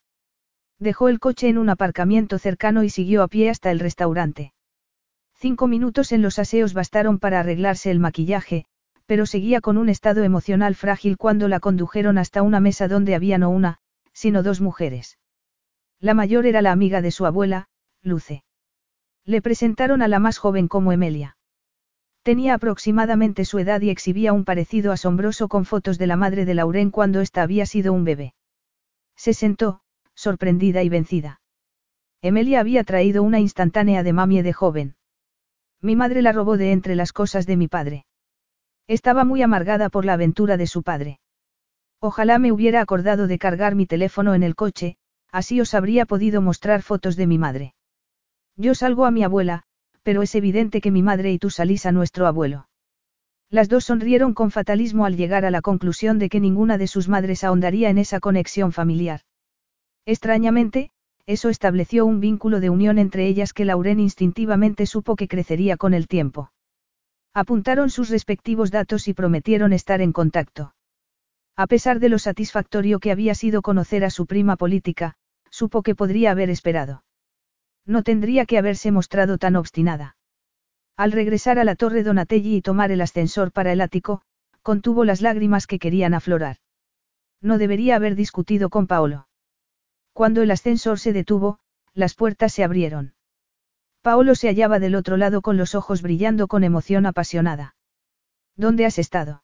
Dejó 0.79 1.07
el 1.07 1.19
coche 1.19 1.47
en 1.47 1.57
un 1.57 1.69
aparcamiento 1.69 2.37
cercano 2.37 2.83
y 2.83 2.89
siguió 2.89 3.23
a 3.23 3.27
pie 3.27 3.49
hasta 3.49 3.71
el 3.71 3.79
restaurante. 3.79 4.53
Cinco 5.33 5.67
minutos 5.67 6.11
en 6.11 6.21
los 6.21 6.39
aseos 6.39 6.73
bastaron 6.73 7.19
para 7.19 7.39
arreglarse 7.39 7.91
el 7.91 7.99
maquillaje, 7.99 8.65
pero 9.05 9.25
seguía 9.25 9.61
con 9.61 9.77
un 9.77 9.89
estado 9.89 10.23
emocional 10.23 10.75
frágil 10.75 11.17
cuando 11.17 11.47
la 11.47 11.59
condujeron 11.59 12.17
hasta 12.17 12.41
una 12.41 12.59
mesa 12.59 12.87
donde 12.87 13.15
había 13.15 13.37
no 13.37 13.49
una, 13.49 13.77
sino 14.13 14.43
dos 14.43 14.61
mujeres. 14.61 15.17
La 15.99 16.13
mayor 16.13 16.45
era 16.45 16.61
la 16.61 16.71
amiga 16.71 17.01
de 17.01 17.11
su 17.11 17.25
abuela, 17.25 17.67
Luce. 18.01 18.43
Le 19.23 19.41
presentaron 19.41 20.01
a 20.01 20.07
la 20.07 20.19
más 20.19 20.37
joven 20.37 20.67
como 20.67 20.91
Emelia. 20.91 21.37
Tenía 22.23 22.55
aproximadamente 22.55 23.45
su 23.45 23.59
edad 23.59 23.81
y 23.81 23.89
exhibía 23.89 24.33
un 24.33 24.45
parecido 24.45 24.91
asombroso 24.91 25.47
con 25.47 25.65
fotos 25.65 25.97
de 25.97 26.07
la 26.07 26.15
madre 26.15 26.45
de 26.45 26.55
Lauren 26.55 26.89
cuando 26.91 27.21
ésta 27.21 27.43
había 27.43 27.65
sido 27.65 27.93
un 27.93 28.03
bebé. 28.03 28.33
Se 29.15 29.33
sentó, 29.33 29.81
sorprendida 30.15 30.83
y 30.83 30.89
vencida. 30.89 31.41
Emelia 32.21 32.59
había 32.59 32.83
traído 32.83 33.21
una 33.21 33.39
instantánea 33.39 34.01
de 34.01 34.13
mamie 34.13 34.41
de 34.41 34.53
joven. 34.53 34.95
Mi 35.81 35.95
madre 35.95 36.21
la 36.21 36.31
robó 36.31 36.57
de 36.57 36.71
entre 36.71 36.95
las 36.95 37.13
cosas 37.13 37.45
de 37.45 37.57
mi 37.57 37.67
padre. 37.67 38.05
Estaba 38.87 39.23
muy 39.23 39.41
amargada 39.41 39.89
por 39.89 40.05
la 40.05 40.13
aventura 40.13 40.57
de 40.57 40.67
su 40.67 40.81
padre. 40.81 41.19
Ojalá 41.99 42.39
me 42.39 42.51
hubiera 42.51 42.81
acordado 42.81 43.27
de 43.27 43.37
cargar 43.37 43.75
mi 43.75 43.85
teléfono 43.85 44.33
en 44.33 44.43
el 44.43 44.55
coche, 44.55 44.97
así 45.31 45.61
os 45.61 45.73
habría 45.73 46.05
podido 46.05 46.41
mostrar 46.41 46.81
fotos 46.81 47.15
de 47.15 47.27
mi 47.27 47.37
madre. 47.37 47.75
Yo 48.55 48.73
salgo 48.73 49.05
a 49.05 49.11
mi 49.11 49.23
abuela, 49.23 49.63
pero 50.01 50.21
es 50.21 50.33
evidente 50.35 50.81
que 50.81 50.91
mi 50.91 51.03
madre 51.03 51.31
y 51.31 51.39
tú 51.39 51.49
salís 51.49 51.85
a 51.85 51.91
nuestro 51.91 52.27
abuelo. 52.27 52.69
Las 53.49 53.69
dos 53.69 53.85
sonrieron 53.85 54.33
con 54.33 54.51
fatalismo 54.51 55.05
al 55.05 55.17
llegar 55.17 55.45
a 55.45 55.51
la 55.51 55.61
conclusión 55.61 56.19
de 56.19 56.29
que 56.29 56.39
ninguna 56.39 56.77
de 56.77 56.87
sus 56.87 57.09
madres 57.09 57.43
ahondaría 57.43 57.89
en 57.89 57.97
esa 57.97 58.19
conexión 58.19 58.71
familiar. 58.71 59.21
Extrañamente, 60.05 60.91
eso 61.25 61.49
estableció 61.49 62.05
un 62.05 62.19
vínculo 62.19 62.59
de 62.59 62.69
unión 62.69 62.99
entre 62.99 63.27
ellas 63.27 63.53
que 63.53 63.65
Lauren 63.65 63.99
instintivamente 63.99 64.85
supo 64.85 65.15
que 65.15 65.27
crecería 65.27 65.77
con 65.77 65.93
el 65.93 66.07
tiempo. 66.07 66.51
Apuntaron 67.33 67.89
sus 67.89 68.09
respectivos 68.09 68.69
datos 68.71 69.07
y 69.07 69.13
prometieron 69.13 69.73
estar 69.73 70.01
en 70.01 70.13
contacto. 70.13 70.75
A 71.57 71.67
pesar 71.67 71.99
de 71.99 72.09
lo 72.09 72.19
satisfactorio 72.19 72.99
que 72.99 73.11
había 73.11 73.33
sido 73.33 73.61
conocer 73.61 74.05
a 74.05 74.09
su 74.09 74.25
prima 74.25 74.55
política, 74.55 75.15
supo 75.49 75.81
que 75.81 75.95
podría 75.95 76.31
haber 76.31 76.49
esperado. 76.49 77.03
No 77.85 78.03
tendría 78.03 78.45
que 78.45 78.57
haberse 78.57 78.91
mostrado 78.91 79.37
tan 79.37 79.55
obstinada. 79.55 80.17
Al 80.97 81.11
regresar 81.11 81.59
a 81.59 81.63
la 81.63 81.75
torre 81.75 82.03
Donatelli 82.03 82.57
y 82.57 82.61
tomar 82.61 82.91
el 82.91 83.01
ascensor 83.01 83.51
para 83.51 83.71
el 83.71 83.81
ático, 83.81 84.21
contuvo 84.61 85.03
las 85.03 85.21
lágrimas 85.21 85.67
que 85.67 85.79
querían 85.79 86.13
aflorar. 86.13 86.57
No 87.41 87.57
debería 87.57 87.95
haber 87.95 88.15
discutido 88.15 88.69
con 88.69 88.87
Paolo. 88.87 89.27
Cuando 90.15 90.41
el 90.41 90.51
ascensor 90.51 90.97
se 90.97 91.11
detuvo, 91.11 91.59
las 91.93 92.15
puertas 92.15 92.53
se 92.53 92.63
abrieron. 92.63 93.15
Paolo 94.01 94.33
se 94.35 94.47
hallaba 94.47 94.79
del 94.79 94.95
otro 94.95 95.17
lado 95.17 95.41
con 95.41 95.57
los 95.57 95.75
ojos 95.75 96.01
brillando 96.01 96.47
con 96.47 96.63
emoción 96.63 97.05
apasionada. 97.05 97.75
¿Dónde 98.55 98.85
has 98.85 98.97
estado? 98.97 99.43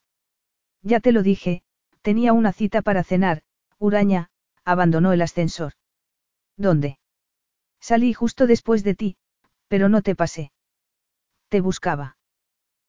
Ya 0.82 1.02
te 1.02 1.12
lo 1.12 1.24
dije, 1.24 1.64
tenía 2.02 2.32
una 2.32 2.54
cita 2.54 2.82
para 2.82 3.04
cenar, 3.04 3.42
Uraña, 3.80 4.30
abandonó 4.64 5.12
el 5.12 5.22
ascensor. 5.22 5.74
¿Dónde? 6.56 7.00
Salí 7.82 8.14
justo 8.14 8.48
después 8.48 8.86
de 8.86 8.96
ti, 8.96 9.18
pero 9.68 9.90
no 9.90 10.02
te 10.02 10.16
pasé. 10.16 10.54
Te 11.50 11.60
buscaba. 11.60 12.16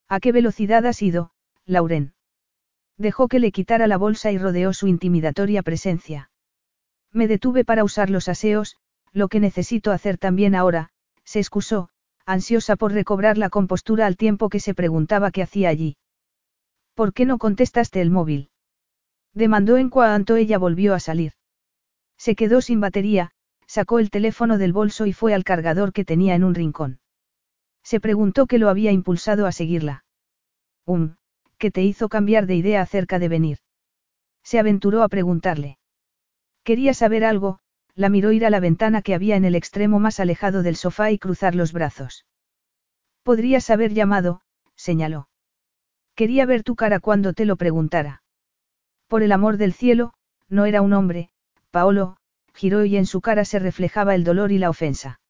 ¿A 0.07 0.20
qué 0.20 0.31
velocidad 0.31 0.86
has 0.86 1.02
ido, 1.02 1.33
Lauren? 1.65 2.15
Dejó 2.97 3.27
que 3.27 3.41
le 3.41 3.51
quitara 3.51 3.89
la 3.89 3.97
bolsa 3.97 4.31
y 4.31 4.39
rodeó 4.39 4.73
su 4.73 4.86
intimidatoria 4.86 5.65
presencia. 5.65 6.31
Me 7.12 7.28
detuve 7.28 7.65
para 7.65 7.84
usar 7.84 8.10
los 8.10 8.28
aseos, 8.28 8.76
lo 9.12 9.28
que 9.28 9.41
necesito 9.41 9.92
hacer 9.92 10.18
también 10.18 10.55
ahora, 10.55 10.91
se 11.24 11.39
excusó, 11.39 11.91
ansiosa 12.24 12.76
por 12.76 12.92
recobrar 12.92 13.36
la 13.39 13.50
compostura 13.50 14.07
al 14.07 14.16
tiempo 14.16 14.49
que 14.49 14.60
se 14.60 14.74
preguntaba 14.74 15.31
qué 15.31 15.42
hacía 15.42 15.68
allí. 15.68 15.97
¿Por 16.94 17.12
qué 17.12 17.26
no 17.26 17.39
contestaste 17.39 18.00
el 18.00 18.10
móvil? 18.10 18.50
Demandó 19.34 19.76
en 19.76 19.91
cuanto 19.91 20.36
ella 20.36 20.58
volvió 20.58 20.94
a 20.94 21.00
salir. 21.00 21.32
Se 22.16 22.34
quedó 22.34 22.60
sin 22.60 22.81
batería, 22.81 23.32
sacó 23.66 23.99
el 23.99 24.10
teléfono 24.10 24.58
del 24.58 24.73
bolso 24.73 25.07
y 25.07 25.12
fue 25.12 25.34
al 25.34 25.44
cargador 25.44 25.92
que 25.92 26.05
tenía 26.05 26.34
en 26.34 26.44
un 26.44 26.55
rincón. 26.55 27.00
Se 27.82 28.00
preguntó 28.00 28.47
qué 28.47 28.58
lo 28.58 28.68
había 28.68 28.92
impulsado 28.92 29.47
a 29.47 29.52
seguirla. 29.52 30.05
Um, 30.86 31.16
¿qué 31.58 31.70
te 31.70 31.82
hizo 31.82 32.08
cambiar 32.08 32.47
de 32.47 32.57
idea 32.57 32.82
acerca 32.82 33.18
de 33.18 33.28
venir? 33.28 33.58
Se 34.42 34.58
aventuró 34.58 35.02
a 35.02 35.08
preguntarle. 35.08 35.78
Quería 36.65 36.94
saber 36.94 37.24
algo, 37.24 37.58
la 37.94 38.08
miró 38.08 38.32
ir 38.32 38.47
a 38.47 38.50
la 38.50 38.60
ventana 38.60 39.02
que 39.02 39.15
había 39.15 39.36
en 39.36 39.44
el 39.44 39.55
extremo 39.55 39.99
más 39.99 40.20
alejado 40.20 40.62
del 40.62 40.76
sofá 40.76 41.10
y 41.10 41.18
cruzar 41.18 41.55
los 41.55 41.73
brazos. 41.73 42.24
Podrías 43.23 43.70
haber 43.70 43.92
llamado, 43.92 44.42
señaló. 44.76 45.28
Quería 46.15 46.47
ver 46.47 46.62
tu 46.62 46.76
cara 46.76 47.00
cuando 47.00 47.32
te 47.32 47.44
lo 47.44 47.57
preguntara. 47.57 48.23
Por 49.08 49.23
el 49.23 49.32
amor 49.32 49.57
del 49.57 49.73
cielo, 49.73 50.12
no 50.49 50.66
era 50.66 50.82
un 50.82 50.92
hombre, 50.92 51.31
Paolo, 51.70 52.16
giró 52.55 52.84
y 52.84 52.97
en 52.97 53.07
su 53.07 53.20
cara 53.20 53.44
se 53.44 53.58
reflejaba 53.58 54.15
el 54.15 54.24
dolor 54.24 54.52
y 54.52 54.58
la 54.58 54.70
ofensa. 54.70 55.20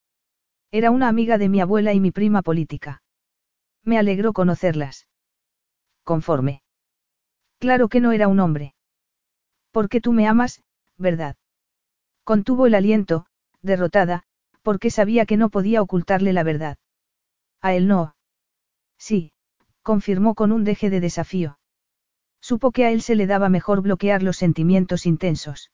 Era 0.71 0.91
una 0.91 1.09
amiga 1.09 1.39
de 1.39 1.49
mi 1.49 1.61
abuela 1.61 1.93
y 1.93 2.01
mi 2.01 2.11
prima 2.11 2.43
política. 2.43 3.03
Me 3.85 3.99
alegró 3.99 4.33
conocerlas. 4.33 5.09
Conforme. 6.05 6.63
Claro 7.59 7.89
que 7.89 8.01
no 8.01 8.13
era 8.13 8.29
un 8.29 8.41
hombre. 8.41 8.75
Porque 9.71 10.01
tú 10.01 10.13
me 10.13 10.27
amas, 10.27 10.63
¿verdad? 11.03 11.37
Contuvo 12.25 12.67
el 12.67 12.75
aliento, 12.75 13.27
derrotada, 13.61 14.23
porque 14.63 14.91
sabía 14.91 15.27
que 15.27 15.37
no 15.37 15.51
podía 15.51 15.83
ocultarle 15.83 16.33
la 16.33 16.45
verdad. 16.45 16.79
A 17.61 17.75
él 17.75 17.89
no. 17.89 18.15
Sí, 18.99 19.33
confirmó 19.83 20.35
con 20.35 20.53
un 20.53 20.65
deje 20.65 20.89
de 20.89 21.01
desafío. 21.01 21.59
Supo 22.41 22.71
que 22.71 22.87
a 22.87 22.91
él 22.91 23.03
se 23.03 23.15
le 23.15 23.27
daba 23.27 23.49
mejor 23.49 23.83
bloquear 23.83 24.23
los 24.23 24.37
sentimientos 24.37 25.05
intensos. 25.05 25.71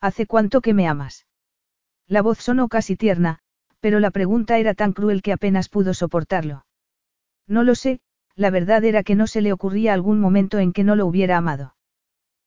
¿Hace 0.00 0.26
cuánto 0.26 0.60
que 0.60 0.74
me 0.74 0.86
amas? 0.86 1.26
La 2.06 2.22
voz 2.22 2.38
sonó 2.38 2.68
casi 2.68 2.96
tierna, 2.96 3.38
pero 3.80 4.00
la 4.00 4.10
pregunta 4.10 4.58
era 4.58 4.74
tan 4.74 4.92
cruel 4.92 5.22
que 5.22 5.32
apenas 5.32 5.68
pudo 5.68 5.94
soportarlo. 5.94 6.66
No 7.46 7.62
lo 7.64 7.74
sé, 7.74 8.00
la 8.34 8.50
verdad 8.50 8.84
era 8.84 9.02
que 9.02 9.14
no 9.14 9.26
se 9.26 9.40
le 9.40 9.52
ocurría 9.52 9.94
algún 9.94 10.20
momento 10.20 10.58
en 10.58 10.72
que 10.72 10.84
no 10.84 10.96
lo 10.96 11.06
hubiera 11.06 11.36
amado. 11.36 11.74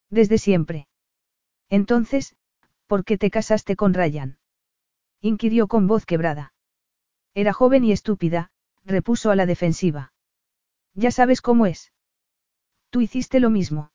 Desde 0.10 0.38
siempre. 0.38 0.88
Entonces, 1.74 2.36
¿por 2.86 3.04
qué 3.04 3.18
te 3.18 3.32
casaste 3.32 3.76
con 3.76 3.96
Ryan? 3.96 4.38
inquirió 5.22 5.68
con 5.68 5.88
voz 5.88 6.06
quebrada. 6.06 6.54
Era 7.34 7.52
joven 7.52 7.84
y 7.84 7.92
estúpida, 7.92 8.52
repuso 8.86 9.32
a 9.32 9.36
la 9.36 9.48
defensiva. 9.48 10.14
Ya 10.94 11.10
sabes 11.10 11.42
cómo 11.42 11.66
es. 11.66 11.92
Tú 12.92 13.02
hiciste 13.02 13.40
lo 13.40 13.50
mismo. 13.50 13.92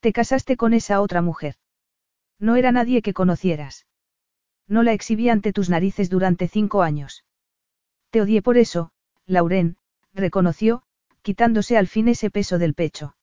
Te 0.00 0.12
casaste 0.12 0.58
con 0.58 0.74
esa 0.74 1.00
otra 1.00 1.22
mujer. 1.22 1.54
No 2.38 2.54
era 2.54 2.70
nadie 2.70 3.00
que 3.00 3.14
conocieras. 3.14 3.86
No 4.68 4.82
la 4.82 4.92
exhibí 4.92 5.30
ante 5.30 5.54
tus 5.54 5.70
narices 5.70 6.10
durante 6.10 6.48
cinco 6.48 6.82
años. 6.82 7.24
Te 8.10 8.20
odié 8.20 8.42
por 8.42 8.58
eso, 8.58 8.92
Lauren, 9.24 9.78
reconoció, 10.12 10.82
quitándose 11.22 11.78
al 11.78 11.88
fin 11.88 12.08
ese 12.08 12.30
peso 12.30 12.58
del 12.58 12.74
pecho. 12.74 13.16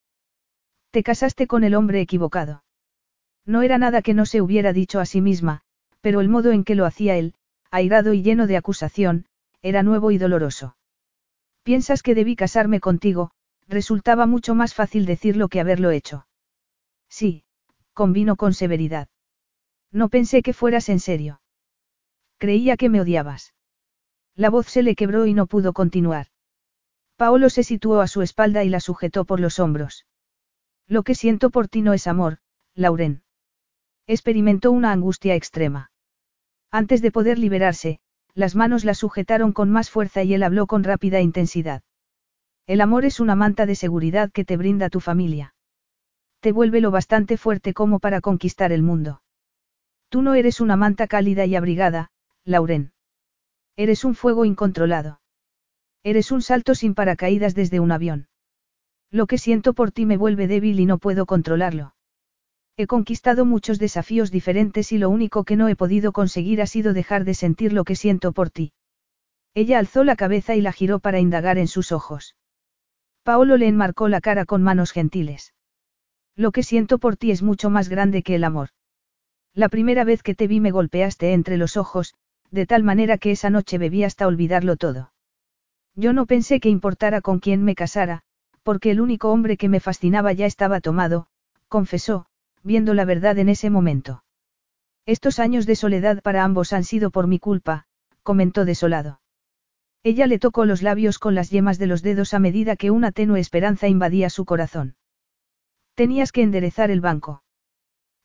Te 0.90 1.04
casaste 1.04 1.46
con 1.46 1.64
el 1.64 1.76
hombre 1.76 2.02
equivocado. 2.02 2.64
No 3.46 3.62
era 3.62 3.78
nada 3.78 4.02
que 4.02 4.14
no 4.14 4.26
se 4.26 4.42
hubiera 4.42 4.74
dicho 4.74 5.00
a 5.00 5.06
sí 5.06 5.22
misma, 5.22 5.62
pero 6.02 6.22
el 6.22 6.30
modo 6.30 6.52
en 6.52 6.64
que 6.64 6.76
lo 6.76 6.86
hacía 6.86 7.18
él, 7.18 7.34
airado 7.70 8.14
y 8.14 8.22
lleno 8.22 8.48
de 8.48 8.58
acusación, 8.58 9.26
era 9.62 9.84
nuevo 9.84 10.12
y 10.12 10.18
doloroso. 10.18 10.76
Piensas 11.64 12.04
que 12.04 12.16
debí 12.16 12.36
casarme 12.36 12.80
contigo, 12.80 13.32
resultaba 13.68 14.26
mucho 14.26 14.56
más 14.56 14.74
fácil 14.74 15.06
decirlo 15.06 15.48
que 15.48 15.60
haberlo 15.60 15.92
hecho. 15.92 16.28
Sí, 17.10 17.44
convino 17.94 18.36
con 18.36 18.54
severidad. 18.54 19.08
No 19.92 20.10
pensé 20.10 20.42
que 20.42 20.54
fueras 20.54 20.90
en 20.90 21.00
serio. 21.00 21.42
Creía 22.38 22.78
que 22.78 22.90
me 22.90 23.02
odiabas. 23.02 23.54
La 24.36 24.50
voz 24.50 24.68
se 24.68 24.84
le 24.84 24.96
quebró 24.96 25.26
y 25.26 25.34
no 25.34 25.46
pudo 25.46 25.74
continuar. 25.74 26.28
Paolo 27.16 27.50
se 27.50 27.64
situó 27.64 28.02
a 28.02 28.08
su 28.08 28.22
espalda 28.22 28.64
y 28.64 28.70
la 28.70 28.80
sujetó 28.80 29.26
por 29.26 29.40
los 29.40 29.60
hombros. 29.60 30.06
Lo 30.88 31.04
que 31.04 31.14
siento 31.14 31.50
por 31.52 31.68
ti 31.68 31.82
no 31.82 31.94
es 31.94 32.08
amor, 32.08 32.40
Lauren. 32.74 33.24
Experimentó 34.08 34.72
una 34.72 34.92
angustia 34.92 35.36
extrema. 35.36 35.92
Antes 36.72 37.02
de 37.02 37.12
poder 37.12 37.38
liberarse, 37.38 38.00
las 38.34 38.56
manos 38.56 38.86
la 38.86 38.94
sujetaron 38.94 39.52
con 39.52 39.70
más 39.70 39.90
fuerza 39.90 40.24
y 40.24 40.34
él 40.34 40.44
habló 40.44 40.68
con 40.68 40.84
rápida 40.84 41.22
intensidad. 41.22 41.84
El 42.66 42.82
amor 42.82 43.06
es 43.06 43.20
una 43.20 43.36
manta 43.36 43.66
de 43.66 43.76
seguridad 43.76 44.32
que 44.32 44.46
te 44.46 44.58
brinda 44.58 44.90
tu 44.90 45.00
familia. 45.00 45.54
Te 46.40 46.52
vuelve 46.52 46.82
lo 46.82 46.92
bastante 46.92 47.38
fuerte 47.38 47.74
como 47.74 48.00
para 48.00 48.22
conquistar 48.22 48.72
el 48.72 48.82
mundo. 48.82 49.22
Tú 50.10 50.22
no 50.22 50.34
eres 50.34 50.62
una 50.62 50.76
manta 50.76 51.08
cálida 51.08 51.46
y 51.46 51.56
abrigada, 51.56 52.12
Lauren. 52.44 52.94
Eres 53.76 54.04
un 54.04 54.16
fuego 54.16 54.46
incontrolado. 54.46 55.22
Eres 56.04 56.32
un 56.32 56.42
salto 56.42 56.74
sin 56.76 56.96
paracaídas 56.96 57.54
desde 57.54 57.80
un 57.80 57.92
avión. 57.92 58.28
Lo 59.12 59.28
que 59.28 59.38
siento 59.38 59.74
por 59.74 59.92
ti 59.92 60.06
me 60.06 60.18
vuelve 60.18 60.48
débil 60.48 60.80
y 60.80 60.86
no 60.86 60.98
puedo 60.98 61.26
controlarlo. 61.26 61.94
He 62.78 62.88
conquistado 62.88 63.46
muchos 63.46 63.80
desafíos 63.80 64.32
diferentes 64.32 64.92
y 64.92 64.98
lo 64.98 65.10
único 65.10 65.44
que 65.44 65.56
no 65.56 65.68
he 65.68 65.76
podido 65.76 66.12
conseguir 66.12 66.62
ha 66.62 66.68
sido 66.68 66.94
dejar 66.94 67.26
de 67.26 67.34
sentir 67.34 67.74
lo 67.74 67.84
que 67.84 67.96
siento 67.96 68.32
por 68.32 68.50
ti. 68.50 68.74
Ella 69.54 69.80
alzó 69.80 70.04
la 70.04 70.16
cabeza 70.16 70.56
y 70.56 70.62
la 70.62 70.72
giró 70.72 71.00
para 71.00 71.20
indagar 71.20 71.58
en 71.58 71.68
sus 71.68 71.92
ojos. 71.92 72.36
Paolo 73.24 73.58
le 73.58 73.68
enmarcó 73.68 74.08
la 74.08 74.22
cara 74.22 74.46
con 74.46 74.64
manos 74.64 74.92
gentiles. 74.92 75.54
Lo 76.36 76.52
que 76.52 76.64
siento 76.64 76.98
por 76.98 77.18
ti 77.18 77.32
es 77.32 77.44
mucho 77.44 77.70
más 77.70 77.90
grande 77.90 78.24
que 78.24 78.36
el 78.36 78.44
amor. 78.44 78.70
La 79.54 79.68
primera 79.68 80.06
vez 80.06 80.24
que 80.24 80.34
te 80.34 80.48
vi 80.48 80.60
me 80.62 80.72
golpeaste 80.72 81.34
entre 81.34 81.58
los 81.58 81.76
ojos, 81.76 82.16
de 82.52 82.66
tal 82.66 82.84
manera 82.84 83.18
que 83.18 83.32
esa 83.32 83.50
noche 83.50 83.78
bebí 83.78 84.04
hasta 84.04 84.28
olvidarlo 84.28 84.78
todo. 84.78 85.12
Yo 85.96 86.14
no 86.14 86.26
pensé 86.26 86.62
que 86.62 86.70
importara 86.70 87.20
con 87.20 87.40
quién 87.40 87.64
me 87.64 87.76
casara, 87.76 88.22
porque 88.64 88.92
el 88.92 89.02
único 89.02 89.30
hombre 89.32 89.58
que 89.58 89.68
me 89.68 89.82
fascinaba 89.82 90.32
ya 90.32 90.46
estaba 90.46 90.80
tomado, 90.80 91.28
confesó, 91.68 92.28
viendo 92.64 92.94
la 92.94 93.06
verdad 93.06 93.38
en 93.40 93.50
ese 93.50 93.70
momento. 93.70 94.24
Estos 95.06 95.40
años 95.40 95.66
de 95.66 95.76
soledad 95.76 96.22
para 96.22 96.44
ambos 96.44 96.74
han 96.74 96.84
sido 96.84 97.12
por 97.12 97.28
mi 97.28 97.40
culpa, 97.40 97.86
comentó 98.24 98.66
desolado. 98.66 99.20
Ella 100.04 100.28
le 100.28 100.40
tocó 100.40 100.66
los 100.66 100.82
labios 100.82 101.20
con 101.20 101.36
las 101.36 101.50
yemas 101.50 101.78
de 101.78 101.88
los 101.88 102.02
dedos 102.02 102.34
a 102.34 102.40
medida 102.40 102.76
que 102.76 102.92
una 102.92 103.12
tenue 103.12 103.40
esperanza 103.40 103.88
invadía 103.88 104.30
su 104.30 104.46
corazón. 104.46 104.96
Tenías 105.96 106.32
que 106.32 106.42
enderezar 106.42 106.90
el 106.92 107.02
banco. 107.02 107.44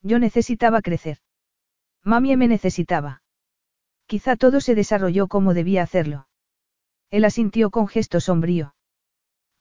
Yo 0.01 0.19
necesitaba 0.19 0.81
crecer. 0.81 1.19
Mami 2.03 2.35
me 2.37 2.47
necesitaba. 2.47 3.21
Quizá 4.05 4.35
todo 4.35 4.61
se 4.61 4.73
desarrolló 4.73 5.27
como 5.27 5.53
debía 5.53 5.83
hacerlo. 5.83 6.27
Él 7.09 7.25
asintió 7.25 7.69
con 7.69 7.87
gesto 7.87 8.19
sombrío. 8.19 8.73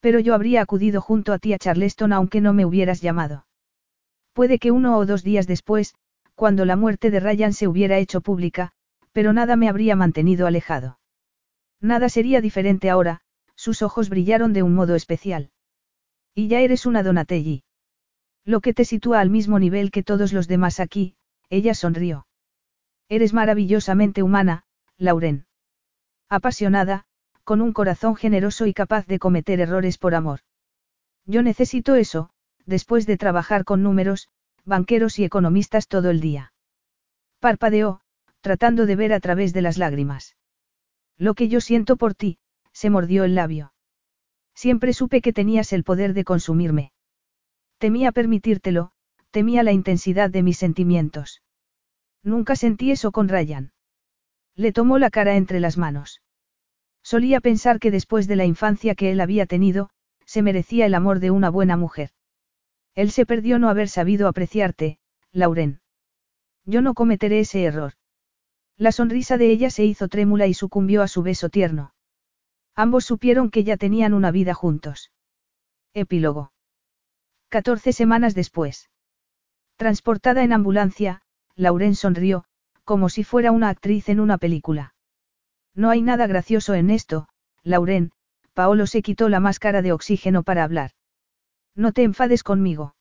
Pero 0.01 0.21
yo 0.21 0.35
habría 0.35 0.63
acudido 0.63 1.01
junto 1.01 1.33
a 1.33 1.39
ti 1.39 1.53
a 1.53 1.59
Charleston 1.59 2.13
aunque 2.13 2.41
no 2.41 2.53
me 2.53 2.65
hubieras 2.65 3.01
llamado. 3.01 3.46
Puede 4.37 4.59
que 4.59 4.71
uno 4.71 4.99
o 4.99 5.07
dos 5.07 5.23
días 5.23 5.47
después, 5.47 5.95
cuando 6.35 6.67
la 6.67 6.77
muerte 6.77 7.11
de 7.11 7.21
Ryan 7.21 7.55
se 7.55 7.69
hubiera 7.69 7.97
hecho 7.97 8.21
pública, 8.21 8.73
pero 9.13 9.33
nada 9.33 9.57
me 9.57 9.67
habría 9.67 9.97
mantenido 9.97 10.47
alejado. 10.47 10.99
Nada 11.81 12.11
sería 12.11 12.43
diferente 12.43 12.91
ahora, 12.91 13.23
sus 13.55 13.81
ojos 13.81 14.11
brillaron 14.11 14.53
de 14.53 14.63
un 14.63 14.75
modo 14.75 14.95
especial. 14.95 15.53
Y 16.35 16.49
ya 16.49 16.61
eres 16.61 16.85
una 16.85 17.03
Donatelli. 17.03 17.65
Lo 18.45 18.61
que 18.61 18.75
te 18.75 18.85
sitúa 18.85 19.21
al 19.21 19.31
mismo 19.31 19.59
nivel 19.59 19.91
que 19.91 20.03
todos 20.03 20.35
los 20.35 20.49
demás 20.49 20.81
aquí, 20.81 21.17
ella 21.49 21.73
sonrió. 21.73 22.27
Eres 23.09 23.33
maravillosamente 23.33 24.23
humana, 24.23 24.65
Lauren. 24.99 25.47
Apasionada, 26.29 27.07
con 27.43 27.63
un 27.63 27.73
corazón 27.73 28.17
generoso 28.17 28.67
y 28.67 28.75
capaz 28.75 29.07
de 29.07 29.19
cometer 29.19 29.61
errores 29.61 29.97
por 29.97 30.15
amor. 30.15 30.41
Yo 31.25 31.43
necesito 31.43 31.95
eso, 31.95 32.29
después 32.67 33.07
de 33.07 33.17
trabajar 33.17 33.65
con 33.65 33.83
números, 33.83 34.29
banqueros 34.65 35.19
y 35.19 35.25
economistas 35.25 35.89
todo 35.89 36.11
el 36.11 36.21
día. 36.21 36.53
Parpadeó, 37.41 38.01
tratando 38.41 38.87
de 38.87 38.97
ver 38.97 39.13
a 39.13 39.21
través 39.21 39.53
de 39.53 39.63
las 39.63 39.79
lágrimas. 39.79 40.37
Lo 41.17 41.35
que 41.35 41.49
yo 41.49 41.61
siento 41.61 41.97
por 41.97 42.15
ti, 42.15 42.39
se 42.73 42.91
mordió 42.91 43.25
el 43.25 43.35
labio. 43.35 43.73
Siempre 44.55 44.93
supe 44.93 45.21
que 45.21 45.33
tenías 45.33 45.73
el 45.73 45.85
poder 45.85 46.13
de 46.13 46.25
consumirme. 46.25 46.93
Temía 47.79 48.13
permitírtelo, 48.13 48.93
temía 49.31 49.63
la 49.63 49.73
intensidad 49.73 50.31
de 50.31 50.43
mis 50.43 50.59
sentimientos. 50.59 51.43
Nunca 52.23 52.57
sentí 52.57 52.91
eso 52.91 53.13
con 53.13 53.29
Ryan. 53.29 53.73
Le 54.55 54.73
tomó 54.73 54.99
la 54.99 55.11
cara 55.11 55.37
entre 55.37 55.61
las 55.61 55.77
manos. 55.77 56.23
Solía 57.03 57.41
pensar 57.41 57.79
que 57.79 57.91
después 57.91 58.27
de 58.27 58.37
la 58.37 58.47
infancia 58.47 58.95
que 58.95 59.13
él 59.13 59.21
había 59.21 59.47
tenido, 59.47 59.91
se 60.25 60.43
merecía 60.43 60.87
el 60.87 60.95
amor 60.95 61.21
de 61.21 61.31
una 61.31 61.51
buena 61.51 61.77
mujer. 61.77 62.11
Él 62.97 63.13
se 63.13 63.27
perdió 63.27 63.59
no 63.59 63.69
haber 63.69 63.89
sabido 63.89 64.27
apreciarte, 64.27 64.99
Lauren. 65.31 65.81
Yo 66.65 66.81
no 66.81 66.95
cometeré 66.95 67.41
ese 67.41 67.63
error. 67.63 67.93
La 68.79 68.91
sonrisa 68.91 69.37
de 69.37 69.51
ella 69.51 69.71
se 69.71 69.85
hizo 69.85 70.09
trémula 70.09 70.47
y 70.47 70.55
sucumbió 70.55 71.03
a 71.03 71.09
su 71.09 71.23
beso 71.23 71.51
tierno. 71.51 71.95
Ambos 72.75 73.05
supieron 73.05 73.51
que 73.51 73.65
ya 73.65 73.77
tenían 73.77 74.15
una 74.15 74.31
vida 74.31 74.55
juntos. 74.55 75.13
Epílogo. 75.93 76.53
Catorce 77.51 77.93
semanas 77.93 78.35
después. 78.35 78.91
Transportada 79.77 80.43
en 80.43 80.55
ambulancia, 80.55 81.23
Lauren 81.55 81.95
sonrió, 81.95 82.45
como 82.85 83.11
si 83.11 83.25
fuera 83.25 83.53
una 83.53 83.69
actriz 83.69 84.09
en 84.09 84.21
una 84.21 84.39
película. 84.39 84.95
No 85.75 85.91
hay 85.91 86.01
nada 86.01 86.27
gracioso 86.27 86.73
en 86.75 86.89
esto, 86.89 87.29
Lauren, 87.63 88.13
Paolo 88.55 88.87
se 88.87 89.03
quitó 89.03 89.29
la 89.29 89.41
máscara 89.41 89.83
de 89.83 89.93
oxígeno 89.93 90.43
para 90.43 90.65
hablar. 90.65 90.93
No 91.77 91.93
te 91.93 92.03
enfades 92.03 92.43
conmigo. 92.43 92.97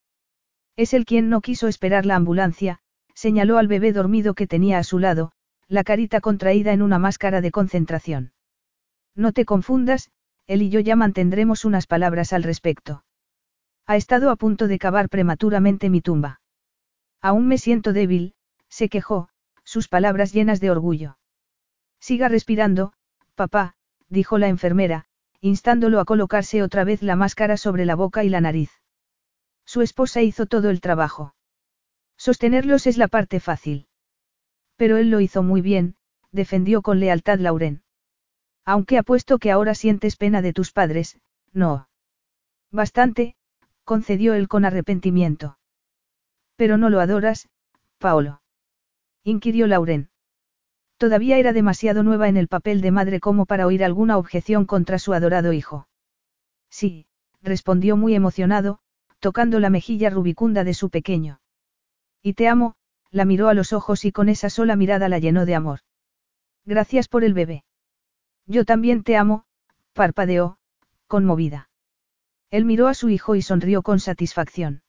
Es 0.75 0.93
él 0.93 1.05
quien 1.05 1.29
no 1.29 1.41
quiso 1.41 1.67
esperar 1.67 2.05
la 2.05 2.17
ambulancia, 2.17 2.79
señaló 3.13 3.57
al 3.57 3.67
bebé 3.67 3.93
dormido 3.93 4.33
que 4.33 4.45
tenía 4.45 4.77
a 4.77 4.83
su 4.83 4.99
lado, 4.99 5.31
la 5.67 5.83
carita 5.83 6.19
contraída 6.19 6.73
en 6.73 6.81
una 6.81 6.99
máscara 6.99 7.39
de 7.39 7.51
concentración. 7.51 8.33
No 9.15 9.31
te 9.31 9.45
confundas, 9.45 10.11
él 10.45 10.61
y 10.61 10.69
yo 10.69 10.81
ya 10.81 10.97
mantendremos 10.97 11.63
unas 11.63 11.87
palabras 11.87 12.33
al 12.33 12.43
respecto. 12.43 13.05
Ha 13.87 13.95
estado 13.95 14.29
a 14.29 14.35
punto 14.35 14.67
de 14.67 14.77
cavar 14.77 15.09
prematuramente 15.09 15.89
mi 15.89 16.01
tumba. 16.01 16.41
Aún 17.21 17.47
me 17.47 17.57
siento 17.57 17.93
débil, 17.93 18.35
se 18.67 18.89
quejó, 18.89 19.29
sus 19.63 19.87
palabras 19.87 20.33
llenas 20.33 20.59
de 20.59 20.71
orgullo. 20.71 21.17
Siga 21.99 22.27
respirando, 22.27 22.93
papá, 23.35 23.75
dijo 24.09 24.37
la 24.37 24.49
enfermera, 24.49 25.05
instándolo 25.45 25.99
a 25.99 26.06
colocarse 26.06 26.64
otra 26.64 26.83
vez 26.83 27.03
la 27.03 27.15
máscara 27.15 27.56
sobre 27.56 27.85
la 27.85 27.93
boca 27.93 28.24
y 28.24 28.30
la 28.30 28.41
nariz. 28.41 28.72
Su 29.64 29.83
esposa 29.83 30.24
hizo 30.24 30.48
todo 30.48 30.72
el 30.72 30.82
trabajo. 30.82 31.35
Sostenerlos 32.17 32.88
es 32.88 32.98
la 32.98 33.07
parte 33.07 33.40
fácil. 33.40 33.88
Pero 34.75 34.98
él 34.98 35.11
lo 35.11 35.19
hizo 35.19 35.43
muy 35.43 35.61
bien, 35.61 35.98
defendió 36.32 36.82
con 36.82 36.99
lealtad 36.99 37.38
Lauren. 37.38 37.83
Aunque 38.65 38.98
apuesto 38.98 39.38
que 39.38 39.51
ahora 39.51 39.75
sientes 39.75 40.15
pena 40.15 40.41
de 40.41 40.51
tus 40.51 40.72
padres, 40.72 41.19
no. 41.53 41.90
Bastante, 42.72 43.35
concedió 43.83 44.33
él 44.33 44.48
con 44.48 44.65
arrepentimiento. 44.65 45.59
Pero 46.56 46.77
no 46.77 46.90
lo 46.90 46.99
adoras, 47.01 47.49
Paolo. 47.99 48.41
Inquirió 49.24 49.67
Lauren. 49.67 50.09
Todavía 50.98 51.38
era 51.38 51.51
demasiado 51.51 52.03
nueva 52.03 52.30
en 52.30 52.38
el 52.38 52.48
papel 52.48 52.82
de 52.82 52.91
madre 52.91 53.19
como 53.19 53.45
para 53.45 53.67
oír 53.67 53.83
alguna 53.83 54.17
objeción 54.17 54.65
contra 54.65 54.98
su 54.98 55.14
adorado 55.14 55.51
hijo. 55.51 55.88
Sí, 56.69 57.07
respondió 57.41 57.98
muy 57.98 58.15
emocionado, 58.15 58.80
tocando 59.19 59.59
la 59.59 59.69
mejilla 59.69 60.09
rubicunda 60.09 60.64
de 60.64 60.74
su 60.74 60.90
pequeño. 60.90 61.41
Y 62.22 62.33
te 62.33 62.48
amo, 62.48 62.75
la 63.11 63.25
miró 63.25 63.49
a 63.49 63.53
los 63.53 63.74
ojos 63.74 64.06
y 64.06 64.11
con 64.11 64.30
esa 64.30 64.49
sola 64.49 64.75
mirada 64.75 65.09
la 65.09 65.19
llenó 65.19 65.45
de 65.45 65.56
amor. 65.56 65.80
Gracias 66.65 67.07
por 67.07 67.24
el 67.24 67.33
bebé. 67.33 67.64
Yo 68.45 68.65
también 68.65 69.03
te 69.03 69.17
amo, 69.17 69.45
parpadeó, 69.93 70.57
conmovida. 71.07 71.69
Él 72.51 72.65
miró 72.65 72.88
a 72.88 72.93
su 72.93 73.09
hijo 73.09 73.35
y 73.35 73.41
sonrió 73.41 73.82
con 73.83 73.99
satisfacción. 73.99 74.83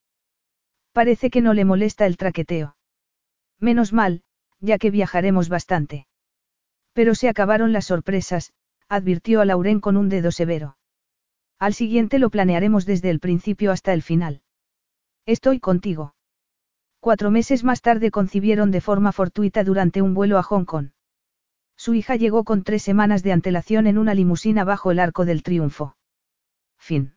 Parece 0.93 1.31
que 1.31 1.41
no 1.41 1.52
le 1.52 1.65
molesta 1.65 2.07
el 2.07 2.17
traqueteo. 2.17 2.76
Menos 3.59 3.93
mal, 3.93 4.23
ya 4.60 4.78
que 4.78 4.91
viajaremos 4.91 5.49
bastante. 5.49 6.07
Pero 6.93 7.15
se 7.15 7.28
acabaron 7.28 7.73
las 7.73 7.86
sorpresas, 7.86 8.52
advirtió 8.89 9.41
a 9.41 9.44
Lauren 9.44 9.81
con 9.81 9.97
un 9.97 10.09
dedo 10.09 10.31
severo. 10.31 10.76
Al 11.59 11.75
siguiente 11.75 12.18
lo 12.18 12.31
planearemos 12.31 12.86
desde 12.86 13.10
el 13.10 13.20
principio 13.20 13.73
hasta 13.73 13.93
el 13.93 14.02
final. 14.02 14.43
Estoy 15.26 15.59
contigo. 15.59 16.15
Cuatro 17.01 17.31
meses 17.31 17.65
más 17.65 17.83
tarde 17.83 18.10
concibieron 18.10 18.70
de 18.70 18.81
forma 18.81 19.12
fortuita 19.12 19.65
durante 19.65 20.02
un 20.02 20.15
vuelo 20.15 20.39
a 20.39 20.43
Hong 20.43 20.65
Kong. 20.65 20.91
Su 21.76 21.94
hija 21.94 22.17
llegó 22.17 22.44
con 22.44 22.62
tres 22.62 22.83
semanas 22.83 23.23
de 23.23 23.33
antelación 23.33 23.86
en 23.86 23.99
una 23.99 24.15
limusina 24.15 24.65
bajo 24.65 24.91
el 24.91 24.99
arco 24.99 25.25
del 25.25 25.43
triunfo. 25.43 25.97
Fin. 26.78 27.16